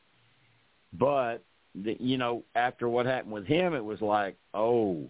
but 0.92 1.42
the, 1.74 1.96
you 1.98 2.18
know 2.18 2.44
after 2.54 2.88
what 2.88 3.06
happened 3.06 3.32
with 3.32 3.46
him, 3.46 3.74
it 3.74 3.84
was 3.84 4.00
like 4.00 4.36
oh, 4.54 5.08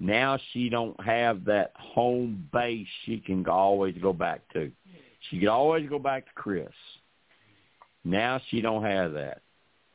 now 0.00 0.38
she 0.52 0.68
don't 0.68 1.00
have 1.04 1.44
that 1.44 1.72
home 1.76 2.48
base 2.52 2.88
she 3.04 3.18
can 3.18 3.46
always 3.46 3.94
go 4.02 4.12
back 4.12 4.40
to. 4.54 4.72
She 5.20 5.38
could 5.38 5.48
always 5.48 5.88
go 5.88 5.98
back 5.98 6.26
to 6.26 6.32
Chris. 6.34 6.68
Now 8.04 8.40
she 8.48 8.60
don't 8.60 8.84
have 8.84 9.12
that, 9.14 9.42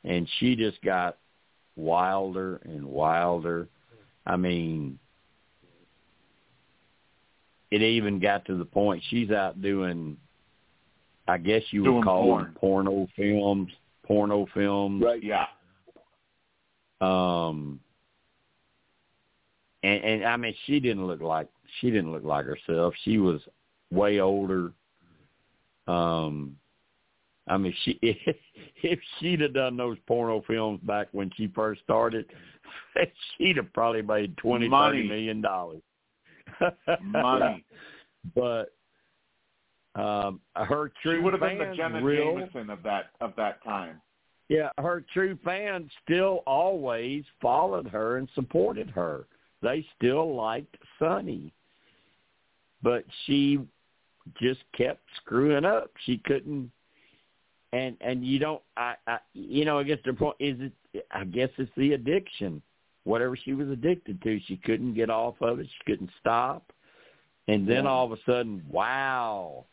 and 0.04 0.28
she 0.38 0.54
just 0.54 0.80
got 0.82 1.18
wilder 1.76 2.60
and 2.64 2.84
wilder. 2.86 3.68
I 4.26 4.36
mean, 4.36 4.98
it 7.70 7.82
even 7.82 8.20
got 8.20 8.44
to 8.46 8.56
the 8.56 8.64
point 8.64 9.02
she's 9.10 9.30
out 9.30 9.60
doing 9.60 10.16
I 11.26 11.38
guess 11.38 11.62
you 11.70 11.82
would 11.82 11.88
Doing 11.88 12.02
call 12.02 12.22
porn. 12.24 12.44
them 12.44 12.54
porno 12.54 13.08
films, 13.16 13.72
porno 14.06 14.46
films. 14.54 15.02
Right. 15.02 15.22
Yeah. 15.22 15.46
Um 17.00 17.80
and 19.82 20.04
and 20.04 20.24
I 20.24 20.36
mean 20.36 20.54
she 20.66 20.80
didn't 20.80 21.06
look 21.06 21.20
like 21.20 21.48
she 21.80 21.90
didn't 21.90 22.12
look 22.12 22.24
like 22.24 22.44
herself. 22.46 22.94
She 23.04 23.18
was 23.18 23.40
way 23.90 24.20
older. 24.20 24.72
Um 25.86 26.56
I 27.48 27.56
mean 27.56 27.74
she 27.84 27.98
if, 28.02 28.36
if 28.82 28.98
she'd 29.18 29.40
have 29.40 29.54
done 29.54 29.76
those 29.76 29.98
porno 30.06 30.42
films 30.46 30.80
back 30.82 31.08
when 31.12 31.30
she 31.36 31.48
first 31.48 31.82
started, 31.82 32.26
she'd 33.38 33.56
have 33.56 33.72
probably 33.72 34.02
made 34.02 34.36
twenty, 34.36 34.68
Money. 34.68 34.98
thirty 34.98 35.08
million 35.08 35.40
dollars. 35.40 35.82
Money. 37.02 37.64
but 38.34 38.72
um 39.94 40.40
her 40.56 40.90
true 41.02 41.18
She 41.18 41.22
would 41.22 41.34
have 41.34 41.40
been 41.40 41.58
the 41.58 41.74
Jenna 41.76 42.02
real, 42.02 42.38
Jameson 42.38 42.70
of 42.70 42.82
that 42.82 43.10
of 43.20 43.34
that 43.36 43.62
time. 43.64 44.00
Yeah, 44.48 44.68
her 44.78 45.04
true 45.12 45.38
fans 45.44 45.90
still 46.04 46.42
always 46.46 47.24
followed 47.40 47.88
her 47.88 48.18
and 48.18 48.28
supported 48.34 48.90
her. 48.90 49.26
They 49.62 49.86
still 49.96 50.34
liked 50.34 50.76
Sunny. 50.98 51.52
But 52.82 53.04
she 53.24 53.58
just 54.40 54.60
kept 54.76 55.02
screwing 55.16 55.64
up. 55.64 55.90
She 56.04 56.18
couldn't 56.18 56.70
and 57.72 57.96
and 58.00 58.24
you 58.24 58.38
don't 58.38 58.62
I, 58.76 58.94
I 59.06 59.18
you 59.32 59.64
know, 59.64 59.78
I 59.78 59.82
guess 59.82 59.98
the 60.04 60.12
point 60.12 60.36
is 60.38 60.56
it 60.92 61.06
I 61.10 61.24
guess 61.24 61.50
it's 61.58 61.70
the 61.76 61.92
addiction. 61.92 62.62
Whatever 63.04 63.36
she 63.36 63.52
was 63.52 63.68
addicted 63.68 64.22
to, 64.22 64.40
she 64.46 64.56
couldn't 64.56 64.94
get 64.94 65.10
off 65.10 65.34
of 65.42 65.60
it. 65.60 65.66
She 65.66 65.92
couldn't 65.92 66.10
stop. 66.20 66.72
And 67.48 67.68
then 67.68 67.84
Yeah. 67.84 67.90
all 67.90 68.06
of 68.06 68.12
a 68.12 68.22
sudden, 68.24 68.62
wow. 68.70 69.66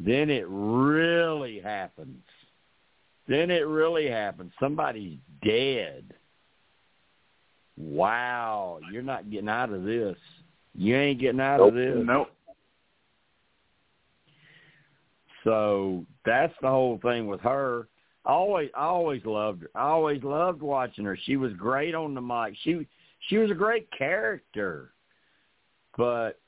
Then 0.00 0.30
it 0.30 0.46
really 0.48 1.60
happens. 1.60 2.24
Then 3.28 3.52
it 3.52 3.66
really 3.66 4.08
happens. 4.08 4.50
Somebody's 4.58 5.18
dead. 5.44 6.12
Wow, 7.76 8.80
you're 8.90 9.02
not 9.02 9.30
getting 9.30 9.48
out 9.48 9.70
of 9.72 9.84
this. 9.84 10.18
You 10.74 10.96
ain't 10.96 11.20
getting 11.20 11.40
out 11.40 11.60
of 11.60 11.74
this. 11.74 11.96
Nope. 12.04 12.30
So 15.44 16.04
that's 16.24 16.54
the 16.62 16.68
whole 16.68 16.98
thing 17.02 17.26
with 17.26 17.40
her. 17.40 17.88
Always 18.24 18.70
I 18.76 18.84
always 18.84 19.24
loved 19.24 19.62
her. 19.62 19.70
I 19.74 19.88
always 19.88 20.22
loved 20.22 20.62
watching 20.62 21.04
her. 21.04 21.18
She 21.24 21.36
was 21.36 21.52
great 21.54 21.94
on 21.94 22.14
the 22.14 22.20
mic. 22.20 22.54
She 22.62 22.86
she 23.28 23.36
was 23.38 23.50
a 23.50 23.54
great 23.54 23.88
character. 23.96 24.92
But 25.96 26.38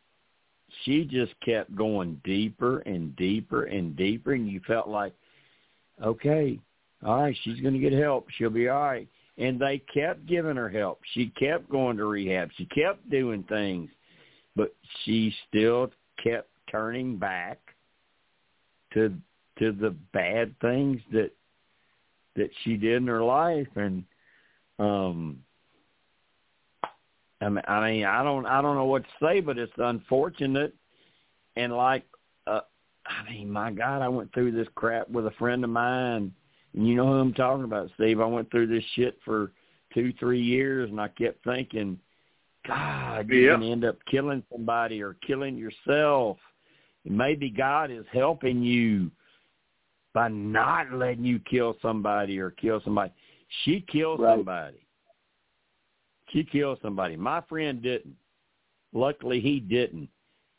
she 0.84 1.04
just 1.04 1.32
kept 1.44 1.74
going 1.74 2.20
deeper 2.24 2.78
and 2.80 3.14
deeper 3.16 3.64
and 3.64 3.96
deeper 3.96 4.32
and 4.32 4.48
you 4.48 4.60
felt 4.66 4.88
like, 4.88 5.14
okay, 6.02 6.58
all 7.04 7.22
right, 7.22 7.36
she's 7.42 7.60
gonna 7.60 7.78
get 7.78 7.92
help. 7.92 8.28
She'll 8.30 8.50
be 8.50 8.68
all 8.68 8.80
right. 8.80 9.08
And 9.36 9.60
they 9.60 9.82
kept 9.92 10.26
giving 10.26 10.56
her 10.56 10.68
help. 10.68 11.00
She 11.12 11.26
kept 11.30 11.68
going 11.68 11.96
to 11.96 12.04
rehab. 12.04 12.50
She 12.56 12.66
kept 12.66 13.10
doing 13.10 13.42
things. 13.48 13.90
But 14.54 14.72
she 15.04 15.34
still 15.48 15.90
kept 16.22 16.48
turning 16.70 17.16
back 17.16 17.73
to 18.94 19.12
to 19.58 19.72
the 19.72 19.90
bad 20.12 20.54
things 20.60 21.00
that 21.12 21.30
that 22.36 22.50
she 22.62 22.76
did 22.76 22.96
in 22.96 23.06
her 23.06 23.22
life. 23.22 23.68
And 23.76 24.04
um 24.78 25.38
I 27.40 27.48
mean, 27.48 27.64
I 27.68 27.90
mean 27.90 28.04
I 28.04 28.22
don't 28.22 28.46
I 28.46 28.62
don't 28.62 28.76
know 28.76 28.86
what 28.86 29.04
to 29.04 29.24
say 29.24 29.40
but 29.40 29.58
it's 29.58 29.72
unfortunate. 29.76 30.74
And 31.56 31.76
like 31.76 32.04
uh 32.46 32.60
I 33.06 33.30
mean 33.30 33.50
my 33.50 33.70
god 33.70 34.02
I 34.02 34.08
went 34.08 34.32
through 34.32 34.52
this 34.52 34.68
crap 34.74 35.08
with 35.08 35.26
a 35.26 35.32
friend 35.32 35.62
of 35.64 35.70
mine. 35.70 36.32
And 36.74 36.88
you 36.88 36.96
know 36.96 37.06
who 37.06 37.14
I'm 37.14 37.34
talking 37.34 37.64
about 37.64 37.90
Steve? 37.94 38.20
I 38.20 38.26
went 38.26 38.50
through 38.50 38.66
this 38.66 38.84
shit 38.94 39.18
for 39.24 39.52
2 39.94 40.12
3 40.18 40.40
years 40.40 40.90
and 40.90 41.00
I 41.00 41.08
kept 41.08 41.44
thinking 41.44 41.98
god 42.66 43.28
you're 43.28 43.52
Yep. 43.52 43.60
to 43.60 43.66
end 43.70 43.84
up 43.84 43.98
killing 44.10 44.42
somebody 44.50 45.02
or 45.02 45.16
killing 45.26 45.56
yourself 45.56 46.38
maybe 47.04 47.50
God 47.50 47.90
is 47.90 48.04
helping 48.12 48.62
you 48.62 49.10
by 50.12 50.28
not 50.28 50.92
letting 50.92 51.24
you 51.24 51.38
kill 51.40 51.76
somebody 51.82 52.38
or 52.38 52.50
kill 52.50 52.80
somebody. 52.82 53.12
She 53.64 53.80
killed 53.80 54.20
Right. 54.20 54.36
somebody. 54.36 54.86
She 56.28 56.44
killed 56.44 56.80
somebody. 56.80 57.16
My 57.16 57.40
friend 57.42 57.82
didn't. 57.82 58.16
Luckily, 58.92 59.40
he 59.40 59.60
didn't, 59.60 60.08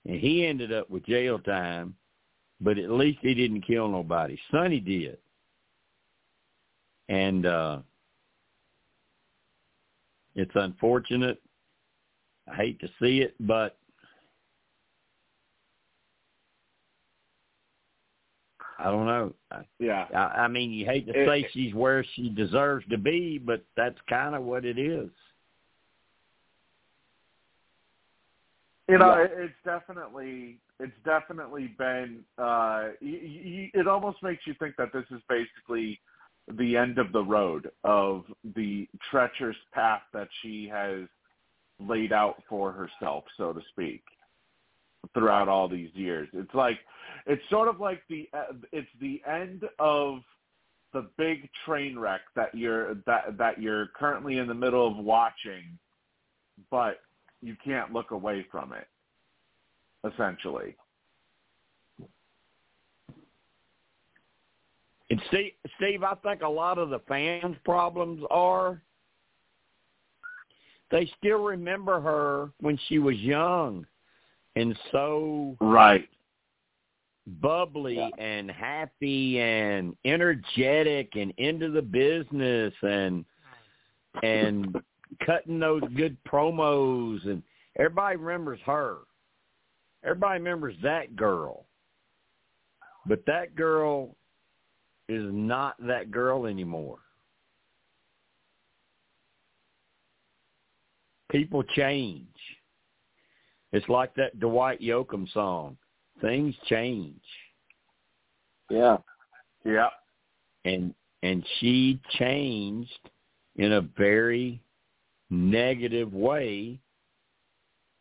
and 0.06 0.20
he 0.20 0.46
ended 0.46 0.72
up 0.74 0.90
with 0.90 1.06
jail 1.06 1.40
time. 1.40 1.96
But 2.62 2.78
at 2.78 2.90
least 2.90 3.20
he 3.22 3.34
didn't 3.34 3.62
kill 3.62 3.90
nobody. 3.90 4.38
Sunny 4.52 4.80
did, 4.80 5.18
and 7.10 7.46
uh 7.46 7.82
it's 10.36 10.56
unfortunate. 10.56 11.42
I 12.48 12.56
hate 12.56 12.80
to 12.82 12.90
see 13.00 13.22
it, 13.22 13.36
but 13.40 13.78
I 18.78 18.86
don't 18.86 19.06
know. 19.06 19.34
Yeah. 19.80 20.06
I, 20.14 20.44
I 20.44 20.48
mean, 20.48 20.72
you 20.72 20.86
hate 20.86 21.08
to 21.08 21.14
It- 21.14 21.28
say 21.28 21.48
she's 21.54 21.74
where 21.74 22.04
she 22.16 22.30
deserves 22.30 22.86
to 22.90 22.98
be, 22.98 23.38
but 23.38 23.64
that's 23.78 23.98
kind 24.10 24.36
of 24.36 24.44
what 24.44 24.66
it 24.66 24.78
is. 24.78 25.10
You 28.88 28.98
know, 29.00 29.16
Yeah. 29.18 29.24
it, 29.24 29.32
it's 29.36 29.54
definitely 29.64 30.58
it's 30.80 30.98
definitely 31.06 31.68
been. 31.78 32.26
Uh, 32.38 32.92
y- 33.02 33.20
y- 33.24 33.72
it 33.74 33.88
almost 33.88 34.22
makes 34.22 34.46
you 34.46 34.54
think 34.56 34.76
that 34.76 34.92
this 34.92 35.06
is 35.10 35.22
basically 35.30 36.00
the 36.52 36.76
end 36.76 36.98
of 37.00 37.12
the 37.14 37.24
road 37.24 37.72
of 37.86 38.26
the 38.56 38.88
treacherous 39.10 39.58
path 39.74 40.02
that 40.14 40.28
she 40.42 40.68
has 40.68 41.08
laid 41.80 42.12
out 42.12 42.44
for 42.50 42.72
herself, 42.74 43.24
so 43.38 43.54
to 43.54 43.62
speak, 43.72 44.04
throughout 45.14 45.48
all 45.48 45.68
these 45.68 45.90
years. 45.94 46.28
It's 46.34 46.54
like 46.54 46.80
it's 47.26 47.42
sort 47.50 47.68
of 47.68 47.80
like 47.80 48.02
the 48.10 48.30
uh, 48.34 48.54
it's 48.72 48.88
the 49.00 49.22
end 49.28 49.64
of 49.80 50.20
the 50.94 51.10
big 51.18 51.50
train 51.66 51.98
wreck 51.98 52.22
that 52.36 52.56
you're 52.56 52.96
that 53.06 53.38
that 53.38 53.62
you're 53.62 53.88
currently 53.88 54.38
in 54.38 54.48
the 54.48 54.54
middle 54.54 54.88
of 54.88 54.98
watching, 54.98 55.78
but 56.72 57.00
you 57.42 57.56
can't 57.64 57.94
look 57.94 58.12
away 58.12 58.46
from 58.52 58.74
it. 58.74 58.88
Essentially, 60.12 60.76
And 65.10 65.22
Steve, 65.28 65.52
Steve, 65.78 66.04
I 66.04 66.16
think 66.16 66.42
a 66.42 66.48
lot 66.48 66.78
of 66.78 66.90
the 66.90 67.00
fans' 67.08 67.56
problems 67.64 68.24
are 68.32 68.82
they 70.92 71.10
still 71.18 71.44
remember 71.44 72.00
her 72.00 72.52
when 72.60 72.80
she 72.88 73.00
was 73.00 73.16
young 73.18 73.86
and 74.56 74.78
so 74.92 75.58
right? 75.62 76.08
bubbly 77.42 77.96
Yeah. 77.96 78.10
and 78.18 78.50
happy 78.52 79.40
and 79.40 79.96
energetic 80.06 81.16
and 81.16 81.34
into 81.38 81.72
the 81.72 81.82
business 81.82 82.74
and 82.82 83.26
and 84.24 84.82
cutting 85.26 85.60
those 85.60 85.84
good 85.96 86.18
promos 86.24 87.26
and 87.28 87.44
everybody 87.78 88.16
remembers 88.16 88.60
her. 88.66 88.98
Everybody 90.04 90.40
remembers 90.40 90.76
that 90.84 91.16
girl. 91.16 91.66
But 93.08 93.26
that 93.26 93.56
girl 93.56 94.16
is 95.10 95.24
not 95.32 95.76
that 95.86 96.12
girl 96.12 96.46
anymore. 96.46 97.00
People 101.30 101.64
change. 101.64 102.28
It's 103.76 103.90
like 103.90 104.16
that 104.16 104.40
Dwight 104.40 104.80
Yoakam 104.80 105.32
song. 105.34 105.76
Things 106.22 106.56
change. 106.68 107.22
Yeah. 108.70 108.98
Yeah, 109.66 109.90
and 110.64 110.94
and 111.24 111.44
she 111.60 112.00
changed 112.20 113.10
in 113.56 113.74
a 113.74 113.82
very 113.82 114.62
negative 115.30 116.14
way 116.14 116.80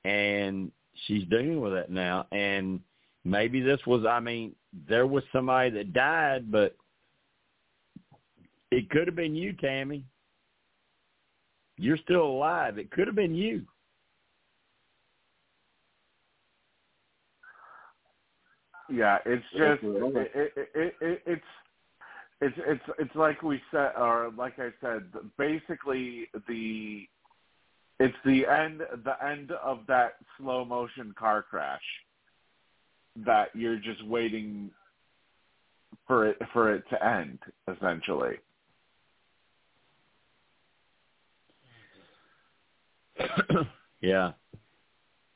and 0.04 0.70
she's 1.06 1.26
dealing 1.28 1.60
with 1.60 1.72
it 1.72 1.90
now 1.90 2.26
and 2.32 2.80
maybe 3.24 3.62
this 3.62 3.80
was 3.86 4.04
i 4.04 4.20
mean 4.20 4.54
there 4.86 5.06
was 5.06 5.24
somebody 5.32 5.70
that 5.70 5.94
died 5.94 6.52
but 6.52 6.76
it 8.70 8.90
could 8.90 9.06
have 9.06 9.16
been 9.16 9.34
you 9.34 9.54
tammy 9.54 10.04
you're 11.78 11.96
still 11.96 12.26
alive 12.26 12.76
it 12.76 12.90
could 12.90 13.06
have 13.06 13.16
been 13.16 13.34
you 13.34 13.62
yeah. 18.90 19.18
It's 19.24 19.44
just 19.52 19.82
it, 19.82 20.30
it, 20.34 20.68
it, 20.74 20.94
it, 21.00 21.22
it's 21.26 21.42
it's 22.40 22.56
it's 22.58 22.82
it's 22.98 23.14
like 23.14 23.42
we 23.42 23.60
said, 23.70 23.92
or 23.98 24.30
like 24.36 24.58
I 24.58 24.70
said, 24.80 25.04
basically 25.38 26.28
the 26.48 27.06
it's 28.00 28.16
the 28.24 28.46
end 28.46 28.82
the 29.04 29.24
end 29.24 29.52
of 29.52 29.80
that 29.88 30.14
slow 30.38 30.64
motion 30.64 31.14
car 31.18 31.42
crash 31.42 31.82
that 33.24 33.48
you're 33.54 33.78
just 33.78 34.04
waiting 34.06 34.70
for 36.06 36.26
it 36.28 36.38
for 36.52 36.74
it 36.74 36.84
to 36.90 37.06
end 37.06 37.38
essentially. 37.74 38.34
yeah 44.00 44.32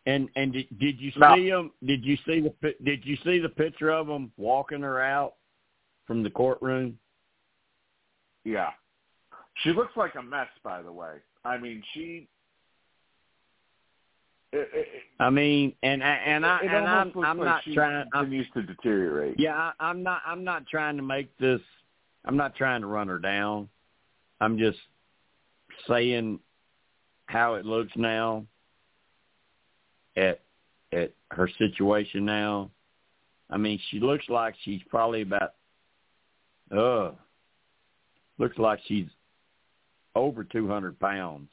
and 0.08 0.28
and 0.36 0.52
did, 0.52 0.66
did 0.78 1.00
you 1.00 1.12
Now- 1.16 1.36
see 1.36 1.48
him 1.48 1.70
did 1.84 2.04
you 2.04 2.16
see 2.26 2.40
the 2.40 2.50
pi- 2.50 2.74
did 2.84 3.04
you 3.04 3.16
see 3.24 3.38
the 3.38 3.48
picture 3.48 3.90
of 3.90 4.08
him 4.08 4.32
walking 4.36 4.80
her 4.82 5.00
out 5.00 5.34
from 6.06 6.22
the 6.22 6.30
courtroom 6.30 6.98
Yeah. 8.44 8.70
She 9.62 9.70
looks 9.72 9.96
like 9.96 10.14
a 10.14 10.22
mess, 10.22 10.46
by 10.62 10.82
the 10.82 10.92
way. 10.92 11.16
I 11.44 11.58
mean, 11.58 11.82
she. 11.92 12.28
It, 14.52 14.68
it, 14.72 14.86
I 15.20 15.28
mean, 15.30 15.74
and 15.82 16.00
and 16.02 16.46
I 16.46 16.58
and 16.60 16.86
I'm 16.86 17.12
I'm 17.22 17.38
like 17.38 17.44
not 17.44 17.64
she 17.64 17.74
trying. 17.74 18.06
I'm, 18.14 18.26
continues 18.26 18.46
to 18.54 18.62
deteriorate. 18.62 19.38
yeah, 19.38 19.54
I, 19.56 19.72
I'm 19.80 20.02
not. 20.02 20.22
I'm 20.24 20.44
not 20.44 20.66
trying 20.68 20.96
to 20.96 21.02
make 21.02 21.36
this. 21.38 21.60
I'm 22.24 22.36
not 22.36 22.54
trying 22.56 22.80
to 22.82 22.86
run 22.86 23.08
her 23.08 23.18
down. 23.18 23.68
I'm 24.40 24.56
just 24.58 24.78
saying 25.88 26.38
how 27.26 27.54
it 27.54 27.66
looks 27.66 27.92
now. 27.96 28.44
At 30.18 30.40
at 30.92 31.12
her 31.30 31.48
situation 31.58 32.24
now. 32.24 32.70
I 33.50 33.56
mean, 33.56 33.78
she 33.90 34.00
looks 34.00 34.24
like 34.28 34.54
she's 34.64 34.80
probably 34.88 35.22
about. 35.22 35.54
Uh, 36.76 37.12
looks 38.38 38.58
like 38.58 38.80
she's 38.86 39.06
over 40.14 40.44
two 40.44 40.66
hundred 40.66 40.98
pounds, 40.98 41.50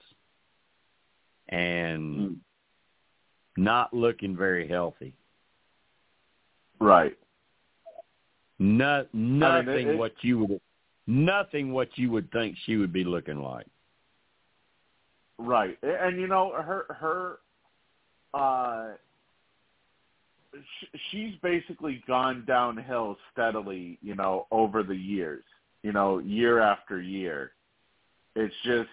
and 1.50 2.38
not 3.58 3.94
looking 3.94 4.36
very 4.36 4.68
healthy. 4.68 5.14
Right. 6.80 7.18
No, 8.60 9.06
nothing 9.14 9.90
it- 9.90 9.98
what 9.98 10.14
you 10.22 10.40
would, 10.40 10.62
nothing 11.08 11.72
what 11.72 11.90
you 11.96 12.10
would 12.12 12.32
think 12.32 12.58
she 12.66 12.78
would 12.78 12.92
be 12.94 13.04
looking 13.04 13.42
like. 13.42 13.68
Right. 15.38 15.78
And 15.84 16.20
you 16.20 16.28
know 16.28 16.52
her 16.52 16.86
her 16.90 17.40
uh 18.36 18.94
sh- 20.54 21.00
she's 21.12 21.34
basically 21.42 22.04
gone 22.08 22.44
downhill 22.46 23.18
steadily, 23.32 23.98
you 24.02 24.16
know, 24.16 24.48
over 24.52 24.84
the 24.84 24.96
years, 24.96 25.44
you 25.84 25.92
know, 25.92 26.20
year 26.20 26.60
after 26.60 27.02
year. 27.02 27.52
It's 28.36 28.54
just 28.66 28.90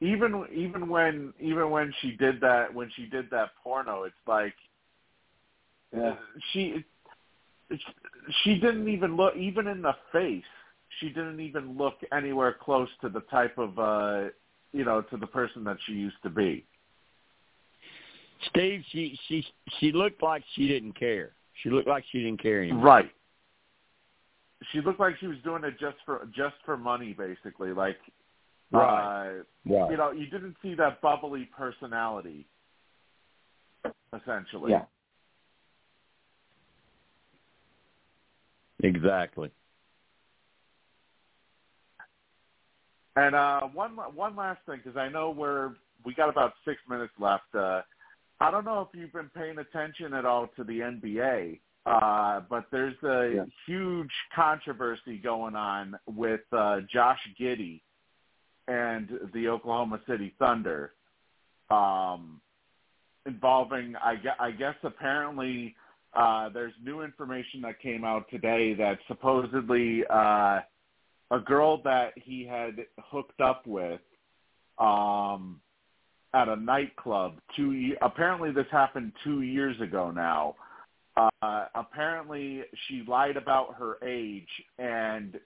even 0.00 0.44
even 0.52 0.88
when 0.88 1.32
even 1.40 1.70
when 1.70 1.92
she 2.00 2.12
did 2.12 2.40
that 2.40 2.72
when 2.72 2.90
she 2.94 3.06
did 3.06 3.30
that 3.30 3.50
porno, 3.62 4.04
it's 4.04 4.14
like 4.26 4.54
Yeah. 5.96 6.16
she 6.52 6.84
she 8.42 8.58
didn't 8.58 8.88
even 8.88 9.16
look 9.16 9.34
even 9.36 9.66
in 9.66 9.82
the 9.82 9.94
face 10.12 10.44
she 11.00 11.08
didn't 11.08 11.40
even 11.40 11.76
look 11.76 11.94
anywhere 12.12 12.52
close 12.60 12.88
to 13.00 13.08
the 13.08 13.20
type 13.22 13.56
of 13.58 13.78
uh 13.78 14.28
you 14.72 14.84
know 14.84 15.00
to 15.02 15.16
the 15.16 15.26
person 15.26 15.64
that 15.64 15.76
she 15.86 15.92
used 15.92 16.20
to 16.22 16.30
be 16.30 16.64
Steve, 18.50 18.82
she 18.90 19.18
she 19.28 19.46
she 19.78 19.92
looked 19.92 20.22
like 20.22 20.42
she 20.54 20.68
didn't 20.68 20.98
care. 20.98 21.32
She 21.62 21.70
looked 21.70 21.88
like 21.88 22.04
she 22.10 22.18
didn't 22.18 22.42
care 22.42 22.62
anymore. 22.62 22.84
right 22.84 23.10
she 24.72 24.80
looked 24.80 25.00
like 25.00 25.14
she 25.20 25.26
was 25.26 25.36
doing 25.44 25.62
it 25.64 25.78
just 25.78 25.96
for 26.06 26.26
just 26.34 26.54
for 26.64 26.76
money 26.76 27.12
basically 27.12 27.72
like 27.72 27.98
Right. 28.72 29.38
uh 29.38 29.42
Right. 29.66 29.90
you 29.90 29.96
know 29.96 30.10
you 30.10 30.26
didn't 30.26 30.56
see 30.62 30.74
that 30.74 31.00
bubbly 31.00 31.48
personality 31.56 32.46
essentially 34.12 34.72
Yeah. 34.72 34.84
Exactly. 38.82 39.50
And 43.16 43.34
uh, 43.34 43.62
one 43.72 43.92
one 43.92 44.34
last 44.36 44.60
thing, 44.66 44.80
because 44.82 44.96
I 44.98 45.08
know 45.08 45.30
we're 45.30 45.70
we 46.04 46.12
got 46.14 46.28
about 46.28 46.54
six 46.64 46.80
minutes 46.88 47.12
left. 47.18 47.54
Uh, 47.54 47.80
I 48.40 48.50
don't 48.50 48.64
know 48.64 48.80
if 48.80 48.98
you've 48.98 49.12
been 49.12 49.30
paying 49.34 49.58
attention 49.58 50.12
at 50.14 50.24
all 50.24 50.48
to 50.56 50.64
the 50.64 50.80
NBA, 50.80 51.60
uh, 51.86 52.40
but 52.48 52.64
there's 52.70 53.00
a 53.02 53.34
Yeah. 53.36 53.44
huge 53.66 54.12
controversy 54.34 55.18
going 55.18 55.54
on 55.56 55.98
with 56.06 56.40
uh, 56.52 56.80
Josh 56.82 57.20
Giddey 57.38 57.80
and 58.68 59.30
the 59.32 59.48
Oklahoma 59.48 60.00
City 60.06 60.34
Thunder, 60.38 60.94
um, 61.70 62.40
involving 63.26 63.96
I, 63.96 64.16
gue- 64.16 64.38
I 64.38 64.50
guess 64.50 64.76
apparently 64.82 65.76
uh, 66.12 66.48
there's 66.50 66.74
new 66.82 67.02
information 67.02 67.60
that 67.62 67.78
came 67.80 68.04
out 68.04 68.28
today 68.30 68.74
that 68.74 68.98
supposedly. 69.08 70.04
Uh, 70.08 70.60
a 71.30 71.38
girl 71.40 71.78
that 71.82 72.12
he 72.16 72.44
had 72.44 72.84
hooked 72.98 73.40
up 73.40 73.66
with 73.66 74.00
um 74.78 75.58
at 76.34 76.48
a 76.48 76.56
nightclub 76.56 77.38
two 77.56 77.94
apparently 78.02 78.50
this 78.50 78.66
happened 78.70 79.12
2 79.24 79.42
years 79.42 79.80
ago 79.80 80.10
now 80.10 80.54
uh, 81.16 81.66
apparently 81.74 82.62
she 82.88 83.04
lied 83.06 83.36
about 83.36 83.74
her 83.78 83.98
age, 84.04 84.48
and 84.78 85.38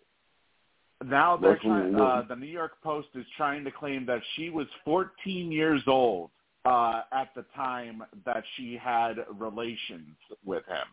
now 1.05 1.36
they're 1.36 1.58
trying. 1.58 1.94
Uh, 1.94 2.23
the 2.28 2.36
New 2.36 2.47
York 2.47 2.73
Post 2.83 3.08
is 3.15 3.26
trying 3.36 3.65
to 3.65 3.70
claim 3.70 4.07
that 4.07 4.23
she 4.34 4.50
was 4.50 4.67
14 4.84 5.52
years 5.52 5.83
old 5.86 6.31
uh, 6.65 7.02
at 7.12 7.28
the 7.36 7.44
time 7.55 8.02
that 8.25 8.42
she 8.57 8.78
had 8.83 9.17
relations 9.39 10.17
with 10.44 10.65
him, 10.67 10.86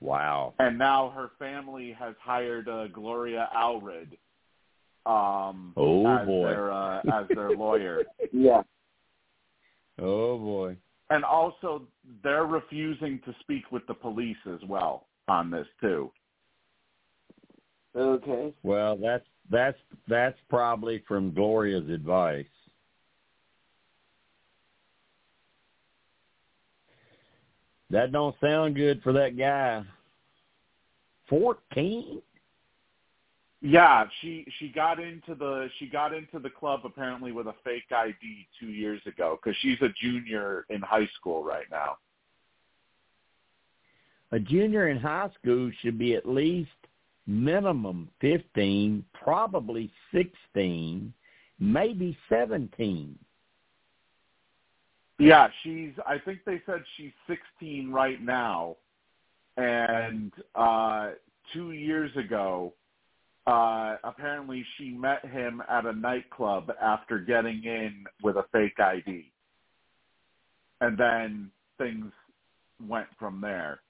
Wow. 0.00 0.54
and 0.58 0.76
now 0.76 1.10
her 1.10 1.30
family 1.38 1.92
has 1.96 2.16
hired 2.20 2.68
uh, 2.68 2.88
Gloria 2.88 3.48
Allred 3.56 4.16
um, 5.06 5.72
Oh, 5.76 6.06
as 6.06 6.26
boy. 6.26 6.42
their 6.48 6.72
uh, 6.72 7.00
as 7.12 7.26
their 7.34 7.50
lawyer. 7.50 8.02
Yeah. 8.32 8.62
Oh 10.00 10.38
boy. 10.38 10.76
And 11.10 11.24
also, 11.24 11.82
they're 12.24 12.46
refusing 12.46 13.20
to 13.26 13.34
speak 13.40 13.70
with 13.70 13.86
the 13.86 13.92
police 13.94 14.38
as 14.46 14.60
well 14.66 15.06
on 15.28 15.50
this 15.50 15.66
too. 15.80 16.10
Okay. 17.94 18.54
Well, 18.62 18.96
that's 18.96 19.26
that's 19.50 19.76
that's 20.08 20.38
probably 20.48 21.04
from 21.06 21.32
Gloria's 21.34 21.90
advice. 21.90 22.46
That 27.90 28.10
don't 28.12 28.34
sound 28.40 28.74
good 28.76 29.02
for 29.02 29.12
that 29.12 29.36
guy. 29.36 29.82
Fourteen? 31.28 32.22
Yeah, 33.64 34.06
she 34.20 34.44
she 34.58 34.70
got 34.70 34.98
into 34.98 35.36
the 35.36 35.68
she 35.78 35.86
got 35.86 36.12
into 36.12 36.40
the 36.40 36.50
club 36.50 36.80
apparently 36.84 37.30
with 37.30 37.46
a 37.46 37.54
fake 37.62 37.92
ID 37.92 38.18
two 38.58 38.66
years 38.66 39.00
ago 39.06 39.38
because 39.40 39.56
she's 39.62 39.80
a 39.82 39.88
junior 40.02 40.66
in 40.68 40.80
high 40.80 41.08
school 41.14 41.44
right 41.44 41.66
now. 41.70 41.98
A 44.32 44.40
junior 44.40 44.88
in 44.88 44.98
high 44.98 45.30
school 45.40 45.70
should 45.80 45.96
be 45.96 46.14
at 46.14 46.28
least 46.28 46.70
minimum 47.28 48.08
fifteen, 48.20 49.04
probably 49.12 49.92
sixteen, 50.12 51.14
maybe 51.60 52.18
seventeen. 52.28 53.16
Yeah, 55.20 55.46
she's. 55.62 55.92
I 56.04 56.18
think 56.18 56.40
they 56.44 56.60
said 56.66 56.82
she's 56.96 57.12
16 57.28 57.92
right 57.92 58.20
now, 58.20 58.76
and 59.56 60.32
uh 60.56 61.10
two 61.52 61.70
years 61.72 62.10
ago, 62.16 62.72
uh 63.46 63.96
apparently 64.04 64.64
she 64.76 64.90
met 64.90 65.24
him 65.26 65.62
at 65.68 65.84
a 65.86 65.92
nightclub 65.92 66.70
after 66.80 67.18
getting 67.18 67.62
in 67.64 68.04
with 68.22 68.36
a 68.36 68.44
fake 68.52 68.78
ID, 68.78 69.32
and 70.80 70.96
then 70.96 71.50
things 71.78 72.12
went 72.86 73.08
from 73.18 73.40
there. 73.40 73.80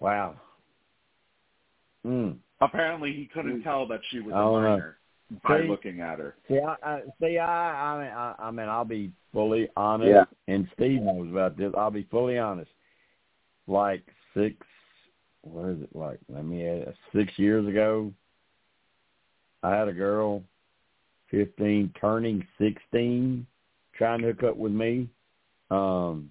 Wow. 0.00 0.36
Mm. 2.06 2.38
Apparently, 2.60 3.12
he 3.12 3.26
couldn't 3.26 3.60
Mm. 3.60 3.64
tell 3.64 3.86
that 3.86 4.00
she 4.10 4.20
was 4.20 4.32
a 4.32 4.36
I 4.36 4.40
don't 4.40 4.62
know. 4.62 4.68
minor 4.70 4.98
by 5.42 5.60
See? 5.62 5.68
looking 5.68 6.00
at 6.00 6.18
her. 6.18 6.36
See, 6.48 6.58
I, 6.60 6.76
I 6.82 7.02
see. 7.20 7.38
I, 7.38 7.94
I 7.94 7.98
mean, 8.02 8.12
I, 8.12 8.34
I 8.38 8.50
mean, 8.50 8.68
I'll 8.68 8.84
be 8.84 9.12
fully 9.32 9.68
honest, 9.76 10.10
Yeah. 10.10 10.24
and 10.54 10.68
Steve 10.74 11.02
knows 11.02 11.30
about 11.30 11.56
this. 11.56 11.72
I'll 11.76 11.90
be 11.90 12.02
fully 12.04 12.38
honest. 12.38 12.70
Like 13.66 14.04
six, 14.34 14.56
what 15.42 15.68
is 15.70 15.82
it 15.82 15.94
like? 15.94 16.18
Let 16.28 16.44
me 16.44 16.66
add, 16.66 16.94
six 17.14 17.32
years 17.36 17.66
ago, 17.66 18.12
I 19.62 19.74
had 19.74 19.88
a 19.88 19.92
girl, 19.92 20.42
fifteen, 21.30 21.92
turning 22.00 22.46
sixteen, 22.58 23.46
trying 23.94 24.20
to 24.20 24.28
hook 24.28 24.42
up 24.42 24.56
with 24.56 24.72
me. 24.72 25.08
Um, 25.70 26.30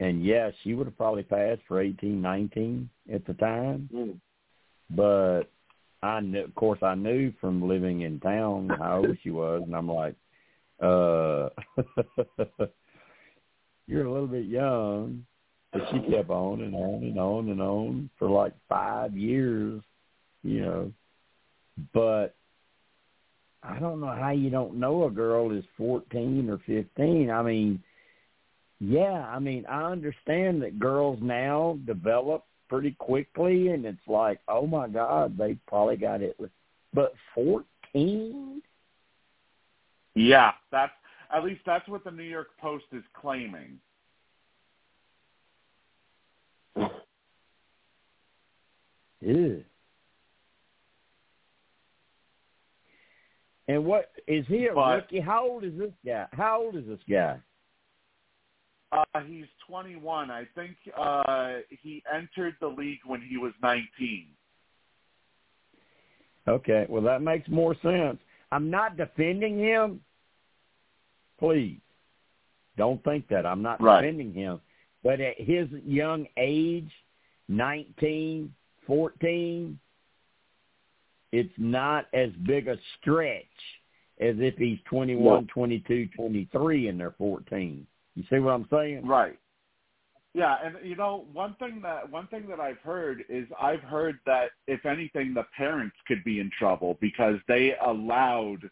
and 0.00 0.24
yeah, 0.24 0.50
she 0.62 0.74
would 0.74 0.86
have 0.86 0.96
probably 0.96 1.22
passed 1.22 1.60
for 1.68 1.80
eighteen, 1.80 2.22
nineteen 2.22 2.88
at 3.12 3.24
the 3.26 3.34
time 3.34 3.88
Mm. 3.92 4.20
but 4.90 5.42
I 6.02 6.20
knew, 6.20 6.44
of 6.44 6.54
course, 6.54 6.82
I 6.82 6.94
knew 6.94 7.32
from 7.40 7.68
living 7.68 8.02
in 8.02 8.20
town 8.20 8.70
how 8.78 8.98
old 8.98 9.18
she 9.22 9.30
was, 9.30 9.62
and 9.64 9.76
I'm 9.76 9.88
like, 9.88 10.14
uh, 10.82 11.50
you're 13.86 14.06
a 14.06 14.12
little 14.12 14.26
bit 14.26 14.46
young. 14.46 15.26
But 15.72 15.82
she 15.90 16.00
kept 16.10 16.30
on 16.30 16.62
and 16.62 16.74
on 16.74 17.02
and 17.04 17.18
on 17.18 17.48
and 17.48 17.60
on 17.60 18.10
for 18.18 18.28
like 18.28 18.52
five 18.68 19.16
years, 19.16 19.82
you 20.42 20.60
mm-hmm. 20.60 20.64
know. 20.64 20.92
But 21.94 22.34
I 23.62 23.78
don't 23.78 24.00
know 24.00 24.14
how 24.14 24.30
you 24.30 24.50
don't 24.50 24.76
know 24.76 25.04
a 25.04 25.10
girl 25.10 25.52
is 25.52 25.64
14 25.76 26.50
or 26.50 26.58
15. 26.66 27.30
I 27.30 27.42
mean, 27.42 27.82
yeah, 28.80 29.26
I 29.28 29.38
mean, 29.38 29.66
I 29.66 29.82
understand 29.84 30.62
that 30.62 30.78
girls 30.78 31.18
now 31.20 31.78
develop 31.86 32.44
pretty 32.68 32.92
quickly, 32.92 33.68
and 33.68 33.84
it's 33.84 33.98
like, 34.06 34.40
oh 34.48 34.66
my 34.66 34.88
God, 34.88 35.36
they 35.36 35.54
probably 35.66 35.96
got 35.96 36.22
it. 36.22 36.38
with- 36.40 36.52
But 36.94 37.14
14? 37.34 38.62
Yeah, 40.14 40.52
that's 40.72 40.92
at 41.32 41.44
least 41.44 41.60
that's 41.64 41.86
what 41.88 42.02
the 42.02 42.10
New 42.10 42.24
York 42.24 42.48
Post 42.58 42.86
is 42.92 43.04
claiming. 43.14 43.78
Ew. 49.20 49.64
And 53.68 53.84
what 53.84 54.10
is 54.26 54.46
he 54.48 54.66
a 54.66 54.74
But- 54.74 54.96
rookie? 55.02 55.20
How 55.20 55.46
old 55.46 55.64
is 55.64 55.76
this 55.78 55.92
guy? 56.04 56.26
How 56.32 56.60
old 56.62 56.74
is 56.76 56.86
this 56.86 57.02
guy? 57.08 57.40
Uh, 58.92 59.20
he's 59.20 59.46
21. 59.68 60.30
I 60.32 60.44
think 60.56 60.76
uh, 60.96 61.58
he 61.68 62.02
entered 62.12 62.56
the 62.60 62.66
league 62.66 62.98
when 63.04 63.20
he 63.20 63.36
was 63.36 63.52
19. 63.62 64.34
Okay, 66.48 66.86
well 66.88 67.02
that 67.02 67.22
makes 67.22 67.48
more 67.48 67.76
sense. 67.76 68.18
I'm 68.50 68.68
not 68.70 68.96
defending 68.96 69.56
him. 69.58 70.02
Please, 71.38 71.80
don't 72.76 73.02
think 73.04 73.28
that 73.28 73.46
I'm 73.46 73.62
not 73.62 73.80
Right. 73.80 74.00
defending 74.00 74.32
him. 74.32 74.60
But 75.04 75.20
at 75.20 75.40
his 75.40 75.70
young 75.70 76.26
age, 76.36 76.90
19, 77.48 78.52
14, 78.90 79.78
it's 81.30 81.52
not 81.58 82.06
as 82.12 82.30
big 82.44 82.66
a 82.66 82.76
stretch 83.00 83.44
as 84.20 84.34
if 84.38 84.56
he's 84.56 84.78
21, 84.90 85.46
22, 85.46 86.08
23, 86.16 86.88
and 86.88 86.98
they're 86.98 87.14
14. 87.16 87.86
You 88.16 88.24
see 88.28 88.40
what 88.40 88.50
I'm 88.50 88.66
saying? 88.68 89.06
Right. 89.06 89.38
Yeah, 90.34 90.56
and 90.64 90.76
you 90.82 90.96
know 90.96 91.26
one 91.32 91.54
thing 91.60 91.80
that 91.82 92.08
one 92.10 92.26
thing 92.28 92.48
that 92.48 92.58
I've 92.60 92.78
heard 92.78 93.24
is 93.28 93.46
I've 93.60 93.80
heard 93.80 94.18
that 94.26 94.50
if 94.68 94.86
anything, 94.86 95.34
the 95.34 95.44
parents 95.56 95.96
could 96.06 96.22
be 96.24 96.38
in 96.40 96.50
trouble 96.56 96.98
because 97.00 97.36
they 97.48 97.74
allowed 97.84 98.68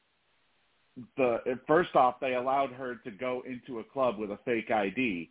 the 1.16 1.58
first 1.66 1.94
off 1.96 2.20
they 2.20 2.34
allowed 2.34 2.70
her 2.72 2.96
to 3.04 3.10
go 3.12 3.42
into 3.46 3.78
a 3.80 3.84
club 3.84 4.18
with 4.18 4.30
a 4.30 4.38
fake 4.44 4.70
ID, 4.70 5.30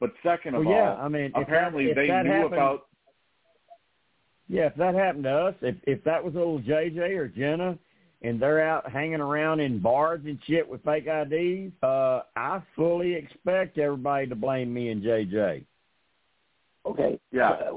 but 0.00 0.12
second 0.22 0.54
of 0.54 0.64
Well, 0.64 0.74
yeah, 0.74 0.90
all, 0.92 0.98
I 0.98 1.08
mean, 1.08 1.24
if 1.24 1.32
that- 1.34 1.42
apparently 1.42 1.90
if 1.90 1.96
they 1.96 2.06
knew 2.06 2.30
happened- 2.30 2.54
about 2.54 2.86
Yeah, 4.48 4.66
if 4.66 4.74
that 4.76 4.94
happened 4.94 5.24
to 5.24 5.30
us, 5.30 5.54
if 5.62 5.76
if 5.84 6.04
that 6.04 6.22
was 6.22 6.34
little 6.34 6.60
JJ 6.60 7.16
or 7.16 7.28
Jenna, 7.28 7.76
and 8.22 8.40
they're 8.40 8.66
out 8.66 8.90
hanging 8.90 9.20
around 9.20 9.60
in 9.60 9.80
bars 9.80 10.20
and 10.24 10.38
shit 10.46 10.68
with 10.68 10.84
fake 10.84 11.06
IDs, 11.06 11.72
uh, 11.82 12.22
I 12.36 12.62
fully 12.76 13.14
expect 13.14 13.78
everybody 13.78 14.26
to 14.28 14.34
blame 14.36 14.72
me 14.72 14.90
and 14.90 15.02
JJ. 15.02 15.64
Okay. 16.86 17.18
Yeah. 17.32 17.70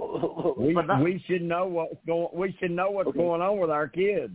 We 0.58 0.74
not- 0.74 1.02
we 1.04 1.18
should 1.26 1.42
know 1.42 1.66
what's 1.66 1.96
going. 2.06 2.30
We 2.34 2.52
should 2.60 2.72
know 2.72 2.92
what's 2.92 3.10
Okay. 3.10 3.18
going 3.18 3.42
on 3.42 3.58
with 3.60 3.72
our 3.72 3.88
kids. 3.88 4.34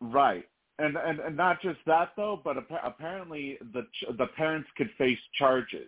Right. 0.00 0.48
And, 0.80 0.96
and 0.96 1.20
and 1.20 1.36
not 1.36 1.62
just 1.62 1.78
that 1.86 2.10
though, 2.16 2.40
but 2.42 2.56
appa- 2.56 2.80
apparently 2.82 3.58
the 3.72 3.82
ch- 3.92 4.16
the 4.18 4.26
parents 4.36 4.68
could 4.76 4.90
face 4.98 5.20
charges, 5.38 5.86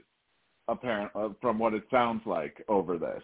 apparent 0.68 1.10
uh, 1.16 1.30
from 1.40 1.58
what 1.58 1.74
it 1.74 1.82
sounds 1.90 2.24
like 2.24 2.64
over 2.68 2.96
this, 2.96 3.22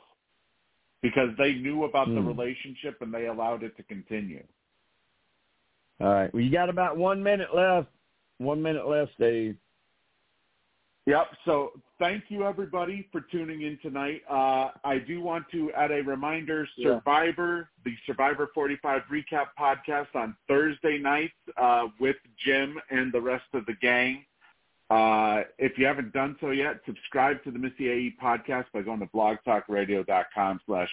because 1.03 1.31
they 1.37 1.55
knew 1.55 1.85
about 1.85 2.09
the 2.09 2.21
Hmm. 2.21 2.29
relationship 2.29 3.03
and 3.03 3.13
they 3.13 3.27
allowed 3.27 3.63
it 3.63 3.77
to 3.77 3.83
continue. 3.83 4.45
All 6.01 6.13
right. 6.13 6.33
Well, 6.33 6.43
you 6.43 6.51
got 6.51 6.69
about 6.69 6.97
one 6.97 7.23
minute 7.23 7.55
left. 7.55 7.89
One 8.39 8.63
minute 8.63 8.89
left, 8.89 9.17
Dave. 9.19 9.57
Yep. 11.07 11.37
So 11.45 11.73
thank 11.99 12.25
you 12.31 12.45
everybody 12.45 13.09
for 13.11 13.21
tuning 13.21 13.63
in 13.63 13.77
tonight. 13.79 14.23
Uh, 14.29 14.71
I 14.85 14.99
do 14.99 15.21
want 15.21 15.49
to 15.51 15.73
add 15.73 15.91
a 15.91 16.03
reminder: 16.03 16.69
Yeah. 16.77 16.97
Survivor, 16.97 17.71
the 17.85 17.97
Survivor 18.07 18.49
45 18.55 19.03
recap 19.11 19.49
podcast 19.59 20.15
on 20.15 20.37
Thursday 20.47 20.99
nights 20.99 21.35
uh, 21.57 21.89
with 21.99 22.17
Jim 22.37 22.81
and 22.91 23.13
the 23.13 23.21
rest 23.21 23.47
of 23.53 23.67
the 23.67 23.75
gang. 23.75 24.25
Uh, 24.93 25.45
if 25.59 25.79
you 25.79 25.87
haven't 25.87 26.13
done 26.13 26.37
so 26.39 26.51
yet, 26.51 26.81
subscribe 26.85 27.43
to 27.45 27.51
the 27.51 27.59
Missy 27.59 27.89
AE 27.89 28.15
podcast 28.23 28.67
by 28.75 28.83
going 28.83 29.01
to 29.01 29.07
blogtalkradio.com 29.07 30.61
slash 30.67 30.91